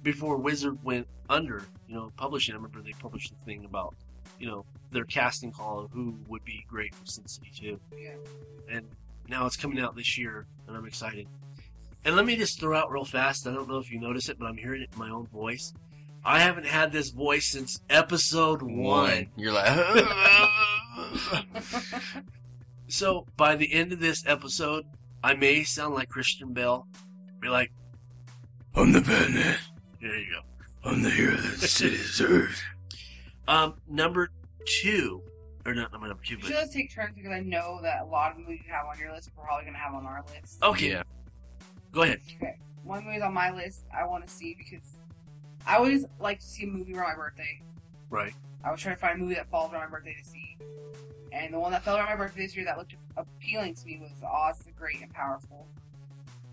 Before 0.02 0.36
Wizard 0.36 0.82
went 0.84 1.07
under, 1.28 1.62
you 1.89 1.94
know, 1.94 2.12
publishing. 2.16 2.55
I 2.55 2.57
remember 2.57 2.82
they 2.82 2.92
published 2.92 3.32
a 3.32 3.44
thing 3.44 3.65
about, 3.65 3.94
you 4.39 4.47
know, 4.47 4.65
their 4.90 5.05
casting 5.05 5.52
call 5.52 5.81
of 5.81 5.90
who 5.90 6.18
would 6.28 6.44
be 6.44 6.65
great 6.68 6.94
for 6.94 7.07
Sin 7.07 7.26
City 7.26 7.50
2. 7.55 7.81
Yeah. 7.99 8.10
And 8.70 8.86
now 9.28 9.47
it's 9.47 9.57
coming 9.57 9.78
out 9.78 9.94
this 9.97 10.16
year, 10.18 10.47
and 10.66 10.76
I'm 10.76 10.86
excited. 10.86 11.26
And 12.05 12.16
let 12.16 12.24
me 12.24 12.36
just 12.36 12.58
throw 12.58 12.76
out 12.76 12.90
real 12.90 13.05
fast. 13.05 13.47
I 13.47 13.52
don't 13.52 13.68
know 13.68 13.78
if 13.78 13.90
you 13.90 14.00
notice 14.00 14.28
it, 14.28 14.39
but 14.39 14.47
I'm 14.47 14.57
hearing 14.57 14.82
it 14.82 14.90
in 14.92 14.99
my 14.99 15.10
own 15.10 15.26
voice. 15.26 15.74
I 16.24 16.40
haven't 16.40 16.66
had 16.66 16.92
this 16.92 17.10
voice 17.10 17.47
since 17.47 17.81
episode 17.89 18.60
one. 18.62 19.28
You're 19.36 19.52
like, 19.52 19.68
So 22.89 23.26
by 23.36 23.57
the 23.57 23.73
end 23.73 23.92
of 23.92 24.00
this 24.00 24.24
episode, 24.26 24.84
I 25.23 25.34
may 25.34 25.62
sound 25.62 25.94
like 25.94 26.08
Christian 26.08 26.52
Bale. 26.52 26.86
Be 27.40 27.49
like, 27.49 27.70
I'm 28.74 28.92
the 28.92 29.00
Batman. 29.00 29.57
there 30.00 30.16
you 30.18 30.26
go. 30.32 30.40
I'm 30.90 31.02
the 31.02 31.10
hero 31.10 31.36
that 31.36 31.60
the 31.60 31.68
city 31.68 31.97
deserves. 31.97 32.62
Um, 33.49 33.74
number 33.89 34.31
two, 34.65 35.23
or 35.66 35.74
not 35.74 35.90
number 35.90 36.07
two, 36.24 36.36
We 36.36 36.42
should 36.42 36.52
but 36.52 36.52
let's 36.52 36.73
take 36.73 36.94
turns 36.94 37.16
because 37.16 37.32
I 37.32 37.40
know 37.40 37.81
that 37.82 38.02
a 38.02 38.05
lot 38.05 38.31
of 38.31 38.39
movies 38.39 38.60
you 38.65 38.73
have 38.73 38.86
on 38.86 38.97
your 38.97 39.12
list 39.12 39.28
we're 39.36 39.42
probably 39.42 39.65
gonna 39.65 39.76
have 39.78 39.92
on 39.92 40.07
our 40.07 40.23
list. 40.32 40.62
okay, 40.62 40.90
Yeah. 40.90 41.02
go 41.90 42.02
ahead. 42.02 42.20
Okay. 42.36 42.57
One 42.84 43.05
movie's 43.05 43.23
on 43.23 43.34
my 43.34 43.50
list 43.50 43.86
I 43.92 44.05
want 44.07 44.24
to 44.24 44.32
see 44.32 44.55
because 44.57 44.84
I 45.66 45.76
always 45.76 46.05
like 46.18 46.40
to 46.40 46.47
see 46.47 46.64
a 46.64 46.66
movie 46.66 46.94
around 46.94 47.10
my 47.10 47.14
birthday. 47.16 47.62
Right. 48.08 48.34
I 48.64 48.70
was 48.70 48.80
trying 48.80 48.97
to 48.97 49.00
find 49.00 49.18
a 49.18 49.22
movie 49.22 49.34
that 49.34 49.48
falls 49.50 49.72
around 49.72 49.82
my 49.82 49.98
birthday 49.98 50.16
to 50.20 50.28
see. 50.28 50.56
And 51.32 51.55
the 51.55 51.58
one 51.60 51.70
that 51.72 51.82
fell 51.84 51.97
around 51.97 52.06
my 52.06 52.16
birthday 52.16 52.42
this 52.42 52.56
year 52.56 52.64
that 52.64 52.76
looked 52.76 52.94
appealing 53.16 53.74
to 53.74 53.86
me 53.86 53.98
was 54.00 54.22
Oz 54.22 54.58
the 54.60 54.72
Great 54.72 55.00
and 55.00 55.12
Powerful. 55.12 55.68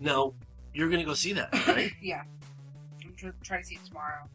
No, 0.00 0.34
you're 0.72 0.88
gonna 0.88 1.04
go 1.04 1.14
see 1.14 1.32
that, 1.32 1.52
right? 1.68 1.92
yeah. 2.00 2.22
I'm 3.04 3.14
tr- 3.16 3.28
trying 3.42 3.62
to 3.62 3.66
see 3.66 3.74
it 3.74 3.84
tomorrow. 3.84 4.28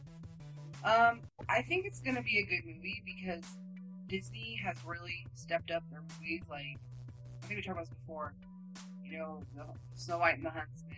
Um, 0.83 1.21
I 1.47 1.61
think 1.61 1.85
it's 1.85 2.01
gonna 2.01 2.21
be 2.21 2.39
a 2.39 2.43
good 2.43 2.65
movie 2.65 3.01
because 3.05 3.45
Disney 4.07 4.59
has 4.63 4.75
really 4.85 5.25
stepped 5.33 5.71
up 5.71 5.83
their 5.89 6.01
movies. 6.19 6.41
Like, 6.49 6.77
I 7.41 7.45
think 7.47 7.57
we 7.59 7.61
talked 7.61 7.77
about 7.77 7.85
this 7.89 7.97
before. 7.99 8.33
You 9.05 9.17
know, 9.19 9.43
the 9.55 9.63
Snow 9.95 10.17
White 10.19 10.35
and 10.35 10.45
the 10.45 10.49
Huntsman, 10.49 10.97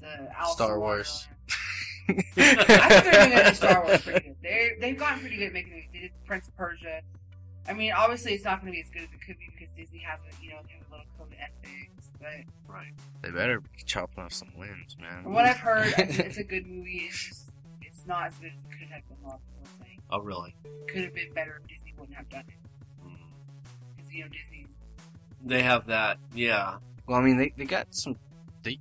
the 0.00 0.36
Alice 0.36 0.54
Star 0.54 0.74
in 0.74 0.80
Wars. 0.80 1.28
Wonderland. 2.08 2.26
I 2.36 3.00
think 3.00 3.04
they're 3.12 3.42
doing 3.42 3.54
Star 3.54 3.84
Wars 3.84 4.02
pretty 4.02 4.20
good. 4.28 4.36
They 4.42 4.70
they've 4.80 4.98
gotten 4.98 5.20
pretty 5.20 5.36
good 5.36 5.46
at 5.48 5.52
making 5.52 5.72
movies. 5.72 5.88
They 5.92 6.00
did 6.00 6.10
Prince 6.26 6.48
of 6.48 6.56
Persia. 6.56 7.00
I 7.68 7.72
mean, 7.72 7.92
obviously, 7.92 8.32
it's 8.34 8.44
not 8.44 8.60
going 8.60 8.72
to 8.72 8.76
be 8.76 8.80
as 8.82 8.88
good 8.90 9.02
as 9.02 9.08
it 9.12 9.20
could 9.26 9.38
be 9.38 9.48
because 9.52 9.74
Disney 9.76 9.98
has 10.00 10.20
a 10.20 10.42
you 10.44 10.50
know 10.50 10.58
they 10.66 10.74
have 10.78 10.86
a 10.88 10.90
little 10.90 11.06
code 11.18 11.28
of 11.32 11.38
ethics. 11.38 12.10
But 12.20 12.72
right. 12.72 12.92
They 13.22 13.30
better 13.30 13.60
be 13.60 13.68
chopping 13.84 14.22
off 14.22 14.32
some 14.32 14.48
limbs, 14.58 14.96
man. 15.00 15.22
from 15.24 15.32
what 15.34 15.44
I've 15.46 15.56
heard, 15.58 15.92
it's, 15.98 16.18
it's 16.18 16.38
a 16.38 16.44
good 16.44 16.66
movie. 16.66 17.06
It's 17.08 17.28
just 17.28 17.50
it's 17.82 18.06
not 18.06 18.26
as 18.28 18.34
good 18.38 18.52
as 18.52 18.58
it 18.60 18.70
could 18.78 18.88
have 18.88 19.02
been. 19.08 19.16
A 19.24 19.28
lot 19.28 19.34
of 19.34 19.40
people 19.46 19.84
saying 19.84 20.00
Oh, 20.10 20.20
really? 20.20 20.54
could 20.88 21.02
have 21.04 21.14
been 21.14 21.32
better 21.34 21.60
if 21.62 21.68
Disney 21.68 21.92
wouldn't 21.98 22.16
have 22.16 22.28
done 22.28 22.44
it. 22.48 23.04
Mm. 23.04 23.16
Because 23.96 24.12
you 24.14 24.22
know 24.22 24.28
Disney, 24.28 24.66
They 25.44 25.62
have 25.62 25.86
that. 25.88 26.18
Yeah. 26.34 26.76
Well, 27.06 27.18
I 27.18 27.22
mean, 27.22 27.36
they, 27.36 27.52
they 27.56 27.64
got 27.64 27.94
some. 27.94 28.16
They 28.62 28.78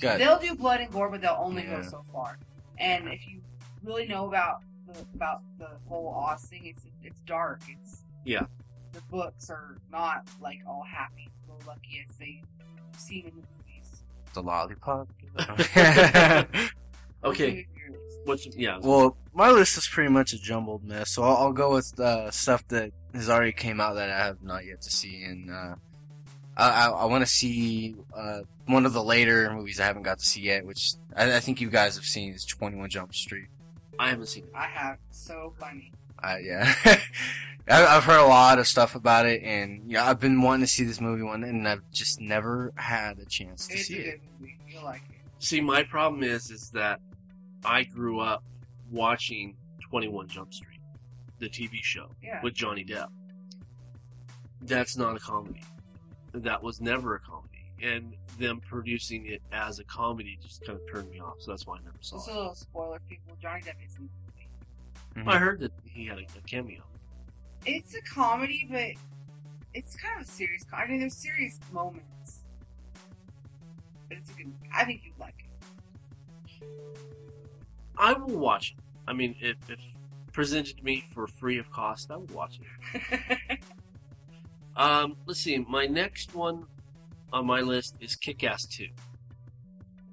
got. 0.00 0.18
they'll 0.18 0.38
do 0.38 0.54
blood 0.54 0.80
and 0.80 0.90
gore, 0.90 1.08
but 1.08 1.20
they'll 1.20 1.36
only 1.38 1.62
Yeah. 1.64 1.76
go 1.76 1.82
so 1.82 2.04
far. 2.12 2.38
And 2.78 3.08
if 3.08 3.26
you 3.26 3.40
really 3.82 4.06
know 4.06 4.26
about 4.26 4.62
the 4.86 5.00
about 5.14 5.42
the 5.58 5.68
whole 5.88 6.08
Oz 6.08 6.42
thing, 6.42 6.66
it's 6.66 6.84
it's 7.02 7.20
dark. 7.20 7.60
It's 7.68 8.04
Yeah. 8.24 8.46
The 8.92 9.00
books 9.10 9.50
are 9.50 9.76
not 9.90 10.28
like 10.40 10.60
all 10.66 10.82
happy, 10.84 11.28
go 11.46 11.54
lucky 11.66 12.04
as 12.08 12.16
they 12.16 12.42
seem 12.96 13.26
in 13.26 13.32
the 13.36 13.46
movies. 13.58 14.02
the 14.34 14.42
lollipop. 14.42 15.08
Okay. 17.24 17.46
your 17.50 17.64
favorite 17.74 18.02
list? 18.04 18.18
What's 18.24 18.56
yeah? 18.56 18.78
well, 18.80 19.16
my 19.32 19.50
list 19.50 19.76
is 19.76 19.88
pretty 19.88 20.10
much 20.10 20.32
a 20.32 20.38
jumbled 20.38 20.84
mess, 20.84 21.10
so 21.10 21.22
I'll, 21.24 21.36
I'll 21.36 21.52
go 21.52 21.72
with 21.72 21.98
uh, 21.98 22.30
stuff 22.30 22.66
that 22.68 22.92
has 23.14 23.28
already 23.28 23.52
came 23.52 23.80
out 23.80 23.94
that 23.94 24.10
I 24.10 24.18
have 24.18 24.42
not 24.42 24.64
yet 24.64 24.82
to 24.82 24.90
see, 24.90 25.24
and 25.24 25.50
uh, 25.50 25.74
I, 26.56 26.70
I, 26.70 26.88
I 26.88 27.04
want 27.06 27.22
to 27.24 27.30
see 27.30 27.94
uh, 28.14 28.40
one 28.66 28.86
of 28.86 28.92
the 28.92 29.02
later 29.02 29.52
movies 29.52 29.78
I 29.80 29.84
haven't 29.84 30.02
got 30.04 30.18
to 30.20 30.24
see 30.24 30.40
yet, 30.42 30.64
which 30.64 30.92
I, 31.16 31.36
I 31.36 31.40
think 31.40 31.60
you 31.60 31.68
guys 31.70 31.96
have 31.96 32.04
seen 32.04 32.32
is 32.32 32.44
Twenty 32.44 32.76
One 32.76 32.88
Jump 32.90 33.14
Street. 33.14 33.46
I 33.98 34.08
haven't 34.10 34.26
seen 34.26 34.44
it. 34.44 34.50
I 34.54 34.66
have 34.66 34.98
so 35.10 35.52
funny. 35.58 35.92
I 36.18 36.38
yeah, 36.38 36.74
I, 37.68 37.84
I've 37.86 38.04
heard 38.04 38.20
a 38.20 38.26
lot 38.26 38.58
of 38.58 38.66
stuff 38.66 38.94
about 38.94 39.26
it, 39.26 39.42
and 39.42 39.82
yeah, 39.90 40.08
I've 40.08 40.20
been 40.20 40.40
wanting 40.42 40.62
to 40.66 40.72
see 40.72 40.84
this 40.84 41.00
movie 41.00 41.22
one, 41.22 41.44
and 41.44 41.68
I've 41.68 41.82
just 41.92 42.20
never 42.20 42.72
had 42.76 43.18
a 43.18 43.26
chance 43.26 43.66
to 43.68 43.74
It's 43.74 43.86
see 43.88 43.96
it. 43.96 44.20
You'll 44.68 44.84
like 44.84 45.02
it. 45.10 45.16
See, 45.44 45.60
my 45.60 45.82
problem 45.82 46.22
is, 46.22 46.50
is 46.50 46.70
that 46.70 47.00
I 47.64 47.84
grew 47.84 48.20
up 48.20 48.42
watching 48.90 49.56
Twenty 49.80 50.08
One 50.08 50.26
Jump 50.28 50.54
Street, 50.54 50.80
the 51.38 51.48
TV 51.48 51.82
show 51.82 52.08
Yeah. 52.22 52.40
with 52.42 52.54
Johnny 52.54 52.84
Depp. 52.84 53.08
That's 54.62 54.96
not 54.96 55.16
a 55.16 55.18
comedy. 55.20 55.62
That 56.44 56.62
was 56.62 56.80
never 56.80 57.14
a 57.16 57.20
comedy, 57.20 57.64
and 57.82 58.14
them 58.38 58.60
producing 58.60 59.26
it 59.26 59.42
as 59.52 59.78
a 59.78 59.84
comedy 59.84 60.38
just 60.42 60.64
kind 60.64 60.78
of 60.78 60.84
turned 60.92 61.10
me 61.10 61.20
off. 61.20 61.36
So 61.40 61.50
that's 61.50 61.66
why 61.66 61.76
I 61.76 61.80
never 61.84 61.96
saw 62.00 62.16
Just 62.16 62.28
it. 62.28 62.34
a 62.34 62.38
little 62.38 62.54
spoiler, 62.54 62.98
for 62.98 63.04
people. 63.08 63.36
Johnny 63.40 63.62
Depp 63.62 63.74
is 63.86 63.96
in 63.96 64.08
the 64.08 64.10
movie. 65.22 65.28
Mhm. 65.28 65.32
I 65.34 65.38
heard 65.38 65.60
that 65.60 65.72
he 65.84 66.06
had 66.06 66.18
a, 66.18 66.22
a 66.22 66.40
cameo. 66.46 66.82
It's 67.64 67.94
a 67.94 68.02
comedy, 68.02 68.66
but 68.70 68.90
it's 69.74 69.96
kind 69.96 70.20
of 70.20 70.26
a 70.26 70.30
serious. 70.30 70.64
co- 70.64 70.76
I 70.76 70.86
mean, 70.86 71.00
there's 71.00 71.16
serious 71.16 71.58
moments, 71.72 72.44
but 74.08 74.18
it's 74.18 74.30
a 74.30 74.34
good. 74.34 74.52
I 74.74 74.84
think 74.84 75.02
you'd 75.04 75.18
like 75.18 75.34
it. 75.38 76.66
I 77.98 78.12
will 78.12 78.36
watch 78.38 78.74
it. 78.76 78.82
I 79.08 79.12
mean, 79.14 79.34
if, 79.40 79.56
if 79.68 79.80
presented 80.32 80.76
to 80.76 80.84
me 80.84 81.04
for 81.14 81.26
free 81.26 81.58
of 81.58 81.70
cost, 81.70 82.10
I 82.10 82.16
would 82.16 82.30
watch 82.30 82.60
it. 82.60 83.60
Um, 84.76 85.16
let's 85.26 85.40
see. 85.40 85.58
My 85.58 85.86
next 85.86 86.34
one 86.34 86.66
on 87.32 87.46
my 87.46 87.60
list 87.60 87.96
is 88.00 88.14
Kick-Ass 88.16 88.66
2. 88.66 88.86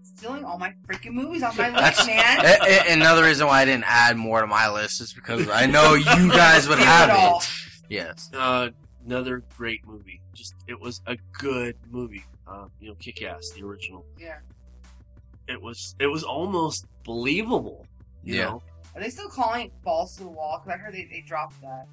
Stealing 0.04 0.46
all 0.46 0.58
my 0.58 0.74
freaking 0.88 1.12
movies 1.14 1.44
on 1.44 1.56
my 1.58 1.70
list, 1.88 2.08
man. 2.08 2.46
A- 2.46 2.58
a- 2.90 2.94
another 2.94 3.24
reason 3.24 3.48
why 3.48 3.62
I 3.62 3.66
didn't 3.66 3.86
add 3.88 4.16
more 4.16 4.40
to 4.42 4.48
my 4.48 4.70
list 4.72 5.02
is 5.02 5.14
because 5.14 5.50
I 5.50 5.66
know 5.66 5.94
you 5.96 6.32
guys 6.32 6.68
would 6.70 6.80
have 6.80 7.10
it 7.10 7.16
all. 7.16 7.40
it. 7.40 7.50
Yes. 7.90 8.30
Uh, 8.34 8.70
another 9.06 9.44
great 9.58 9.86
movie. 9.86 10.22
Just 10.34 10.56
it 10.68 10.80
was 10.80 11.02
a 11.08 11.18
good 11.34 11.76
movie. 11.92 12.24
Uh, 12.48 12.66
you 12.80 12.88
know, 12.90 12.96
Kick-Ass, 12.96 13.52
the 13.56 13.64
original. 13.66 14.06
Yeah. 14.18 14.38
It 15.48 15.62
was 15.62 15.96
it 16.00 16.08
was 16.08 16.24
almost 16.24 16.86
believable. 17.04 17.86
You 18.24 18.36
Yeah. 18.36 18.44
know, 18.46 18.64
Are 18.96 19.02
they 19.02 19.10
still 19.10 19.28
calling 19.30 19.66
it 19.68 19.82
balls 19.84 20.16
to 20.18 20.24
the 20.24 20.30
wall? 20.30 20.60
Because 20.64 20.80
I 20.80 20.82
heard 20.82 20.94
they, 20.94 21.04
they 21.12 21.22
dropped 21.28 21.60
that. 21.62 21.88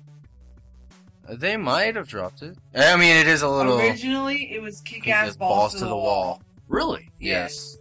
They 1.29 1.57
might 1.57 1.97
have 1.97 2.09
dropped 2.09 2.43
it. 2.43 2.57
I 2.75 2.97
mean, 2.97 3.17
it 3.17 3.27
is 3.27 3.43
a 3.43 3.49
little. 3.49 3.79
Originally, 3.79 4.53
it 4.53 4.61
was 4.63 4.81
kick 4.81 5.07
ass 5.09 5.27
Kick-Ass 5.33 5.37
balls, 5.37 5.75
to 5.75 5.85
the, 5.85 5.95
wall. 5.97 6.43
really. 6.69 7.11
Yes. 7.21 7.77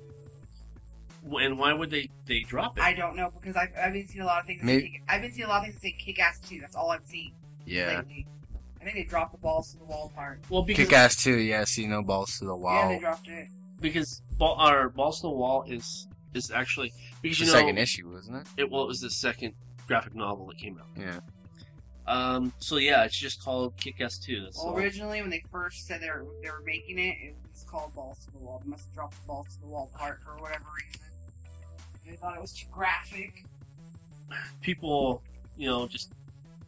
And 1.31 1.57
why 1.59 1.73
would 1.73 1.89
they 1.91 2.09
they 2.25 2.39
drop 2.41 2.77
it? 2.77 2.81
I 2.81 2.93
don't 2.93 3.15
know 3.15 3.31
because 3.39 3.55
I've, 3.55 3.69
I've 3.79 3.93
been 3.93 4.07
seeing 4.07 4.23
a 4.23 4.25
lot 4.25 4.41
of 4.41 4.47
things. 4.47 4.63
Maybe- 4.63 4.89
kick, 4.89 5.01
I've 5.07 5.21
been 5.21 5.31
seeing 5.31 5.45
a 5.45 5.49
lot 5.49 5.59
of 5.59 5.63
things 5.65 5.75
that 5.75 5.81
say 5.81 5.91
kick 5.97 6.19
ass 6.19 6.39
too. 6.39 6.59
That's 6.59 6.75
all 6.75 6.91
I've 6.91 7.05
seen 7.05 7.33
Yeah. 7.65 7.97
lately. 7.99 8.25
I 8.81 8.83
think 8.85 8.95
they 8.95 9.03
dropped 9.03 9.33
the 9.33 9.37
balls 9.37 9.73
to 9.73 9.77
the 9.77 9.83
wall 9.85 10.11
part. 10.15 10.39
well, 10.49 10.63
because 10.63 10.85
Kick 10.87 10.93
ass 10.93 11.21
too. 11.21 11.35
Yes, 11.37 11.77
you 11.77 11.87
know, 11.87 12.01
balls 12.01 12.39
to 12.39 12.45
the 12.45 12.55
wall. 12.55 12.73
Yeah, 12.89 12.95
they 12.95 12.99
dropped 12.99 13.27
it. 13.27 13.47
because 13.81 14.21
ball, 14.37 14.55
our 14.55 14.89
balls 14.89 15.17
to 15.17 15.23
the 15.23 15.29
wall 15.31 15.65
is 15.67 16.07
is 16.33 16.49
actually 16.51 16.93
because 17.21 17.39
the 17.39 17.45
you 17.45 17.51
know 17.51 17.57
second 17.59 17.77
issue, 17.77 18.09
wasn't 18.11 18.37
it? 18.37 18.47
it 18.57 18.71
well 18.71 18.83
it 18.83 18.87
was 18.87 19.01
the 19.01 19.09
second 19.09 19.53
graphic 19.87 20.15
novel 20.15 20.47
that 20.47 20.57
came 20.57 20.79
out. 20.79 20.87
Yeah. 20.97 21.19
Um. 22.09 22.51
So 22.59 22.77
yeah, 22.77 23.03
it's 23.03 23.17
just 23.17 23.43
called 23.43 23.77
Kick 23.77 24.01
Ass 24.01 24.17
Two. 24.17 24.41
That's 24.41 24.57
Well, 24.57 24.75
originally, 24.75 25.21
when 25.21 25.29
they 25.29 25.43
first 25.51 25.85
said 25.85 26.01
they 26.01 26.09
were, 26.09 26.25
they 26.43 26.49
were 26.49 26.63
making 26.65 26.97
it, 26.97 27.15
it 27.21 27.35
was 27.53 27.63
called 27.69 27.93
balls 27.93 28.25
to 28.25 28.31
the 28.31 28.39
wall. 28.39 28.59
They 28.63 28.69
must 28.71 28.85
have 28.85 28.93
dropped 28.95 29.21
the 29.21 29.27
balls 29.27 29.47
to 29.55 29.61
the 29.61 29.67
wall 29.67 29.91
part 29.95 30.19
for 30.23 30.35
whatever 30.41 30.65
reason. 30.75 31.01
They 32.07 32.15
thought 32.15 32.35
it 32.35 32.41
was 32.41 32.53
too 32.53 32.65
graphic. 32.71 33.45
people, 34.61 35.21
you 35.55 35.67
know, 35.67 35.87
just 35.87 36.13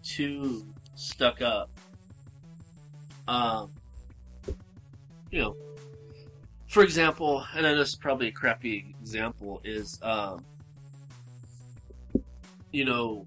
too 0.03 0.63
stuck 0.95 1.41
up. 1.41 1.71
Um, 3.27 3.71
you 5.31 5.41
know, 5.41 5.55
for 6.67 6.83
example, 6.83 7.43
and 7.55 7.65
I 7.65 7.71
know 7.71 7.77
this 7.79 7.89
is 7.89 7.95
probably 7.95 8.27
a 8.27 8.31
crappy 8.31 8.93
example, 9.01 9.59
is 9.63 9.99
um, 10.03 10.45
you 12.71 12.85
know, 12.85 13.25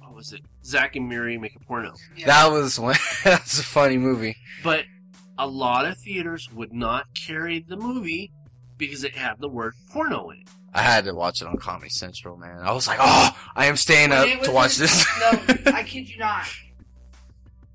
what 0.00 0.14
was 0.14 0.32
it? 0.32 0.42
Zack 0.64 0.96
and 0.96 1.08
Miri 1.08 1.38
make 1.38 1.56
a 1.56 1.60
porno, 1.60 1.94
Yeah. 2.16 2.26
That 2.26 2.52
was 2.52 2.78
one. 2.78 2.96
that 3.24 3.42
was 3.42 3.58
a 3.58 3.64
funny 3.64 3.98
movie. 3.98 4.36
but 4.62 4.84
a 5.38 5.46
lot 5.46 5.86
of 5.86 5.96
theaters 5.98 6.50
would 6.52 6.72
not 6.72 7.06
carry 7.14 7.60
the 7.66 7.76
movie 7.76 8.30
because 8.78 9.02
it 9.04 9.16
had 9.16 9.38
the 9.40 9.48
word 9.48 9.74
porno 9.90 10.30
in 10.30 10.40
it. 10.42 10.48
I 10.74 10.82
had 10.82 11.04
to 11.04 11.14
watch 11.14 11.42
it 11.42 11.48
on 11.48 11.56
Comedy 11.58 11.90
Central, 11.90 12.36
man. 12.36 12.58
I 12.62 12.72
was 12.72 12.86
like, 12.86 12.98
oh, 13.00 13.36
I 13.56 13.66
am 13.66 13.76
staying 13.76 14.10
When 14.10 14.36
up 14.38 14.42
to 14.44 14.52
watch 14.52 14.76
in- 14.78 14.82
this. 14.82 15.06
no, 15.20 15.72
I 15.72 15.82
kid 15.82 16.08
you 16.08 16.18
not. 16.18 16.46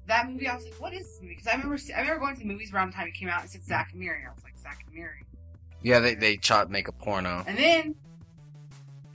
That 0.08 0.30
movie, 0.30 0.48
I 0.48 0.56
was 0.56 0.64
like, 0.64 0.76
"What 0.80 0.94
is 0.94 1.02
this 1.06 1.20
movie?" 1.22 1.34
Because 1.36 1.48
I 1.48 1.52
remember, 1.52 1.78
I 1.94 2.00
remember 2.00 2.20
going 2.22 2.36
to 2.36 2.40
the 2.40 2.48
movies 2.48 2.72
around 2.74 2.92
the 2.92 2.96
time 2.96 3.08
it 3.10 3.14
came 3.14 3.28
out. 3.28 3.42
and 3.42 3.50
It 3.50 3.52
said 3.52 3.64
Zack 3.66 3.90
and 3.92 4.00
Miri. 4.00 4.20
I 4.26 4.34
was 4.34 4.42
like, 4.44 4.58
"Zack 4.58 4.80
and 4.86 4.96
Miri." 4.96 5.26
yeah, 5.84 6.00
they 6.00 6.16
they 6.16 6.38
chop 6.38 6.70
make 6.70 6.88
a 6.88 6.94
porno. 6.94 7.44
And 7.46 7.58
then 7.58 7.96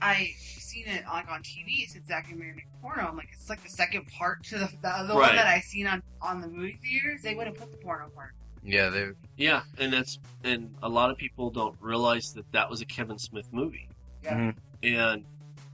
I 0.01 0.29
seen 0.73 0.87
it 0.87 1.03
like 1.05 1.29
on 1.29 1.41
TV. 1.43 1.83
It 1.83 1.89
said 1.91 2.05
Zack 2.05 2.27
and 2.29 2.39
Miri 2.39 2.53
make 2.55 2.65
porno. 2.81 3.07
I'm 3.07 3.15
like, 3.17 3.29
it's 3.31 3.49
like 3.49 3.61
the 3.63 3.69
second 3.69 4.07
part 4.07 4.43
to 4.45 4.57
the 4.57 4.65
the, 4.81 5.05
the 5.07 5.13
Right. 5.15 5.27
one 5.27 5.35
that 5.35 5.47
I 5.47 5.59
seen 5.59 5.87
on 5.87 6.01
on 6.21 6.41
the 6.41 6.47
movie 6.47 6.79
theaters. 6.81 7.21
They 7.21 7.35
wouldn't 7.35 7.57
put 7.57 7.71
the 7.71 7.77
porno 7.77 8.09
part. 8.09 8.33
Yeah, 8.63 8.89
they. 8.89 9.09
Yeah, 9.37 9.63
and 9.77 9.91
that's 9.93 10.19
and 10.43 10.73
a 10.81 10.89
lot 10.89 11.09
of 11.11 11.17
people 11.17 11.49
don't 11.51 11.75
realize 11.79 12.33
that 12.33 12.51
that 12.53 12.69
was 12.69 12.81
a 12.81 12.85
Kevin 12.85 13.17
Smith 13.19 13.47
movie. 13.51 13.87
Yeah. 14.23 14.35
Mhm. 14.37 14.55
and 14.83 15.25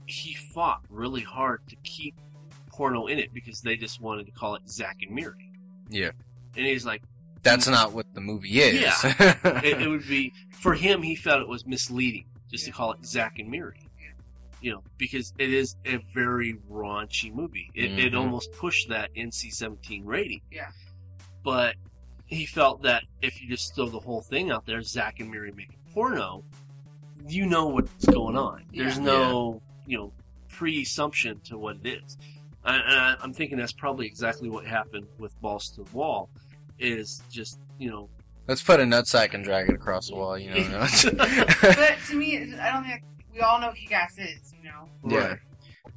he 0.06 0.34
fought 0.34 0.80
really 0.90 1.20
hard 1.22 1.60
to 1.68 1.76
keep 1.84 2.16
porno 2.68 3.06
in 3.06 3.18
it 3.20 3.32
because 3.32 3.60
they 3.60 3.76
just 3.76 4.00
wanted 4.00 4.26
to 4.26 4.32
call 4.32 4.56
it 4.56 4.62
Zack 4.68 4.96
and 5.02 5.14
Miri. 5.14 5.52
Yeah. 5.88 6.10
And 6.56 6.66
he's 6.66 6.84
like, 6.84 7.02
That's 7.44 7.68
not 7.68 7.92
what 7.92 8.12
the 8.12 8.20
movie 8.20 8.60
is. 8.60 8.80
Yeah. 8.80 9.36
it, 9.62 9.82
it 9.82 9.88
would 9.88 10.06
be 10.08 10.32
for 10.50 10.74
him. 10.74 11.00
He 11.02 11.14
felt 11.14 11.40
it 11.42 11.46
was 11.48 11.64
misleading 11.64 12.24
just 12.50 12.64
to 12.64 12.72
call 12.72 12.90
it 12.92 13.06
Zack 13.06 13.38
and 13.38 13.48
Miri. 13.48 13.78
You 14.60 14.72
know, 14.72 14.82
because 14.98 15.32
it 15.38 15.52
is 15.52 15.76
a 15.86 15.98
very 16.14 16.58
raunchy 16.70 17.32
movie. 17.32 17.70
It, 17.74 17.98
it 17.98 18.12
Mhm. 18.12 18.18
almost 18.18 18.52
pushed 18.52 18.88
that 18.90 19.10
NC-17 19.16 20.04
rating. 20.04 20.42
Yeah. 20.50 20.68
But 21.42 21.76
he 22.26 22.44
felt 22.46 22.82
that 22.82 23.04
if 23.22 23.40
you 23.40 23.48
just 23.48 23.74
throw 23.74 23.88
the 23.88 23.98
whole 23.98 24.20
thing 24.20 24.50
out 24.50 24.66
there, 24.66 24.82
Zack 24.82 25.20
and 25.20 25.30
Miri 25.30 25.52
make 25.52 25.70
a 25.70 25.92
porno, 25.94 26.44
you 27.26 27.46
know 27.46 27.68
what's 27.68 28.04
going 28.06 28.36
on. 28.36 28.64
There's 28.74 28.98
Yeah. 28.98 29.04
no, 29.04 29.62
you 29.86 29.96
know, 29.98 30.12
pre-assumption 30.48 31.40
to 31.44 31.56
what 31.56 31.76
it 31.82 32.02
is. 32.04 32.18
And 32.64 32.82
I, 32.82 33.16
I'm 33.22 33.32
thinking 33.32 33.56
that's 33.56 33.72
probably 33.72 34.06
exactly 34.06 34.50
what 34.50 34.66
happened 34.66 35.06
with 35.18 35.38
Balls 35.40 35.70
to 35.70 35.84
the 35.84 35.90
Wall. 35.96 36.28
Is 36.78 37.22
just 37.30 37.58
you 37.78 37.90
know 37.90 38.08
Let's 38.46 38.62
put 38.62 38.80
a 38.80 38.84
nutsack 38.84 39.32
and 39.34 39.44
drag 39.44 39.68
it 39.68 39.74
across 39.74 40.08
the 40.08 40.16
wall. 40.16 40.38
You 40.38 40.50
know. 40.50 40.86
But 41.12 41.96
to 42.08 42.14
me, 42.16 42.36
I 42.58 42.72
don't 42.72 42.84
think 42.84 43.02
we 43.32 43.40
all 43.40 43.60
know 43.60 43.68
what 43.68 43.76
kick 43.76 43.92
ass 43.92 44.18
is. 44.18 44.54
You 44.62 44.70
know. 44.70 44.88
yeah. 45.16 45.36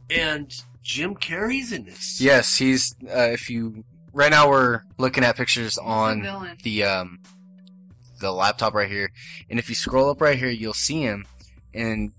And 0.09 0.53
Jim 0.81 1.15
Carrey's 1.15 1.71
in 1.71 1.85
this. 1.85 2.19
Yes, 2.21 2.57
he's. 2.57 2.95
Uh, 3.03 3.29
if 3.31 3.49
you 3.49 3.83
right 4.13 4.31
now 4.31 4.49
we're 4.49 4.81
looking 4.97 5.23
at 5.23 5.35
pictures 5.37 5.73
He's 5.73 5.77
on 5.79 6.21
villain. 6.21 6.57
the 6.63 6.83
um 6.83 7.19
the 8.19 8.31
laptop 8.31 8.73
right 8.73 8.89
here, 8.89 9.11
and 9.49 9.59
if 9.59 9.69
you 9.69 9.75
scroll 9.75 10.09
up 10.09 10.21
right 10.21 10.37
here, 10.37 10.49
you'll 10.49 10.73
see 10.73 11.01
him 11.01 11.25
in 11.73 12.11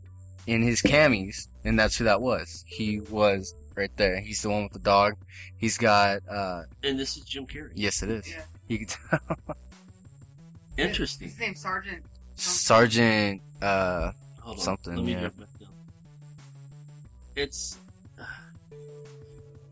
in 0.46 0.62
his 0.62 0.82
camis, 0.82 1.48
and 1.64 1.78
that's 1.78 1.96
who 1.96 2.04
that 2.04 2.20
was. 2.20 2.64
He 2.66 3.00
was 3.00 3.54
right 3.76 3.94
there. 3.96 4.20
He's 4.20 4.42
the 4.42 4.50
one 4.50 4.64
with 4.64 4.72
the 4.72 4.78
dog. 4.78 5.14
He's 5.56 5.78
got. 5.78 6.20
uh 6.28 6.62
And 6.82 6.98
this 6.98 7.16
is 7.16 7.24
Jim 7.24 7.46
Carrey. 7.46 7.72
Yes, 7.74 8.02
it 8.02 8.10
is. 8.10 8.30
Yeah. 8.30 8.42
You 8.68 8.78
can 8.78 8.86
tell. 8.88 9.20
Interesting. 10.76 11.28
His 11.28 11.38
name's 11.38 11.60
Sergeant. 11.60 12.02
Sergeant. 12.34 13.42
Uh, 13.62 14.12
Hold 14.44 14.58
on. 14.58 14.62
Something, 14.62 14.96
Let 14.96 15.04
me 15.04 15.12
yeah. 15.12 15.28
my 15.38 15.46
film. 15.58 15.70
It's 17.34 17.78
uh, 18.20 18.24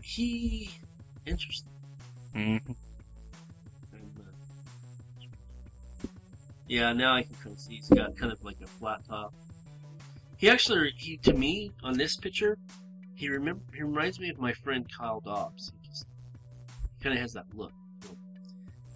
he 0.03 0.71
interesting. 1.27 1.71
mhm. 2.35 2.61
And, 3.93 4.13
uh, 4.19 6.07
yeah, 6.67 6.93
now 6.95 7.15
I 7.15 7.23
can 7.23 7.35
kind 7.35 7.55
of 7.55 7.59
see 7.61 7.75
he's 7.77 7.89
got 7.91 8.17
kind 8.17 8.33
of 8.33 8.43
like 8.43 8.57
a 8.63 8.67
flat 8.67 9.05
top. 9.07 9.35
He 10.39 10.49
actually, 10.49 10.93
he 10.97 11.19
to 11.19 11.35
me 11.35 11.73
on 11.85 11.99
this 11.99 12.17
picture, 12.17 12.57
he 13.15 13.29
remember 13.29 13.63
he 13.75 13.83
reminds 13.83 14.19
me 14.19 14.31
of 14.31 14.39
my 14.39 14.55
friend 14.55 14.87
Kyle 14.91 15.21
Dobbs. 15.21 15.71
He 15.83 15.89
just 15.89 16.07
kind 17.03 17.15
of 17.15 17.21
has 17.21 17.35
that 17.35 17.45
look. 17.55 17.73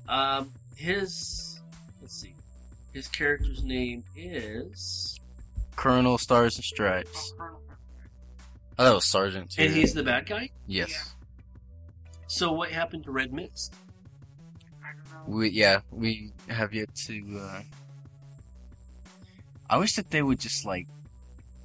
Um, 0.08 0.50
his 0.74 1.60
let's 2.00 2.18
see, 2.18 2.34
his 2.94 3.08
character's 3.08 3.62
name 3.62 4.02
is, 4.16 5.15
Colonel 5.76 6.18
Stars 6.18 6.56
and 6.56 6.64
Stripes. 6.64 7.34
Oh, 8.78 8.84
that 8.84 8.94
was 8.94 9.04
Sergeant 9.06 9.50
too. 9.50 9.62
and 9.62 9.72
he's 9.74 9.94
the 9.94 10.02
bad 10.02 10.26
guy. 10.26 10.50
yes. 10.66 10.90
Yeah. 10.90 10.98
So 12.28 12.52
what 12.52 12.70
happened 12.70 13.04
to 13.04 13.12
Red 13.12 13.32
Mist? 13.32 13.74
I 14.84 14.88
don't 14.94 15.28
know. 15.30 15.36
We 15.36 15.50
yeah 15.50 15.80
we 15.90 16.32
have 16.48 16.74
yet 16.74 16.94
to. 17.06 17.40
uh 17.40 17.60
I 19.70 19.78
wish 19.78 19.94
that 19.94 20.10
they 20.10 20.22
would 20.22 20.40
just 20.40 20.64
like 20.66 20.86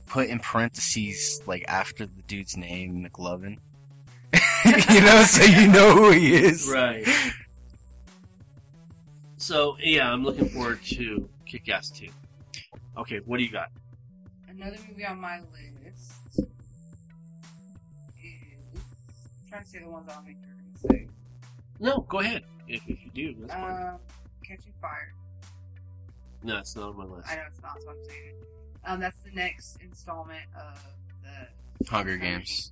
put 0.08 0.28
in 0.28 0.40
parentheses 0.40 1.42
like 1.48 1.66
after 1.68 2.06
the 2.06 2.22
dude's 2.28 2.56
name 2.58 3.06
McLovin. 3.06 3.58
you 4.92 5.02
know, 5.02 5.24
so 5.24 5.44
you 5.44 5.68
know 5.68 5.94
who 5.96 6.12
he 6.12 6.34
is. 6.36 6.70
Right. 6.72 7.08
So 9.38 9.78
yeah, 9.82 10.12
I'm 10.12 10.24
looking 10.24 10.50
forward 10.50 10.84
to 10.86 11.28
Kick-Ass 11.46 11.90
2. 11.90 12.08
Okay, 12.98 13.20
what 13.26 13.38
do 13.38 13.44
you 13.44 13.52
got? 13.52 13.70
Another 14.62 14.78
movie 14.88 15.06
on 15.06 15.20
my 15.20 15.40
list 15.40 16.14
is. 16.36 16.46
I'm 18.24 19.50
trying 19.50 19.64
to 19.64 19.68
say 19.68 19.80
the 19.80 19.90
ones 19.90 20.08
I 20.08 20.14
don't 20.14 20.26
think 20.26 20.38
you're 20.40 20.56
gonna 20.88 21.00
say. 21.00 21.08
No, 21.80 22.02
go 22.08 22.20
ahead. 22.20 22.44
If, 22.68 22.84
if 22.88 23.00
you 23.04 23.10
do, 23.14 23.36
that's 23.42 23.54
fine. 23.54 23.88
Um, 23.88 24.00
Catching 24.44 24.74
Fire. 24.80 25.14
No, 26.44 26.58
it's 26.60 26.76
not 26.76 26.90
on 26.90 26.98
my 26.98 27.06
list. 27.06 27.28
I 27.30 27.36
know 27.38 27.42
it's 27.48 27.62
not, 27.62 27.82
so 27.82 27.90
I'm 27.90 27.96
saying 28.08 28.20
it. 28.30 28.48
Um, 28.86 29.00
that's 29.00 29.18
the 29.22 29.32
next 29.32 29.78
installment 29.82 30.44
of 30.56 30.80
the 31.24 31.90
Hunger 31.90 32.18
Games. 32.18 32.72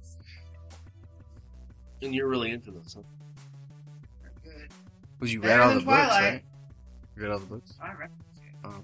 And 2.04 2.14
you're 2.14 2.28
really 2.28 2.52
into 2.52 2.70
those, 2.72 2.94
huh? 2.96 3.02
They're 4.22 4.54
good. 4.54 4.70
Was 5.20 5.34
you 5.34 5.42
Better 5.42 5.58
read 5.58 5.62
all 5.64 5.70
than 5.70 5.78
the 5.80 5.86
books, 5.86 5.98
Twilight. 6.08 6.24
right? 6.34 6.44
You 7.16 7.24
read 7.24 7.32
all 7.32 7.40
the 7.40 7.46
books? 7.48 7.74
I 7.82 7.94
read 7.94 8.10
it. 8.10 8.46
Oh. 8.64 8.84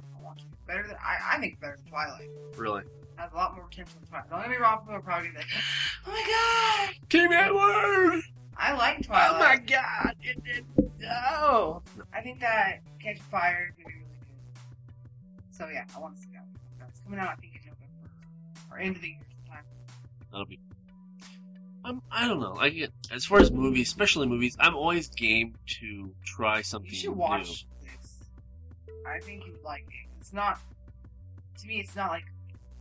I 0.67 0.73
want 0.73 0.85
to. 0.85 0.87
Better 0.87 0.87
than 0.87 0.97
I, 0.97 1.35
I 1.35 1.39
think 1.39 1.59
better 1.59 1.77
than 1.77 1.85
Twilight. 1.85 2.29
Really? 2.57 2.83
Has 3.17 3.31
a 3.31 3.35
lot 3.35 3.55
more 3.55 3.65
potential 3.65 3.95
than 3.99 4.09
Twilight. 4.09 4.29
Don't 4.29 4.41
get 4.41 4.49
me 4.49 4.57
wrong, 4.57 4.79
people 4.79 4.95
are 4.95 5.01
probably 5.01 5.31
like, 5.31 5.45
"Oh 6.07 6.11
my 6.11 6.93
god, 7.09 7.31
that 7.31 7.53
word! 7.53 8.21
I 8.57 8.73
like 8.73 8.97
oh 8.99 9.03
Twilight." 9.03 9.35
Oh 9.35 9.39
my 9.39 9.57
god! 9.57 10.15
It 10.21 10.43
did. 10.43 10.65
No! 10.99 11.81
I 12.13 12.21
think 12.21 12.39
that 12.39 12.79
Catch 13.01 13.21
Fire 13.21 13.69
is 13.69 13.75
gonna 13.83 13.95
be 13.95 14.01
really 14.01 14.15
good. 14.19 14.55
So 15.51 15.67
yeah, 15.67 15.85
I 15.95 15.99
want 15.99 16.15
to 16.15 16.21
see 16.21 16.29
that. 16.33 16.45
That's 16.79 16.99
coming 17.01 17.19
out, 17.19 17.29
I 17.29 17.35
think, 17.35 17.53
in 17.55 17.61
November 17.69 18.09
or 18.71 18.79
end 18.79 18.95
of 18.95 19.01
the 19.01 19.09
year 19.09 19.17
sometime. 19.45 19.63
That'll 20.31 20.45
be. 20.45 20.59
I'm, 21.85 22.01
I 22.11 22.27
don't 22.27 22.39
know. 22.39 22.55
I 22.59 22.69
get 22.69 22.91
as 23.11 23.25
far 23.25 23.39
as 23.39 23.51
movies, 23.51 23.87
especially 23.87 24.27
movies. 24.27 24.57
I'm 24.59 24.75
always 24.75 25.07
game 25.09 25.53
to 25.81 26.11
try 26.25 26.63
something 26.63 26.89
You 26.89 26.97
should 26.97 27.15
watch 27.15 27.67
this. 27.83 28.23
I 29.05 29.19
think 29.19 29.45
you 29.45 29.51
would 29.51 29.63
like 29.63 29.85
it. 29.87 30.04
It's 30.25 30.33
not. 30.33 30.59
To 31.59 31.67
me, 31.67 31.75
it's 31.79 31.95
not 31.95 32.09
like 32.09 32.23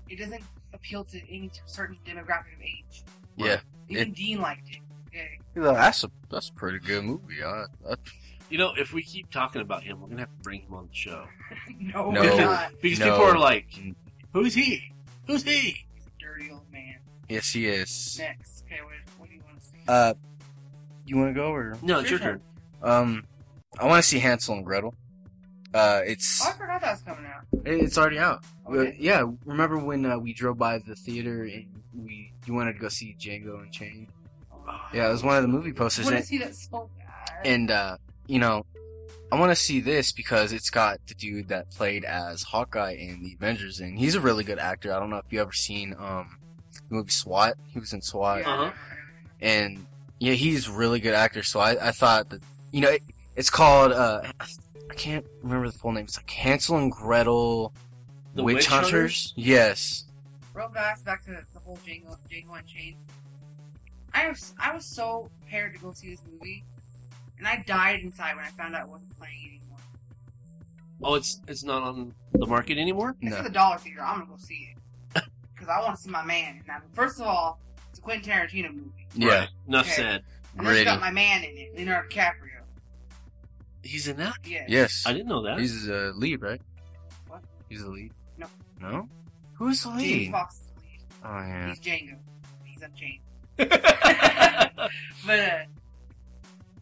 it 0.08 0.18
doesn't 0.18 0.42
appeal 0.72 1.04
to 1.04 1.18
any 1.28 1.50
certain 1.66 1.98
demographic 2.06 2.56
of 2.56 2.62
age. 2.62 3.04
Yeah. 3.36 3.60
Even 3.90 4.12
Dean 4.14 4.40
liked 4.40 4.70
it. 4.70 4.78
Okay. 5.08 5.38
Yeah, 5.54 5.72
That's 5.72 6.04
a 6.04 6.10
that's 6.30 6.48
a 6.48 6.54
pretty 6.54 6.78
good 6.78 7.04
movie. 7.04 7.44
I, 7.44 7.64
I, 7.86 7.96
You 8.48 8.56
know, 8.56 8.72
if 8.78 8.94
we 8.94 9.02
keep 9.02 9.30
talking 9.30 9.60
about 9.60 9.82
him, 9.82 10.00
we're 10.00 10.08
gonna 10.08 10.20
have 10.20 10.30
to 10.30 10.42
bring 10.42 10.62
him 10.62 10.72
on 10.72 10.88
the 10.88 10.94
show 10.94 11.26
no, 11.78 12.10
No. 12.10 12.22
we're 12.22 12.40
not. 12.40 12.72
because 12.80 13.00
No. 13.00 13.10
people 13.10 13.24
are 13.26 13.38
like, 13.38 13.66
"Who's 14.32 14.54
he? 14.54 14.90
Who's 15.26 15.42
he?" 15.42 15.86
He's 15.94 16.06
a 16.06 16.18
dirty 16.18 16.50
old 16.50 16.72
man. 16.72 16.96
yes, 17.28 17.50
he 17.52 17.66
is. 17.66 18.16
Next, 18.18 18.64
okay, 18.64 18.80
what, 18.82 18.94
what 19.18 19.28
do 19.28 19.34
you 19.34 19.42
want 19.46 19.60
to 19.60 19.66
see? 19.66 19.76
Uh, 19.86 20.14
you 21.04 21.18
want 21.18 21.28
to 21.28 21.34
go 21.38 21.52
or? 21.52 21.76
No, 21.82 21.98
it's 22.00 22.08
your 22.08 22.20
turn. 22.20 22.40
Um, 22.82 23.26
I 23.78 23.84
want 23.86 24.02
to 24.02 24.08
see 24.08 24.18
Hansel 24.18 24.54
and 24.54 24.64
Gretel. 24.64 24.94
Uh, 25.74 26.00
it's 26.06 26.40
oh, 26.46 26.50
I 26.50 26.52
forgot 26.52 26.80
that 26.82 26.92
was 26.92 27.00
coming 27.02 27.26
out. 27.26 27.44
it's 27.66 27.98
already 27.98 28.18
out. 28.18 28.44
Okay. 28.70 28.90
Uh, 28.90 28.92
yeah, 28.96 29.24
remember 29.44 29.76
when 29.78 30.06
uh, 30.06 30.16
we 30.18 30.32
drove 30.32 30.56
by 30.56 30.78
the 30.78 30.94
theater 30.94 31.42
and 31.42 31.66
we 31.94 32.32
you 32.46 32.54
wanted 32.54 32.74
to 32.74 32.78
go 32.78 32.88
see 32.88 33.16
Django 33.18 33.60
Unchained? 33.62 34.06
Yeah, 34.94 35.08
it 35.08 35.12
was 35.12 35.22
one 35.24 35.36
of 35.36 35.42
the 35.42 35.48
movie 35.48 35.70
I 35.70 35.72
posters. 35.74 36.04
want 36.06 36.14
to 36.14 36.18
And, 36.18 36.26
see 36.26 36.38
that 36.38 36.54
so 36.54 36.88
bad. 36.96 37.44
and 37.46 37.70
uh, 37.70 37.96
you 38.28 38.38
know, 38.38 38.64
I 39.32 39.38
want 39.40 39.50
to 39.50 39.56
see 39.56 39.80
this 39.80 40.12
because 40.12 40.52
it's 40.52 40.70
got 40.70 41.00
the 41.08 41.14
dude 41.14 41.48
that 41.48 41.70
played 41.72 42.04
as 42.04 42.44
Hawkeye 42.44 42.92
in 42.92 43.22
the 43.24 43.34
Avengers, 43.34 43.80
and 43.80 43.98
he's 43.98 44.14
a 44.14 44.20
really 44.20 44.44
good 44.44 44.58
actor. 44.60 44.94
I 44.94 45.00
don't 45.00 45.10
know 45.10 45.16
if 45.18 45.24
you 45.30 45.40
ever 45.40 45.52
seen 45.52 45.94
um 45.98 46.38
the 46.88 46.94
movie 46.96 47.10
SWAT. 47.10 47.54
He 47.72 47.80
was 47.80 47.92
in 47.92 48.00
SWAT. 48.00 48.40
Yeah. 48.42 48.48
Uh-huh. 48.54 48.70
and 49.40 49.86
yeah, 50.20 50.34
he's 50.34 50.68
a 50.68 50.72
really 50.72 51.00
good 51.00 51.14
actor. 51.14 51.42
So 51.42 51.58
I, 51.58 51.88
I 51.88 51.90
thought 51.90 52.30
that 52.30 52.42
you 52.70 52.80
know 52.80 52.90
it, 52.90 53.02
it's 53.36 53.50
called 53.50 53.90
uh, 53.92 54.22
I 54.90 54.94
can't 54.94 55.24
remember 55.42 55.68
the 55.68 55.78
full 55.78 55.92
name. 55.92 56.04
It's 56.04 56.16
like 56.16 56.30
Hansel 56.30 56.78
and 56.78 56.90
Gretel, 56.92 57.72
The 58.34 58.42
Witch, 58.42 58.54
Witch 58.56 58.66
Hunters. 58.66 58.90
Hunters? 58.90 59.32
Yes. 59.36 60.04
Real 60.52 60.68
fast, 60.68 61.04
back 61.04 61.24
to 61.24 61.30
the 61.52 61.58
whole 61.60 61.78
Django, 61.86 62.16
Django 62.30 62.58
Unchained. 62.58 62.96
I 64.12 64.28
was 64.28 64.54
I 64.58 64.72
was 64.72 64.84
so 64.84 65.28
prepared 65.40 65.74
to 65.74 65.80
go 65.80 65.92
see 65.92 66.10
this 66.10 66.22
movie, 66.30 66.62
and 67.38 67.48
I 67.48 67.64
died 67.66 68.00
inside 68.00 68.36
when 68.36 68.44
I 68.44 68.48
found 68.50 68.76
out 68.76 68.82
it 68.86 68.88
wasn't 68.88 69.18
playing 69.18 69.48
anymore. 69.60 69.78
Oh, 71.02 71.14
it's 71.14 71.40
it's 71.48 71.64
not 71.64 71.82
on 71.82 72.14
the 72.32 72.46
market 72.46 72.78
anymore. 72.78 73.16
It's 73.20 73.32
No. 73.32 73.38
at 73.38 73.44
the 73.44 73.50
Dollar 73.50 73.78
Theater. 73.78 74.02
I'm 74.02 74.20
gonna 74.20 74.30
go 74.30 74.36
see 74.36 74.70
it 75.14 75.24
because 75.54 75.68
I 75.68 75.80
want 75.80 75.96
to 75.96 76.02
see 76.02 76.10
my 76.10 76.24
man. 76.24 76.62
Now, 76.68 76.78
first 76.92 77.20
of 77.20 77.26
all, 77.26 77.58
it's 77.90 77.98
a 77.98 78.02
Quentin 78.02 78.30
Tarantino 78.32 78.72
movie, 78.72 79.08
Yeah. 79.14 79.28
Right. 79.40 79.48
Enough 79.66 79.86
Okay. 79.86 79.94
said. 79.96 80.24
and 80.58 80.68
it's 80.68 80.84
got 80.84 81.00
my 81.00 81.10
man 81.10 81.42
in 81.42 81.56
it, 81.56 81.74
Leonardo 81.76 82.08
DiCaprio. 82.08 82.53
He's 83.84 84.08
in 84.08 84.16
that. 84.16 84.38
Yeah. 84.44 84.64
Yes. 84.66 85.04
I 85.06 85.12
didn't 85.12 85.28
know 85.28 85.42
that. 85.42 85.58
He's 85.58 85.88
a 85.88 86.12
lead, 86.16 86.42
right? 86.42 86.60
What? 87.28 87.42
He's 87.68 87.82
a 87.82 87.88
lead. 87.88 88.12
No. 88.38 88.46
No. 88.80 89.08
Who's 89.54 89.82
the 89.82 89.90
James 89.90 90.02
lead? 90.02 90.30
Foxx 90.32 90.54
is 90.56 90.66
the 90.66 90.80
lead. 90.80 91.00
Oh 91.24 91.46
yeah. 91.46 91.68
He's 91.68 91.80
Django. 91.80 92.18
He's 92.64 92.82
Unchained. 92.82 93.20
But 95.26 95.38
uh, 95.38 95.58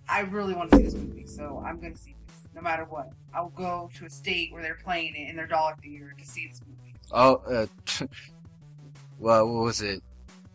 I 0.09 0.21
really 0.21 0.55
want 0.55 0.71
to 0.71 0.77
see 0.77 0.83
this 0.83 0.95
movie, 0.95 1.27
so 1.27 1.63
I'm 1.65 1.81
gonna 1.81 1.97
see 1.97 2.15
this 2.27 2.49
no 2.55 2.61
matter 2.61 2.85
what. 2.85 3.11
I 3.33 3.41
will 3.41 3.51
go 3.51 3.89
to 3.95 4.05
a 4.05 4.11
state 4.11 4.53
where 4.53 4.63
they're 4.63 4.79
playing 4.83 5.15
it 5.15 5.31
in 5.31 5.37
their 5.37 5.47
dollar 5.47 5.75
theater 5.83 6.15
to 6.19 6.27
see 6.27 6.49
this 6.49 6.61
movie. 6.67 6.95
Oh, 7.13 7.37
uh, 7.49 7.67
well, 9.19 9.47
what 9.47 9.65
was 9.65 9.81
it? 9.81 10.03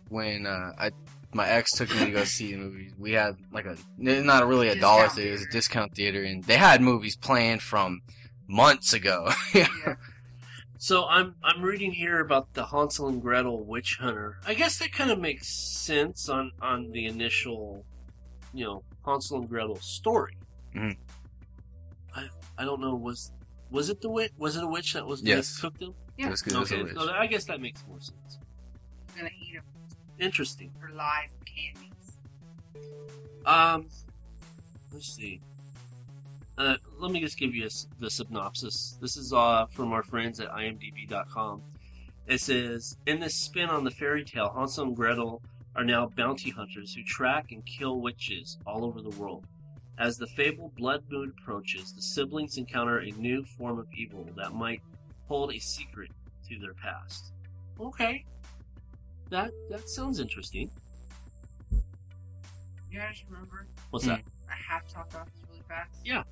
When 0.09 0.45
uh, 0.45 0.73
I 0.77 0.91
my 1.33 1.47
ex 1.47 1.71
took 1.71 1.89
me 1.93 2.05
to 2.05 2.11
go 2.11 2.23
see 2.23 2.51
the 2.53 2.57
movies, 2.59 2.93
we 2.97 3.11
had 3.13 3.35
like 3.51 3.65
a 3.65 3.77
not 3.97 4.47
really 4.47 4.67
a 4.69 4.73
Discount 4.75 4.81
dollar 4.81 5.09
theater, 5.09 5.29
it 5.29 5.31
was 5.33 5.41
a 5.43 5.49
discount 5.49 5.95
theater, 5.95 6.23
and 6.23 6.43
they 6.45 6.57
had 6.57 6.81
movies 6.81 7.15
playing 7.15 7.59
from 7.59 8.01
months 8.47 8.93
ago. 8.93 9.29
Yeah. 9.53 9.67
So 10.79 11.05
I'm 11.07 11.35
I'm 11.43 11.63
reading 11.63 11.91
here 11.91 12.19
about 12.19 12.53
the 12.53 12.65
Hansel 12.67 13.07
and 13.07 13.19
Gretel 13.21 13.63
witch 13.65 13.97
hunter. 13.99 14.37
I 14.45 14.53
guess 14.53 14.77
that 14.77 14.91
kind 14.93 15.09
of 15.09 15.19
makes 15.19 15.47
sense 15.47 16.29
on 16.29 16.51
on 16.61 16.91
the 16.91 17.05
initial, 17.07 17.83
you 18.53 18.63
know, 18.65 18.83
Hansel 19.03 19.39
and 19.39 19.49
Gretel 19.49 19.77
story. 19.77 20.37
Mhm. 20.75 20.95
I 22.15 22.27
I 22.59 22.63
don't 22.63 22.79
know 22.79 22.93
was 22.95 23.31
was 23.71 23.89
it 23.89 24.01
the 24.01 24.09
witch 24.09 24.31
was 24.37 24.55
it 24.55 24.63
a 24.63 24.67
witch 24.67 24.93
that 24.93 25.05
was 25.05 25.23
Yes. 25.23 25.57
cooked 25.59 25.79
them? 25.79 25.95
Yeah. 26.17 26.27
It 26.27 26.29
was 26.29 26.41
'cause 26.43 26.53
it 26.53 26.59
was 26.59 26.71
a 26.71 26.75
Okay, 26.75 26.83
witch. 26.83 26.93
so 26.95 27.11
I 27.11 27.25
guess 27.27 27.45
that 27.45 27.59
makes 27.59 27.83
more 27.87 27.99
sense. 27.99 28.37
I'm 29.09 29.17
gonna 29.17 29.29
eat 29.41 29.55
them 29.55 29.63
Interesting. 30.19 30.71
for 30.79 30.89
live 30.89 31.29
candies. 31.45 32.17
Um, 33.45 33.87
let's 34.91 35.15
see. 35.15 35.41
Uh, 36.57 36.75
let 36.97 37.11
me 37.11 37.19
just 37.19 37.37
give 37.37 37.53
you 37.53 37.65
a 37.65 37.69
the 37.99 38.09
synopsis. 38.09 38.97
This 38.99 39.15
is 39.15 39.31
uh, 39.31 39.67
from 39.67 39.93
our 39.93 40.03
friends 40.03 40.39
at 40.39 40.49
imdb.com. 40.49 41.61
It 42.25 42.41
says, 42.41 42.97
In 43.05 43.19
this 43.19 43.35
spin 43.35 43.69
on 43.69 43.83
the 43.83 43.91
fairy 43.91 44.25
tale, 44.25 44.51
Hansel 44.55 44.85
and 44.85 44.95
Gretel 44.95 45.41
are 45.75 45.85
now 45.85 46.07
bounty 46.07 46.49
hunters 46.49 46.93
who 46.93 47.03
track 47.03 47.51
and 47.51 47.63
kill 47.65 48.01
witches 48.01 48.57
all 48.65 48.83
over 48.83 49.01
the 49.01 49.11
world. 49.11 49.45
As 49.99 50.17
the 50.17 50.27
fabled 50.27 50.75
blood 50.75 51.03
moon 51.09 51.33
approaches, 51.39 51.93
the 51.93 52.01
siblings 52.01 52.57
encounter 52.57 52.99
a 52.99 53.11
new 53.11 53.45
form 53.45 53.79
of 53.79 53.87
evil 53.95 54.27
that 54.35 54.53
might 54.53 54.81
hold 55.27 55.53
a 55.53 55.59
secret 55.59 56.11
to 56.49 56.59
their 56.59 56.73
past. 56.73 57.31
Okay. 57.79 58.25
That 59.29 59.51
that 59.69 59.89
sounds 59.89 60.19
interesting. 60.19 60.69
You 62.91 62.99
guys 62.99 63.23
remember? 63.29 63.67
What's 63.89 64.05
Hmm. 64.05 64.11
that? 64.11 64.21
I 64.49 64.53
have 64.55 64.87
to 64.87 64.93
talk 64.93 65.09
about 65.11 65.25
this 65.27 65.35
really 65.49 65.61
fast. 65.67 65.91
Yeah. 66.05 66.23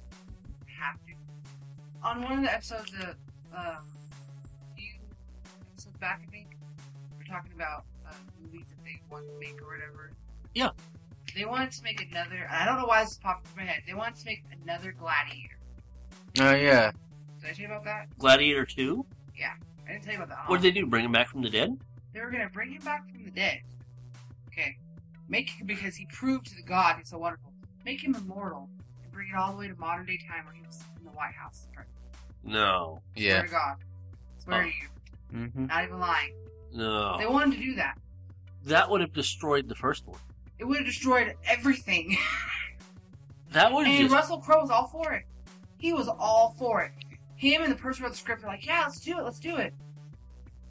I 0.68 0.72
have 0.86 0.96
to. 1.06 1.14
On 2.04 2.22
one 2.24 2.34
of 2.40 2.42
the 2.44 2.54
episodes 2.54 2.92
of 2.94 3.16
um, 3.54 3.88
a 4.72 4.76
few 4.76 4.94
episodes 5.72 5.98
back, 5.98 6.22
I 6.26 6.32
think, 6.32 6.58
we're 7.18 7.26
talking 7.26 7.52
about 7.54 7.84
uh, 8.08 8.14
movies 8.42 8.66
that 8.70 8.84
they 8.84 9.02
want 9.10 9.26
to 9.28 9.40
make 9.40 9.62
or 9.62 9.68
whatever. 9.74 10.12
Yeah. 10.54 10.70
They 11.36 11.46
wanted 11.46 11.72
to 11.74 11.84
make 11.84 12.02
another. 12.10 12.48
I 12.50 12.64
don't 12.66 12.78
know 12.78 12.86
why 12.86 13.04
this 13.04 13.18
popped 13.18 13.46
into 13.48 13.58
my 13.58 13.64
head. 13.66 13.84
They 13.86 13.94
wanted 13.94 14.16
to 14.18 14.26
make 14.26 14.44
another 14.64 14.94
Gladiator. 14.94 15.58
Oh 16.40 16.54
yeah. 16.56 16.92
Did 17.42 17.50
I 17.50 17.54
tell 17.54 17.60
you 17.60 17.66
about 17.68 17.84
that? 17.86 18.18
Gladiator 18.18 18.66
2? 18.66 19.06
Yeah, 19.38 19.52
I 19.86 19.92
didn't 19.92 20.04
tell 20.06 20.14
you 20.14 20.20
about 20.24 20.30
that. 20.30 20.50
What 20.50 20.62
did 20.62 20.74
they 20.74 20.80
do? 20.80 20.86
Bring 20.86 21.04
him 21.06 21.12
back 21.12 21.28
from 21.28 21.42
the 21.42 21.50
dead? 21.50 21.78
They 22.16 22.22
were 22.22 22.32
gonna 22.32 22.50
bring 22.50 22.72
him 22.72 22.82
back 22.82 23.10
from 23.12 23.26
the 23.26 23.30
dead. 23.30 23.60
Okay. 24.48 24.78
Make 25.28 25.50
him 25.50 25.68
because 25.68 25.96
he 25.98 26.06
proved 26.14 26.46
to 26.48 26.56
the 26.56 26.62
god 26.62 26.96
he's 26.98 27.10
so 27.10 27.18
wonderful. 27.18 27.52
Make 27.84 28.02
him 28.02 28.16
immortal 28.16 28.70
and 29.04 29.12
bring 29.12 29.28
it 29.28 29.36
all 29.36 29.52
the 29.52 29.58
way 29.58 29.68
to 29.68 29.76
modern 29.76 30.06
day 30.06 30.18
time 30.18 30.46
where 30.46 30.54
he 30.54 30.62
was 30.66 30.82
in 30.98 31.04
the 31.04 31.12
White 31.12 31.34
House. 31.34 31.68
Swear 31.74 31.86
No. 32.42 33.02
Yeah. 33.18 33.42
to 33.42 33.48
God. 33.50 33.76
Swear 34.38 34.62
Oh. 34.62 34.64
to 34.64 34.68
you. 34.70 35.42
Mm-hmm. 35.42 35.66
Not 35.66 35.84
even 35.84 36.00
lying. 36.00 36.34
No. 36.74 37.18
They 37.18 37.28
wanted 37.28 37.58
to 37.58 37.62
do 37.62 37.76
that. 37.76 37.98
That 38.64 38.90
would 38.90 39.02
have 39.02 39.12
destroyed 39.12 39.68
the 39.68 39.76
first 39.76 40.08
one. 40.08 40.20
It 40.58 40.64
would 40.64 40.78
have 40.78 40.86
destroyed 40.86 41.36
everything. 41.46 42.18
That 43.52 43.72
would 43.72 43.88
have 43.88 43.96
and 44.00 44.10
just. 44.10 44.14
Russell 44.14 44.40
Crowe 44.40 44.60
was 44.60 44.70
all 44.70 44.88
for 44.88 45.14
it. 45.14 45.24
He 45.78 45.94
was 45.94 46.10
all 46.10 46.56
for 46.60 46.82
it. 46.82 46.92
Him 47.38 47.62
and 47.62 47.72
the 47.72 47.76
person 47.78 48.02
who 48.02 48.08
wrote 48.08 48.12
the 48.12 48.18
script 48.18 48.42
were 48.42 48.50
like, 48.50 48.66
yeah, 48.66 48.82
let's 48.82 49.00
do 49.00 49.18
it, 49.18 49.24
let's 49.24 49.40
do 49.40 49.56
it. 49.56 49.74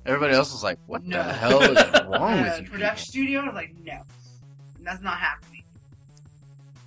Everybody 0.07 0.35
else 0.35 0.53
was 0.53 0.63
like, 0.63 0.79
"What 0.87 1.05
No. 1.05 1.17
the 1.17 1.33
hell 1.33 1.63
is 1.63 1.77
wrong 2.07 2.37
the 2.37 2.43
with 2.43 2.61
you?" 2.63 2.69
production 2.71 3.07
studio 3.07 3.45
was 3.45 3.55
like, 3.55 3.75
no. 3.83 4.03
That's 4.81 5.03
not 5.03 5.19
happening. 5.19 5.65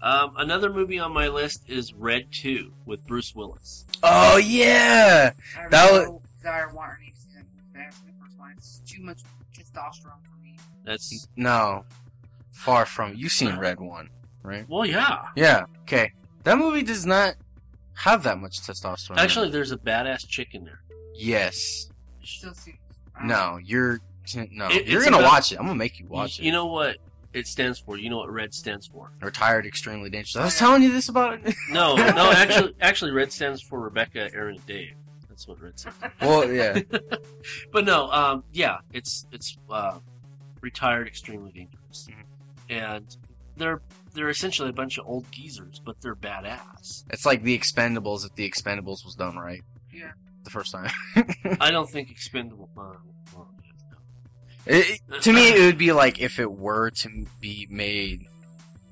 Um, 0.01 0.33
another 0.37 0.71
movie 0.71 0.99
on 0.99 1.11
my 1.11 1.27
list 1.27 1.63
is 1.67 1.93
Red 1.93 2.27
2 2.31 2.71
with 2.85 3.03
Bruce 3.07 3.33
Willis. 3.33 3.85
Oh 4.03 4.37
yeah. 4.37 5.31
I 5.57 5.67
That 5.69 5.91
no 5.91 6.21
desire, 6.37 6.69
want, 6.73 6.91
or 6.91 6.99
need 7.03 7.13
to 7.13 7.19
see 7.19 7.29
that 7.33 7.43
movie. 7.45 7.63
but 7.73 7.79
I 7.79 7.83
haven't 7.85 8.05
the 8.05 8.13
first 8.23 8.37
one. 8.37 8.51
It's 8.55 8.81
too 8.85 9.01
much 9.01 9.21
testosterone 9.55 10.21
for 10.23 10.43
me. 10.43 10.55
That's. 10.85 11.27
No. 11.35 11.83
Far 12.51 12.85
from. 12.85 13.15
You've 13.15 13.31
seen 13.31 13.57
Red 13.57 13.79
One, 13.79 14.09
right? 14.43 14.65
Well, 14.69 14.85
yeah. 14.85 15.25
Yeah. 15.35 15.65
Okay. 15.81 16.11
That 16.43 16.59
movie 16.59 16.83
does 16.83 17.05
not 17.07 17.35
have 17.95 18.21
that 18.23 18.37
much 18.39 18.61
testosterone. 18.61 19.17
Actually, 19.17 19.49
there's 19.49 19.71
a 19.71 19.77
badass 19.77 20.27
chick 20.27 20.49
in 20.53 20.63
there. 20.63 20.81
yes. 21.15 21.89
Still 22.23 22.53
see. 22.53 22.77
I 23.17 23.19
don't 23.19 23.27
No, 23.27 23.57
you're 23.63 23.99
no. 24.51 24.67
It- 24.69 24.87
you're 24.87 25.03
gonna 25.03 25.17
about- 25.19 25.31
watch 25.31 25.51
it. 25.51 25.59
I'm 25.59 25.65
gonna 25.65 25.75
make 25.75 25.99
you 25.99 26.05
watch 26.07 26.39
you, 26.39 26.43
it. 26.43 26.45
you 26.47 26.51
know 26.51 26.65
what 26.67 26.97
it 27.33 27.47
stands 27.47 27.79
for? 27.79 27.97
You 27.97 28.09
know 28.09 28.17
what 28.17 28.31
red 28.31 28.53
stands 28.53 28.87
for? 28.87 29.11
Retired, 29.21 29.65
extremely 29.65 30.09
dangerous. 30.09 30.35
I 30.35 30.43
was 30.45 30.57
telling 30.57 30.81
you 30.83 30.91
this 30.91 31.09
about 31.09 31.39
it. 31.45 31.55
No, 31.69 31.95
no, 31.95 32.31
actually, 32.31 32.73
actually, 32.81 33.11
red 33.11 33.31
stands 33.31 33.61
for 33.61 33.79
Rebecca, 33.79 34.29
Aaron, 34.33 34.55
and 34.55 34.65
Dave. 34.65 34.93
That's 35.29 35.47
what 35.47 35.61
red 35.61 35.77
stands. 35.79 35.97
for. 35.99 36.11
well, 36.21 36.51
yeah. 36.51 36.79
But 37.71 37.85
no, 37.85 38.09
um, 38.11 38.43
yeah, 38.53 38.79
it's 38.93 39.25
it's 39.31 39.57
uh, 39.69 39.99
retired, 40.61 41.07
extremely 41.07 41.51
dangerous, 41.51 42.07
Mhm. 42.09 42.23
and 42.69 43.17
they're 43.55 43.81
they're 44.13 44.29
essentially 44.29 44.69
a 44.69 44.73
bunch 44.73 44.97
of 44.97 45.05
old 45.07 45.31
geezers, 45.31 45.79
but 45.85 46.01
they're 46.01 46.15
badass. 46.15 47.03
It's 47.11 47.25
like 47.25 47.43
the 47.43 47.57
Expendables 47.57 48.25
if 48.25 48.33
the 48.35 48.49
Expendables 48.49 49.05
was 49.05 49.15
done 49.15 49.37
right 49.37 49.61
Yeah. 49.93 50.11
The 50.47 50.51
first 50.51 50.71
time. 50.71 50.89
I 51.59 51.71
don't 51.71 51.89
think 51.89 52.09
expendable. 52.09 52.69
Uh, 52.77 52.93
well. 53.35 53.49
It, 54.65 55.01
it- 55.09 55.21
to 55.23 55.33
me, 55.33 55.49
it 55.49 55.65
would 55.65 55.77
be 55.77 55.91
like 55.91 56.19
if 56.19 56.39
it 56.39 56.51
were 56.51 56.89
to 56.91 57.25
be 57.41 57.67
made 57.69 58.25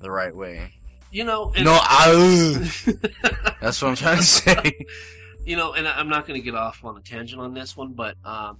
the 0.00 0.10
right 0.10 0.34
way. 0.34 0.72
You 1.10 1.24
know, 1.24 1.52
No, 1.58 1.78
I, 1.80 2.70
that's 3.60 3.80
what 3.80 3.88
I'm 3.88 3.96
trying 3.96 4.18
to 4.18 4.22
say. 4.22 4.86
you 5.46 5.56
know, 5.56 5.72
and 5.72 5.88
I'm 5.88 6.08
not 6.08 6.26
going 6.26 6.38
to 6.38 6.44
get 6.44 6.54
off 6.54 6.84
on 6.84 6.96
a 6.96 7.00
tangent 7.00 7.40
on 7.40 7.54
this 7.54 7.76
one, 7.76 7.92
but 7.94 8.16
um, 8.24 8.58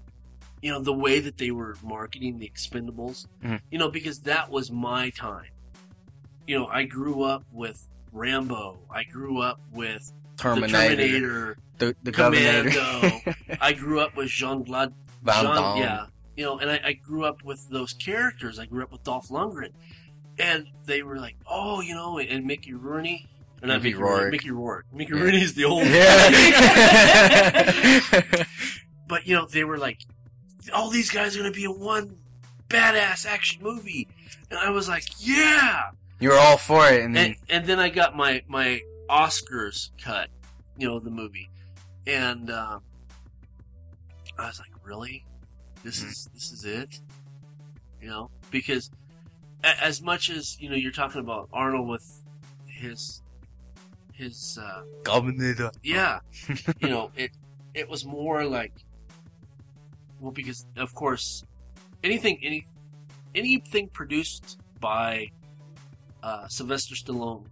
you 0.62 0.70
know, 0.72 0.80
the 0.80 0.92
way 0.92 1.20
that 1.20 1.36
they 1.36 1.50
were 1.50 1.76
marketing 1.82 2.38
the 2.38 2.48
Expendables, 2.48 3.26
Mhm. 3.44 3.60
you 3.70 3.78
know, 3.78 3.90
because 3.90 4.20
that 4.20 4.50
was 4.50 4.70
my 4.70 5.10
time. 5.10 5.50
You 6.46 6.58
know, 6.58 6.66
I 6.66 6.84
grew 6.84 7.22
up 7.24 7.44
with 7.52 7.86
Rambo. 8.12 8.78
I 8.90 9.04
grew 9.04 9.40
up 9.42 9.60
with 9.72 10.10
Terminator, 10.38 10.78
Terminator, 10.96 11.56
the, 11.78 11.94
the 12.02 12.12
Commando. 12.12 13.20
I 13.60 13.72
grew 13.72 14.00
up 14.00 14.16
with 14.16 14.28
Jean 14.28 14.64
Claude 14.64 14.92
Van 15.22 15.44
Jean- 15.44 15.76
yeah, 15.78 16.06
you 16.36 16.44
know, 16.44 16.58
and 16.58 16.70
I, 16.70 16.80
I 16.84 16.92
grew 16.94 17.24
up 17.24 17.42
with 17.44 17.68
those 17.70 17.92
characters. 17.92 18.58
I 18.58 18.66
grew 18.66 18.82
up 18.82 18.90
with 18.92 19.04
Dolph 19.04 19.28
Lundgren, 19.28 19.70
and 20.38 20.66
they 20.84 21.02
were 21.02 21.18
like, 21.18 21.36
oh, 21.46 21.80
you 21.80 21.94
know, 21.94 22.18
and 22.18 22.44
Mickey 22.44 22.74
Rooney. 22.74 23.26
Or 23.62 23.68
not 23.68 23.82
Mickey 23.82 23.94
Mickey 23.94 24.02
Rourke. 24.02 24.30
Mickey 24.32 24.50
Rourke. 24.50 24.84
Mickey 24.92 25.14
Yeah. 25.14 25.20
Rooney's 25.22 25.54
the 25.54 25.64
old. 25.64 25.86
Yeah. 25.86 26.30
but 29.08 29.26
you 29.26 29.34
know, 29.34 29.46
they 29.46 29.64
were 29.64 29.78
like, 29.78 30.00
all 30.74 30.90
these 30.90 31.10
guys 31.10 31.34
are 31.34 31.38
gonna 31.38 31.50
be 31.52 31.64
in 31.64 31.80
one 31.80 32.18
badass 32.68 33.24
action 33.26 33.62
movie, 33.62 34.08
and 34.50 34.58
I 34.58 34.70
was 34.70 34.88
like, 34.88 35.04
yeah. 35.18 35.90
you 36.20 36.28
were 36.30 36.36
all 36.38 36.58
for 36.58 36.86
it, 36.88 37.02
and 37.02 37.16
then 37.16 37.26
And 37.26 37.36
and 37.48 37.66
then 37.66 37.80
I 37.80 37.88
got 37.88 38.14
my 38.14 38.42
my 38.46 38.82
Oscars 39.08 39.88
cut, 40.02 40.28
you 40.76 40.86
know, 40.86 40.98
the 40.98 41.10
movie, 41.10 41.48
and 42.06 42.50
uh, 42.50 42.78
I 44.38 44.46
was 44.46 44.58
like, 44.60 44.70
really, 44.84 45.24
this 45.82 46.02
is 46.02 46.28
this 46.34 46.52
is 46.52 46.64
it, 46.64 47.00
you 48.00 48.08
know, 48.08 48.30
because 48.50 48.90
a- 49.64 49.82
as 49.84 50.00
much 50.02 50.30
as 50.30 50.60
you 50.60 50.68
know, 50.68 50.76
you're 50.76 50.92
talking 50.92 51.20
about 51.20 51.48
Arnold 51.52 51.88
with 51.88 52.24
his 52.66 53.22
his 54.12 54.58
uh, 54.62 54.82
Governor. 55.02 55.70
yeah, 55.82 56.20
you 56.80 56.88
know, 56.88 57.10
it 57.16 57.30
it 57.74 57.88
was 57.88 58.04
more 58.04 58.44
like 58.44 58.72
well, 60.20 60.32
because 60.32 60.66
of 60.76 60.94
course, 60.94 61.44
anything 62.02 62.38
any 62.42 62.66
anything 63.34 63.88
produced 63.88 64.58
by 64.80 65.30
uh, 66.22 66.46
Sylvester 66.48 66.94
Stallone 66.94 67.46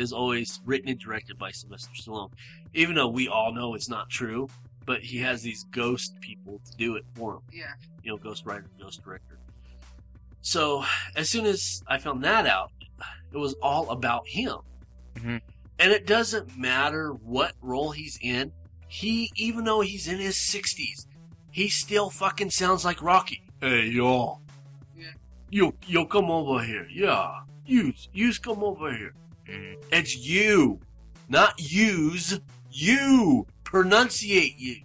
is 0.00 0.12
always 0.12 0.60
written 0.64 0.88
and 0.88 0.98
directed 0.98 1.38
by 1.38 1.50
Sylvester 1.50 1.90
Stallone, 1.94 2.32
even 2.74 2.94
though 2.94 3.08
we 3.08 3.28
all 3.28 3.52
know 3.52 3.74
it's 3.74 3.88
not 3.88 4.08
true. 4.10 4.48
But 4.86 5.02
he 5.02 5.18
has 5.18 5.42
these 5.42 5.64
ghost 5.70 6.18
people 6.20 6.60
to 6.64 6.76
do 6.76 6.96
it 6.96 7.04
for 7.14 7.34
him 7.34 7.40
Yeah. 7.52 7.72
you 8.02 8.10
know, 8.10 8.16
ghost 8.16 8.44
writer, 8.46 8.66
ghost 8.80 9.02
director. 9.04 9.38
So 10.42 10.84
as 11.14 11.28
soon 11.28 11.46
as 11.46 11.82
I 11.86 11.98
found 11.98 12.24
that 12.24 12.46
out, 12.46 12.72
it 13.32 13.36
was 13.36 13.54
all 13.62 13.90
about 13.90 14.26
him. 14.26 14.56
Mhm. 15.14 15.40
And 15.78 15.92
it 15.92 16.06
doesn't 16.06 16.56
matter 16.56 17.12
what 17.12 17.54
role 17.60 17.90
he's 17.92 18.18
in. 18.22 18.52
He, 18.88 19.30
even 19.36 19.64
though 19.64 19.80
he's 19.82 20.08
in 20.08 20.18
his 20.18 20.36
sixties, 20.36 21.06
he 21.50 21.68
still 21.68 22.10
fucking 22.10 22.50
sounds 22.50 22.84
like 22.84 23.00
Rocky. 23.02 23.42
Hey, 23.60 23.86
yo. 23.88 24.40
Yeah. 24.96 25.12
You, 25.50 25.74
yo, 25.86 26.06
come 26.06 26.30
over 26.30 26.64
here. 26.64 26.88
Yeah. 26.90 27.42
Use, 27.66 28.08
use, 28.12 28.38
come 28.38 28.64
over 28.64 28.92
here. 28.92 29.14
Mhm. 29.50 29.84
It's 29.92 30.16
you, 30.16 30.80
not 31.28 31.54
use. 31.58 32.40
You 32.70 33.46
pronunciate 33.64 34.54
you. 34.58 34.82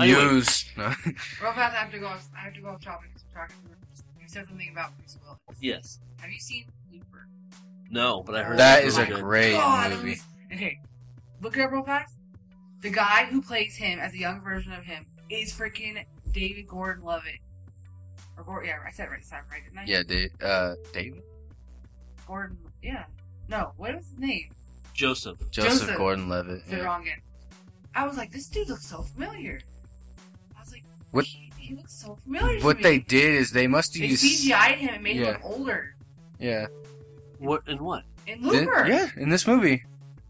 Anyway, 0.00 0.20
Use. 0.20 0.64
Real 0.76 0.94
fast, 1.52 1.58
I 1.58 1.70
have 1.76 1.92
to 1.92 1.98
go. 1.98 2.06
I 2.08 2.18
have 2.40 2.54
to 2.54 2.60
go 2.60 2.68
off 2.70 2.82
topic. 2.82 3.10
'cause 3.12 3.24
we're 3.32 3.40
talking. 3.40 3.56
You 4.20 4.26
said 4.28 4.48
something 4.48 4.70
about 4.72 4.96
Bruce 4.98 5.16
Willis. 5.22 5.38
Yes. 5.60 6.00
Have 6.20 6.30
you 6.30 6.38
seen 6.40 6.66
Looper? 6.92 7.28
No, 7.90 8.22
but 8.22 8.34
I 8.34 8.42
heard 8.42 8.58
that 8.58 8.84
it's 8.84 8.96
a 8.96 9.06
good. 9.06 9.20
great 9.22 9.52
God, 9.52 9.92
movie. 9.92 10.20
Okay, 10.52 10.80
look 11.42 11.56
it 11.56 11.60
up 11.62 11.70
real 11.70 11.84
fast. 11.84 12.16
The 12.80 12.90
guy 12.90 13.26
who 13.26 13.40
plays 13.40 13.76
him 13.76 13.98
as 14.00 14.12
a 14.14 14.18
young 14.18 14.40
version 14.40 14.72
of 14.72 14.84
him 14.84 15.06
is 15.30 15.52
freaking 15.52 16.04
David 16.32 16.66
Gordon 16.66 17.04
Levitt. 17.04 17.38
Or 18.36 18.42
Gordon, 18.44 18.68
yeah, 18.70 18.78
I 18.84 18.90
said 18.90 19.06
it 19.06 19.10
right 19.10 19.20
this 19.20 19.30
time, 19.30 19.44
right? 19.50 19.62
Didn't 19.62 19.78
I? 19.78 19.84
Yeah, 19.84 20.02
Dave, 20.02 20.30
uh, 20.42 20.74
David 20.92 21.22
Gordon. 22.26 22.58
Yeah. 22.82 23.04
No, 23.48 23.72
what 23.76 23.94
was 23.96 24.06
his 24.08 24.18
name? 24.18 24.50
Joseph. 24.94 25.38
Joseph, 25.50 25.80
Joseph. 25.80 25.96
Gordon-Levitt. 25.96 26.62
Said 26.66 26.74
it 26.74 26.76
Yeah. 26.78 26.84
wrong 26.84 27.02
again. 27.02 27.20
I 27.94 28.06
was 28.06 28.16
like, 28.16 28.32
this 28.32 28.48
dude 28.48 28.68
looks 28.68 28.86
so 28.86 29.02
familiar. 29.02 29.60
I 30.56 30.60
was 30.60 30.72
like, 30.72 30.84
What- 31.10 31.24
He, 31.26 31.52
he 31.58 31.74
looks 31.74 31.94
so 31.94 32.16
familiar. 32.16 32.58
to 32.58 32.64
What 32.64 32.78
me. 32.78 32.82
they 32.82 32.98
did 32.98 33.34
is 33.34 33.50
they 33.52 33.66
must 33.66 33.94
have 33.94 34.00
they 34.02 34.08
used. 34.08 34.24
CGI'd 34.24 34.78
him 34.78 34.94
and 34.94 35.02
made 35.04 35.16
Yeah. 35.16 35.26
him 35.26 35.32
look 35.34 35.44
older 35.44 35.94
Yeah. 36.38 36.66
What 37.38 37.62
and 37.68 37.80
what? 37.80 38.04
in 38.26 38.40
Did- 38.42 38.46
Looper. 38.52 38.86
yeah, 38.88 39.10
in 39.16 39.28
this 39.28 39.46
movie. 39.46 39.84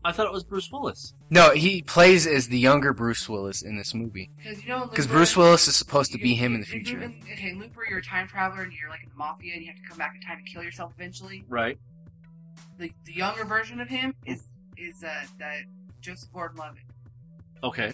I 0.06 0.12
thought 0.12 0.26
it 0.26 0.32
was 0.32 0.44
Bruce 0.44 0.70
Willis. 0.70 1.14
No, 1.30 1.52
he 1.52 1.80
plays 1.80 2.26
as 2.26 2.48
the 2.48 2.58
younger 2.58 2.92
Bruce 2.92 3.26
Willis 3.26 3.62
in 3.62 3.76
this 3.76 3.94
movie. 3.94 4.30
Because 4.36 4.62
you 4.62 4.68
know, 4.68 4.86
Because 4.86 5.06
Looper- 5.06 5.18
Bruce 5.18 5.36
Willis 5.36 5.66
is 5.68 5.76
supposed 5.76 6.12
to 6.12 6.18
be 6.18 6.34
him 6.34 6.54
in 6.54 6.60
the 6.60 6.66
future. 6.66 7.00
in- 7.00 7.22
okay, 7.32 7.54
Looper, 7.54 7.86
you're 7.88 8.00
a 8.00 8.02
time 8.02 8.28
traveler 8.28 8.62
and 8.62 8.72
you're 8.72 8.90
like 8.90 9.02
in 9.02 9.08
the 9.08 9.14
mafia 9.14 9.54
and 9.54 9.62
you 9.62 9.68
have 9.68 9.80
to 9.80 9.88
come 9.88 9.96
back 9.96 10.14
in 10.14 10.20
time 10.20 10.38
and 10.38 10.46
kill 10.46 10.62
yourself 10.62 10.92
eventually. 10.96 11.44
Right. 11.48 11.78
The 12.78 12.92
the 13.04 13.12
younger 13.14 13.44
version 13.44 13.80
of 13.80 13.88
him 13.88 14.14
is 14.26 14.48
is 14.76 15.02
uh, 15.04 15.24
that 15.38 15.60
Joseph 16.00 16.32
Gordon-Levitt 16.32 16.82
Okay. 17.62 17.92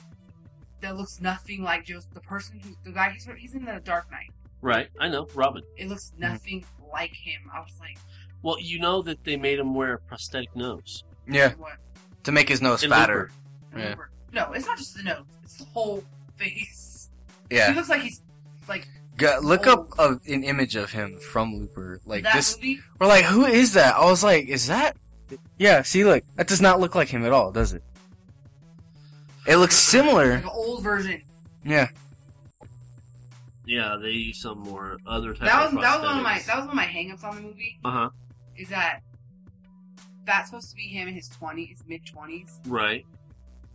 that 0.81 0.97
looks 0.97 1.21
nothing 1.21 1.63
like 1.63 1.85
Joseph. 1.85 2.13
The 2.15 2.21
person 2.21 2.61
who 2.61 2.71
the 2.85 2.93
guy 2.93 3.11
he's 3.11 3.29
he's 3.39 3.55
in 3.55 3.65
the 3.65 3.81
Dark 3.85 4.11
Knight. 4.11 4.31
Right. 4.63 4.89
I 4.99 5.09
know. 5.09 5.27
Robin. 5.35 5.63
It 5.77 5.89
looks 5.89 6.13
nothing 6.19 6.65
like 6.93 7.13
him. 7.15 7.51
I 7.53 7.61
was 7.61 7.77
like, 7.81 7.99
Well, 8.43 8.59
you 8.61 8.79
know 8.79 9.01
that 9.03 9.23
they 9.25 9.37
made 9.37 9.59
him 9.59 9.75
wear 9.75 9.95
a 9.95 9.99
prosthetic 9.99 10.55
nose. 10.57 11.05
Yeah, 11.29 11.53
what? 11.55 11.77
to 12.25 12.33
make 12.33 12.49
his 12.49 12.61
nose 12.61 12.83
In 12.83 12.91
fatter. 12.91 13.31
Looper. 13.73 13.79
Yeah. 13.79 13.89
Looper. 13.91 14.11
No, 14.33 14.53
it's 14.53 14.67
not 14.67 14.79
just 14.79 14.97
the 14.97 15.03
nose. 15.03 15.25
It's 15.45 15.57
the 15.57 15.65
whole 15.67 16.03
face. 16.37 17.11
Yeah. 17.51 17.71
He 17.71 17.77
looks 17.77 17.89
like 17.89 18.03
he's 18.03 18.23
like 18.69 18.89
Go- 19.21 19.39
look 19.43 19.67
up 19.67 19.89
a, 19.99 20.19
an 20.27 20.43
image 20.45 20.75
of 20.77 20.91
him 20.91 21.19
from 21.19 21.55
Looper. 21.55 22.01
Like 22.05 22.25
that 22.25 22.35
this. 22.35 22.57
movie. 22.57 22.81
We're 22.99 23.07
like, 23.07 23.25
who 23.25 23.45
is 23.47 23.75
that? 23.75 23.95
I 23.97 24.05
was 24.05 24.25
like, 24.25 24.47
is 24.49 24.67
that? 24.69 24.97
Yeah. 25.59 25.83
See, 25.83 26.05
look, 26.05 26.25
that 26.37 26.49
does 26.49 26.61
not 26.61 26.81
look 26.81 26.95
like 26.95 27.09
him 27.09 27.25
at 27.25 27.33
all, 27.33 27.53
does 27.53 27.73
it? 27.73 27.83
It 29.47 29.57
looks 29.57 29.77
similar. 29.77 30.35
Like 30.35 30.43
an 30.45 30.51
old 30.53 30.83
version. 30.83 31.23
Yeah. 31.65 31.89
Yeah, 33.67 33.97
they 34.01 34.11
use 34.11 34.41
some 34.41 34.59
more 34.61 34.99
other 35.07 35.33
type 35.35 35.47
That 35.47 35.67
of 35.69 35.73
was 35.75 35.83
that 35.83 36.01
was 36.01 36.09
one 36.09 36.19
of 36.19 36.25
my 36.25 36.39
that 36.47 36.57
was 36.57 36.67
one 36.67 36.71
of 36.71 36.75
my 36.75 36.87
hangups 36.87 37.23
on 37.23 37.37
the 37.37 37.43
movie. 37.43 37.79
Uh 37.85 37.91
huh. 37.91 38.11
is 38.57 38.69
that 38.71 39.01
that's 40.25 40.49
supposed 40.51 40.71
to 40.71 40.77
be 40.77 40.83
him 40.83 41.07
in 41.09 41.15
his 41.15 41.29
twenties, 41.29 41.83
mid 41.87 42.05
twenties, 42.05 42.59
Right. 42.67 43.07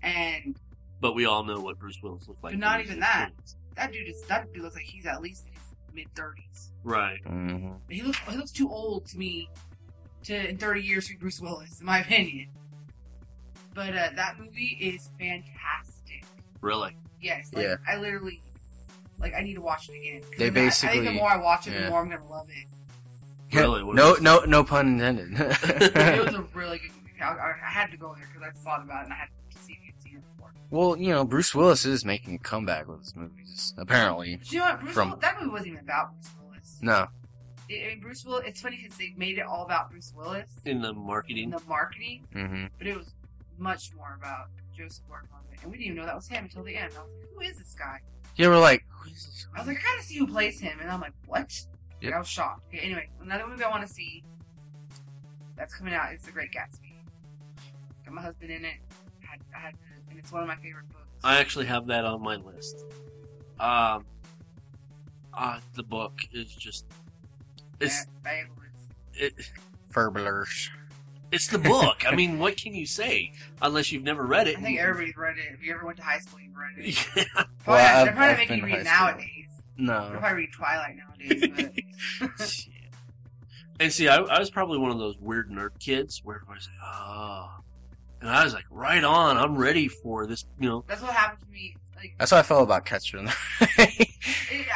and 0.03 0.57
But 1.01 1.13
we 1.15 1.25
all 1.25 1.43
know 1.43 1.59
what 1.61 1.79
Bruce 1.79 1.99
Willis 2.03 2.27
looked 2.27 2.43
like. 2.43 2.53
But 2.53 2.59
not 2.59 2.77
when 2.77 2.79
he 2.81 2.85
was 2.87 2.91
even 2.91 2.99
that. 3.01 3.31
20s. 3.45 3.55
That 3.75 3.91
dude 3.91 4.07
is 4.07 4.21
that 4.23 4.51
dude 4.53 4.63
looks 4.63 4.75
like 4.75 4.85
he's 4.85 5.05
at 5.05 5.21
least 5.21 5.45
in 5.47 5.53
his 5.53 5.61
mid 5.93 6.07
thirties. 6.15 6.71
Right. 6.83 7.19
hmm 7.25 7.71
He 7.89 8.01
looks 8.01 8.17
he 8.29 8.37
looks 8.37 8.51
too 8.51 8.69
old 8.69 9.05
to 9.07 9.17
me 9.17 9.49
to 10.23 10.49
in 10.49 10.57
thirty 10.57 10.81
years 10.81 11.07
to 11.07 11.13
be 11.13 11.17
Bruce 11.19 11.39
Willis, 11.41 11.79
in 11.79 11.85
my 11.85 11.99
opinion. 11.99 12.49
But 13.73 13.89
uh, 13.95 14.09
that 14.15 14.39
movie 14.39 14.77
is 14.79 15.09
fantastic. 15.19 16.23
Really. 16.61 16.95
Yes, 17.21 17.49
like, 17.53 17.63
Yeah. 17.65 17.75
I 17.87 17.97
literally 17.97 18.41
like 19.19 19.33
I 19.33 19.41
need 19.41 19.55
to 19.55 19.61
watch 19.61 19.89
it 19.89 19.93
again. 19.93 20.21
They 20.37 20.45
I- 20.45 20.47
I, 20.47 20.51
think 20.51 20.53
basically- 20.53 21.05
the 21.05 21.11
more 21.11 21.29
I 21.29 21.37
watch 21.37 21.67
it, 21.67 21.73
yeah. 21.73 21.83
the 21.85 21.89
more 21.89 22.01
I'm 22.01 22.09
gonna 22.09 22.25
love 22.29 22.47
it. 22.49 22.67
Really? 23.55 23.83
What 23.83 23.95
No, 23.95 24.15
no, 24.15 24.39
no 24.45 24.63
pun 24.63 24.87
intended. 24.99 25.29
it 25.39 26.25
was 26.25 26.33
a 26.35 26.45
really 26.53 26.79
good 26.79 26.91
movie. 26.91 27.21
I, 27.21 27.27
I, 27.29 27.53
I 27.65 27.69
had 27.69 27.91
to 27.91 27.97
go 27.97 28.13
there 28.15 28.27
because 28.33 28.47
I 28.47 28.51
thought 28.63 28.83
about 28.83 29.01
it 29.01 29.05
and 29.05 29.13
I 29.13 29.17
had 29.17 29.27
to 29.27 29.31
well, 30.69 30.97
you 30.97 31.09
know, 31.11 31.23
Bruce 31.25 31.53
Willis 31.55 31.85
is 31.85 32.03
making 32.05 32.35
a 32.35 32.39
comeback 32.39 32.87
with 32.87 32.99
his 32.99 33.15
movies. 33.15 33.73
Apparently, 33.77 34.35
But 34.37 34.51
you 34.51 34.59
know 34.59 34.65
what? 34.65 34.79
Bruce 34.81 34.93
From- 34.93 35.09
Willis, 35.09 35.21
that 35.21 35.37
movie 35.39 35.51
wasn't 35.51 35.67
even 35.67 35.79
about 35.79 36.11
Bruce 36.13 36.31
Willis. 36.43 36.79
no. 36.81 36.93
I 36.93 37.73
I 37.73 37.87
mean, 37.87 37.99
Bruce 38.01 38.23
Willis. 38.25 38.43
It's 38.47 38.61
funny 38.61 38.77
because 38.81 38.97
they 38.97 39.13
made 39.17 39.37
it 39.39 39.45
all 39.45 39.63
about 39.65 39.89
Bruce 39.89 40.13
Willis 40.15 40.49
In 40.65 40.81
the 40.81 40.89
in 40.89 40.97
marketing. 40.99 41.49
the 41.49 41.61
marketing, 41.67 42.27
hmm 42.33 42.65
but 42.77 42.85
it 42.87 42.95
was 42.95 43.11
much 43.57 43.91
more 43.95 44.15
about 44.19 44.49
Joseph 44.77 45.03
Gordon-Levitt, 45.07 45.63
and 45.63 45.71
we 45.71 45.77
didn't 45.77 45.85
even 45.93 45.97
know 45.97 46.05
that 46.05 46.15
was 46.15 46.27
him 46.27 46.43
until 46.43 46.63
the 46.63 46.75
end. 46.75 46.93
I 46.95 46.99
was 47.01 47.09
like, 47.19 47.29
who 47.33 47.41
is 47.41 47.57
this 47.57 47.73
guy? 47.79 48.01
Yeah, 48.35 48.49
we're 48.49 48.59
like, 48.59 48.83
who 48.89 49.09
is 49.09 49.25
this? 49.25 49.47
guy? 49.51 49.57
I 49.57 49.61
was 49.61 49.67
like, 49.67 49.77
I 49.77 49.81
gotta 49.95 50.03
see 50.03 50.17
who 50.19 50.27
plays 50.27 50.59
him, 50.59 50.77
and 50.79 50.91
I'm 50.91 50.99
like, 51.01 51.13
what? 51.25 51.51
Yep. 52.01 52.03
Like, 52.03 52.13
I 52.13 52.19
was 52.19 52.27
shocked. 52.27 52.67
Okay, 52.67 52.79
anyway, 52.85 53.09
another 53.21 53.47
movie 53.47 53.63
I 53.63 53.69
want 53.69 53.87
to 53.87 53.91
see 53.91 54.23
that's 55.55 55.73
coming 55.73 55.93
out 55.93 56.13
is 56.13 56.21
The 56.21 56.31
Great 56.31 56.51
Gatsby. 56.51 56.93
Got 58.05 58.13
my 58.13 58.21
husband 58.21 58.51
in 58.51 58.65
it. 58.65 58.75
I 59.23 59.25
had, 59.31 59.39
I 59.55 59.59
had, 59.59 59.73
and 60.15 60.23
it's 60.23 60.31
one 60.31 60.41
of 60.41 60.47
my 60.47 60.55
favorite 60.55 60.87
books. 60.89 61.01
I 61.23 61.39
actually 61.39 61.65
have 61.65 61.87
that 61.87 62.05
on 62.05 62.21
my 62.23 62.35
list. 62.37 62.85
Um, 63.59 64.05
uh, 65.33 65.59
the 65.75 65.83
book 65.83 66.19
is 66.31 66.53
just 66.55 66.85
it's 67.81 68.05
Fa- 68.05 68.09
fabulous. 68.23 68.69
it, 69.15 69.33
Furblers. 69.91 70.69
it's 71.31 71.47
the 71.47 71.57
book. 71.59 72.03
I 72.07 72.15
mean, 72.15 72.39
what 72.39 72.55
can 72.57 72.73
you 72.73 72.85
say 72.85 73.33
unless 73.61 73.91
you've 73.91 74.03
never 74.03 74.23
read 74.25 74.47
it? 74.47 74.57
I 74.57 74.61
think 74.61 74.79
everybody's 74.79 75.17
read 75.17 75.37
it. 75.37 75.53
If 75.53 75.63
you 75.63 75.73
ever 75.73 75.85
went 75.85 75.97
to 75.97 76.03
high 76.03 76.19
school, 76.19 76.39
you've 76.39 76.55
read 76.55 76.73
it. 76.77 77.07
yeah. 77.15 77.23
Probably, 77.33 77.49
Well, 77.67 77.75
they're 77.77 78.13
I've- 78.13 78.15
probably 78.15 78.25
I've 78.31 78.37
making 78.37 78.57
you 78.59 78.65
read 78.65 78.85
nowadays. 78.85 79.29
No. 79.77 80.09
They're 80.09 80.19
probably 80.19 80.37
read 80.43 80.53
Twilight 80.53 80.95
nowadays. 80.95 81.75
But 82.21 82.65
And 83.81 83.91
see, 83.91 84.07
I, 84.07 84.15
I 84.17 84.39
was 84.39 84.49
probably 84.49 84.77
one 84.77 84.91
of 84.91 84.99
those 84.99 85.17
weird 85.19 85.49
nerd 85.51 85.77
kids 85.81 86.21
where 86.23 86.37
everybody's 86.37 86.69
like, 86.69 86.89
"Oh," 86.93 87.49
and 88.21 88.29
I 88.29 88.43
was 88.43 88.53
like, 88.53 88.65
"Right 88.69 89.03
on, 89.03 89.37
I'm 89.37 89.57
ready 89.57 89.87
for 89.87 90.25
this." 90.27 90.45
You 90.59 90.69
know, 90.69 90.83
that's 90.87 91.01
what 91.01 91.11
happened 91.11 91.41
to 91.41 91.51
me. 91.51 91.75
Like, 91.95 92.15
That's 92.19 92.31
how 92.31 92.37
I 92.37 92.43
felt 92.43 92.63
about 92.63 92.85
Catcher 92.85 93.17
in 93.17 93.25
the 93.25 93.35
Rye. 93.77 94.07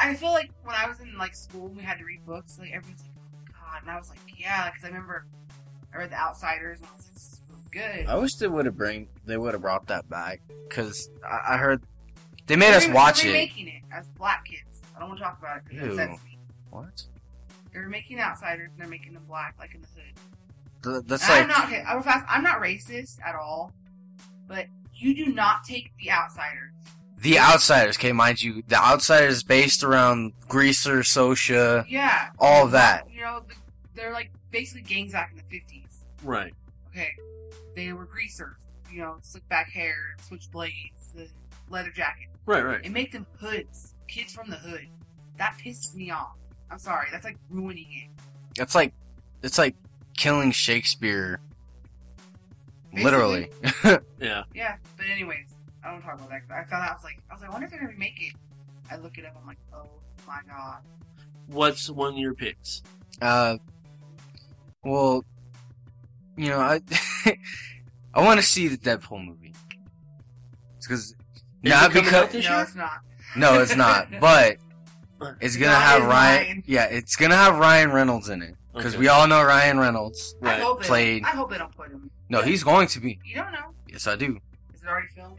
I 0.01 0.13
feel 0.15 0.31
like 0.31 0.51
when 0.63 0.75
I 0.75 0.87
was 0.87 0.99
in 1.01 1.17
like 1.17 1.35
school, 1.35 1.67
and 1.67 1.75
we 1.77 1.83
had 1.83 1.97
to 1.99 2.05
read 2.05 2.25
books. 2.25 2.57
Like 2.59 2.71
everyone's 2.73 3.01
like, 3.03 3.11
"Oh 3.17 3.51
God," 3.71 3.81
and 3.81 3.91
I 3.91 3.97
was 3.97 4.09
like, 4.09 4.19
"Yeah," 4.37 4.69
because 4.69 4.83
I 4.83 4.87
remember 4.87 5.25
I 5.93 5.97
read 5.97 6.11
The 6.11 6.15
Outsiders, 6.19 6.79
and 6.79 6.87
I 6.89 6.95
was 6.95 7.05
like, 7.05 7.13
"This 7.13 7.23
is 7.33 7.41
good." 7.71 8.05
I 8.07 8.15
wish 8.17 8.35
they 8.35 8.47
would 8.47 8.65
have 8.65 8.77
bring 8.77 9.07
they 9.25 9.37
would 9.37 9.53
have 9.53 9.61
brought 9.61 9.87
that 9.87 10.09
back 10.09 10.41
because 10.67 11.09
I, 11.27 11.53
I 11.55 11.57
heard 11.57 11.83
they 12.47 12.55
made 12.55 12.67
They're 12.69 12.77
us 12.77 12.87
re- 12.87 12.93
watch 12.93 13.21
they're 13.21 13.31
it. 13.31 13.33
remaking 13.33 13.67
it 13.67 13.83
as 13.91 14.07
black 14.17 14.45
kids. 14.45 14.81
I 14.95 14.99
don't 14.99 15.09
want 15.09 15.19
to 15.19 15.23
talk 15.25 15.39
about 15.39 15.57
it 15.57 15.63
because 15.67 15.83
it 15.83 15.85
Ew. 15.93 15.99
upsets 16.01 16.23
me. 16.25 16.37
What? 16.71 17.03
They're 17.73 17.87
making 17.89 18.19
Outsiders, 18.19 18.69
and 18.71 18.79
they're 18.79 18.87
making 18.87 19.13
them 19.13 19.23
black, 19.27 19.55
like 19.59 19.75
in 19.75 19.81
the 19.81 19.87
hood. 19.87 20.13
Th- 20.83 21.03
That's 21.05 21.23
And 21.29 21.33
I'm 21.43 21.47
not 21.47 21.65
okay. 21.65 21.83
I 21.87 21.95
will 21.95 22.03
fast. 22.03 22.25
I'm 22.29 22.43
not 22.43 22.59
racist 22.61 23.17
at 23.25 23.35
all, 23.35 23.73
but 24.47 24.67
you 24.95 25.13
do 25.15 25.31
not 25.33 25.63
take 25.63 25.91
the 25.99 26.11
Outsiders. 26.11 26.73
the 27.21 27.37
Outsiders. 27.39 27.97
Okay, 27.97 28.11
mind 28.11 28.41
you, 28.41 28.63
the 28.67 28.75
Outsiders 28.81 29.35
is 29.37 29.43
based 29.43 29.83
around 29.83 30.33
Greaser, 30.47 30.99
Sosha. 30.99 31.85
Yeah, 31.87 32.29
All 32.39 32.65
of 32.65 32.71
that. 32.71 33.07
You 33.11 33.21
know, 33.21 33.43
they're 33.95 34.13
like 34.13 34.31
basically 34.51 34.81
gangs 34.83 35.11
back 35.13 35.31
in 35.31 35.37
the 35.37 35.43
fifties. 35.43 36.03
right? 36.23 36.53
Okay, 36.91 37.11
they 37.75 37.91
were 37.93 38.05
greasers. 38.05 38.55
You 38.91 39.01
know, 39.01 39.17
slick 39.21 39.47
back 39.49 39.69
hair, 39.69 40.15
switch 40.21 40.49
blades, 40.51 41.13
the 41.15 41.27
leather 41.69 41.91
jacket. 41.91 42.27
Right, 42.45 42.65
right. 42.65 42.81
and 42.83 42.93
make 42.93 43.11
them 43.11 43.27
hoods, 43.39 43.93
kids 44.07 44.33
from 44.33 44.49
the 44.49 44.55
hood. 44.55 44.87
That 45.37 45.55
pisses 45.63 45.93
me 45.95 46.09
off. 46.09 46.35
I'm 46.71 46.79
sorry, 46.79 47.07
that's 47.11 47.23
like 47.25 47.37
ruining 47.49 47.85
it. 47.91 48.61
It's 48.61 48.73
like 48.75 48.93
it's 49.43 49.57
like 49.59 49.75
killing 50.19 50.51
Shakespeare. 50.51 51.39
Literally. 52.93 53.49
Yeah. 54.21 54.43
Yeah, 54.53 54.75
but 54.97 55.05
anyways, 55.09 55.45
I 55.81 55.89
don't 55.91 56.01
talk 56.01 56.15
about 56.15 56.27
that. 56.29 56.41
I 56.51 56.65
found 56.65 56.83
out 56.83 56.89
I 56.91 56.93
was 56.93 57.03
like, 57.05 57.21
I 57.31 57.33
was 57.33 57.41
like, 57.41 57.49
I 57.49 57.53
wonder 57.53 57.65
if 57.65 57.71
they're 57.71 57.79
gonna 57.79 57.93
remake 57.93 58.19
it. 58.19 58.33
I 58.91 58.97
look 58.97 59.17
it 59.17 59.25
up. 59.25 59.33
I'm 59.39 59.47
like, 59.47 59.57
oh 59.73 59.87
my 60.27 60.41
god. 60.45 60.79
What's 61.47 61.89
one 61.89 62.13
of 62.13 62.19
your 62.19 62.33
picks? 62.33 62.83
Uh, 63.21 63.57
well, 64.83 65.23
you 66.35 66.49
know, 66.49 66.59
I 66.59 66.81
I 68.13 68.25
want 68.25 68.41
to 68.41 68.45
see 68.45 68.67
the 68.67 68.77
Deadpool 68.77 69.25
movie. 69.25 69.53
Because 70.81 71.15
not 71.63 71.91
it 71.91 71.93
coming 71.93 72.13
out 72.13 72.29
because 72.29 72.33
this 72.33 72.45
no, 72.45 72.55
year? 72.55 72.63
it's 72.63 72.75
not. 72.75 72.99
no, 73.37 73.61
it's 73.61 73.75
not. 73.77 74.07
But 74.19 74.57
it's 75.39 75.55
gonna 75.55 75.71
Not 75.71 75.81
have 75.81 76.03
Ryan. 76.05 76.47
mine. 76.47 76.63
Yeah, 76.67 76.85
it's 76.85 77.15
gonna 77.15 77.37
have 77.37 77.57
Ryan 77.57 77.93
Reynolds 77.93 78.27
in 78.27 78.41
it 78.41 78.55
because 78.79 78.93
Okay. 78.93 78.99
we 79.01 79.07
all 79.09 79.27
know 79.27 79.43
Ryan 79.43 79.79
Reynolds. 79.79 80.35
Right. 80.41 80.61
hope 80.61 80.81
they 80.81 80.87
Played- 80.87 81.23
Don't, 81.23 81.33
I 81.33 81.35
hope 81.37 81.49
they 81.51 81.57
don't 81.57 81.75
put 81.75 81.89
him. 81.91 82.09
No, 82.29 82.41
he's 82.41 82.63
going 82.63 82.87
to 82.87 82.99
be. 82.99 83.19
You 83.25 83.35
don't 83.35 83.51
know. 83.51 83.73
Yes, 83.87 84.07
I 84.07 84.15
do. 84.15 84.39
Is 84.73 84.81
it 84.81 84.87
already 84.87 85.07
filmed? 85.15 85.37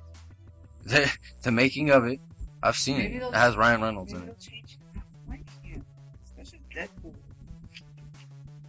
The 0.85 1.11
the 1.43 1.51
making 1.53 1.91
of 1.91 2.05
it, 2.07 2.21
I've 2.63 2.77
seen 2.77 2.99
Maybe 2.99 3.17
it. 3.17 3.23
It 3.23 3.35
has 3.35 3.57
Ryan 3.57 3.83
Reynolds 3.83 4.13
Maybe 4.13 4.25
in 4.25 4.31
it. 4.31 4.39
change 4.41 4.79
it. 4.95 5.01
I 5.29 5.31
like 5.31 5.63
him, 5.63 5.85
especially 6.25 6.61
Deadpool. 6.75 7.15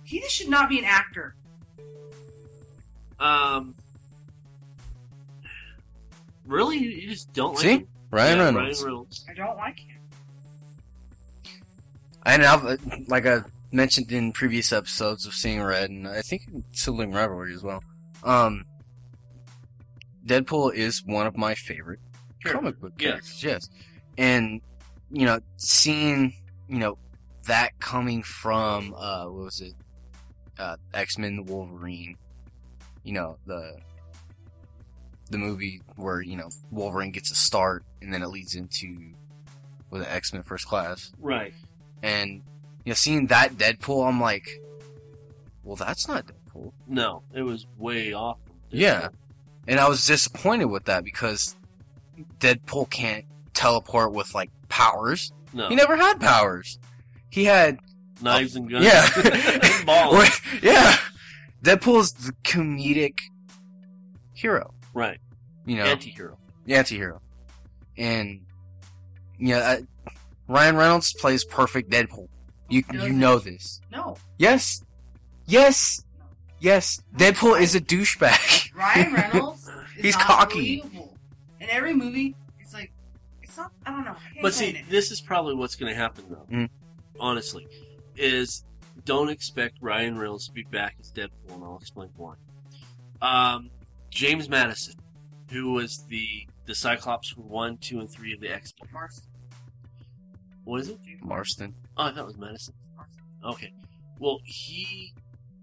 He 0.03 0.21
should 0.29 0.49
not 0.49 0.67
be 0.69 0.79
an 0.79 0.85
actor. 0.85 1.35
Um, 3.19 3.75
really, 6.45 6.77
you 6.77 7.07
just 7.09 7.31
don't 7.33 7.53
like 7.55 7.61
See? 7.63 7.69
him? 7.77 7.87
Ryan 8.11 8.37
Yeah, 8.37 8.43
Reynolds. 8.45 8.79
Ryan 8.81 8.85
Reynolds. 8.85 9.25
I 9.29 9.33
don't 9.33 9.57
like 9.57 9.79
him. 9.79 9.97
And 12.25 12.43
I've, 12.43 13.07
like 13.07 13.25
I 13.25 13.41
mentioned 13.71 14.11
in 14.11 14.31
previous 14.31 14.71
episodes 14.73 15.25
of 15.25 15.33
Seeing 15.33 15.61
Red, 15.61 15.89
and 15.89 16.07
I 16.07 16.21
think 16.21 16.47
in 16.47 16.63
Sibling 16.71 17.11
Rivalry 17.11 17.53
as 17.53 17.63
well. 17.63 17.83
Um, 18.23 18.65
Deadpool 20.25 20.73
is 20.73 21.03
one 21.05 21.25
of 21.27 21.35
my 21.37 21.55
favorite 21.55 21.99
Sure. 22.39 22.53
comic 22.53 22.79
book 22.79 22.93
Yes. 22.97 23.09
characters. 23.11 23.43
Yes, 23.43 23.69
and 24.17 24.61
you 25.11 25.25
know, 25.25 25.39
seeing 25.57 26.33
you 26.67 26.79
know 26.79 26.97
that 27.47 27.77
coming 27.79 28.23
from 28.23 28.93
uh, 28.93 29.25
what 29.25 29.45
was 29.45 29.61
it? 29.61 29.73
Uh, 30.57 30.77
X 30.93 31.17
Men: 31.17 31.35
the 31.37 31.43
Wolverine. 31.43 32.17
You 33.03 33.13
know 33.13 33.37
the 33.47 33.79
the 35.31 35.37
movie 35.37 35.81
where 35.95 36.21
you 36.21 36.35
know 36.35 36.49
Wolverine 36.69 37.11
gets 37.11 37.31
a 37.31 37.35
start, 37.35 37.83
and 38.01 38.13
then 38.13 38.21
it 38.21 38.27
leads 38.27 38.53
into 38.55 39.13
with 39.89 40.07
X 40.07 40.33
Men 40.33 40.43
First 40.43 40.67
Class 40.67 41.11
Right. 41.19 41.53
and 42.03 42.41
you 42.85 42.89
know 42.91 42.95
seeing 42.95 43.27
that 43.27 43.53
Deadpool, 43.53 44.07
I'm 44.07 44.19
like, 44.21 44.47
well, 45.63 45.75
that's 45.75 46.07
not 46.07 46.25
Deadpool. 46.27 46.71
No, 46.87 47.23
it 47.33 47.41
was 47.43 47.65
way 47.77 48.13
off. 48.13 48.37
Yeah. 48.69 49.09
And 49.67 49.79
I 49.79 49.87
was 49.87 50.05
disappointed 50.05 50.65
with 50.65 50.85
that 50.85 51.03
because 51.03 51.55
Deadpool 52.39 52.89
can't 52.89 53.25
teleport 53.53 54.11
with 54.13 54.33
like 54.33 54.49
powers. 54.69 55.31
No. 55.53 55.69
He 55.69 55.75
never 55.75 55.95
had 55.95 56.19
powers. 56.19 56.79
He 57.29 57.45
had 57.45 57.77
Knives 58.21 58.55
and 58.55 58.69
guns. 58.69 58.85
yeah, 58.85 59.83
balls. 59.85 60.29
Yeah. 60.61 60.95
Deadpool's 61.63 62.11
the 62.13 62.33
comedic 62.43 63.19
hero, 64.33 64.73
Right. 64.93 65.19
you 65.65 65.75
know, 65.77 65.83
Anti-hero. 65.85 66.37
the 66.65 66.73
anti-hero, 66.75 67.21
and 67.97 68.41
yeah, 69.37 69.77
I, 69.77 70.11
Ryan 70.47 70.75
Reynolds 70.75 71.13
plays 71.13 71.43
perfect 71.45 71.91
Deadpool. 71.91 72.27
You 72.71 72.83
you 72.93 73.09
know 73.13 73.37
this. 73.39 73.81
No. 73.91 74.17
Yes. 74.37 74.83
Yes. 75.45 76.03
Yes. 76.59 77.01
Deadpool 77.15 77.59
is 77.59 77.75
a 77.75 77.81
douchebag. 77.81 78.73
Ryan 78.75 79.13
Reynolds 79.13 79.67
is 79.97 80.03
He's 80.03 80.15
not 80.17 80.25
cocky. 80.27 80.81
believable. 80.81 81.17
In 81.59 81.69
every 81.69 81.93
movie, 81.93 82.35
it's 82.59 82.73
like 82.73 82.91
it's 83.43 83.57
not. 83.57 83.71
I 83.85 83.91
don't 83.91 84.05
know. 84.05 84.11
I 84.11 84.41
But 84.41 84.53
see, 84.53 84.69
it. 84.69 84.89
this 84.89 85.11
is 85.11 85.21
probably 85.21 85.53
what's 85.55 85.75
going 85.75 85.91
to 85.91 85.95
happen, 85.99 86.25
though. 86.29 86.47
Mm. 86.55 86.69
Honestly, 87.19 87.67
is 88.15 88.63
don't 89.05 89.29
expect 89.29 89.77
Ryan 89.81 90.17
Reynolds 90.17 90.47
to 90.47 90.53
be 90.53 90.63
back 90.63 90.95
as 90.99 91.11
Deadpool, 91.11 91.53
and 91.55 91.63
I'll 91.63 91.77
explain 91.77 92.09
why. 92.17 92.33
Um, 93.21 93.69
James 94.09 94.49
Madison, 94.49 94.95
who 95.51 95.73
was 95.73 96.03
the 96.09 96.47
the 96.65 96.73
Cyclops 96.73 97.29
for 97.29 97.41
one, 97.41 97.77
two, 97.77 97.99
and 97.99 98.09
three 98.09 98.33
of 98.33 98.39
the 98.39 98.49
X 98.49 98.73
Men. 98.81 98.89
Mars- 98.93 99.27
What 100.63 100.81
is 100.81 100.89
it? 100.89 100.99
Marsden. 101.21 101.75
Oh, 101.97 102.03
I 102.05 102.11
thought 102.11 102.19
it 102.19 102.25
was 102.25 102.37
Madison. 102.37 102.73
Okay. 103.45 103.73
Well, 104.19 104.39
he 104.43 105.13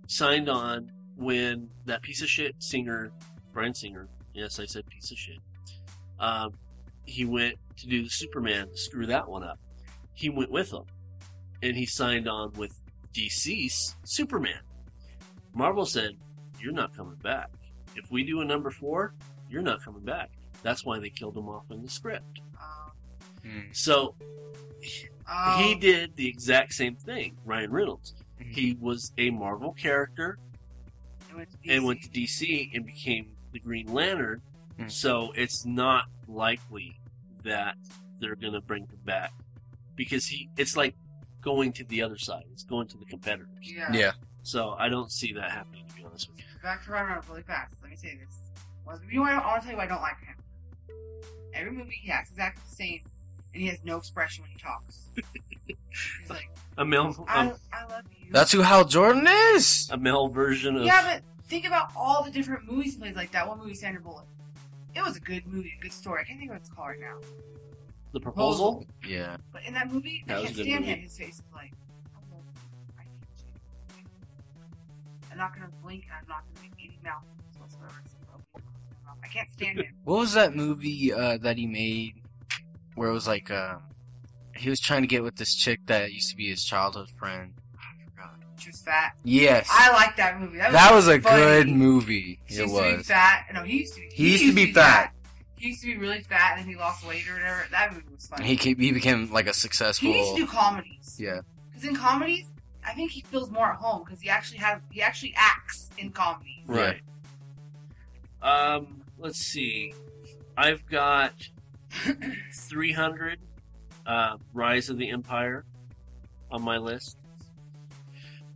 signed 0.06 0.48
on 0.48 0.90
when 1.16 1.68
that 1.86 2.02
piece 2.02 2.22
of 2.22 2.28
shit 2.28 2.54
singer, 2.58 3.10
Bryan 3.52 3.74
Singer, 3.74 4.08
yes, 4.34 4.58
I 4.60 4.66
said 4.66 4.86
piece 4.86 5.10
of 5.10 5.18
shit, 5.18 5.38
um, 6.20 6.52
he 7.04 7.24
went 7.24 7.56
to 7.78 7.86
do 7.86 8.02
the 8.02 8.10
Superman, 8.10 8.68
screw 8.74 9.06
that 9.06 9.28
one 9.28 9.42
up. 9.42 9.58
He 10.14 10.28
went 10.28 10.50
with 10.50 10.70
them. 10.70 10.84
And 11.62 11.76
he 11.76 11.86
signed 11.86 12.28
on 12.28 12.52
with 12.52 12.72
DC's 13.14 13.96
Superman. 14.04 14.60
Marvel 15.54 15.84
said, 15.86 16.12
You're 16.60 16.72
not 16.72 16.96
coming 16.96 17.16
back. 17.16 17.50
If 17.96 18.10
we 18.12 18.22
do 18.22 18.40
a 18.40 18.44
number 18.44 18.70
four, 18.70 19.14
you're 19.50 19.62
not 19.62 19.82
coming 19.82 20.04
back. 20.04 20.30
That's 20.62 20.84
why 20.84 21.00
they 21.00 21.10
killed 21.10 21.36
him 21.36 21.48
off 21.48 21.64
in 21.70 21.82
the 21.82 21.88
script. 21.88 22.40
Um, 22.60 22.92
So 23.72 24.14
he 25.58 25.74
did 25.74 26.16
the 26.16 26.28
exact 26.28 26.72
same 26.74 26.96
thing, 26.96 27.36
Ryan 27.44 27.70
Reynolds. 27.70 28.14
Mhm. 28.40 28.52
He 28.54 28.74
was 28.80 29.12
a 29.18 29.30
Marvel 29.30 29.72
character 29.72 30.38
and 31.28 31.36
went 31.36 31.50
to 31.50 31.56
and 31.70 31.82
DC. 31.82 31.84
went 31.86 32.02
to 32.02 32.08
DC 32.10 32.70
and 32.74 32.86
became 32.86 33.36
the 33.52 33.58
Green 33.60 33.92
Lantern. 33.92 34.42
Mhm. 34.78 34.90
So 34.90 35.32
it's 35.32 35.64
not 35.66 36.06
likely 36.26 37.00
that 37.42 37.76
they're 38.20 38.36
going 38.36 38.52
to 38.52 38.60
bring 38.60 38.86
him 38.86 39.00
back 39.04 39.32
because 39.96 40.26
he 40.26 40.48
it's 40.56 40.76
like 40.76 40.94
going 41.40 41.72
to 41.72 41.84
the 41.84 42.02
other 42.02 42.18
side. 42.18 42.44
It's 42.52 42.64
going 42.64 42.88
to 42.88 42.96
the 42.98 43.04
competitors. 43.06 43.48
Yeah. 43.62 43.92
Yeah. 43.92 44.12
So 44.42 44.74
I 44.78 44.88
don't 44.88 45.10
see 45.12 45.32
that 45.34 45.50
happening 45.50 45.86
to 45.88 45.94
be 45.94 46.04
honest 46.04 46.28
with 46.30 46.38
you. 46.38 46.44
Back 46.62 46.84
to 46.84 46.90
Ryan 46.92 47.06
Reynolds 47.08 47.28
really 47.28 47.42
fast. 47.42 47.74
Let 47.82 47.90
me 47.90 47.96
say 47.96 48.16
this. 48.16 48.38
was. 48.86 49.00
You 49.10 49.16
know 49.16 49.22
what? 49.22 49.32
I 49.32 49.46
want 49.46 49.60
to 49.62 49.66
tell 49.66 49.72
you 49.72 49.76
why 49.78 49.84
I 49.84 49.86
don't 49.88 50.00
like 50.00 50.18
him. 50.20 50.34
Every 51.54 51.72
movie 51.72 51.98
he 52.02 52.10
acts 52.10 52.30
exactly 52.30 52.62
the 52.68 52.74
same, 52.74 53.00
and 53.54 53.62
he 53.62 53.68
has 53.68 53.78
no 53.84 53.96
expression 53.96 54.42
when 54.42 54.50
he 54.50 54.58
talks. 54.58 55.08
He's 55.66 56.30
like, 56.30 56.50
A 56.76 56.84
male, 56.84 57.24
I, 57.28 57.46
um, 57.48 57.52
I 57.72 57.84
love 57.92 58.04
you. 58.20 58.28
That's 58.30 58.52
who 58.52 58.60
Hal 58.60 58.84
Jordan 58.84 59.26
is. 59.54 59.88
a 59.90 59.96
male 59.96 60.28
version 60.28 60.76
of 60.76 60.84
yeah, 60.84 61.14
but 61.14 61.22
think 61.48 61.66
about 61.66 61.90
all 61.96 62.22
the 62.22 62.30
different 62.30 62.70
movies 62.70 62.94
he 62.94 63.00
plays. 63.00 63.16
Like 63.16 63.32
that 63.32 63.46
one 63.48 63.58
movie, 63.58 63.74
Sandra 63.74 64.00
Bullock. 64.02 64.26
It 64.94 65.02
was 65.04 65.16
a 65.16 65.20
good 65.20 65.46
movie, 65.46 65.72
a 65.78 65.82
good 65.82 65.92
story. 65.92 66.20
I 66.22 66.24
can't 66.24 66.38
think 66.38 66.50
of 66.50 66.54
what 66.56 66.60
it's 66.60 66.70
called 66.70 66.88
right 66.88 67.00
now. 67.00 67.18
the 68.12 68.20
proposal. 68.20 68.86
Yeah. 69.06 69.36
But 69.52 69.62
in 69.66 69.74
that 69.74 69.92
movie, 69.92 70.24
That 70.26 70.38
I 70.38 70.42
can't 70.44 70.54
stand 70.54 70.68
movie. 70.80 70.84
him. 70.92 70.98
His 71.00 71.16
face 71.18 71.34
is 71.34 71.42
like, 71.54 71.72
I 72.14 72.34
love 72.34 72.44
you. 72.54 72.94
I 72.98 73.02
hate 73.02 73.98
you. 73.98 74.04
I'm 75.32 75.38
not 75.38 75.54
gonna 75.54 75.68
blink, 75.82 76.04
and 76.04 76.12
I'm 76.22 76.28
not 76.28 76.42
gonna 76.54 76.68
make 76.68 76.84
any 76.84 76.98
mouth 77.04 77.22
whatsoever. 77.58 78.02
except 78.04 78.24
for 78.24 78.34
opening 78.34 78.68
my 79.04 79.10
mouth. 79.10 79.18
I 79.22 79.26
can't 79.28 79.50
stand 79.52 79.78
him. 79.78 79.94
What 80.04 80.18
was 80.20 80.32
that 80.34 80.54
movie 80.56 81.12
uh, 81.12 81.38
that 81.38 81.56
he 81.58 81.66
made 81.66 82.14
where 82.98 83.08
it 83.08 83.12
was 83.12 83.26
like 83.26 83.50
uh, 83.50 83.76
he 84.56 84.68
was 84.70 84.80
trying 84.80 85.02
to 85.02 85.08
get 85.08 85.22
with 85.22 85.36
this 85.36 85.54
chick 85.54 85.80
that 85.86 86.12
used 86.12 86.30
to 86.30 86.36
be 86.36 86.48
his 86.48 86.64
childhood 86.64 87.08
friend? 87.10 87.54
I 87.78 88.04
forgot. 88.04 88.34
Just 88.56 88.84
fat. 88.84 89.12
Yes. 89.24 89.68
I 89.70 89.92
like 89.92 90.16
that 90.16 90.40
movie. 90.40 90.58
That 90.58 90.72
was, 90.72 90.74
that 90.74 90.94
was 90.94 91.08
a 91.08 91.20
funny. 91.20 91.42
good 91.42 91.68
movie. 91.68 92.40
He 92.44 92.54
It 92.56 92.60
used 92.62 92.74
to 92.74 92.82
be 92.82 92.96
was. 92.96 93.06
fat. 93.06 93.46
No, 93.54 93.62
he 93.62 93.78
used 93.78 93.94
to 93.94 94.00
be. 94.00 94.08
He 94.12 94.32
used 94.32 94.44
to 94.44 94.54
be 94.54 94.72
fat. 94.72 95.12
He 95.56 95.68
used 95.68 95.80
to 95.82 95.86
be 95.88 95.96
really 95.96 96.20
fat, 96.22 96.52
and 96.56 96.60
then 96.60 96.68
he 96.68 96.76
lost 96.76 97.04
weight 97.06 97.28
or 97.28 97.34
whatever. 97.34 97.64
That 97.72 97.92
movie 97.92 98.04
was 98.14 98.26
funny. 98.26 98.46
He 98.46 98.56
ca- 98.56 98.76
he 98.80 98.92
became 98.92 99.32
like 99.32 99.46
a 99.48 99.52
successful. 99.52 100.08
He 100.08 100.14
needs 100.14 100.30
to 100.32 100.36
do 100.36 100.46
comedies. 100.46 101.16
yeah. 101.18 101.40
Because 101.70 101.88
in 101.88 101.96
comedies, 101.96 102.46
I 102.84 102.92
think 102.94 103.10
he 103.10 103.22
feels 103.22 103.50
more 103.50 103.66
at 103.72 103.76
home 103.76 104.04
because 104.04 104.20
he 104.20 104.28
actually 104.28 104.58
has 104.58 104.80
he 104.92 105.02
actually 105.02 105.34
acts 105.36 105.90
in 105.98 106.10
comedies. 106.10 106.62
Right. 106.66 107.00
Um, 108.42 109.02
let's 109.18 109.38
see. 109.38 109.94
I've 110.56 110.86
got 110.86 111.32
300 112.52 113.38
uh, 114.06 114.36
Rise 114.52 114.88
of 114.88 114.98
the 114.98 115.10
Empire 115.10 115.64
on 116.50 116.62
my 116.62 116.76
list. 116.78 117.16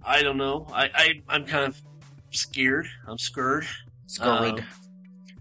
I 0.04 0.22
don't 0.22 0.36
know. 0.36 0.66
I, 0.72 0.90
I 0.94 1.22
I'm 1.28 1.44
kind 1.44 1.64
of 1.64 1.80
scared. 2.30 2.88
I'm 3.06 3.18
scared. 3.18 3.66
Scared. 4.06 4.60
Um, 4.60 4.66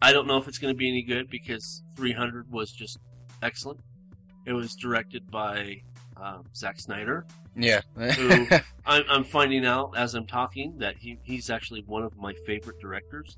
I 0.02 0.14
don't 0.14 0.28
know 0.28 0.38
if 0.38 0.48
it's 0.48 0.58
going 0.58 0.74
to 0.74 0.78
be 0.78 0.90
any 0.90 1.04
good 1.04 1.30
because 1.30 1.84
300 1.96 2.52
was 2.52 2.72
just 2.72 2.98
excellent. 3.42 3.80
It 4.46 4.54
was 4.54 4.76
directed 4.76 5.30
by 5.30 5.82
um, 6.18 6.46
Zack 6.56 6.80
Snyder. 6.80 7.26
Yeah. 7.56 7.82
Who 7.96 8.48
I'm, 8.86 9.04
I'm 9.10 9.24
finding 9.24 9.66
out 9.66 9.94
as 9.96 10.16
I'm 10.16 10.26
talking 10.26 10.78
that 10.80 10.98
he, 10.98 11.20
he's 11.24 11.50
actually 11.50 11.84
one 11.86 12.04
of 12.04 12.18
my 12.18 12.34
favorite 12.46 12.80
directors. 12.80 13.38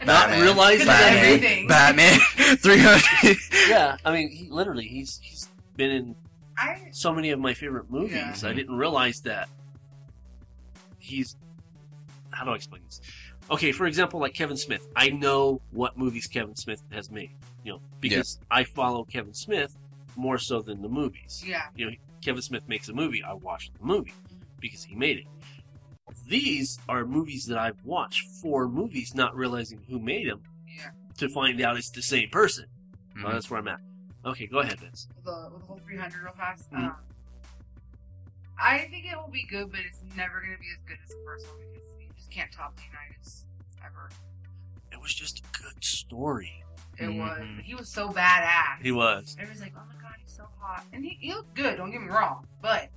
Not 0.00 0.28
Batman. 0.28 0.42
realizing 0.42 0.86
Batman. 0.86 1.24
everything. 1.24 1.66
Batman. 1.68 2.18
Three 2.58 2.78
hundred. 2.78 3.36
Yeah, 3.68 3.96
I 4.04 4.12
mean, 4.12 4.30
he 4.30 4.48
literally 4.50 4.86
he's 4.86 5.18
he's 5.22 5.48
been 5.76 5.90
in 5.90 6.16
I 6.56 6.88
so 6.90 7.12
many 7.12 7.30
of 7.30 7.38
my 7.40 7.54
favorite 7.54 7.90
movies. 7.90 8.42
Yeah. 8.42 8.48
I 8.48 8.52
didn't 8.52 8.76
realize 8.76 9.20
that 9.22 9.48
he's. 10.98 11.36
How 12.30 12.44
do 12.44 12.50
I 12.50 12.54
explain 12.56 12.82
this? 12.84 13.00
Okay, 13.50 13.72
for 13.72 13.86
example, 13.86 14.20
like 14.20 14.34
Kevin 14.34 14.56
Smith. 14.56 14.88
I 14.96 15.10
know 15.10 15.60
what 15.70 15.96
movies 15.96 16.26
Kevin 16.26 16.56
Smith 16.56 16.82
has 16.92 17.10
made. 17.10 17.30
You 17.64 17.72
know, 17.74 17.80
because 18.00 18.38
I 18.50 18.64
follow 18.64 19.04
Kevin 19.04 19.34
Smith 19.34 19.74
more 20.16 20.38
so 20.38 20.60
than 20.60 20.82
the 20.82 20.88
movies. 20.88 21.42
yeah. 21.46 21.62
You 21.74 21.86
know, 21.86 21.92
Kevin 22.22 22.42
Smith 22.42 22.68
makes 22.68 22.88
a 22.88 22.92
movie, 22.92 23.22
I 23.22 23.32
watch 23.34 23.70
the 23.78 23.84
movie 23.84 24.12
because 24.60 24.82
he 24.84 24.94
made 24.94 25.18
it. 25.18 25.24
These 26.26 26.78
are 26.88 27.04
movies 27.04 27.46
that 27.46 27.58
I've 27.58 27.82
watched 27.84 28.26
four 28.40 28.68
movies, 28.68 29.14
not 29.14 29.34
realizing 29.36 29.82
who 29.88 29.98
made 29.98 30.28
them, 30.28 30.42
Yeah. 30.66 30.90
to 31.18 31.28
find 31.28 31.60
out 31.60 31.76
it's 31.76 31.90
the 31.90 32.02
same 32.02 32.30
person. 32.30 32.66
Mhm. 33.16 33.24
Well, 33.24 33.32
that's 33.32 33.50
where 33.50 33.60
I'm 33.60 33.68
at. 33.68 33.80
Okay, 34.24 34.46
go 34.46 34.60
ahead, 34.60 34.80
Vince. 34.80 35.06
With 35.16 35.24
the 35.24 35.50
with 35.52 35.60
the 35.62 35.66
whole 35.66 35.78
300 35.84 36.22
real 36.22 36.32
fast. 36.32 36.70
Mhm. 36.72 36.84
Um, 36.84 36.96
I 38.58 38.78
think 38.90 39.04
it 39.06 39.16
will 39.16 39.28
be 39.30 39.44
good, 39.44 39.70
but 39.70 39.80
it's 39.80 40.00
never 40.16 40.40
going 40.40 40.52
to 40.54 40.58
be 40.60 40.68
as 40.72 40.78
good 40.86 40.98
as 41.02 41.08
the 41.10 41.22
first 41.24 41.46
one 41.48 41.58
because 41.72 41.88
you 42.00 42.08
just 42.16 42.30
can't 42.30 42.50
top 42.52 42.78
Leonidas 42.78 43.44
ever. 43.84 44.10
It 44.92 45.00
was 45.00 45.12
just 45.14 45.40
a 45.40 45.58
good 45.62 45.84
story. 45.84 46.64
It 46.96 47.08
was. 47.08 47.40
Mhm. 47.40 47.60
He 47.62 47.74
was 47.74 47.88
so 47.92 48.08
badass. 48.10 48.80
He 48.80 48.92
was. 48.92 49.36
Everyone's 49.38 49.60
like, 49.60 49.74
oh 49.76 49.82
my 49.86 50.00
god, 50.00 50.14
he's 50.22 50.32
so 50.34 50.48
hot. 50.60 50.86
And 50.92 51.04
he, 51.04 51.18
he 51.20 51.34
looked 51.34 51.54
good, 51.54 51.76
don't 51.76 51.90
get 51.90 52.00
me 52.00 52.08
wrong. 52.08 52.46
But 52.62 52.90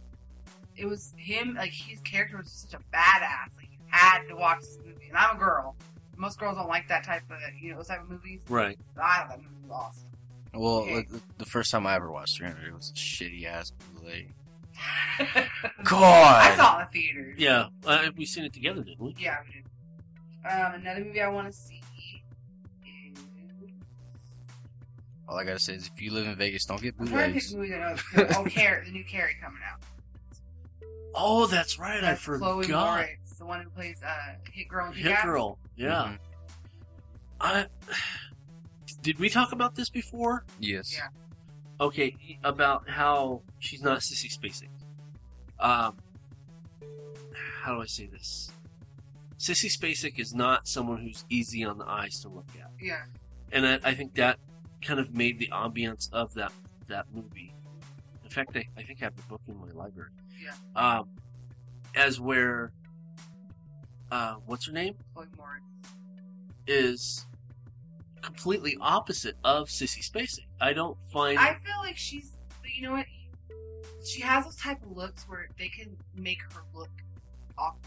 it 0.78 0.86
was 0.86 1.14
him, 1.18 1.56
like, 1.56 1.72
his 1.72 2.00
character 2.02 2.38
was 2.38 2.52
such 2.52 2.74
a 2.80 2.84
badass. 2.96 3.56
Like, 3.58 3.70
you 3.72 3.80
had 3.88 4.24
to 4.28 4.36
watch 4.36 4.60
this 4.60 4.78
movie. 4.86 5.08
And 5.10 5.18
I'm 5.18 5.36
a 5.36 5.40
girl. 5.40 5.76
Most 6.16 6.40
girls 6.40 6.58
don't 6.58 6.68
like 6.70 6.88
that 6.90 7.04
type 7.04 7.24
of, 7.30 7.38
you 7.62 7.72
know, 7.72 7.78
those 7.78 7.88
type 7.88 8.02
of 8.02 8.10
movies. 8.10 8.40
Right. 8.50 8.78
But 8.96 9.04
I 9.04 9.18
thought 9.18 9.30
that 9.30 9.38
movie 9.40 9.56
was 9.64 9.72
awesome. 9.72 10.08
Well, 10.54 10.78
Okay. 10.80 10.96
like, 10.96 11.10
the- 11.10 11.22
the 11.40 11.46
first 11.46 11.72
time 11.72 11.86
I 11.86 11.96
ever 11.96 12.12
watched 12.12 12.38
300, 12.38 12.68
it 12.68 12.74
was 12.74 12.90
a 12.92 12.94
shitty 12.94 13.46
ass 13.46 13.72
bootleg. 13.72 14.34
I 15.20 15.50
God. 15.84 16.52
I 16.52 16.56
saw 16.56 16.78
it 16.78 16.82
in 16.82 16.88
the 16.88 16.92
theater. 16.92 17.34
Yeah, 17.38 17.68
uh, 17.86 18.10
we 18.16 18.26
seen 18.26 18.46
it 18.46 18.54
together, 18.54 18.84
didn't 18.84 19.00
we? 19.02 19.16
Yeah, 19.18 19.38
we 19.46 19.54
did. 19.54 19.64
Um, 20.50 20.74
another 20.76 21.04
movie 21.04 21.22
I 21.22 21.28
want 21.30 21.48
to 21.48 21.54
see 21.54 21.82
is. 22.86 23.20
All 25.28 25.38
I 25.38 25.44
gotta 25.44 25.60
say 25.60 25.74
is, 25.74 25.88
if 25.94 26.02
you 26.02 26.12
live 26.14 26.28
in 26.28 26.36
Vegas, 26.36 26.66
don't 26.66 26.82
get 26.82 26.96
I'm 27.00 27.08
trying 27.08 27.34
to 27.34 27.40
pick 27.40 27.54
movies 27.58 27.74
I 27.74 27.78
know. 27.80 28.28
Oh, 28.38 28.44
Carrie, 28.46 28.86
the 28.86 28.92
new 28.92 29.04
Carrie 29.04 29.36
coming 29.42 29.60
out. 29.70 29.82
Oh, 31.20 31.48
that's 31.48 31.80
right. 31.80 31.98
I 31.98 32.02
That's 32.14 32.24
Chloe 32.24 32.64
forgot. 32.66 33.00
Moretz, 33.00 33.38
the 33.40 33.46
one 33.46 33.62
who 33.64 33.70
plays 33.72 34.02
uh, 34.04 34.36
Hit 34.54 34.68
Girl 34.68 34.92
Hit 34.92 35.04
Kick-Ass. 35.08 35.26
Girl. 35.26 35.58
Yeah. 35.76 35.90
Mhm. 35.90 36.18
I. 37.42 37.66
Did 39.02 39.20
we 39.20 39.30
talk 39.30 39.52
about 39.52 39.76
this 39.76 39.90
before? 39.90 40.46
Yes. 40.60 40.94
Yeah. 40.94 41.08
Okay, 41.80 42.16
about 42.44 42.90
how 42.90 43.42
she's 43.60 43.82
not 43.82 44.00
Sissy 44.00 44.32
Spacek. 44.36 44.70
Um, 45.60 45.98
how 47.62 47.76
do 47.76 47.82
I 47.82 47.86
say 47.86 48.08
this? 48.08 48.52
Sissy 49.40 49.70
Spacek 49.76 50.20
is 50.20 50.34
not 50.34 50.68
someone 50.68 51.02
who's 51.02 51.26
easy 51.30 51.64
on 51.64 51.78
the 51.78 51.86
eyes 51.86 52.20
to 52.22 52.30
look 52.30 52.48
at, 52.60 52.72
Yeah. 52.82 53.04
and 53.52 53.68
I, 53.68 53.80
I 53.84 53.94
think 53.94 54.16
that 54.16 54.40
kind 54.82 55.00
of 55.00 55.14
made 55.14 55.38
the 55.38 55.50
ambiance 55.54 56.12
of 56.12 56.34
that 56.34 56.52
that 56.88 57.06
movie. 57.14 57.54
In 58.24 58.30
fact, 58.32 58.56
I, 58.58 58.66
I 58.76 58.82
think 58.84 59.02
I 59.02 59.06
have 59.06 59.16
the 59.16 59.22
book 59.24 59.42
in 59.48 59.58
my 59.60 59.70
library. 59.74 60.10
Yeah. 60.44 60.54
Um, 61.00 61.10
as 61.96 62.20
where, 62.20 62.72
uh, 64.12 64.36
what's 64.46 64.66
her 64.68 64.72
name 64.74 64.96
Chloe 65.14 65.26
Moretz. 65.38 65.92
is 66.68 67.26
completely 68.22 68.78
opposite 68.82 69.36
of 69.44 69.68
Sissy 69.70 70.00
Spacek. 70.08 70.46
I 70.62 70.74
don't 70.74 70.98
find. 71.12 71.38
I 71.40 71.54
feel 71.56 71.78
like 71.82 71.98
she's, 71.98 72.32
but 72.62 72.72
you 72.76 72.84
know 72.84 72.92
what? 72.94 73.06
She 74.06 74.22
has 74.22 74.46
those 74.46 74.56
type 74.56 74.82
of 74.84 74.96
looks 74.96 75.24
where 75.28 75.48
they 75.58 75.68
can 75.70 75.96
make 76.16 76.42
her 76.54 76.62
look 76.74 76.90
awkward. 77.58 77.82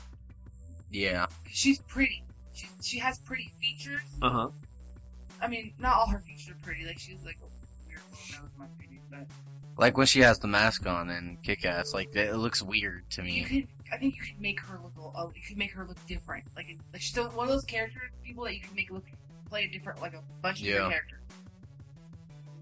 Yeah. 0.90 1.26
'Cause 1.26 1.52
she's 1.52 1.78
pretty. 1.82 2.24
She 2.52 2.66
she 2.82 2.98
has 2.98 3.18
pretty 3.18 3.52
features. 3.60 4.02
Uh 4.20 4.30
huh. 4.30 4.48
I 5.40 5.46
mean, 5.48 5.72
not 5.78 5.94
all 5.96 6.08
her 6.08 6.18
features 6.18 6.50
are 6.50 6.58
pretty. 6.62 6.84
Like 6.84 6.98
she's 6.98 7.24
like 7.24 7.38
a 7.42 7.46
weird 7.88 8.02
little 8.10 8.42
nose, 8.42 8.50
in 8.52 8.58
my 8.58 8.66
opinion. 8.66 9.02
But 9.10 9.26
Like 9.80 9.96
when 9.96 10.06
she 10.06 10.20
has 10.20 10.38
the 10.38 10.46
mask 10.46 10.86
on 10.86 11.08
and 11.10 11.42
kick 11.42 11.64
ass, 11.64 11.94
like 11.94 12.14
it 12.14 12.36
looks 12.36 12.62
weird 12.62 13.08
to 13.12 13.22
me. 13.22 13.32
you 13.40 13.44
could, 13.46 13.68
I 13.92 13.96
think 13.96 14.14
you 14.16 14.20
could 14.22 14.40
make 14.40 14.60
her 14.60 14.78
look. 14.82 14.92
a- 14.96 15.18
Oh, 15.18 15.32
you 15.34 15.40
could 15.42 15.56
make 15.56 15.72
her 15.72 15.86
look 15.86 15.96
different. 16.06 16.44
Like, 16.54 16.76
like 16.92 17.00
she's 17.00 17.10
still 17.10 17.28
one 17.30 17.46
of 17.48 17.52
those 17.52 17.64
character 17.64 17.98
people 18.22 18.44
that 18.44 18.54
you 18.54 18.60
can 18.60 18.74
make 18.76 18.90
look 18.90 19.04
play 19.48 19.64
a 19.64 19.68
different, 19.68 20.00
like 20.02 20.12
a 20.14 20.22
bunch 20.42 20.60
of 20.60 20.66
different 20.66 20.92
characters. 20.92 21.22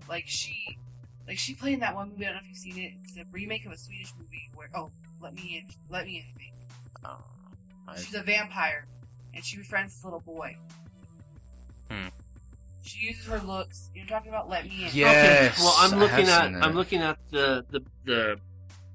Like 0.08 0.24
she, 0.26 0.78
like 1.26 1.38
she 1.38 1.54
played 1.54 1.74
in 1.74 1.80
that 1.80 1.94
one 1.94 2.10
movie. 2.10 2.24
I 2.24 2.28
don't 2.28 2.36
know 2.36 2.40
if 2.44 2.48
you've 2.48 2.56
seen 2.74 2.78
it. 2.84 2.92
It's 3.02 3.16
a 3.18 3.24
remake 3.32 3.66
of 3.66 3.72
a 3.72 3.76
Swedish 3.76 4.12
movie 4.18 4.48
where 4.54 4.70
oh, 4.74 4.90
let 5.20 5.34
me 5.34 5.62
in, 5.62 5.74
let 5.90 6.06
me 6.06 6.24
in. 6.38 6.44
Oh, 7.04 7.18
I- 7.88 7.96
She's 7.98 8.14
a 8.14 8.22
vampire, 8.22 8.86
and 9.34 9.44
she 9.44 9.56
befriends 9.58 9.92
this 9.96 10.04
little 10.04 10.20
boy. 10.20 10.56
Hmm. 11.90 12.08
She 12.82 13.06
uses 13.06 13.26
her 13.26 13.38
looks. 13.40 13.90
You're 13.94 14.06
talking 14.06 14.28
about 14.30 14.48
let 14.48 14.64
me 14.64 14.86
in. 14.86 14.90
Yes. 14.92 15.58
Well, 15.58 15.74
I'm 15.76 15.98
looking 15.98 16.28
at. 16.28 16.64
I'm 16.64 16.74
looking 16.74 17.00
at 17.00 17.18
the 17.30 17.64
the 17.70 17.80
the 18.04 18.40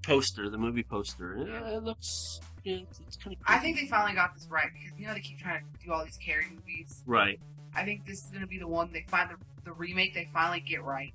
poster, 0.04 0.50
the 0.50 0.58
movie 0.58 0.84
poster. 0.84 1.38
Yeah, 1.48 1.78
it 1.78 1.84
looks. 1.84 2.40
Yeah, 2.64 2.78
it's, 2.78 3.00
it's 3.08 3.18
kind 3.18 3.36
of. 3.36 3.42
I 3.46 3.60
think 3.60 3.78
they 3.78 3.88
finally 3.88 4.14
got 4.14 4.34
this 4.34 4.48
right 4.50 4.68
because 4.74 4.98
you 4.98 5.08
know 5.08 5.14
they 5.14 5.20
keep 5.20 5.40
trying 5.40 5.60
to 5.60 5.86
do 5.86 5.92
all 5.92 6.04
these 6.04 6.18
Carrie 6.18 6.46
movies. 6.54 7.04
Right. 7.06 7.40
I 7.76 7.84
think 7.84 8.06
this 8.06 8.24
is 8.24 8.30
going 8.30 8.42
to 8.42 8.48
be 8.48 8.60
the 8.60 8.68
one 8.68 8.92
they 8.94 9.06
find 9.08 9.30
the, 9.30 9.36
the 9.66 9.74
remake 9.74 10.14
they 10.14 10.30
finally 10.32 10.60
get 10.60 10.84
right. 10.84 11.14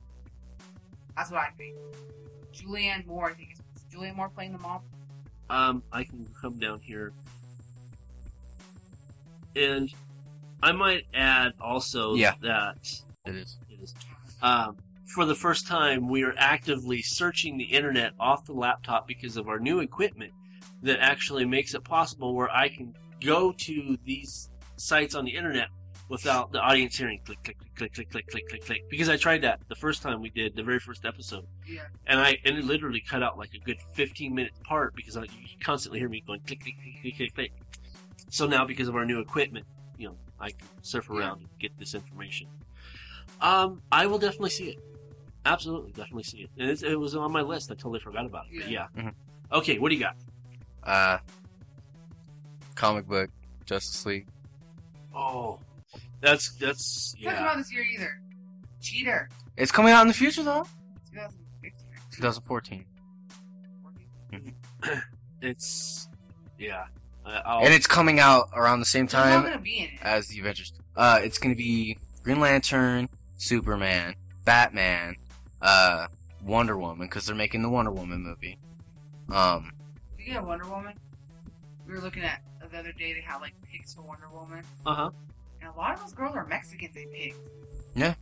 That's 1.17 1.31
what 1.31 1.41
I 1.41 1.51
think. 1.57 1.77
Julianne 2.53 3.07
Moore, 3.07 3.31
I 3.31 3.35
think 3.35 3.53
is 3.53 3.61
is 3.77 3.85
Julianne 3.95 4.17
Moore 4.17 4.29
playing 4.29 4.53
the 4.53 4.59
mom. 4.59 4.83
Um, 5.51 5.83
I 5.93 6.05
can 6.05 6.27
come 6.41 6.59
down 6.59 6.81
here, 6.81 7.13
and 9.57 9.91
I 10.63 10.73
might 10.73 11.05
add 11.15 11.53
also 11.61 12.15
Yeah. 12.15 12.35
that 12.43 12.77
It 13.27 13.37
is. 13.37 13.59
it 13.71 13.81
is. 13.83 13.95
Um, 14.43 14.77
for 15.07 15.25
the 15.25 15.35
first 15.35 15.67
time, 15.67 16.09
we 16.09 16.23
are 16.25 16.35
actively 16.37 17.03
searching 17.03 17.57
the 17.57 17.65
internet 17.65 18.13
off 18.21 18.45
the 18.45 18.53
laptop 18.53 19.07
because 19.07 19.37
of 19.37 19.49
our 19.49 19.59
new 19.59 19.81
equipment 19.81 20.33
that 20.83 21.01
actually 21.01 21.45
makes 21.45 21.75
it 21.75 21.83
possible 21.85 22.35
where 22.35 22.51
I 22.51 22.69
can 22.69 22.95
go 23.21 23.53
to 23.53 23.99
these 24.05 24.51
sites 24.77 25.15
on 25.15 25.25
the 25.25 25.35
internet 25.35 25.69
without 26.09 26.53
the 26.53 26.61
audience 26.61 26.97
hearing 26.97 27.21
click 27.25 27.43
click, 27.43 27.57
click, 27.77 27.93
click, 27.95 27.95
click, 27.95 28.11
click, 28.11 28.27
click, 28.31 28.49
click, 28.49 28.65
click. 28.65 28.83
Because 28.91 29.09
I 29.09 29.17
tried 29.17 29.43
that 29.43 29.61
the 29.69 29.75
first 29.75 30.03
time 30.03 30.23
we 30.23 30.31
did 30.31 30.55
the 30.57 30.63
very 30.63 30.79
first 30.79 31.05
episode, 31.05 31.47
Yeah. 31.67 31.83
and 32.07 32.19
I 32.21 32.39
and 32.45 32.57
it 32.57 32.65
literally 32.65 33.01
cut 33.01 33.23
out 33.23 33.37
like 33.39 33.51
a 33.55 33.59
good 33.59 33.79
15 33.95 34.35
minute 34.35 34.53
part 34.65 34.95
because 34.95 35.17
I, 35.17 35.23
you 35.25 35.29
constantly 35.63 35.99
hear 35.99 36.09
me 36.09 36.23
going 36.27 36.41
click, 36.47 36.61
click, 36.61 36.77
click, 36.81 37.01
click, 37.03 37.17
click, 37.17 37.35
click. 37.35 37.53
So 38.31 38.47
now 38.47 38.65
because 38.65 38.89
of 38.89 38.97
our 38.97 39.05
new 39.05 39.21
equipment, 39.21 39.67
you 39.99 40.09
know, 40.09 40.17
I 40.41 40.51
can 40.51 40.67
surf 40.83 41.11
around 41.11 41.41
and 41.41 41.49
get 41.59 41.77
this 41.79 41.95
information. 41.95 42.47
Um, 43.41 43.83
I 43.93 44.07
will 44.07 44.19
definitely 44.19 44.51
see 44.51 44.71
it. 44.71 44.79
Absolutely, 45.45 45.93
definitely 45.93 46.23
see 46.25 46.39
it. 46.39 46.51
And 46.59 46.71
it's, 46.71 46.83
it 46.83 46.99
was 46.99 47.15
on 47.15 47.33
my 47.33 47.43
list. 47.43 47.71
I 47.71 47.75
totally 47.75 48.01
forgot 48.01 48.27
about 48.27 48.47
it. 48.51 48.61
But 48.61 48.71
yeah. 48.71 48.87
Yeah. 48.97 49.03
Mhm. 49.03 49.15
Okay, 49.53 49.79
what 49.79 49.89
do 49.91 49.95
you 49.95 50.01
got? 50.01 50.17
Uh, 50.85 51.19
comic 52.75 53.07
book, 53.07 53.31
Justice 53.67 54.05
League. 54.07 54.27
Oh, 55.15 55.59
that's 56.21 56.53
that's 56.57 57.15
It's 57.17 57.25
not 57.25 57.35
coming 57.35 57.45
yeah. 57.45 57.51
out 57.51 57.57
this 57.59 57.73
year 57.73 57.83
either. 57.83 58.21
Cheater. 58.81 59.29
It's 59.57 59.73
coming 59.73 59.93
out 59.93 60.03
in 60.03 60.09
the 60.09 60.15
future 60.15 60.43
though. 60.43 60.67
2015. 61.13 61.73
2014. 62.13 62.85
It's 65.41 66.09
yeah. 66.59 66.87
I- 67.29 67.43
I'll, 67.45 67.65
And 67.65 67.75
it's 67.75 67.87
coming 67.87 68.19
out 68.21 68.49
around 68.55 68.81
the 68.81 68.87
same 68.87 69.05
Who's 69.07 69.13
not 69.15 69.23
time 69.25 69.43
gonna 69.43 69.59
be 69.59 69.79
in 69.79 69.85
it? 69.87 69.99
as 70.03 70.29
the 70.29 70.41
Avengers. 70.41 70.73
Uh, 70.97 71.21
it's 71.23 71.39
gonna 71.39 71.55
be 71.55 71.99
Green 72.23 72.41
Lantern, 72.41 73.09
Superman, 73.37 74.15
Batman, 74.45 75.17
uh, 75.63 76.07
Wonder 76.43 76.77
Woman, 76.77 77.07
because 77.07 77.27
they're 77.27 77.37
making 77.37 77.63
the 77.63 77.69
Wonder 77.69 77.91
Woman 77.91 78.23
movie. 78.23 78.59
Um, 79.31 79.73
Speaking 80.15 80.37
of 80.37 80.47
Wonder 80.47 80.67
Woman, 80.69 80.95
we 81.87 81.93
were 81.95 82.01
looking 82.01 82.23
at 82.23 82.43
the 82.71 82.79
other 82.79 82.93
day 82.93 83.13
they 83.15 83.21
had 83.21 83.39
like 83.39 83.55
picks 83.71 83.95
for 83.95 84.03
Wonder 84.03 84.29
Woman, 84.33 84.63
uh 84.85 84.95
huh. 84.95 85.11
and 85.61 85.71
a 85.71 85.77
lot 85.77 85.95
of 85.95 86.01
those 86.01 86.13
girls 86.13 86.35
are 86.37 86.47
Mexicans 86.47 86.95
they 86.95 87.07
picked. 87.07 87.37
Yeah. 87.95 88.15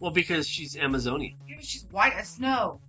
Well, 0.00 0.10
because 0.10 0.48
she's 0.48 0.76
Amazonian. 0.76 1.36
Yeah, 1.48 1.56
but 1.56 1.64
she's 1.64 1.86
white 1.92 2.14
as 2.14 2.28
snow. 2.28 2.80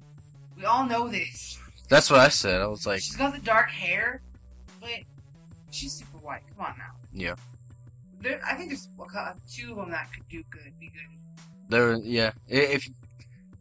We 0.57 0.65
all 0.65 0.85
know 0.87 1.07
this. 1.07 1.59
that's 1.89 2.09
what 2.09 2.19
I 2.21 2.29
said. 2.29 2.61
I 2.61 2.67
was 2.67 2.87
like, 2.87 3.01
she's 3.01 3.15
got 3.15 3.33
the 3.33 3.39
dark 3.41 3.69
hair, 3.69 4.21
but 4.79 4.89
she's 5.73 5.93
super 5.93 6.17
white. 6.17 6.41
Come 6.55 6.65
on 6.65 6.75
now. 6.77 6.93
Yeah. 7.11 7.35
There, 8.21 8.39
I 8.45 8.55
think 8.55 8.69
there's 8.69 8.87
a 8.97 9.35
two 9.51 9.71
of 9.71 9.77
them 9.77 9.91
that 9.91 10.11
could 10.13 10.27
do 10.29 10.43
good, 10.49 10.71
be 10.79 10.89
good. 10.89 11.19
there, 11.69 11.95
yeah. 11.95 12.31
If 12.47 12.87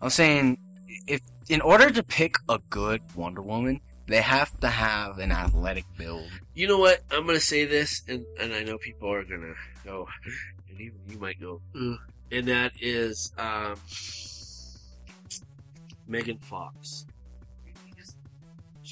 I'm 0.01 0.11
saying, 0.11 0.59
if 1.07 1.21
in 1.49 1.61
order 1.61 1.91
to 1.91 2.03
pick 2.03 2.37
a 2.49 2.61
good 2.71 3.03
Wonder 3.17 3.43
Woman, 3.43 3.81
they 4.07 4.21
have 4.21 4.59
to 4.61 4.69
have 4.69 5.19
an 5.19 5.33
athletic 5.33 5.85
build. 5.97 6.31
You 6.55 6.69
know 6.69 6.79
what? 6.79 7.01
I'm 7.11 7.27
gonna 7.27 7.41
say 7.41 7.65
this, 7.65 8.03
and 8.07 8.25
and 8.39 8.53
I 8.53 8.63
know 8.63 8.79
people 8.79 9.13
are 9.13 9.25
gonna 9.25 9.55
go, 9.85 10.07
and 10.71 10.81
even 10.81 10.99
you 11.09 11.19
might 11.19 11.41
go, 11.41 11.61
Ugh. 11.75 11.99
and 12.31 12.47
that 12.47 12.73
is 12.81 13.33
um, 13.39 13.77
Megan 16.07 16.39
Fox. 16.39 17.07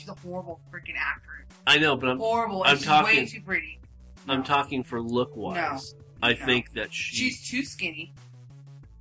She's 0.01 0.09
a 0.09 0.15
horrible 0.15 0.59
freaking 0.73 0.97
actor. 0.99 1.45
I 1.67 1.77
know, 1.77 1.95
but 1.95 2.09
I'm 2.09 2.19
Horrible. 2.19 2.63
I'm 2.65 2.79
she's 2.79 2.87
talking- 2.87 3.17
way 3.19 3.27
too 3.27 3.43
pretty. 3.43 3.79
I'm 4.27 4.43
talking 4.43 4.83
for 4.83 4.99
look 5.03 5.37
wise. 5.37 5.95
I 6.23 6.33
No. 6.33 6.47
think 6.47 6.73
that 6.73 6.91
she. 6.93 7.17
She's 7.17 7.47
too 7.47 7.63
skinny, 7.65 8.15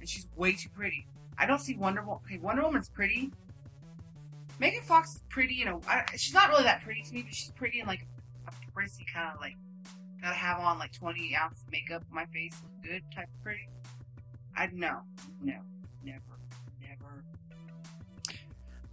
and 0.01 0.09
she's 0.09 0.27
way 0.35 0.51
too 0.53 0.67
pretty. 0.69 1.07
I 1.37 1.45
don't 1.45 1.59
see 1.59 1.75
Wonder 1.77 2.01
Woman. 2.01 2.21
Okay, 2.25 2.37
Wonder 2.37 2.63
Woman's 2.63 2.89
pretty. 2.89 3.31
Megan 4.59 4.81
Fox 4.81 5.15
is 5.15 5.21
pretty, 5.29 5.53
you 5.53 5.63
know. 5.63 5.79
I, 5.87 6.03
she's 6.17 6.33
not 6.33 6.49
really 6.49 6.63
that 6.63 6.81
pretty 6.81 7.01
to 7.03 7.13
me, 7.13 7.21
but 7.23 7.33
she's 7.33 7.51
pretty 7.51 7.79
in 7.79 7.87
like 7.87 8.05
a 8.45 8.51
prissy 8.73 9.05
kind 9.13 9.33
of 9.33 9.39
like 9.39 9.55
gotta 10.21 10.35
have 10.35 10.59
on 10.59 10.79
like 10.79 10.91
twenty 10.91 11.33
ounce 11.33 11.63
makeup 11.71 12.03
on 12.09 12.15
my 12.15 12.25
face, 12.25 12.61
look 12.61 12.83
good 12.91 13.03
type 13.15 13.29
of 13.33 13.41
pretty. 13.43 13.69
I 14.57 14.67
no, 14.73 14.99
no, 15.41 15.53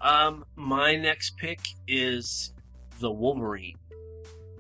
Um, 0.01 0.45
my 0.57 0.97
next 0.97 1.37
pick 1.37 1.61
is 1.89 2.53
the 3.01 3.11
Wolverine, 3.11 3.77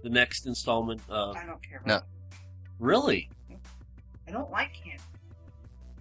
the 0.02 0.10
next 0.10 0.46
installment 0.46 1.00
of. 1.08 1.36
I 1.36 1.44
don't 1.44 1.62
care. 1.62 1.82
No. 1.84 1.96
About 1.96 2.02
him. 2.04 2.08
Really? 2.78 3.30
I 4.28 4.30
don't 4.32 4.50
like 4.50 4.74
him. 4.74 4.98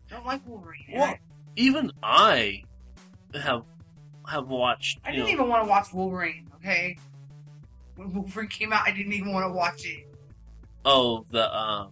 I 0.09 0.15
don't 0.15 0.25
like 0.25 0.47
Wolverine. 0.47 0.85
Well, 0.93 1.03
I, 1.03 1.19
even 1.55 1.91
I 2.01 2.63
have 3.33 3.63
have 4.27 4.47
watched. 4.47 4.99
I 5.05 5.09
you 5.09 5.17
didn't 5.17 5.27
know, 5.27 5.33
even 5.33 5.47
want 5.49 5.63
to 5.63 5.69
watch 5.69 5.93
Wolverine. 5.93 6.47
Okay, 6.55 6.97
when 7.95 8.13
Wolverine 8.13 8.47
came 8.47 8.73
out, 8.73 8.87
I 8.87 8.91
didn't 8.91 9.13
even 9.13 9.31
want 9.33 9.45
to 9.45 9.53
watch 9.53 9.85
it. 9.85 10.07
Oh, 10.85 11.25
the 11.29 11.55
um, 11.55 11.91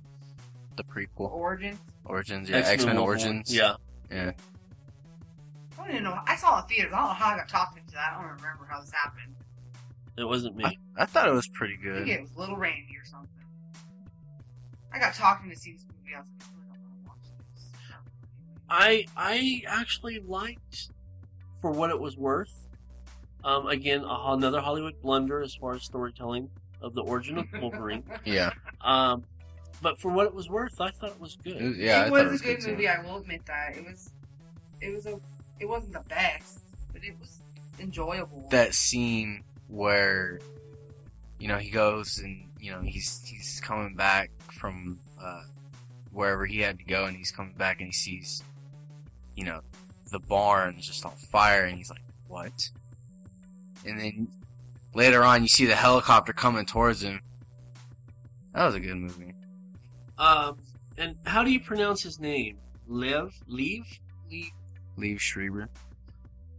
The 0.78 0.84
prequel 0.84 1.32
Origins. 1.32 1.80
Origins, 2.06 2.50
yeah, 2.50 2.58
X-Men 2.58 2.74
X 2.74 2.86
Men 2.86 2.98
Origins. 2.98 3.56
Yeah, 3.56 3.76
yeah. 4.12 4.32
I 5.84 5.88
don't 5.88 5.96
even 5.96 6.04
know. 6.06 6.20
I 6.26 6.36
saw 6.36 6.60
it 6.60 6.64
in 6.64 6.68
theaters. 6.70 6.94
I 6.94 6.98
don't 7.00 7.08
know 7.10 7.14
how 7.14 7.34
I 7.34 7.38
got 7.38 7.50
talked 7.50 7.78
into 7.78 7.92
that. 7.94 8.14
I 8.14 8.22
don't 8.22 8.32
remember 8.32 8.66
how 8.70 8.80
this 8.82 8.92
happened. 8.92 9.36
it 10.18 10.24
wasn't 10.24 10.56
me. 10.56 10.64
I, 10.66 11.04
I 11.04 11.06
thought 11.06 11.28
it 11.28 11.34
was 11.34 11.48
pretty 11.48 11.78
I 11.82 11.84
good. 11.84 12.06
think 12.06 12.20
it 12.20 12.22
was 12.22 12.36
Little 12.38 12.56
Randy 12.58 12.96
or 13.02 13.06
something. 13.06 13.30
I 14.94 15.00
got 15.00 15.14
talked 15.14 15.44
into 15.44 15.56
seeing 15.58 15.76
this 15.78 15.86
movie. 15.88 16.16
I 16.16 16.20
was 16.20 16.28
like, 16.40 16.50
I 16.72 16.76
don't 16.76 17.08
want 17.08 17.22
to 17.24 17.30
watch 17.30 17.46
this. 17.56 17.66
I 18.70 19.06
I 19.18 19.64
actually 19.68 20.20
liked 20.26 20.90
for 21.62 21.72
what 21.72 21.90
it 21.90 22.00
was 22.00 22.16
worth. 22.18 22.54
Um, 23.44 23.68
again, 23.68 24.04
a, 24.04 24.32
another 24.34 24.62
Hollywood 24.62 25.02
blunder 25.02 25.42
as 25.42 25.54
far 25.56 25.74
as 25.74 25.84
storytelling 25.84 26.50
of 26.82 26.94
the 26.94 27.02
origin 27.02 27.38
of 27.40 27.48
Wolverine. 27.62 28.04
Yeah, 28.26 28.52
Um, 28.82 29.24
but 29.82 30.00
for 30.00 30.12
what 30.12 30.28
it 30.28 30.34
was 30.34 30.50
worth, 30.50 30.80
I 30.80 30.92
thought 30.92 31.10
it 31.10 31.20
was 31.20 31.38
It 31.44 31.54
good. 31.58 31.62
was- 31.62 31.78
yeah. 31.78 32.02
It 32.02 32.04
thought 32.06 32.12
was 32.12 32.22
it 32.22 32.28
a 32.28 32.32
was 32.32 32.42
good 32.42 32.62
too. 32.62 32.72
movie. 32.72 32.88
I 32.88 33.02
will 33.02 33.18
admit 33.18 33.46
that 33.48 33.76
it 33.76 33.84
was. 33.86 34.12
It 34.80 34.94
was 34.94 35.06
a. 35.08 35.20
It 35.60 35.68
wasn't 35.68 35.94
the 35.94 36.02
best, 36.02 36.64
but 36.92 37.04
it 37.04 37.18
was 37.20 37.42
enjoyable. 37.80 38.48
That 38.52 38.74
scene 38.74 39.44
where, 39.68 40.40
you 41.40 41.48
know, 41.48 41.58
he 41.58 41.70
goes 41.70 42.20
and 42.20 42.50
you 42.60 42.72
know 42.72 42.82
he's 42.82 43.22
he's 43.26 43.62
coming 43.64 43.96
back 43.96 44.32
from 44.52 45.00
uh, 45.22 45.44
wherever 46.12 46.46
he 46.46 46.60
had 46.60 46.80
to 46.80 46.86
go, 46.86 47.06
and 47.06 47.16
he's 47.16 47.32
coming 47.32 47.54
back 47.54 47.80
and 47.80 47.88
he 47.88 47.94
sees, 47.94 48.44
you 49.36 49.46
know, 49.46 49.62
the 50.12 50.20
barn 50.20 50.78
just 50.80 51.06
on 51.06 51.16
fire, 51.16 51.66
and 51.66 51.78
he's 51.78 51.90
like, 51.90 52.04
"What?" 52.28 52.70
And 53.86 54.00
then 54.00 54.28
later 54.94 55.24
on, 55.24 55.42
you 55.42 55.48
see 55.48 55.66
the 55.66 55.76
helicopter 55.76 56.34
coming 56.34 56.66
towards 56.66 57.04
him. 57.04 57.22
That 58.54 58.66
was 58.66 58.76
a 58.76 58.80
good 58.80 58.96
movie. 58.96 59.34
Um, 60.18 60.58
and 60.98 61.16
how 61.26 61.44
do 61.44 61.52
you 61.52 61.60
pronounce 61.60 62.04
his 62.04 62.20
name? 62.20 62.58
Lev? 62.88 63.34
Leave? 63.48 63.86
Leave. 64.30 64.52
Liev 64.98 65.20
Schreiber. 65.20 65.70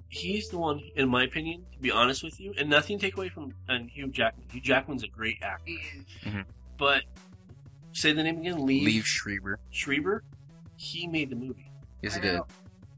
He's 0.09 0.49
the 0.49 0.59
one, 0.59 0.81
in 0.95 1.09
my 1.09 1.25
opinion, 1.25 1.65
to 1.73 1.79
be 1.81 1.91
honest 1.91 2.23
with 2.23 2.39
you, 2.41 2.55
and 2.57 2.71
nothing 2.71 2.99
to 2.99 3.07
take 3.07 3.17
away 3.17 3.29
from 3.29 3.53
and 3.69 3.91
Hugh 3.91 4.09
Jackman. 4.09 4.47
Hugh 4.51 4.61
Jackman's 4.61 5.03
a 5.03 5.09
great 5.09 5.43
actor, 5.43 5.65
He 5.67 5.75
is. 5.75 6.33
but 6.79 7.03
say 7.93 8.13
the 8.13 8.23
name 8.23 8.39
again. 8.39 8.65
Leave, 8.65 8.87
Liev 8.87 9.05
Schreiber. 9.05 9.59
Schreiber. 9.71 10.23
He 10.77 11.07
made 11.09 11.31
the 11.31 11.37
movie. 11.37 11.71
Yes, 12.03 12.13
I 12.17 12.21
he 12.21 12.29
did. 12.29 12.41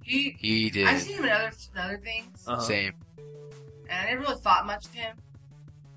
He. 0.02 0.36
He 0.40 0.70
did. 0.70 0.86
I've 0.86 1.00
seen 1.00 1.18
him 1.18 1.24
in 1.24 1.30
other 1.30 1.52
in 1.74 1.78
other 1.80 1.98
things, 1.98 2.44
Uh-huh. 2.46 2.60
Same. 2.60 2.92
and 3.88 4.06
I 4.08 4.10
never 4.10 4.22
really 4.22 4.40
thought 4.40 4.66
much 4.66 4.84
of 4.86 4.92
him. 4.92 5.16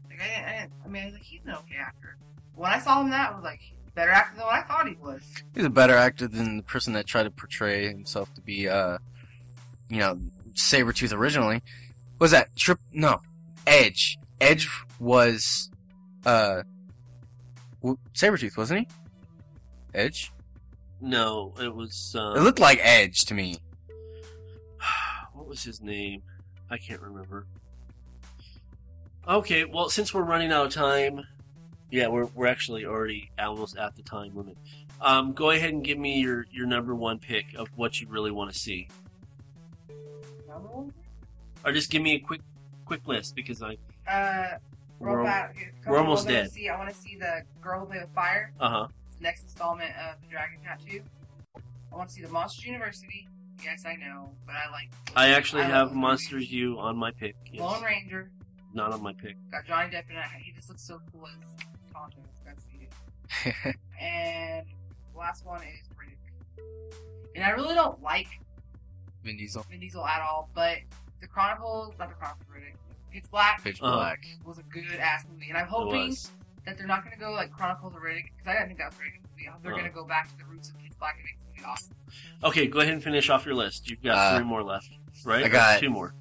Like 0.10 0.22
I 0.22 0.26
didn't. 0.28 0.46
I, 0.46 0.52
didn't, 0.62 0.72
I 0.86 0.88
mean, 0.88 1.02
I 1.04 1.06
was 1.08 1.14
like, 1.16 1.24
he's 1.24 1.42
an 1.46 1.52
okay 1.52 1.76
actor. 1.82 2.16
When 2.56 2.72
I 2.72 2.80
saw 2.80 3.02
him, 3.02 3.10
that 3.10 3.32
I 3.32 3.36
was 3.36 3.44
like, 3.44 3.62
better 3.94 4.12
actor 4.12 4.38
than 4.38 4.46
what 4.46 4.56
I 4.56 4.62
thought 4.64 4.88
he 4.88 4.96
was. 4.96 5.22
He's 5.54 5.66
a 5.66 5.70
better 5.70 5.96
actor 5.96 6.28
than 6.30 6.58
the 6.58 6.64
person 6.64 6.94
that 6.94 7.08
tried 7.08 7.24
to 7.24 7.32
portray 7.32 7.88
himself 7.90 8.34
to 8.36 8.42
be, 8.42 8.68
uh, 8.70 8.98
you 9.90 10.00
know, 10.00 10.20
Sabretooth 10.54 11.14
originally. 11.14 11.62
Was 12.20 12.32
that 12.32 12.56
Trip? 12.56 12.80
No. 12.94 13.22
Edge. 13.68 14.18
Edge 14.42 14.68
was, 15.00 15.70
uh, 16.26 16.64
w- 17.82 17.98
Sabretooth, 18.14 18.58
wasn't 18.58 18.82
he? 18.82 18.88
Edge? 19.94 20.32
No, 21.02 21.54
it 21.62 21.74
was. 21.74 22.16
Um, 22.18 22.38
It 22.38 22.42
looked 22.42 22.60
like 22.60 22.80
Edge 22.82 23.26
to 23.26 23.34
me. 23.34 23.58
what 25.34 25.48
was 25.48 25.64
his 25.64 25.82
name? 25.82 26.22
I 26.70 26.78
can't 26.78 27.02
remember. 27.02 27.46
Okay, 29.28 29.66
well, 29.66 29.90
since 29.90 30.14
we're 30.14 30.24
running 30.24 30.52
out 30.52 30.68
of 30.68 30.74
time, 30.74 31.22
yeah, 31.92 32.08
we're 32.08 32.26
we're 32.26 32.48
actually 32.48 32.86
already 32.86 33.32
almost 33.40 33.78
at 33.78 33.96
the 33.96 34.02
time 34.02 34.36
limit. 34.36 34.58
Um, 35.02 35.34
go 35.34 35.52
ahead 35.52 35.72
and 35.72 35.84
give 35.84 35.98
me 35.98 36.20
your 36.20 36.46
your 36.52 36.68
number 36.68 36.94
one 36.96 37.20
pick 37.20 37.46
of 37.56 37.68
what 37.76 38.00
you 38.02 38.08
really 38.08 38.32
want 38.32 38.52
to 38.52 38.58
see, 38.58 38.88
or 41.66 41.72
just 41.72 41.90
give 41.90 42.02
me 42.02 42.14
a 42.16 42.20
quick 42.20 42.42
quick 42.86 43.08
list 43.08 43.36
because 43.36 43.62
I 43.62 43.78
Uh, 44.08 44.58
We're- 45.00 45.24
back. 45.24 45.56
we're 45.86 45.98
almost 45.98 46.28
I 46.28 46.32
dead. 46.32 46.52
See, 46.52 46.68
I 46.70 46.78
want 46.78 46.90
to 46.90 46.96
see 46.96 47.16
the 47.16 47.44
girl 47.62 47.82
who 47.82 47.86
played 47.88 48.02
with 48.02 48.14
fire. 48.14 48.52
uh 48.60 48.70
huh. 48.70 48.88
Next 49.22 49.44
installment 49.44 49.92
of 49.98 50.20
the 50.22 50.28
Dragon 50.28 50.60
Tattoo. 50.64 51.04
I 51.92 51.96
want 51.96 52.10
to 52.10 52.16
see 52.16 52.22
the 52.22 52.30
Monsters 52.30 52.66
University. 52.66 53.28
Yes, 53.64 53.86
I 53.86 53.96
know, 53.96 54.32
but 54.46 54.56
I 54.56 54.70
like 54.72 54.90
I 55.16 55.30
actually 55.30 55.64
I 55.64 55.66
have 55.68 55.94
Monsters 55.94 56.52
U 56.52 56.80
on 56.80 56.96
my 56.98 57.12
pick. 57.12 57.36
Yes. 57.52 57.62
Lone 57.62 57.84
Ranger. 57.84 58.32
Not 58.74 58.92
on 58.94 59.02
my 59.04 59.14
pick. 59.14 59.36
Got 59.52 59.66
Johnny 59.66 59.90
Depp 59.90 60.10
in 60.10 60.16
it. 60.16 60.24
He 60.42 60.52
just 60.54 60.70
looks 60.70 60.84
so 60.84 61.02
cool 61.12 61.28
as 61.28 61.34
Tonto. 61.94 62.18
That's 62.24 62.40
got 62.42 62.56
to 62.56 62.62
see 62.62 62.88
it. 63.70 63.76
And 64.02 64.66
last 65.16 65.46
one 65.46 65.62
is 65.62 65.90
Riddick. 66.00 66.96
And 67.36 67.44
I 67.44 67.50
really 67.50 67.76
don't 67.76 68.02
like 68.02 68.28
Vin 69.30 69.38
Diesel, 69.38 69.66
Vin 69.70 69.80
Diesel 69.80 70.06
at 70.06 70.22
all, 70.22 70.50
but 70.56 70.78
the 71.22 71.28
Chronicles, 71.28 71.94
not 72.00 72.10
the 72.10 72.16
Chronicles 72.16 72.46
of 72.50 72.56
Riddick, 72.56 72.76
Pitch 73.14 73.24
Black 73.32 73.64
Pitch 73.64 73.80
Uh, 73.82 73.96
Black. 73.96 74.26
was 74.46 74.58
a 74.60 74.64
good 74.64 74.86
ass 75.00 75.24
movie, 75.32 75.50
and 75.50 75.58
I'm 75.58 75.68
hoping 75.68 76.08
was. 76.10 76.32
that 76.66 76.78
they're 76.78 76.88
not 76.88 77.04
going 77.04 77.14
to 77.14 77.20
go 77.20 77.32
like 77.32 77.52
Chronicles 77.52 77.94
of 77.96 78.02
Riddick 78.02 78.26
because 78.36 78.48
I 78.48 78.54
didn't 78.54 78.68
think 78.68 78.80
that 78.80 78.88
was 78.88 78.96
a 78.96 78.98
very 78.98 79.12
good 79.12 79.22
movie. 79.32 79.48
I 79.48 79.52
hope 79.52 79.62
they're 79.64 79.74
Uh. 79.74 79.78
going 79.78 79.88
to 79.90 79.94
go 79.96 80.06
back 80.06 80.30
to 80.32 80.38
the 80.38 80.46
roots 80.46 80.70
of 80.70 80.78
Pitch 80.80 80.94
Black 81.00 81.16
and 81.18 81.26
make 81.26 81.38
the 81.40 81.46
movie 81.62 81.66
awesome. 81.72 81.96
Okay, 82.44 82.68
go 82.68 82.80
ahead 82.80 82.94
and 82.94 83.04
finish 83.04 83.30
off 83.30 83.46
your 83.46 83.56
list. 83.56 83.90
You've 83.90 84.02
got 84.04 84.18
Uh, 84.18 84.38
three 84.38 84.46
more 84.48 84.64
left, 84.64 84.90
right? 85.24 85.44
I 85.44 85.48
Or 85.48 85.52
got- 85.52 85.80
two 85.80 85.90
more. 85.90 86.14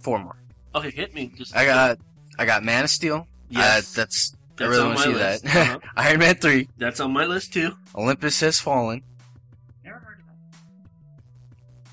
Four 0.00 0.18
more. 0.20 0.36
Okay, 0.74 0.90
hit 0.90 1.14
me. 1.14 1.32
Just 1.36 1.54
I 1.56 1.64
got 1.64 1.98
I 2.38 2.44
got 2.46 2.62
Man 2.64 2.84
of 2.84 2.90
Steel. 2.90 3.26
Yes. 3.48 3.92
Uh, 3.96 4.02
that's, 4.02 4.32
I 4.34 4.36
That's 4.56 4.70
really 4.70 4.82
on 4.82 4.86
want 4.94 4.98
my 4.98 5.04
to 5.04 5.10
see 5.12 5.14
list. 5.18 5.44
that. 5.44 5.56
Uh-huh. 5.76 5.78
Iron 5.96 6.18
Man 6.20 6.34
three. 6.36 6.68
That's 6.76 7.00
on 7.00 7.12
my 7.12 7.24
list 7.24 7.52
too. 7.52 7.76
Olympus 7.94 8.40
has 8.40 8.60
fallen, 8.60 9.02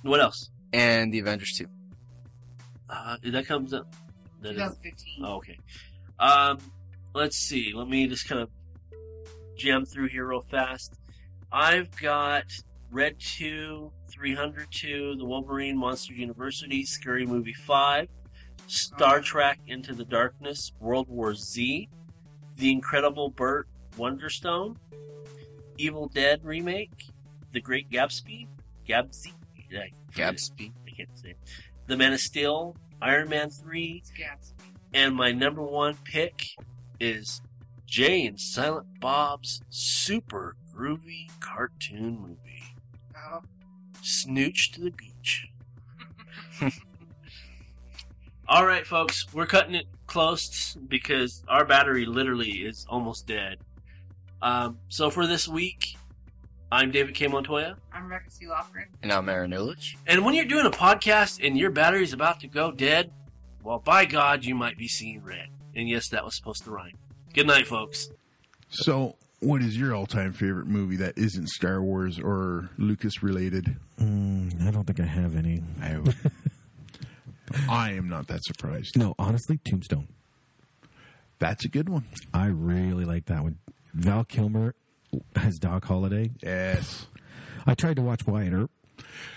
What 0.06 0.22
else? 0.22 0.52
and 0.74 1.14
the 1.14 1.20
Avengers 1.20 1.54
two. 1.58 1.68
Uh, 2.90 3.18
that 3.24 3.48
comes 3.48 3.74
up. 3.74 3.94
That 4.42 4.50
is, 4.50 4.56
2015. 4.58 5.26
oh, 5.26 5.36
okay. 5.38 5.58
Um, 6.20 6.58
let's 7.14 7.38
see. 7.38 7.72
Let 7.74 7.88
me 7.88 8.06
just 8.08 8.28
kind 8.28 8.42
of 8.42 8.50
jam 9.58 9.86
through 9.86 10.10
here 10.10 10.28
real 10.28 10.42
fast. 10.42 10.94
I've 11.52 11.90
got 12.00 12.44
Red 12.92 13.20
2, 13.20 13.92
302, 14.12 15.16
The 15.18 15.26
Wolverine 15.26 15.78
Monster 15.78 16.14
University, 16.14 16.84
Scary 16.84 17.26
Movie 17.26 17.54
5, 17.54 18.08
Star 18.68 19.18
Oh. 19.18 19.22
Trek 19.22 19.60
Into 19.68 19.94
the 19.94 20.06
Darkness, 20.06 20.74
World 20.80 21.08
War 21.08 21.34
Z, 21.36 21.88
The 22.58 22.72
Incredible 22.72 23.30
Burt 23.30 23.68
Wonderstone, 23.98 24.78
Evil 25.78 26.10
Dead 26.10 26.42
Remake, 26.44 27.08
The 27.54 27.62
Great 27.62 27.90
Gatsby, 27.90 28.48
Gatsby, 28.88 29.32
yeah, 29.70 29.80
I. 29.82 29.92
Gatsby. 30.14 30.72
I 30.88 30.92
can't 30.92 31.10
say 31.18 31.30
it. 31.32 31.38
The 31.88 31.98
Man 31.98 32.14
of 32.14 32.20
Steel, 32.20 32.76
Iron 33.02 33.30
Man 33.30 33.50
3, 33.50 34.04
Gatsby. 34.18 34.54
and 34.94 35.16
my 35.16 35.32
number 35.32 35.62
one 35.62 35.96
pick 36.04 36.48
is 37.00 37.42
Jay 37.86 38.26
and 38.26 38.40
Silent 38.40 38.88
Bob's 39.00 39.62
super 39.70 40.56
groovy 40.74 41.28
cartoon 41.40 42.20
movie, 42.20 42.64
Oh, 43.16 43.42
Snooch 44.02 44.72
to 44.74 44.82
the 44.82 44.92
Beach. 44.92 45.48
All 48.48 48.66
right, 48.66 48.86
folks, 48.86 49.26
we're 49.34 49.48
cutting 49.48 49.74
it 49.76 49.86
close 50.08 50.76
because 50.88 51.44
our 51.48 51.66
battery 51.66 52.06
literally 52.06 52.50
is 52.52 52.86
almost 52.90 53.26
dead. 53.28 53.58
Um, 54.42 54.78
so 54.90 55.10
for 55.10 55.26
this 55.26 55.48
week, 55.48 55.98
I'm 56.76 56.92
David 56.92 57.16
K. 57.16 57.28
Montoya. 57.28 57.78
I'm 57.94 58.04
Rebecca 58.04 58.30
C. 58.30 58.48
Lofgren. 58.48 58.88
And 59.02 59.10
I'm 59.10 59.30
Aaron 59.30 59.52
Illich. 59.52 59.96
And 60.06 60.26
when 60.26 60.36
you're 60.36 60.44
doing 60.44 60.66
a 60.66 60.70
podcast 60.70 61.40
and 61.42 61.58
your 61.58 61.70
battery's 61.70 62.12
about 62.12 62.42
to 62.42 62.50
go 62.50 62.70
dead, 62.70 63.14
well, 63.64 63.80
by 63.80 64.04
God, 64.04 64.44
you 64.44 64.56
might 64.56 64.78
be 64.78 64.90
seeing 64.90 65.24
red. 65.24 65.48
And 65.74 65.88
yes, 65.88 66.10
that 66.10 66.26
was 66.26 66.36
supposed 66.36 66.66
to 66.66 66.72
rhyme. 66.72 66.98
Good 67.34 67.48
night, 67.48 67.66
folks. 67.66 68.10
So, 68.68 69.16
what 69.40 69.62
is 69.62 69.78
your 69.78 69.96
all-time 69.96 70.34
favorite 70.34 70.68
movie 70.68 70.98
that 70.98 71.18
isn't 71.18 71.48
Star 71.48 71.82
Wars 71.82 72.20
or 72.20 72.70
Lucas 72.78 73.24
related? 73.24 73.78
Mm, 73.98 74.68
I 74.68 74.72
don't 74.72 74.84
think 74.84 75.00
I 75.00 75.06
have 75.06 75.38
any. 75.38 75.64
I, 75.82 75.98
I 77.70 77.92
am 77.94 78.10
not 78.10 78.28
that 78.28 78.44
surprised. 78.44 79.00
No, 79.00 79.16
honestly, 79.18 79.62
Tombstone. 79.64 80.10
That's 81.40 81.64
a 81.64 81.70
good 81.70 81.88
one. 81.88 82.04
I 82.34 82.48
really 82.48 83.06
like 83.06 83.28
that 83.28 83.44
one. 83.44 83.60
Val 83.94 84.26
Kilmer 84.26 84.76
as 85.36 85.58
Doc 85.60 85.86
Holliday. 85.86 86.32
Yes, 86.44 87.08
I 87.66 87.74
tried 87.76 87.96
to 87.98 88.02
watch 88.02 88.26
Wyatt 88.28 88.54
Earp 88.54 88.72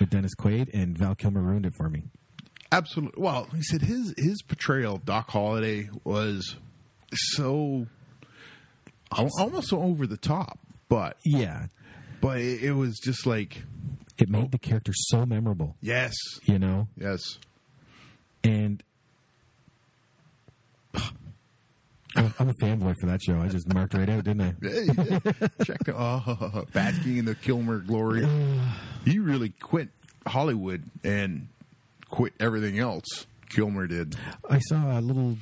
with 0.00 0.10
Dennis 0.10 0.34
Quaid, 0.34 0.70
and 0.74 0.96
Val 0.96 1.14
Kilmer 1.14 1.40
ruined 1.42 1.66
it 1.66 1.74
for 1.74 1.88
me. 1.88 2.04
absolutely. 2.72 3.22
Well, 3.22 3.48
he 3.54 3.62
said 3.62 3.82
his 3.82 4.14
his 4.16 4.42
portrayal 4.42 4.96
of 4.96 5.04
Doc 5.04 5.30
Holliday 5.30 5.88
was 6.04 6.56
so 7.12 7.86
almost 9.10 9.68
so 9.68 9.80
over 9.80 10.06
the 10.06 10.16
top, 10.16 10.58
but 10.88 11.16
Yeah, 11.24 11.66
but 12.20 12.38
it, 12.38 12.62
it 12.62 12.72
was 12.72 12.98
just 12.98 13.26
like 13.26 13.62
it 14.18 14.28
made 14.28 14.50
the 14.52 14.58
character 14.58 14.92
so 14.94 15.24
memorable. 15.24 15.76
yes, 15.80 16.14
You 16.44 16.58
know, 16.58 16.88
yes. 16.96 17.38
and 18.44 18.82
I'm 22.18 22.34
I'm 22.38 22.48
a 22.48 22.54
fanboy 22.54 22.94
for 23.00 23.06
that 23.06 23.22
show. 23.22 23.38
I 23.40 23.48
just 23.48 23.72
marked 23.72 23.94
right 23.94 24.08
out, 24.08 24.24
didn't 24.24 24.42
I? 24.42 24.54
Yeah, 24.62 24.80
you 24.80 24.94
did. 24.94 25.22
Check 25.64 25.84
the 25.84 25.94
oh, 25.96 26.64
basking 26.72 27.18
in 27.18 27.24
the 27.24 27.34
Kilmer 27.34 27.78
glory. 27.78 28.26
He 29.04 29.18
really 29.18 29.50
quit 29.50 29.88
Hollywood 30.26 30.84
and 31.04 31.48
quit 32.10 32.32
everything 32.40 32.78
else. 32.78 33.26
Kilmer 33.48 33.86
did. 33.86 34.16
I 34.50 34.58
saw 34.58 34.98
a 34.98 35.00
little 35.00 35.36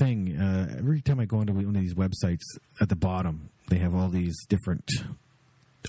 thing 0.00 0.36
uh, 0.36 0.74
every 0.78 1.00
time 1.00 1.20
I 1.20 1.24
go 1.24 1.38
onto 1.38 1.52
one 1.52 1.64
of 1.66 1.74
these 1.74 1.94
websites. 1.94 2.42
At 2.80 2.88
the 2.88 2.96
bottom, 2.96 3.50
they 3.68 3.78
have 3.78 3.94
all 3.94 4.08
these 4.08 4.36
different 4.48 4.90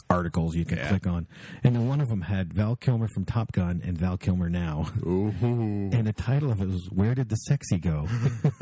articles 0.09 0.55
you 0.55 0.65
can 0.65 0.77
Yeah. 0.77 0.87
click 0.89 1.07
on, 1.07 1.27
and 1.63 1.75
then 1.75 1.87
one 1.87 2.01
of 2.01 2.09
them 2.09 2.21
had 2.21 2.53
Val 2.53 2.75
Kilmer 2.75 3.07
from 3.07 3.25
Top 3.25 3.51
Gun 3.51 3.81
and 3.83 3.97
Val 3.97 4.17
Kilmer 4.17 4.49
now, 4.49 4.87
Ooh. 5.05 5.33
and 5.41 6.05
the 6.07 6.13
title 6.13 6.51
of 6.51 6.61
it 6.61 6.67
was 6.67 6.87
"Where 6.91 7.15
Did 7.15 7.29
the 7.29 7.35
Sexy 7.35 7.77
Go?" 7.77 8.07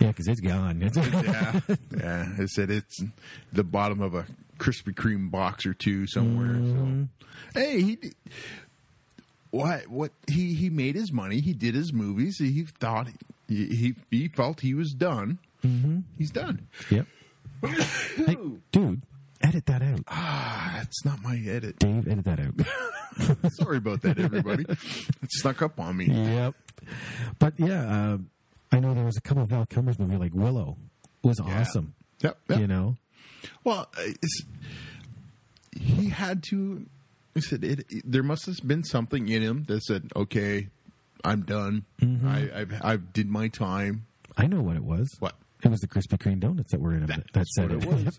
yeah, 0.00 0.08
because 0.08 0.28
it's 0.28 0.40
gone. 0.40 0.80
yeah, 0.94 1.60
yeah. 1.96 2.26
It 2.38 2.50
said 2.50 2.70
it's 2.70 3.02
the 3.52 3.64
bottom 3.64 4.00
of 4.00 4.14
a 4.14 4.26
Krispy 4.58 4.94
Kreme 4.94 5.30
box 5.30 5.66
or 5.66 5.74
two 5.74 6.06
somewhere. 6.06 6.54
So, 6.54 7.08
hey, 7.60 7.82
he 7.82 7.96
did- 7.96 8.14
what? 9.50 9.88
What? 9.88 10.12
He 10.28 10.54
he 10.54 10.68
made 10.70 10.96
his 10.96 11.12
money. 11.12 11.40
He 11.40 11.54
did 11.54 11.74
his 11.74 11.92
movies. 11.92 12.36
He 12.38 12.64
thought 12.78 13.08
he 13.48 13.66
he, 13.66 13.94
he 14.10 14.28
felt 14.28 14.60
he 14.60 14.74
was 14.74 14.92
done. 14.92 15.38
Mm-hmm. 15.64 16.00
He's 16.18 16.30
done. 16.30 16.66
yep. 16.90 17.06
Hey, 17.62 18.36
dude, 18.70 19.00
edit 19.46 19.66
that 19.66 19.82
out. 19.82 20.00
Ah, 20.08 20.72
that's 20.76 21.04
not 21.04 21.22
my 21.22 21.36
edit. 21.46 21.78
Dave, 21.78 22.06
edit 22.08 22.24
that 22.24 22.40
out. 22.40 23.52
Sorry 23.52 23.78
about 23.78 24.02
that, 24.02 24.18
everybody. 24.18 24.64
it 24.68 25.32
snuck 25.32 25.62
up 25.62 25.78
on 25.80 25.96
me. 25.96 26.06
yep. 26.06 26.54
But 27.38 27.54
yeah, 27.58 28.12
uh, 28.14 28.18
I 28.72 28.80
know 28.80 28.94
there 28.94 29.04
was 29.04 29.16
a 29.16 29.20
couple 29.20 29.42
of 29.42 29.50
Val 29.50 29.66
Kilmer's 29.66 29.98
movie 29.98 30.16
like 30.16 30.34
Willow 30.34 30.76
was 31.22 31.40
awesome. 31.40 31.94
Yep. 32.22 32.38
yep. 32.48 32.58
You 32.60 32.66
know, 32.66 32.96
Well, 33.64 33.88
uh, 33.98 34.02
it's, 34.04 34.42
he 35.78 36.08
had 36.08 36.42
to. 36.50 36.86
He 37.34 37.40
said 37.42 37.64
it, 37.64 37.80
it- 37.90 38.02
There 38.10 38.22
must 38.22 38.46
have 38.46 38.56
been 38.66 38.82
something 38.84 39.28
in 39.28 39.42
him 39.42 39.64
that 39.68 39.82
said, 39.82 40.10
"Okay, 40.16 40.68
I'm 41.24 41.42
done. 41.42 41.84
I, 42.02 42.48
I've 42.54 42.80
I've 42.82 43.12
did 43.12 43.28
my 43.28 43.48
time." 43.48 44.06
I 44.38 44.46
know 44.46 44.60
what 44.62 44.76
it 44.76 44.84
was. 44.84 45.08
What? 45.18 45.34
It 45.66 45.70
was 45.70 45.80
the 45.80 45.88
Krispy 45.88 46.16
Kreme 46.16 46.38
donuts 46.38 46.70
that 46.70 46.80
were 46.80 46.94
in 46.94 47.00
him 47.00 47.06
that, 47.08 47.32
that 47.32 47.46
said 47.48 47.72
what 47.74 47.82
it. 47.82 47.88
it 47.88 48.04
was. 48.06 48.18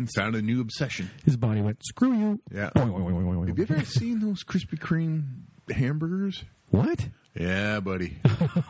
It 0.00 0.08
found 0.16 0.34
a 0.34 0.42
new 0.42 0.60
obsession. 0.60 1.08
His 1.24 1.36
body 1.36 1.60
went, 1.60 1.78
screw 1.84 2.12
you. 2.12 2.40
Yeah. 2.52 2.70
Have 2.74 2.88
you 2.88 3.66
ever 3.70 3.84
seen 3.84 4.18
those 4.18 4.42
Krispy 4.42 4.78
Kreme 4.78 5.22
hamburgers? 5.70 6.44
What? 6.70 7.08
Yeah, 7.38 7.78
buddy. 7.78 8.18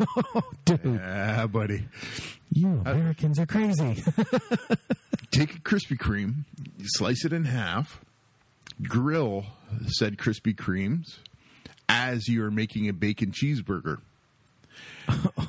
Dude, 0.67 0.81
Yeah, 0.85 1.47
buddy. 1.47 1.89
you 2.53 2.83
Americans 2.85 3.39
are 3.39 3.47
crazy. 3.47 4.03
Take 5.31 5.55
a 5.55 5.61
Krispy 5.61 5.97
Kreme, 5.97 6.45
you 6.77 6.85
slice 6.87 7.25
it 7.25 7.33
in 7.33 7.45
half, 7.47 8.05
grill 8.83 9.47
said 9.87 10.19
Krispy 10.19 10.55
Kremes 10.55 11.19
as 11.89 12.29
you 12.29 12.45
are 12.45 12.51
making 12.51 12.89
a 12.89 12.93
bacon 12.93 13.33
cheeseburger. 13.33 14.01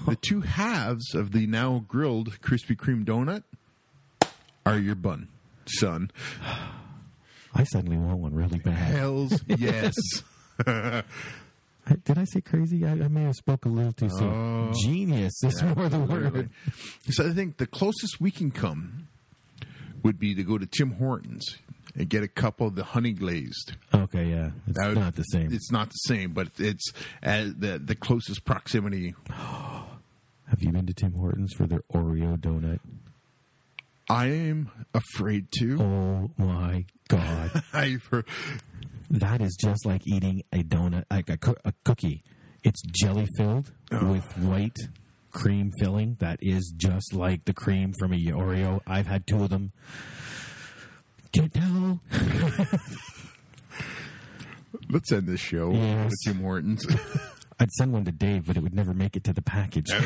The 0.08 0.18
two 0.22 0.42
halves 0.42 1.14
of 1.14 1.32
the 1.32 1.48
now 1.48 1.84
grilled 1.88 2.42
Krispy 2.42 2.76
Kreme 2.76 3.06
donut 3.06 3.44
are 4.66 4.78
your 4.78 4.96
bun, 4.96 5.28
son. 5.66 6.12
I 7.54 7.64
suddenly 7.64 7.98
want 7.98 8.20
one 8.20 8.34
really 8.34 8.60
bad. 8.60 8.74
Hells 8.74 9.42
yes. 9.48 9.96
Did 10.66 12.18
I 12.18 12.26
say 12.26 12.42
crazy? 12.42 12.86
I, 12.86 12.92
I 12.92 13.08
may 13.08 13.24
have 13.24 13.36
spoke 13.36 13.66
a 13.66 13.70
little 13.70 13.94
too 13.94 14.10
soon. 14.10 14.30
Oh. 14.30 14.72
Genius 14.84 15.44
is 15.44 15.62
more 15.64 15.90
the 15.90 16.00
word. 16.00 16.50
so 17.10 17.28
I 17.28 17.34
think 17.34 17.58
the 17.58 17.68
closest 17.68 18.22
we 18.22 18.32
can 18.32 18.52
come 18.52 19.08
would 20.04 20.20
be 20.20 20.36
to 20.36 20.44
go 20.44 20.58
to 20.58 20.66
Tim 20.66 20.92
Hortons 20.92 21.58
and 21.96 22.10
get 22.10 22.24
a 22.24 22.28
couple 22.28 22.68
of 22.68 22.76
the 22.76 22.84
honey 22.84 23.12
glazed. 23.14 23.74
Okay, 23.94 24.26
yeah. 24.26 24.52
It's 24.68 24.86
would- 24.86 24.98
not 24.98 25.16
the 25.16 25.24
same. 25.24 25.52
It's 25.54 25.72
not 25.72 25.90
the 25.90 25.96
same, 25.96 26.34
but 26.34 26.50
it's 26.58 26.92
uh, 27.24 27.46
the 27.58 27.82
the 27.84 27.96
closest 27.96 28.46
proximity. 28.46 29.14
Have 29.30 30.62
you 30.64 30.72
been 30.72 30.88
to 30.88 30.94
Tim 30.94 31.14
Hortons 31.14 31.54
for 31.54 31.68
their 31.68 31.82
Oreo 31.94 32.36
donut? 32.38 32.80
I 34.10 34.26
am 34.28 34.72
afraid 34.96 35.52
to. 35.60 35.78
Oh 35.80 36.32
my 36.44 36.86
God. 37.08 37.64
I've 37.74 38.04
heard, 38.06 38.26
that 39.12 39.42
is 39.42 39.56
just 39.62 39.86
like 39.86 40.08
eating 40.08 40.42
a 40.52 40.64
donut, 40.64 41.04
like 41.12 41.30
a, 41.30 41.38
a 41.64 41.74
cookie. 41.86 42.24
It's 42.64 42.82
jelly 42.82 43.28
filled 43.38 43.72
with 43.92 44.26
white 44.40 44.76
cream 45.32 45.72
filling. 45.80 46.18
That 46.20 46.40
is 46.42 46.74
just 46.76 47.14
like 47.14 47.46
the 47.46 47.54
cream 47.54 47.94
from 48.00 48.14
a 48.14 48.18
Oreo. 48.18 48.82
I've 48.88 49.06
had 49.06 49.28
two 49.28 49.44
of 49.44 49.52
them. 49.52 49.72
Can't 51.32 51.54
tell. 51.54 52.00
Let's 54.90 55.12
end 55.12 55.28
this 55.28 55.40
show 55.40 55.72
Yes. 55.72 56.06
with 56.06 56.14
Tim 56.26 56.42
Hortons. 56.42 56.86
I'd 57.60 57.72
send 57.74 57.92
one 57.94 58.06
to 58.06 58.12
Dave, 58.12 58.46
but 58.48 58.56
it 58.58 58.64
would 58.64 58.74
never 58.74 58.94
make 58.94 59.16
it 59.16 59.24
to 59.26 59.34
the 59.34 59.42
package. 59.42 59.92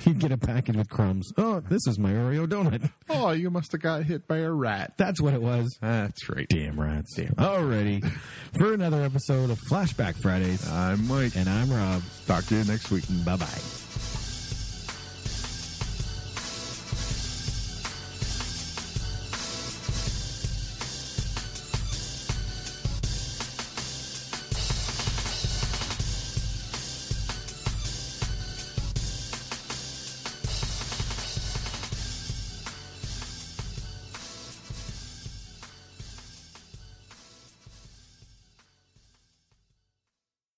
He'd 0.00 0.18
get 0.18 0.32
a 0.32 0.38
package 0.38 0.76
with 0.76 0.88
crumbs. 0.88 1.30
Oh, 1.36 1.60
this 1.60 1.86
is 1.86 1.98
my 1.98 2.10
Oreo 2.10 2.46
donut. 2.46 2.90
oh, 3.10 3.30
you 3.32 3.50
must 3.50 3.70
have 3.72 3.82
got 3.82 4.02
hit 4.04 4.26
by 4.26 4.38
a 4.38 4.50
rat. 4.50 4.94
That's 4.96 5.20
what 5.20 5.34
it 5.34 5.42
was. 5.42 5.76
That's 5.80 6.28
right. 6.28 6.48
Damn 6.48 6.80
rats. 6.80 7.14
Damn. 7.14 7.34
Alrighty. 7.34 8.02
For 8.58 8.72
another 8.72 9.02
episode 9.02 9.50
of 9.50 9.60
Flashback 9.70 10.16
Fridays. 10.20 10.66
I'm 10.70 11.06
Mike. 11.06 11.36
And 11.36 11.48
I'm 11.48 11.70
Rob. 11.70 12.02
Talk 12.26 12.44
to 12.46 12.56
you 12.56 12.64
next 12.64 12.90
week. 12.90 13.04
Bye 13.24 13.36
bye. 13.36 13.46